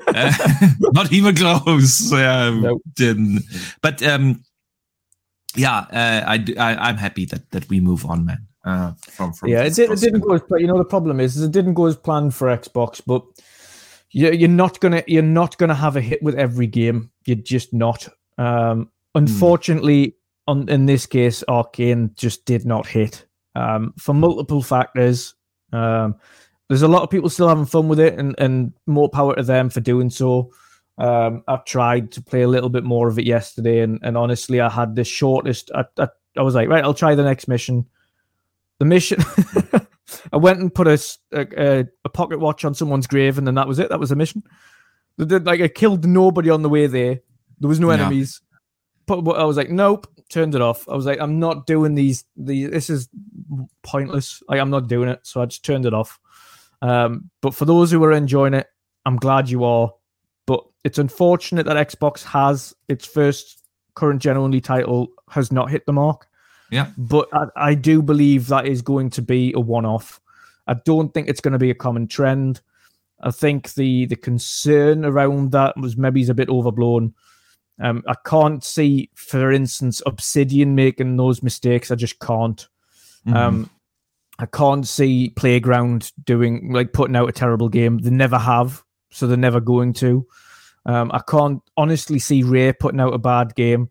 uh, 0.09 0.32
not 0.93 1.12
even 1.12 1.35
close. 1.35 2.12
Yeah, 2.12 2.51
Nope. 2.51 2.82
didn't. 2.94 3.44
But 3.82 4.02
um, 4.02 4.43
yeah, 5.56 5.78
uh, 5.78 6.24
I, 6.26 6.44
I 6.59 6.90
am 6.90 6.97
happy 6.97 7.24
that 7.26 7.51
that 7.51 7.68
we 7.68 7.81
move 7.81 8.05
on, 8.06 8.24
man. 8.24 8.47
Uh, 8.64 8.93
from 9.01 9.32
from 9.32 9.51
yeah, 9.51 9.62
it, 9.62 9.74
did, 9.74 9.90
it 9.90 10.01
didn't 10.01 10.20
go 10.20 10.35
as 10.35 10.43
planned. 10.43 10.62
You 10.62 10.68
know, 10.68 10.78
the 10.78 10.85
problem 10.85 11.20
is, 11.20 11.36
is 11.36 11.43
it 11.44 11.52
didn't 11.52 11.74
go 11.74 11.86
as 11.86 11.97
planned 11.97 12.35
for 12.35 12.48
Xbox, 12.48 13.01
but 13.05 13.22
you're, 14.10 14.32
you're 14.32 14.48
not 14.48 14.81
gonna 14.81 15.02
you're 15.06 15.22
not 15.22 15.59
gonna 15.59 15.74
have 15.74 15.97
a 15.97 16.01
hit 16.01 16.22
with 16.22 16.35
every 16.36 16.66
game. 16.66 17.10
You're 17.26 17.36
just 17.36 17.72
not. 17.72 18.09
Um, 18.39 18.90
unfortunately, 19.14 20.16
on 20.46 20.68
in 20.68 20.86
this 20.86 21.06
case, 21.06 21.42
Arkane 21.48 22.14
just 22.16 22.44
did 22.44 22.64
not 22.64 22.86
hit 22.86 23.26
um, 23.54 23.94
for 23.98 24.14
multiple 24.14 24.62
factors. 24.62 25.34
Um, 25.72 26.16
there's 26.68 26.82
a 26.82 26.88
lot 26.88 27.02
of 27.02 27.10
people 27.10 27.30
still 27.30 27.48
having 27.48 27.66
fun 27.66 27.88
with 27.88 28.00
it, 28.00 28.18
and, 28.18 28.34
and 28.38 28.72
more 28.86 29.08
power 29.08 29.34
to 29.36 29.42
them 29.42 29.70
for 29.70 29.80
doing 29.80 30.10
so. 30.10 30.50
Um, 30.96 31.42
I've 31.48 31.64
tried 31.64 32.12
to 32.12 32.22
play 32.22 32.42
a 32.42 32.48
little 32.48 32.70
bit 32.70 32.84
more 32.84 33.08
of 33.08 33.18
it 33.18 33.26
yesterday, 33.26 33.80
and, 33.80 33.98
and 34.02 34.16
honestly, 34.16 34.60
I 34.60 34.68
had 34.68 34.96
the 34.96 35.04
shortest. 35.04 35.70
I, 35.74 35.84
I, 35.98 36.08
I 36.36 36.42
was 36.42 36.54
like, 36.54 36.68
right, 36.68 36.84
I'll 36.84 36.94
try 36.94 37.14
the 37.14 37.24
next 37.24 37.48
mission. 37.48 37.86
The 38.78 38.84
mission, 38.84 39.22
I 40.32 40.36
went 40.36 40.60
and 40.60 40.74
put 40.74 40.88
a 40.88 41.88
pocket 42.12 42.40
watch 42.40 42.64
on 42.64 42.74
someone's 42.74 43.06
grave, 43.06 43.38
and 43.38 43.46
then 43.46 43.54
that 43.54 43.68
was 43.68 43.78
it. 43.78 43.88
That 43.90 44.00
was 44.00 44.10
the 44.10 44.16
mission. 44.16 44.42
They 45.16 45.26
did, 45.26 45.46
like 45.46 45.60
I 45.60 45.68
killed 45.68 46.04
nobody 46.04 46.50
on 46.50 46.62
the 46.62 46.68
way 46.68 46.86
there. 46.86 47.20
There 47.60 47.68
was 47.68 47.80
no 47.80 47.90
enemies. 47.90 48.40
But 49.06 49.20
I 49.31 49.44
was 49.44 49.56
like, 49.56 49.70
nope, 49.70 50.06
turned 50.28 50.55
it 50.55 50.60
off. 50.60 50.89
I 50.89 50.94
was 50.94 51.06
like, 51.06 51.20
I'm 51.20 51.39
not 51.39 51.66
doing 51.66 51.94
these. 51.94 52.24
These 52.36 52.70
this 52.70 52.90
is 52.90 53.09
pointless. 53.82 54.43
Like 54.48 54.60
I'm 54.60 54.70
not 54.70 54.89
doing 54.89 55.09
it. 55.09 55.20
So 55.22 55.43
I 55.43 55.47
just 55.47 55.64
turned 55.64 55.86
it 55.86 55.94
off. 55.94 56.18
Um, 56.82 57.31
but 57.40 57.55
for 57.55 57.64
those 57.64 57.90
who 57.90 58.02
are 58.05 58.12
enjoying 58.12 58.55
it, 58.55 58.66
I'm 59.06 59.16
glad 59.16 59.48
you 59.48 59.64
are. 59.64 59.93
But 60.47 60.64
it's 60.85 60.98
unfortunate 60.98 61.66
that 61.66 61.89
Xbox 61.89 62.22
has 62.24 62.74
its 62.89 63.06
first 63.06 63.62
current 63.94 64.20
gen 64.20 64.36
only 64.36 64.60
title 64.60 65.09
has 65.31 65.52
not 65.52 65.70
hit 65.70 65.86
the 65.86 65.93
mark. 65.93 66.26
Yeah. 66.70 66.90
But 66.98 67.28
I, 67.32 67.47
I 67.56 67.74
do 67.74 68.02
believe 68.02 68.48
that 68.48 68.66
is 68.66 68.82
going 68.82 69.10
to 69.10 69.22
be 69.22 69.52
a 69.55 69.60
one 69.60 69.86
off. 69.86 70.20
I 70.66 70.74
don't 70.74 71.12
think 71.12 71.28
it's 71.28 71.40
going 71.40 71.52
to 71.52 71.59
be 71.59 71.70
a 71.70 71.74
common 71.74 72.09
trend. 72.09 72.60
I 73.22 73.31
think 73.31 73.74
the 73.74 74.06
the 74.06 74.16
concern 74.16 75.05
around 75.05 75.52
that 75.52 75.76
was 75.76 75.97
maybe 75.97 76.20
is 76.20 76.28
a 76.28 76.35
bit 76.35 76.48
overblown. 76.48 77.14
Um, 77.80 78.02
I 78.06 78.14
can't 78.26 78.62
see, 78.62 79.10
for 79.14 79.51
instance, 79.52 80.01
Obsidian 80.06 80.74
making 80.74 81.16
those 81.16 81.42
mistakes. 81.42 81.90
I 81.90 81.96
just 81.96 82.18
can't. 82.20 82.66
Mhm. 83.26 83.34
Um, 83.34 83.70
I 84.38 84.46
can't 84.46 84.86
see 84.86 85.30
Playground 85.30 86.12
doing 86.24 86.72
like 86.72 86.92
putting 86.92 87.16
out 87.16 87.28
a 87.28 87.32
terrible 87.32 87.68
game. 87.68 87.98
They 87.98 88.10
never 88.10 88.38
have, 88.38 88.82
so 89.10 89.26
they're 89.26 89.36
never 89.36 89.60
going 89.60 89.92
to. 89.94 90.26
Um, 90.86 91.10
I 91.14 91.20
can't 91.28 91.62
honestly 91.76 92.18
see 92.18 92.42
Rare 92.42 92.74
putting 92.74 93.01
out 93.01 93.14
a 93.14 93.18
bad 93.18 93.55
game. 93.55 93.88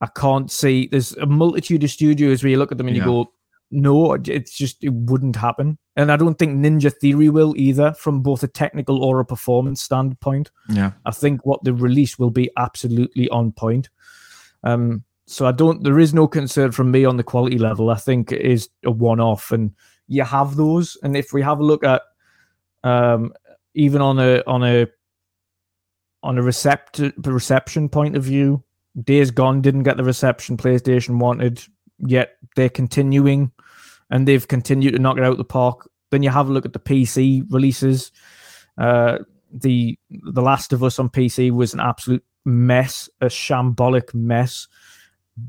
I 0.00 0.08
can't 0.16 0.50
see. 0.50 0.88
There's 0.88 1.12
a 1.16 1.26
multitude 1.26 1.82
of 1.84 1.90
studios 1.90 2.42
where 2.42 2.50
you 2.50 2.58
look 2.58 2.72
at 2.72 2.78
them 2.78 2.88
and 2.88 2.96
Yeah. 2.96 3.04
you 3.04 3.08
go, 3.24 3.32
"No, 3.74 4.14
it's 4.14 4.56
just 4.56 4.82
it 4.82 4.92
wouldn't 4.92 5.36
happen." 5.36 5.78
And 5.96 6.10
I 6.10 6.16
don't 6.16 6.38
think 6.38 6.56
Ninja 6.56 6.92
Theory 6.92 7.28
will 7.28 7.54
either, 7.56 7.92
from 7.94 8.20
both 8.20 8.42
a 8.42 8.48
technical 8.48 9.04
or 9.04 9.20
a 9.20 9.24
performance 9.24 9.82
standpoint. 9.82 10.50
yeah. 10.68 10.92
I 11.04 11.10
think 11.10 11.44
what 11.46 11.62
the 11.64 11.72
release 11.74 12.18
will 12.18 12.30
be 12.30 12.50
absolutely 12.56 13.28
on 13.28 13.52
point. 13.52 13.90
Um, 14.64 15.04
so 15.26 15.46
I 15.46 15.52
don't. 15.52 15.82
There 15.82 15.98
is 15.98 16.12
no 16.12 16.26
concern 16.26 16.72
from 16.72 16.90
me 16.90 17.04
on 17.04 17.16
the 17.16 17.22
quality 17.22 17.58
level. 17.58 17.90
I 17.90 17.96
think 17.96 18.32
it 18.32 18.42
is 18.42 18.68
a 18.84 18.90
one-off, 18.90 19.52
and 19.52 19.72
you 20.06 20.22
have 20.22 20.56
those. 20.56 20.96
And 21.02 21.16
if 21.16 21.32
we 21.32 21.42
have 21.42 21.60
a 21.60 21.64
look 21.64 21.84
at, 21.84 22.02
um, 22.82 23.32
even 23.74 24.02
on 24.02 24.18
a 24.18 24.42
on 24.46 24.62
a 24.62 24.86
on 26.22 26.38
a 26.38 26.42
recept 26.42 27.12
reception 27.26 27.88
point 27.88 28.16
of 28.16 28.24
view, 28.24 28.62
Days 29.02 29.30
Gone 29.30 29.60
didn't 29.60 29.82
get 29.82 29.96
the 29.96 30.04
reception 30.04 30.56
PlayStation 30.56 31.18
wanted. 31.18 31.62
Yet 32.06 32.36
they're 32.56 32.68
continuing, 32.68 33.50
and 34.10 34.28
they've 34.28 34.46
continued 34.46 34.92
to 34.92 34.98
knock 34.98 35.16
it 35.18 35.24
out 35.24 35.32
of 35.32 35.38
the 35.38 35.44
park. 35.44 35.88
Then 36.10 36.22
you 36.22 36.30
have 36.30 36.48
a 36.48 36.52
look 36.52 36.64
at 36.66 36.72
the 36.72 36.78
PC 36.78 37.44
releases. 37.50 38.12
Uh, 38.78 39.18
the 39.52 39.98
The 40.10 40.42
Last 40.42 40.72
of 40.72 40.82
Us 40.82 40.98
on 40.98 41.08
PC 41.08 41.50
was 41.50 41.74
an 41.74 41.80
absolute 41.80 42.24
mess, 42.44 43.08
a 43.20 43.26
shambolic 43.26 44.12
mess. 44.14 44.68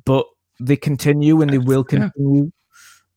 But 0.06 0.26
they 0.60 0.76
continue 0.78 1.42
and 1.42 1.52
they 1.52 1.58
will 1.58 1.86
Yeah. 1.92 2.00
continue. 2.10 2.52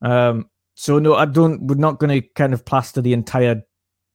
Um, 0.03 0.51
so 0.75 0.99
no, 0.99 1.15
I 1.15 1.25
don't. 1.25 1.67
We're 1.67 1.75
not 1.77 1.99
going 1.99 2.21
to 2.21 2.29
kind 2.35 2.53
of 2.53 2.65
plaster 2.65 3.01
the 3.01 3.13
entire 3.13 3.63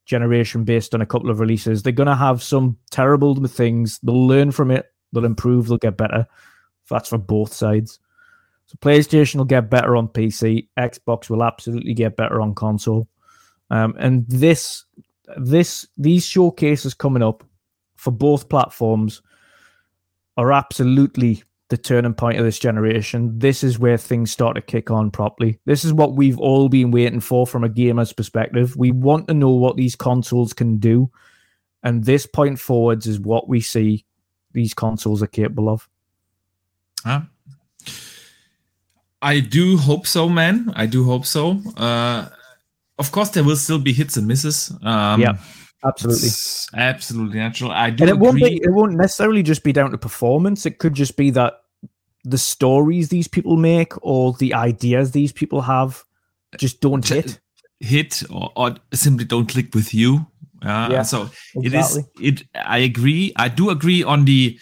generation 0.06 0.64
based 0.66 0.94
on 0.94 1.02
a 1.02 1.06
couple 1.06 1.30
of 1.30 1.40
releases. 1.40 1.84
They're 1.84 1.94
going 1.94 2.08
to 2.08 2.16
have 2.16 2.44
some 2.44 2.78
terrible 2.92 3.36
things. 3.48 4.00
They'll 4.04 4.28
learn 4.28 4.52
from 4.52 4.70
it. 4.72 4.86
They'll 5.14 5.26
improve. 5.26 5.68
They'll 5.68 5.78
get 5.78 5.98
better. 5.98 6.28
That's 6.90 7.10
for 7.10 7.18
both 7.18 7.54
sides. 7.54 8.00
So 8.66 8.78
PlayStation 8.82 9.36
will 9.36 9.46
get 9.46 9.70
better 9.70 9.96
on 9.96 10.08
PC. 10.08 10.68
Xbox 10.78 11.30
will 11.30 11.44
absolutely 11.44 11.94
get 11.94 12.16
better 12.16 12.42
on 12.42 12.56
console. 12.56 13.08
Um, 13.70 13.96
and 13.98 14.28
this, 14.28 14.86
this, 15.38 15.88
these 15.98 16.26
showcases 16.26 16.94
coming 16.94 17.24
up 17.24 17.44
for 17.96 18.12
both 18.12 18.50
platforms 18.50 19.22
are 20.38 20.52
absolutely 20.52 21.44
the 21.70 21.78
turning 21.78 22.14
point 22.14 22.38
of 22.38 22.46
this 22.46 22.60
generation. 22.60 23.38
This 23.38 23.64
is 23.64 23.80
where 23.80 23.98
things 23.98 24.32
start 24.32 24.56
to 24.56 24.62
kick 24.62 24.92
on 24.92 25.10
properly. 25.10 25.60
This 25.66 25.84
is 25.84 25.94
what 25.94 26.16
we've 26.16 26.38
all 26.40 26.70
been 26.70 26.92
waiting 26.92 27.20
for 27.20 27.48
from 27.48 27.64
a 27.64 27.70
gamer's 27.70 28.14
perspective. 28.14 28.76
We 28.76 28.92
want 28.92 29.28
to 29.28 29.34
know 29.34 29.50
what 29.50 29.76
these 29.76 29.96
consoles 29.96 30.54
can 30.54 30.78
do. 30.78 31.10
And 31.82 32.04
this 32.04 32.26
point 32.26 32.60
forwards 32.60 33.08
is 33.08 33.20
what 33.20 33.50
we 33.50 33.60
see 33.60 34.06
these 34.52 34.74
consoles 34.74 35.24
are 35.24 35.28
capable 35.28 35.70
of. 35.70 35.90
Huh? 37.04 37.22
I 39.24 39.40
do 39.40 39.78
hope 39.78 40.06
so, 40.06 40.30
man. 40.30 40.72
I 40.76 40.86
do 40.86 41.04
hope 41.06 41.26
so. 41.26 41.60
Uh, 41.78 42.28
of 43.00 43.12
course, 43.12 43.30
there 43.30 43.44
will 43.44 43.56
still 43.56 43.80
be 43.80 43.94
hits 43.94 44.18
and 44.18 44.28
misses. 44.28 44.72
Um, 44.84 45.22
Yeah, 45.22 45.38
Absolutely. 45.84 46.30
absolutely 46.76 47.40
natural. 47.40 47.72
I 47.72 47.90
do 47.90 48.04
And 48.04 48.10
it 48.10 48.18
won't 48.20 48.36
be 48.38 48.58
it 48.62 48.72
won't 48.72 48.94
necessarily 48.96 49.44
just 49.44 49.64
be 49.64 49.74
down 49.74 49.92
to 49.92 49.98
performance. 49.98 50.66
It 50.66 50.78
could 50.78 50.94
just 50.94 51.18
be 51.18 51.32
that 51.32 51.54
the 52.24 52.38
stories 52.38 53.10
these 53.10 53.28
people 53.28 53.58
make 53.58 53.94
or 54.02 54.34
the 54.34 54.54
ideas 54.54 55.12
these 55.12 55.32
people 55.34 55.62
have 55.62 56.04
just 56.58 56.80
don't 56.82 57.06
hit. 57.08 57.40
hit 57.80 58.24
or, 58.30 58.52
or 58.56 58.76
simply 58.94 59.26
don't 59.26 59.48
click 59.50 59.74
with 59.76 59.94
you. 59.94 60.26
Uh, 60.62 60.88
Yeah, 60.92 61.04
so 61.04 61.30
Exactly. 61.56 62.04
it 62.20 62.34
is. 62.36 62.42
It. 62.42 62.48
I 62.56 62.78
agree. 62.80 63.34
I 63.36 63.50
do 63.50 63.70
agree 63.70 64.04
on 64.04 64.26
the. 64.26 64.58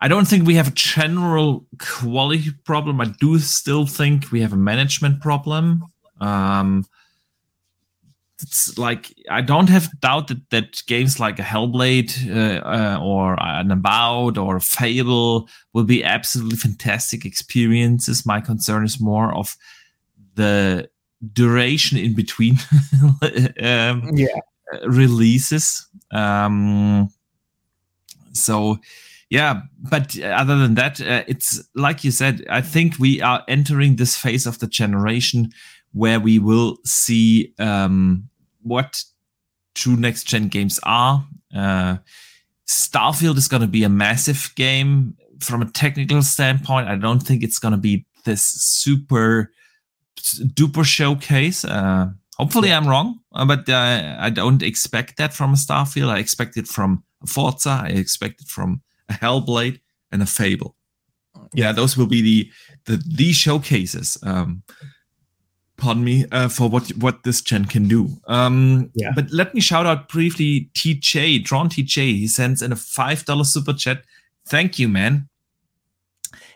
I 0.00 0.08
don't 0.08 0.26
think 0.26 0.46
we 0.46 0.56
have 0.56 0.68
a 0.68 0.72
general 0.72 1.66
quality 1.78 2.50
problem. 2.64 3.00
I 3.00 3.06
do 3.20 3.38
still 3.38 3.86
think 3.86 4.30
we 4.30 4.40
have 4.42 4.52
a 4.52 4.56
management 4.56 5.20
problem. 5.20 5.84
Um, 6.20 6.84
it's 8.42 8.76
like 8.76 9.14
I 9.30 9.40
don't 9.40 9.68
have 9.68 9.88
doubt 10.00 10.28
that, 10.28 10.50
that 10.50 10.82
games 10.86 11.20
like 11.20 11.38
a 11.38 11.42
Hellblade 11.42 12.12
uh, 12.28 12.66
uh, 12.66 12.98
or 13.00 13.36
an 13.40 13.70
Avowed 13.70 14.36
or 14.36 14.56
a 14.56 14.60
Fable 14.60 15.48
will 15.72 15.84
be 15.84 16.04
absolutely 16.04 16.56
fantastic 16.56 17.24
experiences. 17.24 18.26
My 18.26 18.40
concern 18.40 18.84
is 18.84 19.00
more 19.00 19.32
of 19.34 19.56
the 20.34 20.90
duration 21.32 21.96
in 21.96 22.14
between 22.14 22.58
um, 23.62 24.10
Yeah. 24.12 24.26
releases. 24.86 25.86
Um, 26.10 27.08
so, 28.32 28.78
yeah, 29.34 29.62
but 29.90 30.16
other 30.20 30.56
than 30.56 30.76
that, 30.76 31.00
uh, 31.00 31.24
it's 31.26 31.60
like 31.74 32.04
you 32.04 32.12
said. 32.12 32.46
I 32.48 32.60
think 32.60 33.00
we 33.00 33.20
are 33.20 33.42
entering 33.48 33.96
this 33.96 34.16
phase 34.16 34.46
of 34.46 34.60
the 34.60 34.68
generation 34.68 35.50
where 35.92 36.20
we 36.20 36.38
will 36.38 36.78
see 36.84 37.52
um, 37.58 38.28
what 38.62 39.02
true 39.74 39.96
next 39.96 40.28
gen 40.28 40.46
games 40.46 40.78
are. 40.84 41.26
Uh, 41.52 41.96
Starfield 42.68 43.36
is 43.36 43.48
going 43.48 43.62
to 43.62 43.66
be 43.66 43.82
a 43.82 43.88
massive 43.88 44.52
game 44.54 45.16
from 45.40 45.62
a 45.62 45.70
technical 45.72 46.22
standpoint. 46.22 46.86
I 46.86 46.94
don't 46.94 47.20
think 47.20 47.42
it's 47.42 47.58
going 47.58 47.72
to 47.72 47.78
be 47.78 48.06
this 48.24 48.42
super 48.42 49.50
duper 50.54 50.84
showcase. 50.84 51.64
Uh, 51.64 52.10
hopefully, 52.38 52.72
I'm 52.72 52.86
wrong, 52.86 53.18
uh, 53.32 53.44
but 53.44 53.68
uh, 53.68 54.16
I 54.16 54.30
don't 54.30 54.62
expect 54.62 55.16
that 55.16 55.34
from 55.34 55.54
a 55.54 55.56
Starfield. 55.56 56.08
I 56.08 56.20
expect 56.20 56.56
it 56.56 56.68
from 56.68 57.02
Forza. 57.26 57.82
I 57.82 57.88
expect 57.88 58.40
it 58.40 58.46
from 58.46 58.80
a 59.08 59.14
Hellblade 59.14 59.80
and 60.12 60.22
a 60.22 60.26
Fable. 60.26 60.76
Yeah, 61.52 61.72
those 61.72 61.96
will 61.96 62.06
be 62.06 62.22
the 62.22 62.50
the, 62.86 63.02
the 63.06 63.32
showcases. 63.32 64.18
Um, 64.22 64.62
pardon 65.76 66.04
me 66.04 66.24
uh, 66.32 66.48
for 66.48 66.68
what 66.68 66.88
what 66.96 67.22
this 67.24 67.40
gen 67.40 67.64
can 67.64 67.88
do. 67.88 68.08
Um, 68.26 68.90
Yeah. 68.94 69.12
But 69.14 69.30
let 69.30 69.54
me 69.54 69.60
shout 69.60 69.86
out 69.86 70.08
briefly 70.08 70.70
TJ, 70.74 71.44
Drawn 71.44 71.68
TJ. 71.68 71.96
He 71.96 72.28
sends 72.28 72.62
in 72.62 72.72
a 72.72 72.76
five 72.76 73.24
dollar 73.24 73.44
super 73.44 73.72
chat. 73.72 74.04
Thank 74.46 74.78
you, 74.78 74.88
man. 74.88 75.28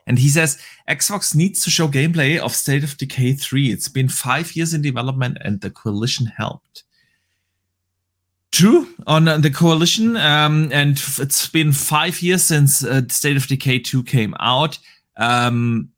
And 0.07 0.19
he 0.19 0.31
says 0.31 0.59
Xbox 0.89 1.35
needs 1.35 1.63
to 1.65 1.71
show 1.71 1.87
gameplay 1.87 2.39
of 2.39 2.55
State 2.55 2.83
of 2.83 2.97
Decay 2.97 3.35
3. 3.35 3.71
It's 3.71 3.89
been 3.89 4.09
five 4.09 4.57
years 4.57 4.73
in 4.73 4.81
development 4.81 5.37
and 5.43 5.61
the 5.61 5.69
coalition 5.69 6.27
helped. 6.27 6.85
True 8.51 8.89
on 9.07 9.25
the 9.25 9.51
coalition, 9.51 10.17
um, 10.17 10.71
and 10.73 10.93
it's 11.19 11.49
been 11.49 11.73
five 11.73 12.23
years 12.23 12.43
since 12.43 12.83
uh, 12.83 13.03
State 13.09 13.37
of 13.37 13.47
Decay 13.47 13.81
2 13.81 14.03
came 14.05 14.35
out. 14.41 14.79
Um, 15.19 15.91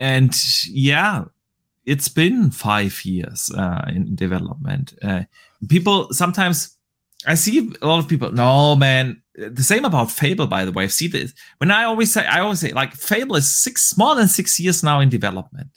and 0.00 0.34
yeah, 0.68 1.24
it's 1.86 2.08
been 2.08 2.50
five 2.50 3.04
years 3.04 3.52
uh, 3.56 3.84
in 3.88 4.16
development. 4.16 4.94
Uh, 5.00 5.22
people 5.68 6.12
sometimes 6.12 6.76
I 7.26 7.34
see 7.34 7.72
a 7.80 7.86
lot 7.86 7.98
of 7.98 8.08
people. 8.08 8.32
No, 8.32 8.76
man. 8.76 9.22
The 9.34 9.62
same 9.62 9.84
about 9.84 10.10
Fable, 10.10 10.46
by 10.46 10.64
the 10.64 10.72
way. 10.72 10.84
I 10.84 10.88
see 10.88 11.08
this 11.08 11.32
when 11.58 11.70
I 11.70 11.84
always 11.84 12.12
say, 12.12 12.26
I 12.26 12.40
always 12.40 12.60
say, 12.60 12.72
like 12.72 12.94
Fable 12.94 13.36
is 13.36 13.48
six 13.48 13.96
more 13.96 14.14
than 14.14 14.28
six 14.28 14.60
years 14.60 14.82
now 14.82 15.00
in 15.00 15.08
development. 15.08 15.70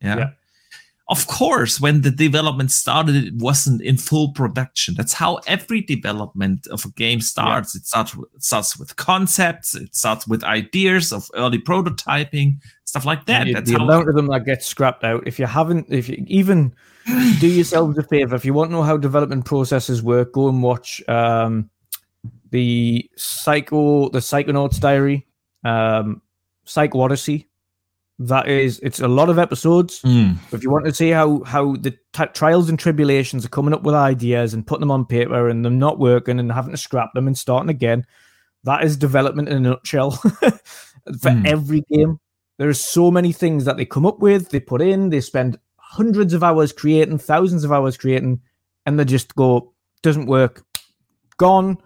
Yeah. 0.00 0.16
Yeah. 0.16 0.30
Of 1.10 1.26
course, 1.26 1.80
when 1.80 2.02
the 2.02 2.10
development 2.12 2.70
started, 2.70 3.16
it 3.16 3.34
wasn't 3.34 3.82
in 3.82 3.96
full 3.96 4.32
production. 4.32 4.94
That's 4.94 5.12
how 5.12 5.40
every 5.48 5.80
development 5.80 6.68
of 6.68 6.84
a 6.84 6.90
game 6.90 7.20
starts. 7.20 7.74
It 7.74 7.84
starts 7.84 8.14
with, 8.14 8.28
it 8.32 8.44
starts 8.44 8.78
with 8.78 8.94
concepts. 8.94 9.74
It 9.74 9.92
starts 9.92 10.28
with 10.28 10.44
ideas 10.44 11.12
of 11.12 11.28
early 11.34 11.58
prototyping, 11.58 12.58
stuff 12.84 13.04
like 13.04 13.26
that. 13.26 13.46
the, 13.46 13.54
That's 13.54 13.68
the 13.68 13.78
how. 13.78 13.84
amount 13.84 14.08
of 14.08 14.14
them 14.14 14.28
that 14.28 14.44
get 14.44 14.62
scrapped 14.62 15.02
out. 15.02 15.26
If 15.26 15.40
you 15.40 15.46
haven't, 15.46 15.88
if 15.90 16.08
you 16.08 16.24
even 16.28 16.72
do 17.40 17.48
yourselves 17.48 17.98
a 17.98 18.04
favor, 18.04 18.36
if 18.36 18.44
you 18.44 18.54
want 18.54 18.70
to 18.70 18.76
know 18.76 18.84
how 18.84 18.96
development 18.96 19.44
processes 19.44 20.04
work, 20.04 20.32
go 20.32 20.48
and 20.48 20.62
watch 20.62 21.02
um, 21.08 21.68
the 22.52 23.10
Psycho, 23.16 24.10
the 24.10 24.20
Psychonauts 24.20 24.78
Diary, 24.78 25.26
um, 25.64 26.22
PsychOdyssey. 26.66 27.46
That 28.22 28.48
is, 28.48 28.78
it's 28.80 29.00
a 29.00 29.08
lot 29.08 29.30
of 29.30 29.38
episodes. 29.38 30.02
Mm, 30.02 30.36
if 30.52 30.62
you 30.62 30.70
want 30.70 30.84
to 30.84 30.92
see 30.92 31.08
how 31.08 31.42
how 31.44 31.76
the 31.76 31.92
t- 32.12 32.24
trials 32.34 32.68
and 32.68 32.78
tribulations 32.78 33.46
are 33.46 33.48
coming 33.48 33.72
up 33.72 33.82
with 33.82 33.94
ideas 33.94 34.52
and 34.52 34.66
putting 34.66 34.80
them 34.80 34.90
on 34.90 35.06
paper 35.06 35.48
and 35.48 35.64
them 35.64 35.78
not 35.78 35.98
working 35.98 36.38
and 36.38 36.52
having 36.52 36.72
to 36.72 36.76
scrap 36.76 37.14
them 37.14 37.26
and 37.26 37.38
starting 37.38 37.70
again, 37.70 38.04
that 38.64 38.84
is 38.84 38.98
development 38.98 39.48
in 39.48 39.56
a 39.56 39.60
nutshell 39.70 40.10
for 41.20 41.30
Hmm. 41.30 41.46
every 41.46 41.82
game. 41.90 42.20
There 42.58 42.68
are 42.68 42.74
so 42.74 43.10
many 43.10 43.32
things 43.32 43.64
that 43.64 43.78
they 43.78 43.86
come 43.86 44.04
up 44.04 44.18
with, 44.18 44.50
they 44.50 44.60
put 44.60 44.82
in, 44.82 45.08
they 45.08 45.22
spend 45.22 45.58
hundreds 45.76 46.34
of 46.34 46.44
hours 46.44 46.72
creating, 46.74 47.16
thousands 47.16 47.64
of 47.64 47.72
hours 47.72 47.96
creating, 47.96 48.40
and 48.84 49.00
they 49.00 49.06
just 49.06 49.34
go, 49.34 49.72
doesn't 50.02 50.26
work, 50.26 50.62
gone, 51.38 51.78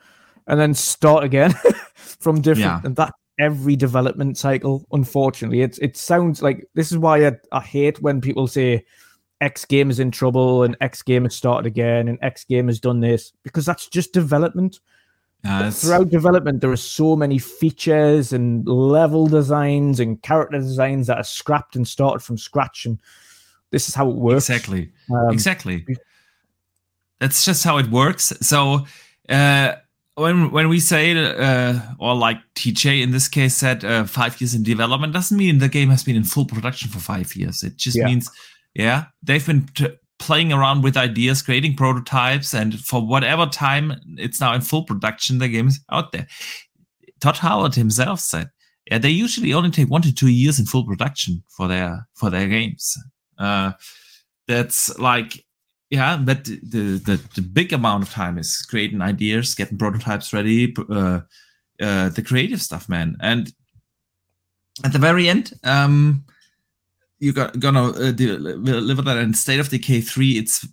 and 0.49 0.59
then 0.59 0.75
start 0.75 1.23
again 1.23 1.53
from 1.95 2.41
different. 2.41 2.59
Yeah. 2.59 2.81
And 2.83 2.97
that 2.97 3.13
every 3.39 3.77
development 3.77 4.39
cycle. 4.39 4.87
Unfortunately, 4.93 5.63
it 5.63 5.79
it 5.81 5.97
sounds 5.97 6.43
like 6.43 6.67
this 6.75 6.93
is 6.93 6.99
why 6.99 7.27
I, 7.27 7.33
I 7.53 7.61
hate 7.61 8.01
when 8.01 8.21
people 8.21 8.47
say 8.47 8.85
X 9.41 9.65
game 9.65 9.91
is 9.91 10.01
in 10.01 10.11
trouble 10.11 10.63
and 10.63 10.77
X 10.81 11.03
game 11.03 11.25
has 11.25 11.35
started 11.35 11.67
again 11.67 12.09
and 12.09 12.19
X 12.23 12.45
game 12.45 12.69
has 12.69 12.81
done 12.81 13.01
this 13.01 13.33
because 13.43 13.67
that's 13.67 13.89
just 13.89 14.13
development. 14.13 14.81
Uh, 15.47 15.71
Throughout 15.71 16.09
development, 16.09 16.63
there 16.63 16.71
are 16.71 16.77
so 16.77 17.15
many 17.17 17.39
features 17.39 18.33
and 18.33 18.67
level 18.67 19.27
designs 19.27 20.01
and 20.01 20.23
character 20.23 20.59
designs 20.59 21.07
that 21.09 21.19
are 21.19 21.25
scrapped 21.25 21.77
and 21.77 21.87
started 21.87 22.21
from 22.21 22.39
scratch, 22.39 22.87
and 22.87 22.99
this 23.71 23.87
is 23.87 23.95
how 23.95 24.09
it 24.09 24.17
works. 24.17 24.49
Exactly. 24.49 24.91
Um, 25.11 25.31
exactly. 25.31 25.87
That's 27.21 27.45
just 27.45 27.63
how 27.63 27.77
it 27.77 27.91
works. 27.91 28.33
So 28.41 28.87
uh, 29.29 29.75
when 30.17 30.51
when 30.51 30.69
we 30.69 30.81
say 30.81 31.13
uh, 31.17 31.81
or 31.99 32.15
like 32.15 32.39
TJ 32.55 33.03
in 33.03 33.11
this 33.11 33.29
case 33.29 33.57
said 33.57 33.85
uh, 33.85 34.05
five 34.05 34.41
years 34.41 34.55
in 34.55 34.63
development 34.63 35.13
doesn't 35.13 35.37
mean 35.37 35.59
the 35.59 35.69
game 35.69 35.91
has 35.91 36.05
been 36.05 36.17
in 36.17 36.25
full 36.25 36.45
production 36.47 36.91
for 36.91 36.99
five 37.01 37.35
years. 37.37 37.63
It 37.63 37.77
just 37.77 37.97
Yeah. 37.97 38.07
means 38.07 38.31
yeah 38.75 39.07
they've 39.23 39.45
been 39.47 39.67
t- 39.75 39.89
playing 40.21 40.53
around 40.53 40.83
with 40.83 40.97
ideas, 40.97 41.43
creating 41.43 41.77
prototypes, 41.77 42.55
and 42.55 42.79
for 42.81 43.05
whatever 43.05 43.47
time 43.47 43.93
it's 44.17 44.41
now 44.41 44.55
in 44.55 44.61
full 44.61 44.85
production, 44.85 45.39
the 45.39 45.49
game 45.49 45.67
is 45.69 45.81
out 45.91 46.13
there. 46.13 46.27
Todd 47.21 47.39
Howard 47.39 47.75
himself 47.75 48.21
said, 48.21 48.49
"Yeah, 48.91 48.99
they 48.99 49.11
usually 49.11 49.53
only 49.53 49.71
take 49.71 49.91
one 49.91 50.03
to 50.03 50.13
two 50.15 50.29
years 50.29 50.59
in 50.61 50.67
full 50.67 50.85
production 50.87 51.43
for 51.49 51.67
their 51.69 52.07
for 52.15 52.31
their 52.31 52.49
games." 52.49 52.97
Uh, 53.39 53.73
that's 54.47 54.97
like 54.99 55.44
yeah 55.95 56.17
but 56.17 56.45
the, 56.45 57.01
the 57.09 57.21
the 57.35 57.43
big 57.43 57.73
amount 57.73 58.03
of 58.03 58.11
time 58.11 58.37
is 58.39 58.63
creating 58.63 59.01
ideas 59.01 59.55
getting 59.55 59.79
prototypes 59.79 60.33
ready 60.33 60.75
uh, 60.91 61.21
uh 61.81 62.09
the 62.11 62.25
creative 62.25 62.61
stuff 62.61 62.89
man. 62.89 63.17
And 63.21 63.53
at 64.85 64.93
the 64.93 64.99
very 64.99 65.29
end 65.29 65.53
um 65.63 66.25
you're 67.19 67.33
gonna 67.33 67.91
uh, 67.91 68.13
deliver 68.13 69.03
that 69.03 69.19
in 69.19 69.35
state 69.35 69.61
of 69.61 69.69
decay 69.69 70.01
3 70.01 70.39
it's 70.39 70.67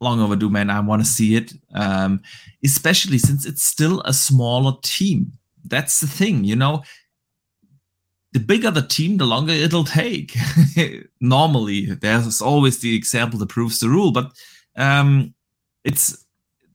long 0.00 0.20
overdue 0.20 0.50
man. 0.50 0.70
I 0.70 0.80
want 0.80 1.02
to 1.02 1.08
see 1.08 1.36
it 1.36 1.52
um 1.74 2.20
especially 2.64 3.18
since 3.18 3.46
it's 3.46 3.64
still 3.64 4.02
a 4.02 4.12
smaller 4.12 4.74
team. 4.82 5.32
That's 5.64 6.00
the 6.00 6.06
thing 6.06 6.44
you 6.44 6.56
know 6.56 6.82
the 8.32 8.40
bigger 8.40 8.70
the 8.70 8.82
team, 8.82 9.16
the 9.16 9.26
longer 9.26 9.52
it'll 9.52 9.84
take. 9.84 10.36
Normally, 11.20 11.86
there's 11.86 12.40
always 12.40 12.78
the 12.80 12.94
example 12.94 13.38
that 13.40 13.48
proves 13.48 13.80
the 13.80 13.88
rule, 13.88 14.12
but 14.12 14.32
um, 14.76 15.34
it's 15.84 16.24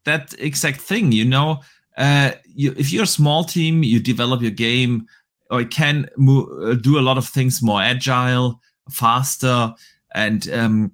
that 0.04 0.34
exact 0.38 0.82
thing. 0.82 1.12
You 1.12 1.26
know, 1.26 1.62
uh, 1.98 2.32
you, 2.46 2.74
if 2.78 2.92
you're 2.92 3.04
a 3.04 3.08
small 3.08 3.44
team, 3.44 3.84
you 3.84 4.00
develop 4.00 4.42
your 4.42 4.52
game, 4.52 5.08
or 5.50 5.62
it 5.62 5.72
can 5.72 6.10
uh, 6.18 6.74
do 6.74 7.00
a 7.00 7.02
lot 7.02 7.18
of 7.18 7.28
things 7.28 7.62
more 7.62 7.82
agile, 7.82 8.60
faster, 8.90 9.74
and 10.14 10.50
um, 10.50 10.92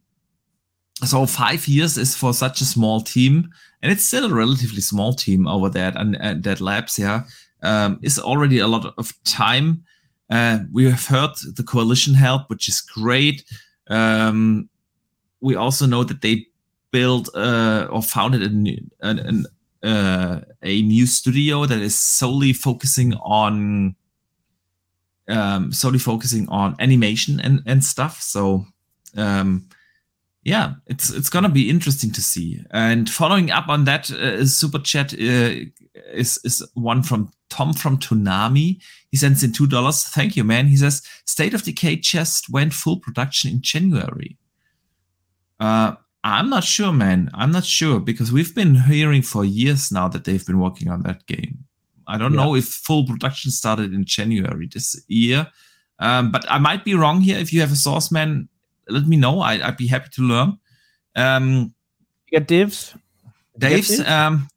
so 1.03 1.25
five 1.25 1.67
years 1.67 1.97
is 1.97 2.15
for 2.15 2.33
such 2.33 2.61
a 2.61 2.65
small 2.65 3.01
team, 3.01 3.49
and 3.81 3.91
it's 3.91 4.05
still 4.05 4.25
a 4.25 4.33
relatively 4.33 4.81
small 4.81 5.13
team 5.13 5.47
over 5.47 5.69
there 5.69 5.91
and, 5.95 6.15
and 6.21 6.43
that 6.43 6.61
labs. 6.61 6.99
Yeah, 6.99 7.23
um, 7.63 7.99
is 8.03 8.19
already 8.19 8.59
a 8.59 8.67
lot 8.67 8.93
of 8.97 9.13
time. 9.23 9.83
We 10.71 10.89
have 10.89 11.05
heard 11.05 11.31
the 11.55 11.63
coalition 11.63 12.13
help, 12.13 12.49
which 12.49 12.67
is 12.67 12.81
great. 12.81 13.43
Um, 13.87 14.69
we 15.41 15.55
also 15.55 15.85
know 15.85 16.03
that 16.03 16.21
they 16.21 16.47
built 16.91 17.29
uh, 17.35 17.87
or 17.89 18.01
founded 18.01 18.43
a 18.43 18.49
new, 18.49 18.77
an, 19.01 19.19
an, 19.19 19.45
uh, 19.83 20.41
a 20.61 20.81
new 20.83 21.05
studio 21.05 21.65
that 21.65 21.79
is 21.79 21.97
solely 21.99 22.53
focusing 22.53 23.13
on 23.15 23.95
um, 25.27 25.71
solely 25.71 25.99
focusing 25.99 26.47
on 26.49 26.75
animation 26.79 27.39
and, 27.39 27.61
and 27.65 27.83
stuff. 27.83 28.21
So 28.21 28.65
um, 29.15 29.67
yeah, 30.43 30.73
it's 30.87 31.09
it's 31.11 31.29
gonna 31.29 31.49
be 31.49 31.69
interesting 31.69 32.11
to 32.13 32.21
see. 32.21 32.59
And 32.71 33.09
following 33.09 33.51
up 33.51 33.67
on 33.69 33.85
that, 33.85 34.09
uh, 34.11 34.45
super 34.45 34.79
chat 34.79 35.13
uh, 35.13 35.51
is 36.13 36.39
is 36.43 36.65
one 36.73 37.03
from 37.03 37.31
Tom 37.49 37.73
from 37.73 37.97
Toonami. 37.97 38.81
He 39.11 39.17
sends 39.17 39.43
in 39.43 39.51
two 39.53 39.67
dollars. 39.67 40.03
Thank 40.03 40.35
you, 40.35 40.43
man. 40.43 40.67
He 40.67 40.77
says 40.77 41.01
State 41.25 41.53
of 41.53 41.63
Decay 41.63 41.97
just 41.97 42.49
went 42.49 42.73
full 42.73 42.99
production 42.99 43.51
in 43.51 43.61
January. 43.61 44.37
Uh, 45.59 45.95
I'm 46.23 46.49
not 46.49 46.63
sure, 46.63 46.91
man. 46.93 47.29
I'm 47.33 47.51
not 47.51 47.65
sure 47.65 47.99
because 47.99 48.31
we've 48.31 48.53
been 48.53 48.75
hearing 48.75 49.21
for 49.21 49.43
years 49.45 49.91
now 49.91 50.07
that 50.07 50.23
they've 50.23 50.45
been 50.45 50.59
working 50.59 50.87
on 50.89 51.01
that 51.03 51.25
game. 51.25 51.65
I 52.07 52.17
don't 52.17 52.33
Yeah. 52.33 52.43
know 52.45 52.55
if 52.55 52.65
full 52.65 53.05
production 53.05 53.51
started 53.51 53.93
in 53.93 54.05
January 54.05 54.67
this 54.71 54.95
year, 55.07 55.47
um, 55.99 56.31
but 56.31 56.45
I 56.49 56.57
might 56.57 56.83
be 56.83 56.93
wrong 56.95 57.21
here. 57.21 57.37
If 57.37 57.53
you 57.53 57.61
have 57.61 57.71
a 57.71 57.75
source, 57.75 58.11
man, 58.11 58.49
let 58.91 59.07
me 59.07 59.17
know. 59.17 59.39
I, 59.39 59.67
I'd 59.67 59.77
be 59.77 59.87
happy 59.87 60.09
to 60.13 60.21
learn. 60.21 60.57
Um, 61.15 61.73
You 62.27 62.39
get 62.39 62.47
divs. 62.47 62.93
Did 62.93 62.99
you 63.23 63.31
get 63.59 63.69
Dave's. 63.69 63.87
divs? 63.97 64.09
Um, 64.09 64.47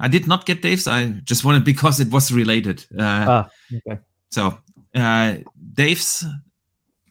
I 0.00 0.08
did 0.08 0.26
not 0.26 0.46
get 0.46 0.62
Dave's. 0.62 0.86
I 0.86 1.06
just 1.24 1.44
wanted 1.44 1.64
because 1.64 2.00
it 2.00 2.10
was 2.10 2.32
related. 2.32 2.84
Uh, 2.98 3.26
ah, 3.28 3.50
okay. 3.74 4.00
so 4.30 4.58
uh, 4.94 5.36
Dave's 5.74 6.24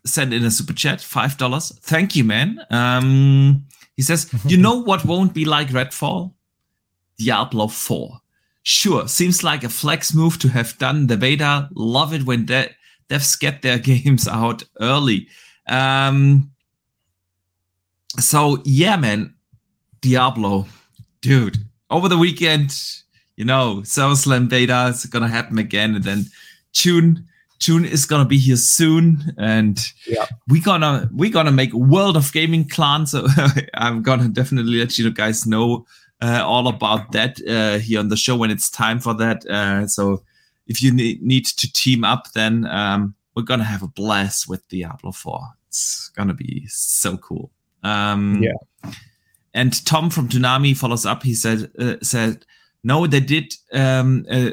sent 0.05 0.33
in 0.33 0.43
a 0.45 0.51
super 0.51 0.73
chat, 0.73 1.01
five 1.01 1.37
dollars. 1.37 1.71
Thank 1.81 2.15
you, 2.15 2.23
man. 2.23 2.59
Um, 2.69 3.65
he 3.95 4.03
says, 4.03 4.29
"You 4.45 4.57
know 4.57 4.81
what 4.81 5.05
won't 5.05 5.33
be 5.33 5.45
like 5.45 5.69
Redfall? 5.69 6.33
Diablo 7.17 7.67
4. 7.67 8.17
Sure, 8.63 9.07
seems 9.07 9.43
like 9.43 9.63
a 9.63 9.69
flex 9.69 10.13
move 10.13 10.37
to 10.39 10.47
have 10.49 10.77
done 10.77 11.07
the 11.07 11.17
beta. 11.17 11.69
Love 11.73 12.13
it 12.13 12.23
when 12.25 12.45
de- 12.45 12.69
devs 13.09 13.39
get 13.39 13.61
their 13.61 13.79
games 13.91 14.27
out 14.27 14.63
early. 14.79 15.27
Um, 15.67 16.50
so 18.19 18.61
yeah, 18.65 18.95
man, 18.97 19.33
Diablo, 20.01 20.65
dude. 21.21 21.57
Over 21.89 22.07
the 22.07 22.17
weekend, 22.17 22.77
you 23.35 23.45
know, 23.45 23.83
Server 23.83 24.15
Slam 24.15 24.47
beta 24.47 24.87
is 24.93 25.05
gonna 25.05 25.27
happen 25.27 25.57
again, 25.57 25.95
and 25.95 26.03
then 26.03 26.25
June, 26.73 27.27
June 27.59 27.85
is 27.85 28.05
gonna 28.05 28.25
be 28.25 28.37
here 28.37 28.55
soon, 28.55 29.33
and 29.37 29.79
Yeah. 30.07 30.25
we 30.47 30.59
gonna 30.61 31.09
we're 31.11 31.31
gonna 31.31 31.51
make 31.51 31.73
World 31.73 32.15
of 32.17 32.31
Gaming 32.33 32.67
clan. 32.67 33.05
So 33.05 33.27
I'm 33.73 34.01
gonna 34.01 34.29
definitely 34.29 34.77
let 34.79 34.97
you 34.97 35.11
guys 35.11 35.45
know 35.45 35.85
uh, 36.21 36.43
all 36.45 36.67
about 36.67 37.11
that 37.11 37.39
uh, 37.47 37.79
here 37.79 37.99
on 37.99 38.07
the 38.09 38.17
show 38.17 38.35
when 38.37 38.51
it's 38.51 38.69
time 38.69 38.99
for 38.99 39.13
that. 39.15 39.45
Uh, 39.45 39.87
so 39.87 40.23
if 40.67 40.81
you 40.81 40.91
need, 40.91 41.21
need 41.21 41.45
to 41.47 41.71
team 41.73 42.03
up, 42.05 42.31
then 42.33 42.65
um, 42.67 43.15
we're 43.35 43.43
gonna 43.43 43.63
have 43.65 43.83
a 43.83 43.87
blast 43.87 44.47
with 44.47 44.65
Diablo 44.69 45.11
4. 45.11 45.41
It's 45.67 46.09
gonna 46.15 46.33
be 46.35 46.65
so 46.67 47.17
cool. 47.17 47.51
Um, 47.83 48.41
Yeah. 48.43 48.91
And 49.53 49.85
Tom 49.85 50.09
from 50.09 50.29
Tsunami 50.29 50.75
follows 50.77 51.05
up. 51.05 51.23
He 51.23 51.33
said 51.33 51.69
uh, 51.77 51.95
said 52.01 52.45
no, 52.83 53.05
they 53.05 53.19
did. 53.19 53.53
Um, 53.73 54.25
uh, 54.29 54.51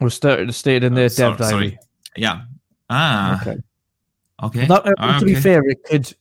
We're 0.00 0.10
starting 0.10 0.46
to 0.48 0.52
state 0.52 0.82
in 0.84 0.92
Oh, 0.94 0.96
their 0.96 1.08
sorry- 1.08 1.30
dev 1.30 1.38
diary. 1.38 1.50
sorry. 1.50 1.78
yeah. 2.16 2.40
Ah. 2.90 3.40
Okay. 3.40 3.56
Okay. 4.42 4.66
That, 4.66 4.86
uh, 4.86 4.94
Ah, 4.98 5.18
to 5.18 5.24
be 5.24 5.34
fair, 5.34 5.62
it 5.68 5.78
could, 5.84 6.14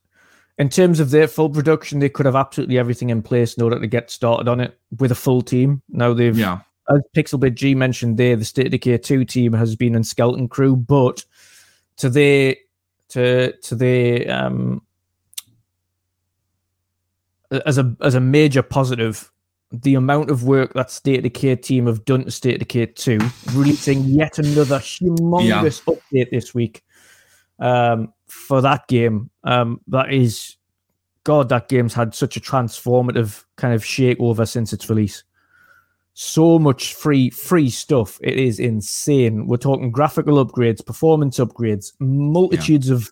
in 0.57 0.69
terms 0.69 0.99
of 0.99 1.09
their 1.11 1.27
full 1.27 1.49
production, 1.49 1.99
they 1.99 2.09
could 2.09 2.25
have 2.25 2.35
absolutely 2.35 2.77
everything 2.79 3.09
in 3.09 3.21
place 3.21 3.55
in 3.55 3.63
order 3.63 3.79
to 3.79 3.87
get 3.87 4.09
started 4.11 4.47
on 4.47 4.59
it 4.59 4.77
with 4.99 5.11
a 5.11 5.15
full 5.15 5.41
team. 5.41 5.81
Now 5.89 6.13
they've, 6.13 6.37
Yeah. 6.37 6.59
as 6.89 7.01
Pixelbit 7.15 7.55
G 7.55 7.75
mentioned 7.75 8.17
there, 8.17 8.35
the 8.35 8.45
State 8.45 8.65
of 8.67 8.71
Decay 8.71 8.97
2 8.99 9.23
team 9.25 9.53
has 9.53 9.75
been 9.75 9.95
in 9.95 10.03
skeleton 10.03 10.47
crew, 10.47 10.75
but 10.75 11.23
to 11.97 12.09
their 12.09 12.55
to 13.09 13.51
to 13.63 13.75
their 13.75 14.31
um 14.31 14.81
as 17.65 17.77
a 17.77 17.95
as 18.01 18.15
a 18.15 18.19
major 18.19 18.61
positive, 18.61 19.31
the 19.71 19.95
amount 19.95 20.29
of 20.29 20.43
work 20.43 20.73
that 20.73 20.91
State 20.91 21.17
of 21.17 21.23
Decay 21.23 21.55
team 21.57 21.87
have 21.87 22.05
done 22.05 22.25
to 22.25 22.31
State 22.31 22.55
of 22.55 22.59
Decay 22.59 22.87
2, 22.87 23.19
releasing 23.53 24.03
yet 24.03 24.39
another 24.39 24.79
humongous 24.79 25.83
update 25.83 26.29
this 26.31 26.53
week 26.53 26.83
um, 27.59 28.13
for 28.27 28.61
that 28.61 28.87
game. 28.87 29.29
Um, 29.43 29.81
that 29.87 30.13
is, 30.13 30.55
God, 31.23 31.49
that 31.49 31.67
game's 31.67 31.93
had 31.93 32.15
such 32.15 32.37
a 32.37 32.41
transformative 32.41 33.43
kind 33.57 33.73
of 33.73 33.83
shakeover 33.83 34.47
since 34.47 34.71
its 34.73 34.89
release. 34.89 35.23
So 36.13 36.57
much 36.57 36.95
free 36.95 37.29
free 37.29 37.69
stuff. 37.69 38.17
It 38.23 38.39
is 38.39 38.59
insane. 38.59 39.45
We're 39.45 39.57
talking 39.57 39.91
graphical 39.91 40.43
upgrades, 40.43 40.83
performance 40.83 41.37
upgrades, 41.37 41.93
multitudes 41.99 42.89
of 42.89 43.11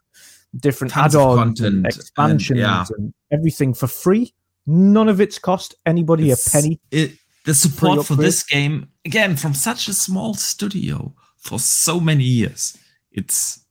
different 0.57 0.95
add-ons, 0.95 1.59
content 1.59 1.85
and 2.17 2.31
and- 2.31 2.57
yeah. 2.57 2.85
and 2.97 3.13
everything 3.31 3.73
for 3.73 3.87
free. 3.87 4.33
None 4.67 5.09
of 5.09 5.21
it's 5.21 5.37
cost 5.37 5.75
anybody 5.85 6.31
It's- 6.31 6.47
a 6.47 6.51
penny. 6.51 6.79
It, 6.91 7.17
the 7.45 7.53
support 7.53 8.05
for 8.07 8.15
this 8.15 8.41
game, 8.43 8.89
again, 9.05 9.35
from 9.35 9.53
such 9.53 9.87
a 9.87 9.93
small 9.93 10.33
studio 10.33 11.13
for 11.37 11.59
so 11.59 11.99
many 11.99 12.23
years, 12.23 12.75
it's 13.11 13.63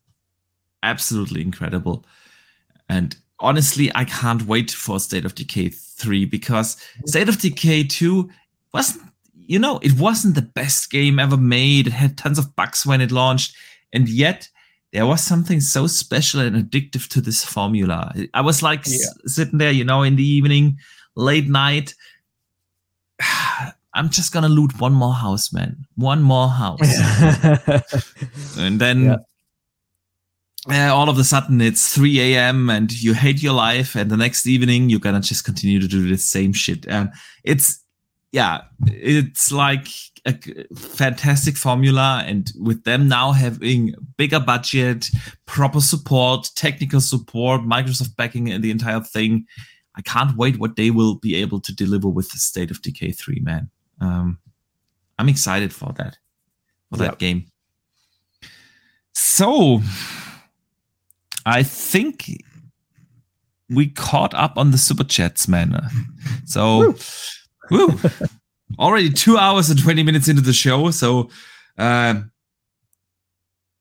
absolutely 0.84 1.40
incredible. 1.40 2.06
And 2.88 3.16
honestly, 3.40 3.90
I 3.94 4.04
can't 4.04 4.46
wait 4.46 4.70
for 4.70 5.00
State 5.00 5.24
of 5.24 5.34
Decay 5.34 5.70
3 5.70 6.24
because 6.24 6.76
mm-hmm. 6.76 7.06
State 7.06 7.28
of 7.28 7.38
Decay 7.38 7.84
2 7.84 8.30
wasn't 8.72 9.02
you 9.46 9.58
know, 9.58 9.78
it 9.82 9.98
wasn't 9.98 10.34
the 10.34 10.42
best 10.42 10.90
game 10.90 11.18
ever 11.18 11.36
made. 11.36 11.86
It 11.86 11.92
had 11.92 12.16
tons 12.16 12.38
of 12.38 12.56
bugs 12.56 12.86
when 12.86 13.00
it 13.00 13.12
launched, 13.12 13.54
and 13.92 14.08
yet 14.08 14.48
there 14.94 15.06
was 15.06 15.20
something 15.20 15.60
so 15.60 15.88
special 15.88 16.40
and 16.40 16.54
addictive 16.54 17.08
to 17.08 17.20
this 17.20 17.44
formula. 17.44 18.14
I 18.32 18.40
was 18.40 18.62
like 18.62 18.86
yeah. 18.86 18.94
s- 18.94 19.34
sitting 19.34 19.58
there, 19.58 19.72
you 19.72 19.84
know, 19.84 20.04
in 20.04 20.14
the 20.14 20.22
evening, 20.22 20.78
late 21.16 21.48
night. 21.48 21.94
I'm 23.96 24.08
just 24.08 24.32
gonna 24.32 24.48
loot 24.48 24.80
one 24.80 24.92
more 24.92 25.12
house, 25.12 25.52
man. 25.52 25.86
One 25.96 26.22
more 26.22 26.48
house, 26.48 26.80
and 28.58 28.80
then. 28.80 29.04
Yeah. 29.04 29.16
Uh, 30.66 30.94
all 30.94 31.10
of 31.10 31.18
a 31.18 31.24
sudden 31.24 31.60
it's 31.60 31.94
3 31.94 32.18
a.m. 32.20 32.70
and 32.70 32.90
you 32.90 33.12
hate 33.12 33.42
your 33.42 33.52
life, 33.52 33.94
and 33.94 34.10
the 34.10 34.16
next 34.16 34.46
evening 34.46 34.88
you're 34.88 34.98
gonna 34.98 35.20
just 35.20 35.44
continue 35.44 35.78
to 35.78 35.86
do 35.86 36.08
the 36.08 36.16
same 36.16 36.54
shit. 36.54 36.86
And 36.88 37.12
it's 37.42 37.80
yeah, 38.32 38.62
it's 38.86 39.52
like 39.52 39.88
a 40.26 40.34
fantastic 40.74 41.56
formula. 41.56 42.22
And 42.26 42.50
with 42.58 42.84
them 42.84 43.08
now 43.08 43.32
having 43.32 43.94
bigger 44.16 44.40
budget, 44.40 45.10
proper 45.46 45.80
support, 45.80 46.50
technical 46.54 47.00
support, 47.00 47.62
Microsoft 47.62 48.16
backing 48.16 48.44
the 48.60 48.70
entire 48.70 49.00
thing, 49.00 49.46
I 49.96 50.02
can't 50.02 50.36
wait 50.36 50.58
what 50.58 50.76
they 50.76 50.90
will 50.90 51.16
be 51.16 51.36
able 51.36 51.60
to 51.60 51.74
deliver 51.74 52.08
with 52.08 52.30
the 52.30 52.38
State 52.38 52.70
of 52.70 52.82
Decay 52.82 53.12
3, 53.12 53.40
man. 53.40 53.70
Um, 54.00 54.38
I'm 55.18 55.28
excited 55.28 55.72
for 55.72 55.92
that, 55.98 56.18
for 56.90 57.02
yep. 57.02 57.12
that 57.12 57.18
game. 57.18 57.46
So, 59.12 59.80
I 61.46 61.62
think 61.62 62.42
we 63.70 63.86
caught 63.88 64.34
up 64.34 64.58
on 64.58 64.72
the 64.72 64.78
super 64.78 65.04
chats, 65.04 65.46
man. 65.46 65.80
So. 66.44 66.78
Woo 66.78 66.96
Woo. 67.70 67.98
Already 68.78 69.10
two 69.10 69.36
hours 69.36 69.70
and 69.70 69.80
20 69.80 70.02
minutes 70.02 70.28
into 70.28 70.42
the 70.42 70.52
show. 70.52 70.90
So, 70.90 71.30
uh, 71.78 72.22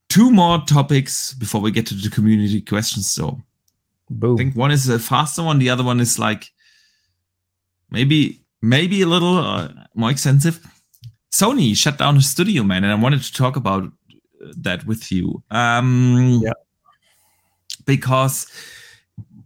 two 0.10 0.32
more 0.32 0.60
topics 0.66 1.34
before 1.34 1.62
we 1.62 1.72
get 1.72 1.88
to 1.88 1.96
the 1.96 2.10
community 2.10 2.62
questions. 2.62 3.10
So, 3.10 3.42
Boom. 4.10 4.36
I 4.36 4.38
think 4.38 4.56
one 4.56 4.72
is 4.72 4.88
a 4.90 5.00
faster 5.00 5.44
one. 5.44 5.60
The 5.60 5.70
other 5.70 5.84
one 5.84 6.00
is 6.00 6.20
like 6.20 6.52
maybe, 7.90 8.42
maybe 8.62 9.02
a 9.02 9.08
little 9.08 9.38
uh, 9.38 9.70
more 9.96 10.12
extensive. 10.12 10.60
Sony 11.32 11.76
shut 11.76 11.98
down 11.98 12.18
a 12.18 12.22
studio, 12.22 12.64
man. 12.64 12.84
And 12.84 12.94
I 12.94 12.96
wanted 12.96 13.24
to 13.24 13.34
talk 13.34 13.56
about 13.56 13.92
that 14.58 14.86
with 14.86 15.12
you. 15.12 15.42
Um, 15.50 16.42
yeah. 16.44 16.54
Because 17.86 18.48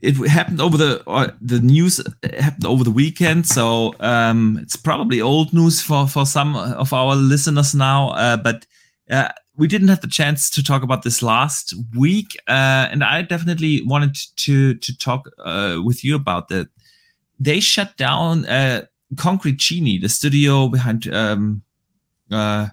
it 0.02 0.16
happened 0.28 0.62
over 0.62 0.78
the 0.78 1.04
uh, 1.08 1.32
the 1.42 1.60
news 1.60 2.02
happened 2.24 2.66
over 2.66 2.84
the 2.84 2.92
weekend, 2.92 3.48
so 3.48 3.96
um, 4.00 4.60
it's 4.62 4.76
probably 4.76 5.22
old 5.22 5.54
news 5.54 5.82
for 5.82 6.08
for 6.08 6.26
some 6.26 6.56
of 6.56 6.94
our 6.94 7.16
listeners 7.16 7.74
now. 7.74 8.10
Uh, 8.12 8.38
but 8.38 8.66
uh, 9.10 9.30
we 9.56 9.68
didn't 9.68 9.88
have 9.88 10.02
the 10.02 10.08
chance 10.08 10.50
to 10.52 10.64
talk 10.64 10.84
about 10.84 11.02
this 11.02 11.24
last 11.24 11.74
week, 11.96 12.38
uh, 12.48 12.88
and 12.92 13.04
I 13.04 13.24
definitely 13.24 13.82
wanted 13.84 14.16
to 14.38 14.76
to 14.76 14.98
talk 14.98 15.30
uh, 15.44 15.80
with 15.84 16.04
you 16.04 16.16
about 16.16 16.50
that. 16.50 16.68
They 17.40 17.60
shut 17.60 17.98
down 17.98 18.46
uh, 18.46 18.86
Concrete 19.16 19.58
Genie, 19.58 19.98
the 19.98 20.10
studio 20.10 20.68
behind. 20.68 21.12
Um, 21.12 21.64
uh, 22.32 22.68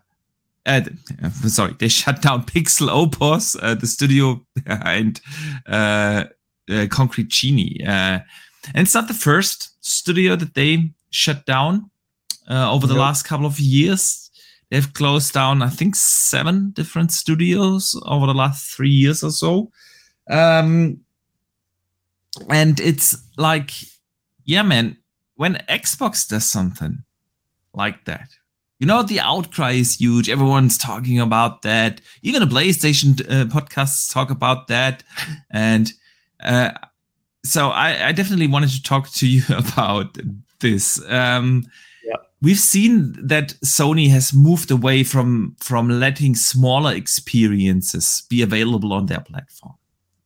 sorry, 1.46 1.74
they 1.78 1.88
shut 1.88 2.22
down 2.22 2.44
Pixel 2.46 2.90
Opus, 2.90 3.56
uh, 3.60 3.74
the 3.74 3.86
studio 3.86 4.44
behind 4.64 5.20
uh, 5.66 6.24
uh, 6.70 6.86
Concrete 6.90 7.28
Genie. 7.28 7.80
Uh, 7.86 8.20
and 8.74 8.86
it's 8.86 8.94
not 8.94 9.08
the 9.08 9.14
first 9.14 9.70
studio 9.84 10.36
that 10.36 10.54
they 10.54 10.90
shut 11.10 11.44
down 11.46 11.90
uh, 12.48 12.72
over 12.72 12.86
the 12.86 12.94
last 12.94 13.24
couple 13.24 13.46
of 13.46 13.60
years. 13.60 14.30
They've 14.70 14.92
closed 14.92 15.32
down, 15.32 15.62
I 15.62 15.68
think, 15.68 15.94
seven 15.94 16.70
different 16.70 17.12
studios 17.12 18.00
over 18.06 18.26
the 18.26 18.34
last 18.34 18.74
three 18.74 18.90
years 18.90 19.22
or 19.22 19.30
so. 19.30 19.70
Um, 20.28 21.00
and 22.48 22.80
it's 22.80 23.16
like, 23.36 23.70
yeah, 24.44 24.62
man, 24.62 24.96
when 25.36 25.62
Xbox 25.68 26.26
does 26.26 26.50
something 26.50 27.04
like 27.72 28.04
that, 28.06 28.28
you 28.80 28.86
know, 28.86 29.02
the 29.02 29.20
outcry 29.20 29.72
is 29.72 29.96
huge. 30.00 30.28
Everyone's 30.28 30.76
talking 30.76 31.20
about 31.20 31.62
that. 31.62 32.00
Even 32.22 32.40
the 32.40 32.52
PlayStation 32.54 33.20
uh, 33.30 33.44
podcasts 33.46 34.12
talk 34.12 34.30
about 34.30 34.66
that. 34.68 35.02
And 35.50 35.92
uh, 36.40 36.70
so 37.44 37.68
I, 37.68 38.08
I, 38.08 38.12
definitely 38.12 38.46
wanted 38.46 38.70
to 38.70 38.82
talk 38.82 39.10
to 39.10 39.28
you 39.28 39.42
about 39.56 40.16
this. 40.60 41.00
Um, 41.08 41.64
yeah. 42.04 42.16
We've 42.42 42.58
seen 42.58 43.14
that 43.26 43.54
Sony 43.64 44.08
has 44.10 44.32
moved 44.32 44.70
away 44.70 45.04
from 45.04 45.56
from 45.60 45.88
letting 45.88 46.34
smaller 46.34 46.94
experiences 46.94 48.22
be 48.28 48.42
available 48.42 48.92
on 48.92 49.06
their 49.06 49.20
platform. 49.20 49.74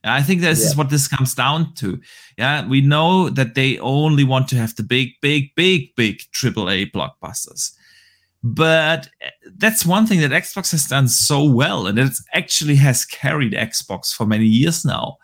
I 0.05 0.23
think 0.23 0.41
this 0.41 0.61
yeah. 0.61 0.67
is 0.67 0.77
what 0.77 0.91
this 0.91 1.09
comes 1.09 1.35
down 1.35 1.75
to. 1.75 2.01
Yeah, 2.39 2.67
we 2.67 2.81
know 2.81 3.29
that 3.31 3.55
they 3.55 3.79
only 3.79 4.25
want 4.25 4.49
to 4.49 4.57
have 4.57 4.75
the 4.77 4.85
big, 4.85 5.11
big, 5.21 5.55
big, 5.57 5.95
big 5.97 6.19
AAA 6.33 6.93
blockbusters. 6.93 7.73
But 8.45 9.09
uh, 9.25 9.31
that's 9.57 9.85
one 9.85 10.07
thing 10.07 10.21
that 10.21 10.31
Xbox 10.31 10.71
has 10.71 10.87
done 10.87 11.09
so 11.09 11.45
well, 11.45 11.89
and 11.89 11.99
it 11.99 12.13
actually 12.33 12.77
has 12.77 13.05
carried 13.05 13.53
Xbox 13.53 14.15
for 14.15 14.25
many 14.25 14.47
years 14.47 14.85
now 14.85 15.19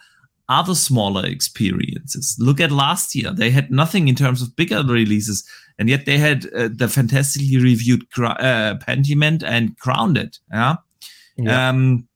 other 0.49 0.75
smaller 0.75 1.27
experiences. 1.27 2.37
Look 2.39 2.61
at 2.61 2.71
last 2.71 3.15
year; 3.15 3.33
they 3.33 3.51
had 3.51 3.71
nothing 3.71 4.09
in 4.09 4.15
terms 4.15 4.43
of 4.43 4.57
bigger 4.57 4.83
releases, 4.83 5.49
and 5.79 5.89
yet 5.89 6.07
they 6.07 6.19
had 6.19 6.47
uh, 6.55 6.69
the 6.73 6.89
fantastically 6.89 7.57
reviewed 7.59 8.03
uh, 8.19 8.77
Pentiment 8.87 9.43
and 9.43 9.77
Grounded. 9.77 10.39
Yeah, 10.53 10.77
yeah. 11.37 11.69
Um, 11.69 12.09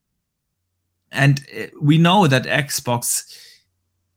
and 1.10 1.44
uh, 1.58 1.66
we 1.80 1.98
know 1.98 2.26
that 2.26 2.44
Xbox 2.44 3.24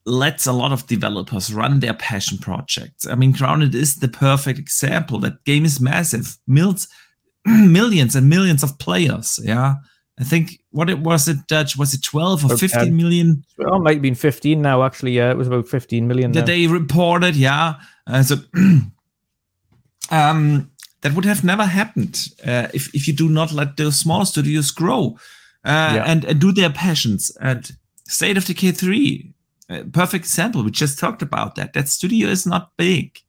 lets 0.06 0.48
a 0.48 0.52
lot 0.52 0.72
of 0.72 0.88
developers 0.88 1.54
run 1.54 1.80
their 1.80 1.94
passion 1.94 2.38
projects. 2.38 3.06
I 3.08 3.16
mean, 3.16 3.32
Grounded 3.32 3.76
is 3.76 3.98
the 3.98 4.08
perfect 4.08 4.60
example. 4.60 5.20
That 5.20 5.44
game 5.46 5.64
is 5.64 5.80
massive, 5.80 6.38
millions 7.46 8.16
and 8.16 8.30
millions 8.30 8.64
of 8.64 8.78
players. 8.80 9.40
Yeah, 9.44 9.76
I 10.22 10.24
think 10.24 10.62
what 10.70 10.90
it 10.90 11.00
was 11.00 11.28
it 11.28 11.48
Dutch 11.48 11.76
was 11.76 11.96
it 11.96 12.04
12 12.04 12.46
or 12.46 12.50
15 12.56 12.70
10. 12.70 12.96
million? 12.96 13.44
Well, 13.58 13.78
it 13.78 13.80
might 13.80 13.94
have 13.96 14.02
been 14.04 14.14
15 14.16 14.62
now 14.62 14.84
actually. 14.84 15.14
Yeah, 15.14 15.32
it 15.32 15.38
was 15.38 15.48
about 15.48 15.68
15 15.68 16.08
million. 16.08 16.32
That 16.32 16.42
now. 16.42 16.46
they 16.46 16.68
reported, 16.68 17.36
yeah. 17.36 17.76
Uh, 18.06 18.22
so 18.22 18.36
um, 20.12 20.72
that 21.02 21.14
would 21.14 21.26
have 21.26 21.44
never 21.44 21.66
happened 21.66 22.28
uh, 22.46 22.68
if 22.72 22.94
if 22.94 23.08
you 23.08 23.16
do 23.16 23.30
not 23.30 23.52
let 23.52 23.78
those 23.78 24.00
small 24.00 24.24
studios 24.26 24.70
grow 24.70 25.18
uh, 25.66 25.94
yeah. 25.96 26.04
and 26.06 26.24
and 26.26 26.40
do 26.40 26.52
their 26.52 26.70
passions. 26.70 27.36
And 27.42 27.72
State 28.08 28.38
of 28.38 28.46
Decay 28.46 28.74
3, 28.74 29.34
uh, 29.70 29.84
perfect 29.92 30.26
example. 30.26 30.64
We 30.64 30.72
just 30.72 31.00
talked 31.00 31.24
about 31.24 31.56
that. 31.56 31.74
That 31.74 31.90
studio 31.90 32.30
is 32.30 32.46
not 32.46 32.78
big. 32.78 33.20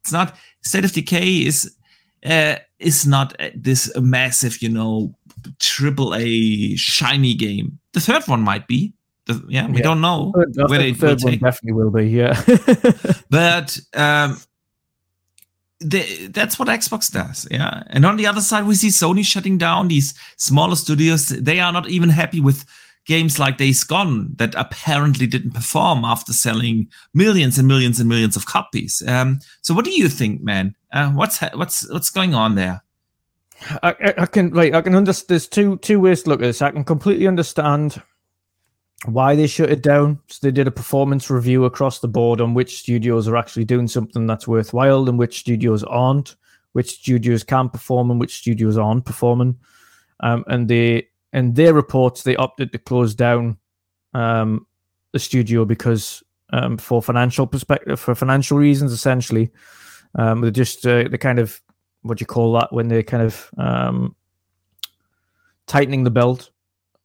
It's 0.00 0.12
not 0.12 0.36
State 0.60 0.84
of 0.84 0.92
Decay 0.92 1.46
is 1.46 1.74
uh, 2.26 2.56
is 2.78 3.06
not 3.06 3.40
uh, 3.40 3.50
this 3.54 3.90
massive, 3.98 4.62
you 4.62 4.68
know, 4.68 5.14
triple 5.58 6.14
A 6.14 6.76
shiny 6.76 7.34
game. 7.34 7.78
The 7.92 8.00
third 8.00 8.26
one 8.26 8.40
might 8.40 8.66
be. 8.66 8.94
The, 9.26 9.44
yeah, 9.48 9.68
we 9.68 9.76
yeah. 9.76 9.82
don't 9.82 10.00
know 10.00 10.32
third, 10.34 10.70
whether 10.70 10.84
it 10.84 10.96
third 10.96 11.20
will 11.22 11.30
one 11.30 11.38
definitely 11.38 11.72
will 11.72 11.90
be. 11.90 12.08
Yeah, 12.08 12.42
but 13.30 13.78
um, 13.94 14.40
they, 15.80 16.26
that's 16.26 16.58
what 16.58 16.68
Xbox 16.68 17.10
does. 17.10 17.46
Yeah, 17.50 17.84
and 17.88 18.04
on 18.04 18.16
the 18.16 18.26
other 18.26 18.40
side, 18.40 18.66
we 18.66 18.74
see 18.74 18.88
Sony 18.88 19.24
shutting 19.24 19.58
down 19.58 19.88
these 19.88 20.14
smaller 20.38 20.74
studios. 20.74 21.28
They 21.28 21.60
are 21.60 21.72
not 21.72 21.88
even 21.88 22.08
happy 22.08 22.40
with 22.40 22.64
games 23.06 23.38
like 23.38 23.58
Days 23.58 23.82
Gone 23.84 24.34
that 24.36 24.54
apparently 24.54 25.26
didn't 25.26 25.52
perform 25.52 26.04
after 26.04 26.32
selling 26.32 26.88
millions 27.14 27.58
and 27.58 27.66
millions 27.66 28.00
and 28.00 28.08
millions 28.08 28.36
of 28.36 28.46
copies. 28.46 29.02
Um, 29.06 29.40
so, 29.60 29.74
what 29.74 29.84
do 29.84 29.92
you 29.92 30.08
think, 30.08 30.42
man? 30.42 30.74
Uh, 30.92 31.10
what's 31.10 31.38
what's 31.54 31.88
what's 31.90 32.10
going 32.10 32.34
on 32.34 32.54
there? 32.54 32.82
I, 33.82 34.14
I 34.18 34.26
can 34.26 34.50
like 34.50 34.74
I 34.74 34.82
can 34.82 34.94
understand. 34.94 35.28
There's 35.28 35.48
two 35.48 35.78
two 35.78 36.00
ways 36.00 36.22
to 36.22 36.30
look 36.30 36.40
at 36.40 36.46
this. 36.46 36.62
I 36.62 36.70
can 36.70 36.84
completely 36.84 37.26
understand 37.26 38.00
why 39.06 39.34
they 39.34 39.46
shut 39.46 39.70
it 39.70 39.82
down. 39.82 40.20
So 40.28 40.46
they 40.46 40.52
did 40.52 40.68
a 40.68 40.72
performance 40.72 41.30
review 41.30 41.64
across 41.64 41.98
the 41.98 42.08
board 42.08 42.40
on 42.40 42.54
which 42.54 42.78
studios 42.78 43.26
are 43.28 43.36
actually 43.36 43.64
doing 43.64 43.88
something 43.88 44.26
that's 44.26 44.46
worthwhile 44.46 45.08
and 45.08 45.18
which 45.18 45.40
studios 45.40 45.82
aren't, 45.84 46.36
which 46.72 46.90
studios 46.90 47.42
can 47.42 47.68
perform 47.68 48.10
and 48.10 48.20
which 48.20 48.38
studios 48.38 48.78
aren't 48.78 49.04
performing. 49.04 49.58
Um, 50.20 50.44
and 50.46 50.68
they 50.68 51.08
in 51.32 51.54
their 51.54 51.74
reports 51.74 52.22
they 52.22 52.36
opted 52.36 52.72
to 52.72 52.78
close 52.78 53.14
down 53.14 53.58
um, 54.14 54.66
the 55.12 55.18
studio 55.18 55.64
because 55.64 56.22
um, 56.52 56.76
for 56.76 57.02
financial 57.02 57.46
perspective, 57.46 57.98
for 57.98 58.14
financial 58.14 58.58
reasons, 58.58 58.92
essentially, 58.92 59.50
um, 60.16 60.42
they 60.42 60.50
just 60.50 60.86
uh, 60.86 61.08
they 61.08 61.18
kind 61.18 61.38
of 61.38 61.60
what 62.02 62.18
do 62.18 62.22
you 62.22 62.26
call 62.26 62.52
that 62.54 62.72
when 62.72 62.88
they're 62.88 63.02
kind 63.02 63.22
of 63.22 63.50
um, 63.58 64.14
tightening 65.66 66.04
the 66.04 66.10
belt. 66.10 66.50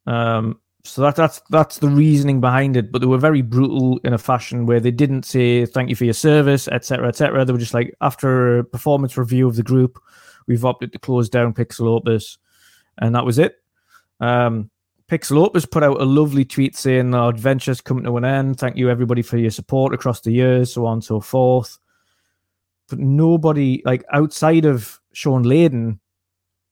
Um, 0.05 0.59
so 0.83 1.01
that 1.01 1.15
that's 1.15 1.41
that's 1.49 1.79
the 1.79 1.89
reasoning 1.89 2.39
behind 2.39 2.77
it. 2.77 2.91
But 2.91 2.99
they 2.99 3.07
were 3.07 3.17
very 3.17 3.41
brutal 3.41 3.99
in 4.03 4.13
a 4.13 4.17
fashion 4.17 4.65
where 4.65 4.79
they 4.79 4.91
didn't 4.91 5.23
say 5.23 5.65
thank 5.65 5.89
you 5.89 5.95
for 5.95 6.05
your 6.05 6.13
service, 6.13 6.67
etc., 6.69 7.09
etc. 7.09 7.43
They 7.43 7.51
were 7.51 7.59
just 7.59 7.73
like 7.73 7.93
after 8.01 8.59
a 8.59 8.63
performance 8.63 9.17
review 9.17 9.47
of 9.47 9.55
the 9.55 9.63
group, 9.63 9.99
we've 10.47 10.65
opted 10.65 10.93
to 10.93 10.99
close 10.99 11.29
down 11.29 11.53
Pixel 11.53 11.87
Opus, 11.87 12.37
and 12.99 13.13
that 13.15 13.25
was 13.25 13.37
it. 13.37 13.55
Um, 14.19 14.69
Pixel 15.09 15.45
Opus 15.45 15.65
put 15.65 15.83
out 15.83 16.01
a 16.01 16.05
lovely 16.05 16.45
tweet 16.45 16.75
saying 16.75 17.13
our 17.13 17.29
adventure's 17.29 17.81
coming 17.81 18.03
to 18.05 18.17
an 18.17 18.25
end. 18.25 18.57
Thank 18.57 18.77
you 18.77 18.89
everybody 18.89 19.21
for 19.21 19.37
your 19.37 19.51
support 19.51 19.93
across 19.93 20.21
the 20.21 20.31
years, 20.31 20.73
so 20.73 20.85
on 20.85 20.93
and 20.93 21.03
so 21.03 21.19
forth. 21.19 21.77
But 22.89 22.99
nobody, 22.99 23.81
like 23.85 24.03
outside 24.13 24.65
of 24.65 24.99
Shawn 25.13 25.43
Layden 25.43 25.99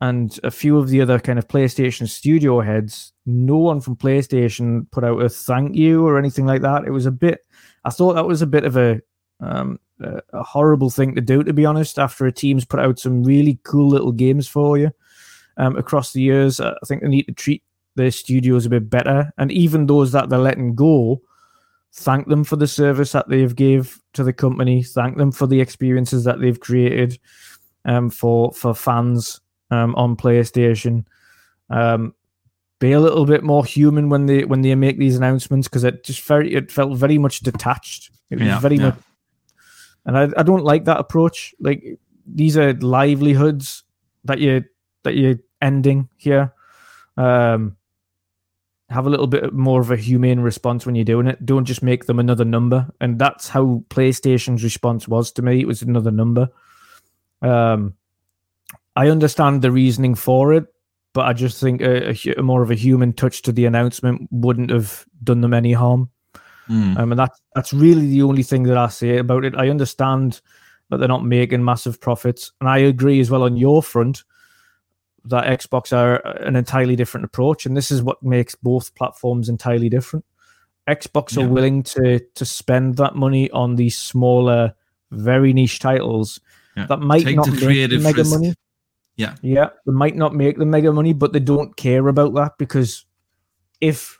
and 0.01 0.39
a 0.43 0.51
few 0.51 0.77
of 0.77 0.89
the 0.89 1.01
other 1.01 1.19
kind 1.19 1.39
of 1.39 1.47
PlayStation 1.47 2.07
studio 2.07 2.61
heads, 2.61 3.13
no 3.25 3.57
one 3.57 3.81
from 3.81 3.95
PlayStation 3.95 4.89
put 4.91 5.03
out 5.03 5.21
a 5.21 5.29
thank 5.29 5.75
you 5.75 6.05
or 6.05 6.17
anything 6.17 6.45
like 6.45 6.61
that. 6.61 6.85
It 6.85 6.91
was 6.91 7.05
a 7.05 7.11
bit, 7.11 7.41
I 7.83 7.89
thought 7.89 8.13
that 8.13 8.27
was 8.27 8.41
a 8.41 8.47
bit 8.47 8.65
of 8.65 8.77
a, 8.77 9.01
um, 9.39 9.79
a, 10.01 10.43
horrible 10.43 10.89
thing 10.89 11.15
to 11.15 11.21
do, 11.21 11.43
to 11.43 11.53
be 11.53 11.65
honest, 11.65 11.99
after 11.99 12.25
a 12.25 12.31
team's 12.31 12.65
put 12.65 12.79
out 12.79 12.99
some 12.99 13.23
really 13.23 13.59
cool 13.63 13.89
little 13.89 14.11
games 14.11 14.47
for 14.47 14.77
you 14.77 14.91
um, 15.57 15.75
across 15.77 16.13
the 16.13 16.21
years. 16.21 16.59
I 16.59 16.73
think 16.85 17.01
they 17.01 17.07
need 17.07 17.23
to 17.23 17.33
treat 17.33 17.63
their 17.95 18.11
studios 18.11 18.65
a 18.65 18.69
bit 18.69 18.89
better. 18.89 19.31
And 19.37 19.51
even 19.51 19.85
those 19.85 20.11
that 20.11 20.29
they're 20.29 20.39
letting 20.39 20.75
go, 20.75 21.21
thank 21.95 22.27
them 22.27 22.43
for 22.43 22.57
the 22.57 22.67
service 22.67 23.13
that 23.13 23.29
they've 23.29 23.55
gave 23.55 23.99
to 24.13 24.23
the 24.23 24.33
company. 24.33 24.83
Thank 24.83 25.17
them 25.17 25.31
for 25.31 25.47
the 25.47 25.61
experiences 25.61 26.25
that 26.25 26.39
they've 26.41 26.59
created 26.59 27.17
um, 27.85 28.09
for 28.09 28.51
for 28.53 28.75
fans 28.75 29.39
um, 29.71 29.95
on 29.95 30.15
PlayStation. 30.15 31.05
Um, 31.69 32.13
be 32.79 32.91
a 32.91 32.99
little 32.99 33.25
bit 33.25 33.43
more 33.43 33.63
human 33.63 34.09
when 34.09 34.25
they 34.25 34.43
when 34.43 34.61
they 34.61 34.75
make 34.75 34.99
these 34.99 35.15
announcements 35.15 35.67
because 35.67 35.83
it 35.85 36.03
just 36.03 36.21
very 36.23 36.53
it 36.53 36.71
felt 36.71 36.97
very 36.97 37.17
much 37.17 37.39
detached. 37.39 38.11
It 38.29 38.39
was 38.39 38.47
Yeah, 38.47 38.59
very 38.59 38.75
yeah. 38.75 38.83
much, 38.89 38.99
and 40.05 40.17
I, 40.17 40.27
I 40.37 40.43
don't 40.43 40.63
like 40.65 40.83
that 40.85 40.99
approach. 40.99 41.55
Like 41.59 41.97
these 42.27 42.57
are 42.57 42.73
livelihoods 42.73 43.83
that 44.25 44.39
you 44.39 44.65
that 45.03 45.15
you're 45.15 45.39
ending 45.61 46.09
here. 46.17 46.53
Um, 47.15 47.77
have 48.89 49.07
a 49.07 49.09
little 49.09 49.27
bit 49.27 49.51
more 49.53 49.81
of 49.81 49.91
a 49.91 49.97
humane 49.97 50.39
response 50.39 50.85
when 50.85 50.95
you're 50.95 51.05
doing 51.05 51.27
it. 51.27 51.43
Don't 51.45 51.65
just 51.65 51.81
make 51.81 52.05
them 52.05 52.19
another 52.19 52.45
number. 52.45 52.87
And 53.01 53.17
that's 53.17 53.49
how 53.49 53.83
PlayStation's 53.89 54.63
response 54.63 55.07
was 55.07 55.31
to 55.33 55.41
me. 55.41 55.59
It 55.59 55.67
was 55.67 55.81
another 55.81 56.11
number. 56.11 56.49
Um, 57.41 57.95
I 58.95 59.09
understand 59.09 59.61
the 59.61 59.71
reasoning 59.71 60.15
for 60.15 60.53
it, 60.53 60.65
but 61.13 61.25
I 61.25 61.33
just 61.33 61.59
think 61.59 61.81
a, 61.81 62.11
a 62.11 62.35
a 62.37 62.43
more 62.43 62.61
of 62.61 62.71
a 62.71 62.75
human 62.75 63.13
touch 63.13 63.41
to 63.43 63.51
the 63.51 63.65
announcement 63.65 64.27
wouldn't 64.31 64.69
have 64.69 65.05
done 65.23 65.41
them 65.41 65.53
any 65.53 65.73
harm. 65.73 66.09
Mm. 66.69 66.97
Um, 66.97 67.11
and 67.11 67.19
that's 67.19 67.41
that's 67.53 67.73
really 67.73 68.07
the 68.07 68.21
only 68.21 68.43
thing 68.43 68.63
that 68.63 68.77
I 68.77 68.87
say 68.87 69.17
about 69.17 69.45
it. 69.45 69.55
I 69.55 69.69
understand 69.69 70.41
that 70.89 70.97
they're 70.97 71.07
not 71.07 71.25
making 71.25 71.63
massive 71.63 71.99
profits, 71.99 72.51
and 72.61 72.69
I 72.69 72.77
agree 72.79 73.19
as 73.19 73.31
well 73.31 73.43
on 73.43 73.57
your 73.57 73.81
front 73.81 74.23
that 75.25 75.45
Xbox 75.59 75.91
are 75.95 76.17
an 76.45 76.55
entirely 76.55 76.95
different 76.95 77.25
approach, 77.25 77.65
and 77.65 77.75
this 77.75 77.91
is 77.91 78.01
what 78.03 78.21
makes 78.21 78.55
both 78.55 78.93
platforms 78.95 79.49
entirely 79.49 79.89
different. 79.89 80.25
Xbox 80.87 81.35
Yeah. 81.35 81.45
are 81.45 81.49
willing 81.49 81.81
to 81.83 82.19
to 82.19 82.45
spend 82.45 82.97
that 82.97 83.15
money 83.15 83.49
on 83.51 83.75
these 83.75 83.97
smaller, 83.97 84.73
very 85.11 85.51
niche 85.53 85.79
titles 85.79 86.39
Yeah. 86.77 86.85
that 86.87 86.99
might 86.99 87.23
Take 87.23 87.35
not 87.37 87.49
make 87.51 87.89
the 87.89 87.97
mega 87.99 88.17
risk. 88.21 88.31
money. 88.31 88.53
Yeah. 89.17 89.35
yeah, 89.41 89.69
they 89.85 89.93
might 89.93 90.15
not 90.15 90.35
make 90.35 90.57
the 90.57 90.65
mega 90.65 90.91
money, 90.91 91.13
but 91.13 91.31
they 91.33 91.39
don't 91.39 91.75
care 91.77 92.05
about 92.07 92.33
that 92.35 92.57
because 92.57 93.05
if 93.79 94.19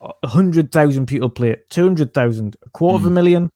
a 0.00 0.26
hundred 0.28 0.72
thousand 0.72 1.06
people 1.06 1.30
play 1.30 1.50
it, 1.50 1.70
two 1.70 1.84
hundred 1.84 2.12
thousand, 2.12 2.56
a 2.66 2.70
quarter 2.70 2.96
of 2.96 3.06
a 3.06 3.08
Mhm. 3.10 3.12
million, 3.14 3.50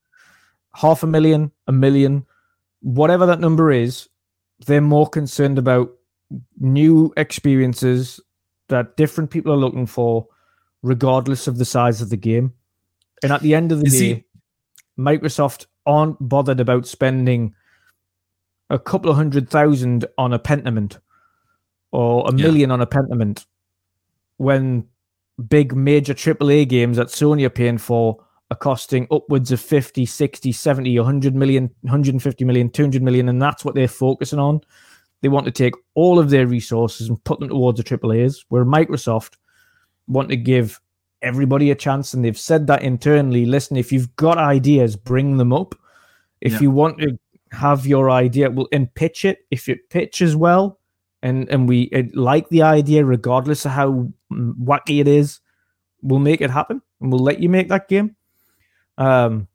half 0.75 1.03
a 1.03 1.07
million, 1.07 1.51
a 1.67 1.73
million, 1.73 2.25
whatever 2.83 3.27
that 3.27 3.41
number 3.41 3.71
is, 3.71 4.09
they're 4.67 4.81
more 4.81 5.09
concerned 5.09 5.59
about 5.59 5.91
new 6.59 7.13
experiences 7.17 8.21
that 8.69 8.97
different 8.97 9.31
people 9.31 9.53
are 9.53 9.57
looking 9.57 9.87
for, 9.87 10.27
regardless 10.83 11.47
of 11.49 11.59
the 11.59 11.65
size 11.65 12.01
of 12.01 12.11
the 12.11 12.17
game. 12.17 12.53
And 13.23 13.33
at 13.33 13.43
the 13.43 13.55
end 13.55 13.73
of 13.73 13.81
the 13.81 13.87
You 13.87 13.91
day, 13.91 13.99
see- 13.99 14.25
Microsoft 14.99 15.67
aren't 15.87 16.17
bothered 16.21 16.61
about 16.61 16.87
spending 16.87 17.55
a 18.69 18.79
couple 18.79 19.11
of 19.11 19.17
hundred 19.17 19.49
thousand 19.51 20.05
on 20.17 20.33
a 20.33 20.39
Pentiment 20.39 20.99
or 21.91 22.29
a 22.29 22.35
Yeah. 22.37 22.45
million 22.47 22.71
on 22.71 22.81
a 22.81 22.87
Pentiment 22.87 23.47
when 24.37 24.85
big 25.49 25.75
major 25.75 26.15
AAA 26.15 26.65
games 26.69 26.97
that 26.97 27.09
Sony 27.09 27.45
are 27.45 27.51
paying 27.51 27.79
for 27.79 28.23
are 28.51 28.57
costing 28.57 29.07
upwards 29.11 29.51
of 29.53 29.61
50, 29.61 30.05
60, 30.07 30.53
70, 30.53 30.99
100 30.99 31.35
million, 31.35 31.71
150 31.83 32.45
million, 32.45 32.69
200 32.71 33.03
million, 33.03 33.29
and 33.29 33.41
that's 33.41 33.65
what 33.65 33.75
they're 33.75 33.89
focusing 33.89 34.39
on. 34.39 34.61
They 35.23 35.29
want 35.29 35.45
to 35.47 35.53
take 35.53 35.75
all 35.95 36.19
of 36.19 36.31
their 36.31 36.47
resources 36.47 37.09
and 37.09 37.23
put 37.25 37.41
them 37.41 37.49
towards 37.51 37.77
the 37.79 37.85
AAAs, 37.85 38.45
where 38.49 38.65
Microsoft 38.65 39.35
want 40.07 40.29
to 40.31 40.37
give 40.37 40.81
everybody 41.23 41.71
a 41.71 41.75
chance, 41.75 42.15
and 42.15 42.25
they've 42.25 42.39
said 42.39 42.67
that 42.67 42.83
internally. 42.83 43.45
Listen, 43.45 43.77
if 43.77 43.93
you've 43.93 44.15
got 44.17 44.39
ideas, 44.39 44.97
bring 44.97 45.37
them 45.37 45.53
up. 45.53 45.75
If 46.41 46.53
Yeah. 46.53 46.61
you 46.61 46.71
want 46.71 46.99
to 47.01 47.19
have 47.53 47.87
your 47.87 48.11
idea, 48.11 48.51
well, 48.51 48.69
and 48.73 48.93
pitch 48.95 49.25
it. 49.25 49.41
If 49.51 49.69
it 49.69 49.91
pitches 49.91 50.35
well, 50.35 50.79
and 51.23 51.49
and 51.51 51.69
we 51.69 51.91
like 52.15 52.49
the 52.49 52.63
idea, 52.63 53.05
regardless 53.05 53.67
of 53.67 53.73
how 53.73 54.09
wacky 54.33 55.01
it 55.01 55.09
is, 55.09 55.41
we'll 56.01 56.21
make 56.21 56.41
it 56.41 56.51
happen, 56.51 56.81
and 57.01 57.13
we'll 57.13 57.23
let 57.23 57.41
you 57.41 57.51
make 57.51 57.69
that 57.69 57.89
game. 57.89 58.17
Um, 58.97 59.49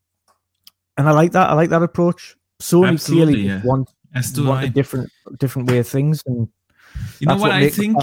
and 0.98 1.10
I 1.10 1.11
like 1.11 1.32
that. 1.32 1.50
I 1.50 1.53
like 1.53 1.72
that 1.72 1.82
approach. 1.82 2.35
Sony 2.61 2.90
Absolutely, 2.94 3.34
clearly 3.34 3.48
yeah. 3.50 3.61
want, 3.64 3.90
As 4.16 4.32
do 4.32 4.45
want 4.45 4.61
I. 4.61 4.64
a 4.66 4.69
different 4.69 5.11
different 5.38 5.69
way 5.69 5.80
of 5.80 5.88
things, 5.88 6.24
and 6.26 6.48
You 7.19 7.27
know 7.27 7.34
that's 7.34 7.42
what, 7.42 7.52
I 7.52 7.69
think? 7.69 7.98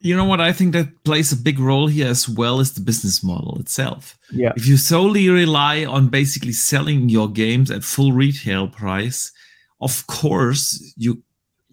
You 0.00 0.14
know 0.14 0.24
what 0.24 0.40
I 0.40 0.52
think 0.52 0.72
that 0.74 1.02
plays 1.04 1.32
a 1.32 1.36
big 1.36 1.58
role 1.58 1.88
here 1.88 2.06
as 2.06 2.28
well 2.28 2.60
as 2.60 2.72
the 2.72 2.80
business 2.80 3.24
model 3.24 3.58
itself. 3.58 4.16
Yeah, 4.30 4.52
If 4.56 4.66
you 4.66 4.76
solely 4.76 5.28
rely 5.28 5.84
on 5.84 6.08
basically 6.08 6.52
selling 6.52 7.08
your 7.08 7.28
games 7.28 7.70
at 7.70 7.82
full 7.82 8.12
retail 8.12 8.68
price, 8.68 9.32
of 9.80 10.06
course 10.06 10.94
you 10.96 11.22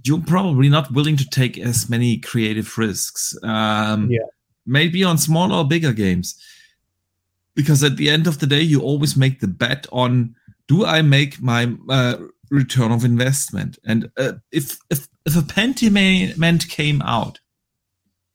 you're 0.06 0.22
probably 0.22 0.68
not 0.70 0.92
willing 0.92 1.16
to 1.18 1.30
take 1.30 1.58
as 1.58 1.90
many 1.90 2.18
creative 2.18 2.78
risks. 2.78 3.38
Um, 3.44 4.10
Yeah. 4.10 4.28
Maybe 4.66 5.04
on 5.04 5.18
smaller 5.18 5.56
or 5.58 5.68
bigger 5.68 5.94
games, 5.94 6.36
because 7.54 7.84
at 7.84 7.98
the 7.98 8.10
end 8.10 8.28
of 8.28 8.40
the 8.40 8.48
day, 8.48 8.62
you 8.62 8.82
always 8.82 9.16
make 9.18 9.42
the 9.42 9.48
bet 9.48 9.86
on: 9.92 10.36
Do 10.68 10.86
I 10.86 11.02
make 11.02 11.42
my 11.42 11.74
uh, 11.90 12.18
return 12.50 12.92
of 12.92 13.04
investment? 13.04 13.78
And 13.86 14.10
uh, 14.18 14.34
if 14.52 14.78
if 14.90 15.08
if 15.26 15.38
a 15.38 15.42
Pentiment 15.42 16.70
came 16.70 17.02
out 17.02 17.40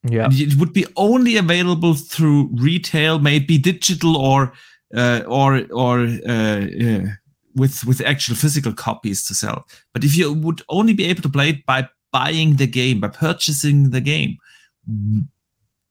yeah, 0.05 0.29
it 0.31 0.55
would 0.59 0.73
be 0.73 0.87
only 0.97 1.37
available 1.37 1.95
through 1.95 2.51
retail, 2.53 3.19
maybe 3.19 3.59
digital 3.59 4.17
or 4.17 4.53
uh, 4.95 5.23
or 5.27 5.63
or 5.73 6.01
uh, 6.27 6.67
uh, 6.67 7.07
with 7.55 7.85
with 7.85 8.01
actual 8.03 8.37
physical 8.37 8.73
copies 8.73 9.25
to 9.27 9.35
sell. 9.35 9.67
But 9.93 10.05
if 10.05 10.17
you 10.17 10.33
would 10.33 10.63
only 10.69 10.93
be 10.93 11.05
able 11.07 11.23
to 11.23 11.29
play 11.29 11.51
it 11.51 11.67
by 11.67 11.89
buying 12.13 12.57
the 12.57 12.67
game, 12.67 13.01
by 13.01 13.09
purchasing 13.09 13.91
the 13.91 14.01
game, 14.01 14.39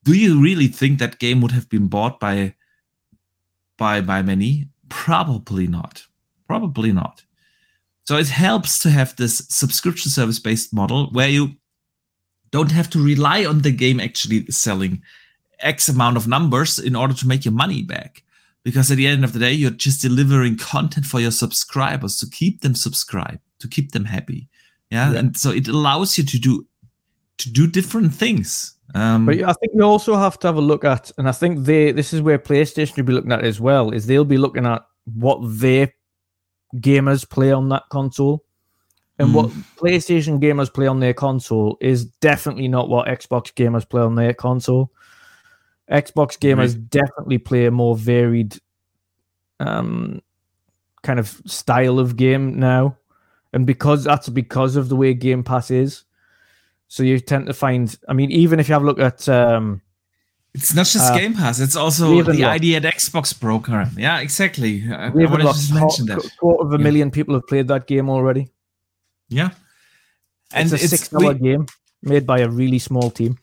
do 0.03 0.13
you 0.13 0.41
really 0.41 0.67
think 0.67 0.99
that 0.99 1.19
game 1.19 1.41
would 1.41 1.51
have 1.51 1.69
been 1.69 1.87
bought 1.87 2.19
by 2.19 2.55
by 3.77 4.01
by 4.01 4.21
many? 4.21 4.69
Probably 4.89 5.67
not. 5.67 6.03
Probably 6.47 6.91
not. 6.91 7.23
So 8.05 8.17
it 8.17 8.29
helps 8.29 8.79
to 8.79 8.89
have 8.89 9.15
this 9.15 9.45
subscription 9.49 10.09
service 10.09 10.39
based 10.39 10.73
model 10.73 11.09
where 11.11 11.27
you 11.27 11.55
don't 12.51 12.71
have 12.71 12.89
to 12.91 13.03
rely 13.03 13.45
on 13.45 13.61
the 13.61 13.71
game 13.71 13.99
actually 13.99 14.45
selling 14.47 15.01
X 15.59 15.89
amount 15.89 16.15
of 16.15 16.27
numbers 16.27 16.79
in 16.79 16.95
order 16.95 17.13
to 17.13 17.27
make 17.27 17.43
your 17.43 17.53
money 17.53 17.83
back. 17.83 18.23
Because 18.63 18.91
at 18.91 18.97
the 18.97 19.07
end 19.07 19.23
of 19.23 19.33
the 19.33 19.39
day, 19.39 19.53
you're 19.53 19.71
just 19.71 20.01
delivering 20.01 20.57
content 20.57 21.05
for 21.05 21.19
your 21.19 21.31
subscribers 21.31 22.17
to 22.19 22.29
keep 22.29 22.61
them 22.61 22.75
subscribed, 22.75 23.39
to 23.59 23.67
keep 23.67 23.91
them 23.91 24.05
happy. 24.05 24.47
Yeah. 24.89 25.11
Yeah. 25.11 25.19
And 25.19 25.37
so 25.37 25.51
it 25.51 25.67
allows 25.67 26.17
you 26.17 26.23
to 26.25 26.39
do 26.39 26.65
to 27.37 27.51
do 27.51 27.67
different 27.67 28.13
things. 28.13 28.75
Um, 28.95 29.25
But 29.25 29.43
I 29.43 29.53
think 29.53 29.73
you 29.75 29.83
also 29.83 30.15
have 30.15 30.39
to 30.39 30.47
have 30.47 30.57
a 30.57 30.61
look 30.61 30.83
at, 30.83 31.11
and 31.17 31.29
I 31.29 31.31
think 31.31 31.65
they 31.65 31.91
this 31.91 32.13
is 32.13 32.21
where 32.21 32.39
PlayStation 32.39 32.97
will 32.97 33.03
be 33.03 33.13
looking 33.13 33.31
at 33.31 33.43
as 33.43 33.59
well, 33.59 33.91
is 33.91 34.05
they'll 34.05 34.25
be 34.25 34.37
looking 34.37 34.65
at 34.65 34.81
what 35.13 35.39
their 35.41 35.93
gamers 36.75 37.27
play 37.29 37.51
on 37.51 37.69
that 37.69 37.83
console. 37.89 38.43
And 39.19 39.29
Mm. 39.29 39.33
what 39.33 39.51
PlayStation 39.77 40.39
gamers 40.39 40.71
play 40.71 40.85
on 40.87 40.99
their 40.99 41.13
console 41.13 41.77
is 41.81 42.05
definitely 42.05 42.67
not 42.67 42.89
what 42.89 43.07
Xbox 43.07 43.53
gamers 43.53 43.87
play 43.87 44.01
on 44.01 44.15
their 44.15 44.33
console. 44.33 44.91
Xbox 45.89 46.37
gamers 46.37 46.75
definitely 46.89 47.37
play 47.37 47.65
a 47.65 47.71
more 47.71 47.95
varied 47.95 48.57
um 49.59 50.21
kind 51.01 51.19
of 51.19 51.41
style 51.45 51.97
of 51.99 52.15
game 52.17 52.59
now. 52.59 52.97
And 53.53 53.65
because 53.65 54.03
that's 54.03 54.29
because 54.29 54.75
of 54.75 54.89
the 54.89 54.95
way 54.95 55.13
Game 55.13 55.43
Pass 55.43 55.71
is. 55.71 56.03
So 56.89 57.01
you 57.03 57.19
tend 57.19 57.47
to 57.47 57.53
find 57.53 57.97
I 58.07 58.13
mean, 58.13 58.31
even 58.31 58.59
if 58.59 58.67
you 58.67 58.73
have 58.73 58.83
a 58.83 58.85
look 58.85 58.99
at 58.99 59.27
um 59.29 59.81
it's 60.57 60.73
not 60.73 60.85
just 60.87 61.11
uh, 61.11 61.17
Game 61.17 61.33
Pass; 61.33 61.59
it's 61.59 61.75
also 61.75 62.11
Ravenlok. 62.11 62.35
the 62.35 62.43
ID 62.45 62.75
at 62.75 62.83
Xbox 62.83 63.39
broker. 63.39 63.89
Yeah, 63.95 64.19
exactly. 64.19 64.83
I, 64.91 65.05
I 65.07 65.09
wanted 65.09 65.37
to 65.37 65.43
just 65.53 65.73
mention 65.73 66.05
that. 66.07 66.19
quarter 66.39 66.63
of 66.65 66.73
a 66.73 66.77
Yeah. 66.77 66.83
million 66.83 67.11
people 67.11 67.33
have 67.35 67.47
played 67.47 67.67
that 67.69 67.87
game 67.87 68.09
already. 68.09 68.49
Yeah, 69.29 69.51
and 70.53 70.71
it's 70.71 70.83
a 70.83 70.87
six-dollar 70.87 71.35
game 71.35 71.65
made 72.01 72.25
by 72.25 72.39
a 72.39 72.49
really 72.49 72.79
small 72.79 73.09
team. 73.11 73.37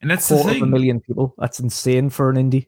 And 0.00 0.10
that's 0.10 0.26
Quarter 0.28 0.50
the 0.50 0.56
of 0.56 0.62
a 0.62 0.66
million 0.66 1.00
people. 1.00 1.34
That's 1.38 1.60
insane 1.60 2.10
for 2.10 2.28
an 2.30 2.36
indie. 2.36 2.66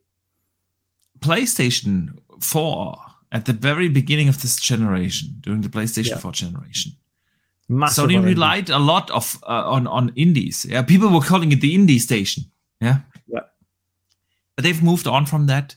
PlayStation 1.20 2.18
4 2.40 2.96
at 3.32 3.46
the 3.46 3.52
very 3.52 3.88
beginning 3.88 4.28
of 4.28 4.40
this 4.42 4.56
generation, 4.56 5.36
during 5.40 5.62
the 5.62 5.68
PlayStation 5.68 6.10
Yeah. 6.10 6.18
4 6.18 6.32
generation, 6.32 6.92
Massive 7.68 8.04
Sony 8.04 8.16
on 8.18 8.22
indie. 8.24 8.26
relied 8.26 8.70
a 8.70 8.78
lot 8.78 9.10
of 9.10 9.38
uh, 9.48 9.64
on 9.76 9.86
on 9.86 10.12
indies. 10.16 10.64
Yeah, 10.68 10.82
people 10.82 11.08
were 11.08 11.20
calling 11.26 11.50
it 11.52 11.60
the 11.60 11.74
indie 11.74 12.00
station. 12.00 12.44
Yeah, 12.80 12.98
they've 14.58 14.83
moved 14.83 15.07
on 15.07 15.26
from 15.26 15.47
that. 15.47 15.76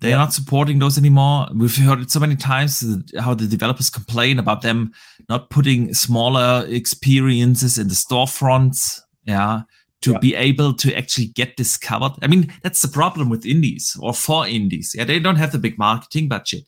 They're 0.00 0.10
Yeah. 0.10 0.16
not 0.16 0.32
supporting 0.32 0.78
those 0.78 0.96
anymore. 0.96 1.48
We've 1.54 1.76
heard 1.76 2.00
it 2.00 2.10
so 2.10 2.20
many 2.20 2.34
times 2.36 2.82
how 3.18 3.34
the 3.34 3.46
developers 3.46 3.90
complain 3.90 4.38
about 4.38 4.62
them 4.62 4.92
not 5.28 5.50
putting 5.50 5.92
smaller 5.94 6.64
experiences 6.68 7.76
in 7.78 7.88
the 7.88 7.94
storefronts. 7.94 9.00
Yeah. 9.24 9.62
To 10.02 10.12
Yeah. 10.12 10.18
be 10.18 10.34
able 10.34 10.72
to 10.74 10.96
actually 10.96 11.26
get 11.26 11.56
discovered. 11.58 12.12
I 12.22 12.26
mean, 12.26 12.50
that's 12.62 12.80
the 12.80 12.88
problem 12.88 13.28
with 13.28 13.44
indies 13.44 13.94
or 14.00 14.14
for 14.14 14.46
indies. 14.46 14.94
Yeah, 14.96 15.04
they 15.04 15.18
don't 15.20 15.36
have 15.36 15.52
the 15.52 15.58
big 15.58 15.76
marketing 15.78 16.28
budget. 16.28 16.64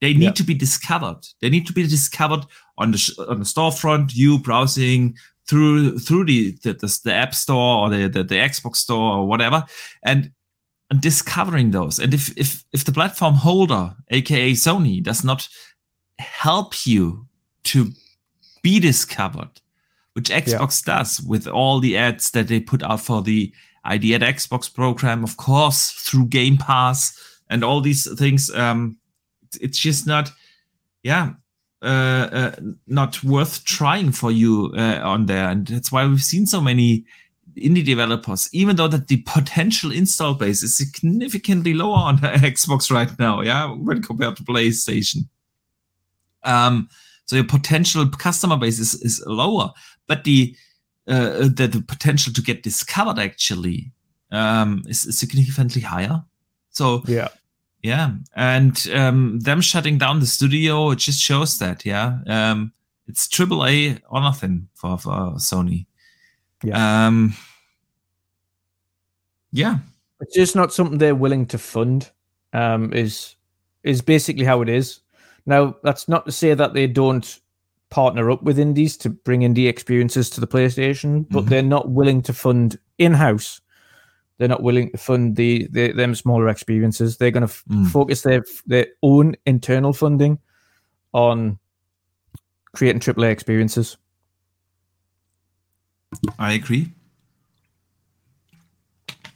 They 0.00 0.14
need 0.14 0.22
Yeah. 0.24 0.30
to 0.32 0.42
be 0.44 0.54
discovered. 0.54 1.20
They 1.42 1.50
need 1.50 1.66
to 1.66 1.74
be 1.74 1.86
discovered 1.86 2.46
on 2.78 2.92
the 2.92 2.98
sh- 2.98 3.18
on 3.28 3.38
the 3.40 3.44
storefront. 3.44 4.14
You 4.14 4.38
browsing 4.38 5.16
through 5.46 5.98
through 5.98 6.24
the 6.24 6.56
the, 6.62 6.72
the, 6.72 6.98
the 7.04 7.12
app 7.14 7.34
store 7.34 7.76
or 7.84 7.90
the, 7.90 8.08
the 8.08 8.24
the 8.24 8.36
Xbox 8.36 8.76
store 8.76 9.16
or 9.18 9.26
whatever, 9.28 9.64
and 10.02 10.30
and 10.92 11.00
discovering 11.00 11.70
those. 11.70 11.98
And 11.98 12.12
if 12.12 12.36
if 12.36 12.64
if 12.70 12.84
the 12.84 12.92
platform 12.92 13.34
holder, 13.34 13.94
aka 14.10 14.52
Sony, 14.52 15.02
does 15.02 15.24
not 15.24 15.48
help 16.18 16.86
you 16.86 17.26
to 17.64 17.92
be 18.62 18.78
discovered, 18.78 19.62
which 20.12 20.28
Xbox 20.28 20.84
does 20.84 21.18
with 21.22 21.48
all 21.48 21.80
the 21.80 21.96
ads 21.96 22.30
that 22.32 22.48
they 22.48 22.60
put 22.60 22.82
out 22.82 23.00
for 23.00 23.22
the 23.22 23.54
ID 23.84 24.14
at 24.14 24.20
Xbox 24.20 24.72
program, 24.72 25.24
of 25.24 25.38
course, 25.38 25.92
through 25.92 26.26
Game 26.26 26.58
Pass 26.58 27.18
and 27.48 27.64
all 27.64 27.80
these 27.80 28.06
things. 28.18 28.54
Um, 28.54 28.98
it's 29.62 29.78
just 29.78 30.06
not, 30.06 30.30
yeah, 31.02 31.32
uh, 31.80 32.28
uh, 32.32 32.56
not 32.86 33.24
worth 33.24 33.64
trying 33.64 34.12
for 34.12 34.30
you 34.30 34.74
uh, 34.76 35.00
on 35.02 35.24
there, 35.24 35.48
and 35.48 35.66
that's 35.66 35.90
why 35.90 36.06
we've 36.06 36.22
seen 36.22 36.44
so 36.44 36.60
many 36.60 37.06
indie 37.56 37.84
developers, 37.84 38.48
even 38.52 38.76
though 38.76 38.88
that 38.88 39.08
the 39.08 39.18
potential 39.22 39.92
install 39.92 40.34
base 40.34 40.62
is 40.62 40.76
significantly 40.76 41.74
lower 41.74 41.96
on 41.96 42.18
Xbox 42.18 42.90
right 42.90 43.10
now, 43.18 43.40
yeah, 43.40 43.70
when 43.70 44.02
compared 44.02 44.36
to 44.36 44.44
PlayStation. 44.44 45.28
Um, 46.44 46.88
so 47.26 47.36
your 47.36 47.44
potential 47.46 48.08
customer 48.08 48.56
base 48.56 48.78
is, 48.78 48.94
is 48.94 49.22
lower, 49.26 49.72
but 50.06 50.24
the 50.24 50.54
uh, 51.08 51.48
the, 51.48 51.68
the 51.70 51.82
potential 51.86 52.32
to 52.32 52.40
get 52.42 52.62
discovered 52.62 53.18
actually 53.18 53.92
um, 54.30 54.82
is, 54.88 55.04
is 55.04 55.18
significantly 55.18 55.82
higher. 55.82 56.22
So 56.70 57.02
Yeah. 57.06 57.28
yeah, 57.82 58.12
and 58.36 58.88
um, 58.94 59.40
them 59.40 59.60
shutting 59.60 59.98
down 59.98 60.20
the 60.20 60.26
studio 60.26 60.90
it 60.90 60.98
just 60.98 61.20
shows 61.20 61.58
that. 61.58 61.84
Yeah, 61.84 62.18
um, 62.26 62.72
it's 63.06 63.28
triple 63.28 63.66
A 63.66 63.98
or 64.10 64.20
nothing 64.20 64.68
for 64.74 64.96
for 64.98 65.34
Sony. 65.36 65.86
Yeah. 66.62 67.06
Um, 67.06 67.34
yeah. 69.52 69.78
It's 70.20 70.34
just 70.34 70.56
not 70.56 70.72
something 70.72 70.98
they're 70.98 71.14
willing 71.14 71.46
to 71.46 71.58
fund. 71.58 72.10
Um, 72.52 72.92
is 72.92 73.36
is 73.82 74.02
basically 74.02 74.44
how 74.44 74.62
it 74.62 74.68
is. 74.68 75.00
Now, 75.46 75.74
that's 75.82 76.06
not 76.08 76.26
to 76.26 76.32
say 76.32 76.54
that 76.54 76.72
they 76.74 76.86
don't 76.86 77.40
partner 77.90 78.30
up 78.30 78.42
with 78.42 78.58
indies 78.58 78.96
to 78.98 79.10
bring 79.10 79.40
indie 79.40 79.68
experiences 79.68 80.30
to 80.30 80.40
the 80.40 80.46
PlayStation, 80.46 81.26
but 81.30 81.44
Mhm. 81.44 81.48
they're 81.48 81.62
not 81.62 81.90
willing 81.90 82.22
to 82.22 82.32
fund 82.32 82.78
in 82.98 83.12
house. 83.14 83.60
They're 84.38 84.48
not 84.48 84.62
willing 84.62 84.90
to 84.92 84.98
fund 84.98 85.36
the, 85.36 85.66
the 85.72 85.92
them 85.92 86.14
smaller 86.14 86.48
experiences. 86.48 87.16
They're 87.16 87.30
going 87.32 87.46
to 87.46 87.52
f- 87.52 87.64
Mm. 87.68 87.88
focus 87.90 88.22
their 88.22 88.44
their 88.66 88.86
own 89.02 89.34
internal 89.46 89.92
funding 89.92 90.38
on 91.12 91.58
creating 92.72 93.00
AAA 93.00 93.30
experiences. 93.30 93.96
I 96.38 96.52
agree. 96.52 96.92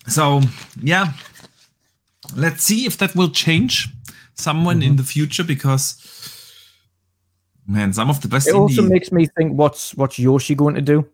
So 0.08 0.40
yeah, 0.80 1.12
let's 2.36 2.62
see 2.62 2.86
if 2.86 2.96
that 2.98 3.14
will 3.14 3.30
change 3.30 3.88
someone 4.34 4.80
Mm-hmm. 4.80 4.90
in 4.90 4.96
the 4.96 5.02
future 5.02 5.44
because 5.44 5.96
man, 7.66 7.92
some 7.92 8.10
of 8.10 8.20
the 8.20 8.28
best 8.28 8.48
It 8.48 8.55
also 8.55 8.82
makes 8.82 9.10
me 9.10 9.26
think 9.36 9.52
what's 9.58 9.94
what's 9.96 10.18
Yoshi 10.18 10.55
going 10.55 10.74
to 10.76 10.82
do? 10.82 11.05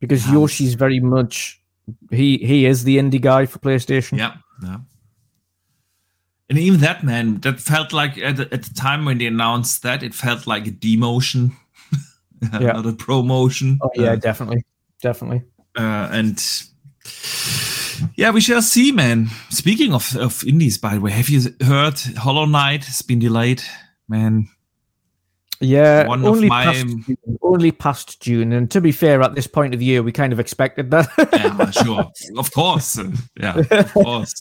Because 0.00 0.26
Yeah. 0.26 0.34
Yoshi's 0.34 0.74
very 0.74 1.00
much 1.00 1.60
he 2.10 2.38
he 2.38 2.66
is 2.66 2.84
the 2.84 2.98
indie 2.98 3.20
guy 3.20 3.46
for 3.46 3.58
PlayStation. 3.60 4.18
Yeah, 4.18 4.34
yeah. 4.62 4.78
And 6.50 6.58
even 6.58 6.80
that 6.80 7.04
man, 7.04 7.40
that 7.40 7.60
felt 7.60 7.92
like 7.92 8.16
at 8.18 8.36
the, 8.36 8.48
at 8.54 8.62
the 8.62 8.74
time 8.74 9.04
when 9.04 9.18
they 9.18 9.26
announced 9.26 9.82
that, 9.82 10.02
it 10.02 10.14
felt 10.14 10.46
like 10.46 10.66
a 10.66 10.70
demotion, 10.70 11.52
Yeah. 12.52 12.72
not 12.72 12.86
a 12.86 12.92
promotion. 12.94 13.78
Oh 13.82 13.90
yeah, 13.94 14.12
Uh, 14.12 14.16
definitely, 14.16 14.64
definitely. 15.02 15.42
uh, 15.76 16.08
and 16.12 16.42
yeah, 18.16 18.30
we 18.30 18.40
shall 18.40 18.62
see, 18.62 18.92
man. 18.92 19.28
Speaking 19.50 19.92
of 19.94 20.16
of 20.16 20.44
indies, 20.44 20.78
by 20.78 20.94
the 20.94 21.00
way, 21.00 21.10
have 21.10 21.28
you 21.28 21.40
heard 21.62 21.98
Hollow 22.16 22.44
Knight 22.44 22.84
has 22.84 23.02
been 23.02 23.18
delayed, 23.18 23.62
man? 24.08 24.48
Yeah, 25.60 26.06
one 26.06 26.20
of 26.20 26.26
only 26.26 26.48
my- 26.48 26.66
past 26.66 26.86
June, 26.86 27.18
only 27.42 27.72
past 27.72 28.20
June. 28.22 28.52
And 28.52 28.70
to 28.70 28.80
be 28.80 28.92
fair, 28.92 29.20
at 29.22 29.34
this 29.34 29.48
point 29.48 29.74
of 29.74 29.80
the 29.80 29.86
year, 29.86 30.04
we 30.04 30.12
kind 30.12 30.32
of 30.32 30.38
expected 30.38 30.90
that. 30.92 31.08
Yeah, 31.32 31.70
sure, 31.84 32.04
of 32.36 32.52
course, 32.52 32.96
yeah, 33.40 33.56
of 33.70 33.92
course. 33.92 34.34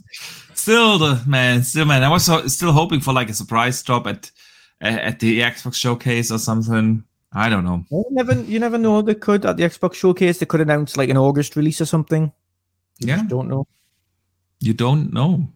Still, 0.53 0.99
the 0.99 1.23
man, 1.25 1.63
still, 1.63 1.85
man, 1.85 2.03
I 2.03 2.09
was 2.09 2.25
still 2.53 2.71
hoping 2.71 2.99
for 2.99 3.13
like 3.13 3.29
a 3.29 3.33
surprise 3.33 3.81
drop 3.81 4.05
at 4.05 4.29
at 4.79 5.19
the 5.19 5.39
Xbox 5.41 5.73
showcase 5.75 6.31
or 6.31 6.37
something. 6.37 7.03
I 7.37 7.49
don't 7.49 7.63
know. 7.63 7.85
you 7.91 8.03
never, 8.11 8.33
you 8.33 8.59
never 8.59 8.77
know. 8.79 9.01
They 9.03 9.13
could 9.15 9.45
at 9.45 9.57
the 9.57 9.63
Xbox 9.63 9.93
showcase. 9.93 10.39
They 10.39 10.45
could 10.47 10.61
announce 10.61 10.97
like 10.97 11.09
an 11.09 11.17
August 11.17 11.55
release 11.55 11.79
or 11.79 11.85
something. 11.85 12.31
You 12.99 13.07
Yeah. 13.09 13.23
don't 13.27 13.47
know, 13.47 13.67
You 14.59 14.73
don't 14.73 15.13
know. 15.13 15.47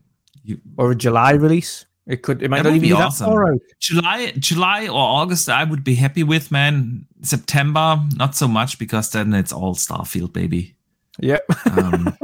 or 0.78 0.92
a 0.92 0.96
July 0.96 1.32
release. 1.32 1.86
It 2.08 2.22
could. 2.24 2.42
It 2.44 2.50
might 2.50 2.58
That 2.64 2.70
not 2.70 2.76
even 2.76 2.82
be 2.82 2.88
be 2.90 2.94
that 2.94 3.08
awesome. 3.08 3.28
far 3.28 3.54
out. 3.54 3.62
July, 3.80 4.32
July 4.38 4.88
or 4.88 5.00
August, 5.22 5.50
I 5.50 5.64
would 5.64 5.84
be 5.84 5.96
happy 5.96 6.24
with, 6.24 6.52
man. 6.52 7.06
September, 7.24 8.00
not 8.16 8.36
so 8.36 8.48
much 8.48 8.78
because 8.80 9.10
then 9.12 9.34
it's 9.34 9.54
all 9.54 9.76
Starfield, 9.76 10.34
baby. 10.34 10.76
Yep. 11.20 11.46
Um, 11.78 12.18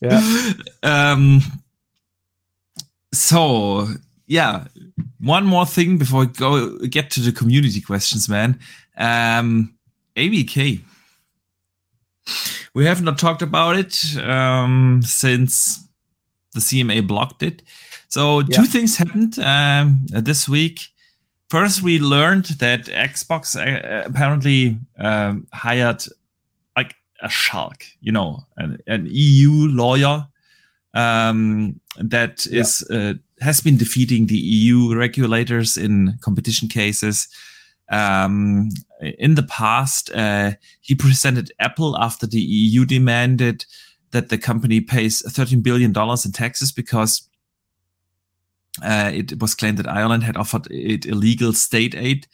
yeah. 0.00 0.20
um, 0.82 1.40
so 3.12 3.88
yeah, 4.30 4.64
one 5.18 5.44
more 5.44 5.66
thing 5.66 5.98
before 5.98 6.20
we 6.20 6.26
go 6.26 6.78
get 6.88 7.10
to 7.10 7.20
the 7.20 7.32
community 7.32 7.80
questions, 7.80 8.28
man. 8.28 8.58
Um, 8.96 9.74
ABK. 10.16 10.80
We 12.74 12.84
have 12.86 13.02
not 13.02 13.18
talked 13.18 13.42
about 13.42 13.76
it 13.76 14.16
um, 14.22 15.00
since 15.04 15.84
the 16.54 16.60
CMA 16.60 17.06
blocked 17.06 17.42
it. 17.42 17.62
So 18.08 18.42
two 18.42 18.64
things 18.66 18.96
happened 18.96 19.38
um, 19.40 20.06
this 20.08 20.48
week. 20.48 20.80
First, 21.48 21.82
we 21.82 21.98
learned 21.98 22.44
that 22.60 22.84
Xbox 22.86 23.56
uh, 23.56 24.04
apparently 24.08 24.78
um, 24.98 25.48
hired 25.52 26.04
like 26.76 26.94
a 27.20 27.28
shark, 27.28 27.84
you 28.00 28.12
know, 28.12 28.46
an, 28.56 28.78
an 28.86 29.08
EU 29.10 29.50
lawyer 29.68 30.28
um, 30.94 31.80
that 31.98 32.46
Yeah. 32.46 32.60
is 32.60 32.82
uh, 32.90 33.14
has 33.40 33.60
been 33.60 33.76
defeating 33.76 34.26
the 34.26 34.36
EU 34.36 34.94
regulators 34.94 35.76
in 35.76 36.18
competition 36.20 36.68
cases. 36.68 37.28
Um, 37.90 38.68
in 39.00 39.34
the 39.34 39.42
past, 39.42 40.10
uh, 40.14 40.52
he 40.80 40.94
presented 40.94 41.52
Apple 41.58 41.98
after 41.98 42.26
the 42.26 42.40
EU 42.40 42.84
demanded 42.84 43.64
that 44.12 44.28
the 44.28 44.38
company 44.38 44.80
pays 44.80 45.22
13 45.22 45.60
billion 45.60 45.92
dollars 45.92 46.24
in 46.24 46.32
taxes 46.32 46.72
because 46.72 47.28
uh, 48.82 49.10
it 49.12 49.40
was 49.40 49.54
claimed 49.54 49.78
that 49.78 49.88
Ireland 49.88 50.22
had 50.22 50.36
offered 50.36 50.68
it 50.70 51.06
illegal 51.06 51.52
state 51.52 51.94
aid, 51.94 52.26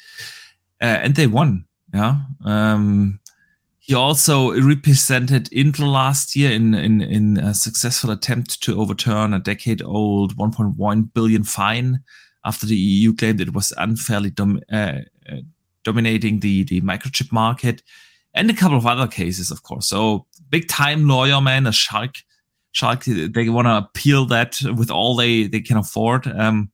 uh, 0.81 0.85
and 1.03 1.15
they 1.15 1.27
won. 1.27 1.65
Yeah. 1.95 2.21
Um, 2.45 3.21
he 3.87 3.95
also 3.95 4.51
represented 4.61 5.49
Intel 5.51 5.93
last 5.93 6.35
year 6.35 6.51
in, 6.51 6.75
in, 6.75 7.01
in 7.01 7.39
a 7.39 7.55
successful 7.55 8.11
attempt 8.11 8.61
to 8.63 8.81
overturn 8.81 9.33
a 9.33 9.39
decade 9.39 9.81
old 9.81 10.37
1.1 10.37 11.15
billion 11.15 11.45
fine 11.45 12.01
after 12.45 12.67
the 12.67 12.75
EU 12.75 13.15
claimed 13.15 13.41
it 13.41 13.55
was 13.55 13.73
unfairly 13.77 14.31
dom- 14.31 14.61
uh, 14.73 15.03
uh, 15.31 15.37
dominating 15.85 16.41
the, 16.41 16.65
the 16.65 16.81
microchip 16.81 17.31
market 17.31 17.85
and 18.35 18.51
a 18.51 18.55
couple 18.55 18.77
of 18.77 18.87
other 18.87 19.07
cases, 19.07 19.53
of 19.53 19.63
course. 19.63 19.89
So 19.89 20.27
big 20.51 20.67
time 20.67 21.07
lawyer, 21.07 21.41
man, 21.41 21.69
a 21.69 21.73
shark. 21.73 22.17
Shark, 22.73 23.05
they 23.05 23.49
want 23.49 23.69
to 23.69 23.77
appeal 23.77 24.27
that 24.27 24.59
with 24.77 24.91
all 24.91 25.15
they, 25.15 25.47
they 25.47 25.61
can 25.61 25.77
afford. 25.77 26.27
Um, 26.27 26.73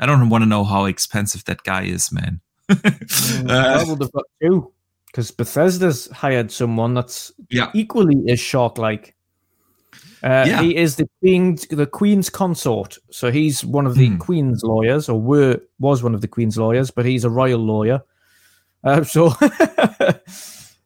I 0.00 0.06
don't 0.06 0.28
want 0.28 0.42
to 0.42 0.48
know 0.48 0.64
how 0.64 0.86
expensive 0.86 1.44
that 1.44 1.62
guy 1.62 1.84
is, 1.84 2.10
man. 2.10 2.40
Uh, 2.68 2.76
well, 3.46 3.94
they've 3.94 4.10
got 4.10 4.24
two 4.42 4.72
because 5.10 5.30
Bethesda's 5.30 6.06
hired 6.10 6.50
someone 6.52 6.94
that's 6.94 7.32
yeah, 7.50 7.70
equally 7.74 8.16
as 8.30 8.38
shark-like. 8.40 9.14
Uh, 10.22 10.44
Yeah. 10.46 10.62
He 10.62 10.76
is 10.76 10.96
the 10.96 11.08
queen's 11.20 11.66
the 11.68 11.86
queen's 11.86 12.28
consort, 12.28 12.98
so 13.10 13.30
he's 13.30 13.64
one 13.64 13.86
of 13.86 13.94
the 13.94 14.08
Hmm. 14.08 14.18
queen's 14.18 14.62
lawyers, 14.64 15.08
or 15.08 15.20
were 15.20 15.60
was 15.78 16.02
one 16.02 16.14
of 16.14 16.20
the 16.20 16.28
queen's 16.28 16.58
lawyers, 16.58 16.90
but 16.90 17.06
he's 17.06 17.24
a 17.24 17.30
royal 17.30 17.60
lawyer. 17.60 18.02
Uh, 18.84 19.02
so, 19.04 19.32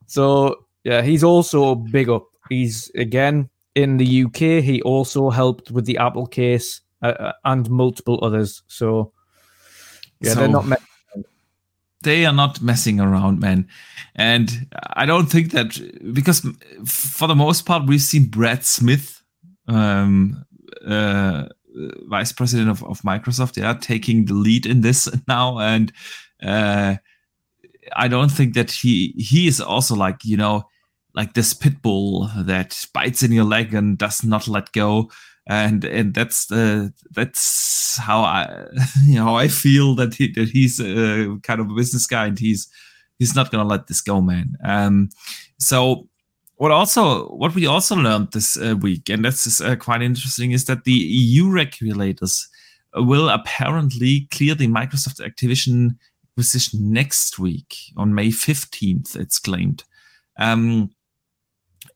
so 0.06 0.64
yeah, 0.84 1.02
he's 1.02 1.24
also 1.24 1.74
big 1.74 2.08
up. 2.08 2.26
He's 2.48 2.90
again 2.94 3.48
in 3.74 3.96
the 3.96 4.24
UK. 4.24 4.62
He 4.62 4.82
also 4.82 5.30
helped 5.30 5.70
with 5.70 5.86
the 5.86 5.96
Apple 5.98 6.26
case 6.26 6.80
uh, 7.02 7.06
uh, 7.06 7.32
and 7.44 7.70
multiple 7.70 8.18
others. 8.22 8.62
So, 8.66 9.12
yeah, 10.20 10.34
they're 10.34 10.48
not. 10.48 10.66
They 12.02 12.26
are 12.26 12.32
not 12.32 12.60
messing 12.60 13.00
around, 13.00 13.40
man. 13.40 13.68
And 14.14 14.66
I 14.94 15.06
don't 15.06 15.26
think 15.26 15.52
that 15.52 15.78
because 16.12 16.46
for 16.84 17.26
the 17.26 17.34
most 17.34 17.64
part 17.66 17.86
we've 17.86 18.02
seen 18.02 18.26
Brad 18.26 18.64
Smith, 18.64 19.22
um, 19.68 20.44
uh, 20.86 21.46
vice 22.08 22.32
president 22.32 22.70
of, 22.70 22.84
of 22.84 23.00
Microsoft, 23.02 23.56
yeah, 23.56 23.74
taking 23.74 24.26
the 24.26 24.34
lead 24.34 24.66
in 24.66 24.82
this 24.82 25.08
now, 25.28 25.58
and 25.58 25.92
uh, 26.42 26.96
I 27.96 28.08
don't 28.08 28.30
think 28.30 28.54
that 28.54 28.70
he 28.70 29.14
he 29.16 29.46
is 29.46 29.60
also 29.60 29.94
like 29.94 30.24
you 30.24 30.36
know 30.36 30.64
like 31.14 31.34
this 31.34 31.54
pit 31.54 31.82
bull 31.82 32.30
that 32.36 32.86
bites 32.94 33.22
in 33.22 33.32
your 33.32 33.44
leg 33.44 33.74
and 33.74 33.98
does 33.98 34.24
not 34.24 34.48
let 34.48 34.72
go 34.72 35.10
and 35.46 35.84
and 35.84 36.14
that's 36.14 36.46
the 36.46 36.92
that's 37.10 37.98
how 37.98 38.20
I 38.20 38.66
you 39.04 39.16
know 39.16 39.36
I 39.36 39.48
feel 39.48 39.94
that 39.96 40.14
he 40.14 40.32
that 40.32 40.48
he's 40.48 40.80
a 40.80 41.36
kind 41.42 41.60
of 41.60 41.70
a 41.70 41.74
business 41.74 42.06
guy 42.06 42.26
and 42.26 42.38
he's 42.38 42.68
he's 43.18 43.34
not 43.34 43.50
gonna 43.50 43.68
let 43.68 43.86
this 43.86 44.00
go, 44.00 44.20
man. 44.20 44.56
Um, 44.64 45.10
so 45.58 46.08
what 46.56 46.70
also 46.70 47.26
what 47.28 47.54
we 47.54 47.66
also 47.66 47.96
learned 47.96 48.32
this 48.32 48.56
uh, 48.56 48.76
week, 48.76 49.08
and 49.08 49.24
that's 49.24 49.60
uh, 49.60 49.76
quite 49.76 50.02
interesting, 50.02 50.52
is 50.52 50.66
that 50.66 50.84
the 50.84 50.92
EU 50.92 51.50
regulators 51.50 52.48
will 52.94 53.28
apparently 53.28 54.28
clear 54.30 54.54
the 54.54 54.68
Microsoft 54.68 55.20
Activision 55.20 55.96
acquisition 56.34 56.92
next 56.92 57.38
week 57.38 57.74
on 57.96 58.14
May 58.14 58.30
fifteenth. 58.30 59.16
It's 59.16 59.38
claimed. 59.38 59.84
Um, 60.38 60.90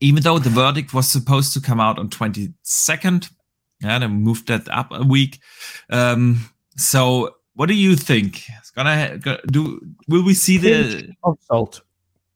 even 0.01 0.23
though 0.23 0.39
the 0.39 0.51
verdict 0.51 0.93
was 0.93 1.09
supposed 1.09 1.53
to 1.55 1.61
come 1.61 1.81
out 1.81 1.99
on 1.99 2.11
22nd 2.11 3.31
yeah 3.81 3.99
they 3.99 4.07
moved 4.07 4.47
that 4.49 4.67
up 4.69 4.89
a 4.93 5.03
week 5.05 5.41
um 5.91 6.39
so 6.77 7.35
what 7.55 7.67
do 7.67 7.75
you 7.75 7.97
think 7.97 8.43
it's 8.59 8.71
gonna 8.71 9.19
go- 9.19 9.39
do 9.51 9.81
will 10.09 10.25
we 10.25 10.35
see 10.35 10.59
the 10.59 11.13
of 11.25 11.39
salt. 11.43 11.83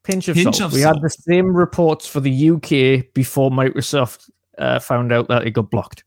Pinch 0.03 0.29
of 0.29 0.35
Pinch 0.35 0.57
salt. 0.57 0.69
of 0.69 0.73
we 0.73 0.81
salt. 0.81 0.97
had 0.97 1.03
the 1.03 1.11
same 1.11 1.55
reports 1.55 2.07
for 2.07 2.21
the 2.21 2.51
UK 2.51 3.13
before 3.13 3.51
Microsoft 3.51 4.31
uh, 4.57 4.79
found 4.79 5.13
out 5.13 5.29
that 5.29 5.47
it 5.47 5.51
got 5.51 5.71
blocked. 5.71 6.05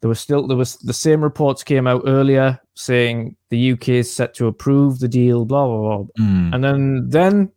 There 0.00 0.08
was 0.08 0.18
still 0.18 0.48
there 0.48 0.56
was 0.56 0.76
the 0.78 0.92
same 0.92 1.22
reports 1.22 1.62
came 1.62 1.86
out 1.86 2.02
earlier 2.04 2.58
saying 2.74 3.36
the 3.50 3.72
UK 3.72 3.88
is 3.90 4.12
set 4.12 4.34
to 4.34 4.48
approve 4.48 4.98
the 4.98 5.06
deal, 5.06 5.44
blah 5.44 5.66
blah 5.66 5.98
blah, 5.98 6.06
Hmm, 6.16 6.52
and 6.52 6.64
then 6.64 7.08
then 7.08 7.52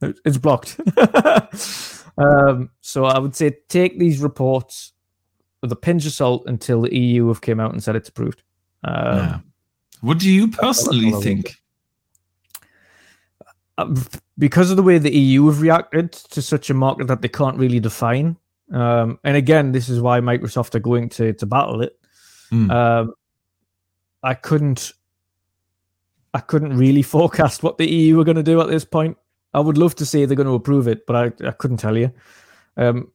it's 0.24 0.38
blocked. 0.38 0.78
um, 2.18 2.70
so 2.80 3.04
I 3.04 3.18
would 3.18 3.34
say 3.34 3.56
take 3.68 3.98
these 3.98 4.20
reports 4.20 4.92
with 5.62 5.72
a 5.72 5.76
pinch 5.76 6.04
of 6.04 6.12
salt 6.12 6.44
until 6.46 6.82
the 6.82 6.94
EU 6.94 7.28
have 7.28 7.40
came 7.40 7.60
out 7.60 7.72
and 7.72 7.82
said 7.82 7.96
it's 7.96 8.08
approved. 8.08 8.42
Um, 8.84 9.16
yeah. 9.16 9.38
what 10.00 10.18
do 10.18 10.28
you 10.28 10.48
personally 10.48 11.12
think 11.22 11.62
uh, 13.78 13.94
because 14.38 14.70
of 14.70 14.76
the 14.76 14.82
way 14.82 14.98
the 14.98 15.14
EU 15.14 15.46
have 15.46 15.60
reacted 15.60 16.12
to 16.12 16.42
such 16.42 16.68
a 16.68 16.74
market 16.74 17.06
that 17.06 17.22
they 17.22 17.28
can't 17.28 17.56
really 17.56 17.80
define. 17.80 18.36
Um, 18.72 19.18
and 19.24 19.36
again, 19.36 19.72
this 19.72 19.88
is 19.88 20.00
why 20.00 20.20
Microsoft 20.20 20.74
are 20.74 20.80
going 20.80 21.08
to 21.10 21.32
to 21.34 21.46
battle 21.46 21.80
it. 21.80 21.98
Hmm. 22.50 22.70
Um, 22.70 23.14
I 24.22 24.34
couldn't, 24.34 24.92
I 26.34 26.40
couldn't 26.40 26.76
really 26.76 27.02
forecast 27.14 27.62
what 27.62 27.78
the 27.78 27.90
EU 27.90 28.20
are 28.20 28.24
going 28.24 28.36
to 28.36 28.42
do 28.42 28.60
at 28.60 28.68
this 28.68 28.84
point. 28.84 29.16
I 29.54 29.60
would 29.60 29.78
love 29.78 29.94
to 29.96 30.06
say 30.06 30.24
they're 30.24 30.36
going 30.36 30.46
to 30.46 30.54
approve 30.54 30.88
it, 30.88 31.06
but 31.06 31.16
I, 31.16 31.48
I 31.48 31.52
couldn't 31.52 31.76
tell 31.76 31.96
you. 31.96 32.12
Um, 32.76 33.12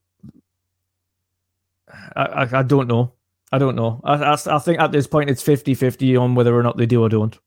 I, 2.16 2.24
I, 2.24 2.60
I 2.60 2.64
don't 2.64 2.88
know. 2.88 3.14
I 3.52 3.58
don't 3.58 3.76
know. 3.76 4.02
I, 4.04 4.16
I, 4.16 4.38
I 4.48 4.60
think 4.60 4.80
at 4.80 4.92
this 4.92 5.08
point 5.08 5.30
it's 5.30 5.42
50 5.42 5.74
50 5.74 6.18
on 6.18 6.36
whether 6.36 6.58
or 6.58 6.64
not 6.64 6.78
they 6.78 6.86
do 6.86 7.02
or 7.04 7.10
don't. 7.10 7.38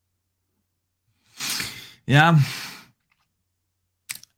yeah 2.07 2.39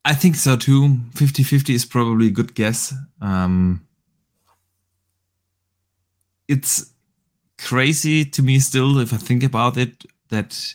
i 0.05 0.12
think 0.14 0.36
so 0.36 0.56
too 0.56 0.89
50-50 1.14 1.74
is 1.74 1.84
probably 1.86 2.26
a 2.26 2.31
good 2.31 2.55
guess 2.55 2.92
um 3.20 3.86
it's 6.48 6.92
crazy 7.58 8.24
to 8.24 8.42
me 8.42 8.58
still 8.58 8.98
if 8.98 9.12
i 9.12 9.16
think 9.16 9.42
about 9.42 9.76
it 9.76 10.05
that 10.28 10.74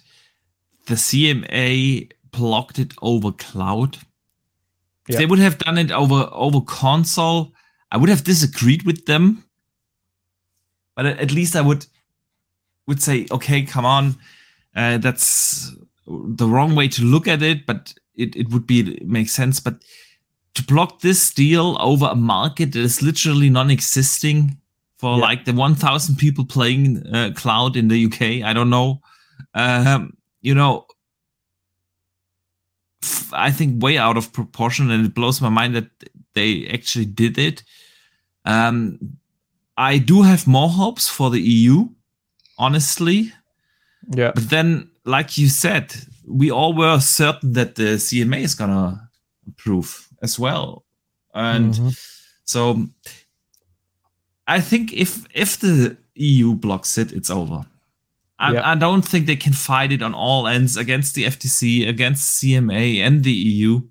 the 0.88 0.95
cma 0.95 2.09
blocked 2.31 2.80
it 2.80 2.93
over 3.01 3.31
cloud 3.31 3.97
if 3.97 5.14
Yeah. 5.14 5.17
they 5.19 5.25
would 5.25 5.39
have 5.39 5.57
done 5.57 5.77
it 5.77 5.91
over 5.91 6.30
over 6.31 6.61
console 6.61 7.53
i 7.91 7.98
would 7.98 8.09
have 8.09 8.24
disagreed 8.24 8.83
with 8.83 9.06
them 9.06 9.43
but 10.95 11.06
at 11.06 11.32
least 11.32 11.56
i 11.56 11.61
would 11.61 11.85
would 12.88 13.01
say 13.01 13.25
okay 13.32 13.61
come 13.64 13.85
on 13.85 14.16
uh, 14.75 14.98
that's 14.98 15.72
the 16.07 16.48
wrong 16.48 16.75
way 16.75 16.88
to 16.88 17.03
look 17.03 17.27
at 17.27 17.41
it 17.41 17.66
but 17.66 17.93
it, 18.16 18.35
it 18.35 18.49
would 18.49 18.66
be 18.66 18.80
it 18.80 19.07
makes 19.07 19.32
sense 19.32 19.59
but 19.59 19.83
to 20.53 20.64
block 20.64 21.01
this 21.01 21.32
deal 21.33 21.77
over 21.80 22.06
a 22.07 22.16
market 22.16 22.72
that 22.74 22.80
is 22.80 23.01
literally 23.01 23.49
non-existing 23.49 24.57
for 24.98 25.17
Yeah. 25.17 25.24
like 25.24 25.45
the 25.45 25.53
1000 25.53 26.16
people 26.16 26.45
playing 26.45 27.06
uh, 27.14 27.32
cloud 27.35 27.75
in 27.75 27.88
the 27.90 28.06
uk 28.06 28.22
i 28.22 28.53
don't 28.53 28.69
know 28.69 29.01
um, 29.53 30.16
you 30.41 30.56
know 30.56 30.85
I 33.32 33.51
think 33.51 33.82
way 33.83 33.98
out 33.98 34.17
of 34.17 34.33
proportion 34.33 34.90
and 34.91 35.06
it 35.06 35.14
blows 35.14 35.41
my 35.41 35.49
mind 35.49 35.75
that 35.75 35.90
they 36.38 36.67
actually 36.77 37.06
did 37.24 37.38
it 37.38 37.57
um, 38.45 38.98
i 39.91 39.98
do 40.11 40.17
have 40.24 40.43
more 40.48 40.69
hopes 40.69 41.06
for 41.09 41.30
the 41.33 41.41
eu 41.41 41.77
honestly 42.57 43.19
Yeah. 44.17 44.32
but 44.35 44.49
then, 44.49 44.90
like 45.06 45.30
you 45.41 45.49
said, 45.49 45.85
we 46.40 46.48
all 46.51 46.74
were 46.74 46.99
certain 47.01 47.53
that 47.53 47.75
the 47.75 47.98
CMA 47.99 48.40
is 48.43 48.56
gonna 48.56 49.09
approve 49.49 49.90
as 50.22 50.40
well, 50.40 50.67
and 51.33 51.74
Mhm. 51.75 51.91
so 52.45 52.61
I 54.48 54.61
think 54.61 54.93
if 54.93 55.25
if 55.33 55.57
the 55.59 55.98
EU 56.16 56.56
blocks 56.56 56.98
it, 56.98 57.11
it's 57.11 57.30
over. 57.30 57.66
I, 58.40 58.53
Yeah. 58.53 58.72
I 58.72 58.75
don't 58.80 59.06
think 59.09 59.25
they 59.25 59.35
can 59.45 59.53
fight 59.53 59.91
it 59.91 60.01
on 60.01 60.14
all 60.14 60.48
ends 60.48 60.77
against 60.77 61.16
the 61.16 61.25
FTC, 61.25 61.88
against 61.90 62.24
CMA, 62.40 63.01
and 63.07 63.24
the 63.24 63.33
EU. 63.33 63.82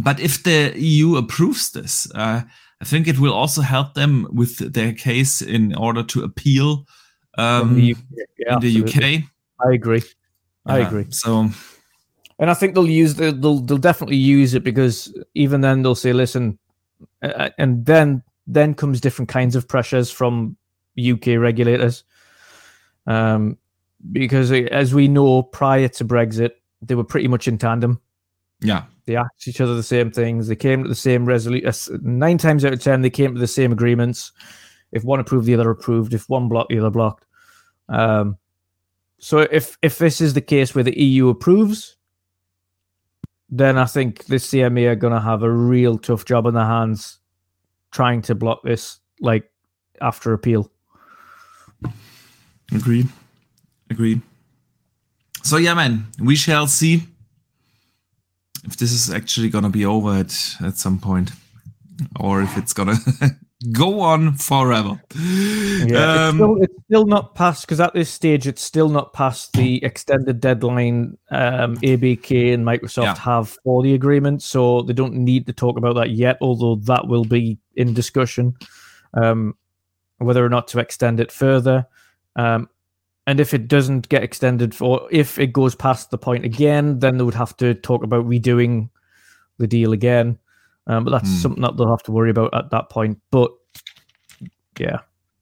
But 0.00 0.20
if 0.20 0.42
the 0.42 0.72
EU 0.76 1.16
approves 1.16 1.70
this, 1.72 2.10
uh, 2.14 2.42
I 2.80 2.84
think 2.84 3.08
it 3.08 3.18
will 3.18 3.32
also 3.32 3.62
help 3.62 3.94
them 3.94 4.26
with 4.32 4.72
their 4.72 4.92
case 4.92 5.40
in 5.40 5.74
order 5.74 6.02
to 6.02 6.24
appeal 6.24 6.86
um, 7.38 7.74
the 7.74 7.92
UK. 7.92 7.98
Yeah, 8.38 8.54
in 8.54 8.60
the 8.60 8.78
absolutely. 8.80 9.16
UK. 9.16 9.24
I 9.66 9.72
agree. 9.72 10.02
I 10.66 10.78
Yeah, 10.78 10.86
agree. 10.88 11.06
So 11.10 11.50
And 12.38 12.50
I 12.50 12.54
think 12.54 12.74
they'll 12.74 12.88
use 12.88 13.14
the 13.14 13.32
they'll 13.32 13.60
they'll 13.60 13.78
definitely 13.78 14.16
use 14.16 14.54
it 14.54 14.64
because 14.64 15.14
even 15.34 15.60
then 15.60 15.82
they'll 15.82 15.94
say, 15.94 16.12
listen, 16.12 16.58
uh, 17.22 17.50
and 17.58 17.86
then 17.86 18.22
then 18.46 18.74
comes 18.74 19.00
different 19.00 19.28
kinds 19.28 19.56
of 19.56 19.68
pressures 19.68 20.10
from 20.10 20.56
UK 20.98 21.38
regulators. 21.38 22.04
Um, 23.06 23.56
because 24.12 24.50
uh, 24.52 24.66
as 24.70 24.92
we 24.94 25.08
know, 25.08 25.42
prior 25.42 25.88
to 25.88 26.04
Brexit, 26.04 26.50
they 26.82 26.94
were 26.94 27.04
pretty 27.04 27.28
much 27.28 27.48
in 27.48 27.56
tandem. 27.58 28.00
yeah, 28.60 28.84
They 29.06 29.16
asked 29.16 29.46
each 29.46 29.60
other 29.60 29.74
the 29.74 29.82
same 29.82 30.10
things. 30.10 30.48
They 30.48 30.56
came 30.56 30.82
to 30.82 30.88
the 30.88 30.94
same 30.94 31.26
resolution. 31.26 32.00
Nine 32.02 32.38
times 32.38 32.64
out 32.64 32.72
of 32.72 32.82
ten, 32.82 33.02
they 33.02 33.10
came 33.10 33.34
to 33.34 33.40
the 33.40 33.46
same 33.46 33.72
agreements. 33.72 34.32
If 34.92 35.04
one 35.04 35.20
approved, 35.20 35.46
the 35.46 35.54
other 35.54 35.70
approved. 35.70 36.14
If 36.14 36.28
one 36.28 36.48
blocked, 36.48 36.70
the 36.70 36.78
other 36.78 36.90
blocked. 36.90 37.26
Um, 37.88 38.38
so 39.18 39.40
if 39.40 39.76
if 39.82 39.98
this 39.98 40.20
is 40.20 40.34
the 40.34 40.40
case 40.40 40.74
where 40.74 40.84
the 40.84 40.98
EU 40.98 41.28
approves, 41.28 41.96
then 43.50 43.78
I 43.78 43.84
think 43.84 44.24
the 44.24 44.36
CMA 44.36 44.88
are 44.88 44.96
going 44.96 45.12
to 45.12 45.20
have 45.20 45.42
a 45.42 45.50
real 45.50 45.98
tough 45.98 46.24
job 46.24 46.46
on 46.46 46.54
their 46.54 46.64
hands 46.64 47.18
trying 47.90 48.22
to 48.22 48.34
block 48.34 48.62
this, 48.64 48.98
like 49.20 49.50
after 50.00 50.32
appeal. 50.32 50.70
agreed, 52.72 53.08
agreed. 53.90 54.20
So 55.42 55.58
yeah, 55.58 55.74
man, 55.74 56.06
we 56.18 56.36
shall 56.36 56.66
see 56.66 57.02
if 58.64 58.76
this 58.76 58.92
is 58.92 59.10
actually 59.10 59.48
gonna 59.48 59.70
be 59.70 59.84
over 59.84 60.14
at 60.14 60.56
at 60.62 60.76
some 60.76 60.98
point, 60.98 61.32
or 62.18 62.42
if 62.42 62.56
it's 62.56 62.72
gonna 62.72 62.96
go 63.72 64.00
on 64.00 64.34
forever. 64.34 65.00
Yeah, 65.14 66.28
um, 66.28 66.28
it's, 66.28 66.34
still, 66.34 66.62
it's, 66.62 66.84
still, 66.84 67.06
not 67.06 67.34
past 67.34 67.62
because 67.62 67.80
at 67.80 67.94
this 67.94 68.10
stage 68.10 68.46
it's 68.46 68.62
still 68.62 68.88
not 68.88 69.12
past 69.12 69.52
the 69.52 69.82
extended 69.84 70.40
deadline 70.40 71.16
um, 71.30 71.76
ABK 71.78 72.54
and 72.54 72.64
Microsoft 72.64 73.04
yeah. 73.04 73.14
have 73.16 73.56
for 73.64 73.82
the 73.82 73.94
agreement, 73.94 74.42
so 74.42 74.82
they 74.82 74.92
don't 74.92 75.14
need 75.14 75.46
to 75.46 75.52
talk 75.52 75.78
about 75.78 75.94
that 75.96 76.10
yet. 76.10 76.38
Although 76.40 76.76
that 76.86 77.06
will 77.06 77.24
be 77.24 77.58
in 77.76 77.94
discussion, 77.94 78.54
um, 79.14 79.54
whether 80.18 80.44
or 80.44 80.48
not 80.48 80.68
to 80.68 80.78
extend 80.78 81.20
it 81.20 81.30
further. 81.30 81.86
Um, 82.36 82.68
and 83.26 83.40
if 83.40 83.54
it 83.54 83.68
doesn't 83.68 84.08
get 84.08 84.22
extended, 84.22 84.74
for, 84.74 85.08
if 85.10 85.38
it 85.38 85.52
goes 85.52 85.74
past 85.74 86.10
the 86.10 86.18
point 86.18 86.44
again, 86.44 86.98
then 86.98 87.16
they 87.16 87.24
would 87.24 87.34
have 87.34 87.56
to 87.58 87.74
talk 87.74 88.04
about 88.04 88.26
redoing 88.28 88.90
the 89.58 89.66
deal 89.66 89.92
again. 89.92 90.38
Um, 90.86 91.04
but 91.04 91.10
that's 91.10 91.30
mm. 91.30 91.42
something 91.42 91.62
that 91.62 91.76
they'll 91.76 91.90
have 91.90 92.02
to 92.02 92.12
worry 92.12 92.30
about 92.30 92.54
at 92.54 92.70
that 92.70 92.90
point. 92.90 93.18
But 93.30 93.50
yeah, 94.78 94.98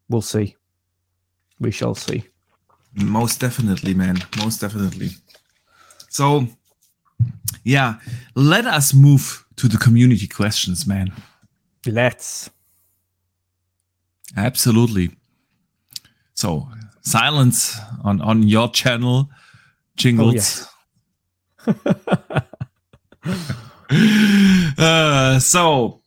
we'll 0.08 0.22
see. 0.22 0.56
We 1.58 1.72
shall 1.72 1.94
see. 1.94 2.24
Most 2.94 3.40
definitely, 3.40 3.94
man. 3.94 4.18
Most 4.38 4.60
definitely. 4.60 5.10
So, 6.08 6.46
yeah, 7.64 7.96
let 8.34 8.66
us 8.66 8.94
move 8.94 9.44
to 9.56 9.66
the 9.66 9.78
community 9.78 10.28
questions, 10.28 10.86
man. 10.86 11.12
Let's. 11.86 12.50
Absolutely. 14.36 15.10
So, 16.34 16.68
silence 17.02 17.78
on 18.04 18.20
on 18.20 18.42
your 18.42 18.68
channel, 18.70 19.28
jingles. 19.96 20.68
Oh, 21.66 21.74
yes. 21.74 21.98
uh, 24.78 25.38
so, 25.38 26.00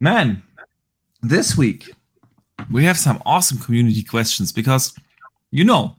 man, 0.00 0.42
this 1.22 1.56
week 1.56 1.92
we 2.70 2.84
have 2.84 2.98
some 2.98 3.22
awesome 3.24 3.58
community 3.58 4.02
questions 4.02 4.52
because 4.52 4.94
you 5.50 5.64
know, 5.64 5.96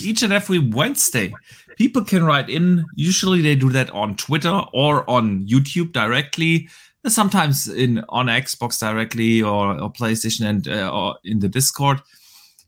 each 0.00 0.22
and 0.22 0.32
every 0.32 0.58
Wednesday, 0.58 1.32
people 1.76 2.04
can 2.04 2.24
write 2.24 2.50
in. 2.50 2.84
Usually, 2.94 3.40
they 3.40 3.54
do 3.54 3.70
that 3.70 3.90
on 3.90 4.16
Twitter 4.16 4.62
or 4.72 5.08
on 5.08 5.46
YouTube 5.46 5.92
directly. 5.92 6.68
Sometimes 7.06 7.68
in 7.68 8.04
on 8.10 8.26
Xbox 8.26 8.78
directly 8.78 9.42
or, 9.42 9.80
or 9.80 9.92
PlayStation 9.92 10.46
and 10.46 10.68
uh, 10.68 10.90
or 10.92 11.16
in 11.24 11.40
the 11.40 11.48
Discord. 11.48 12.00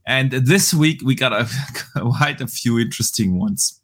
And 0.07 0.33
this 0.33 0.75
week 0.75 1.01
we 1.03 1.15
got 1.15 1.33
a, 1.33 1.49
quite 1.97 2.41
a 2.41 2.47
few 2.47 2.79
interesting 2.79 3.39
ones. 3.39 3.81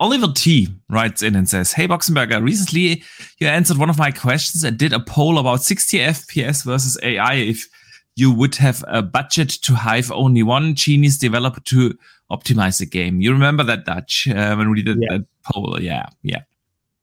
Oliver 0.00 0.28
T 0.32 0.68
writes 0.88 1.22
in 1.22 1.34
and 1.34 1.48
says, 1.48 1.72
Hey 1.72 1.88
Boxenberger, 1.88 2.42
recently 2.42 3.02
you 3.38 3.48
answered 3.48 3.78
one 3.78 3.90
of 3.90 3.98
my 3.98 4.12
questions 4.12 4.62
and 4.62 4.78
did 4.78 4.92
a 4.92 5.00
poll 5.00 5.38
about 5.38 5.62
60 5.62 5.98
FPS 5.98 6.64
versus 6.64 6.98
AI 7.02 7.34
if 7.34 7.68
you 8.14 8.32
would 8.32 8.56
have 8.56 8.84
a 8.88 9.02
budget 9.02 9.48
to 9.48 9.74
have 9.74 10.10
only 10.12 10.42
one 10.42 10.74
genius 10.74 11.16
developer 11.16 11.60
to 11.60 11.96
optimize 12.30 12.78
the 12.78 12.86
game. 12.86 13.20
You 13.20 13.32
remember 13.32 13.64
that 13.64 13.86
Dutch 13.86 14.28
uh, 14.28 14.54
when 14.56 14.70
we 14.70 14.82
did 14.82 14.98
yeah. 15.00 15.18
that 15.18 15.26
poll? 15.44 15.80
Yeah, 15.80 16.06
yeah. 16.22 16.42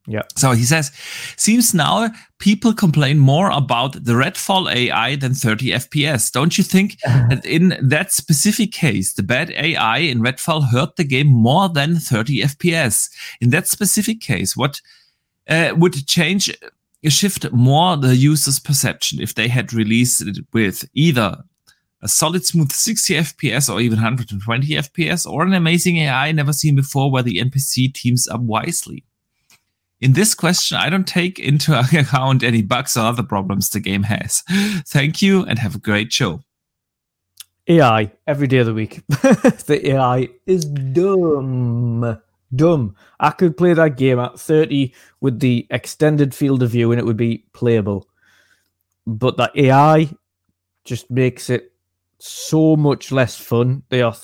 Yeah. 0.08 0.22
So 0.35 0.51
he 0.51 0.64
says, 0.64 0.92
seems 1.35 1.74
now 1.74 2.09
people 2.38 2.74
complain 2.74 3.17
more 3.17 3.50
about 3.50 3.93
the 3.93 4.14
Redfall 4.14 4.72
AI 4.72 5.16
than 5.16 5.34
30 5.34 5.72
FPS. 5.72 6.32
Don't 6.32 6.58
you 6.58 6.64
think 6.64 7.00
that 7.03 7.45
in 7.45 7.77
that 7.82 8.11
specific 8.11 8.72
case, 8.72 9.14
the 9.14 9.24
bad 9.24 9.51
AI 9.51 9.98
in 9.98 10.19
Redfall 10.19 10.69
hurt 10.69 10.95
the 10.95 11.03
game 11.03 11.27
more 11.27 11.69
than 11.69 11.95
30 11.95 12.42
FPS? 12.42 13.09
In 13.42 13.50
that 13.50 13.67
specific 13.67 14.22
case, 14.22 14.56
what 14.56 14.80
uh, 15.50 15.74
would 15.75 16.06
change, 16.08 16.50
uh, 16.50 17.09
shift 17.09 17.51
more 17.51 17.98
the 17.98 18.16
user's 18.16 18.59
perception 18.59 19.19
if 19.22 19.34
they 19.34 19.48
had 19.48 19.74
released 19.74 20.22
it 20.22 20.38
with 20.53 20.88
either 20.93 21.38
a 22.01 22.08
solid 22.08 22.45
smooth 22.45 22.72
60 22.72 23.14
FPS 23.16 23.74
or 23.74 23.82
even 23.82 23.98
120 23.98 24.67
FPS 24.67 25.27
or 25.27 25.43
an 25.43 25.53
amazing 25.53 25.98
AI 25.98 26.32
never 26.32 26.53
seen 26.53 26.75
before 26.75 27.09
where 27.09 27.24
the 27.24 27.40
NPC 27.40 27.92
teams 27.92 28.27
up 28.27 28.42
wisely? 28.42 29.03
In 30.02 30.14
this 30.14 30.36
question, 30.36 30.78
I 30.78 30.90
don't 30.90 31.08
take 31.08 31.40
into 31.40 31.78
account 31.94 32.44
any 32.44 32.62
bugs 32.62 32.98
or 32.98 33.02
other 33.02 33.24
problems 33.24 33.70
the 33.70 33.80
game 33.80 34.04
has. 34.04 34.44
Thank 34.88 35.22
you 35.22 35.44
and 35.44 35.60
have 35.60 35.76
a 35.76 35.80
great 35.80 36.12
show. 36.12 36.42
AI 37.68 38.12
every 38.28 38.48
day 38.48 38.58
of 38.58 38.68
the 38.68 38.74
week. 38.74 39.02
the 39.08 39.82
AI 39.92 40.30
is 40.46 40.66
dumb. 40.66 42.22
Dumb. 42.56 42.96
I 43.20 43.32
could 43.32 43.58
play 43.58 43.74
that 43.74 43.98
game 43.98 44.20
at 44.20 44.40
30 44.40 44.94
with 45.20 45.40
the 45.40 45.66
extended 45.72 46.36
field 46.36 46.62
of 46.62 46.72
view 46.72 46.92
and 46.92 47.00
it 47.00 47.06
would 47.06 47.18
be 47.18 47.46
playable. 47.54 48.08
But 49.08 49.38
that 49.38 49.56
AI 49.56 50.10
just 50.84 51.10
makes 51.10 51.50
it 51.50 51.72
so 52.20 52.76
much 52.76 53.12
less 53.12 53.36
fun. 53.36 53.84
They 53.90 54.02
are 54.02 54.16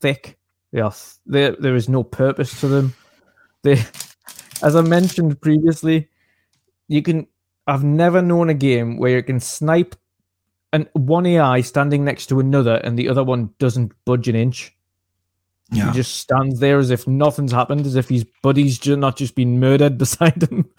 thick. 0.00 0.38
They 0.72 0.80
are 0.80 0.94
there. 1.26 1.56
There 1.58 1.74
is 1.74 1.88
no 1.88 2.04
purpose 2.04 2.60
to 2.60 2.68
them. 2.68 2.94
They 3.62 3.82
as 4.64 4.74
I 4.74 4.80
mentioned 4.80 5.40
previously, 5.40 6.08
you 6.88 7.02
can. 7.02 7.26
I've 7.66 7.84
never 7.84 8.20
known 8.20 8.50
a 8.50 8.54
game 8.54 8.98
where 8.98 9.16
you 9.16 9.22
can 9.22 9.40
snipe 9.40 9.94
and 10.74 10.88
one 10.92 11.24
AI 11.24 11.60
standing 11.60 12.04
next 12.04 12.26
to 12.26 12.40
another, 12.40 12.74
and 12.76 12.98
the 12.98 13.08
other 13.08 13.22
one 13.22 13.50
doesn't 13.58 13.92
budge 14.04 14.26
an 14.28 14.34
inch. 14.34 14.74
Yeah. 15.70 15.86
He 15.86 15.92
just 15.92 16.16
stands 16.16 16.60
there 16.60 16.78
as 16.78 16.90
if 16.90 17.06
nothing's 17.06 17.52
happened, 17.52 17.86
as 17.86 17.94
if 17.94 18.08
his 18.08 18.26
buddy's 18.42 18.78
just 18.78 18.98
not 18.98 19.16
just 19.16 19.34
been 19.34 19.60
murdered 19.60 19.96
beside 20.04 20.42
him. 20.42 20.68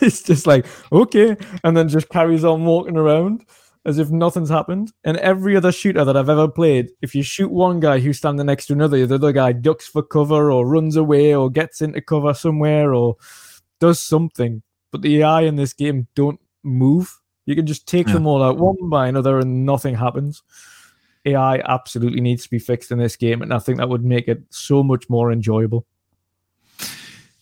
it's 0.00 0.22
just 0.22 0.46
like 0.46 0.66
okay, 0.92 1.36
and 1.62 1.76
then 1.76 1.88
just 1.88 2.08
carries 2.08 2.44
on 2.44 2.64
walking 2.64 2.96
around 2.96 3.44
as 3.88 3.98
if 3.98 4.10
nothing's 4.10 4.50
happened. 4.50 4.92
And 5.02 5.16
every 5.16 5.56
other 5.56 5.72
shooter 5.72 6.04
that 6.04 6.16
I've 6.16 6.28
ever 6.28 6.46
played, 6.46 6.90
if 7.00 7.14
you 7.14 7.22
shoot 7.22 7.50
one 7.50 7.80
guy 7.80 7.98
who's 7.98 8.18
standing 8.18 8.46
next 8.46 8.66
to 8.66 8.74
another, 8.74 9.06
the 9.06 9.14
other 9.14 9.32
guy 9.32 9.52
ducks 9.52 9.88
for 9.88 10.02
cover 10.02 10.52
or 10.52 10.66
runs 10.66 10.94
away 10.94 11.34
or 11.34 11.50
gets 11.50 11.80
into 11.80 12.02
cover 12.02 12.34
somewhere 12.34 12.92
or 12.92 13.16
does 13.80 13.98
something. 13.98 14.62
But 14.92 15.02
the 15.02 15.22
AI 15.22 15.42
in 15.42 15.56
this 15.56 15.72
game 15.72 16.06
don't 16.14 16.38
move. 16.62 17.18
You 17.46 17.56
can 17.56 17.66
just 17.66 17.88
take 17.88 18.08
yeah. 18.08 18.14
them 18.14 18.26
all 18.26 18.42
out 18.42 18.58
one 18.58 18.90
by 18.90 19.08
another 19.08 19.38
and 19.38 19.64
nothing 19.64 19.94
happens. 19.94 20.42
AI 21.24 21.62
absolutely 21.64 22.20
needs 22.20 22.44
to 22.44 22.50
be 22.50 22.58
fixed 22.58 22.90
in 22.90 22.98
this 22.98 23.16
game, 23.16 23.42
and 23.42 23.52
I 23.52 23.58
think 23.58 23.78
that 23.78 23.88
would 23.88 24.04
make 24.04 24.28
it 24.28 24.42
so 24.50 24.82
much 24.82 25.08
more 25.08 25.32
enjoyable. 25.32 25.86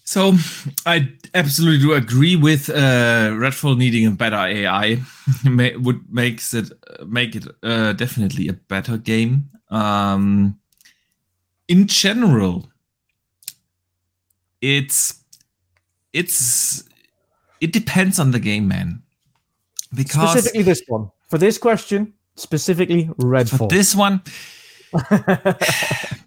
So 0.06 0.34
I 0.86 1.08
absolutely 1.34 1.80
do 1.80 1.92
agree 1.92 2.36
with 2.36 2.70
uh, 2.70 3.32
Redfall 3.32 3.76
needing 3.76 4.06
a 4.06 4.12
better 4.12 4.36
AI. 4.36 5.02
would 5.44 6.00
makes 6.08 6.54
it 6.54 6.70
make 7.04 7.34
it 7.34 7.48
uh, 7.64 7.92
definitely 7.92 8.46
a 8.46 8.52
better 8.52 8.98
game. 8.98 9.50
Um, 9.68 10.60
in 11.66 11.88
general, 11.88 12.70
it's 14.60 15.24
it's 16.12 16.84
it 17.60 17.72
depends 17.72 18.20
on 18.20 18.30
the 18.30 18.38
game, 18.38 18.68
man. 18.68 19.02
Because 19.92 20.30
specifically 20.30 20.62
this 20.62 20.82
one 20.86 21.10
for 21.28 21.38
this 21.38 21.58
question, 21.58 22.14
specifically 22.36 23.06
Redfall. 23.18 23.58
For 23.58 23.68
this 23.68 23.92
one. 23.96 24.22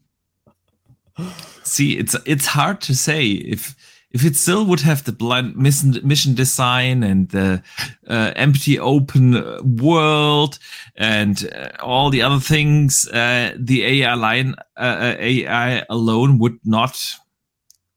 see 1.70 1.98
it's 1.98 2.16
it's 2.26 2.46
hard 2.46 2.82
to 2.82 2.96
say 2.96 3.28
if 3.28 3.76
if 4.12 4.26
it 4.26 4.36
still 4.36 4.66
would 4.66 4.80
have 4.82 5.04
the 5.04 5.12
blind 5.12 5.56
mission, 5.56 6.00
mission 6.04 6.34
design 6.34 7.04
and 7.04 7.30
the 7.30 7.62
uh, 8.08 8.32
empty 8.36 8.80
open 8.80 9.78
world 9.78 10.58
and 10.96 11.50
uh, 11.54 11.70
all 11.80 12.10
the 12.10 12.22
other 12.22 12.40
things, 12.40 13.08
uh, 13.10 13.54
the 13.58 13.86
AI 13.86 14.14
line 14.16 14.56
uh, 14.78 14.80
uh, 14.80 15.16
AI 15.20 15.86
alone 15.90 16.40
would 16.40 16.58
not 16.66 17.00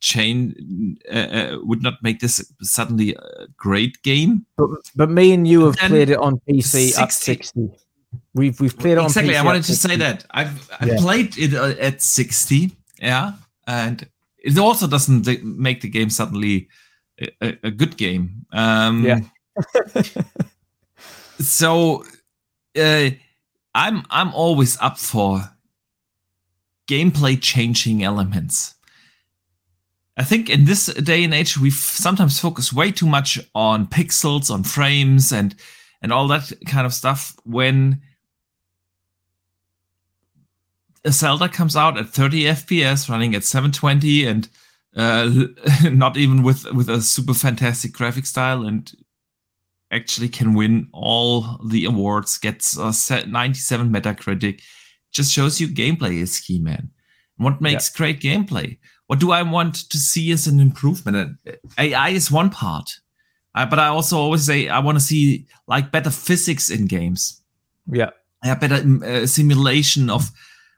change, 0.01 0.55
uh, 1.11 1.57
would 1.63 1.83
not 1.83 1.95
make 2.03 2.21
this 2.21 2.45
suddenly 2.61 3.15
a 3.15 3.47
great 3.57 4.03
game. 4.03 4.45
But, 4.59 4.69
but 4.95 5.11
me 5.11 5.33
and 5.33 5.49
you 5.49 5.65
have 5.65 5.77
played 5.77 6.11
it 6.11 6.19
on 6.19 6.41
PC 6.49 6.91
60. 6.91 7.03
at 7.03 7.13
sixty. 7.13 7.71
We've 8.35 8.61
we've 8.61 8.79
played 8.79 8.99
it 8.99 9.03
exactly. 9.03 9.37
I 9.37 9.43
wanted 9.43 9.65
to 9.65 9.75
say 9.75 9.97
that 9.97 10.27
I've 10.33 10.71
I 10.79 10.87
yeah. 10.87 10.97
played 10.99 11.39
it 11.39 11.55
at 11.55 12.03
sixty. 12.03 12.73
Yeah, 12.99 13.33
and 13.67 14.09
it 14.39 14.59
also 14.59 14.87
doesn't 14.87 15.27
make 15.45 15.81
the 15.81 15.89
game 15.89 16.11
suddenly 16.11 16.69
a, 17.41 17.57
a 17.63 17.71
good 17.71 17.97
game. 17.97 18.45
Um, 18.53 19.05
yeah. 19.05 19.21
so 21.39 22.05
uh, 22.79 23.11
I'm 23.75 24.03
I'm 24.11 24.35
always 24.35 24.79
up 24.81 24.99
for 24.99 25.43
gameplay 26.89 27.41
changing 27.41 28.03
elements. 28.03 28.75
I 30.17 30.25
think 30.25 30.51
in 30.51 30.67
this 30.67 30.87
day 30.87 31.25
and 31.25 31.33
age, 31.33 31.57
we 31.57 31.71
sometimes 31.71 32.39
focus 32.39 32.73
way 32.73 32.93
too 32.93 33.07
much 33.07 33.39
on 33.55 33.87
pixels, 33.87 34.51
on 34.51 34.63
frames, 34.63 35.33
and 35.33 35.55
and 36.03 36.13
all 36.13 36.29
that 36.29 36.53
kind 36.67 36.87
of 36.87 36.93
stuff 36.93 37.35
when 37.45 38.03
Zelda 41.09 41.49
comes 41.49 41.77
out 41.77 41.99
at 41.99 42.09
30 42.09 42.45
FPS, 42.45 43.09
running 43.09 43.35
at 43.35 43.45
720, 43.45 44.27
and 44.27 44.49
uh, 44.97 45.31
not 45.91 46.17
even 46.17 46.43
with 46.43 46.71
with 46.73 46.89
a 46.89 47.01
super 47.01 47.35
fantastic 47.35 47.93
graphic 47.93 48.27
style, 48.27 48.65
and 48.65 48.93
actually 49.91 50.29
can 50.29 50.55
win 50.55 50.89
all 50.93 51.59
the 51.67 51.85
awards, 51.85 52.39
gets 52.39 52.77
a 52.77 52.93
97 53.27 53.91
Metacritic, 53.91 54.63
just 55.13 55.33
shows 55.33 55.61
you 55.61 55.69
gameplay 55.69 56.21
is 56.21 56.41
key, 56.41 56.59
man. 56.59 56.91
What 57.37 57.61
makes 57.61 57.91
yeah. 57.91 57.97
great 57.99 58.21
gameplay? 58.21 58.79
What 59.07 59.19
do 59.19 59.33
I 59.33 59.43
want 59.43 59.91
to 59.91 59.99
see 59.99 60.33
as 60.33 60.47
an 60.47 60.61
improvement? 60.61 61.37
AI 61.79 62.09
is 62.11 62.31
one 62.31 62.51
part, 62.51 62.91
uh, 63.55 63.67
but 63.67 63.79
I 63.79 63.89
also 63.89 64.17
always 64.17 64.47
say 64.47 64.69
I 64.69 64.79
want 64.79 64.97
to 64.97 65.05
see 65.05 65.47
like 65.67 65.93
better 65.93 66.11
physics 66.11 66.71
in 66.71 66.87
games. 66.87 67.43
Yeah, 67.87 68.11
yeah, 68.45 68.55
better 68.55 68.83
uh, 69.05 69.27
simulation 69.27 70.09
of 70.09 70.31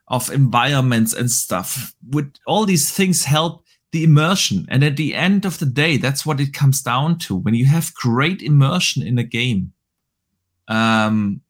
of 0.09 0.31
environments 0.31 1.15
and 1.15 1.31
stuff. 1.31 1.95
Would 2.11 2.39
all 2.47 2.67
these 2.67 2.91
things 2.91 3.25
help 3.25 3.65
the 3.93 4.05
immersion? 4.05 4.67
And 4.69 4.85
at 4.85 4.97
the 4.97 5.15
end 5.15 5.45
of 5.45 5.59
the 5.59 5.67
day, 5.67 5.97
that's 5.97 6.27
what 6.27 6.41
it 6.41 6.53
comes 6.53 6.83
down 6.83 7.19
to. 7.21 7.37
When 7.37 7.55
you 7.55 7.67
have 7.67 7.95
great 7.95 8.43
immersion 8.43 9.03
in 9.03 9.19
a 9.19 9.25
game, 9.25 9.73
um, 10.69 11.41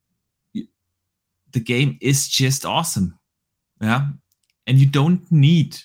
the 0.53 1.61
game 1.61 1.99
is 2.01 2.29
just 2.29 2.65
awesome. 2.67 3.19
Yeah, 3.81 4.07
and 4.67 4.79
you 4.79 4.87
don't 4.87 5.31
need 5.31 5.79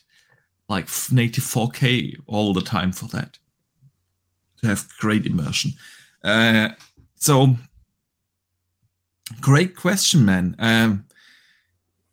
like 0.68 0.88
native 1.12 1.44
4K 1.44 2.16
all 2.28 2.54
the 2.54 2.62
time 2.62 2.92
for 2.92 3.06
that 3.08 3.40
to 4.62 4.68
have 4.68 4.88
great 5.00 5.26
immersion. 5.26 5.72
Uh, 6.24 6.70
so, 7.16 7.56
great 9.42 9.76
question, 9.76 10.26
man. 10.26 10.56
Um, 10.60 11.06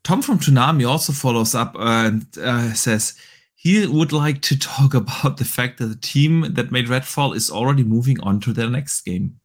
Tom 0.07 0.23
from 0.23 0.39
Toonami 0.39 0.89
also 0.89 1.13
follows 1.13 1.53
up 1.57 1.75
and 1.81 2.25
uh, 2.41 2.73
says 2.75 3.19
he 3.57 3.85
would 3.89 4.13
like 4.13 4.41
to 4.43 4.57
talk 4.57 4.95
about 4.95 5.37
the 5.39 5.45
fact 5.45 5.79
that 5.79 5.87
the 5.87 5.97
team 5.97 6.55
that 6.55 6.71
made 6.71 6.87
Redfall 6.87 7.35
is 7.35 7.51
already 7.51 7.83
moving 7.83 8.21
on 8.21 8.39
to 8.43 8.53
their 8.53 8.71
next 8.71 9.01
game. 9.01 9.41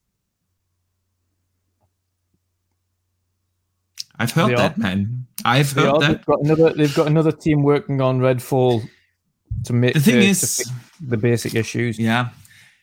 I've 4.19 4.33
heard 4.33 4.51
they 4.51 4.56
that, 4.56 4.77
are. 4.77 4.80
man. 4.80 5.25
I've 5.43 5.72
heard 5.72 5.99
that. 5.99 6.07
They've 6.07 6.25
got 6.27 6.41
another. 6.41 6.73
They've 6.73 6.95
got 6.95 7.07
another 7.07 7.31
team 7.31 7.64
working 7.64 7.99
on 7.99 8.19
Redfall 8.19 8.88
to 9.65 9.73
make 9.73 9.95
the 9.95 9.99
thing 9.99 10.22
to, 10.22 10.27
is 10.27 10.57
to 10.57 10.69
the 11.07 11.17
basic 11.17 11.56
issues. 11.56 11.98
Yeah, 11.98 12.30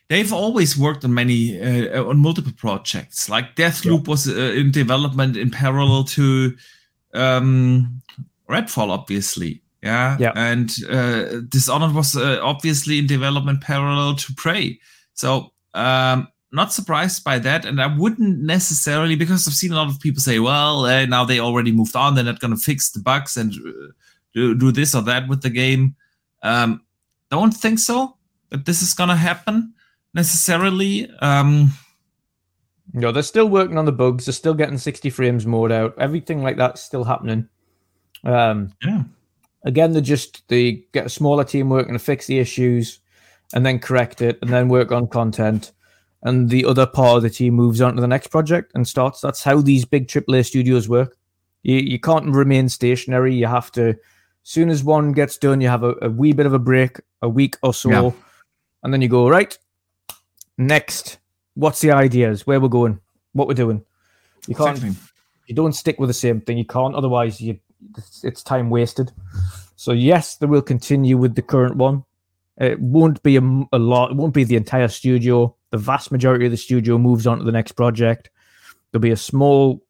they've 0.09 0.33
always 0.33 0.77
worked 0.77 1.05
on 1.05 1.13
many 1.13 1.61
uh, 1.61 2.03
on 2.03 2.17
multiple 2.17 2.51
projects. 2.57 3.29
Like 3.29 3.55
Deathloop 3.55 4.05
yeah. 4.05 4.11
was 4.11 4.27
uh, 4.27 4.33
in 4.33 4.71
development 4.71 5.37
in 5.37 5.49
parallel 5.49 6.03
to 6.15 6.57
um, 7.13 8.01
Redfall, 8.49 8.89
obviously. 8.89 9.61
Yeah, 9.81 10.17
yeah. 10.19 10.33
And 10.35 10.71
uh, 10.89 11.41
Dishonored 11.47 11.93
was 11.93 12.17
uh, 12.17 12.39
obviously 12.41 12.99
in 12.99 13.07
development 13.07 13.61
parallel 13.61 14.15
to 14.15 14.33
Prey. 14.33 14.79
So 15.13 15.53
um, 15.73 16.27
not 16.51 16.73
surprised 16.73 17.23
by 17.23 17.39
that, 17.39 17.65
and 17.65 17.81
I 17.81 17.95
wouldn't 17.95 18.39
necessarily 18.39 19.15
because 19.15 19.47
I've 19.47 19.53
seen 19.53 19.71
a 19.71 19.75
lot 19.75 19.89
of 19.89 19.99
people 19.99 20.21
say, 20.21 20.39
"Well, 20.39 20.85
uh, 20.85 21.05
now 21.05 21.23
they 21.23 21.39
already 21.39 21.71
moved 21.71 21.95
on; 21.95 22.15
they're 22.15 22.23
not 22.23 22.39
going 22.39 22.55
to 22.55 22.61
fix 22.61 22.91
the 22.91 22.99
bugs 22.99 23.37
and 23.37 23.53
uh, 23.53 23.91
do, 24.33 24.55
do 24.55 24.71
this 24.71 24.95
or 24.95 25.01
that 25.03 25.27
with 25.27 25.41
the 25.41 25.49
game." 25.49 25.95
Um, 26.43 26.81
don't 27.29 27.51
think 27.51 27.79
so 27.79 28.17
that 28.49 28.65
this 28.65 28.81
is 28.81 28.93
gonna 28.93 29.15
happen 29.15 29.73
necessarily. 30.13 31.09
Um, 31.21 31.71
no, 32.93 33.11
they're 33.11 33.23
still 33.23 33.49
working 33.49 33.77
on 33.77 33.85
the 33.85 33.91
bugs. 33.91 34.25
They're 34.25 34.33
still 34.33 34.53
getting 34.53 34.77
60 34.77 35.09
frames 35.09 35.45
mode 35.45 35.71
out. 35.71 35.95
Everything 35.99 36.41
like 36.41 36.57
that's 36.57 36.81
still 36.81 37.03
happening. 37.03 37.47
Um, 38.23 38.73
yeah. 38.83 39.03
Again, 39.63 39.93
they 39.93 40.01
just 40.01 40.47
they 40.47 40.85
get 40.93 41.05
a 41.05 41.09
smaller 41.09 41.43
team 41.43 41.69
working 41.69 41.93
to 41.93 41.99
fix 41.99 42.27
the 42.27 42.39
issues, 42.39 42.99
and 43.53 43.65
then 43.65 43.79
correct 43.79 44.21
it, 44.21 44.39
and 44.41 44.51
then 44.51 44.69
work 44.69 44.91
on 44.91 45.07
content. 45.07 45.73
And 46.23 46.49
the 46.49 46.65
other 46.65 46.85
part 46.85 47.17
of 47.17 47.23
the 47.23 47.29
team 47.29 47.53
moves 47.53 47.81
on 47.81 47.95
to 47.95 48.01
the 48.01 48.07
next 48.07 48.27
project 48.27 48.71
and 48.75 48.87
starts. 48.87 49.21
That's 49.21 49.43
how 49.43 49.61
these 49.61 49.85
big 49.85 50.07
AAA 50.07 50.45
studios 50.45 50.87
work. 50.89 51.17
You 51.63 51.77
you 51.77 51.99
can't 51.99 52.33
remain 52.33 52.69
stationary. 52.69 53.35
You 53.35 53.47
have 53.47 53.71
to 53.73 53.95
soon 54.43 54.69
as 54.69 54.83
one 54.83 55.11
gets 55.11 55.37
done, 55.37 55.61
you 55.61 55.67
have 55.67 55.83
a, 55.83 55.93
a 56.01 56.09
wee 56.09 56.33
bit 56.33 56.45
of 56.45 56.53
a 56.53 56.59
break, 56.59 56.99
a 57.21 57.29
week 57.29 57.55
or 57.61 57.73
so, 57.73 57.89
yeah. 57.89 58.11
and 58.83 58.91
then 58.91 59.01
you 59.01 59.07
go 59.07 59.29
right 59.29 59.57
next. 60.57 61.18
What's 61.59 61.81
the 61.81 61.91
ideas? 61.91 62.47
Where 62.47 62.59
we're 62.59 62.69
going? 62.69 62.99
What 63.33 63.47
we're 63.49 63.53
doing? 63.53 63.83
You 64.47 64.55
can't. 64.55 64.77
Exactly. 64.77 64.95
You 65.47 65.55
don't 65.55 65.73
stick 65.73 65.99
with 65.99 66.09
the 66.09 66.13
same 66.13 66.39
thing. 66.39 66.57
You 66.57 66.65
can't. 66.65 66.95
Otherwise, 66.95 67.41
you 67.41 67.59
it's, 67.97 68.23
it's 68.23 68.43
time 68.43 68.69
wasted. 68.69 69.11
So 69.75 69.91
yes, 69.91 70.37
they 70.37 70.45
will 70.45 70.61
continue 70.61 71.17
with 71.17 71.35
the 71.35 71.41
current 71.41 71.75
one. 71.75 72.05
It 72.57 72.79
won't 72.79 73.21
be 73.23 73.35
a, 73.35 73.41
a 73.73 73.79
lot. 73.79 74.11
It 74.11 74.17
won't 74.17 74.33
be 74.33 74.45
the 74.45 74.55
entire 74.55 74.87
studio. 74.87 75.55
The 75.71 75.77
vast 75.77 76.11
majority 76.11 76.45
of 76.45 76.51
the 76.51 76.57
studio 76.57 76.97
moves 76.97 77.27
on 77.27 77.39
to 77.39 77.43
the 77.43 77.51
next 77.51 77.73
project. 77.73 78.29
There'll 78.91 79.01
be 79.01 79.11
a 79.11 79.17
small 79.17 79.83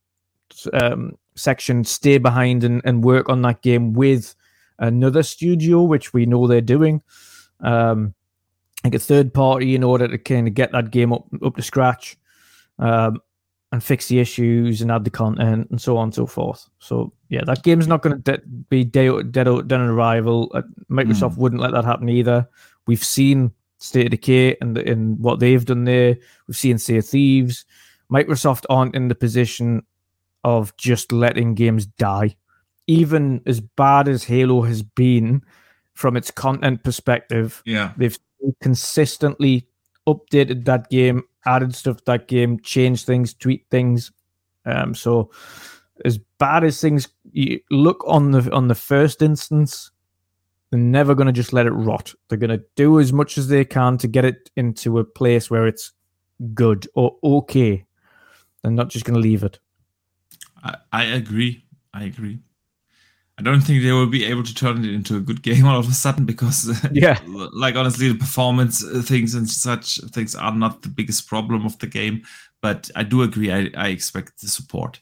um, 0.74 1.18
section 1.36 1.84
stay 1.84 2.18
behind 2.18 2.64
and, 2.64 2.82
and 2.84 3.04
work 3.04 3.30
on 3.30 3.42
that 3.44 3.62
game 3.62 3.94
with 3.94 4.36
another 4.80 5.24
studio, 5.24 5.84
which 5.84 6.14
we 6.14 6.26
know 6.26 6.48
they're 6.48 6.62
doing, 6.62 7.02
um, 7.62 8.14
like 8.84 8.96
a 8.96 9.00
third 9.00 9.34
party 9.34 9.76
in 9.76 9.84
order 9.84 10.08
to 10.08 10.18
kind 10.18 10.48
of 10.48 10.54
get 10.54 10.72
that 10.72 10.92
game 10.92 11.14
up 11.14 11.26
up 11.44 11.56
to 11.56 11.62
scratch, 11.62 12.18
um, 12.80 13.22
and 13.72 13.84
fix 13.84 14.08
the 14.08 14.20
issues 14.20 14.82
and 14.82 14.92
add 14.92 15.04
the 15.04 15.10
content 15.10 15.68
and 15.70 15.82
so 15.82 15.98
on 15.98 16.06
and 16.06 16.16
so 16.16 16.26
forth. 16.26 16.68
So 16.80 17.14
yeah, 17.30 17.42
that 17.46 17.64
game's 17.64 17.88
not 17.88 18.02
going 18.02 18.22
to 18.22 18.38
de- 18.38 18.48
be 18.70 18.84
dead 18.84 19.32
dead 19.32 19.48
on 19.48 19.82
arrival. 19.82 20.52
Uh, 20.54 20.62
Microsoft 20.90 21.36
mm. 21.36 21.38
wouldn't 21.38 21.62
let 21.62 21.72
that 21.72 21.86
happen 21.86 22.10
either. 22.10 22.48
We've 22.88 23.04
seen 23.04 23.52
State 23.80 24.08
of 24.08 24.12
Decay 24.12 24.58
and 24.62 24.78
in 24.78 25.18
what 25.20 25.40
they've 25.40 25.64
done 25.64 25.86
there. 25.86 26.18
We've 26.48 26.58
seen 26.58 26.78
Sea 26.78 26.98
of 26.98 27.06
Thieves. 27.06 27.66
Microsoft 28.12 28.66
aren't 28.70 28.96
in 28.96 29.08
the 29.08 29.16
position 29.16 29.84
of 30.44 30.76
just 30.78 31.12
letting 31.12 31.54
games 31.54 31.86
die 31.86 32.36
even 32.90 33.40
as 33.46 33.60
bad 33.60 34.08
as 34.08 34.24
Halo 34.24 34.64
has 34.64 34.82
been 34.82 35.44
from 35.94 36.18
its 36.18 36.32
content 36.32 36.84
perspective, 36.84 37.62
yeah, 37.64 37.94
they've 37.98 38.18
consistently 38.62 39.68
updated 40.08 40.66
that 40.66 40.90
game, 40.90 41.24
added 41.46 41.76
stuff 41.76 41.98
to 41.98 42.04
that 42.06 42.28
game, 42.28 42.60
changed 42.60 43.06
things, 43.06 43.34
tweak 43.34 43.66
things. 43.70 44.12
Um, 44.66 44.94
so 44.94 45.32
as 46.06 46.18
bad 46.38 46.64
as 46.64 46.80
things 46.80 47.08
look 47.72 48.04
on 48.08 48.32
the 48.32 48.52
on 48.52 48.68
the 48.68 48.76
first 48.76 49.22
instance, 49.22 49.92
they're 50.70 50.80
never 50.80 51.16
going 51.16 51.28
to 51.28 51.34
just 51.34 51.54
let 51.54 51.66
it 51.66 51.72
rot. 51.72 52.14
They're 52.28 52.38
going 52.38 52.58
to 52.58 52.64
do 52.76 53.00
as 53.00 53.12
much 53.12 53.38
as 53.38 53.48
they 53.48 53.66
can 53.66 53.98
to 54.00 54.08
get 54.08 54.26
it 54.26 54.50
into 54.56 55.00
a 55.00 55.04
place 55.04 55.50
where 55.50 55.68
it's 55.68 55.92
good 56.54 56.88
or 56.96 57.18
okay. 57.24 57.86
They're 58.62 58.72
not 58.72 58.90
just 58.90 59.06
going 59.06 59.16
to 59.16 59.22
leave 59.22 59.44
it. 59.44 59.60
I, 60.64 60.76
I 60.92 61.04
agree. 61.06 61.64
I 61.94 62.04
agree. 62.04 62.40
I 63.40 63.42
don't 63.42 63.62
think 63.62 63.82
they 63.82 63.94
will 63.94 64.06
be 64.06 64.26
able 64.26 64.44
to 64.44 64.54
turn 64.54 64.84
it 64.84 64.94
into 64.94 65.16
a 65.16 65.22
good 65.22 65.42
game 65.42 65.66
all 65.66 65.80
of 65.80 65.88
a 65.88 65.94
sudden 65.94 66.26
because, 66.26 66.78
yeah, 66.92 67.18
like 67.26 67.76
honestly, 67.76 68.10
the 68.10 68.18
performance 68.18 68.84
uh, 68.84 69.02
things 69.02 69.34
and 69.34 69.50
such 69.50 69.98
things 70.12 70.36
are 70.36 70.54
not 70.54 70.82
the 70.82 70.90
biggest 70.90 71.26
problem 71.26 71.66
of 71.66 71.80
the 71.80 71.88
game. 71.88 72.24
But 72.62 72.92
I 72.98 73.04
do 73.04 73.22
agree. 73.22 73.50
I, 73.50 73.70
I 73.78 73.88
expect 73.88 74.42
the 74.42 74.50
support. 74.50 75.00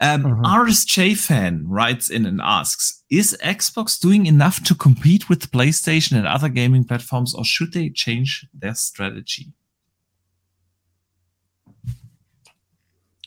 Um, 0.00 0.22
mm-hmm. 0.22 0.44
RSJ 0.46 1.18
fan 1.18 1.68
writes 1.68 2.08
in 2.08 2.24
and 2.24 2.40
asks: 2.42 3.02
Is 3.10 3.36
Xbox 3.44 4.00
doing 4.00 4.24
enough 4.24 4.64
to 4.64 4.74
compete 4.74 5.28
with 5.28 5.50
PlayStation 5.50 6.16
and 6.16 6.26
other 6.26 6.48
gaming 6.48 6.84
platforms, 6.84 7.34
or 7.34 7.44
should 7.44 7.74
they 7.74 7.90
change 7.90 8.46
their 8.54 8.74
strategy? 8.74 9.52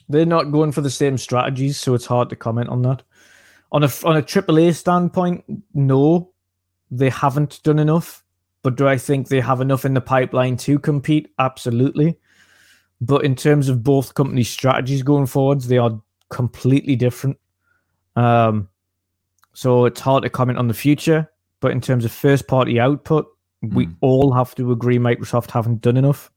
They're 0.08 0.26
not 0.26 0.50
going 0.50 0.72
for 0.72 0.80
the 0.80 0.90
same 0.90 1.16
strategies, 1.18 1.78
so 1.78 1.94
it's 1.94 2.06
hard 2.06 2.30
to 2.30 2.36
comment 2.36 2.68
on 2.68 2.82
that 2.82 3.02
on 3.72 3.84
a 3.84 3.90
on 4.04 4.16
a 4.16 4.22
AAA 4.22 4.74
standpoint, 4.74 5.44
no, 5.74 6.32
they 6.90 7.10
haven't 7.10 7.62
done 7.62 7.78
enough. 7.78 8.24
But 8.62 8.76
do 8.76 8.86
I 8.86 8.98
think 8.98 9.28
they 9.28 9.40
have 9.40 9.60
enough 9.60 9.84
in 9.84 9.94
the 9.94 10.00
pipeline 10.00 10.56
to 10.58 10.78
compete? 10.78 11.32
Absolutely. 11.38 12.18
But 13.00 13.24
in 13.24 13.34
terms 13.34 13.70
of 13.70 13.82
both 13.82 14.14
companies' 14.14 14.50
strategies 14.50 15.02
going 15.02 15.26
forwards, 15.26 15.68
they 15.68 15.78
are 15.78 15.98
completely 16.28 16.96
different. 16.96 17.38
Um, 18.16 18.68
so 19.54 19.86
it's 19.86 20.00
hard 20.00 20.24
to 20.24 20.30
comment 20.30 20.58
on 20.58 20.68
the 20.68 20.74
future. 20.74 21.30
But 21.60 21.72
in 21.72 21.80
terms 21.80 22.04
of 22.04 22.12
first 22.12 22.48
party 22.48 22.78
output, 22.78 23.26
mm. 23.64 23.74
we 23.74 23.86
hmm. 23.86 23.92
all 24.00 24.32
have 24.32 24.54
to 24.56 24.72
agree 24.72 24.98
Microsoft 24.98 25.50
haven't 25.50 25.80
done 25.80 25.96
enough. 25.96 26.30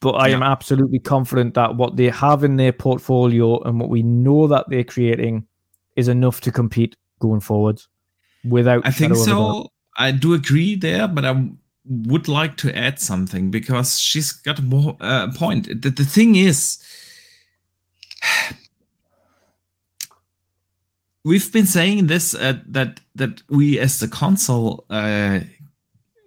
But 0.00 0.12
I 0.12 0.28
yeah. 0.28 0.36
am 0.36 0.42
absolutely 0.42 0.98
confident 0.98 1.54
that 1.54 1.76
what 1.76 1.96
they 1.96 2.08
have 2.10 2.42
in 2.42 2.56
their 2.56 2.72
portfolio 2.72 3.60
and 3.62 3.78
what 3.80 3.88
we 3.88 4.02
know 4.02 4.48
that 4.48 4.66
they're 4.68 4.84
creating 4.84 5.46
is 5.96 6.08
enough 6.08 6.40
to 6.42 6.52
compete 6.52 6.96
going 7.20 7.40
forwards 7.40 7.88
without. 8.44 8.86
I 8.86 8.90
think 8.90 9.16
so. 9.16 9.68
I 9.96 10.10
do 10.10 10.34
agree 10.34 10.74
there, 10.74 11.06
but 11.06 11.24
I 11.24 11.50
would 11.84 12.28
like 12.28 12.56
to 12.58 12.76
add 12.76 12.98
something 12.98 13.50
because 13.50 13.98
she's 13.98 14.32
got 14.32 14.58
a 14.58 14.62
more, 14.62 14.96
uh, 15.00 15.30
point. 15.34 15.82
The, 15.82 15.90
the 15.90 16.04
thing 16.04 16.36
is, 16.36 16.82
we've 21.24 21.52
been 21.52 21.66
saying 21.66 22.06
this 22.06 22.34
uh, 22.34 22.58
that 22.66 23.00
that 23.14 23.42
we 23.48 23.78
as 23.78 24.00
the 24.00 24.08
console 24.08 24.84
uh, 24.90 25.40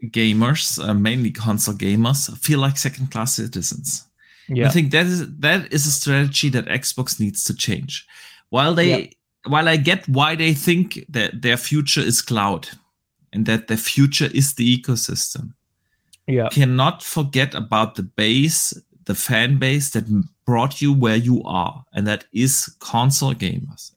gamers, 0.06 0.84
uh, 0.84 0.94
mainly 0.94 1.32
console 1.32 1.76
gamers, 1.76 2.38
feel 2.38 2.60
like 2.60 2.78
second 2.78 3.12
class 3.12 3.34
citizens. 3.34 4.06
Yeah. 4.48 4.68
I 4.68 4.70
think 4.70 4.92
that 4.92 5.08
is 5.08 5.38
that 5.40 5.74
is 5.74 5.88
a 5.88 5.92
strategy 5.92 6.50
that 6.50 6.66
Xbox 6.66 7.20
needs 7.20 7.44
to 7.46 7.56
change. 7.56 8.06
While 8.50 8.76
they 8.76 8.90
yeah. 8.90 9.08
While 9.48 9.68
I 9.68 9.78
get 9.78 10.08
why 10.08 10.36
they 10.36 10.54
think 10.54 11.06
that 11.10 11.42
their 11.42 11.58
future 11.58 12.02
is 12.02 12.22
cloud 12.22 12.70
and 13.34 13.46
that 13.46 13.68
their 13.68 13.78
future 13.78 14.30
is 14.34 14.54
the 14.54 14.78
ecosystem. 14.78 15.54
Yeah. 16.28 16.50
Cannot 16.50 17.04
forget 17.04 17.54
about 17.54 17.96
the 17.96 18.04
base, 18.04 18.74
the 19.06 19.16
fan 19.16 19.58
base 19.58 19.92
that 19.92 20.06
brought 20.46 20.82
you 20.82 20.94
where 20.94 21.16
you 21.16 21.44
are, 21.44 21.84
and 21.94 22.08
that 22.08 22.26
is 22.34 22.76
console 22.80 23.34
gamers. 23.34 23.92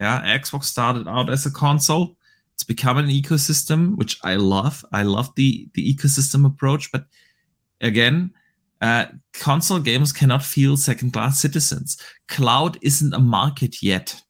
Yeah, 0.00 0.38
Xbox 0.38 0.64
started 0.64 1.08
out 1.08 1.30
as 1.30 1.46
a 1.46 1.50
console. 1.50 2.16
It's 2.54 2.64
become 2.64 2.98
an 2.98 3.08
ecosystem, 3.08 3.96
which 3.96 4.18
I 4.22 4.36
love. 4.36 4.84
I 4.92 5.02
love 5.02 5.34
the 5.34 5.68
the 5.74 5.94
ecosystem 5.94 6.46
approach, 6.46 6.90
but 6.92 7.06
again, 7.80 8.32
uh, 8.80 9.06
console 9.32 9.80
gamers 9.80 10.14
cannot 10.14 10.42
feel 10.44 10.76
second 10.76 11.12
class 11.12 11.40
citizens. 11.40 11.98
Cloud 12.28 12.78
isn't 12.80 13.14
a 13.14 13.18
market 13.18 13.82
yet, 13.82 14.22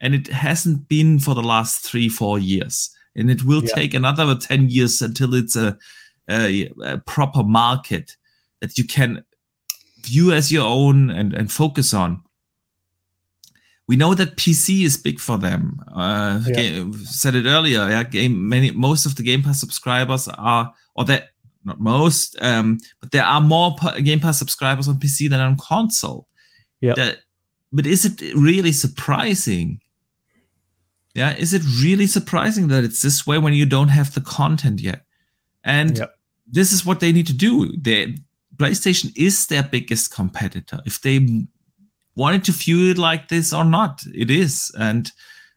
and 0.00 0.14
it 0.14 0.28
hasn't 0.28 0.88
been 0.88 1.18
for 1.18 1.34
the 1.34 1.42
last 1.42 1.84
three, 1.84 2.08
four 2.08 2.38
years. 2.38 2.90
And 3.14 3.30
it 3.30 3.44
will 3.44 3.62
yeah. 3.64 3.74
take 3.74 3.94
another 3.94 4.34
10 4.34 4.70
years 4.70 5.02
until 5.02 5.34
it's 5.34 5.56
a, 5.56 5.76
a, 6.28 6.70
a, 6.82 6.98
proper 6.98 7.42
market 7.42 8.16
that 8.60 8.78
you 8.78 8.84
can 8.84 9.24
view 10.02 10.32
as 10.32 10.50
your 10.50 10.66
own 10.66 11.10
and, 11.10 11.34
and 11.34 11.52
focus 11.52 11.92
on. 11.92 12.22
We 13.88 13.96
know 13.96 14.14
that 14.14 14.36
PC 14.36 14.84
is 14.84 14.96
big 14.96 15.18
for 15.18 15.36
them. 15.36 15.80
Uh, 15.92 16.40
yeah. 16.46 16.54
game, 16.54 16.94
said 17.04 17.34
it 17.34 17.46
earlier. 17.46 17.88
Yeah, 17.88 18.04
game 18.04 18.48
many 18.48 18.70
most 18.70 19.04
of 19.04 19.16
the 19.16 19.24
Game 19.24 19.42
Pass 19.42 19.58
subscribers 19.58 20.28
are, 20.28 20.72
or 20.94 21.04
that 21.06 21.30
not 21.64 21.80
most, 21.80 22.40
um, 22.40 22.78
but 23.00 23.10
there 23.10 23.24
are 23.24 23.40
more 23.40 23.74
Game 24.04 24.20
Pass 24.20 24.38
subscribers 24.38 24.86
on 24.86 25.00
PC 25.00 25.28
than 25.28 25.40
on 25.40 25.56
console. 25.56 26.28
Yeah. 26.80 27.14
But 27.72 27.86
is 27.86 28.04
it 28.04 28.22
really 28.36 28.72
surprising? 28.72 29.80
Yeah, 31.14 31.34
is 31.34 31.52
it 31.52 31.62
really 31.82 32.06
surprising 32.06 32.68
that 32.68 32.84
it's 32.84 33.02
this 33.02 33.26
way 33.26 33.38
when 33.38 33.52
you 33.52 33.66
don't 33.66 33.88
have 33.88 34.14
the 34.14 34.20
content 34.20 34.80
yet? 34.80 35.04
And 35.64 35.98
this 36.46 36.72
is 36.72 36.86
what 36.86 37.00
they 37.00 37.12
need 37.12 37.26
to 37.26 37.32
do. 37.32 37.76
They, 37.76 38.16
PlayStation 38.56 39.12
is 39.16 39.46
their 39.46 39.62
biggest 39.62 40.14
competitor. 40.14 40.80
If 40.86 41.00
they 41.00 41.46
wanted 42.14 42.44
to 42.44 42.52
view 42.52 42.90
it 42.90 42.98
like 42.98 43.28
this 43.28 43.52
or 43.52 43.64
not, 43.64 44.02
it 44.14 44.30
is. 44.30 44.70
And 44.78 45.10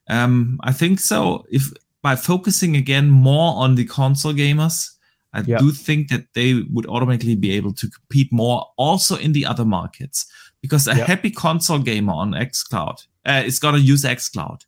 um, 0.09 0.59
I 0.63 0.71
think 0.71 0.99
so. 0.99 1.45
If 1.51 1.71
by 2.01 2.15
focusing 2.15 2.75
again 2.75 3.09
more 3.09 3.55
on 3.55 3.75
the 3.75 3.85
console 3.85 4.33
gamers, 4.33 4.89
I 5.33 5.41
do 5.41 5.71
think 5.71 6.09
that 6.09 6.25
they 6.35 6.61
would 6.71 6.85
automatically 6.85 7.35
be 7.35 7.51
able 7.51 7.73
to 7.73 7.89
compete 7.89 8.31
more 8.31 8.67
also 8.77 9.15
in 9.15 9.33
the 9.33 9.45
other 9.45 9.65
markets 9.65 10.27
because 10.61 10.87
a 10.87 10.93
happy 10.93 11.31
console 11.31 11.79
gamer 11.79 12.13
on 12.13 12.33
xCloud 12.33 13.07
uh, 13.25 13.41
is 13.43 13.57
going 13.57 13.73
to 13.73 13.81
use 13.81 14.03
xCloud 14.03 14.61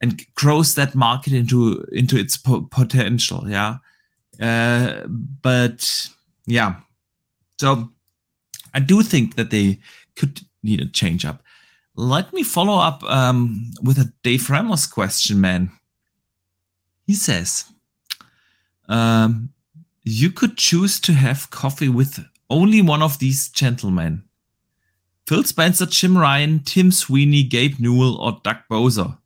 and 0.00 0.24
grows 0.34 0.74
that 0.74 0.94
market 0.94 1.32
into 1.32 1.84
into 1.92 2.16
its 2.16 2.36
po- 2.36 2.68
potential. 2.70 3.48
Yeah, 3.48 3.78
uh, 4.40 5.06
but 5.06 6.08
yeah, 6.46 6.76
so 7.58 7.90
I 8.74 8.80
do 8.80 9.02
think 9.02 9.36
that 9.36 9.50
they 9.50 9.80
could 10.16 10.40
need 10.62 10.80
a 10.80 10.86
change 10.86 11.24
up. 11.24 11.42
Let 11.94 12.32
me 12.32 12.42
follow 12.44 12.78
up 12.78 13.02
um, 13.04 13.72
with 13.82 13.98
a 13.98 14.12
Dave 14.22 14.48
Ramos 14.48 14.86
question, 14.86 15.40
man. 15.40 15.70
He 17.06 17.14
says 17.14 17.64
um, 18.88 19.50
you 20.04 20.30
could 20.30 20.56
choose 20.56 21.00
to 21.00 21.12
have 21.12 21.50
coffee 21.50 21.88
with 21.88 22.24
only 22.50 22.80
one 22.82 23.02
of 23.02 23.18
these 23.18 23.48
gentlemen 23.48 24.24
Phil 25.28 25.44
Spencer, 25.44 25.84
Jim 25.84 26.16
Ryan, 26.16 26.60
Tim 26.60 26.90
Sweeney, 26.90 27.42
Gabe 27.42 27.78
Newell, 27.78 28.16
or 28.16 28.40
Doug 28.42 28.56
Bowser. 28.70 29.18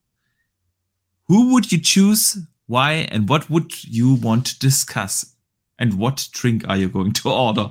Who 1.29 1.53
would 1.53 1.73
you 1.73 1.81
choose? 1.81 2.39
Why? 2.67 3.07
And 3.11 3.29
what 3.29 3.49
would 3.51 3.85
you 3.85 4.15
want 4.15 4.47
to 4.47 4.59
discuss? 4.59 5.35
And 5.79 5.99
what 5.99 6.29
drink 6.33 6.65
are 6.69 6.77
you 6.77 6.89
going 6.89 7.13
to 7.15 7.31
order? 7.33 7.71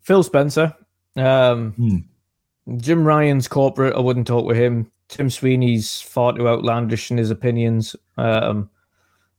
Phil 0.00 0.22
Spencer. 0.22 0.74
Um, 1.16 1.72
hmm. 1.72 2.76
Jim 2.78 3.04
Ryan's 3.04 3.48
corporate. 3.48 3.94
I 3.94 4.00
wouldn't 4.00 4.26
talk 4.26 4.44
with 4.44 4.56
him. 4.56 4.90
Tim 5.08 5.30
Sweeney's 5.30 6.00
far 6.00 6.34
too 6.34 6.48
outlandish 6.48 7.10
in 7.10 7.16
his 7.16 7.30
opinions. 7.30 7.96
Um, 8.16 8.68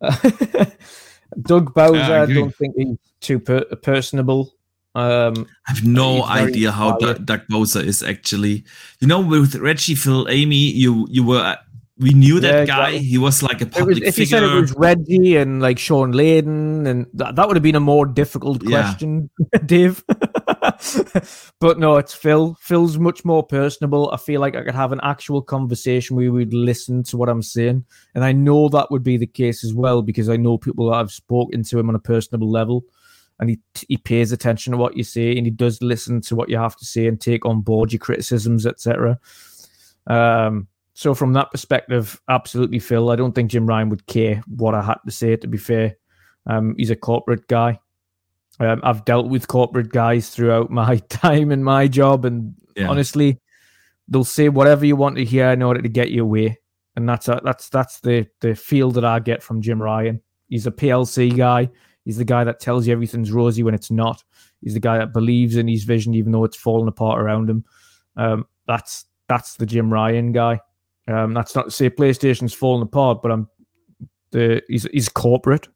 Doug 1.41 1.73
Bowser, 1.73 2.13
I 2.13 2.25
don't 2.25 2.55
think 2.55 2.75
he's 2.75 2.97
too 3.21 3.39
per- 3.39 3.65
personable. 3.81 4.55
Um, 4.95 5.47
I 5.67 5.71
have 5.71 5.85
no 5.85 6.23
idea 6.23 6.71
how 6.71 6.97
D- 6.97 7.19
Doug 7.23 7.41
Bowser 7.47 7.81
is 7.81 8.01
actually. 8.01 8.63
You 8.99 9.07
know, 9.07 9.21
with 9.21 9.55
Reggie 9.55 9.95
Fils-Aimé, 9.95 10.73
you 10.73 11.07
you 11.09 11.23
were 11.23 11.57
we 11.99 12.11
knew 12.11 12.39
that 12.39 12.47
yeah, 12.47 12.65
guy. 12.65 12.89
Exactly. 12.89 13.07
He 13.09 13.17
was 13.17 13.43
like 13.43 13.61
a 13.61 13.65
public 13.65 13.99
was, 13.99 14.07
If 14.07 14.15
figure. 14.15 14.37
you 14.37 14.47
said 14.47 14.55
it 14.55 14.61
was 14.61 14.73
Reggie 14.77 15.35
and 15.35 15.61
like 15.61 15.77
Shawn 15.77 16.13
Layden, 16.13 16.87
and 16.87 17.05
that, 17.13 17.35
that 17.35 17.47
would 17.47 17.57
have 17.57 17.63
been 17.63 17.75
a 17.75 17.81
more 17.81 18.05
difficult 18.05 18.65
question, 18.65 19.29
yeah. 19.53 19.59
Dave. 19.65 20.03
but 21.59 21.77
no, 21.77 21.97
it's 21.97 22.13
Phil. 22.13 22.57
Phil's 22.61 22.97
much 22.97 23.25
more 23.25 23.43
personable. 23.43 24.09
I 24.11 24.17
feel 24.17 24.39
like 24.39 24.55
I 24.55 24.63
could 24.63 24.75
have 24.75 24.93
an 24.93 25.01
actual 25.03 25.41
conversation 25.41 26.15
where 26.15 26.31
we'd 26.31 26.53
listen 26.53 27.03
to 27.03 27.17
what 27.17 27.27
I'm 27.27 27.43
saying. 27.43 27.83
And 28.15 28.23
I 28.23 28.31
know 28.31 28.69
that 28.69 28.89
would 28.91 29.03
be 29.03 29.17
the 29.17 29.27
case 29.27 29.65
as 29.65 29.73
well 29.73 30.01
because 30.01 30.29
I 30.29 30.37
know 30.37 30.57
people 30.57 30.89
that 30.89 30.95
I've 30.95 31.11
spoken 31.11 31.63
to 31.63 31.79
him 31.79 31.89
on 31.89 31.95
a 31.95 31.99
personable 31.99 32.49
level. 32.49 32.85
And 33.39 33.49
he, 33.49 33.59
he 33.87 33.97
pays 33.97 34.31
attention 34.31 34.71
to 34.71 34.77
what 34.77 34.97
you 34.97 35.03
say 35.03 35.37
and 35.37 35.45
he 35.45 35.51
does 35.51 35.81
listen 35.81 36.19
to 36.21 36.35
what 36.35 36.49
you 36.49 36.57
have 36.57 36.75
to 36.75 36.85
say 36.85 37.07
and 37.07 37.19
take 37.19 37.45
on 37.45 37.61
board 37.61 37.93
your 37.93 37.99
criticisms, 37.99 38.65
etc. 38.65 39.17
Um, 40.07 40.67
so 40.93 41.13
from 41.13 41.31
that 41.33 41.49
perspective, 41.51 42.19
absolutely, 42.27 42.79
Phil. 42.79 43.09
I 43.09 43.15
don't 43.15 43.33
think 43.33 43.51
Jim 43.51 43.65
Ryan 43.65 43.87
would 43.89 44.05
care 44.07 44.43
what 44.47 44.75
I 44.75 44.81
had 44.81 44.97
to 45.05 45.11
say. 45.11 45.37
To 45.37 45.47
be 45.47 45.57
fair, 45.57 45.95
um, 46.45 46.75
he's 46.77 46.89
a 46.89 46.95
corporate 46.97 47.47
guy. 47.47 47.79
Um, 48.59 48.81
I've 48.83 49.05
dealt 49.05 49.29
with 49.29 49.47
corporate 49.47 49.93
guys 49.93 50.29
throughout 50.29 50.69
my 50.69 50.97
time 51.07 51.53
in 51.53 51.63
my 51.63 51.87
job, 51.87 52.25
and 52.25 52.53
yeah. 52.75 52.89
honestly, 52.89 53.39
they'll 54.09 54.25
say 54.25 54.49
whatever 54.49 54.85
you 54.85 54.97
want 54.97 55.15
to 55.15 55.23
hear 55.23 55.49
in 55.51 55.61
order 55.61 55.81
to 55.81 55.87
get 55.87 56.11
you 56.11 56.23
away. 56.23 56.59
And 56.97 57.07
that's 57.07 57.29
a, 57.29 57.39
that's 57.45 57.69
that's 57.69 58.01
the 58.01 58.27
the 58.41 58.53
feel 58.53 58.91
that 58.91 59.05
I 59.05 59.19
get 59.19 59.41
from 59.41 59.61
Jim 59.61 59.81
Ryan. 59.81 60.21
He's 60.49 60.67
a 60.67 60.71
PLC 60.71 61.33
guy. 61.33 61.69
He's 62.09 62.17
the 62.17 62.25
guy 62.25 62.43
that 62.43 62.59
tells 62.59 62.87
you 62.87 62.93
everything's 62.93 63.31
rosy 63.31 63.61
when 63.61 63.75
it's 63.75 63.91
not. 63.91 64.23
He's 64.63 64.73
the 64.73 64.79
guy 64.79 64.97
that 64.97 65.13
believes 65.13 65.57
in 65.57 65.67
his 65.67 65.83
vision 65.83 66.15
even 66.15 66.31
though 66.31 66.43
it's 66.43 66.57
falling 66.57 66.87
apart 66.87 67.21
around 67.21 67.47
him. 67.47 67.63
Um, 68.17 68.47
that's 68.65 69.05
that's 69.27 69.57
the 69.57 69.67
Jim 69.67 69.93
Ryan 69.93 70.31
guy. 70.31 70.59
Um, 71.07 71.35
that's 71.35 71.53
not 71.53 71.65
to 71.65 71.71
say 71.71 71.87
PlayStation's 71.87 72.51
falling 72.51 72.81
apart, 72.81 73.21
but 73.21 73.31
I'm 73.31 73.47
the 74.31 74.63
he's 74.67 74.87
he's 74.91 75.07
corporate. 75.07 75.67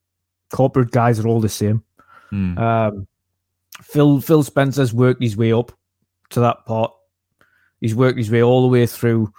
Corporate 0.52 0.90
guys 0.90 1.20
are 1.20 1.28
all 1.28 1.40
the 1.40 1.50
same. 1.50 1.84
Mm. 2.32 2.58
Um, 2.58 3.08
Phil 3.84 4.20
Phil 4.20 4.42
Spencer's 4.42 4.92
worked 4.92 5.22
his 5.22 5.38
way 5.38 5.54
up 5.54 5.72
to 6.32 6.40
that 6.40 6.66
part. 6.66 6.92
He's 7.80 7.94
worked 7.94 8.18
his 8.18 8.32
way 8.32 8.42
all 8.42 8.64
the 8.64 8.70
way 8.70 8.88
through. 8.88 9.32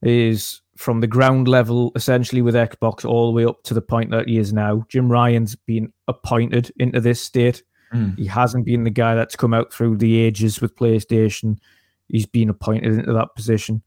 Is 0.00 0.60
from 0.76 1.00
the 1.00 1.06
ground 1.06 1.48
level, 1.48 1.92
essentially 1.94 2.42
with 2.42 2.54
Xbox, 2.54 3.04
all 3.04 3.26
the 3.26 3.32
way 3.32 3.44
up 3.44 3.62
to 3.64 3.74
the 3.74 3.82
point 3.82 4.10
that 4.10 4.28
he 4.28 4.38
is 4.38 4.52
now. 4.52 4.84
Jim 4.88 5.10
Ryan's 5.10 5.56
been 5.56 5.92
appointed 6.08 6.72
into 6.78 7.00
this 7.00 7.20
state. 7.20 7.62
Mm. 7.92 8.18
He 8.18 8.26
hasn't 8.26 8.66
been 8.66 8.84
the 8.84 8.90
guy 8.90 9.14
that's 9.14 9.36
come 9.36 9.54
out 9.54 9.72
through 9.72 9.96
the 9.96 10.18
ages 10.18 10.60
with 10.60 10.76
PlayStation. 10.76 11.58
He's 12.08 12.26
been 12.26 12.50
appointed 12.50 12.92
into 12.92 13.12
that 13.12 13.34
position 13.34 13.82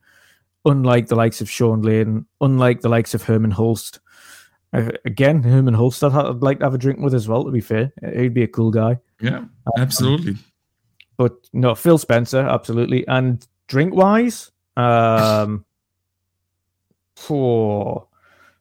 unlike 0.66 1.08
the 1.08 1.16
likes 1.16 1.42
of 1.42 1.50
Shawn 1.50 1.82
Layden, 1.82 2.26
unlike 2.42 2.82
the 2.82 2.90
likes 2.90 3.14
of 3.14 3.24
Hermen 3.24 3.52
Hulst. 3.52 4.00
Uh, 4.74 4.90
again, 5.06 5.42
Hermen 5.44 5.76
Hulst, 5.76 6.04
I'd, 6.04 6.14
I'd, 6.14 6.42
like 6.42 6.60
to 6.60 6.66
have 6.66 6.74
a 6.74 6.78
drink 6.78 7.00
with 7.00 7.14
as 7.14 7.28
well, 7.28 7.44
to 7.44 7.52
be 7.52 7.62
fair. 7.62 7.92
He'd 8.16 8.34
be 8.34 8.44
a 8.44 8.48
cool 8.48 8.72
guy. 8.72 9.00
Yeah, 9.22 9.46
absolutely. 9.78 10.32
Um, 10.32 10.44
but 11.18 11.34
no, 11.54 11.76
Phil 11.76 11.98
Spencer, 11.98 12.40
absolutely. 12.40 13.08
And 13.08 13.46
drink 13.68 13.94
wise, 13.94 14.52
um, 14.78 15.66
for. 17.20 18.08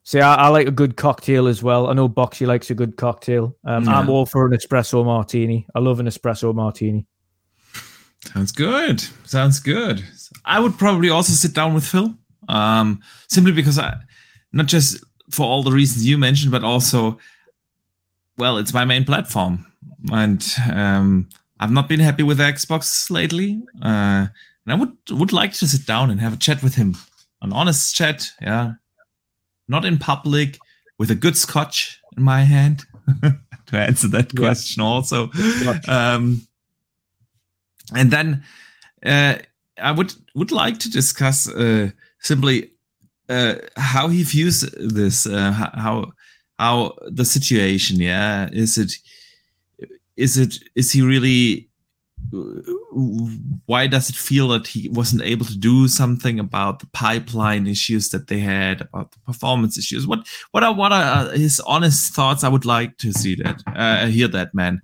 See, 0.04 0.20
I, 0.20 0.34
I, 0.36 0.48
like 0.48 0.66
a 0.66 0.70
good 0.70 0.96
cocktail 0.96 1.46
as 1.48 1.62
well. 1.62 1.88
I 1.88 1.92
know 1.92 2.08
Boxy 2.08 2.46
likes 2.46 2.70
a 2.70 2.74
good 2.74 2.96
cocktail. 2.96 3.54
Um, 3.64 3.84
yeah. 3.84 3.98
I'm 3.98 4.08
all 4.08 4.24
for 4.24 4.46
an 4.46 4.56
espresso 4.56 5.04
martini. 5.04 5.66
I 5.74 5.80
love 5.80 6.00
an 6.00 6.06
espresso 6.06 6.54
martini. 6.54 7.06
Sounds 8.24 8.52
good. 8.52 9.04
Sounds 9.24 9.60
good. 9.60 10.02
I 10.44 10.60
would 10.60 10.78
probably 10.78 11.10
also 11.10 11.32
sit 11.32 11.54
down 11.54 11.74
with 11.74 11.84
Phil, 11.84 12.14
um, 12.48 13.02
simply 13.28 13.52
because 13.52 13.78
I, 13.78 13.96
not 14.52 14.66
just 14.66 15.04
for 15.30 15.44
all 15.44 15.62
the 15.62 15.72
reasons 15.72 16.06
you 16.06 16.18
mentioned, 16.18 16.52
but 16.52 16.64
also, 16.64 17.18
well, 18.36 18.58
it's 18.58 18.74
my 18.74 18.84
main 18.84 19.04
platform, 19.04 19.66
and 20.10 20.44
um, 20.72 21.28
I've 21.60 21.70
not 21.70 21.88
been 21.88 22.00
happy 22.00 22.22
with 22.22 22.38
Xbox 22.38 23.10
lately, 23.10 23.62
uh, 23.82 24.26
and 24.28 24.68
I 24.68 24.74
would 24.74 24.96
would 25.10 25.32
like 25.32 25.52
to 25.54 25.68
sit 25.68 25.86
down 25.86 26.10
and 26.10 26.20
have 26.20 26.32
a 26.32 26.38
chat 26.38 26.62
with 26.62 26.74
him, 26.74 26.96
an 27.42 27.52
honest 27.52 27.94
chat, 27.94 28.32
yeah, 28.40 28.72
not 29.68 29.84
in 29.84 29.98
public, 29.98 30.58
with 30.98 31.10
a 31.10 31.14
good 31.14 31.36
scotch 31.36 32.00
in 32.16 32.22
my 32.22 32.42
hand. 32.42 32.84
to 33.66 33.76
answer 33.78 34.08
that 34.08 34.32
Yeah. 34.34 34.40
question 34.40 34.82
also. 34.82 35.30
Um, 35.88 36.46
and 37.94 38.10
then 38.10 38.42
uh, 39.04 39.34
I 39.82 39.92
would 39.92 40.14
would 40.34 40.50
like 40.50 40.78
to 40.78 40.90
discuss 40.90 41.48
uh, 41.48 41.90
simply 42.20 42.70
uh, 43.28 43.54
how 43.76 44.08
he 44.08 44.22
views 44.24 44.60
this, 44.60 45.26
uh, 45.26 45.52
how 45.52 46.12
how 46.58 46.96
the 47.16 47.24
situation. 47.24 48.00
Yeah, 48.00 48.48
is 48.52 48.76
it 48.78 48.92
is 50.16 50.36
it 50.36 50.58
is 50.74 50.92
he 50.92 51.02
really? 51.02 51.67
Why 52.30 53.86
does 53.86 54.10
it 54.10 54.16
feel 54.16 54.48
that 54.48 54.66
he 54.66 54.88
wasn't 54.88 55.22
able 55.22 55.46
to 55.46 55.56
do 55.56 55.88
something 55.88 56.38
about 56.38 56.80
the 56.80 56.86
pipeline 56.88 57.66
issues 57.66 58.10
that 58.10 58.28
they 58.28 58.38
had, 58.38 58.82
about 58.82 59.12
the 59.12 59.18
performance 59.20 59.78
issues? 59.78 60.06
What 60.06 60.26
what 60.50 60.62
are 60.62 60.74
what 60.74 60.92
are 60.92 61.30
his 61.30 61.60
honest 61.60 62.14
thoughts? 62.14 62.44
I 62.44 62.48
would 62.48 62.64
like 62.64 62.98
to 62.98 63.12
see 63.12 63.34
that, 63.36 63.62
uh, 63.74 64.06
hear 64.06 64.28
that, 64.28 64.54
man. 64.54 64.80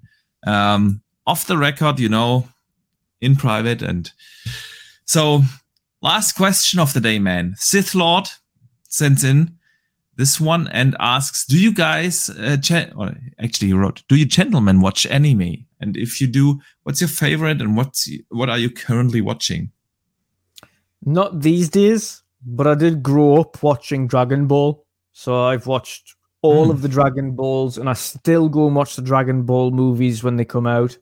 Um, 0.47 1.03
off 1.27 1.47
the 1.47 1.59
record, 1.59 1.99
you 1.99 2.09
know, 2.09 2.49
in 3.21 3.37
private, 3.37 3.83
and 3.83 4.11
so 5.05 5.43
last 6.03 6.33
question 6.33 6.81
of 6.81 6.93
the 6.93 7.01
day, 7.01 7.19
man. 7.19 7.55
Sith 7.57 7.95
Lord 7.95 8.29
sends 8.89 9.25
in 9.25 9.59
this 10.17 10.41
one 10.41 10.69
and 10.69 10.97
asks, 11.01 11.45
"Do 11.45 11.59
you 11.59 11.73
guys, 11.73 12.31
uh, 12.31 12.57
or 12.97 13.15
actually, 13.39 13.69
he 13.69 13.75
wrote, 13.75 14.03
do 14.09 14.17
you 14.17 14.25
gentlemen 14.25 14.81
watch 14.81 15.07
anime? 15.07 15.67
And 15.85 15.97
if 15.97 16.21
you 16.21 16.27
do, 16.27 16.61
what's 16.83 17.01
your 17.01 17.09
favorite, 17.09 17.61
and 17.61 17.77
what's 17.77 18.09
what 18.31 18.49
are 18.49 18.59
you 18.59 18.71
currently 18.71 19.21
watching?" 19.21 19.71
Not 21.05 21.41
these 21.41 21.69
days, 21.69 22.23
but 22.45 22.67
I 22.67 22.75
did 22.75 23.03
grow 23.03 23.41
up 23.41 23.63
watching 23.63 24.07
Dragon 24.09 24.47
Ball. 24.47 24.85
So 25.13 25.45
I've 25.45 25.67
watched 25.67 26.17
all 26.43 26.65
Hmm. 26.65 26.71
of 26.71 26.83
the 26.83 26.89
Dragon 26.89 27.33
Balls, 27.37 27.79
and 27.79 27.89
I 27.89 27.93
still 27.93 28.49
go 28.49 28.67
and 28.67 28.75
watch 28.75 28.97
the 28.97 29.03
Dragon 29.03 29.43
Ball 29.45 29.71
movies 29.71 30.25
when 30.25 30.37
they 30.37 30.45
come 30.45 30.67
out. 30.67 30.97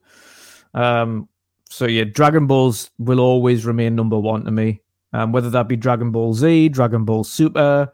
Um, 0.75 1.29
so 1.71 1.87
yeah, 1.87 2.05
Dragon 2.05 2.47
Balls 2.47 2.91
will 2.99 3.21
always 3.21 3.65
remain 3.65 3.95
number 3.95 4.19
one 4.19 4.45
to 4.45 4.51
me. 4.51 4.81
Um, 5.13 5.33
whether 5.33 5.51
that 5.51 5.69
be 5.69 5.77
Dragon 5.77 6.11
Ball 6.11 6.35
Z, 6.35 6.71
Dragon 6.71 7.05
Ball 7.05 7.25
Super, 7.25 7.93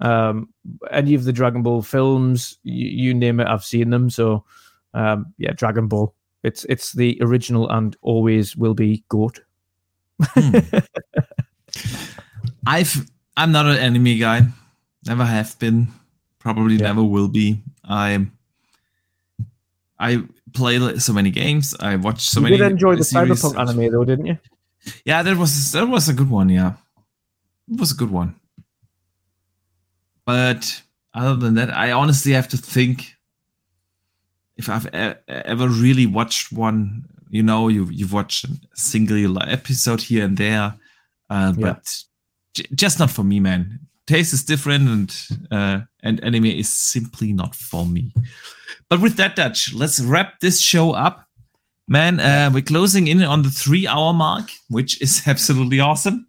um, 0.00 0.48
any 0.90 1.14
of 1.14 1.24
the 1.24 1.32
Dragon 1.32 1.62
Ball 1.62 1.82
films, 1.82 2.58
you, 2.62 2.88
you 2.88 3.14
name 3.14 3.40
it, 3.40 3.48
I've 3.48 3.64
seen 3.64 3.90
them. 3.90 4.10
So 4.10 4.44
um, 4.94 5.34
yeah, 5.38 5.52
Dragon 5.52 5.88
Ball. 5.88 6.14
It's 6.42 6.64
it's 6.64 6.92
the 6.92 7.18
original 7.20 7.68
and 7.70 7.96
always 8.02 8.56
will 8.56 8.74
be 8.74 9.04
goat. 9.08 9.40
Hmm. 10.22 10.58
I've 12.66 13.08
I'm 13.36 13.52
not 13.52 13.66
an 13.66 13.76
anime 13.78 14.18
guy. 14.18 14.42
Never 15.06 15.24
have 15.24 15.58
been. 15.58 15.88
Probably 16.38 16.74
Yeah. 16.76 16.88
never 16.88 17.02
will 17.04 17.28
be. 17.28 17.62
I 17.84 18.26
I 19.98 20.22
play 20.52 20.98
so 20.98 21.12
many 21.12 21.30
games. 21.30 21.74
I 21.80 21.96
watch 21.96 22.20
so 22.22 22.40
you 22.40 22.44
many. 22.44 22.56
You 22.56 22.62
did 22.62 22.72
enjoy 22.72 22.96
the 22.96 23.04
series. 23.04 23.42
Cyberpunk 23.42 23.58
anime 23.58 23.92
though, 23.92 24.04
didn't 24.04 24.26
you? 24.26 24.38
Yeah, 25.04 25.22
that 25.22 25.36
was 25.36 25.72
that 25.72 25.88
was 25.88 26.08
a 26.08 26.14
good 26.14 26.30
one. 26.30 26.48
Yeah, 26.48 26.74
it 27.70 27.78
was 27.80 27.92
a 27.92 27.96
good 27.96 28.10
one. 28.10 28.36
But 30.24 30.82
other 31.14 31.36
than 31.36 31.54
that, 31.54 31.70
I 31.76 31.92
honestly 31.92 32.32
have 32.32 32.48
to 32.48 32.56
think 32.56 33.14
if 34.58 34.68
I've 34.68 34.86
ever 35.28 35.68
really 35.68 36.06
watched 36.06 36.52
one. 36.52 37.04
You 37.30 37.42
know, 37.42 37.68
you 37.68 37.88
you've 37.90 38.12
watched 38.12 38.44
a 38.44 38.48
single 38.74 39.42
episode 39.42 40.00
here 40.02 40.24
and 40.24 40.36
there, 40.36 40.74
uh, 41.30 41.52
Yeah. 41.56 41.60
but 41.62 42.04
j- 42.54 42.66
just 42.74 42.98
not 42.98 43.10
for 43.10 43.22
me, 43.24 43.38
man. 43.40 43.80
Taste 44.06 44.32
is 44.32 44.44
different, 44.44 44.88
and 44.88 45.14
uh, 45.50 45.80
and 46.02 46.24
anime 46.24 46.46
is 46.46 46.72
simply 46.72 47.32
not 47.34 47.54
for 47.54 47.84
me. 47.86 48.12
But 48.88 49.00
with 49.02 49.16
that, 49.16 49.36
Dutch, 49.36 49.74
let's 49.74 50.00
wrap 50.00 50.40
this 50.40 50.58
show 50.60 50.92
up. 50.92 51.26
Man, 51.86 52.18
uh, 52.20 52.50
we're 52.52 52.62
closing 52.62 53.08
in 53.08 53.22
on 53.22 53.42
the 53.42 53.50
three 53.50 53.86
hour 53.86 54.14
mark, 54.14 54.50
which 54.70 55.00
is 55.02 55.22
absolutely 55.26 55.80
awesome. 55.80 56.26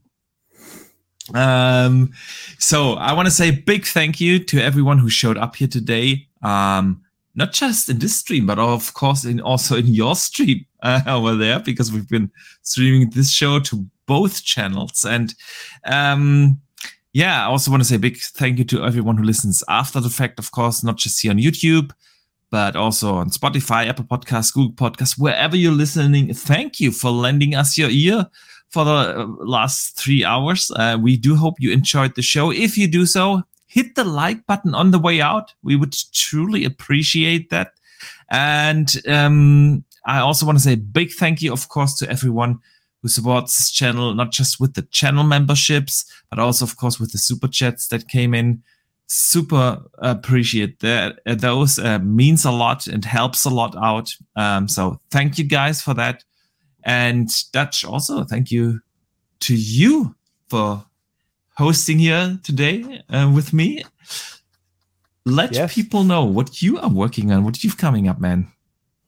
Um, 1.34 2.12
so 2.58 2.94
I 2.94 3.14
want 3.14 3.28
to 3.28 3.32
say 3.34 3.50
a 3.50 3.54
big 3.54 3.86
thank 3.86 4.20
you 4.20 4.40
to 4.46 4.62
everyone 4.62 4.98
who 4.98 5.10
showed 5.10 5.38
up 5.38 5.56
here 5.56 5.68
today. 5.68 6.28
Um, 6.42 7.04
not 7.40 7.54
just 7.54 7.90
in 7.90 8.00
this 8.00 8.18
stream, 8.18 8.46
but 8.46 8.60
of 8.60 8.94
course 8.94 9.24
in 9.24 9.40
also 9.40 9.78
in 9.78 9.88
your 9.88 10.16
stream 10.16 10.66
uh, 10.84 11.02
over 11.08 11.36
there, 11.36 11.60
because 11.60 11.92
we've 11.92 12.10
been 12.10 12.30
streaming 12.62 13.10
this 13.10 13.32
show 13.32 13.60
to 13.62 13.86
both 14.06 14.44
channels. 14.44 15.06
And 15.06 15.34
um, 15.86 16.60
yeah, 17.14 17.44
I 17.44 17.46
also 17.46 17.72
want 17.72 17.82
to 17.82 17.90
say 17.90 17.96
a 17.96 18.00
big 18.00 18.18
thank 18.18 18.60
you 18.60 18.66
to 18.66 18.84
everyone 18.84 19.18
who 19.18 19.24
listens 19.24 19.64
after 19.70 20.00
the 20.00 20.10
fact, 20.10 20.38
of 20.38 20.52
course, 20.52 20.84
not 20.84 20.98
just 20.98 21.22
here 21.22 21.32
on 21.32 21.38
YouTube, 21.38 21.92
but 22.52 22.76
also 22.76 23.16
on 23.16 23.30
Spotify, 23.30 23.88
Apple 23.88 24.06
Podcasts, 24.06 24.54
Google 24.54 24.74
Podcasts, 24.74 25.18
wherever 25.18 25.56
you're 25.56 25.72
listening. 25.72 26.34
Thank 26.34 26.80
you 26.80 26.92
for 26.92 27.10
lending 27.10 27.56
us 27.56 27.78
your 27.78 27.90
ear 27.90 28.28
for 28.70 28.84
the 28.84 28.92
uh, 28.92 29.26
last 29.40 29.98
three 29.98 30.26
hours. 30.26 30.72
Uh, 30.76 30.98
we 31.02 31.16
do 31.16 31.36
hope 31.36 31.56
you 31.60 31.72
enjoyed 31.72 32.16
the 32.16 32.22
show. 32.22 32.52
If 32.52 32.78
you 32.78 32.88
do 32.88 33.06
so, 33.06 33.44
hit 33.70 33.96
the 33.96 34.04
like 34.04 34.46
button 34.48 34.74
on 34.74 34.92
the 34.92 35.00
way 35.00 35.22
out. 35.22 35.54
We 35.62 35.76
would 35.76 35.96
truly 36.12 36.66
appreciate 36.66 37.52
that. 37.52 37.74
And 38.32 38.90
um, 39.08 39.86
I 40.06 40.20
also 40.20 40.46
want 40.46 40.58
to 40.58 40.64
say 40.64 40.74
a 40.74 40.78
big 40.78 41.12
thank 41.12 41.42
you, 41.42 41.54
of 41.54 41.70
course, 41.70 41.96
to 42.00 42.10
everyone 42.10 42.60
who 43.02 43.08
supports 43.08 43.58
this 43.58 43.72
channel, 43.72 44.14
not 44.16 44.32
just 44.32 44.60
with 44.60 44.74
the 44.74 44.82
channel 44.82 45.24
memberships, 45.24 46.04
but 46.30 46.40
also, 46.40 46.66
of 46.66 46.78
course, 46.78 47.00
with 47.00 47.12
the 47.12 47.20
super 47.20 47.48
chats 47.48 47.88
that 47.88 48.08
came 48.08 48.34
in 48.34 48.64
super 49.12 49.82
appreciate 49.98 50.80
that 50.82 51.20
uh, 51.26 51.34
those 51.34 51.80
uh, 51.80 51.98
means 52.00 52.46
a 52.46 52.52
lot 52.52 52.86
and 52.86 53.04
helps 53.04 53.44
a 53.44 53.50
lot 53.50 53.76
out 53.84 54.16
um, 54.36 54.68
so 54.68 55.00
thank 55.10 55.40
you 55.40 55.44
guys 55.44 55.82
for 55.82 55.96
that 55.96 56.24
and 56.84 57.28
dutch 57.52 57.84
also 57.84 58.24
thank 58.24 58.52
you 58.52 58.80
to 59.40 59.56
you 59.56 60.16
for 60.48 60.86
hosting 61.60 62.00
here 62.00 62.40
today 62.44 63.02
uh, 63.10 63.30
with 63.36 63.52
me 63.54 63.84
let 65.26 65.54
Yes. 65.54 65.74
people 65.76 66.04
know 66.04 66.24
what 66.24 66.62
you 66.62 66.80
are 66.80 66.90
working 66.90 67.32
on 67.32 67.44
what 67.44 67.64
you've 67.64 67.78
coming 67.78 68.08
up 68.08 68.20
man 68.20 68.52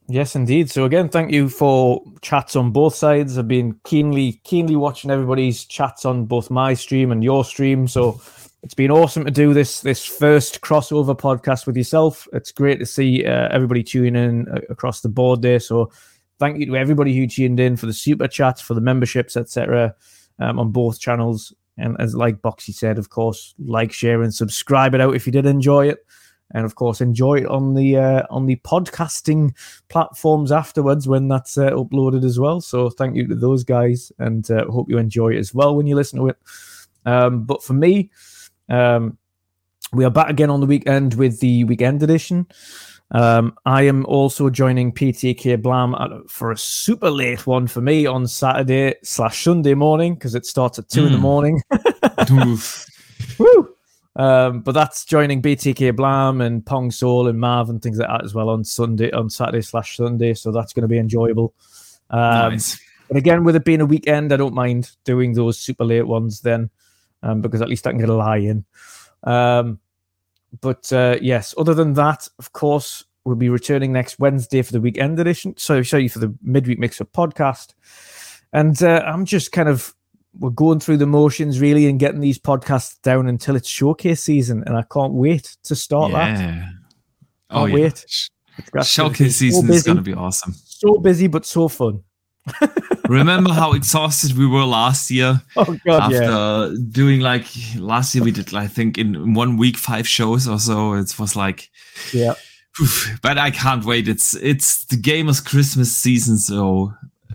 Yes, 0.08 0.36
indeed. 0.36 0.70
So 0.70 0.84
again, 0.84 1.08
thank 1.08 1.32
you 1.32 1.48
for 1.48 2.04
chats 2.22 2.58
on 2.58 2.72
both 2.72 2.96
sides. 2.96 3.38
I've 3.38 3.48
been 3.48 3.80
keenly, 3.86 4.42
keenly 4.44 4.76
watching 4.76 5.10
everybody's 5.10 5.64
chats 5.64 6.04
on 6.04 6.26
both 6.26 6.50
my 6.50 6.74
stream 6.74 7.14
and 7.14 7.24
your 7.24 7.46
stream. 7.46 7.88
So 7.88 8.20
it's 8.62 8.74
been 8.74 8.92
awesome 8.92 9.24
to 9.24 9.32
do 9.32 9.54
this 9.54 9.80
this 9.80 10.06
first 10.06 10.60
crossover 10.60 11.18
podcast 11.18 11.66
with 11.66 11.78
yourself. 11.78 12.28
It's 12.34 12.52
great 12.52 12.80
to 12.80 12.86
see 12.86 13.26
uh, 13.26 13.48
everybody 13.52 13.84
tuning 13.84 14.16
in 14.18 14.50
uh, 14.50 14.60
across 14.70 15.00
the 15.00 15.08
board 15.08 15.44
there. 15.44 15.62
So 15.62 15.92
thank 16.40 16.60
you 16.60 16.66
to 16.66 16.76
everybody 16.76 17.16
who 17.16 17.26
tuned 17.26 17.62
in 17.62 17.78
for 17.78 17.86
the 17.86 17.94
super 17.94 18.28
chats, 18.28 18.60
for 18.60 18.74
the 18.74 18.82
memberships, 18.82 19.38
etc. 19.38 19.96
Um, 20.40 20.60
on 20.60 20.72
both 20.72 21.00
channels. 21.00 21.54
And 21.78 21.96
as 22.00 22.16
like 22.16 22.42
Boxy 22.42 22.74
said, 22.74 22.98
of 22.98 23.10
course, 23.10 23.56
like, 23.60 23.92
share, 23.92 24.22
and 24.22 24.34
subscribe 24.34 24.94
it 24.94 25.02
out 25.02 25.16
if 25.16 25.26
you 25.26 25.32
did 25.32 25.46
enjoy 25.46 25.88
it. 25.88 26.06
And 26.54 26.66
of 26.66 26.76
course, 26.76 27.00
enjoy 27.00 27.36
it 27.36 27.46
on 27.46 27.76
the 27.76 27.96
uh, 27.96 28.24
on 28.30 28.46
the 28.46 28.58
podcasting 28.58 29.56
platforms 29.88 30.52
afterwards 30.52 31.08
when 31.08 31.30
that's 31.30 31.58
uh, 31.58 31.72
uploaded 31.72 32.26
as 32.26 32.40
well. 32.40 32.60
So 32.60 32.90
thank 32.90 33.16
you 33.16 33.26
to 33.28 33.36
those 33.36 33.64
guys, 33.64 34.12
and 34.20 34.50
uh, 34.52 34.66
hope 34.66 34.90
you 34.90 34.98
enjoy 34.98 35.30
it 35.30 35.40
as 35.40 35.54
well 35.54 35.76
when 35.76 35.88
you 35.88 35.96
listen 35.96 36.20
to 36.20 36.28
it. 36.28 36.38
Um, 37.06 37.46
but 37.46 37.64
for 37.64 37.72
me, 37.74 38.12
um, 38.68 39.18
we 39.94 40.04
are 40.04 40.12
back 40.12 40.30
again 40.30 40.50
on 40.50 40.60
the 40.60 40.66
weekend 40.66 41.14
with 41.14 41.40
the 41.40 41.64
weekend 41.64 42.04
edition. 42.04 42.48
Um, 43.14 43.56
I 43.66 43.84
am 43.84 44.06
also 44.06 44.50
joining 44.50 44.92
PTK 44.94 45.62
Blam 45.62 46.24
for 46.30 46.52
a 46.52 46.58
super 46.58 47.10
late 47.12 47.46
one 47.46 47.68
for 47.68 47.82
me 47.82 48.06
on 48.06 48.26
Saturday 48.26 48.96
slash 49.04 49.44
Sunday 49.44 49.74
morning 49.74 50.14
because 50.14 50.34
it 50.34 50.46
starts 50.46 50.80
at 50.80 50.88
two 50.88 51.06
in 51.06 51.12
the 51.12 51.18
Mm. 51.18 51.22
morning. 51.22 51.62
Woo! 53.38 53.76
Um, 54.16 54.62
but 54.62 54.74
that's 54.74 55.06
joining 55.06 55.42
BTK 55.42 55.96
Blam 55.96 56.42
and 56.42 56.66
Pong 56.66 56.92
Soul 56.92 57.28
and 57.28 57.40
Marv 57.40 57.70
and 57.70 57.82
things 57.82 57.98
like 57.98 58.08
that 58.10 58.24
as 58.24 58.34
well 58.34 58.50
on 58.50 58.64
Sunday, 58.64 59.12
on 59.12 59.30
Saturday 59.30 59.62
slash 59.62 59.98
Sunday. 59.98 60.34
So 60.34 60.52
that's 60.52 60.74
going 60.74 60.84
to 60.84 60.88
be 60.88 60.98
enjoyable. 60.98 61.54
Um, 62.10 62.54
nice 62.54 62.80
But 63.08 63.18
again, 63.18 63.44
with 63.44 63.56
it 63.58 63.66
being 63.66 63.82
a 63.82 63.86
weekend, 63.86 64.32
I 64.34 64.38
don't 64.38 64.54
mind 64.54 64.92
doing 65.04 65.34
those 65.34 65.58
super 65.58 65.84
late 65.86 66.08
ones 66.08 66.42
then, 66.42 66.70
um, 67.24 67.42
because 67.42 67.62
at 67.62 67.70
least 67.70 67.88
I 67.88 67.92
can 67.92 68.00
get 68.00 68.10
a 68.10 68.14
lie 68.14 68.38
in. 68.38 68.66
Um, 69.24 69.80
but 70.60 70.92
uh, 70.92 71.18
yes, 71.22 71.54
other 71.58 71.74
than 71.74 71.94
that, 71.94 72.28
of 72.40 72.52
course, 72.54 73.06
we'll 73.24 73.36
be 73.36 73.50
returning 73.50 73.94
next 73.94 74.20
Wednesday 74.20 74.62
for 74.62 74.72
the 74.74 74.82
weekend 74.82 75.20
edition. 75.20 75.56
So, 75.58 75.82
show 75.82 75.98
you 75.98 76.10
for 76.10 76.20
the 76.20 76.34
midweek 76.44 76.80
mix 76.80 77.00
up 77.00 77.12
podcast. 77.14 77.74
And 78.54 78.82
uh, 78.84 79.02
I'm 79.06 79.24
just 79.26 79.52
kind 79.54 79.70
of 79.70 79.96
we're 80.40 80.50
going 80.50 80.80
through 80.80 80.98
the 80.98 81.06
motions 81.06 81.60
really 81.62 81.88
and 81.88 82.00
getting 82.00 82.20
these 82.22 82.40
podcasts 82.40 83.02
down 83.02 83.28
until 83.28 83.56
it's 83.56 83.68
showcase 83.70 84.24
season, 84.24 84.64
and 84.66 84.76
I 84.76 84.84
can't 84.92 85.14
wait 85.14 85.56
to 85.64 85.76
start 85.76 86.12
that. 86.14 86.40
yeah 86.40 86.70
oh 87.50 87.66
Can't 87.66 87.70
yeah 87.70 87.76
wait. 87.86 88.06
Sh- 88.08 88.28
It's 88.58 88.70
got- 88.70 88.80
it's 88.82 88.90
showcase 88.90 89.36
so 89.36 89.40
season 89.40 89.70
is 89.70 89.84
going 89.84 89.98
to 89.98 90.04
be 90.04 90.14
awesome 90.14 90.54
so 90.66 90.98
busy 90.98 91.28
but 91.28 91.46
so 91.46 91.68
fun. 91.68 92.04
remember 93.12 93.52
how 93.54 93.74
exhausted 93.74 94.38
we 94.38 94.48
were 94.48 94.64
last 94.66 95.12
year 95.12 95.42
Oh 95.56 95.78
god, 95.86 96.14
after 96.14 96.74
yeah. 96.74 96.76
doing 96.92 97.20
like 97.22 97.46
last 97.78 98.16
year 98.16 98.24
we 98.24 98.32
did 98.32 98.54
i 98.54 98.68
think 98.68 98.98
in 98.98 99.34
one 99.34 99.58
week 99.58 99.78
five 99.78 100.08
shows 100.08 100.48
or 100.48 100.60
so 100.60 100.94
it 100.94 101.18
was 101.20 101.36
like 101.36 101.70
Yeah. 102.14 102.36
but 103.22 103.38
I 103.38 103.52
can't 103.52 103.84
wait. 103.84 104.08
It's 104.08 104.34
it's 104.36 104.86
the 104.86 104.96
gamers 104.96 105.44
Christmas 105.44 105.96
season, 105.96 106.38
so 106.38 106.94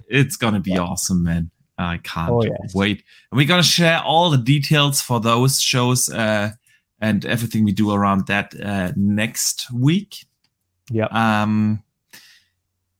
it's 0.08 0.36
gonna 0.36 0.60
be 0.60 0.78
awesome, 0.78 1.22
man. 1.22 1.50
I 1.76 1.98
can't 1.98 2.30
oh, 2.32 2.42
yes. 2.42 2.74
wait. 2.74 3.04
And 3.30 3.36
we're 3.36 3.46
gonna 3.46 3.62
share 3.62 4.00
all 4.00 4.30
the 4.30 4.38
details 4.38 5.02
for 5.02 5.20
those 5.20 5.60
shows 5.60 6.08
uh, 6.08 6.52
and 7.00 7.24
everything 7.26 7.64
we 7.64 7.72
do 7.72 7.92
around 7.92 8.26
that 8.28 8.54
uh, 8.58 8.92
next 8.96 9.70
week. 9.70 10.24
Yeah. 10.90 11.08
Um. 11.12 11.82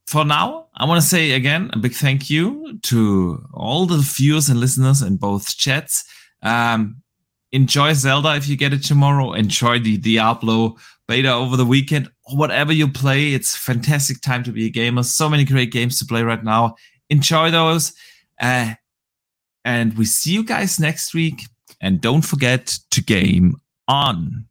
For 0.07 0.25
now, 0.25 0.69
I 0.77 0.85
want 0.85 1.03
to 1.03 1.07
say 1.07 1.33
again 1.33 1.71
a 1.73 1.79
big 1.79 1.93
thank 1.93 2.31
you 2.31 2.79
to 2.85 3.45
all 3.53 3.87
the 3.87 3.99
viewers 3.99 4.49
and 4.49 4.61
listeners 4.61 5.03
in 5.03 5.17
both 5.17 5.57
chats. 5.57 6.05
Um, 6.43 7.03
enjoy 7.51 7.93
Zelda 7.95 8.37
if 8.37 8.49
you 8.49 8.57
get 8.57 8.73
it 8.73 8.85
tomorrow. 8.85 9.33
Enjoy 9.33 9.81
the 9.81 9.97
Diablo 9.97 10.77
beta 11.09 11.33
over 11.33 11.57
the 11.57 11.67
weekend. 11.67 12.09
Whatever 12.33 12.73
you 12.73 12.89
play, 12.89 13.33
it's 13.33 13.57
fantastic 13.57 14.21
time 14.21 14.45
to 14.45 14.53
be 14.53 14.67
a 14.67 14.71
gamer. 14.71 15.03
So 15.03 15.29
many 15.29 15.45
great 15.45 15.73
games 15.73 15.99
to 15.99 16.05
play 16.05 16.23
right 16.23 16.43
now. 16.43 16.77
Enjoy 17.11 17.51
those. 17.51 17.93
Uh, 18.41 18.75
and 19.65 19.97
we 19.99 20.05
see 20.05 20.33
you 20.33 20.45
guys 20.45 20.79
next 20.79 21.15
week. 21.15 21.47
And 21.81 22.01
don't 22.01 22.23
forget 22.23 22.79
to 22.93 23.03
game 23.03 23.57
on. 23.89 24.47